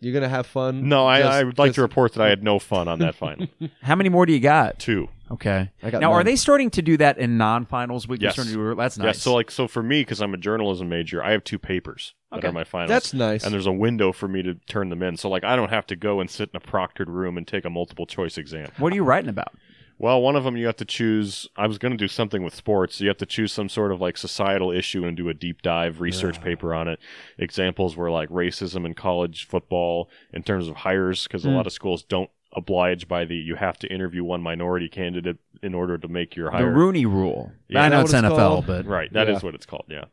You're 0.00 0.14
gonna 0.14 0.28
have 0.28 0.46
fun. 0.48 0.88
No, 0.88 1.06
I, 1.06 1.20
Just- 1.20 1.32
I 1.32 1.44
would 1.44 1.58
like 1.58 1.68
just- 1.68 1.74
to 1.76 1.82
report 1.82 2.14
that 2.14 2.22
I 2.22 2.28
had 2.28 2.42
no 2.42 2.58
fun 2.58 2.88
on 2.88 2.98
that 3.00 3.14
final. 3.14 3.46
How 3.82 3.94
many 3.94 4.08
more 4.08 4.26
do 4.26 4.32
you 4.32 4.40
got? 4.40 4.78
Two. 4.80 5.08
Okay. 5.32 5.70
I 5.82 5.90
got 5.90 6.00
Now, 6.00 6.12
are 6.12 6.22
they 6.22 6.36
starting 6.36 6.70
to 6.70 6.82
do 6.82 6.96
that 6.98 7.16
in 7.18 7.38
non-finals 7.38 8.06
week? 8.06 8.20
They're 8.20 8.26
Yes. 8.28 8.34
starting 8.34 8.52
to 8.54 8.58
do- 8.70 8.74
That's 8.76 8.98
nice. 8.98 9.04
Yeah, 9.06 9.12
so 9.12 9.34
like 9.34 9.50
so 9.50 9.66
for 9.66 9.82
me, 9.82 10.02
because 10.02 10.20
I'm 10.20 10.34
a 10.34 10.38
journalism 10.38 10.88
major, 10.88 11.22
I 11.24 11.30
have 11.32 11.42
two 11.44 11.58
papers 11.58 12.14
that 12.30 12.38
Okay. 12.38 12.48
are 12.48 12.52
my 12.52 12.64
finals. 12.64 12.90
That's 12.90 13.14
nice. 13.14 13.44
and 13.44 13.52
there's 13.52 13.66
a 13.66 13.72
window 13.72 14.12
for 14.12 14.28
me 14.28 14.42
to 14.42 14.54
turn 14.68 14.90
them 14.90 15.02
in. 15.02 15.16
So 15.16 15.28
like 15.30 15.44
I 15.44 15.56
don't 15.56 15.70
have 15.70 15.86
to 15.86 15.96
go 15.96 16.20
and 16.20 16.28
sit 16.28 16.50
in 16.52 16.56
a 16.56 16.60
proctored 16.60 17.08
room 17.08 17.36
and 17.38 17.46
take 17.46 17.64
a 17.64 17.70
multiple 17.70 18.06
choice 18.06 18.36
exam. 18.36 18.68
what 18.78 18.92
are 18.92 18.96
you 18.96 19.04
writing 19.04 19.30
about? 19.30 19.52
Well, 19.98 20.20
one 20.20 20.34
of 20.34 20.42
them 20.42 20.56
you 20.56 20.66
have 20.66 20.76
to 20.76 20.84
choose. 20.84 21.46
I 21.56 21.66
was 21.68 21.78
going 21.78 21.92
to 21.92 21.96
do 21.98 22.08
something 22.08 22.42
with 22.42 22.54
sports. 22.56 22.96
So 22.96 23.04
you 23.04 23.08
have 23.08 23.18
to 23.18 23.26
choose 23.26 23.52
some 23.52 23.68
sort 23.68 23.92
of 23.92 24.00
like 24.00 24.16
societal 24.16 24.72
issue 24.72 25.04
and 25.04 25.16
do 25.16 25.28
a 25.28 25.34
deep 25.34 25.62
dive 25.62 26.00
research 26.00 26.40
paper 26.42 26.74
on 26.74 26.88
it. 26.88 26.98
Examples 27.38 27.96
were 27.96 28.10
like 28.10 28.28
racism 28.28 28.84
in 28.84 28.94
college 28.94 29.46
football 29.46 30.10
in 30.32 30.42
terms 30.42 30.66
of 30.68 30.76
hires, 30.76 31.22
because 31.24 31.44
a 31.44 31.48
Mm. 31.48 31.54
lot 31.56 31.66
of 31.68 31.72
schools 31.72 32.02
don't 32.02 32.30
oblige 32.54 33.08
by 33.08 33.24
the 33.24 33.34
you 33.36 33.54
have 33.54 33.78
to 33.78 33.92
interview 33.92 34.24
one 34.24 34.42
minority 34.42 34.88
candidate 34.88 35.38
in 35.62 35.74
order 35.74 35.98
to 35.98 36.08
make 36.08 36.36
your 36.36 36.50
hire. 36.50 36.66
The. 36.66 36.70
Rooney 36.70 37.06
Rule. 37.06 37.52
Yeah. 37.68 37.82
I 37.82 37.88
know 37.88 38.00
it's 38.00 38.12
NFL, 38.12 38.36
called? 38.36 38.66
but 38.66 38.86
right, 38.86 39.12
that 39.12 39.28
is 39.28 39.42
Yeah. 39.42 39.46
what 39.46 39.54
it's 39.54 39.66
called. 39.66 39.84
Yeah. 39.88 40.04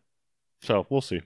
So 0.61 0.85
we'll 0.89 1.01
see. 1.01 1.21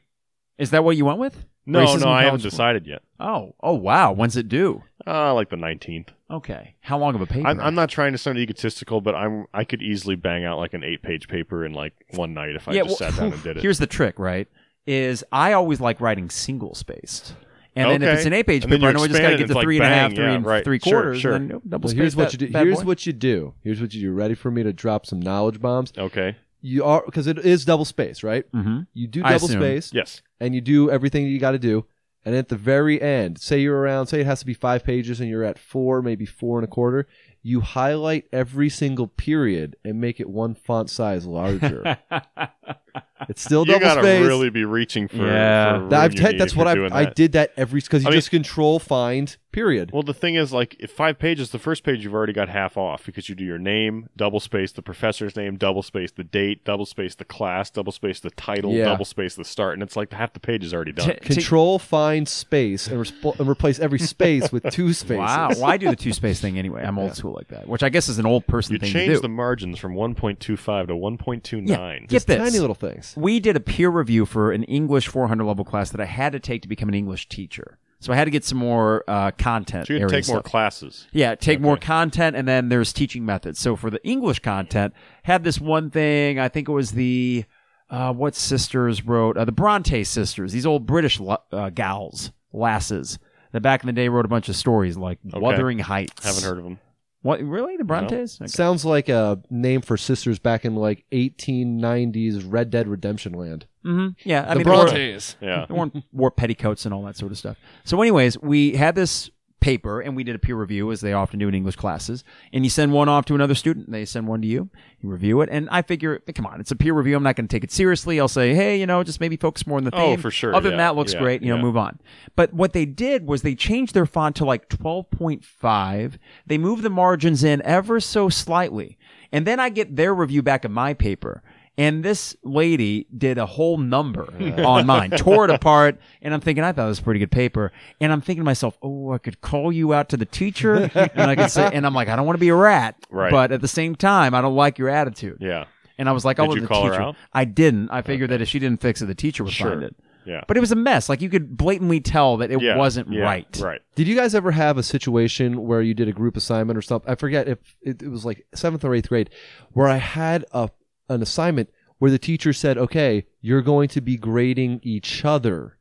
is 0.58 0.72
that 0.72 0.84
what 0.84 0.96
you 0.98 1.06
went 1.06 1.20
with? 1.20 1.46
No, 1.66 1.86
Racism 1.86 2.02
no, 2.02 2.10
I 2.10 2.24
haven't 2.24 2.42
college 2.42 2.44
decided 2.44 2.86
yet. 2.88 3.04
Oh, 3.20 3.56
oh 3.62 3.74
wow. 3.74 4.12
When's 4.12 4.36
it 4.36 4.50
due? 4.50 4.84
Uh, 5.08 5.34
like 5.34 5.50
the 5.50 5.56
nineteenth. 5.56 6.12
Okay. 6.30 6.76
How 6.82 6.98
long 6.98 7.16
of 7.16 7.22
a 7.22 7.26
paper? 7.26 7.48
I'm, 7.48 7.60
I'm 7.60 7.76
not 7.76 7.90
trying 7.90 8.12
to 8.12 8.18
sound 8.18 8.38
egotistical, 8.38 9.00
but 9.00 9.16
I'm 9.16 9.46
I 9.54 9.64
could 9.64 9.82
easily 9.82 10.16
bang 10.16 10.44
out 10.44 10.58
like 10.58 10.74
an 10.74 10.84
eight 10.84 11.04
page 11.04 11.28
paper 11.28 11.66
in 11.66 11.74
like 11.74 11.94
one 12.16 12.34
night 12.34 12.56
if 12.56 12.68
I 12.68 12.74
just 12.74 12.88
well, 12.88 12.96
sat 12.98 13.16
down 13.16 13.32
and 13.34 13.44
did 13.44 13.58
it. 13.58 13.62
Here's 13.62 13.80
the 13.80 13.88
trick, 13.88 14.20
right? 14.20 14.48
Is 14.86 15.24
I 15.32 15.54
always 15.54 15.80
like 15.80 16.02
writing 16.02 16.30
single 16.30 16.76
spaced. 16.76 17.36
And 17.76 17.90
then 17.92 18.04
if 18.10 18.18
it's 18.18 18.26
an 18.26 18.34
eight 18.34 18.46
page 18.46 18.64
And 18.64 18.72
then 18.72 18.80
paper, 18.82 18.90
I 18.90 18.92
know 18.94 19.04
I 19.04 19.08
just 19.08 19.20
expand 19.20 19.24
got 19.24 19.30
to 19.32 19.38
get 19.38 19.44
it's 19.44 19.52
to 19.52 19.56
like 19.58 19.64
three 19.66 19.78
and 19.78 19.86
a 19.86 19.90
half, 19.90 20.10
bang, 20.12 20.16
three 20.16 20.26
yeah, 20.26 20.32
and 20.34 20.46
right. 20.46 20.64
three 20.64 20.80
quarters. 20.80 21.20
sure. 21.22 21.34
And 21.34 21.50
then 21.50 21.62
double 21.68 21.88
Well, 21.88 21.96
here's 21.96 22.16
what 22.16 22.32
that 22.32 22.42
you 22.42 22.48
do. 22.48 22.58
Here's 22.58 22.80
boy. 22.80 22.84
what 22.86 23.06
you 23.06 23.14
do. 23.14 23.54
Here's 23.64 23.82
what 23.82 23.94
you 23.94 24.02
do. 24.02 24.12
Ready 24.12 24.36
for 24.36 24.52
me 24.52 24.62
to 24.64 24.72
drop 24.74 25.06
some 25.06 25.20
knowledge 25.20 25.60
bombs? 25.62 25.92
okay. 25.98 26.36
You 26.66 26.86
are 26.86 27.04
because 27.06 27.28
it 27.28 27.40
is 27.40 27.66
double 27.66 27.84
space, 27.84 28.24
right? 28.24 28.50
Mm-hmm. 28.54 28.82
You 28.94 29.08
do 29.08 29.22
I 29.24 29.34
double 29.34 29.48
assume. 29.48 29.60
space, 29.62 29.92
Yes. 29.94 30.22
and 30.40 30.56
you 30.56 30.62
do 30.62 30.90
everything 30.90 31.26
you 31.28 31.38
got 31.40 31.52
to 31.52 31.60
do. 31.60 31.86
And 32.24 32.34
at 32.36 32.48
the 32.48 32.56
very 32.56 33.02
end, 33.02 33.38
say 33.38 33.60
you're 33.60 33.78
around, 33.78 34.08
say 34.08 34.22
it 34.22 34.26
has 34.28 34.40
to 34.40 34.46
be 34.46 34.54
five 34.54 34.82
pages, 34.86 35.20
and 35.20 35.30
you're 35.30 35.44
at 35.44 35.60
four, 35.60 36.02
maybe 36.02 36.26
four 36.26 36.58
and 36.60 36.64
a 36.64 36.70
quarter. 36.70 37.06
You 37.42 37.60
highlight 37.60 38.28
every 38.32 38.70
single 38.70 39.08
period 39.08 39.76
and 39.84 40.00
make 40.00 40.22
it 40.22 40.30
one 40.30 40.56
font 40.56 40.90
size 40.90 41.26
larger. 41.26 41.98
it's 43.30 43.42
still 43.42 43.66
double 43.66 43.80
space. 43.80 43.82
You 43.82 43.96
double 43.96 44.02
gotta 44.02 44.08
space. 44.20 44.28
really 44.28 44.50
be 44.50 44.66
reaching 44.66 45.08
for. 45.08 45.18
Yeah. 45.18 45.80
for 45.80 45.88
That- 45.90 46.02
I've 46.02 46.14
room 46.20 46.32
te- 46.32 46.38
that's 46.38 46.56
what 46.56 46.76
you're 46.76 46.94
I 46.94 47.00
I 47.00 47.04
that. 47.06 47.16
did 47.16 47.32
that 47.34 47.52
every 47.58 47.82
because 47.82 48.04
you 48.04 48.08
I 48.08 48.12
mean- 48.12 48.18
just 48.18 48.32
control 48.32 48.80
find 48.80 49.36
period. 49.52 49.92
Well, 49.94 50.02
the 50.02 50.16
thing 50.16 50.34
is, 50.34 50.52
like, 50.52 50.76
if 50.80 50.90
five 50.90 51.20
pages, 51.20 51.52
the 51.52 51.60
first 51.60 51.84
page 51.84 52.04
you've 52.04 52.16
already 52.16 52.34
got 52.34 52.50
half 52.50 52.76
off 52.76 53.06
because 53.06 53.30
you 53.30 53.36
do 53.36 53.44
your 53.44 53.60
name, 53.60 54.10
double 54.18 54.40
space 54.40 54.72
the 54.72 54.82
professor's 54.82 55.36
name, 55.36 55.58
double 55.58 55.84
space 55.84 56.12
the 56.12 56.24
date, 56.24 56.66
double 56.66 56.88
space 56.88 57.14
the 57.14 57.24
class, 57.24 57.70
double 57.70 57.92
space 57.92 58.20
the 58.20 58.32
title, 58.32 58.74
Yeah. 58.74 58.86
double 58.86 59.06
space 59.06 59.36
the 59.36 59.46
start, 59.46 59.76
and 59.76 59.84
it's 59.84 59.96
like 59.96 60.12
half 60.12 60.34
the 60.34 60.40
page 60.40 60.64
is 60.64 60.74
already 60.74 60.92
done. 60.92 61.08
T- 61.08 61.14
control 61.36 61.78
find 61.78 62.28
space 62.28 62.88
and, 62.88 63.00
resp- 63.00 63.40
and 63.40 63.48
replace 63.48 63.80
every 63.80 64.00
space 64.00 64.52
with 64.52 64.64
two 64.72 64.92
spaces. 64.94 65.20
Wow. 65.20 65.50
Well, 65.56 65.78
do 65.78 65.88
the 65.88 65.96
two 65.96 66.14
space 66.14 66.42
thing 66.42 66.58
anyway. 66.58 66.84
I'm 66.84 66.98
old 66.98 67.16
school 67.16 67.34
like 67.34 67.50
that, 67.50 67.68
which 67.68 67.84
I 67.84 67.90
guess 67.90 68.10
is 68.10 68.18
an 68.18 68.26
old 68.26 68.48
person 68.48 68.74
you 68.74 68.80
thing 68.80 68.92
change 68.92 69.10
to 69.10 69.14
do. 69.18 69.22
the 69.22 69.30
margins 69.30 69.78
from 69.78 69.94
1.25 69.94 70.88
to 70.88 70.94
1.29. 70.96 71.68
Yeah. 71.70 72.00
Get 72.08 72.26
this. 72.26 72.38
tiny 72.40 72.58
little 72.60 72.74
things. 72.90 73.14
we 73.18 73.40
did 73.40 73.56
a 73.56 73.60
peer 73.60 73.90
review 73.90 74.26
for 74.26 74.52
an 74.52 74.64
English 74.64 75.08
400 75.08 75.44
level 75.44 75.66
class 75.66 75.90
that 75.92 76.02
I 76.02 76.06
had 76.06 76.34
to 76.34 76.40
take 76.40 76.62
to 76.64 76.68
become 76.68 76.90
an 76.90 76.96
English 76.96 77.30
teacher. 77.30 77.78
So 78.00 78.12
I 78.12 78.18
had 78.18 78.26
to 78.26 78.32
get 78.32 78.44
some 78.44 78.58
more 78.58 79.06
uh, 79.08 79.32
content. 79.32 79.88
So 79.88 79.94
you 79.94 80.00
area 80.00 80.10
take 80.22 80.28
more 80.28 80.42
classes. 80.42 81.08
Yeah, 81.14 81.36
take 81.36 81.62
more 81.62 81.78
content, 81.78 82.36
and 82.36 82.46
then 82.46 82.68
there's 82.68 82.92
teaching 82.92 83.26
methods. 83.26 83.60
So 83.60 83.78
for 83.78 83.90
the 83.90 84.04
English 84.06 84.40
content, 84.40 84.94
had 85.24 85.46
this 85.46 85.58
one 85.62 85.90
thing. 85.90 86.38
I 86.38 86.50
think 86.50 86.68
it 86.68 86.74
was 86.74 86.92
the 86.92 87.46
uh, 87.90 88.12
what 88.12 88.36
sisters 88.36 89.06
wrote 89.06 89.38
uh, 89.38 89.46
the 89.46 89.54
Bronte 89.54 90.04
sisters. 90.04 90.52
These 90.52 90.66
old 90.66 90.86
British 90.86 91.22
lo- 91.22 91.38
uh, 91.54 91.70
gals, 91.70 92.32
lasses. 92.52 93.20
That 93.54 93.62
back 93.62 93.84
in 93.84 93.88
the 93.88 93.94
day 93.94 94.10
wrote 94.10 94.26
a 94.26 94.30
bunch 94.30 94.50
of 94.50 94.56
stories 94.58 94.98
like 94.98 95.20
Okay. 95.30 95.40
Wuthering 95.40 95.80
Heights. 95.80 96.26
Haven't 96.26 96.44
heard 96.44 96.58
of 96.58 96.64
them. 96.66 96.80
What 97.24 97.42
really 97.42 97.76
the 97.78 97.84
Brontes? 97.84 98.40
Okay. 98.40 98.48
Sounds 98.48 98.86
like 98.86 99.10
a 99.10 99.42
name 99.50 99.82
for 99.82 99.98
sisters 99.98 100.38
back 100.40 100.64
in 100.66 100.76
like 100.76 101.06
1890s 101.12 102.44
Red 102.50 102.70
Dead 102.70 102.88
Redemption 102.88 103.34
land. 103.34 103.66
Mhm. 103.86 104.16
Yeah, 104.24 104.46
I 104.48 104.50
The 104.54 104.56
mean, 104.60 104.64
they 104.68 104.72
wore- 104.72 104.86
Brontes. 104.86 105.36
Yeah. 105.42 105.66
They 105.68 105.74
wore, 105.74 105.92
wore 106.12 106.32
petticoats 106.32 106.86
and 106.86 106.94
all 106.94 107.04
that 107.04 107.18
sort 107.18 107.32
of 107.32 107.38
stuff. 107.38 107.58
So, 107.84 108.02
anyways, 108.02 108.38
we 108.42 108.76
had 108.76 108.96
this 108.96 109.30
paper 109.64 110.02
and 110.02 110.14
we 110.14 110.26
did 110.26 110.36
a 110.36 110.40
peer 110.40 110.58
review 110.58 110.92
as 110.92 111.00
they 111.00 111.14
often 111.14 111.40
do 111.40 111.48
in 111.48 111.56
English 111.56 111.78
classes. 111.78 112.26
And 112.52 112.66
you 112.66 112.70
send 112.70 112.92
one 112.92 113.08
off 113.08 113.24
to 113.26 113.36
another 113.36 113.56
student, 113.56 113.90
they 113.90 114.04
send 114.04 114.28
one 114.28 114.42
to 114.42 114.48
you, 114.48 114.70
you 115.00 115.10
review 115.10 115.40
it. 115.40 115.48
And 115.50 115.70
I 115.72 115.82
figure, 115.82 116.22
come 116.36 116.46
on, 116.46 116.60
it's 116.60 116.72
a 116.72 116.76
peer 116.76 116.94
review. 116.94 117.16
I'm 117.16 117.24
not 117.24 117.38
going 117.38 117.48
to 117.48 117.56
take 117.56 117.64
it 117.64 117.72
seriously. 117.72 118.20
I'll 118.20 118.28
say, 118.28 118.54
hey, 118.54 118.78
you 118.78 118.86
know, 118.86 119.04
just 119.04 119.22
maybe 119.22 119.38
focus 119.38 119.66
more 119.66 119.78
on 119.78 119.86
the 119.86 119.96
oh, 119.96 119.98
theme. 119.98 120.20
Oh, 120.20 120.22
for 120.22 120.32
sure. 120.32 120.54
Other 120.54 120.70
than 120.70 120.80
that, 120.80 120.98
looks 120.98 121.14
Yeah. 121.14 121.20
great. 121.20 121.42
You 121.42 121.50
know, 121.50 121.56
Yeah. 121.56 121.62
move 121.62 121.78
on. 121.78 122.00
But 122.36 122.54
what 122.54 122.74
they 122.74 122.86
did 122.86 123.26
was 123.26 123.42
they 123.42 123.56
changed 123.56 123.94
their 123.94 124.06
font 124.06 124.36
to 124.36 124.46
like 124.46 124.68
12.5. 124.68 126.18
They 126.46 126.58
moved 126.58 126.84
the 126.84 126.90
margins 126.90 127.44
in 127.44 127.62
ever 127.64 128.02
so 128.02 128.28
slightly. 128.28 128.98
And 129.32 129.48
then 129.48 129.60
I 129.60 129.70
get 129.70 129.96
their 129.96 130.14
review 130.14 130.44
back 130.44 130.66
of 130.66 130.72
my 130.72 130.94
paper. 130.94 131.42
And 131.76 132.04
this 132.04 132.36
lady 132.44 133.08
did 133.18 133.40
a 133.40 133.48
whole 133.48 133.78
number 133.78 134.32
on 134.64 134.86
mine, 134.86 135.10
tore 135.12 135.46
it 135.46 135.50
apart, 135.52 136.00
and 136.22 136.32
I'm 136.34 136.40
thinking 136.40 136.64
I 136.64 136.72
thought 136.72 136.86
it 136.86 136.90
was 136.90 137.00
pretty 137.00 137.20
good 137.20 137.32
paper. 137.32 137.72
And 138.00 138.12
I'm 138.12 138.22
thinking 138.22 138.42
to 138.42 138.46
myself, 138.46 138.78
oh, 138.84 139.12
I 139.12 139.18
could 139.18 139.42
call 139.42 139.72
you 139.72 139.92
out 139.94 140.10
to 140.10 140.18
the 140.18 140.26
teacher, 140.26 140.76
and 140.94 141.22
I 141.32 141.36
could 141.36 141.50
say, 141.50 141.70
and 141.74 141.86
I'm 141.86 141.96
like, 141.96 142.10
I 142.10 142.16
don't 142.16 142.28
want 142.28 142.36
to 142.36 142.40
be 142.42 142.50
a 142.50 142.56
rat, 142.56 142.96
Right. 143.10 143.32
but 143.32 143.52
at 143.52 143.62
the 143.62 143.68
same 143.68 143.96
time, 143.96 144.36
I 144.36 144.42
don't 144.42 144.56
like 144.56 144.78
your 144.78 144.90
attitude. 144.90 145.38
Yeah. 145.42 145.66
And 145.98 146.08
I 146.08 146.12
was 146.12 146.24
like, 146.26 146.38
I'll 146.40 146.46
Did 146.46 146.52
let 146.52 146.56
you 146.56 146.62
the 146.62 146.68
call 146.68 146.84
her 146.86 146.92
teacher. 146.92 147.02
out? 147.02 147.16
I 147.34 147.46
didn't. 147.46 147.90
I 147.90 148.02
figured 148.04 148.30
that 148.30 148.42
if 148.42 148.48
she 148.50 148.60
didn't 148.60 148.82
fix 148.82 149.02
it, 149.02 149.06
the 149.08 149.16
teacher 149.16 149.44
would 149.44 149.54
Sure. 149.54 149.70
find 149.72 149.84
it. 149.84 149.96
Yeah. 150.26 150.42
But 150.48 150.56
it 150.58 150.60
was 150.62 150.72
a 150.72 150.76
mess. 150.76 151.10
Like 151.10 151.22
you 151.22 151.30
could 151.30 151.58
blatantly 151.58 152.00
tell 152.00 152.38
that 152.38 152.50
it 152.52 152.62
yeah. 152.62 152.78
wasn't 152.78 153.12
Yeah. 153.12 153.22
right. 153.24 153.60
Right. 153.62 153.82
Did 153.96 154.08
you 154.08 154.16
guys 154.16 154.34
ever 154.34 154.52
have 154.52 154.78
a 154.78 154.84
situation 154.84 155.64
where 155.64 155.82
you 155.82 155.94
did 155.94 156.08
a 156.08 156.14
group 156.14 156.38
assignment 156.38 156.78
or 156.78 156.82
something? 156.82 157.12
I 157.12 157.16
forget 157.16 157.48
if 157.50 157.58
it, 157.82 158.02
it 158.02 158.08
was 158.10 158.24
like 158.26 158.46
seventh 158.56 158.86
or 158.86 158.96
eighth 158.96 159.10
grade, 159.10 159.30
where 159.74 159.88
I 159.88 159.98
had 159.98 160.46
a 160.54 160.70
an 161.14 161.22
assignment 161.22 161.70
where 162.00 162.12
the 162.12 162.20
teacher 162.20 162.52
said, 162.54 162.78
"Okay, 162.78 163.26
you're 163.42 163.62
going 163.62 163.88
to 163.90 164.02
be 164.02 164.18
grading 164.18 164.80
each 164.84 165.24
other," 165.24 165.78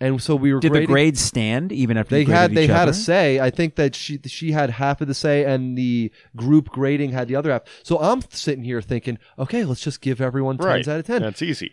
and 0.00 0.20
so 0.20 0.36
we 0.36 0.52
were 0.52 0.60
Did 0.60 0.72
grading. 0.72 0.88
the 0.88 0.92
grades 0.92 1.20
stand 1.20 1.72
even 1.72 1.96
after 1.96 2.14
they 2.16 2.22
you 2.22 2.26
had 2.32 2.54
they 2.54 2.64
each 2.64 2.70
had 2.70 2.82
other? 2.82 2.90
a 2.90 2.94
say. 2.94 3.40
I 3.40 3.48
think 3.50 3.76
that 3.76 3.94
she 3.94 4.18
she 4.26 4.52
had 4.52 4.70
half 4.70 5.00
of 5.00 5.08
the 5.08 5.14
say, 5.14 5.44
and 5.44 5.78
the 5.78 6.12
group 6.34 6.68
grading 6.68 7.10
had 7.12 7.28
the 7.28 7.36
other 7.36 7.50
half. 7.50 7.62
So 7.82 7.98
I'm 7.98 8.20
sitting 8.30 8.64
here 8.64 8.82
thinking, 8.82 9.18
okay, 9.38 9.64
let's 9.64 9.80
just 9.80 10.00
give 10.02 10.20
everyone 10.20 10.58
tens 10.58 10.66
Right. 10.66 10.88
out 10.88 11.00
of 11.00 11.06
ten. 11.06 11.22
That's 11.22 11.40
easy. 11.42 11.72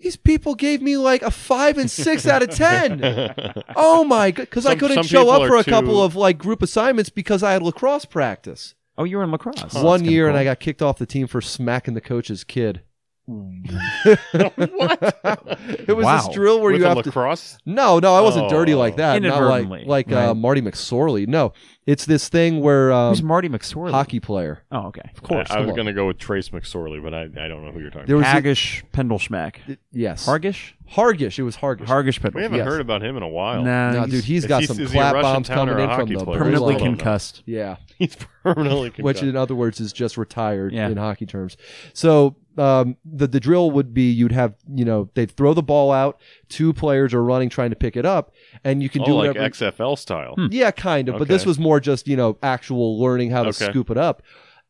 These 0.00 0.16
people 0.16 0.54
gave 0.54 0.80
me 0.80 0.96
like 0.96 1.22
a 1.22 1.30
five 1.30 1.76
and 1.76 1.90
six 1.90 2.24
out 2.26 2.42
of 2.42 2.50
ten. 2.50 3.00
Oh 3.74 4.04
my 4.04 4.30
god! 4.30 4.42
Because 4.42 4.64
I 4.66 4.76
couldn't 4.76 5.04
show 5.04 5.28
up 5.30 5.42
are 5.42 5.48
for 5.48 5.56
a 5.56 5.64
too- 5.64 5.70
couple 5.72 6.00
of 6.02 6.14
like 6.14 6.36
group 6.38 6.62
assignments 6.62 7.10
because 7.10 7.42
I 7.42 7.52
had 7.52 7.62
lacrosse 7.62 8.04
practice. 8.04 8.74
Oh, 8.98 9.04
you 9.04 9.16
were 9.16 9.22
in 9.22 9.30
lacrosse. 9.30 9.54
Oh, 9.58 9.62
that's 9.62 9.74
One 9.76 10.00
kinda 10.00 10.12
year, 10.12 10.26
and 10.26 10.34
cool. 10.34 10.40
I 10.40 10.44
got 10.44 10.60
kicked 10.60 10.82
off 10.82 10.98
the 10.98 11.06
team 11.06 11.26
for 11.28 11.40
smacking 11.40 11.94
the 11.94 12.00
coach's 12.00 12.42
kid. 12.44 12.82
what? 14.32 15.58
It 15.86 15.94
was 15.96 16.04
Wow. 16.04 16.16
this 16.16 16.34
drill 16.34 16.60
where 16.60 16.72
With 16.72 16.80
you 16.80 16.86
a 16.86 16.88
have 16.94 17.02
to. 17.02 17.08
lacrosse? 17.08 17.58
No, 17.66 17.98
no, 17.98 18.14
I 18.14 18.20
wasn't 18.20 18.46
Oh. 18.46 18.48
dirty 18.48 18.74
like 18.74 18.96
that. 18.96 19.22
Not 19.22 19.40
like 19.42 19.62
Inadvertently, 19.62 19.84
like 19.86 20.10
uh, 20.12 20.16
right. 20.28 20.36
Marty 20.36 20.62
McSorley. 20.62 21.26
No, 21.28 21.52
it's 21.86 22.06
this 22.06 22.28
thing 22.28 22.60
where 22.60 22.90
um, 22.92 23.10
Who's 23.10 23.22
Marty 23.22 23.48
McSorley? 23.48 23.90
hockey 23.90 24.20
player. 24.20 24.62
Oh, 24.72 24.86
okay. 24.88 25.02
Of 25.14 25.22
course, 25.22 25.50
I, 25.50 25.54
I 25.54 25.56
come 25.58 25.66
was 25.66 25.70
on. 25.72 25.76
going 25.76 25.86
to 25.88 25.92
go 25.92 26.06
with 26.06 26.18
Trace 26.18 26.48
McSorley, 26.50 27.02
but 27.02 27.12
I, 27.14 27.22
I 27.22 27.48
don't 27.48 27.64
know 27.64 27.70
who 27.72 27.80
you're 27.80 27.90
talking 27.90 28.06
There 28.06 28.16
was 28.16 28.26
a- 28.26 28.28
Hagish 28.30 28.82
Pendelschmack. 28.92 29.76
yes, 29.92 30.24
Hargish? 30.26 30.74
Hargish. 30.90 31.38
It 31.38 31.42
was 31.42 31.56
Hargish. 31.56 31.86
Hargish 31.86 32.18
about. 32.18 32.34
We 32.34 32.40
Pendel. 32.40 32.44
haven't 32.44 32.58
Yes. 32.58 32.66
heard 32.66 32.80
about 32.80 33.02
him 33.02 33.16
in 33.18 33.22
a 33.22 33.28
while. 33.28 33.62
Nah, 33.62 33.90
no, 33.92 34.02
he's 34.04 34.10
dude, 34.12 34.24
he's 34.24 34.44
Is 34.44 34.48
got 34.48 34.60
he- 34.62 34.66
some 34.66 34.80
is 34.80 34.90
he 34.92 34.98
a 34.98 35.02
clap 35.02 35.14
Russian 35.14 35.32
bombs 35.34 35.48
town 35.48 35.68
or 35.68 35.72
coming 35.72 35.80
a 35.80 35.82
in 35.84 35.90
from 35.90 36.00
hockey 36.06 36.16
the 36.16 36.24
player? 36.24 36.38
permanently 36.38 36.74
I 36.76 36.78
concussed. 36.78 37.42
Yeah, 37.44 37.76
He's 37.98 38.16
permanently 38.42 38.90
which 39.02 39.22
in 39.22 39.36
other 39.36 39.54
words 39.54 39.80
is 39.80 39.92
just 39.92 40.16
retired 40.16 40.72
Yeah. 40.72 40.88
in 40.88 40.96
hockey 40.96 41.26
terms. 41.26 41.56
So 41.92 42.36
um, 42.58 42.96
the 43.04 43.26
the 43.26 43.40
drill 43.40 43.70
would 43.70 43.94
be 43.94 44.10
you'd 44.10 44.32
have 44.32 44.54
you 44.74 44.84
know 44.84 45.08
they'd 45.14 45.30
throw 45.30 45.54
the 45.54 45.62
ball 45.62 45.92
out, 45.92 46.20
two 46.48 46.72
players 46.72 47.14
are 47.14 47.22
running 47.22 47.48
trying 47.48 47.70
to 47.70 47.76
pick 47.76 47.96
it 47.96 48.04
up, 48.04 48.32
and 48.64 48.82
you 48.82 48.88
can 48.88 49.02
oh, 49.02 49.06
do 49.06 49.14
like 49.14 49.28
whatever. 49.28 49.48
XFL 49.50 49.96
style. 49.98 50.34
Yeah, 50.50 50.70
kind 50.70 51.08
of. 51.08 51.18
But 51.18 51.28
this 51.28 51.46
was 51.46 51.58
more 51.58 51.80
just, 51.80 52.08
you 52.08 52.16
know, 52.16 52.36
actual 52.42 53.00
learning 53.00 53.30
how 53.30 53.42
to 53.44 53.48
Okay. 53.50 53.66
scoop 53.70 53.90
it 53.90 53.96
up. 53.98 54.22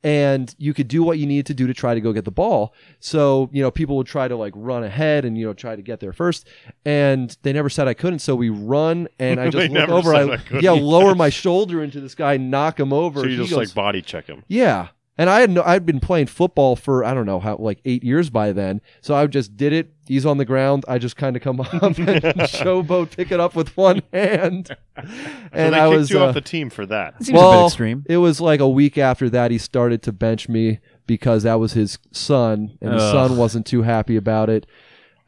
And 0.04 0.54
you 0.58 0.74
could 0.74 0.86
do 0.86 1.02
what 1.02 1.18
you 1.18 1.26
needed 1.26 1.46
to 1.46 1.54
do 1.54 1.66
to 1.66 1.74
try 1.74 1.92
to 1.92 2.00
go 2.00 2.12
get 2.12 2.24
the 2.24 2.30
ball. 2.30 2.72
So, 3.00 3.50
you 3.52 3.60
know, 3.60 3.72
people 3.72 3.96
would 3.96 4.06
try 4.06 4.28
to 4.28 4.36
like 4.36 4.52
run 4.54 4.84
ahead 4.84 5.24
and, 5.24 5.36
you 5.36 5.44
know, 5.44 5.54
try 5.54 5.74
to 5.74 5.82
get 5.82 5.98
there 5.98 6.12
first. 6.12 6.46
And 6.84 7.36
they 7.42 7.52
never 7.52 7.68
said 7.68 7.88
I 7.88 7.94
couldn't. 7.94 8.20
So 8.20 8.36
we 8.36 8.48
run 8.48 9.08
and 9.18 9.40
I 9.40 9.44
They 9.50 9.50
just 9.50 9.62
look 9.64 9.72
never 9.72 9.92
over. 9.94 10.12
said 10.12 10.30
I, 10.30 10.34
I 10.34 10.36
couldn't. 10.36 10.62
yeah, 10.62 10.70
lower 10.70 11.14
my 11.16 11.30
shoulder 11.30 11.82
into 11.82 12.00
this 12.00 12.14
guy, 12.14 12.36
knock 12.36 12.78
him 12.78 12.92
over. 12.92 13.20
So 13.22 13.26
you 13.26 13.32
He 13.32 13.36
just 13.38 13.50
goes- 13.50 13.58
like 13.70 13.74
body 13.74 14.00
check 14.00 14.26
him. 14.28 14.44
yeah. 14.46 14.88
And 15.20 15.28
I 15.28 15.40
had 15.40 15.50
no, 15.50 15.62
I'd 15.64 15.84
been 15.84 15.98
playing 15.98 16.28
football 16.28 16.76
for 16.76 17.04
I 17.04 17.12
don't 17.12 17.26
know 17.26 17.40
how 17.40 17.56
like 17.56 17.80
eight 17.84 18.04
years 18.04 18.30
by 18.30 18.52
then. 18.52 18.80
So 19.00 19.16
I 19.16 19.26
just 19.26 19.56
did 19.56 19.72
it. 19.72 19.92
He's 20.06 20.24
on 20.24 20.38
the 20.38 20.44
ground. 20.44 20.84
I 20.86 20.98
just 20.98 21.16
kind 21.16 21.34
of 21.36 21.42
come 21.42 21.60
up 21.60 21.72
and 21.72 21.96
showboat, 21.98 23.16
pick 23.16 23.32
it 23.32 23.40
up 23.40 23.54
with 23.56 23.76
one 23.76 24.02
hand. 24.12 24.76
So 24.98 25.04
And 25.52 25.74
they 25.74 25.78
I 25.80 25.88
kicked 25.88 25.98
was 25.98 26.10
you 26.10 26.20
uh, 26.20 26.26
off 26.28 26.34
the 26.34 26.40
team 26.40 26.70
for 26.70 26.84
that. 26.86 27.22
Seems 27.22 27.38
a 27.38 27.42
bit 27.42 27.64
extreme. 27.66 28.04
it 28.08 28.16
was 28.16 28.40
like 28.40 28.58
a 28.58 28.68
week 28.68 28.98
after 28.98 29.30
that 29.30 29.50
he 29.52 29.58
started 29.58 30.02
to 30.02 30.12
bench 30.12 30.48
me 30.48 30.80
because 31.06 31.44
that 31.44 31.60
was 31.60 31.72
his 31.74 31.98
son, 32.10 32.76
and 32.80 32.92
his 32.94 33.02
Ugh. 33.02 33.12
son 33.12 33.36
wasn't 33.36 33.64
too 33.64 33.82
happy 33.82 34.16
about 34.16 34.50
it. 34.50 34.66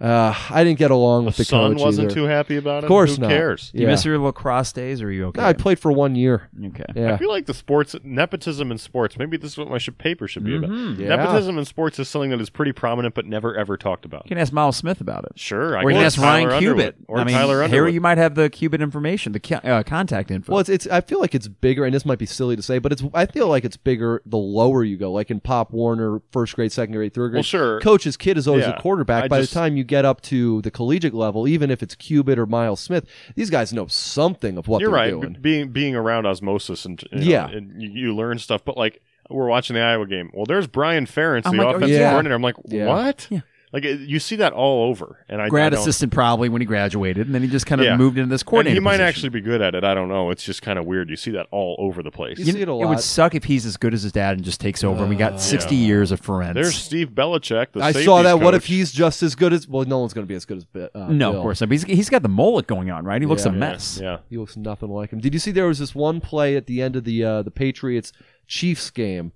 Uh, 0.01 0.35
I 0.49 0.65
didn't 0.65 0.79
get 0.79 0.91
along 0.91 1.27
with 1.27 1.37
The 1.37 1.43
the 1.43 1.45
son 1.45 1.73
coach 1.75 1.83
wasn't 1.83 2.07
either. 2.07 2.15
too 2.15 2.25
happy 2.25 2.57
about 2.57 2.79
it. 2.79 2.85
Of 2.85 2.89
course 2.89 3.17
Who 3.17 3.23
not. 3.23 3.31
cares? 3.31 3.71
You 3.75 3.83
Yeah. 3.83 3.89
miss 3.89 4.05
your 4.05 4.19
lacrosse 4.19 4.73
days, 4.73 5.03
or 5.03 5.09
are 5.09 5.11
you 5.13 5.27
okay? 5.27 5.43
No, 5.43 5.47
I 5.47 5.53
played 5.53 5.79
for 5.79 5.93
one 5.93 6.15
year. 6.15 6.49
okay. 6.69 6.85
Yeah. 6.97 7.13
I 7.13 7.17
feel 7.19 7.29
like 7.29 7.45
the 7.45 7.53
sports 7.53 7.95
nepotism 8.03 8.71
in 8.73 8.79
sports. 8.79 9.19
Maybe 9.19 9.37
this 9.37 9.53
is 9.53 9.59
what 9.59 9.69
my 9.69 9.77
sh- 9.77 9.91
paper 9.99 10.27
should 10.27 10.45
be 10.45 10.57
about. 10.57 10.71
Mhm. 10.71 10.99
Yeah. 10.99 11.09
Nepotism 11.17 11.59
in 11.59 11.65
sports 11.67 11.99
is 11.99 12.09
something 12.09 12.31
that 12.31 12.41
is 12.41 12.49
pretty 12.49 12.73
prominent, 12.73 13.15
but 13.15 13.27
never 13.27 13.55
ever 13.55 13.77
talked 13.77 14.07
about. 14.07 14.23
You 14.25 14.31
can 14.31 14.39
ask 14.39 14.53
Miles 14.55 14.77
Smith 14.79 15.03
about 15.03 15.25
it. 15.25 15.33
Sure, 15.37 15.77
I 15.77 15.83
or 15.83 15.91
you 15.91 15.97
can 15.97 16.05
guess 16.05 16.17
ask 16.17 16.23
Ryan 16.25 16.49
Tyler 16.49 16.61
Cubit. 16.61 16.71
Underwood. 16.71 16.95
Or 17.09 17.19
I 17.19 17.25
mean, 17.25 17.35
Tyler 17.35 17.69
Harry, 17.69 17.93
you 17.93 18.01
might 18.01 18.17
have 18.19 18.35
the 18.37 18.49
Cubit 18.49 18.81
information, 18.81 19.33
the 19.33 19.41
ca- 19.41 19.61
uh, 19.65 19.83
contact 19.83 20.31
info. 20.31 20.53
Well, 20.53 20.61
it's, 20.61 20.71
it's. 20.71 20.87
I 20.87 21.03
feel 21.03 21.21
like 21.21 21.35
it's 21.35 21.49
bigger, 21.49 21.85
and 21.85 21.95
this 21.95 22.07
might 22.07 22.19
be 22.19 22.27
silly 22.27 22.57
to 22.57 22.63
say, 22.63 22.79
but 22.79 22.91
it's. 22.93 23.03
I 23.13 23.27
feel 23.27 23.49
like 23.49 23.65
it's 23.67 23.77
bigger 23.77 24.23
the 24.25 24.39
lower 24.39 24.83
you 24.83 24.97
go. 24.97 25.13
Like 25.13 25.31
in 25.31 25.41
Pop 25.41 25.73
Warner, 25.73 26.23
first 26.33 26.55
grade, 26.57 26.73
second 26.73 26.95
grade, 26.95 27.13
third 27.13 27.29
grade. 27.33 27.39
Well, 27.39 27.43
sure. 27.43 27.81
Coach's 27.81 28.17
kid 28.17 28.39
is 28.39 28.49
always 28.49 28.65
Yeah. 28.65 28.79
a 28.79 28.81
quarterback. 28.81 29.25
I 29.25 29.29
By 29.29 29.41
just- 29.41 29.53
the 29.53 29.59
time 29.61 29.77
you 29.77 29.85
get 29.91 30.07
up 30.07 30.23
to 30.23 30.63
the 30.63 30.71
collegiate 30.71 31.13
level, 31.13 31.47
even 31.47 31.71
if 31.71 31.83
it's 31.83 31.95
Cubit 31.95 32.39
or 32.39 32.47
Miles 32.47 32.81
Smith, 32.81 33.05
these 33.35 33.51
guys 33.51 33.73
know 33.75 33.87
something 33.89 34.57
of 34.57 34.67
what 34.69 34.81
You're 34.81 34.91
they're 34.91 34.97
right. 34.97 35.11
doing. 35.11 35.37
Being 35.41 35.69
being 35.73 35.95
around 35.95 36.25
osmosis 36.27 36.87
and 36.87 37.03
you 37.13 37.19
know, 37.19 37.25
Yeah. 37.27 37.49
and 37.51 37.83
you, 37.83 37.91
you 37.91 38.15
learn 38.15 38.39
stuff. 38.39 38.65
But 38.65 38.79
like 38.79 39.03
we're 39.29 39.47
watching 39.49 39.75
the 39.75 39.83
Iowa 39.83 40.07
game. 40.07 40.31
Well, 40.33 40.47
there's 40.47 40.67
Brian 40.67 41.05
Ferentz, 41.07 41.43
I'm 41.47 41.57
the 41.57 41.63
like, 41.65 41.75
oh, 41.75 41.77
offensive 41.77 41.99
yeah. 42.01 42.11
coordinator. 42.11 42.35
I'm 42.35 42.43
like, 42.43 42.57
Yeah. 42.67 42.87
what? 42.87 43.27
Yeah. 43.31 43.41
Like 43.73 43.85
you 43.85 44.19
see 44.19 44.35
that 44.37 44.53
all 44.53 44.89
over, 44.91 45.25
and 45.29 45.41
I, 45.41 45.45
I 45.45 45.49
grad 45.49 45.71
don't- 45.71 45.81
assistant 45.81 46.13
probably 46.13 46.49
when 46.49 46.61
he 46.61 46.67
graduated, 46.67 47.27
and 47.27 47.33
then 47.33 47.41
he 47.43 47.47
just 47.49 47.67
kind 47.67 47.81
of 47.81 47.85
Yeah. 47.85 47.97
moved 47.97 48.19
into 48.19 48.29
this 48.29 48.43
And 48.43 48.47
coordinator. 48.49 48.75
he 48.75 48.81
might 48.81 48.95
position. 48.95 49.07
actually 49.07 49.29
be 49.29 49.41
good 49.43 49.63
at 49.63 49.77
it. 49.77 49.85
I 49.85 49.95
don't 49.95 50.09
know. 50.09 50.31
It's 50.31 50.43
just 50.43 50.61
kind 50.61 50.77
of 50.77 50.87
weird. 50.87 51.09
You 51.09 51.15
see 51.15 51.31
that 51.31 51.47
all 51.53 51.77
over 51.79 52.03
the 52.03 52.11
place. 52.11 52.39
You 52.41 52.47
You 52.47 52.53
see 52.53 52.61
it 52.63 52.69
a 52.69 52.75
lot. 52.75 52.85
It 52.85 52.89
would 52.89 52.99
suck 52.99 53.37
if 53.37 53.45
he's 53.45 53.65
as 53.65 53.77
good 53.77 53.95
as 53.95 54.03
his 54.03 54.11
dad 54.11 54.35
and 54.37 54.45
just 54.45 54.61
takes 54.61 54.83
over. 54.83 55.03
and 55.03 55.09
we 55.09 55.15
got 55.15 55.41
60 55.41 55.77
years 55.77 56.11
of 56.11 56.21
Ferentz. 56.21 56.55
There's 56.55 56.75
Steve 56.75 57.11
Belichick. 57.11 57.69
The 57.73 57.81
I 57.81 57.93
saw 57.93 57.99
safeties 58.19 58.25
that. 58.25 58.41
What 58.41 58.55
if 58.55 58.67
he's 58.67 58.91
just 58.91 59.23
as 59.23 59.37
good 59.37 59.53
as? 59.53 59.69
Well, 59.69 59.85
no 59.85 60.01
one's 60.01 60.15
going 60.15 60.27
to 60.27 60.29
be 60.29 60.35
as 60.35 60.45
good 60.45 60.57
as. 60.57 60.65
Bi- 60.65 60.89
Uh, 60.93 61.07
no, 61.09 61.31
Bill. 61.31 61.41
of 61.41 61.43
course 61.45 61.61
not. 61.61 61.69
But 61.69 61.75
he's, 61.75 61.85
he's 61.85 62.11
got 62.11 62.23
the 62.25 62.29
mullet 62.29 62.67
going 62.67 62.91
on, 62.91 63.05
right? 63.05 63.23
He 63.23 63.27
looks 63.29 63.45
Yeah. 63.47 63.53
a 63.53 63.55
mess. 63.55 64.01
Yeah. 64.03 64.17
He 64.29 64.37
looks 64.37 64.57
nothing 64.57 64.89
like 64.91 65.13
him. 65.13 65.21
Did 65.21 65.33
you 65.33 65.39
see 65.39 65.53
there 65.53 65.69
was 65.69 65.79
this 65.79 65.95
one 65.95 66.21
play 66.21 66.57
at 66.57 66.67
the 66.67 66.83
end 66.83 66.97
of 66.97 67.05
the 67.05 67.23
uh, 67.23 67.43
the 67.43 67.53
Patriots 67.53 68.13
Chiefs 68.49 68.91
game 68.91 69.31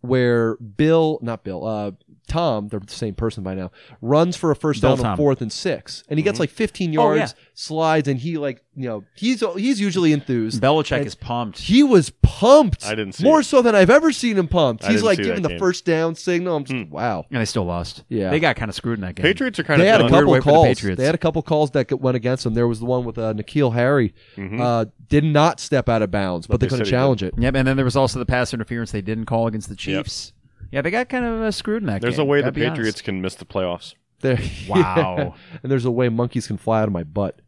where 0.00 0.56
Bill, 0.56 1.18
not 1.22 1.42
Bill, 1.44 1.66
uh, 1.66 1.90
Tom, 2.30 2.68
they're 2.68 2.80
the 2.80 2.90
same 2.92 3.14
person 3.14 3.42
by 3.42 3.54
now, 3.54 3.70
runs 4.00 4.36
for 4.36 4.50
a 4.50 4.56
first 4.56 4.80
Bill 4.80 4.96
down 4.96 5.04
on 5.04 5.16
fourth 5.16 5.42
and 5.42 5.52
six, 5.52 6.02
and 6.08 6.18
he 6.18 6.22
gets 6.22 6.40
like 6.40 6.48
15 6.50 6.90
Oh, 6.90 6.92
yards, 7.14 7.34
yeah. 7.36 7.44
slides, 7.54 8.08
and 8.08 8.18
he 8.18 8.38
like 8.38 8.62
you 8.74 8.88
know 8.88 9.04
he's 9.16 9.42
he's 9.56 9.80
usually 9.80 10.12
enthused. 10.12 10.62
Belichick 10.62 10.98
And 10.98 11.06
is 11.06 11.14
pumped. 11.14 11.58
He 11.58 11.82
was 11.82 12.10
pumped. 12.22 12.86
I 12.86 12.90
didn't 12.94 13.12
see 13.16 13.24
more 13.24 13.40
it. 13.40 13.44
so 13.44 13.60
than 13.60 13.74
I've 13.74 13.90
ever 13.90 14.12
seen 14.12 14.38
him 14.38 14.48
pumped. 14.48 14.84
I 14.84 14.88
He's 14.88 14.96
didn't 14.96 15.06
like 15.06 15.16
see 15.18 15.24
giving 15.24 15.42
that 15.42 15.48
the 15.48 15.54
game. 15.54 15.58
first 15.58 15.84
down 15.84 16.14
signal. 16.14 16.56
I'm 16.56 16.64
just 16.64 16.88
wow. 16.90 17.26
and 17.30 17.40
they 17.40 17.44
still 17.44 17.64
lost. 17.64 18.04
Yeah. 18.08 18.30
They 18.30 18.40
got 18.40 18.56
kind 18.56 18.68
of 18.68 18.74
screwed 18.74 18.98
in 18.98 19.02
that 19.02 19.16
game. 19.16 19.24
Patriots 19.24 19.58
are 19.58 19.64
kind 19.64 19.80
They 19.82 19.88
of 19.88 19.92
had 19.92 20.00
a 20.00 20.04
done. 20.04 20.12
Weird 20.12 20.22
couple 20.22 20.32
way 20.32 20.38
for 20.40 20.44
the 20.44 20.50
calls. 20.52 20.66
Patriots. 20.68 20.98
They 20.98 21.04
had 21.04 21.14
a 21.14 21.18
couple 21.18 21.42
calls 21.42 21.70
that 21.72 22.00
went 22.00 22.16
against 22.16 22.44
them. 22.44 22.54
There 22.54 22.68
was 22.68 22.78
the 22.80 22.86
one 22.86 23.04
with 23.04 23.18
uh, 23.18 23.34
N'Keal 23.34 23.74
Harry, 23.74 24.14
Mhm. 24.36 24.60
uh, 24.60 24.86
did 25.08 25.24
not 25.24 25.58
step 25.60 25.88
out 25.88 26.00
of 26.02 26.10
bounds, 26.10 26.46
but, 26.46 26.54
But 26.54 26.60
they, 26.60 26.66
they 26.66 26.70
couldn't 26.70 26.86
said 26.86 26.90
he 26.90 26.96
challenge 26.96 27.22
it. 27.22 27.34
Yep, 27.36 27.54
and 27.56 27.66
then 27.66 27.76
there 27.76 27.84
was 27.84 27.96
also 27.96 28.18
the 28.20 28.26
pass 28.26 28.54
interference 28.54 28.92
they 28.92 29.02
didn't 29.02 29.26
call 29.26 29.46
against 29.48 29.68
the 29.68 29.76
Chiefs. 29.76 30.32
Yeah, 30.70 30.82
they 30.82 30.90
got 30.90 31.08
kind 31.08 31.24
of 31.24 31.40
uh, 31.42 31.50
screwed 31.50 31.82
in 31.82 31.86
that 31.88 32.00
There's 32.00 32.16
game. 32.16 32.22
a 32.22 32.24
way 32.26 32.38
the 32.38 32.42
gotta 32.44 32.52
be 32.52 32.64
honest. 32.64 32.76
Patriots 32.78 33.02
can 33.02 33.20
miss 33.20 33.34
the 33.34 33.44
playoffs. 33.44 33.94
There, 34.20 34.38
Wow. 34.68 35.34
and 35.62 35.70
there's 35.72 35.84
a 35.84 35.90
way 35.90 36.08
monkeys 36.08 36.46
can 36.46 36.56
fly 36.58 36.80
out 36.82 36.88
of 36.88 36.92
my 36.92 37.04
butt. 37.04 37.40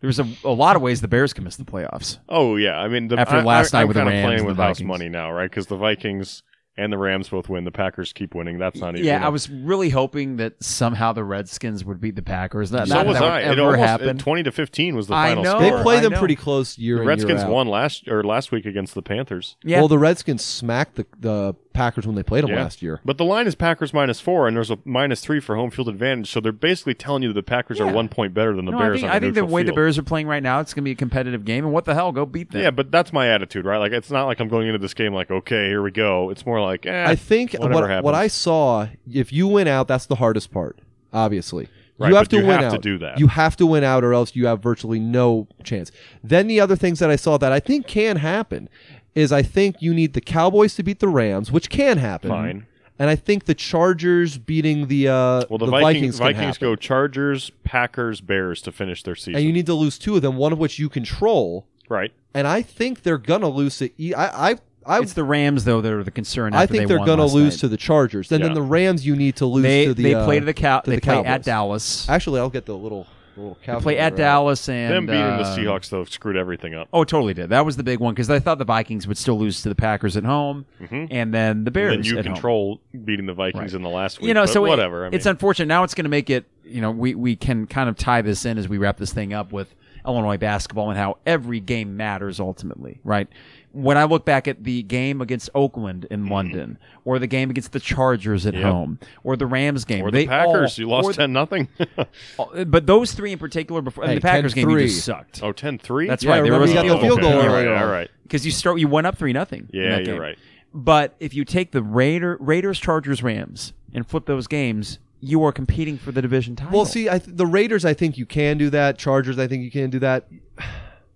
There's 0.00 0.18
a, 0.18 0.26
a 0.44 0.50
lot 0.50 0.76
of 0.76 0.82
ways 0.82 1.02
the 1.02 1.08
Bears 1.08 1.34
can 1.34 1.44
miss 1.44 1.56
the 1.56 1.64
playoffs. 1.64 2.18
Oh 2.26 2.56
yeah, 2.56 2.78
I 2.78 2.88
mean, 2.88 3.08
the, 3.08 3.18
After 3.20 3.36
I, 3.36 3.42
last 3.42 3.74
I, 3.74 3.78
night 3.78 3.82
I'm 3.82 3.88
with 3.88 3.96
the 3.96 4.00
kind 4.00 4.08
of 4.08 4.14
Rams 4.14 4.24
playing 4.26 4.38
and 4.38 4.46
with 4.46 4.56
the 4.56 4.62
house 4.62 4.78
Vikings. 4.78 4.88
money 4.88 5.08
now, 5.10 5.30
right? 5.30 5.50
Because 5.50 5.66
the 5.66 5.76
Vikings 5.76 6.42
and 6.80 6.92
the 6.92 6.98
Rams 6.98 7.28
both 7.28 7.48
win. 7.48 7.64
The 7.64 7.70
Packers 7.70 8.12
keep 8.12 8.34
winning. 8.34 8.58
That's 8.58 8.80
not 8.80 8.94
even. 8.94 9.04
Yeah, 9.06 9.14
you 9.14 9.20
know. 9.20 9.26
I 9.26 9.28
was 9.28 9.50
really 9.50 9.90
hoping 9.90 10.36
that 10.38 10.62
somehow 10.62 11.12
the 11.12 11.22
Redskins 11.24 11.84
would 11.84 12.00
beat 12.00 12.16
the 12.16 12.22
Packers. 12.22 12.70
That, 12.70 12.88
So 12.88 12.94
not 12.94 13.06
was 13.06 13.18
that 13.18 13.24
I. 13.24 13.34
would 13.48 13.58
It 13.58 13.58
ever 13.60 13.62
almost 13.72 13.80
happen. 13.80 14.18
twenty 14.18 14.42
to 14.44 14.50
fifteen 14.52 14.96
was 14.96 15.06
the 15.06 15.14
I 15.14 15.28
final 15.28 15.44
know. 15.44 15.50
score. 15.58 15.76
They 15.78 15.82
play 15.82 15.96
I 15.98 16.00
them 16.00 16.12
know. 16.12 16.18
pretty 16.18 16.36
close 16.36 16.78
year 16.78 16.96
The 16.96 17.02
in, 17.02 17.08
Redskins 17.08 17.38
year 17.40 17.46
out. 17.46 17.52
won 17.52 17.68
last 17.68 18.08
or 18.08 18.22
last 18.24 18.50
week 18.52 18.64
against 18.66 18.94
the 18.94 19.02
Panthers. 19.02 19.56
yeah, 19.62 19.78
Well, 19.78 19.88
the 19.88 19.98
Redskins 19.98 20.44
smacked 20.44 20.96
the, 20.96 21.06
the 21.18 21.54
Packers 21.72 22.06
when 22.06 22.16
they 22.16 22.22
played 22.22 22.42
them 22.44 22.50
Yeah. 22.50 22.62
last 22.62 22.82
year. 22.82 23.00
But 23.04 23.16
the 23.16 23.24
line 23.24 23.46
is 23.46 23.54
Packers 23.54 23.94
minus 23.94 24.20
four, 24.20 24.48
and 24.48 24.56
there's 24.56 24.70
a 24.70 24.78
minus 24.84 25.20
three 25.20 25.40
for 25.40 25.54
home 25.54 25.70
field 25.70 25.88
advantage. 25.88 26.30
So 26.30 26.40
they're 26.40 26.52
basically 26.52 26.94
telling 26.94 27.22
you 27.22 27.28
that 27.28 27.34
the 27.34 27.42
Packers 27.42 27.78
Yeah. 27.78 27.90
are 27.90 27.92
one 27.92 28.08
point 28.08 28.34
better 28.34 28.54
than 28.54 28.64
the 28.64 28.72
no, 28.72 28.78
Bears. 28.78 28.98
I 28.98 29.00
think, 29.00 29.10
on 29.10 29.16
I 29.16 29.20
think 29.20 29.34
the 29.34 29.40
neutral 29.42 29.54
way 29.54 29.62
the. 29.62 29.72
Bears 29.72 29.98
are 29.98 30.02
playing 30.02 30.26
right 30.26 30.42
now, 30.42 30.60
it's 30.60 30.74
going 30.74 30.82
to 30.82 30.84
be 30.84 30.92
a 30.92 30.96
competitive 30.96 31.44
game. 31.44 31.64
And 31.64 31.72
what 31.72 31.84
the 31.84 31.94
hell, 31.94 32.12
go 32.12 32.26
beat 32.26 32.50
them. 32.50 32.62
Yeah, 32.62 32.70
but 32.70 32.90
that's 32.90 33.12
my 33.12 33.28
attitude, 33.28 33.64
right? 33.64 33.78
Like 33.78 33.92
it's 33.92 34.10
not 34.10 34.26
like 34.26 34.40
I'm 34.40 34.48
going 34.48 34.66
into 34.66 34.78
this 34.78 34.94
game 34.94 35.14
like, 35.14 35.30
okay, 35.30 35.68
here 35.68 35.82
we 35.82 35.90
go. 35.90 36.30
It's 36.30 36.44
more 36.44 36.60
like, 36.60 36.86
eh, 36.86 37.04
I 37.08 37.14
think 37.14 37.54
what, 37.54 37.88
happens. 37.88 38.04
what 38.04 38.14
I 38.14 38.26
saw, 38.26 38.88
if 39.10 39.32
you 39.32 39.46
win 39.46 39.68
out, 39.68 39.86
that's 39.88 40.06
the 40.06 40.16
hardest 40.16 40.50
part, 40.52 40.80
obviously. 41.12 41.68
Right, 41.98 42.08
you 42.08 42.14
have 42.14 42.30
but 42.30 42.36
to 42.36 42.42
you 42.42 42.46
win 42.46 42.60
have 42.60 42.72
to 42.72 42.78
do 42.78 42.96
that. 42.98 43.18
You 43.20 43.26
have 43.26 43.56
to 43.58 43.66
win 43.66 43.84
out, 43.84 44.04
or 44.04 44.14
else 44.14 44.34
you 44.34 44.46
have 44.46 44.62
virtually 44.62 44.98
no 44.98 45.48
chance. 45.62 45.92
Then 46.24 46.46
the 46.46 46.58
other 46.58 46.74
things 46.74 46.98
that 47.00 47.10
I 47.10 47.16
saw 47.16 47.36
that 47.36 47.52
I 47.52 47.60
think 47.60 47.86
can 47.86 48.16
happen 48.16 48.70
is 49.14 49.32
I 49.32 49.42
think 49.42 49.76
you 49.80 49.92
need 49.94 50.12
the 50.12 50.20
Cowboys 50.20 50.74
to 50.76 50.82
beat 50.82 51.00
the 51.00 51.08
Rams, 51.08 51.50
which 51.50 51.68
can 51.70 51.98
happen. 51.98 52.30
Fine. 52.30 52.66
And 52.98 53.08
I 53.08 53.16
think 53.16 53.46
the 53.46 53.54
Chargers 53.54 54.36
beating 54.36 54.88
the 54.88 55.08
uh, 55.08 55.44
Well, 55.48 55.56
the, 55.58 55.64
the 55.66 55.70
Vikings, 55.70 56.18
Vikings, 56.18 56.18
can 56.18 56.34
Vikings 56.34 56.58
go 56.58 56.76
Chargers, 56.76 57.50
Packers, 57.64 58.20
Bears 58.20 58.60
to 58.62 58.72
finish 58.72 59.02
their 59.02 59.14
season. 59.14 59.36
and 59.36 59.44
you 59.44 59.52
need 59.52 59.66
to 59.66 59.74
lose 59.74 59.98
two 59.98 60.16
of 60.16 60.22
them, 60.22 60.36
one 60.36 60.52
of 60.52 60.58
which 60.58 60.78
you 60.78 60.88
control. 60.88 61.66
right. 61.88 62.12
And 62.34 62.46
I 62.46 62.62
think 62.62 63.02
they're 63.02 63.18
gonna 63.18 63.48
lose 63.48 63.80
it. 63.82 63.92
I 64.16 64.56
I 64.86 65.00
It's 65.00 65.14
the 65.14 65.24
Rams 65.24 65.64
though 65.64 65.80
that 65.80 65.92
are 65.92 66.04
the 66.04 66.10
concern. 66.12 66.54
I 66.54 66.66
think 66.66 66.82
they 66.82 66.84
they're 66.86 66.98
won 66.98 67.06
gonna 67.06 67.26
lose 67.26 67.54
night. 67.54 67.60
to 67.60 67.68
the 67.68 67.76
Chargers. 67.76 68.30
And 68.30 68.42
then 68.44 68.50
Yeah. 68.52 68.54
the 68.54 68.62
Rams, 68.62 69.04
you 69.04 69.16
need 69.16 69.34
to 69.36 69.46
lose 69.46 69.62
They 69.64 69.86
to 69.86 69.94
the. 69.94 70.02
they 70.04 70.14
uh, 70.14 70.24
play 70.24 70.38
to 70.38 70.44
the 70.46 70.54
cow. 70.54 70.80
to 70.80 70.90
They 70.90 70.96
the 70.96 71.02
play 71.02 71.14
Cowboys. 71.16 71.26
at 71.30 71.42
Dallas. 71.42 72.08
Actually, 72.08 72.38
I'll 72.40 72.48
get 72.50 72.66
the 72.66 72.76
little 72.76 73.06
the 73.40 73.46
little. 73.48 73.58
They 73.66 73.82
play 73.82 73.98
at 73.98 74.10
calculator. 74.10 74.16
Dallas 74.16 74.68
and 74.68 74.92
Them 74.92 75.06
beating 75.06 75.20
the 75.22 75.42
uh, 75.42 75.56
Seahawks 75.56 75.88
though 75.88 76.04
screwed 76.04 76.36
everything 76.36 76.74
up. 76.74 76.88
Oh, 76.92 77.02
it 77.02 77.08
totally 77.08 77.34
did. 77.34 77.50
That 77.50 77.64
was 77.66 77.76
the 77.76 77.82
big 77.82 77.98
one 78.00 78.14
because 78.14 78.30
I 78.30 78.38
thought 78.38 78.58
the 78.58 78.64
Vikings 78.64 79.06
would 79.08 79.18
still 79.18 79.38
lose 79.38 79.62
to 79.62 79.68
the 79.68 79.74
Packers 79.74 80.16
at 80.16 80.24
home, 80.24 80.66
Mhm. 80.80 81.08
and 81.10 81.32
then 81.34 81.64
the 81.64 81.70
Bears 81.70 81.94
and 81.94 82.04
then 82.04 82.12
you 82.12 82.18
at 82.18 82.24
home. 82.26 82.34
control 82.34 82.80
beating 83.04 83.26
the 83.26 83.34
Vikings 83.34 83.72
Right. 83.72 83.74
in 83.74 83.82
the 83.82 83.88
last 83.88 84.20
week. 84.20 84.28
you 84.28 84.34
know, 84.34 84.42
but 84.42 84.50
so 84.50 84.64
it- 84.64 84.68
whatever. 84.68 85.04
I 85.06 85.08
mean, 85.08 85.14
it's 85.14 85.26
unfortunate. 85.26 85.66
Now 85.66 85.82
it's 85.84 85.94
going 85.94 86.04
to 86.04 86.10
make 86.10 86.30
it. 86.30 86.44
You 86.64 86.80
know, 86.80 86.90
we 86.92 87.14
we 87.14 87.34
can 87.36 87.66
kind 87.66 87.88
of 87.88 87.96
tie 87.96 88.22
this 88.22 88.44
in 88.44 88.56
as 88.58 88.68
we 88.68 88.78
wrap 88.78 88.96
this 88.96 89.12
thing 89.12 89.32
up 89.32 89.52
with 89.52 89.74
Illinois 90.06 90.36
basketball 90.38 90.88
and 90.90 90.98
how 90.98 91.18
every 91.26 91.60
game 91.60 91.96
matters 91.96 92.40
ultimately, 92.40 93.00
right? 93.04 93.26
When 93.72 93.96
I 93.96 94.02
look 94.04 94.24
back 94.24 94.48
at 94.48 94.64
the 94.64 94.82
game 94.82 95.20
against 95.20 95.48
Oakland 95.54 96.06
in 96.10 96.26
London, 96.26 96.76
or 97.04 97.18
the 97.20 97.28
game 97.28 97.50
against 97.50 97.70
the 97.72 97.78
Chargers 97.80 98.44
at 98.46 98.54
Mm-hmm. 98.54 98.62
Yep. 98.64 98.72
home, 98.72 98.98
or 99.22 99.36
the 99.36 99.46
Rams 99.46 99.84
game, 99.84 100.04
or 100.04 100.10
they 100.10 100.24
the 100.24 100.28
Packers, 100.28 100.76
all- 100.78 100.82
you 100.82 100.88
lost 100.88 101.14
ten 101.14 101.32
nothing. 101.32 101.68
but 102.66 102.86
those 102.86 103.12
three 103.12 103.32
in 103.32 103.38
particular, 103.38 103.80
before 103.80 104.04
Hey, 104.06 104.16
the 104.16 104.20
Packers 104.20 104.54
game, 104.54 104.68
you 104.70 104.78
just 104.80 105.04
sucked. 105.04 105.42
oh, 105.42 105.52
10-3? 105.52 106.08
That's 106.08 106.24
Yeah, 106.24 106.30
right. 106.30 106.36
There 106.36 106.44
remember 106.44 106.62
was 106.62 106.72
you 106.72 106.80
a 106.80 106.82
got 106.82 106.94
the 106.94 107.00
field 107.00 107.20
goal 107.20 107.32
all 107.32 107.38
earlier 107.46 107.72
right, 107.72 107.82
all 107.82 107.88
right. 107.88 108.10
because 108.24 108.44
you 108.44 108.50
start 108.52 108.80
you 108.80 108.88
went 108.88 109.06
up 109.06 109.16
three 109.16 109.32
nothing. 109.32 109.68
Yeah, 109.72 109.98
you're 109.98 110.20
right. 110.20 110.38
But 110.74 111.14
if 111.20 111.34
you 111.34 111.44
take 111.44 111.72
the 111.72 111.82
Raider 111.82 112.36
Raiders, 112.40 112.78
Chargers, 112.80 113.22
Rams, 113.22 113.72
and 113.94 114.06
flip 114.06 114.26
those 114.26 114.46
games, 114.46 114.98
you 115.20 115.42
are 115.44 115.52
competing 115.52 115.96
for 115.98 116.12
the 116.12 116.22
division 116.22 116.56
title. 116.56 116.72
Well, 116.76 116.86
see, 116.86 117.08
I 117.08 117.18
th- 117.18 117.36
the 117.36 117.46
Raiders, 117.46 117.84
I 117.84 117.92
think 117.94 118.16
you 118.18 118.26
can 118.26 118.56
do 118.58 118.70
that. 118.70 118.98
Chargers, 118.98 119.38
I 119.38 119.46
think 119.46 119.62
you 119.62 119.70
can 119.70 119.90
do 119.90 119.98
that. 120.00 120.26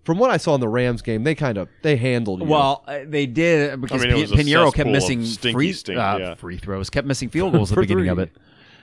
From 0.05 0.19
what 0.19 0.29
I 0.29 0.37
saw 0.37 0.53
in 0.53 0.61
the 0.61 0.67
Rams 0.67 1.01
game, 1.01 1.23
they 1.23 1.33
kind 1.33 1.57
of 1.57 1.67
they 1.81 1.97
handled 1.97 2.41
you. 2.41 2.45
Well, 2.45 2.83
uh, 2.87 2.99
they 3.05 3.25
did 3.25 3.81
because 3.81 4.03
I 4.03 4.07
mean, 4.07 4.15
P- 4.15 4.21
was 4.21 4.31
Piñeiro 4.31 4.71
kept 4.71 4.87
missing 4.87 5.25
stinky 5.25 5.53
free, 5.53 5.73
stink, 5.73 5.97
uh, 5.97 6.17
yeah. 6.19 6.35
free 6.35 6.57
throws, 6.57 6.91
kept 6.91 7.07
missing 7.07 7.29
field 7.29 7.53
goals 7.53 7.71
at 7.73 7.75
the 7.75 7.81
beginning 7.81 8.09
of 8.09 8.19
it. 8.19 8.31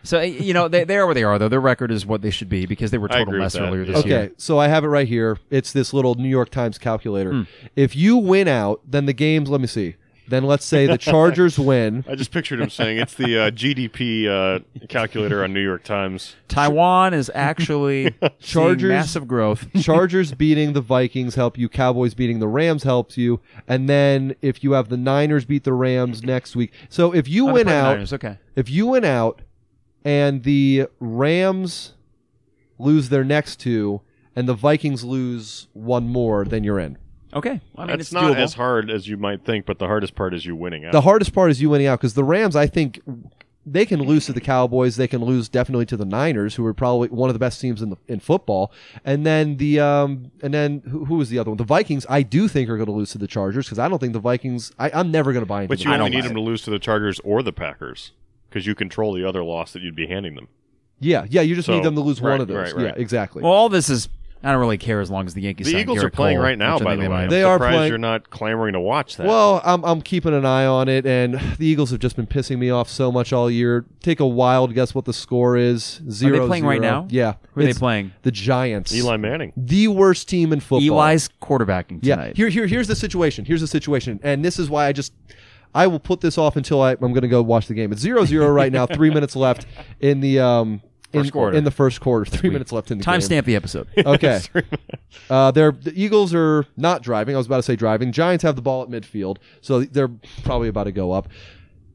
So 0.02 0.18
uh, 0.18 0.22
you 0.22 0.52
know 0.52 0.66
they, 0.66 0.82
they 0.82 0.96
are 0.96 1.06
where 1.06 1.14
they 1.14 1.22
are 1.22 1.38
though. 1.38 1.48
Their 1.48 1.60
record 1.60 1.92
is 1.92 2.04
what 2.04 2.22
they 2.22 2.30
should 2.30 2.48
be 2.48 2.66
because 2.66 2.90
they 2.90 2.98
were 2.98 3.06
total 3.06 3.34
mess 3.34 3.54
earlier 3.54 3.84
this 3.84 3.98
okay, 3.98 4.08
year. 4.08 4.18
Okay, 4.18 4.34
so 4.36 4.58
I 4.58 4.66
have 4.66 4.82
it 4.82 4.88
right 4.88 5.06
here. 5.06 5.38
It's 5.48 5.72
this 5.72 5.94
little 5.94 6.16
New 6.16 6.28
York 6.28 6.50
Times 6.50 6.76
calculator. 6.76 7.30
Hmm. 7.30 7.42
If 7.76 7.94
you 7.94 8.16
win 8.16 8.48
out, 8.48 8.80
then 8.84 9.06
the 9.06 9.12
games. 9.12 9.48
Let 9.48 9.60
me 9.60 9.68
see. 9.68 9.94
Then 10.28 10.44
let's 10.44 10.64
say 10.64 10.86
the 10.86 10.96
Chargers 10.98 11.58
win. 11.58 12.04
I 12.08 12.14
just 12.14 12.30
pictured 12.30 12.60
him 12.60 12.70
saying 12.70 12.98
it's 12.98 13.14
the 13.14 13.38
uh, 13.38 13.50
GDP 13.50 14.26
uh, 14.26 14.60
calculator 14.88 15.42
on 15.44 15.52
New 15.52 15.60
York 15.62 15.84
Times. 15.84 16.36
Taiwan 16.48 17.12
is 17.12 17.30
actually 17.34 18.10
Chargers- 18.20 18.38
Chargers 18.40 18.88
massive 18.88 19.28
growth. 19.28 19.66
Chargers 19.82 20.32
beating 20.32 20.72
the 20.72 20.80
Vikings 20.80 21.34
help 21.34 21.58
you. 21.58 21.68
Cowboys 21.68 22.14
beating 22.14 22.38
the 22.38 22.48
Rams 22.48 22.82
helps 22.84 23.16
you. 23.16 23.40
And 23.66 23.88
then 23.88 24.34
if 24.42 24.62
you 24.64 24.72
have 24.72 24.88
the 24.88 24.96
Niners 24.96 25.44
beat 25.44 25.64
the 25.64 25.72
Rams 25.74 26.22
next 26.22 26.54
week, 26.56 26.72
so 26.88 27.12
if 27.12 27.28
you 27.28 27.48
Oh, 27.48 27.52
win 27.54 27.68
out, 27.68 27.92
Niners, 27.94 28.12
okay. 28.12 28.38
if 28.56 28.70
you 28.70 28.86
win 28.86 29.04
out, 29.04 29.42
and 30.04 30.42
the 30.44 30.86
Rams 31.00 31.94
lose 32.78 33.08
their 33.08 33.24
next 33.24 33.56
two, 33.60 34.00
and 34.34 34.48
the 34.48 34.54
Vikings 34.54 35.04
lose 35.04 35.68
one 35.74 36.08
more, 36.08 36.44
then 36.44 36.64
you're 36.64 36.78
in. 36.80 36.96
Okay, 37.34 37.60
I 37.76 37.80
mean 37.80 37.86
That's 37.88 38.00
it's 38.02 38.12
not 38.12 38.24
doable. 38.34 38.36
as 38.36 38.54
hard 38.54 38.90
as 38.90 39.08
you 39.08 39.16
might 39.16 39.44
think, 39.44 39.64
but 39.66 39.78
the 39.78 39.86
hardest 39.86 40.14
part 40.14 40.34
is 40.34 40.44
you 40.44 40.54
winning 40.54 40.84
out. 40.84 40.92
The 40.92 41.00
hardest 41.00 41.32
part 41.32 41.50
is 41.50 41.60
you 41.62 41.70
winning 41.70 41.86
out 41.86 41.98
because 41.98 42.14
the 42.14 42.24
Rams, 42.24 42.54
I 42.56 42.66
think, 42.66 43.00
they 43.64 43.86
can 43.86 44.02
lose 44.02 44.26
to 44.26 44.32
the 44.32 44.40
Cowboys. 44.40 44.96
They 44.96 45.06
can 45.08 45.24
lose 45.24 45.48
definitely 45.48 45.86
to 45.86 45.96
the 45.96 46.04
Niners, 46.04 46.56
who 46.56 46.66
are 46.66 46.74
probably 46.74 47.08
one 47.08 47.30
of 47.30 47.34
the 47.34 47.38
best 47.38 47.60
teams 47.60 47.80
in 47.80 47.90
the, 47.90 47.96
in 48.08 48.18
football. 48.20 48.72
And 49.04 49.24
then 49.24 49.56
the 49.56 49.80
um 49.80 50.30
and 50.42 50.52
then 50.52 50.82
who, 50.90 51.04
who 51.06 51.14
was 51.16 51.30
the 51.30 51.38
other 51.38 51.50
one? 51.50 51.56
The 51.58 51.64
Vikings. 51.64 52.04
I 52.08 52.22
do 52.22 52.48
think 52.48 52.68
are 52.68 52.76
going 52.76 52.86
to 52.86 52.92
lose 52.92 53.12
to 53.12 53.18
the 53.18 53.28
Chargers 53.28 53.66
because 53.66 53.78
I 53.78 53.88
don't 53.88 53.98
think 53.98 54.12
the 54.12 54.18
Vikings. 54.18 54.72
I, 54.78 54.90
I'm 54.90 55.10
never 55.10 55.32
going 55.32 55.42
to 55.44 55.48
buy 55.48 55.62
into. 55.62 55.68
but 55.70 55.84
you 55.84 55.90
I 55.90 55.94
only 55.94 56.04
don't 56.06 56.16
need 56.16 56.20
buy 56.22 56.28
them 56.28 56.36
to 56.36 56.42
lose 56.42 56.62
to 56.62 56.70
the 56.70 56.78
Chargers 56.78 57.18
or 57.20 57.42
the 57.42 57.52
Packers 57.52 58.12
because 58.50 58.66
you 58.66 58.74
control 58.74 59.14
the 59.14 59.26
other 59.26 59.42
loss 59.42 59.72
that 59.72 59.80
you'd 59.82 59.96
be 59.96 60.06
handing 60.08 60.34
them. 60.34 60.48
Yeah, 60.98 61.24
yeah. 61.30 61.40
You 61.40 61.54
just 61.54 61.66
So, 61.66 61.74
need 61.74 61.82
them 61.84 61.94
to 61.94 62.00
lose 62.00 62.20
one 62.20 62.32
right, 62.32 62.40
of 62.40 62.48
those. 62.48 62.56
right, 62.56 62.74
right. 62.76 62.84
Yeah, 62.96 63.00
exactly. 63.02 63.42
Well, 63.42 63.52
all 63.52 63.68
this 63.68 63.88
is. 63.88 64.08
I 64.44 64.50
don't 64.50 64.60
really 64.60 64.78
care 64.78 65.00
as 65.00 65.10
long 65.10 65.26
as 65.26 65.34
the 65.34 65.40
Yankees. 65.42 65.66
The 65.66 65.72
sign 65.72 65.80
Eagles 65.82 66.02
are 66.02 66.10
playing 66.10 66.36
Cole, 66.38 66.44
right 66.44 66.58
now, 66.58 66.74
which 66.74 66.82
I 66.82 66.84
by 66.84 66.90
think 66.92 67.02
the 67.04 67.08
way. 67.10 67.14
might. 67.16 67.22
I'm 67.24 67.30
They 67.30 67.42
are 67.44 67.54
surprised 67.56 67.74
playing- 67.76 67.88
you're 67.90 67.98
not 67.98 68.30
clamoring 68.30 68.72
to 68.72 68.80
watch 68.80 69.16
that. 69.16 69.26
Well, 69.26 69.60
I'm, 69.64 69.84
I'm 69.84 70.02
keeping 70.02 70.34
an 70.34 70.44
eye 70.44 70.66
on 70.66 70.88
it, 70.88 71.06
and 71.06 71.34
the 71.58 71.66
Eagles 71.66 71.90
have 71.90 72.00
just 72.00 72.16
been 72.16 72.26
pissing 72.26 72.58
me 72.58 72.68
off 72.70 72.88
so 72.88 73.12
much 73.12 73.32
all 73.32 73.50
year. 73.50 73.84
Take 74.00 74.18
a 74.20 74.26
wild 74.26 74.74
guess 74.74 74.94
what 74.94 75.04
the 75.04 75.12
score 75.12 75.56
is. 75.56 76.00
Zero. 76.10 76.46
playing 76.46 76.64
right 76.66 76.80
zero. 76.82 77.02
now? 77.02 77.06
Yeah. 77.10 77.34
Who 77.52 77.60
are 77.60 77.64
they 77.64 77.70
It's 77.70 77.78
playing? 77.78 78.12
The 78.22 78.32
Giants. 78.32 78.92
Eli 78.94 79.16
Manning. 79.16 79.52
The 79.56 79.88
worst 79.88 80.28
team 80.28 80.52
in 80.52 80.60
football. 80.60 81.00
Eli's 81.02 81.28
quarterbacking 81.40 82.00
Yeah. 82.02 82.16
tonight. 82.16 82.36
Here, 82.36 82.48
here, 82.48 82.66
here's 82.66 82.88
the 82.88 82.96
situation. 82.96 83.44
Here's 83.44 83.60
the 83.60 83.66
situation, 83.68 84.18
and 84.22 84.44
this 84.44 84.58
is 84.58 84.68
why 84.68 84.86
I 84.86 84.92
just. 84.92 85.12
I 85.74 85.86
will 85.86 86.00
put 86.00 86.20
this 86.20 86.36
off 86.36 86.56
until 86.56 86.82
I, 86.82 86.90
I'm 86.92 86.98
going 86.98 87.22
to 87.22 87.28
go 87.28 87.42
watch 87.42 87.66
the 87.66 87.72
game. 87.72 87.92
It's 87.92 88.04
0-0 88.04 88.54
right 88.54 88.70
now. 88.70 88.84
Three 88.84 89.08
minutes 89.08 89.34
left 89.34 89.64
in 90.00 90.20
the 90.20 90.38
um 90.38 90.82
in, 91.14 91.30
quarter. 91.30 91.56
in 91.56 91.64
the 91.64 91.70
first 91.70 92.00
quarter. 92.00 92.24
Three 92.30 92.50
minutes 92.50 92.72
left 92.72 92.90
in 92.90 92.98
the 92.98 93.04
game. 93.04 93.14
Timestamp 93.14 93.44
the 93.44 93.56
episode. 93.56 93.88
Okay. 94.06 94.40
Uh, 95.28 95.50
they're 95.50 95.72
the 95.72 95.92
Eagles 95.94 96.34
are 96.34 96.66
not 96.76 97.02
driving. 97.02 97.34
I 97.34 97.38
was 97.38 97.46
about 97.46 97.58
to 97.58 97.62
say 97.62 97.76
driving. 97.76 98.12
Giants 98.12 98.42
have 98.42 98.56
the 98.56 98.62
ball 98.62 98.82
at 98.82 98.88
midfield, 98.88 99.36
so 99.60 99.80
they're 99.84 100.10
probably 100.42 100.68
about 100.68 100.84
to 100.84 100.92
go 100.92 101.12
up. 101.12 101.28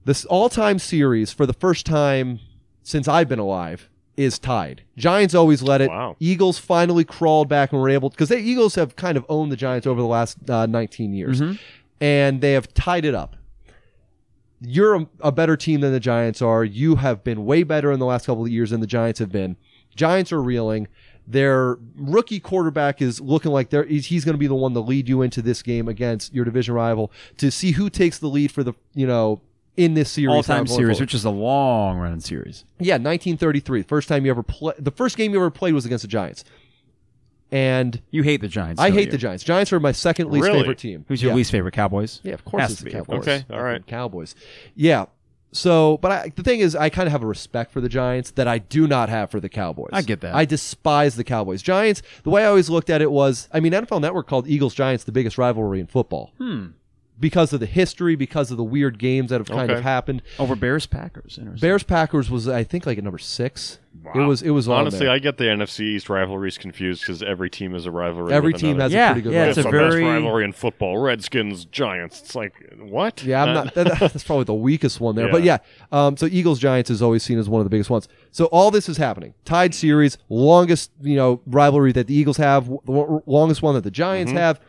This 0.06 0.24
all-time 0.26 0.78
series 0.80 1.32
for 1.34 1.46
the 1.46 1.54
first 1.54 1.86
time 1.86 2.40
since 2.84 3.08
I've 3.08 3.28
been 3.28 3.40
alive 3.40 3.90
is 4.16 4.40
tied. 4.40 4.84
Giants 4.98 5.36
always 5.36 5.62
let 5.62 5.82
it. 5.82 5.90
Wow. 5.90 6.16
Eagles 6.20 6.58
finally 6.58 7.04
crawled 7.04 7.50
back 7.50 7.72
and 7.72 7.82
were 7.82 7.90
able 7.90 8.10
because 8.10 8.30
the 8.30 8.38
Eagles 8.38 8.76
have 8.76 8.96
kind 8.96 9.18
of 9.18 9.26
owned 9.30 9.52
the 9.52 9.58
Giants 9.58 9.86
over 9.88 10.00
the 10.00 10.08
last 10.08 10.50
uh, 10.50 10.66
19 10.66 11.14
years, 11.14 11.42
and 12.00 12.42
they 12.42 12.54
have 12.54 12.74
tied 12.74 13.04
it 13.06 13.16
up. 13.16 13.36
You're 14.60 14.96
a, 14.96 15.08
a 15.22 15.32
better 15.32 15.56
team 15.56 15.82
than 15.82 15.92
the 15.92 16.00
Giants 16.00 16.42
are. 16.42 16.64
You 16.64 16.96
have 16.96 17.24
been 17.24 17.46
way 17.46 17.64
better 17.64 17.92
in 17.92 18.00
the 18.00 18.06
last 18.06 18.26
couple 18.26 18.44
of 18.44 18.50
years 18.50 18.72
than 18.72 18.82
the 18.82 18.88
Giants 18.88 19.20
have 19.20 19.32
been. 19.32 19.56
Giants 19.96 20.32
are 20.32 20.42
reeling. 20.42 20.88
Their 21.28 21.78
rookie 21.96 22.40
quarterback 22.40 23.02
is 23.02 23.20
looking 23.20 23.52
like 23.52 23.72
he's, 23.72 24.06
he's 24.06 24.24
going 24.24 24.36
to 24.36 24.40
be 24.40 24.48
the 24.48 24.56
one 24.56 24.74
to 24.74 24.80
lead 24.80 25.10
you 25.10 25.22
into 25.22 25.42
this 25.42 25.62
game 25.62 25.88
against 25.88 26.34
your 26.34 26.46
division 26.46 26.74
rival 26.74 27.12
to 27.38 27.52
see 27.52 27.72
who 27.72 27.90
takes 27.90 28.18
the 28.18 28.28
lead 28.28 28.52
for 28.52 28.64
the 28.64 28.74
you 28.94 29.06
know 29.06 29.42
in 29.76 29.94
this 29.94 30.10
series. 30.10 30.36
All 30.36 30.44
time 30.44 30.66
series, 30.68 30.98
forward. 30.98 31.00
which 31.00 31.14
is 31.14 31.26
a 31.26 31.30
long 31.30 32.00
running 32.00 32.20
series. 32.20 32.66
Yeah, 32.80 32.96
1933. 32.96 33.84
First 33.84 34.08
time 34.08 34.26
you 34.26 34.32
ever 34.32 34.44
play. 34.44 34.74
The 34.80 34.92
first 34.92 35.18
game 35.18 35.34
you 35.34 35.40
ever 35.40 35.52
played 35.52 35.74
was 35.74 35.86
against 35.86 36.02
the 36.02 36.08
Giants. 36.08 36.44
And 37.52 38.02
You 38.12 38.24
hate 38.24 38.42
the 38.42 38.48
Giants. 38.48 38.82
I 38.82 38.90
don't 38.90 38.98
hate 38.98 39.06
you? 39.06 39.12
the 39.12 39.18
Giants. 39.18 39.44
Giants 39.44 39.72
are 39.72 39.80
my 39.80 39.92
second 39.94 40.32
least 40.32 40.44
Really? 40.46 40.60
favorite 40.60 40.78
team. 40.80 41.06
Who's 41.08 41.22
your 41.22 41.32
yeah. 41.32 41.36
least 41.38 41.52
favorite? 41.52 41.74
Cowboys. 41.74 42.20
Yeah, 42.24 42.34
of 42.34 42.44
course 42.44 42.62
Has 42.62 42.72
it's 42.72 42.80
to 42.80 42.84
the 42.86 42.92
be, 42.92 42.98
of 42.98 43.08
Cowboys. 43.08 43.28
Okay, 43.28 43.46
all 43.50 43.64
right. 43.64 43.86
Cowboys. 43.88 44.36
Yeah. 44.76 45.06
So, 45.54 45.98
but 46.02 46.12
I, 46.12 46.32
the 46.36 46.44
thing 46.44 46.60
is, 46.60 46.76
I 46.76 46.90
kind 46.90 47.08
of 47.08 47.14
have 47.14 47.24
a 47.24 47.26
respect 47.26 47.72
for 47.72 47.80
the 47.80 47.88
Giants 47.88 48.32
that 48.32 48.50
I 48.50 48.58
do 48.58 48.86
not 48.86 49.08
have 49.08 49.32
for 49.32 49.40
the 49.40 49.48
Cowboys. 49.48 49.92
I 49.94 50.02
get 50.02 50.20
that. 50.22 50.36
I 50.36 50.44
despise 50.44 51.16
the 51.16 51.24
Cowboys. 51.24 51.62
Giants. 51.62 52.02
The 52.24 52.30
way 52.30 52.44
I 52.44 52.48
always 52.48 52.70
looked 52.70 52.90
at 52.90 53.02
it 53.02 53.12
was, 53.12 53.48
I 53.54 53.62
mean, 53.62 53.72
NFL 53.72 54.02
Network 54.02 54.28
called 54.28 54.48
Eagles 54.48 54.76
Giants 54.76 55.06
the 55.06 55.14
biggest 55.14 55.38
rivalry 55.38 55.80
in 55.80 55.88
football. 55.88 56.32
Hmm. 56.38 56.68
Because 57.20 57.52
of 57.52 57.60
the 57.60 57.66
history, 57.66 58.16
because 58.16 58.52
of 58.52 58.58
the 58.58 58.64
weird 58.64 59.00
games 59.00 59.32
that 59.32 59.40
have 59.40 59.48
kind 59.48 59.72
Okay. 59.72 59.80
of 59.80 59.84
happened. 59.84 60.22
Over 60.38 60.56
Bears 60.56 60.86
Packers. 60.86 61.38
Interesting. 61.40 61.68
Bears 61.68 61.82
Packers 61.84 62.30
was, 62.30 62.48
I 62.48 62.64
think, 62.64 62.86
like 62.86 63.00
at 63.00 63.04
number 63.04 63.18
six. 63.18 63.80
It 64.14 64.20
was. 64.20 64.44
It 64.44 64.52
was 64.52 64.70
honestly. 64.70 65.00
there. 65.00 65.10
I 65.10 65.18
get 65.18 65.38
the 65.38 65.46
NFC 65.46 65.80
East 65.82 66.08
rivalries 66.10 66.58
confused 66.60 67.02
because 67.02 67.24
every 67.24 67.50
team 67.50 67.74
is 67.74 67.88
a 67.88 67.92
rivalry. 67.92 68.32
Every 68.32 68.54
team 68.54 68.76
another. 68.76 68.84
has 68.84 68.94
Yeah, 68.94 69.10
a 69.10 69.14
pretty 69.14 69.22
good. 69.24 69.34
yeah, 69.34 69.38
rivalry. 69.40 69.50
it's 69.50 69.58
It's 69.58 69.66
a 69.68 69.72
the 69.72 69.78
best 69.78 69.92
very- 69.96 70.04
rivalry 70.04 70.44
in 70.46 70.52
football. 70.54 70.98
Redskins, 71.00 71.66
Giants. 71.66 72.22
It's 72.22 72.36
like 72.36 72.54
what? 72.80 73.24
Yeah, 73.24 73.44
I'm 73.44 73.50
Uh, 73.50 73.64
not. 73.64 73.74
that's 73.74 74.24
probably 74.24 74.46
the 74.46 74.54
weakest 74.54 75.02
one 75.02 75.16
there. 75.16 75.30
But 75.32 75.42
Yeah. 75.44 75.58
yeah, 75.92 76.06
um, 76.08 76.16
so 76.18 76.28
Eagles 76.28 76.60
Giants 76.60 76.92
is 76.92 77.02
always 77.02 77.24
seen 77.24 77.40
as 77.40 77.50
one 77.50 77.60
of 77.60 77.66
the 77.66 77.72
biggest 77.72 77.90
ones. 77.90 78.08
So 78.32 78.46
all 78.46 78.70
this 78.70 78.88
is 78.88 78.98
happening. 78.98 79.34
Tied 79.44 79.74
series, 79.74 80.20
longest 80.30 80.92
you 81.02 81.16
know 81.16 81.42
rivalry 81.48 81.92
that 81.94 82.06
the 82.06 82.14
Eagles 82.14 82.38
have, 82.38 82.66
w- 82.66 82.82
w- 82.86 83.22
longest 83.26 83.64
one 83.64 83.74
that 83.74 83.84
the 83.84 83.92
Giants 83.92 84.30
Mm-hmm. 84.30 84.38
have, 84.40 84.60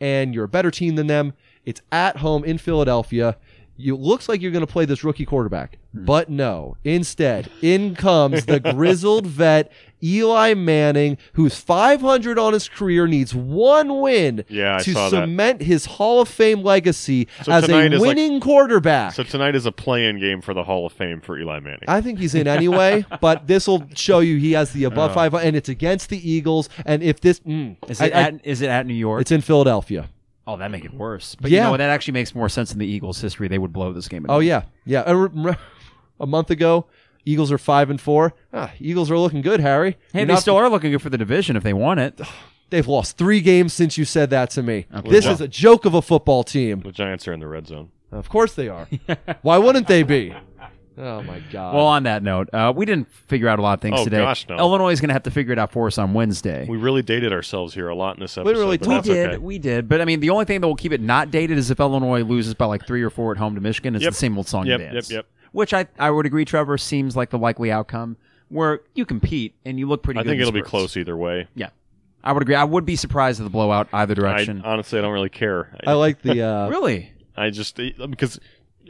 and 0.00 0.34
you're 0.34 0.44
a 0.44 0.48
better 0.48 0.70
team 0.70 0.96
than 0.96 1.06
them. 1.06 1.32
It's 1.66 1.82
at 1.92 2.16
home 2.18 2.44
in 2.44 2.56
Philadelphia. 2.58 3.36
You 3.78 3.94
looks 3.94 4.26
like 4.26 4.40
you're 4.40 4.52
going 4.52 4.64
to 4.64 4.72
play 4.72 4.86
this 4.86 5.04
rookie 5.04 5.26
quarterback, 5.26 5.76
Hmm. 5.92 6.06
but 6.06 6.30
no. 6.30 6.78
Instead, 6.82 7.50
in 7.60 7.94
comes 7.94 8.46
the 8.46 8.58
grizzled 8.74 9.26
vet 9.26 9.70
Eli 10.02 10.54
Manning, 10.54 11.18
who's 11.34 11.56
500 11.60 12.38
on 12.38 12.54
his 12.54 12.70
career, 12.70 13.06
needs 13.06 13.34
one 13.34 14.00
win 14.00 14.44
Yeah, 14.48 14.76
I 14.76 14.82
to 14.82 14.92
saw 14.94 15.10
that. 15.10 15.24
cement 15.24 15.60
his 15.62 15.84
Hall 15.84 16.22
of 16.22 16.28
Fame 16.28 16.62
legacy 16.62 17.28
So 17.42 17.52
as 17.52 17.64
a 17.64 17.66
tonight 17.66 17.92
is 17.92 18.00
like- 18.00 18.08
winning 18.16 18.40
quarterback. 18.40 19.12
So 19.12 19.22
tonight 19.24 19.54
is 19.54 19.66
a 19.66 19.72
play-in 19.72 20.20
game 20.20 20.40
for 20.40 20.54
the 20.54 20.64
Hall 20.64 20.86
of 20.86 20.92
Fame 20.94 21.20
for 21.20 21.38
Eli 21.38 21.60
Manning. 21.60 21.84
I 21.86 22.00
think 22.00 22.18
he's 22.18 22.34
in 22.34 22.48
anyway, 22.48 23.04
but 23.20 23.46
this 23.46 23.66
will 23.66 23.86
show 23.94 24.20
you 24.20 24.38
he 24.38 24.52
has 24.52 24.72
the 24.72 24.84
above 24.84 25.10
Oh. 25.10 25.14
five, 25.14 25.34
and 25.34 25.54
it's 25.54 25.68
against 25.68 26.08
the 26.08 26.30
Eagles. 26.30 26.70
And 26.86 27.02
if 27.02 27.20
this, 27.20 27.40
mm, 27.40 27.76
Is 27.90 28.00
I- 28.00 28.06
it 28.06 28.14
I- 28.14 28.20
at 28.22 28.40
is 28.46 28.62
it 28.62 28.68
at 28.70 28.86
New 28.86 28.94
York? 28.94 29.20
it's 29.20 29.32
in 29.32 29.42
Philadelphia. 29.42 30.08
Oh, 30.46 30.56
that 30.56 30.70
make 30.70 30.84
it 30.84 30.94
worse. 30.94 31.34
But 31.34 31.50
Yeah. 31.50 31.64
you 31.66 31.70
know 31.72 31.76
that 31.76 31.90
actually 31.90 32.12
makes 32.12 32.34
more 32.34 32.48
sense 32.48 32.72
in 32.72 32.78
the 32.78 32.86
Eagles' 32.86 33.20
history. 33.20 33.48
They 33.48 33.58
would 33.58 33.72
blow 33.72 33.92
this 33.92 34.08
game. 34.08 34.26
Oh 34.28 34.38
yeah, 34.40 34.62
yeah. 34.84 35.02
I 35.06 35.12
rem- 35.12 35.56
A 36.20 36.26
month 36.26 36.50
ago, 36.50 36.86
Eagles 37.26 37.52
are 37.52 37.58
five 37.58 37.90
and 37.90 38.00
four. 38.00 38.32
Ah, 38.52 38.72
Eagles 38.80 39.10
are 39.10 39.18
looking 39.18 39.42
good, 39.42 39.60
Harry. 39.60 39.98
Hey, 40.12 40.20
You're 40.20 40.26
they 40.26 40.32
not- 40.34 40.40
still 40.42 40.56
are 40.56 40.68
looking 40.70 40.92
good 40.92 41.02
for 41.02 41.10
the 41.10 41.18
division 41.18 41.56
if 41.56 41.62
they 41.62 41.72
want 41.74 42.00
it. 42.00 42.20
They've 42.70 42.86
lost 42.88 43.16
three 43.16 43.40
games 43.40 43.72
since 43.72 43.96
you 43.98 44.04
said 44.04 44.30
that 44.30 44.50
to 44.50 44.62
me. 44.62 44.86
Okay. 44.94 45.10
This 45.10 45.24
Well- 45.26 45.34
is 45.34 45.40
a 45.40 45.46
joke 45.48 45.84
of 45.84 45.94
a 45.94 46.02
football 46.02 46.42
team. 46.42 46.80
the 46.80 46.90
Giants 46.92 47.28
are 47.28 47.32
in 47.32 47.40
the 47.40 47.46
red 47.46 47.66
zone. 47.66 47.90
Of 48.10 48.28
course 48.28 48.54
they 48.54 48.68
are. 48.68 48.88
Why 49.42 49.58
wouldn't 49.58 49.88
they 49.88 50.02
be? 50.04 50.32
Oh 50.98 51.22
my 51.22 51.40
god. 51.52 51.74
Well, 51.74 51.86
on 51.86 52.04
that 52.04 52.22
note, 52.22 52.48
uh, 52.54 52.72
we 52.74 52.86
didn't 52.86 53.10
figure 53.12 53.48
out 53.48 53.58
a 53.58 53.62
lot 53.62 53.74
of 53.74 53.80
things 53.82 54.00
Oh, 54.00 54.04
today. 54.04 54.18
gosh, 54.18 54.48
no. 54.48 54.56
Illinois 54.56 54.90
is 54.92 55.00
going 55.00 55.08
to 55.08 55.12
have 55.12 55.24
to 55.24 55.30
figure 55.30 55.52
it 55.52 55.58
out 55.58 55.70
for 55.72 55.86
us 55.86 55.98
on 55.98 56.14
Wednesday. 56.14 56.66
We 56.68 56.78
really 56.78 57.02
dated 57.02 57.32
ourselves 57.32 57.74
here 57.74 57.88
a 57.88 57.94
lot 57.94 58.16
in 58.16 58.20
this 58.22 58.32
episode. 58.38 58.46
Literally 58.48 58.78
but 58.78 58.88
We 58.88 58.94
that's 58.94 59.06
did, 59.08 59.26
okay. 59.30 59.38
we 59.38 59.58
did, 59.58 59.88
but 59.88 60.00
I 60.00 60.06
mean, 60.06 60.20
the 60.20 60.30
only 60.30 60.46
thing 60.46 60.60
that 60.62 60.66
will 60.66 60.74
keep 60.74 60.92
it 60.92 61.02
not 61.02 61.30
dated 61.30 61.58
is 61.58 61.70
if 61.70 61.80
Illinois 61.80 62.22
loses 62.22 62.54
by 62.54 62.64
like 62.64 62.86
three 62.86 63.02
or 63.02 63.10
four 63.10 63.32
at 63.32 63.36
home 63.38 63.54
to 63.56 63.60
Michigan. 63.60 63.94
It's 63.94 64.04
Yep. 64.04 64.12
the 64.12 64.16
same 64.18 64.36
old 64.38 64.48
song 64.48 64.66
Yep, 64.66 64.80
and 64.80 64.92
dance. 64.94 65.10
yep, 65.10 65.16
yep. 65.16 65.26
Which 65.52 65.74
I 65.74 65.86
I 65.98 66.10
would 66.10 66.24
agree, 66.26 66.44
Trevor, 66.44 66.78
seems 66.78 67.14
like 67.16 67.30
the 67.30 67.38
likely 67.38 67.70
outcome 67.70 68.16
where 68.48 68.80
you 68.94 69.04
compete 69.04 69.54
and 69.64 69.78
you 69.78 69.86
look 69.88 70.02
pretty. 70.02 70.18
I 70.20 70.22
good. 70.22 70.30
think 70.30 70.36
in 70.36 70.42
it'll 70.42 70.52
be 70.52 70.60
spurts. 70.60 70.70
close 70.70 70.96
either 70.96 71.16
way. 71.16 71.46
Yeah, 71.54 71.70
I 72.24 72.32
would 72.32 72.42
agree. 72.42 72.54
I 72.54 72.64
would 72.64 72.84
be 72.86 72.96
surprised 72.96 73.40
at 73.40 73.44
the 73.44 73.50
blowout 73.50 73.88
either 73.92 74.12
I, 74.12 74.14
direction. 74.14 74.62
honestly, 74.64 74.98
I 74.98 75.02
don't 75.02 75.12
really 75.12 75.28
care. 75.30 75.76
I 75.86 75.92
like 75.94 76.22
the. 76.22 76.42
Uh, 76.42 76.68
really? 76.70 77.12
I 77.36 77.50
just 77.50 77.76
because 77.76 78.38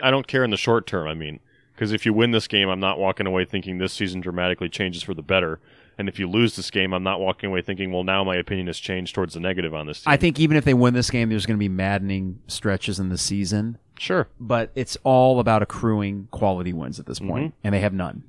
I 0.02 0.10
don't 0.10 0.26
care 0.26 0.44
in 0.44 0.50
the 0.50 0.56
short 0.56 0.86
term. 0.86 1.06
I 1.08 1.14
mean, 1.14 1.40
because 1.76 1.92
if 1.92 2.04
you 2.06 2.12
win 2.12 2.30
this 2.32 2.48
game, 2.48 2.68
I'm 2.68 2.80
not 2.80 2.98
walking 2.98 3.26
away 3.26 3.44
thinking 3.44 3.78
this 3.78 3.92
season 3.92 4.20
dramatically 4.20 4.68
changes 4.68 5.02
for 5.04 5.14
the 5.14 5.22
better. 5.22 5.60
And 5.98 6.08
if 6.08 6.18
you 6.18 6.28
lose 6.28 6.56
this 6.56 6.70
game, 6.70 6.92
I'm 6.92 7.02
not 7.02 7.20
walking 7.20 7.48
away 7.50 7.62
thinking, 7.62 7.92
well, 7.92 8.02
now 8.04 8.24
my 8.24 8.36
opinion 8.36 8.66
has 8.66 8.78
changed 8.78 9.14
towards 9.14 9.32
the 9.34 9.40
negative 9.40 9.74
on 9.74 9.86
this 9.86 10.02
team. 10.02 10.10
I 10.12 10.16
think 10.18 10.40
even 10.40 10.56
if 10.56 10.64
they 10.64 10.74
win 10.74 10.92
this 10.94 11.08
game, 11.10 11.28
there's 11.30 11.46
going 11.46 11.56
to 11.56 11.58
be 11.58 11.68
maddening 11.70 12.40
stretches 12.48 12.98
in 12.98 13.08
the 13.10 13.16
season. 13.16 13.78
sure, 13.98 14.28
But 14.40 14.72
it's 14.74 14.98
all 15.04 15.38
about 15.40 15.62
accruing 15.62 16.28
quality 16.32 16.72
wins 16.74 16.98
at 17.00 17.06
this 17.06 17.18
Mm-hmm. 17.18 17.28
point, 17.30 17.54
and 17.64 17.74
they 17.74 17.80
have 17.80 17.94
none. 17.94 18.24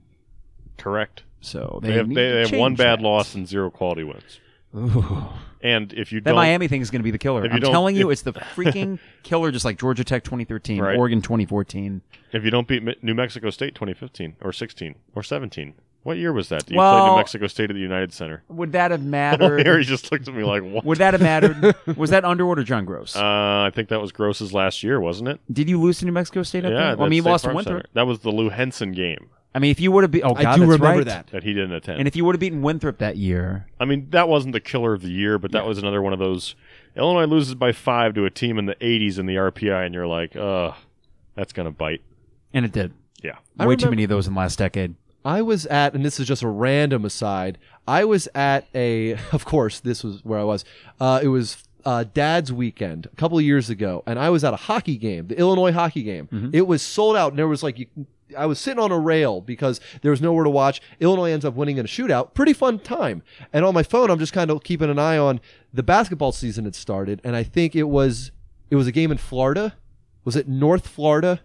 correct. 0.78 1.24
So 1.41 1.80
they, 1.82 1.90
They 1.90 1.94
have 1.98 2.10
they, 2.10 2.15
they 2.32 2.40
have 2.41 2.52
one 2.53 2.76
bad 2.76 2.99
that. 2.99 3.03
loss 3.03 3.36
and 3.36 3.48
zero 3.48 3.69
quality 3.69 4.03
wins. 4.03 4.40
Ooh. 4.78 5.28
And 5.62 5.91
if 5.94 6.12
you 6.12 6.22
That 6.22 6.32
don't, 6.32 6.36
Miami 6.36 6.68
thing 6.68 6.82
is 6.82 6.91
going 6.91 6.99
to 6.99 7.04
be 7.04 7.10
the 7.12 7.18
killer. 7.18 7.44
I'm 7.44 7.60
don't- 7.60 7.72
telling 7.72 7.95
you, 7.95 8.12
it's 8.12 8.22
the 8.22 8.34
freaking 8.34 8.99
killer, 9.24 9.52
just 9.52 9.66
like 9.66 9.80
Georgia 9.80 10.04
Tech 10.04 10.24
2013, 10.24 10.80
Right. 10.82 10.98
Oregon 10.98 11.22
2014. 11.22 12.02
if 12.32 12.44
you 12.44 12.52
don't 12.52 12.68
beat 12.68 13.04
New 13.04 13.16
Mexico 13.16 13.49
State 13.49 13.74
2015 13.74 14.36
or 14.41 14.54
16 14.54 14.95
or 15.16 15.24
17, 15.24 15.74
what 16.04 16.18
year 16.18 16.32
was 16.32 16.49
that? 16.49 16.62
You 16.70 16.76
played 16.76 16.78
Well- 16.78 17.12
New 17.14 17.18
Mexico 17.18 17.48
State 17.48 17.72
at 17.72 17.74
the 17.74 17.80
United 17.82 18.14
Center. 18.14 18.44
Would 18.49 18.72
that 18.74 18.91
have 18.91 19.02
Harry 19.12 19.38
mattered? 19.58 19.84
just 19.84 20.12
looked 20.12 20.28
at 20.28 20.34
me 20.36 20.44
like, 20.44 20.62
what? 20.62 20.86
Would 20.86 20.99
that 20.99 21.16
have 21.16 21.22
mattered? 21.22 21.76
Was 21.98 22.12
that 22.12 22.24
Underwood 22.24 22.60
or 22.60 22.64
John 22.64 22.86
Groce? 22.86 23.16
Uh, 23.16 23.66
I 23.68 23.72
think 23.74 23.90
that 23.90 23.99
was 23.99 24.12
Groce's 24.12 24.54
last 24.54 24.84
year, 24.84 24.99
wasn't 25.02 25.30
it? 25.30 25.40
Did 25.52 25.70
you 25.70 25.82
lose 25.82 25.98
to 25.99 26.06
New 26.06 26.12
Mexico 26.12 26.44
State? 26.44 26.66
Up 26.66 26.72
Yeah, 26.72 26.78
there? 26.90 26.98
Well, 26.98 27.06
I 27.08 27.10
mean, 27.10 27.16
you 27.18 27.22
State 27.24 27.32
lost 27.32 27.44
to 27.45 27.48
Farm 27.48 27.56
Winthrop. 27.56 27.78
Center. 27.80 27.90
That 27.94 28.06
was 28.06 28.20
the 28.20 28.30
Lou 28.32 28.49
Henson 28.49 28.91
game 28.91 29.30
I 29.58 29.60
mean, 29.60 29.72
if 29.72 29.80
you 29.80 29.92
would 29.92 30.04
have, 30.04 30.12
be- 30.12 30.22
oh 30.22 30.36
god, 30.36 30.46
I 30.46 30.54
do 30.56 30.60
that's 30.68 30.80
remember 30.80 30.86
right. 31.00 31.06
that. 31.06 31.28
that 31.32 31.42
he 31.44 31.52
didn't 31.52 31.72
attend. 31.72 31.98
And 31.98 32.08
if 32.08 32.16
you 32.16 32.24
would 32.26 32.36
have 32.36 32.40
beaten 32.40 32.62
Winthrop 32.62 33.00
that 33.00 33.18
year, 33.18 33.66
I 33.80 33.86
mean, 33.86 34.08
that 34.12 34.30
wasn't 34.30 34.54
the 34.54 34.60
killer 34.60 34.94
of 34.94 35.02
the 35.02 35.10
year, 35.10 35.40
but 35.40 35.52
that 35.54 35.66
was 35.66 35.80
another 35.80 36.00
one 36.04 36.14
of 36.14 36.20
those. 36.20 36.54
Illinois 36.96 37.26
loses 37.26 37.56
by 37.56 37.72
five 37.72 38.14
to 38.14 38.26
a 38.26 38.30
team 38.30 38.60
in 38.60 38.68
the 38.68 38.76
80s 38.76 39.18
in 39.18 39.26
the 39.26 39.34
RPI, 39.34 39.84
and 39.88 39.96
you're 39.96 40.06
like, 40.06 40.36
ugh, 40.36 40.76
that's 41.34 41.54
gonna 41.54 41.72
bite. 41.72 42.02
and 42.54 42.66
it 42.66 42.72
did. 42.72 42.94
Yeah. 43.24 43.38
I 43.58 43.66
Way 43.66 43.76
too 43.76 43.86
remember- 43.86 43.90
many 43.94 44.04
of 44.04 44.10
those 44.10 44.28
in 44.28 44.36
the 44.36 44.40
last 44.40 44.60
decade. 44.60 44.94
I 45.26 45.42
was 45.42 45.66
at, 45.66 45.96
and 45.96 46.06
this 46.06 46.20
is 46.20 46.28
just 46.28 46.44
a 46.44 46.48
random 46.48 47.04
aside. 47.04 47.58
I 47.88 48.06
was 48.06 48.30
at 48.36 48.68
a, 48.76 49.14
of 49.32 49.44
course, 49.44 49.80
this 49.80 50.04
was 50.04 50.24
where 50.24 50.38
I 50.40 50.44
was. 50.44 50.64
Uh, 51.02 51.20
it 51.24 51.30
was 51.30 51.64
uh, 51.84 52.06
Dad's 52.14 52.54
weekend 52.54 53.08
a 53.12 53.16
couple 53.16 53.40
of 53.40 53.44
years 53.44 53.70
ago, 53.72 54.04
and 54.06 54.20
I 54.20 54.30
was 54.30 54.44
at 54.44 54.54
a 54.54 54.58
hockey 54.58 54.98
game, 54.98 55.28
the 55.30 55.38
Illinois 55.40 55.72
hockey 55.72 56.04
game. 56.04 56.52
It 56.54 56.68
was 56.68 56.82
sold 56.84 57.16
out, 57.16 57.32
and 57.32 57.40
there 57.40 57.48
was 57.48 57.64
like, 57.64 57.80
you, 57.80 57.88
I 58.38 58.45
was 58.45 58.60
sitting 58.60 58.80
on 58.80 58.91
a 58.91 58.98
rail 58.99 59.41
because 59.41 59.80
there 60.02 60.12
was 60.12 60.22
nowhere 60.22 60.44
to 60.44 60.49
watch. 60.49 60.82
Illinois 60.99 61.32
ends 61.32 61.45
up 61.45 61.54
winning 61.54 61.78
in 61.78 61.86
a 61.86 61.88
shootout. 61.88 62.34
Pretty 62.34 62.54
fun 62.54 62.80
time. 62.80 63.22
And 63.54 63.64
on 63.64 63.74
my 63.74 63.84
phone, 63.84 64.10
I'm 64.10 64.20
just 64.20 64.34
kind 64.34 64.49
of 64.52 64.64
keeping 64.64 64.90
an 64.90 64.99
eye 64.99 65.18
on 65.18 65.40
the 65.74 65.84
basketball 65.84 66.32
season 66.32 66.66
had 66.66 66.76
started, 66.76 67.22
and 67.24 67.36
I 67.36 67.44
think 67.44 67.76
it 67.76 67.84
was 67.84 68.32
it 68.70 68.76
was 68.76 68.88
a 68.88 68.91
game 68.91 69.12
in 69.12 69.18
Florida. 69.18 69.76
Was 70.26 70.36
it 70.36 70.48
North 70.48 70.88
Florida? 70.88 71.41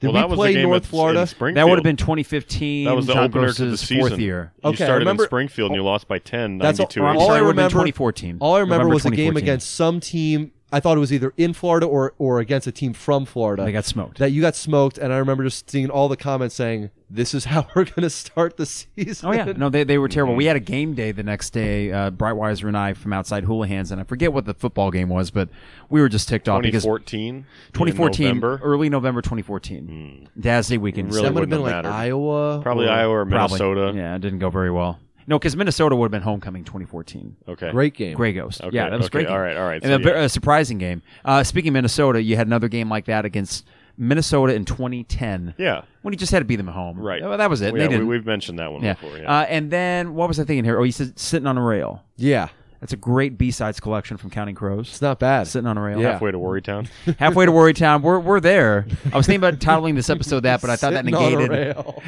Did 0.00 0.08
well, 0.08 0.14
we 0.14 0.20
that 0.20 0.28
was 0.30 0.36
play 0.36 0.48
the 0.48 0.54
game 0.60 0.68
North 0.68 0.82
at- 0.82 0.88
Florida? 0.88 1.28
in 1.40 1.54
That 1.54 1.68
would 1.68 1.78
have 1.78 1.84
been 1.84 1.96
2015. 1.96 2.86
That 2.86 2.96
was 2.96 3.06
the 3.06 3.12
John 3.14 3.24
opener 3.26 3.52
to 3.52 3.62
the 3.62 3.68
Groce's 3.70 3.80
season. 3.86 4.00
fourth 4.08 4.18
year. 4.18 4.52
You 4.64 4.70
Okay, 4.70 4.82
I 4.82 4.86
started 4.86 4.98
remember- 5.04 5.22
in 5.22 5.28
Springfield 5.28 5.70
and 5.70 5.76
you 5.76 5.84
lost 5.84 6.08
by 6.08 6.18
10, 6.18 6.58
That's 6.58 6.80
all- 6.80 6.86
92 6.86 7.04
I'm 7.04 7.16
All 7.18 7.22
I 7.22 7.24
it 7.24 7.28
would 7.28 7.30
have 7.30 7.38
been 7.38 7.46
remember- 7.48 7.70
2014. 7.70 8.38
All 8.40 8.54
I 8.56 8.58
remember 8.58 8.74
November 8.86 8.94
was 8.94 9.06
a 9.06 9.10
game 9.12 9.36
against 9.36 9.70
some 9.70 10.00
team. 10.00 10.50
I 10.72 10.80
thought 10.80 10.96
it 10.96 11.00
was 11.00 11.12
either 11.12 11.34
in 11.36 11.52
Florida 11.52 11.86
or 11.86 12.14
or 12.18 12.40
against 12.40 12.66
a 12.66 12.72
team 12.72 12.94
from 12.94 13.26
Florida. 13.26 13.62
They 13.64 13.72
got 13.72 13.84
smoked. 13.84 14.18
that 14.18 14.30
you 14.32 14.40
got 14.40 14.56
smoked, 14.56 14.96
and 14.98 15.12
I 15.12 15.18
remember 15.18 15.44
just 15.44 15.68
seeing 15.70 15.90
all 15.90 16.08
the 16.08 16.16
comments 16.16 16.54
saying, 16.54 16.90
"This 17.10 17.34
is 17.34 17.44
how 17.52 17.66
we're 17.76 17.84
going 17.84 18.00
to 18.02 18.10
start 18.10 18.56
the 18.56 18.64
season." 18.66 19.28
Oh 19.28 19.32
yeah, 19.32 19.52
no, 19.56 19.68
they, 19.68 19.84
they 19.84 19.98
were 19.98 20.08
terrible. 20.08 20.34
We 20.34 20.46
had 20.46 20.56
a 20.56 20.60
game 20.60 20.94
day 20.94 21.12
the 21.12 21.22
next 21.22 21.50
day. 21.50 21.92
Uh, 21.92 22.10
Brightweiser 22.10 22.68
and 22.68 22.76
I 22.76 22.94
from 22.94 23.12
outside 23.12 23.44
Houlihan's, 23.44 23.90
and 23.92 24.00
I 24.00 24.04
forget 24.04 24.32
what 24.32 24.46
the 24.46 24.54
football 24.54 24.90
game 24.90 25.10
was, 25.10 25.30
but 25.30 25.50
we 25.90 26.00
were 26.00 26.08
just 26.08 26.28
ticked 26.28 26.48
off 26.48 26.62
because 26.62 26.84
2014. 26.84 27.34
in 27.36 27.44
2014, 27.74 28.24
November? 28.26 28.60
early 28.62 28.88
November 28.88 29.20
2014, 29.20 30.28
Daz 30.40 30.68
Day 30.68 30.78
weekend. 30.78 31.10
Really 31.10 31.22
that 31.22 31.34
would 31.34 31.40
have 31.42 31.50
been 31.50 31.60
like 31.62 31.74
have 31.74 31.84
mattered. 31.84 31.94
Iowa, 31.94 32.60
Probably 32.62 32.86
or- 32.86 32.90
Iowa 32.90 33.12
or 33.14 33.26
Probably. 33.26 33.58
Minnesota. 33.58 33.92
Yeah, 33.94 34.14
it 34.16 34.20
didn't 34.20 34.38
go 34.38 34.48
very 34.50 34.70
well. 34.70 34.98
No, 35.26 35.38
because 35.38 35.56
Minnesota 35.56 35.96
would 35.96 36.06
have 36.06 36.10
been 36.10 36.22
homecoming 36.22 36.64
2014. 36.64 37.36
Okay. 37.48 37.70
Great 37.70 37.94
game. 37.94 38.16
Grey 38.16 38.32
Ghost. 38.32 38.62
Okay, 38.62 38.74
Yeah, 38.76 38.90
that 38.90 38.96
was 38.96 39.06
okay, 39.06 39.12
great. 39.12 39.26
Game. 39.26 39.32
all 39.32 39.40
right, 39.40 39.56
all 39.56 39.66
right, 39.66 39.82
And 39.82 40.04
so 40.04 40.10
a, 40.10 40.14
yeah. 40.14 40.22
a 40.24 40.28
surprising 40.28 40.78
game. 40.78 41.02
Uh, 41.24 41.44
speaking 41.44 41.70
of 41.70 41.74
Minnesota, 41.74 42.22
you 42.22 42.36
had 42.36 42.46
another 42.46 42.68
game 42.68 42.88
like 42.88 43.06
that 43.06 43.24
against 43.24 43.66
Minnesota 43.96 44.54
in 44.54 44.64
2010. 44.64 45.54
Yeah. 45.58 45.82
When 46.02 46.12
you 46.12 46.18
just 46.18 46.32
had 46.32 46.40
to 46.40 46.44
beat 46.44 46.56
them 46.56 46.68
at 46.68 46.74
home. 46.74 46.98
Right. 46.98 47.22
Well, 47.22 47.38
that 47.38 47.50
was 47.50 47.60
it. 47.60 47.66
Yeah, 47.66 47.72
they 47.72 47.88
we, 47.88 47.88
didn't. 47.88 48.06
we've 48.08 48.26
mentioned 48.26 48.58
that 48.58 48.72
one 48.72 48.82
yeah. 48.82 48.94
before. 48.94 49.18
Yeah. 49.18 49.40
Uh, 49.40 49.44
and 49.44 49.70
then 49.70 50.14
what 50.14 50.28
was 50.28 50.40
I 50.40 50.44
thinking 50.44 50.64
here? 50.64 50.78
Oh, 50.78 50.82
he 50.82 50.90
said 50.90 51.18
sitting 51.18 51.46
on 51.46 51.58
a 51.58 51.62
rail. 51.62 52.02
Yeah, 52.16 52.48
That's 52.82 52.92
a 52.92 52.96
great 52.96 53.38
B 53.38 53.52
sides 53.52 53.78
collection 53.78 54.16
from 54.16 54.30
Counting 54.30 54.56
Crows. 54.56 54.88
it's 54.88 55.00
not 55.00 55.20
bad. 55.20 55.46
Sitting 55.46 55.68
on 55.68 55.78
a 55.78 55.80
rail. 55.80 56.00
Yeah. 56.00 56.12
Halfway 56.14 56.32
to 56.32 56.38
Worrytown. 56.38 56.88
Halfway 57.16 57.46
to 57.46 57.52
Worrytown. 57.52 58.02
We're 58.02 58.18
we're 58.18 58.40
there. 58.40 58.86
I 59.12 59.16
was 59.16 59.24
thinking 59.24 59.38
about 59.48 59.60
titling 59.60 59.94
this 59.94 60.10
episode 60.10 60.40
that, 60.40 60.60
but 60.60 60.68
I 60.68 60.74
thought 60.74 60.92
that 60.94 61.04
Sitting 61.04 61.14
on 61.14 61.22
a 61.32 61.36
negated. 61.36 61.50
rail. 61.76 62.02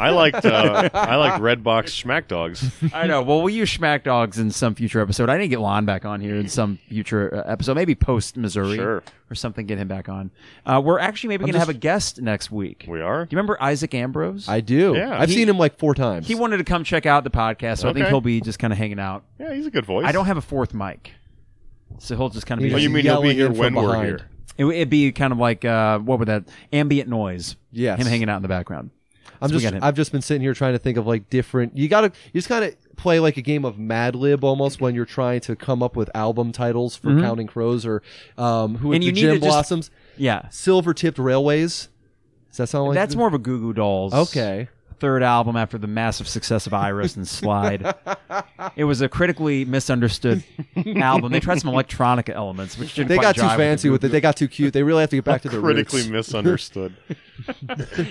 I 0.00 0.08
liked 0.08 0.46
uh, 0.46 0.88
I 0.94 1.16
liked 1.16 1.42
Redbox 1.42 2.02
Schmack 2.02 2.26
Dogs. 2.28 2.70
I 2.94 3.06
know. 3.06 3.20
Well, 3.20 3.42
we'll 3.42 3.52
use 3.54 3.68
Schmack 3.76 4.02
Dogs 4.04 4.38
in 4.38 4.50
some 4.50 4.74
future 4.74 5.00
episode. 5.02 5.28
I 5.28 5.36
need 5.36 5.44
to 5.44 5.48
get 5.48 5.60
Lon 5.60 5.84
back 5.84 6.06
on 6.06 6.22
here 6.22 6.36
in 6.36 6.48
some 6.48 6.78
future 6.88 7.34
uh, 7.34 7.42
episode, 7.52 7.74
maybe 7.74 7.94
post 7.94 8.38
Missouri 8.38 8.76
Sure. 8.76 9.02
Or 9.34 9.36
something. 9.36 9.66
Get 9.66 9.78
him 9.78 9.88
back 9.88 10.08
on. 10.08 10.30
Uh, 10.64 10.80
we're 10.84 10.98
actually 10.98 11.28
maybe 11.28 11.40
going 11.42 11.52
to 11.52 11.58
just- 11.58 11.66
have 11.66 11.74
a 11.76 11.78
guest 11.78 12.20
next 12.22 12.50
week. 12.50 12.86
We 12.88 13.00
are. 13.00 13.24
Do 13.26 13.34
you 13.34 13.36
remember 13.36 13.60
Isaac 13.62 13.92
Ambrose? 13.94 14.48
I 14.48 14.60
do. 14.60 14.94
Yeah. 14.96 15.18
I've 15.20 15.28
He- 15.28 15.34
seen 15.34 15.48
him 15.48 15.58
like 15.58 15.78
four 15.78 15.94
times. 15.94 16.26
he 16.28 16.34
wanted 16.34 16.58
to 16.58 16.64
come 16.64 16.84
check 16.84 17.04
out 17.06 17.24
the 17.24 17.30
podcast, 17.30 17.78
so 17.78 17.88
I 17.88 17.92
think 17.92 18.06
he'll 18.08 18.20
be 18.20 18.40
just 18.40 18.58
kind 18.58 18.72
of 18.72 18.78
hanging 18.78 19.00
out. 19.00 19.24
Yeah, 19.38 19.52
he's 19.52 19.66
a 19.66 19.70
good 19.70 19.84
voice. 19.84 20.06
I 20.06 20.12
don't 20.12 20.26
have 20.26 20.36
a 20.36 20.40
fourth 20.42 20.72
mic, 20.74 21.12
so 21.98 22.16
he'll 22.16 22.28
just 22.30 22.46
kind 22.46 22.60
of 22.60 22.64
He's 22.64 22.72
be. 22.72 22.76
Oh, 22.76 22.82
you 22.82 22.90
mean 22.90 23.04
he'll 23.04 23.22
be 23.22 23.34
here 23.34 23.48
from 23.48 23.58
when 23.58 23.74
we're 23.74 23.82
behind. 23.88 24.06
here? 24.06 24.20
It, 24.56 24.64
would 24.64 24.90
be 24.90 25.10
kind 25.12 25.32
of 25.32 25.38
like 25.38 25.64
uh, 25.64 25.98
what 25.98 26.18
would 26.20 26.28
that 26.28 26.44
ambient 26.72 27.08
noise? 27.08 27.56
Yes. 27.72 27.98
him 28.00 28.06
hanging 28.06 28.28
out 28.28 28.36
in 28.36 28.42
the 28.42 28.48
background. 28.48 28.90
I'm 29.42 29.48
So 29.48 29.58
just 29.58 29.72
got. 29.72 29.82
I've 29.82 29.96
just 29.96 30.12
been 30.12 30.22
sitting 30.22 30.42
here 30.42 30.54
trying 30.54 30.74
to 30.74 30.78
think 30.78 30.96
of 30.96 31.06
like 31.08 31.28
different. 31.28 31.76
You 31.76 31.88
gotta 31.88 32.12
you 32.32 32.38
just 32.38 32.48
kind 32.48 32.64
of 32.64 32.76
play 32.96 33.20
like 33.20 33.36
a 33.36 33.42
game 33.42 33.64
of 33.64 33.78
Mad 33.78 34.14
Lib 34.14 34.44
almost 34.44 34.80
when 34.80 34.94
you're 34.94 35.04
trying 35.04 35.40
to 35.40 35.54
come 35.56 35.82
up 35.82 35.96
with 35.96 36.10
album 36.14 36.52
titles 36.52 36.96
for 36.96 37.18
Counting 37.20 37.46
Crows 37.46 37.84
or 37.86 38.02
um 38.38 38.76
who 38.76 38.90
Mm-hmm. 38.90 39.00
The 39.00 39.12
Gin 39.12 39.28
to 39.34 39.34
just- 39.38 39.40
Blossoms, 39.42 39.90
Yeah, 40.16 40.48
Silver 40.50 40.94
Tipped 40.94 41.18
Railways. 41.18 41.88
Does 42.50 42.58
that 42.58 42.66
sound 42.68 42.88
like 42.88 42.94
that's 42.94 43.16
more 43.16 43.26
of 43.28 43.34
a 43.34 43.38
Goo 43.38 43.58
Goo 43.60 43.72
Dolls. 43.72 44.14
okay? 44.14 44.68
Third 45.04 45.22
album 45.22 45.54
after 45.54 45.76
the 45.76 45.86
massive 45.86 46.26
success 46.26 46.66
of 46.66 46.72
Iris 46.72 47.14
and 47.14 47.28
Slide. 47.28 47.94
it 48.76 48.84
was 48.84 49.02
a 49.02 49.08
critically 49.10 49.66
misunderstood 49.66 50.42
album. 50.96 51.30
They 51.30 51.40
tried 51.40 51.60
some 51.60 51.70
electronica 51.70 52.30
elements, 52.30 52.78
which 52.78 52.94
didn't 52.94 53.08
They 53.08 53.16
quite 53.18 53.36
got 53.36 53.50
too 53.50 53.56
fancy 53.58 53.90
with 53.90 54.02
it. 54.02 54.08
They 54.08 54.22
got 54.22 54.38
too 54.38 54.48
cute. 54.48 54.72
They 54.72 54.82
really 54.82 55.02
have 55.02 55.10
to 55.10 55.16
get 55.16 55.26
back 55.26 55.42
to 55.42 55.50
the 55.50 55.60
Critically 55.60 56.00
roots. 56.00 56.10
misunderstood. 56.10 56.96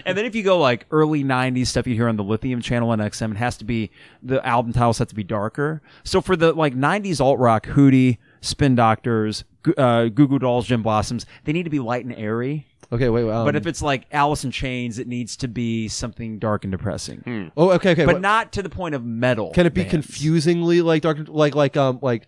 And 0.06 0.18
then 0.18 0.26
if 0.26 0.36
you 0.36 0.44
go 0.44 0.60
like 0.60 0.86
early 0.91 1.24
'90s 1.24 1.68
stuff 1.68 1.88
you 1.88 1.95
hear 1.95 2.10
on 2.10 2.18
the 2.18 2.24
Lithium 2.24 2.61
channel 2.61 2.90
on 2.90 2.99
XM, 2.99 3.32
it 3.32 3.38
has 3.38 3.57
to 3.57 3.65
be 3.65 3.90
the 4.22 4.45
album 4.45 4.74
titles 4.74 4.99
have 4.99 5.07
to 5.07 5.15
be 5.15 5.24
darker. 5.24 5.82
So 6.03 6.20
for 6.20 6.36
the 6.36 6.52
like 6.52 6.76
'90s 6.76 7.22
alt 7.22 7.40
rock, 7.40 7.65
Hootie, 7.65 8.18
Spin 8.44 8.76
Doctors, 8.76 9.44
Goo- 9.64 9.74
uh, 9.78 10.10
Goo 10.10 10.28
Goo 10.28 10.38
Dolls, 10.40 10.68
Gin 10.68 10.82
Blossoms, 10.82 11.26
they 11.45 11.53
need 11.53 11.64
to 11.64 11.70
be 11.70 11.80
light 11.80 12.03
and 12.06 12.14
airy. 12.15 12.68
Okay, 12.91 13.10
wait. 13.10 13.28
Um, 13.28 13.45
But 13.45 13.56
if 13.56 13.65
it's 13.65 13.82
like 13.82 14.06
Alice 14.11 14.44
in 14.44 14.52
Chains, 14.52 14.99
it 14.99 15.07
needs 15.07 15.36
to 15.38 15.48
be 15.48 15.88
something 15.88 16.38
dark 16.38 16.64
and 16.64 16.72
depressing, 16.72 17.52
oh, 17.57 17.72
okay, 17.72 17.91
okay. 17.91 18.06
but 18.06 18.15
what- 18.15 18.22
not 18.22 18.52
to 18.53 18.61
the 18.61 18.70
point 18.70 18.94
of 18.95 19.03
metal. 19.03 19.52
can 19.52 19.65
it 19.65 19.74
be 19.74 19.82
bands. 19.82 19.91
confusingly 19.91 20.82
like 20.82 21.02
dark, 21.02 21.18
like 21.28 21.56
like 21.56 21.76
um 21.78 21.99
like 22.02 22.28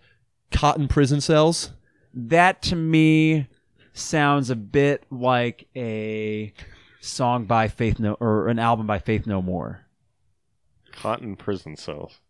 cotton 0.50 0.88
prison 0.88 1.20
cells? 1.20 1.72
That 2.14 2.62
to 2.62 2.76
me 2.76 3.46
sounds 3.92 4.48
a 4.50 4.56
bit 4.56 5.04
like 5.10 5.68
a 5.76 6.52
song 7.00 7.44
by 7.44 7.68
Faith 7.68 8.00
No 8.00 8.14
or 8.14 8.48
an 8.48 8.58
album 8.58 8.86
by 8.86 8.98
Faith 8.98 9.26
No 9.26 9.40
More. 9.42 9.82
Cotton 10.92 11.36
prison 11.36 11.76
cells. 11.76 12.20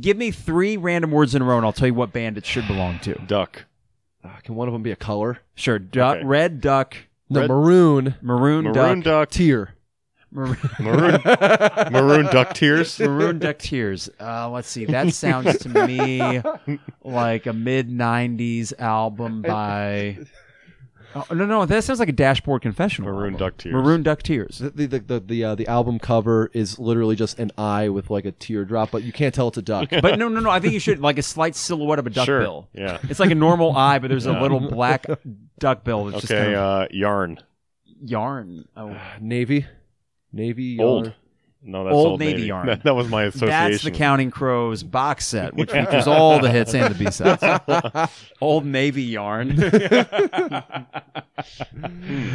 Give 0.00 0.16
me 0.16 0.30
three 0.30 0.76
random 0.76 1.10
words 1.10 1.34
in 1.34 1.42
a 1.42 1.44
row, 1.44 1.56
and 1.56 1.64
I'll 1.66 1.72
tell 1.72 1.88
you 1.88 1.94
what 1.94 2.12
band 2.12 2.36
it 2.38 2.44
should 2.46 2.66
belong 2.66 2.98
to. 3.00 3.14
Duck. 3.26 3.64
Uh, 4.24 4.30
can 4.42 4.54
one 4.54 4.68
of 4.68 4.72
them 4.72 4.82
be 4.82 4.90
a 4.90 4.96
color? 4.96 5.38
Sure, 5.54 5.78
duck, 5.78 6.16
Okay. 6.18 6.26
red 6.26 6.60
duck, 6.60 6.96
No, 7.30 7.40
Red- 7.42 7.48
maroon 7.50 8.14
maroon, 8.20 8.64
Maroon 8.64 9.00
duck, 9.00 9.04
duck. 9.04 9.30
tear. 9.30 9.74
maroon, 10.30 10.58
Maroon, 10.80 11.20
maroon 11.92 12.26
duck 12.26 12.52
tears. 12.52 12.98
maroon 13.00 13.38
duck 13.38 13.58
tears. 13.58 14.10
Uh, 14.20 14.50
let's 14.50 14.68
see. 14.68 14.84
That 14.84 15.14
sounds 15.14 15.56
to 15.60 15.68
me 15.86 16.42
like 17.04 17.46
a 17.46 17.52
mid 17.54 17.88
'90s 17.88 18.72
album 18.78 19.40
by. 19.42 20.18
Oh, 21.14 21.24
no, 21.34 21.46
no, 21.46 21.64
that 21.64 21.84
sounds 21.84 21.98
like 22.00 22.08
a 22.10 22.12
dashboard 22.12 22.62
confessional. 22.62 23.10
Maroon 23.12 23.32
album. 23.34 23.46
duck 23.48 23.56
tears. 23.56 23.72
Maroon 23.72 24.02
duck 24.02 24.22
tears. 24.22 24.58
The 24.58 24.86
the 24.86 24.98
the 24.98 25.20
the, 25.20 25.44
uh, 25.44 25.54
the 25.54 25.66
album 25.66 25.98
cover 25.98 26.50
is 26.52 26.78
literally 26.78 27.16
just 27.16 27.38
an 27.38 27.50
eye 27.56 27.88
with 27.88 28.10
like 28.10 28.24
a 28.26 28.32
teardrop, 28.32 28.90
but 28.90 29.02
you 29.02 29.12
can't 29.12 29.34
tell 29.34 29.48
it's 29.48 29.56
a 29.58 29.62
duck. 29.62 29.88
But 29.90 30.18
no, 30.18 30.28
no, 30.28 30.40
no. 30.40 30.50
I 30.50 30.60
think 30.60 30.74
you 30.74 30.80
should 30.80 31.00
like 31.00 31.18
a 31.18 31.22
slight 31.22 31.56
silhouette 31.56 31.98
of 31.98 32.06
a 32.06 32.10
duck 32.10 32.26
Sure. 32.26 32.40
bill. 32.40 32.68
Yeah. 32.74 32.98
It's 33.04 33.20
like 33.20 33.30
a 33.30 33.34
normal 33.34 33.74
eye, 33.76 33.98
but 33.98 34.08
there's 34.08 34.26
a 34.26 34.32
little 34.38 34.60
black 34.60 35.06
duck 35.58 35.82
bill 35.82 36.04
that's 36.06 36.20
just 36.20 36.32
Okay. 36.32 36.42
kind 36.44 36.54
of 36.56 36.82
Uh, 36.82 36.88
yarn. 36.90 37.38
yarn. 38.02 38.68
Oh, 38.76 38.96
Navy, 39.20 39.66
navy, 40.32 40.78
Old. 40.78 41.14
Yarn. 41.62 41.72
No, 41.72 41.84
that's 41.84 41.94
Old 41.94 42.06
old, 42.06 42.20
Navy 42.20 42.42
yarn. 42.46 42.66
That, 42.66 42.82
that 42.84 42.94
was 42.94 43.08
my 43.08 43.24
association. 43.24 43.70
that's 43.70 43.82
the 43.82 43.90
Counting 43.90 44.30
Crows 44.30 44.82
box 44.82 45.26
set, 45.26 45.54
which 45.54 45.70
features 45.70 46.06
all 46.06 46.38
the 46.40 46.50
hits 46.50 46.74
and 46.74 46.94
the 46.94 46.98
B 47.04 47.10
sides. 47.10 48.12
Old 48.40 48.64
Navy 48.64 49.02
yarn. 49.02 49.56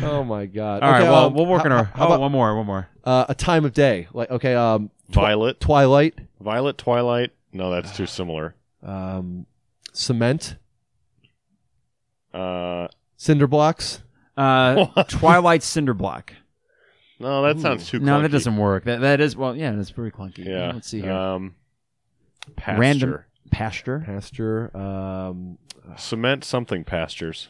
Oh 0.03 0.23
my 0.23 0.45
god! 0.45 0.83
All 0.83 0.91
right, 0.91 1.01
Okay, 1.01 1.09
well, 1.09 1.25
um, 1.27 1.33
we'll 1.33 1.45
work 1.45 1.65
on 1.65 1.71
how- 1.71 1.77
our. 1.77 1.83
how 1.85 2.03
oh, 2.03 2.07
about 2.07 2.19
one 2.21 2.31
more, 2.31 2.55
one 2.55 2.65
more. 2.65 2.87
uh, 3.03 3.25
a 3.29 3.35
time 3.35 3.65
of 3.65 3.73
day? 3.73 4.07
Like 4.13 4.29
okay, 4.31 4.55
um, 4.55 4.91
Violet. 5.09 5.59
Twilight, 5.59 6.19
Violet. 6.39 6.77
Twilight. 6.77 7.31
No, 7.51 7.69
that's 7.71 7.95
too 7.95 8.05
similar. 8.07 8.55
um, 8.81 9.45
cement, 9.93 10.55
Uh, 12.33 12.87
cinder 13.17 13.47
blocks. 13.47 14.01
Uh, 14.35 14.85
Twilight 15.03 15.61
Cinderblock. 15.61 16.29
No, 17.23 17.41
that 17.43 17.59
sounds 17.59 17.89
too. 17.89 17.99
No, 17.99 18.21
that 18.21 18.29
doesn't 18.31 18.57
work. 18.57 18.83
That 18.85 19.01
that 19.01 19.19
is 19.21 19.35
well, 19.35 19.55
yeah, 19.55 19.71
that's 19.71 19.89
very 19.89 20.11
clunky. 20.11 20.45
Yeah. 20.45 20.71
Let's 20.73 20.87
see 20.89 21.01
here. 21.01 21.11
Um, 21.11 21.55
pasture. 22.55 22.79
Random 22.79 23.19
pasture. 23.51 24.03
Pasture, 24.05 24.77
um, 24.77 25.57
Cement 25.97 26.43
something 26.43 26.83
pastures. 26.83 27.47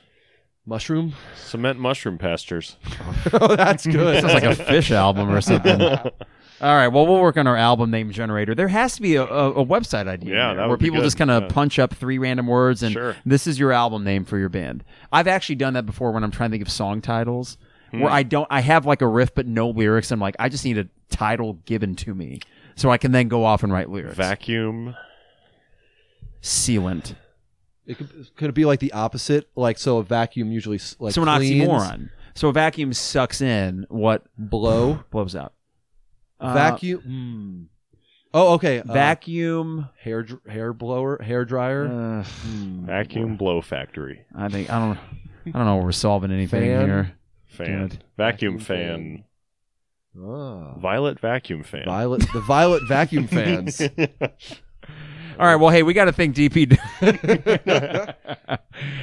mushroom. 0.66 1.14
Cement 1.36 1.80
mushroom 1.80 2.18
pastures. 2.18 2.78
oh, 3.34 3.56
that's 3.56 3.86
good. 3.98 4.22
Sounds 4.22 4.34
like 4.34 4.44
a 4.44 4.50
Phish 4.64 4.92
album 4.92 5.30
or 5.30 5.42
something. 5.42 5.82
All 6.62 6.76
right. 6.76 6.88
Well, 6.88 7.06
we'll 7.06 7.20
work 7.20 7.36
on 7.36 7.46
our 7.48 7.58
album 7.58 7.92
name 7.92 8.12
generator. 8.12 8.56
There 8.56 8.70
has 8.70 8.96
to 8.96 9.02
be 9.02 9.16
a, 9.16 9.24
a, 9.24 9.52
a 9.52 9.66
website 9.66 10.08
idea 10.08 10.34
Yeah, 10.36 10.54
there 10.54 10.68
where 10.70 10.78
people 10.78 11.00
good. 11.00 11.04
just 11.06 11.18
kind 11.18 11.30
of 11.32 11.44
Yeah. 11.44 11.50
punch 11.50 11.78
up 11.80 11.94
three 11.94 12.18
random 12.18 12.48
words 12.48 12.84
and 12.84 12.94
Sure. 12.94 13.16
this 13.26 13.48
is 13.48 13.60
your 13.60 13.74
album 13.74 14.04
name 14.06 14.24
for 14.24 14.38
your 14.38 14.48
band. 14.50 14.84
I've 15.12 15.28
actually 15.28 15.56
done 15.56 15.74
that 15.74 15.86
before 15.86 16.12
when 16.12 16.24
I'm 16.24 16.32
trying 16.32 16.52
to 16.52 16.54
think 16.54 16.62
of 16.66 16.72
song 16.72 17.02
titles 17.02 17.58
Hmm. 17.94 18.00
where 18.02 18.12
I 18.12 18.24
don't. 18.24 18.48
I 18.50 18.62
have 18.62 18.86
like 18.86 19.02
a 19.02 19.08
riff 19.08 19.34
but 19.36 19.46
no 19.48 19.70
lyrics. 19.70 20.12
I'm 20.12 20.20
like, 20.20 20.36
I 20.40 20.50
just 20.50 20.66
need 20.66 20.78
a 20.78 20.88
title 21.10 21.54
given 21.66 21.96
to 21.98 22.14
me 22.16 22.40
so 22.76 22.90
I 22.90 22.98
can 22.98 23.12
then 23.12 23.28
go 23.28 23.46
off 23.46 23.62
and 23.64 23.72
write 23.72 23.90
lyrics. 23.90 24.16
Vacuum. 24.16 24.96
Sealant. 26.42 27.16
It 27.86 27.98
could, 27.98 28.36
could 28.36 28.50
it 28.50 28.54
be 28.54 28.66
like 28.66 28.80
the 28.80 28.94
opposite? 28.94 29.50
Like 29.56 29.78
so, 29.78 29.98
a 29.98 30.04
vacuum 30.04 30.52
usually 30.52 30.80
like 31.00 31.14
so 31.14 31.22
an 31.24 31.28
cleans, 31.38 31.68
oxymoron. 31.70 32.10
So 32.36 32.48
a 32.50 32.54
vacuum 32.54 32.94
sucks 32.94 33.42
in 33.42 33.86
what 33.90 34.24
blow. 34.38 35.04
blows 35.12 35.36
out. 35.36 35.54
Uh, 36.40 36.54
vacuum. 36.54 37.00
Hmm. 37.02 37.64
Oh, 38.34 38.54
okay. 38.54 38.80
uh, 38.80 38.92
vacuum. 38.92 39.90
hair 40.02 40.24
dr- 40.24 40.42
hair 40.50 40.74
blower, 40.74 41.22
hair 41.22 41.46
dryer. 41.46 41.86
Uh, 41.86 42.24
Hmm. 42.24 42.86
Vacuum 42.88 43.38
blow 43.38 43.62
factory. 43.62 44.26
I 44.36 44.50
think 44.50 44.70
I 44.72 44.80
don't. 44.80 44.98
I 45.46 45.52
don't 45.58 45.66
know. 45.66 45.78
We're 45.78 45.92
solving 45.92 46.32
anything 46.32 46.62
Fan? 46.62 46.86
here. 46.86 47.12
Fan. 47.54 47.90
Vacuum 48.18 48.58
Vacuum 48.58 48.60
fan. 48.60 49.24
Ah. 50.20 50.76
Violet 50.78 51.20
vacuum 51.20 51.64
fan. 51.64 51.86
Violet, 51.86 52.24
the 52.34 52.42
violet 52.42 52.84
vacuum 52.88 53.28
fans. 53.28 53.82
All 55.40 55.48
right. 55.48 55.56
Well, 55.56 55.72
hey, 55.72 55.82
we 55.82 55.94
got 55.96 56.06
to 56.06 56.12
thank 56.12 56.36
DP. 56.36 56.78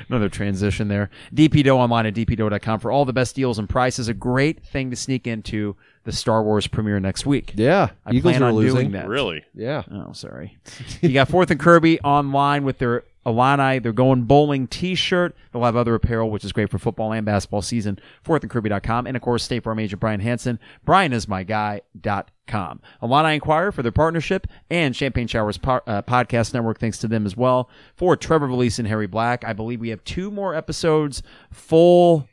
Another 0.09 0.29
transition 0.29 0.87
there. 0.87 1.11
DP 1.35 1.65
Dough 1.65 1.79
online 1.79 2.07
at 2.07 2.15
dpdough.com 2.15 2.79
for 2.81 2.93
all 2.93 3.05
the 3.05 3.13
best 3.13 3.35
deals 3.35 3.59
and 3.59 3.69
prices. 3.69 4.07
A 4.09 4.15
great 4.15 4.65
thing 4.65 4.91
to 4.91 4.97
sneak 4.97 5.27
into 5.27 5.75
the 6.05 6.13
Star 6.13 6.43
Wars 6.45 6.67
premiere 6.69 7.01
next 7.01 7.27
week. 7.27 7.53
Yeah, 7.57 7.91
I 8.07 8.13
Eagles 8.13 8.33
plan 8.35 8.43
are 8.45 8.49
on 8.51 8.55
losing. 8.55 8.77
doing 8.77 8.91
that. 8.93 9.09
Really? 9.09 9.45
Yeah. 9.55 9.83
Oh, 9.91 10.13
sorry. 10.13 10.57
you 11.01 11.13
got 11.13 11.29
Fourth 11.29 11.51
and 11.51 11.59
Kirby 11.59 12.01
online 12.03 12.63
with 12.65 12.79
their 12.79 13.03
Illini. 13.27 13.79
They're 13.79 13.93
going 13.93 14.23
bowling 14.23 14.67
T-shirt. 14.67 15.37
They'll 15.53 15.65
have 15.65 15.77
other 15.77 15.95
apparel, 15.95 16.31
which 16.31 16.45
is 16.45 16.53
great 16.53 16.71
for 16.71 16.79
football 16.79 17.13
and 17.13 17.27
basketball 17.27 17.63
season. 17.63 17.99
Fourthandkirby.com. 18.25 19.07
And 19.07 19.17
of 19.17 19.23
course, 19.23 19.45
State 19.45 19.65
Farm 19.65 19.79
agent 19.79 20.01
Brian 20.01 20.21
Hansen. 20.21 20.59
Brian 20.85 21.13
is 21.13 21.29
my 21.29 21.43
guy.com. 21.43 22.81
Illini 23.03 23.35
Inquirer 23.35 23.73
for 23.73 23.83
their 23.83 23.93
partnership 23.93 24.47
and 24.71 24.95
Champaign 24.95 25.27
Showers 25.27 25.59
po- 25.59 25.83
uh, 25.87 26.03
Podcast 26.03 26.55
Network. 26.55 26.79
Thanks 26.81 26.99
to 26.99 27.09
them 27.09 27.27
as 27.27 27.37
well. 27.37 27.69
For 27.95 28.17
Trevor 28.17 28.49
Vallese 28.49 28.79
and 28.79 28.89
Harry 28.89 29.07
Black, 29.07 29.45
I 29.45 29.53
believe 29.53 29.81
we 29.81 29.91
have 29.91 30.03
two 30.05 30.31
more 30.31 30.55
episodes 30.55 31.23
full 31.53 32.29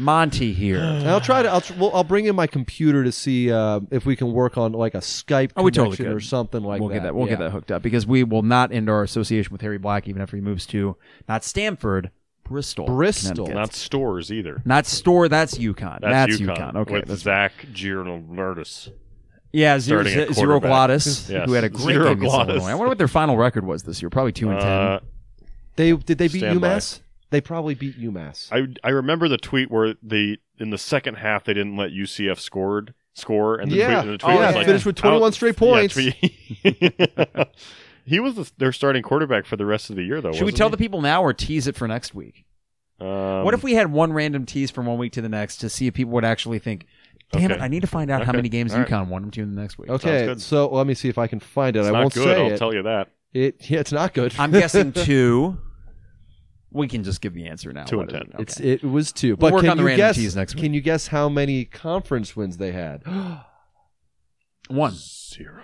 Monty 0.00 0.52
here. 0.52 0.78
And 0.80 1.08
I'll 1.08 1.20
try 1.20 1.42
to. 1.42 1.48
I'll 1.50 1.60
tr- 1.60 1.74
well, 1.78 1.90
I'll 1.94 2.04
bring 2.04 2.26
in 2.26 2.34
my 2.34 2.46
computer 2.46 3.04
to 3.04 3.12
see 3.12 3.52
uh, 3.52 3.80
if 3.90 4.04
we 4.06 4.16
can 4.16 4.32
work 4.32 4.58
on 4.58 4.72
like 4.72 4.94
a 4.94 4.98
Skype 4.98 5.52
Oh, 5.56 5.62
we 5.62 5.70
totally 5.70 5.96
connection 5.96 6.06
could. 6.12 6.16
or 6.16 6.20
something 6.20 6.62
like 6.62 6.80
we'll 6.80 6.88
that. 6.88 6.94
get 6.96 7.02
that. 7.04 7.14
We'll 7.14 7.26
get 7.26 7.38
Yeah. 7.38 7.46
that 7.46 7.50
hooked 7.50 7.70
up 7.70 7.82
because 7.82 8.06
we 8.06 8.24
will 8.24 8.42
not 8.42 8.72
end 8.72 8.88
our 8.90 9.02
association 9.02 9.52
with 9.52 9.60
Harry 9.60 9.78
Black 9.78 10.08
even 10.08 10.20
after 10.22 10.36
he 10.36 10.42
moves 10.42 10.66
to 10.66 10.96
not 11.28 11.44
Stamford, 11.44 12.10
Bristol, 12.44 12.86
Bristol. 12.86 13.46
Connecticut. 13.46 13.54
Not 13.54 13.72
Storrs 13.74 14.32
either. 14.32 14.62
Not 14.64 14.86
store. 14.86 15.28
That's 15.28 15.56
UConn. 15.58 16.00
That's, 16.00 16.36
That's, 16.36 16.40
UConn. 16.40 16.56
UConn. 16.56 16.76
Okay. 16.76 16.94
With 16.94 17.02
that's- 17.04 17.20
Zach 17.20 17.52
Giannovertis. 17.72 18.90
yeah, 19.52 19.78
zero, 19.78 20.02
starting 20.02 20.20
at 20.30 20.34
zero 20.34 20.46
quarterback. 20.60 20.68
Glottis, 20.68 21.30
Yes, 21.30 21.46
who 21.46 21.52
had 21.52 21.64
a 21.64 21.68
great 21.68 21.94
Zero 21.94 22.04
game 22.04 22.18
against 22.18 22.34
Glottis. 22.34 22.54
Illinois. 22.56 22.70
I 22.70 22.74
wonder 22.74 22.88
what 22.88 22.98
their 22.98 23.08
final 23.08 23.36
record 23.36 23.64
was 23.66 23.82
this 23.82 24.00
year. 24.02 24.10
Probably 24.10 24.32
two 24.32 24.50
and 24.50 24.60
ten. 24.60 24.68
Uh, 24.68 25.00
They 25.76 25.92
did 25.92 26.18
they 26.18 26.28
beat 26.28 26.40
Stand 26.40 26.60
by. 26.60 26.68
UMass? 26.76 27.00
They 27.30 27.40
probably 27.40 27.74
beat 27.74 27.98
UMass. 28.00 28.48
I 28.52 28.74
I 28.86 28.90
remember 28.90 29.28
the 29.28 29.38
tweet 29.38 29.70
where 29.70 29.94
they 30.02 30.38
in 30.58 30.70
the 30.70 30.78
second 30.78 31.14
half 31.16 31.44
they 31.44 31.54
didn't 31.54 31.76
let 31.76 31.90
UCF 31.90 32.38
scored 32.38 32.94
score 33.14 33.56
and 33.56 33.70
the 33.70 33.76
Yeah. 33.76 33.86
tweet, 33.86 33.98
and 33.98 34.08
the 34.10 34.18
tweet 34.18 34.36
Oh, 34.36 34.40
was 34.40 34.50
yeah, 34.50 34.56
like 34.56 34.66
finished 34.66 34.86
with 34.86 34.96
21 34.96 35.32
straight 35.32 35.56
points. 35.56 35.94
tweet- 35.94 36.14
he 38.04 38.20
was 38.20 38.34
the, 38.34 38.50
their 38.58 38.72
starting 38.72 39.02
quarterback 39.02 39.46
for 39.46 39.56
the 39.56 39.66
rest 39.66 39.90
of 39.90 39.96
the 39.96 40.02
year 40.02 40.20
though. 40.20 40.32
Should 40.32 40.44
we 40.44 40.52
tell 40.52 40.70
the 40.70 40.76
people 40.76 41.00
now 41.00 41.22
or 41.22 41.32
tease 41.32 41.66
it 41.66 41.76
for 41.76 41.86
next 41.88 42.14
week? 42.14 42.44
um, 43.00 43.44
what 43.44 43.54
if 43.54 43.62
we 43.62 43.74
had 43.74 43.90
one 43.92 44.12
random 44.12 44.44
tease 44.46 44.70
from 44.70 44.86
one 44.86 44.98
week 44.98 45.12
to 45.12 45.22
the 45.22 45.28
next 45.28 45.58
to 45.58 45.70
see 45.70 45.86
if 45.86 45.94
people 45.94 46.12
would 46.12 46.24
actually 46.24 46.58
think, 46.58 46.86
"Damn 47.32 47.50
it, 47.50 47.60
I 47.60 47.68
need 47.68 47.80
to 47.80 47.86
find 47.86 48.10
out 48.10 48.24
how 48.26 48.32
many 48.32 48.48
games 48.48 48.72
All 48.74 48.80
right. 48.80 48.88
UConn 48.88 49.08
won 49.08 49.22
them 49.22 49.30
to 49.32 49.42
in 49.42 49.54
the 49.54 49.60
next 49.60 49.78
week." 49.78 49.88
okay, 49.90 50.34
so 50.38 50.68
let 50.68 50.86
me 50.86 50.94
see 50.94 51.08
if 51.08 51.16
I 51.16 51.26
can 51.26 51.40
find 51.40 51.76
it. 51.76 51.80
it's 51.80 51.88
I 51.88 51.92
not 51.92 52.00
won't 52.00 52.14
good? 52.14 52.24
say 52.24 52.36
I'll 52.46 52.52
it. 52.52 52.58
tell 52.58 52.74
you 52.74 52.82
that. 52.82 53.08
It 53.32 53.70
yeah, 53.70 53.80
it's 53.80 53.92
not 53.92 54.12
good. 54.12 54.34
I'm 54.38 54.50
guessing 54.50 54.92
two. 54.92 55.56
We 56.72 56.86
can 56.88 57.02
just 57.02 57.20
give 57.20 57.34
the 57.34 57.46
answer 57.48 57.72
now. 57.72 57.84
Two 57.84 58.00
and 58.00 58.08
ten. 58.08 58.20
it? 58.22 58.30
It's 58.38 58.60
Okay. 58.60 58.70
it 58.72 58.84
was 58.84 59.12
two. 59.12 59.30
We'll 59.30 59.36
But 59.36 59.52
work 59.54 59.60
can 59.62 59.70
on 59.70 59.76
the 59.76 59.82
you 59.82 59.86
random 59.88 60.06
guess? 60.08 60.16
tease 60.16 60.36
next 60.36 60.54
week. 60.54 60.62
Can 60.64 60.74
you 60.74 60.80
guess 60.80 61.08
how 61.08 61.28
many 61.28 61.64
conference 61.64 62.36
wins 62.36 62.56
they 62.58 62.72
had? 62.72 63.02
one. 64.68 64.92
Zero. 64.94 65.62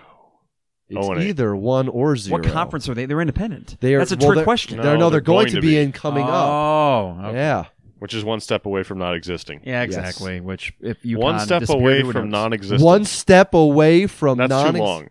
It's 0.89 0.99
Oh, 1.07 1.13
and 1.13 1.23
eight. 1.23 1.29
either 1.31 1.55
one 1.57 1.89
or 1.89 2.17
zero. 2.17 2.39
What 2.41 2.49
conference 2.51 2.89
are 2.89 2.95
they? 2.95 3.07
They're 3.07 3.21
independent. 3.21 3.77
They 3.81 3.95
are- 3.95 3.99
That's 3.99 4.13
a 4.13 4.17
well, 4.17 4.29
trick 4.29 4.37
they're- 4.37 4.45
question. 4.45 4.77
No, 4.79 4.83
They're, 4.85 4.93
no, 4.95 5.01
they're, 5.11 5.11
they're 5.13 5.21
going, 5.23 5.37
going 5.47 5.49
to 5.49 5.55
to 5.57 5.61
be, 5.61 5.69
be. 5.75 5.79
in 5.79 5.93
coming 5.93 6.25
up. 6.25 6.31
Oh, 6.31 7.19
okay. 7.27 7.37
Yeah. 7.37 7.65
Which 7.99 8.15
is 8.15 8.25
one 8.25 8.41
step 8.41 8.67
away 8.67 8.83
from 8.83 8.99
not 8.99 9.15
existing. 9.17 9.63
Yeah, 9.65 9.83
exactly. 9.83 10.41
Which 10.41 10.73
if 10.81 11.05
you 11.05 11.19
one 11.19 11.41
step 11.41 11.69
away 11.71 12.03
from 12.03 12.29
non-existence. 12.29 12.83
One 12.83 13.05
step 13.05 13.55
away 13.55 14.07
from 14.07 14.39
That's 14.39 14.51
non 14.51 14.75
too 14.75 14.81
long. 14.81 15.09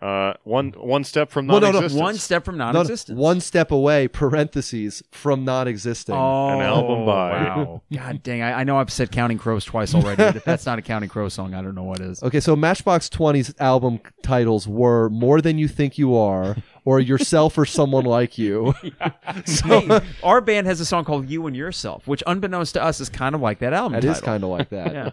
Uh, 0.00 0.32
one 0.44 0.70
one 0.76 1.02
step 1.02 1.28
from 1.28 1.48
Well, 1.48 1.60
no, 1.60 1.66
no, 1.66 1.72
non-existence. 1.72 2.00
one 2.00 2.14
step 2.14 2.44
from 2.44 2.56
No, 2.56 2.66
no, 2.66 2.72
non-existence. 2.72 3.18
one 3.18 3.40
step 3.40 3.72
away, 3.72 4.06
parentheses, 4.06 5.02
from 5.10 5.44
non-existing. 5.44 6.14
Oh, 6.14 6.50
An 6.50 6.60
album 6.60 7.04
by- 7.04 7.32
Wow. 7.32 7.82
God 7.92 8.22
dang! 8.22 8.40
I, 8.42 8.60
I 8.60 8.64
know 8.64 8.78
I've 8.78 8.92
said 8.92 9.10
Counting 9.10 9.38
Crows 9.38 9.64
twice 9.64 9.94
already, 9.96 10.22
but 10.22 10.36
if 10.36 10.44
that's 10.44 10.66
not 10.66 10.78
a 10.78 10.82
Counting 10.82 11.08
Crow 11.08 11.28
song, 11.28 11.52
I 11.52 11.62
don't 11.62 11.74
know 11.74 11.82
what 11.82 11.98
is. 12.00 12.22
Okay, 12.22 12.38
so 12.38 12.54
Matchbox 12.54 13.08
20's 13.08 13.52
album 13.58 13.98
titles 14.22 14.68
were 14.68 15.08
"More 15.10 15.40
Than 15.40 15.58
You 15.58 15.66
Think 15.66 15.98
You 15.98 16.16
Are" 16.16 16.56
or 16.84 17.00
"Yourself 17.00 17.58
or 17.58 17.66
Someone 17.66 18.04
Like 18.04 18.38
You." 18.38 18.74
Hey, 19.64 20.00
our 20.22 20.40
band 20.40 20.68
has 20.68 20.78
a 20.80 20.84
song 20.84 21.04
called 21.04 21.28
"You 21.28 21.46
and 21.48 21.56
Yourself," 21.56 22.06
which, 22.06 22.22
unbeknownst 22.24 22.74
to 22.74 22.82
us, 22.82 23.00
is 23.00 23.08
kind 23.08 23.34
of 23.34 23.40
like 23.40 23.58
that 23.58 23.72
album. 23.72 23.94
That 23.94 24.04
is 24.04 24.18
title. 24.20 24.26
kind 24.26 24.44
of 24.44 24.50
like 24.50 24.68
that. 24.70 24.92
Yeah. 24.94 25.10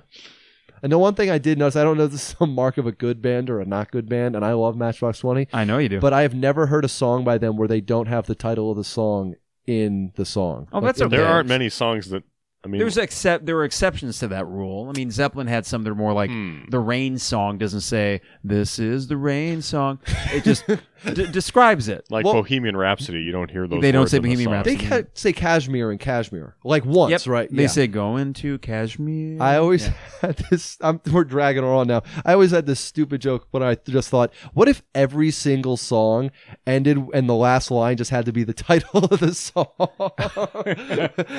And 0.85 0.91
the 0.91 0.99
one 0.99 1.15
thing 1.15 1.31
I 1.31 1.39
did 1.39 1.57
notice, 1.57 1.75
I 1.75 1.83
don't 1.83 1.97
know 1.97 2.03
if 2.03 2.11
this 2.11 2.21
is 2.29 2.35
some 2.37 2.53
mark 2.53 2.77
of 2.77 2.85
a 2.85 2.91
good 2.91 3.19
band 3.19 3.49
or 3.49 3.59
a 3.59 3.65
not 3.65 3.89
good 3.89 4.07
band, 4.07 4.35
and 4.35 4.45
I 4.45 4.53
love 4.53 4.77
Matchbox 4.77 5.17
20, 5.17 5.47
I 5.51 5.63
know 5.63 5.79
you 5.79 5.89
do. 5.89 5.99
but 5.99 6.13
I 6.13 6.21
have 6.21 6.35
never 6.35 6.67
heard 6.67 6.85
a 6.85 6.87
song 6.87 7.23
by 7.23 7.39
them 7.39 7.57
where 7.57 7.67
they 7.67 7.81
don't 7.81 8.05
have 8.05 8.27
the 8.27 8.35
title 8.35 8.69
of 8.69 8.77
the 8.77 8.83
song 8.83 9.33
in 9.65 10.11
the 10.15 10.25
song. 10.25 10.67
Oh, 10.71 10.81
that's 10.81 11.01
okay. 11.01 11.17
There 11.17 11.25
aren't 11.25 11.49
many 11.49 11.69
songs 11.69 12.09
that. 12.11 12.21
I 12.63 12.67
mean, 12.67 12.77
There's 12.79 12.97
except 12.99 13.47
there 13.47 13.55
were 13.55 13.63
exceptions 13.63 14.17
to 14.19 14.27
that 14.27 14.47
rule. 14.47 14.87
I 14.89 14.97
mean, 14.97 15.09
Zeppelin 15.11 15.47
had 15.47 15.65
some 15.67 15.83
that 15.83 15.89
are 15.89 15.95
more 15.95 16.13
like 16.13 16.29
Hmm. 16.31 16.65
the 16.69 16.79
Rain 16.79 17.17
song 17.19 17.57
doesn't 17.59 17.81
say 17.81 18.21
"This 18.43 18.77
is 18.79 19.07
the 19.07 19.17
Rain 19.17 19.61
song." 19.63 19.97
It 20.33 20.43
just 20.43 20.63
d- 21.13 21.27
describes 21.31 21.87
it. 21.87 22.05
like 22.09 22.25
Well- 22.25 22.33
Bohemian 22.35 22.75
Rhapsody. 22.77 23.19
You 23.21 23.31
don't 23.31 23.49
hear 23.51 23.67
those. 23.67 23.81
They 23.81 23.91
don't 23.91 24.07
say 24.09 24.17
in 24.17 24.23
the 24.23 24.27
Bohemian 24.29 24.45
song. 24.47 24.53
Rhapsody. 24.53 24.75
They 24.77 24.85
ca- 25.03 25.07
say 25.13 25.33
Kashmir 25.33 25.91
and 25.91 25.99
Kashmir 25.99 26.55
like 26.63 26.85
once, 26.85 27.11
Yep. 27.11 27.27
right? 27.27 27.49
They 27.51 27.63
Yeah. 27.63 27.67
say 27.67 27.87
"Going 27.87 28.33
to 28.33 28.57
Kashmir." 28.59 29.41
I 29.41 29.57
always 29.57 29.87
Yeah. 29.87 29.93
had 30.21 30.37
this. 30.49 30.77
I'm, 30.81 30.99
we're 31.11 31.23
dragging 31.23 31.63
her 31.63 31.69
on 31.69 31.87
now. 31.87 32.01
I 32.25 32.33
always 32.33 32.51
had 32.51 32.65
this 32.65 32.79
stupid 32.79 33.21
joke, 33.21 33.47
but 33.51 33.61
I 33.63 33.75
just 33.87 34.09
thought, 34.09 34.31
what 34.53 34.67
if 34.67 34.83
every 34.93 35.31
single 35.31 35.77
song 35.77 36.31
ended 36.67 36.97
and 37.13 37.29
the 37.29 37.35
last 37.35 37.71
line 37.71 37.97
just 37.97 38.11
had 38.11 38.25
to 38.25 38.31
be 38.33 38.43
the 38.43 38.53
title 38.53 39.05
of 39.05 39.19
the 39.19 39.33
song? 39.33 39.67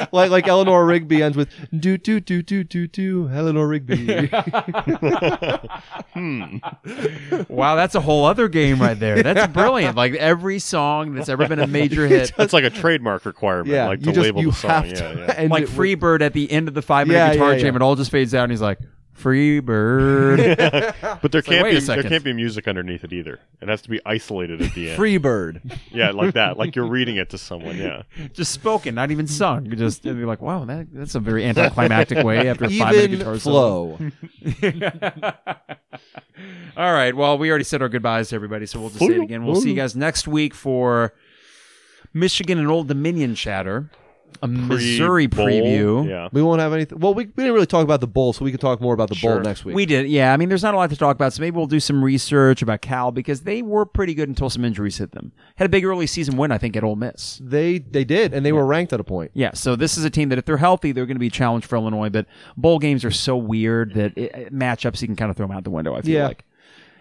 like 0.12 0.30
like 0.30 0.46
Eleanor 0.48 0.84
Rigby 0.86 1.22
ends 1.22 1.36
with 1.36 1.48
do 1.78 1.96
do 1.98 2.20
do 2.20 2.42
do 2.42 2.64
do 2.64 2.86
do 2.86 3.28
Eleanor 3.32 3.66
Rigby. 3.68 4.28
Hmm. 6.12 6.56
Wow, 7.48 7.74
that's 7.76 7.94
a 7.94 8.00
whole 8.00 8.24
other 8.24 8.48
game 8.48 8.80
right 8.80 8.98
there. 8.98 9.22
That's 9.22 9.52
brilliant. 9.62 9.96
Like 9.96 10.14
every 10.14 10.58
song 10.58 11.14
that's 11.14 11.28
ever 11.28 11.48
been 11.48 11.58
a 11.58 11.66
major 11.66 12.06
hit, 12.08 12.32
That's 12.36 12.52
like 12.52 12.64
a 12.64 12.70
trademark 12.70 13.24
requirement. 13.24 13.68
yeah, 13.68 13.86
like 13.88 14.00
you 14.00 14.06
to 14.06 14.12
just 14.12 14.24
label 14.24 14.42
you 14.42 14.50
the 14.50 14.56
song. 14.56 14.70
have 14.70 14.86
yeah, 14.86 14.94
to 14.94 15.18
yeah. 15.18 15.34
end 15.36 15.50
like 15.50 15.62
it 15.64 15.76
with- 15.76 16.00
Freebird 16.00 16.20
at 16.20 16.32
the 16.32 16.50
end 16.50 16.68
of 16.68 16.74
the 16.74 16.82
five 16.82 17.06
minute 17.06 17.18
Yeah, 17.18 17.32
guitar 17.34 17.52
yeah, 17.54 17.58
jam, 17.58 17.76
it 17.76 17.82
all 17.82 17.96
just 17.96 18.10
fades 18.10 18.34
out, 18.34 18.44
and 18.44 18.52
he's 18.52 18.60
like, 18.62 18.78
"Freebird." 19.20 20.94
But 21.22 21.32
there 21.32 21.42
can't 21.42 21.64
wait 21.64 21.70
a 21.70 21.80
be 21.80 21.86
there 21.86 21.96
second. 21.96 22.10
can't 22.10 22.24
be 22.24 22.32
music 22.32 22.68
underneath 22.68 23.02
it 23.04 23.12
either. 23.12 23.40
It 23.60 23.68
has 23.68 23.80
to 23.82 23.88
be 23.90 24.00
isolated 24.04 24.60
at 24.60 24.74
the 24.74 24.88
end. 24.90 24.96
Free 24.96 25.16
bird. 25.18 25.62
yeah, 25.90 26.10
like 26.10 26.34
that. 26.34 26.56
Like 26.58 26.76
you're 26.76 26.86
reading 26.86 27.16
it 27.16 27.30
to 27.30 27.38
someone. 27.38 27.76
Yeah. 27.76 28.02
just 28.32 28.52
spoken, 28.52 28.94
not 28.94 29.10
even 29.10 29.26
sung. 29.26 29.66
You 29.66 29.76
Just 29.76 30.04
and 30.04 30.18
you're 30.18 30.26
like, 30.26 30.42
wow, 30.42 30.64
that, 30.66 30.88
that's 30.92 31.14
a 31.14 31.20
very 31.20 31.44
anticlimactic 31.44 32.24
way 32.24 32.48
after 32.48 32.66
a 32.66 32.70
five 32.70 32.94
minute 32.94 33.04
Even 33.12 33.18
guitar 33.18 33.38
solo. 33.38 33.96
flow. 33.96 34.10
All 36.76 36.92
right. 36.92 37.16
Well, 37.16 37.38
we 37.38 37.48
already 37.48 37.64
said 37.64 37.80
our 37.82 37.88
goodbyes 37.88 38.28
to 38.30 38.34
everybody, 38.36 38.66
so 38.66 38.78
we'll 38.80 38.90
just 38.90 39.00
say 39.00 39.14
it 39.14 39.20
again. 39.22 39.44
We'll 39.46 39.54
see 39.60 39.70
you 39.70 39.76
guys 39.76 39.96
next 39.96 40.28
week 40.28 40.54
for 40.54 41.14
Michigan 42.12 42.58
and 42.58 42.68
Old 42.68 42.88
Dominion 42.88 43.34
chatter, 43.34 43.90
a 44.42 44.48
Missouri 44.48 45.28
Pre-bowl. 45.28 45.46
preview. 45.46 46.08
Yeah. 46.08 46.28
We 46.32 46.42
won't 46.42 46.60
have 46.60 46.72
anything. 46.72 46.98
Well, 47.00 47.14
we, 47.14 47.24
we 47.26 47.32
didn't 47.42 47.52
really 47.54 47.66
talk 47.66 47.84
about 47.84 48.00
the 48.00 48.06
bowl, 48.06 48.32
so 48.32 48.44
we 48.44 48.50
can 48.50 48.60
talk 48.60 48.80
more 48.80 48.94
about 48.94 49.08
the 49.08 49.14
Sure. 49.14 49.34
bowl 49.36 49.42
next 49.42 49.64
week. 49.64 49.74
We 49.76 49.86
did, 49.86 50.08
yeah. 50.08 50.32
I 50.32 50.36
mean, 50.36 50.48
there's 50.48 50.62
not 50.62 50.74
a 50.74 50.76
lot 50.76 50.90
to 50.90 50.96
talk 50.96 51.14
about, 51.16 51.32
so 51.32 51.40
maybe 51.40 51.56
we'll 51.56 51.66
do 51.66 51.80
some 51.80 52.02
research 52.04 52.62
about 52.62 52.80
Cal 52.82 53.12
because 53.12 53.42
they 53.42 53.62
were 53.62 53.84
pretty 53.86 54.14
good 54.14 54.28
until 54.28 54.50
some 54.50 54.64
injuries 54.64 54.98
hit 54.98 55.12
them. 55.12 55.32
Had 55.56 55.66
a 55.66 55.68
big 55.68 55.84
early 55.84 56.06
season 56.06 56.36
win, 56.36 56.52
I 56.52 56.58
think, 56.58 56.76
at 56.76 56.84
Ole 56.84 56.96
Miss. 56.96 57.40
they 57.42 57.78
they 57.78 58.04
did, 58.04 58.32
and 58.34 58.44
they 58.44 58.52
were 58.52 58.66
ranked 58.66 58.92
at 58.92 59.00
a 59.00 59.04
point. 59.04 59.30
Yeah, 59.34 59.52
so 59.54 59.76
this 59.76 59.96
is 59.98 60.04
a 60.04 60.10
team 60.10 60.28
that 60.30 60.38
if 60.38 60.44
they're 60.44 60.56
healthy, 60.56 60.92
they're 60.92 61.06
going 61.06 61.16
to 61.16 61.20
be 61.20 61.28
a 61.28 61.30
challenge 61.30 61.66
for 61.66 61.76
Illinois. 61.76 62.08
But 62.10 62.26
bowl 62.56 62.78
games 62.78 63.04
are 63.04 63.10
so 63.10 63.36
weird 63.36 63.94
that 63.94 64.16
it, 64.16 64.34
it- 64.34 64.54
matchups 64.54 65.00
you 65.02 65.08
can 65.08 65.16
kind 65.16 65.30
of 65.30 65.36
throw 65.36 65.46
them 65.46 65.56
out 65.56 65.64
the 65.64 65.70
window. 65.70 65.94
I 65.94 66.02
feel 66.02 66.12
Yeah. 66.14 66.26
like. 66.28 66.44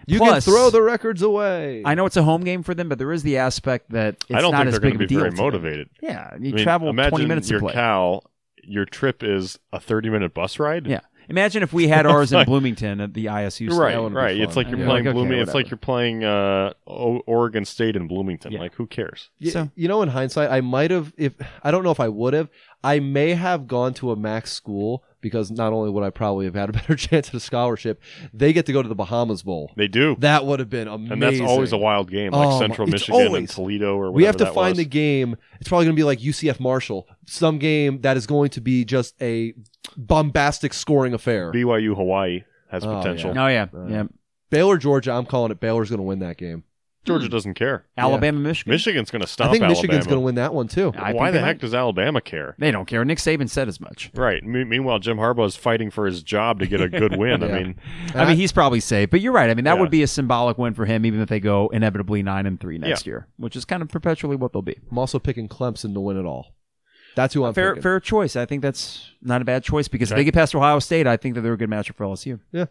You 0.08 0.18
Plus- 0.18 0.44
can 0.44 0.52
throw 0.52 0.70
the 0.70 0.82
records 0.82 1.20
away. 1.22 1.82
I 1.84 1.94
know 1.94 2.06
it's 2.06 2.16
a 2.16 2.22
home 2.22 2.44
game 2.44 2.62
for 2.62 2.74
them, 2.74 2.88
but 2.88 2.98
there 2.98 3.10
is 3.12 3.22
the 3.24 3.38
aspect 3.38 3.90
that 3.90 4.14
it's 4.28 4.30
I 4.32 4.40
don't 4.40 4.52
not 4.52 4.58
think 4.58 4.68
as 4.68 4.74
they're 4.74 4.80
big 4.80 4.98
going 4.98 4.98
to 5.00 5.04
be 5.06 5.14
deal. 5.14 5.18
very 5.18 5.30
to 5.30 5.36
them. 5.36 5.44
motivated. 5.44 5.88
Yeah, 6.00 6.30
you 6.38 6.50
I 6.50 6.52
mean, 6.54 6.56
travel 6.58 6.88
imagine 6.90 7.10
twenty 7.10 7.26
minutes 7.26 7.50
your 7.50 7.58
to 7.60 7.64
play. 7.66 7.72
Cal. 7.74 8.22
Your 8.68 8.84
trip 8.84 9.22
is 9.22 9.58
a 9.72 9.78
30 9.80 10.10
minute 10.10 10.34
bus 10.34 10.58
ride. 10.58 10.86
Yeah, 10.88 11.00
imagine 11.28 11.62
if 11.62 11.72
we 11.72 11.86
had 11.88 12.04
ours 12.06 12.32
in 12.32 12.38
Like- 12.38 12.46
Bloomington 12.48 13.00
at 13.00 13.14
the 13.14 13.26
ISU. 13.26 13.68
That 13.70 13.76
Right, 13.76 14.00
would 14.00 14.08
be 14.10 14.14
right. 14.16 14.34
fun. 14.36 14.40
It's 14.42 14.56
like 14.56 14.68
you're 14.68 14.76
playing 14.78 14.88
like, 14.90 15.00
okay, 15.06 15.12
Bloomington. 15.12 15.40
It's 15.40 15.54
like 15.54 15.70
you're 15.70 15.76
playing 15.78 16.24
uh, 16.24 16.72
o- 16.86 17.20
Oregon 17.26 17.64
State 17.64 17.94
in 17.96 18.06
Bloomington. 18.08 18.52
Yeah. 18.52 18.58
Like, 18.60 18.74
who 18.74 18.86
cares? 18.86 19.30
Y- 19.40 19.50
So- 19.50 19.70
you 19.76 19.86
know, 19.88 20.02
in 20.02 20.08
hindsight, 20.08 20.50
I 20.50 20.60
might 20.62 20.90
have. 20.90 21.12
If 21.16 21.34
I 21.62 21.70
don't 21.70 21.84
know 21.84 21.90
if 21.92 22.00
I 22.00 22.08
would 22.08 22.34
have, 22.34 22.48
I 22.82 22.98
may 23.00 23.34
have 23.34 23.66
gone 23.68 23.94
to 23.94 24.10
a 24.12 24.16
MAC 24.16 24.46
school 24.48 25.04
because 25.26 25.50
not 25.50 25.72
only 25.72 25.90
would 25.90 26.04
I 26.04 26.10
probably 26.10 26.44
have 26.44 26.54
had 26.54 26.68
a 26.68 26.72
better 26.78 26.94
chance 26.94 27.28
at 27.28 27.34
a 27.34 27.40
scholarship, 27.40 28.00
they 28.32 28.52
get 28.52 28.66
to 28.66 28.72
go 28.72 28.80
to 28.82 28.88
the 28.88 28.94
Bahamas 28.94 29.42
Bowl. 29.42 29.72
They 29.76 29.88
do, 29.88 30.14
That 30.20 30.46
would 30.46 30.60
have 30.60 30.70
been 30.70 30.86
amazing. 30.88 31.12
and 31.12 31.22
that's 31.22 31.40
always 31.40 31.72
a 31.72 31.76
wild 31.76 32.10
game, 32.10 32.32
like 32.32 32.46
Oh, 32.48 32.58
Central 32.58 32.86
it's 32.88 32.92
Michigan 33.08 33.34
and 33.34 33.48
Toledo 33.48 33.94
or 33.96 33.98
whatever 33.98 34.10
We 34.12 34.24
have 34.24 34.36
to 34.36 34.44
that 34.44 34.54
find 34.54 34.72
was. 34.72 34.78
the 34.78 34.84
game. 34.84 35.36
It's 35.60 35.68
probably 35.68 35.86
going 35.86 35.96
to 35.96 36.00
be 36.00 36.04
like 36.04 36.20
UCF 36.20 36.60
Marshall, 36.60 37.08
some 37.26 37.58
game 37.58 38.00
that 38.02 38.16
is 38.16 38.26
going 38.26 38.50
to 38.50 38.60
be 38.60 38.84
just 38.84 39.14
a 39.20 39.54
bombastic 39.96 40.72
scoring 40.74 41.14
affair. 41.14 41.52
BYU 41.52 41.94
Hawaii 41.96 42.44
has 42.70 42.84
Oh, 42.84 42.96
potential. 42.98 43.32
Oh 43.36 43.46
yeah, 43.46 43.66
Uh, 43.74 43.86
yeah. 43.86 44.04
Baylor 44.50 44.76
Georgia, 44.78 45.12
I'm 45.12 45.26
calling 45.26 45.50
it. 45.50 45.58
Baylor's 45.60 45.88
going 45.90 45.98
to 45.98 46.04
win 46.04 46.20
that 46.20 46.36
game. 46.36 46.64
Georgia 47.06 47.26
hmm. 47.26 47.32
doesn't 47.32 47.54
care. 47.54 47.84
Alabama, 47.96 48.38
Michigan. 48.38 48.72
Michigan's 48.72 49.10
going 49.10 49.22
to 49.22 49.26
stomp 49.26 49.50
I 49.50 49.52
think 49.52 49.64
Michigan's 49.64 50.06
going 50.06 50.16
to 50.18 50.24
win 50.24 50.34
that 50.34 50.52
one 50.52 50.68
too. 50.68 50.92
I 50.96 51.12
Why 51.12 51.26
think 51.26 51.34
the 51.34 51.40
heck 51.40 51.56
might. 51.56 51.60
does 51.60 51.74
Alabama 51.74 52.20
care? 52.20 52.54
They 52.58 52.70
don't 52.70 52.86
care. 52.86 53.04
Nick 53.04 53.18
Saban 53.18 53.48
said 53.48 53.68
as 53.68 53.80
much. 53.80 54.10
Right. 54.14 54.42
Me- 54.44 54.64
meanwhile, 54.64 54.98
Jim 54.98 55.16
Harbaugh 55.16 55.46
is 55.46 55.56
fighting 55.56 55.90
for 55.90 56.06
his 56.06 56.22
job 56.22 56.58
to 56.60 56.66
get 56.66 56.80
a 56.80 56.88
good 56.88 57.16
win. 57.18 57.40
Yeah. 57.40 57.46
I 57.48 57.62
mean, 57.62 57.80
I 58.14 58.24
mean, 58.26 58.36
he's 58.36 58.52
probably 58.52 58.80
safe, 58.80 59.10
but 59.10 59.20
you're 59.20 59.32
right. 59.32 59.48
I 59.48 59.54
mean, 59.54 59.64
that 59.64 59.74
Yeah. 59.74 59.80
would 59.80 59.90
be 59.90 60.02
a 60.02 60.06
symbolic 60.06 60.58
win 60.58 60.74
for 60.74 60.84
him, 60.84 61.06
even 61.06 61.20
if 61.20 61.28
they 61.28 61.40
go 61.40 61.68
inevitably 61.68 62.22
nine 62.22 62.46
and 62.46 62.60
three 62.60 62.78
next 62.78 63.06
year, 63.06 63.28
which 63.36 63.56
is 63.56 63.64
kind 63.64 63.82
of 63.82 63.88
perpetually 63.88 64.36
what 64.36 64.52
they'll 64.52 64.62
be. 64.62 64.76
I'm 64.90 64.98
also 64.98 65.18
picking 65.18 65.48
Clemson 65.48 65.94
to 65.94 66.00
win 66.00 66.16
it 66.18 66.24
all. 66.26 66.54
That's 67.14 67.32
who 67.32 67.44
I'm 67.46 67.54
fair, 67.54 67.70
picking. 67.72 67.82
fair 67.82 67.98
choice. 67.98 68.36
I 68.36 68.44
think 68.44 68.60
that's 68.60 69.10
not 69.22 69.40
a 69.40 69.44
bad 69.46 69.64
choice 69.64 69.88
because 69.88 70.10
if 70.10 70.14
Okay. 70.14 70.20
they 70.20 70.24
get 70.26 70.34
past 70.34 70.54
Ohio 70.54 70.78
State, 70.80 71.06
I 71.06 71.16
think 71.16 71.34
that 71.34 71.40
they're 71.40 71.54
a 71.54 71.56
good 71.56 71.70
matchup 71.70 71.94
for 71.94 72.04
LSU. 72.04 72.40
Yeah. 72.52 72.66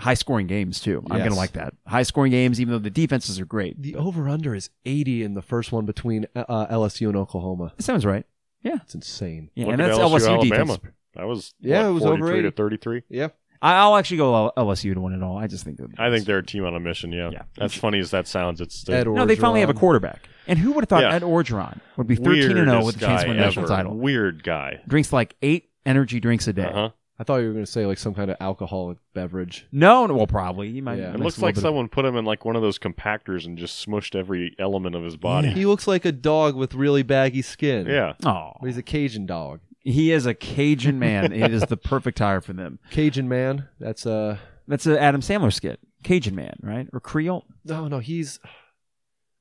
High 0.00 0.14
scoring 0.14 0.46
games 0.46 0.80
too. 0.80 1.02
I'm 1.10 1.18
Yes. 1.18 1.28
gonna 1.28 1.38
like 1.40 1.52
that. 1.52 1.74
High 1.86 2.02
scoring 2.04 2.30
games, 2.30 2.60
even 2.60 2.72
though 2.72 2.78
the 2.78 2.90
defenses 2.90 3.40
are 3.40 3.44
great. 3.46 3.80
The 3.82 3.96
over 3.96 4.28
under 4.28 4.54
is 4.54 4.70
80 4.84 5.24
in 5.24 5.34
the 5.34 5.42
first 5.42 5.72
one 5.72 5.86
between 5.86 6.26
uh, 6.36 6.66
LSU 6.66 7.08
and 7.08 7.16
Oklahoma. 7.16 7.72
That 7.76 7.82
sounds 7.82 8.06
right. 8.06 8.24
Yeah. 8.62 8.76
It's 8.84 8.94
insane. 8.94 9.50
Yeah, 9.54 9.66
look 9.66 9.72
and 9.74 9.82
at 9.82 9.86
that's 9.88 9.98
LSU, 9.98 10.20
LSU 10.20 10.28
Alabama. 10.34 10.76
defense. 10.76 10.94
That 11.14 11.26
was 11.26 11.54
Yeah, 11.60 11.82
what, 11.82 11.88
it 11.88 11.92
was 11.92 12.04
over 12.04 12.18
43 12.18 12.42
to 12.42 12.48
80. 12.48 12.56
33. 12.56 13.02
Yeah. 13.08 13.28
I- 13.60 13.74
I'll 13.74 13.96
actually 13.96 14.18
go 14.18 14.34
L- 14.36 14.52
LSU 14.56 14.94
to 14.94 15.00
win 15.00 15.14
it 15.14 15.22
all. 15.22 15.36
I 15.36 15.48
just 15.48 15.64
think 15.64 15.78
that 15.78 15.88
I 15.98 16.10
think 16.10 16.26
they're 16.26 16.38
a 16.38 16.46
team 16.46 16.64
on 16.64 16.76
a 16.76 16.80
mission. 16.80 17.10
Yeah, 17.10 17.30
Yeah. 17.32 17.42
As 17.58 17.74
funny 17.74 17.98
as 17.98 18.12
that 18.12 18.28
sounds, 18.28 18.60
it's 18.60 18.88
Ed 18.88 19.08
no, 19.08 19.26
they 19.26 19.34
finally 19.34 19.60
have 19.60 19.68
a 19.70 19.74
Orgeron. 19.74 19.78
quarterback. 19.78 20.28
And 20.46 20.60
who 20.60 20.70
would 20.72 20.82
have 20.84 20.88
thought 20.88 21.02
Yeah. 21.02 21.14
Ed 21.14 21.22
Orgeron 21.22 21.80
would 21.96 22.06
be 22.06 22.14
13 22.14 22.56
and 22.56 22.68
0 22.70 22.84
with 22.84 22.96
a 22.96 23.00
chance 23.00 23.22
to 23.22 23.28
win 23.28 23.36
a 23.36 23.40
guy 23.40 23.46
national 23.46 23.64
ever. 23.64 23.74
title? 23.74 23.96
Weird 23.96 24.44
guy. 24.44 24.80
Drinks 24.86 25.12
like 25.12 25.34
eight 25.42 25.70
energy 25.84 26.20
drinks 26.20 26.46
a 26.46 26.52
day. 26.52 26.66
Uh-huh. 26.66 26.90
I 27.20 27.24
thought 27.24 27.38
you 27.38 27.48
were 27.48 27.52
going 27.52 27.64
to 27.64 27.70
say 27.70 27.84
like 27.84 27.98
some 27.98 28.14
kind 28.14 28.30
of 28.30 28.36
alcoholic 28.40 28.98
beverage. 29.12 29.66
No, 29.72 30.06
no, 30.06 30.14
well, 30.14 30.26
probably. 30.28 30.70
He 30.70 30.80
might. 30.80 30.98
Yeah. 30.98 31.14
It 31.14 31.20
looks 31.20 31.38
like 31.38 31.54
bit 31.56 31.64
of- 31.64 31.68
someone 31.68 31.88
put 31.88 32.04
him 32.04 32.16
in 32.16 32.24
like 32.24 32.44
one 32.44 32.54
of 32.56 32.62
those 32.62 32.78
compactors 32.78 33.44
and 33.44 33.58
just 33.58 33.84
smushed 33.84 34.14
every 34.14 34.54
element 34.58 34.94
of 34.94 35.02
his 35.02 35.16
body. 35.16 35.48
He 35.50 35.66
looks 35.66 35.86
like 35.88 36.04
a 36.04 36.12
dog 36.12 36.54
with 36.54 36.74
really 36.74 37.02
baggy 37.02 37.42
skin. 37.42 37.86
Yeah. 37.86 38.12
Oh, 38.24 38.52
he's 38.62 38.76
a 38.78 38.82
Cajun 38.82 39.26
dog. 39.26 39.60
he 39.80 40.12
is 40.12 40.26
a 40.26 40.34
Cajun 40.34 40.98
man. 40.98 41.32
it 41.32 41.52
is 41.52 41.62
the 41.62 41.76
perfect 41.76 42.18
hire 42.20 42.40
for 42.40 42.52
them. 42.52 42.78
Cajun 42.90 43.28
man. 43.28 43.68
That's 43.80 44.06
uh, 44.06 44.36
a 44.38 44.40
That's 44.68 44.86
an 44.86 44.96
Adam 44.96 45.20
Sandler 45.20 45.52
skit. 45.52 45.80
Cajun 46.04 46.36
man, 46.36 46.54
right? 46.62 46.86
Or 46.92 47.00
Creole? 47.00 47.44
no 47.64 47.88
no 47.88 47.98
he's 47.98 48.38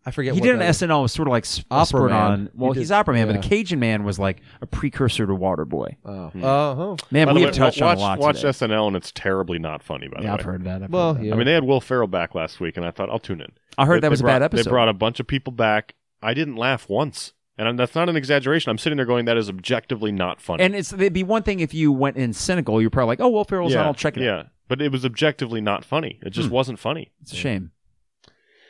I 0.08 0.11
forget. 0.11 0.34
he 0.36 0.40
what 0.40 0.45
did 0.45 0.53
an 0.53 0.60
that 0.60 0.69
is. 0.69 0.82
SNL 0.82 1.02
was 1.02 1.11
sort 1.11 1.27
of 1.27 1.32
like 1.34 1.44
sp- 1.45 1.68
Opera 1.69 1.86
spurred 1.86 2.11
Man. 2.11 2.22
on. 2.32 2.50
Well, 2.56 2.72
He 2.72 2.80
he's 2.80 2.88
did- 2.88 2.94
Opera 2.95 3.14
Man, 3.14 3.27
but 3.27 3.42
the 3.42 3.48
Cajun 3.48 3.77
man 3.80 4.03
was 4.06 4.18
like 4.18 4.42
a 4.61 4.66
precursor 4.66 5.27
to 5.27 5.34
Waterboy. 5.34 5.95
Oh, 6.06 6.27
Hmm. 6.30 6.44
uh-huh. 6.44 6.95
Man, 7.11 7.27
By 7.27 7.34
we 7.34 7.42
the 7.42 7.45
have 7.48 7.53
way, 7.56 7.58
touched 7.58 7.82
watch, 7.82 7.92
on 7.92 7.98
a 7.98 8.02
lot 8.02 8.19
Watch 8.19 8.38
today. 8.38 8.48
SNL 8.50 8.88
and 8.88 8.95
it's 8.95 9.11
terribly 9.11 9.60
not 9.60 9.84
funny. 9.84 10.08
By 10.08 10.19
the 10.19 10.24
Yeah, 10.24 10.34
way, 10.34 10.40
I've 10.40 10.45
heard 10.45 10.64
that. 10.64 10.84
I've 10.84 10.90
Well, 10.90 11.14
heard 11.16 11.24
that. 11.24 11.27
yeah. 11.27 11.34
I 11.34 11.38
mean, 11.38 11.45
they 11.45 11.53
had 11.53 11.66
Will 11.66 11.82
Ferrell 11.82 12.08
back 12.08 12.34
last 12.34 12.60
week, 12.61 12.77
and 12.77 12.86
I 12.86 12.92
thought 12.92 13.10
I'll 13.10 13.19
tune 13.19 13.42
in. 13.42 13.52
I 13.77 13.86
heard 13.86 13.98
They- 13.98 14.06
that 14.08 14.10
was 14.11 14.22
they 14.22 14.26
a 14.26 14.27
bad 14.27 14.44
episode. 14.44 14.64
They 14.66 14.69
brought 14.72 14.90
a 14.90 14.94
bunch 14.94 15.19
of 15.19 15.27
people 15.27 15.52
back. 15.52 15.95
I 16.24 16.34
didn't 16.34 16.56
laugh 16.56 16.88
once, 16.90 17.34
and 17.58 17.68
I'm, 17.68 17.76
that's 17.76 17.94
not 17.94 18.08
an 18.08 18.16
exaggeration. 18.16 18.69
I'm 18.69 18.77
sitting 18.77 18.95
there 18.98 19.06
going, 19.06 19.26
"That 19.26 19.38
is 19.38 19.50
objectively 19.50 20.11
not 20.14 20.40
funny." 20.42 20.64
and 20.64 20.74
it's 20.74 20.94
it'd 20.94 21.11
be 21.14 21.24
one 21.24 21.44
thing 21.44 21.60
if 21.60 21.74
you 21.74 21.92
went 21.92 22.16
in 22.18 22.32
cynical. 22.34 22.80
You're 22.80 22.90
probably 22.90 23.10
like, 23.11 23.19
oh, 23.22 23.27
Will 23.30 23.44
Ferrell's 23.44 23.74
yeah, 23.74 23.82
on. 23.82 23.88
I'll 23.88 23.94
check 23.94 24.16
it 24.18 24.24
yeah, 24.24 24.38
out. 24.40 24.48
but 24.69 24.82
it 24.82 24.92
was 24.92 25.03
objectively 25.06 25.60
not 25.61 25.84
funny. 25.86 26.18
It 26.24 26.30
just 26.32 26.48
Hmm. 26.48 26.53
wasn't 26.56 26.80
funny. 26.80 27.11
It's 27.22 27.34
a 27.34 27.36
shame. 27.36 27.72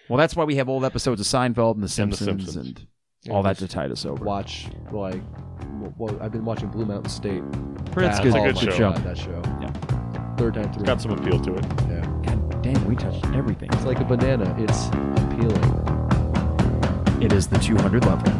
Well, 0.10 0.18
that's 0.18 0.36
why 0.36 0.44
we 0.46 0.56
have 0.56 0.70
old 0.70 0.86
episodes 0.86 1.20
of 1.22 1.28
Seinfeld 1.28 1.76
and 1.76 1.84
The 1.84 2.02
And 2.02 2.12
The 2.14 2.18
Simpsons 2.18 2.56
and, 2.56 2.66
Simpsons. 2.68 2.88
all 3.30 3.44
that 3.44 3.58
to 3.58 3.68
tide 3.68 3.92
us 3.92 4.06
over. 4.06 4.24
Watch 4.24 4.68
like 4.92 5.22
well 5.98 6.18
I've 6.22 6.32
been 6.32 6.46
watching 6.46 6.70
Blue 6.70 6.86
Mountain 6.86 7.10
State. 7.10 7.44
That's 7.96 8.18
That- 8.18 8.24
good. 8.24 8.36
oh 8.36 8.44
good 8.46 8.56
my 8.56 8.62
show. 8.62 8.78
God, 8.78 8.98
that 9.04 9.18
show. 9.18 9.42
Yeah. 9.62 9.72
Third 10.38 10.54
time 10.54 10.72
through. 10.72 10.86
Got 10.86 11.02
some 11.02 11.12
appeal 11.12 11.40
to 11.40 11.56
it. 11.56 11.66
yeah. 11.90 12.02
God 12.24 12.62
damn, 12.64 12.86
we 12.86 12.96
touched 12.96 13.26
everything. 13.34 13.70
It's 13.74 13.86
like 13.86 14.00
a 14.00 14.06
banana. 14.06 14.56
It's 14.60 14.88
appealing. 14.88 15.84
It 17.22 17.34
is 17.34 17.48
the 17.48 17.58
200 17.58 18.06
level. 18.06 18.32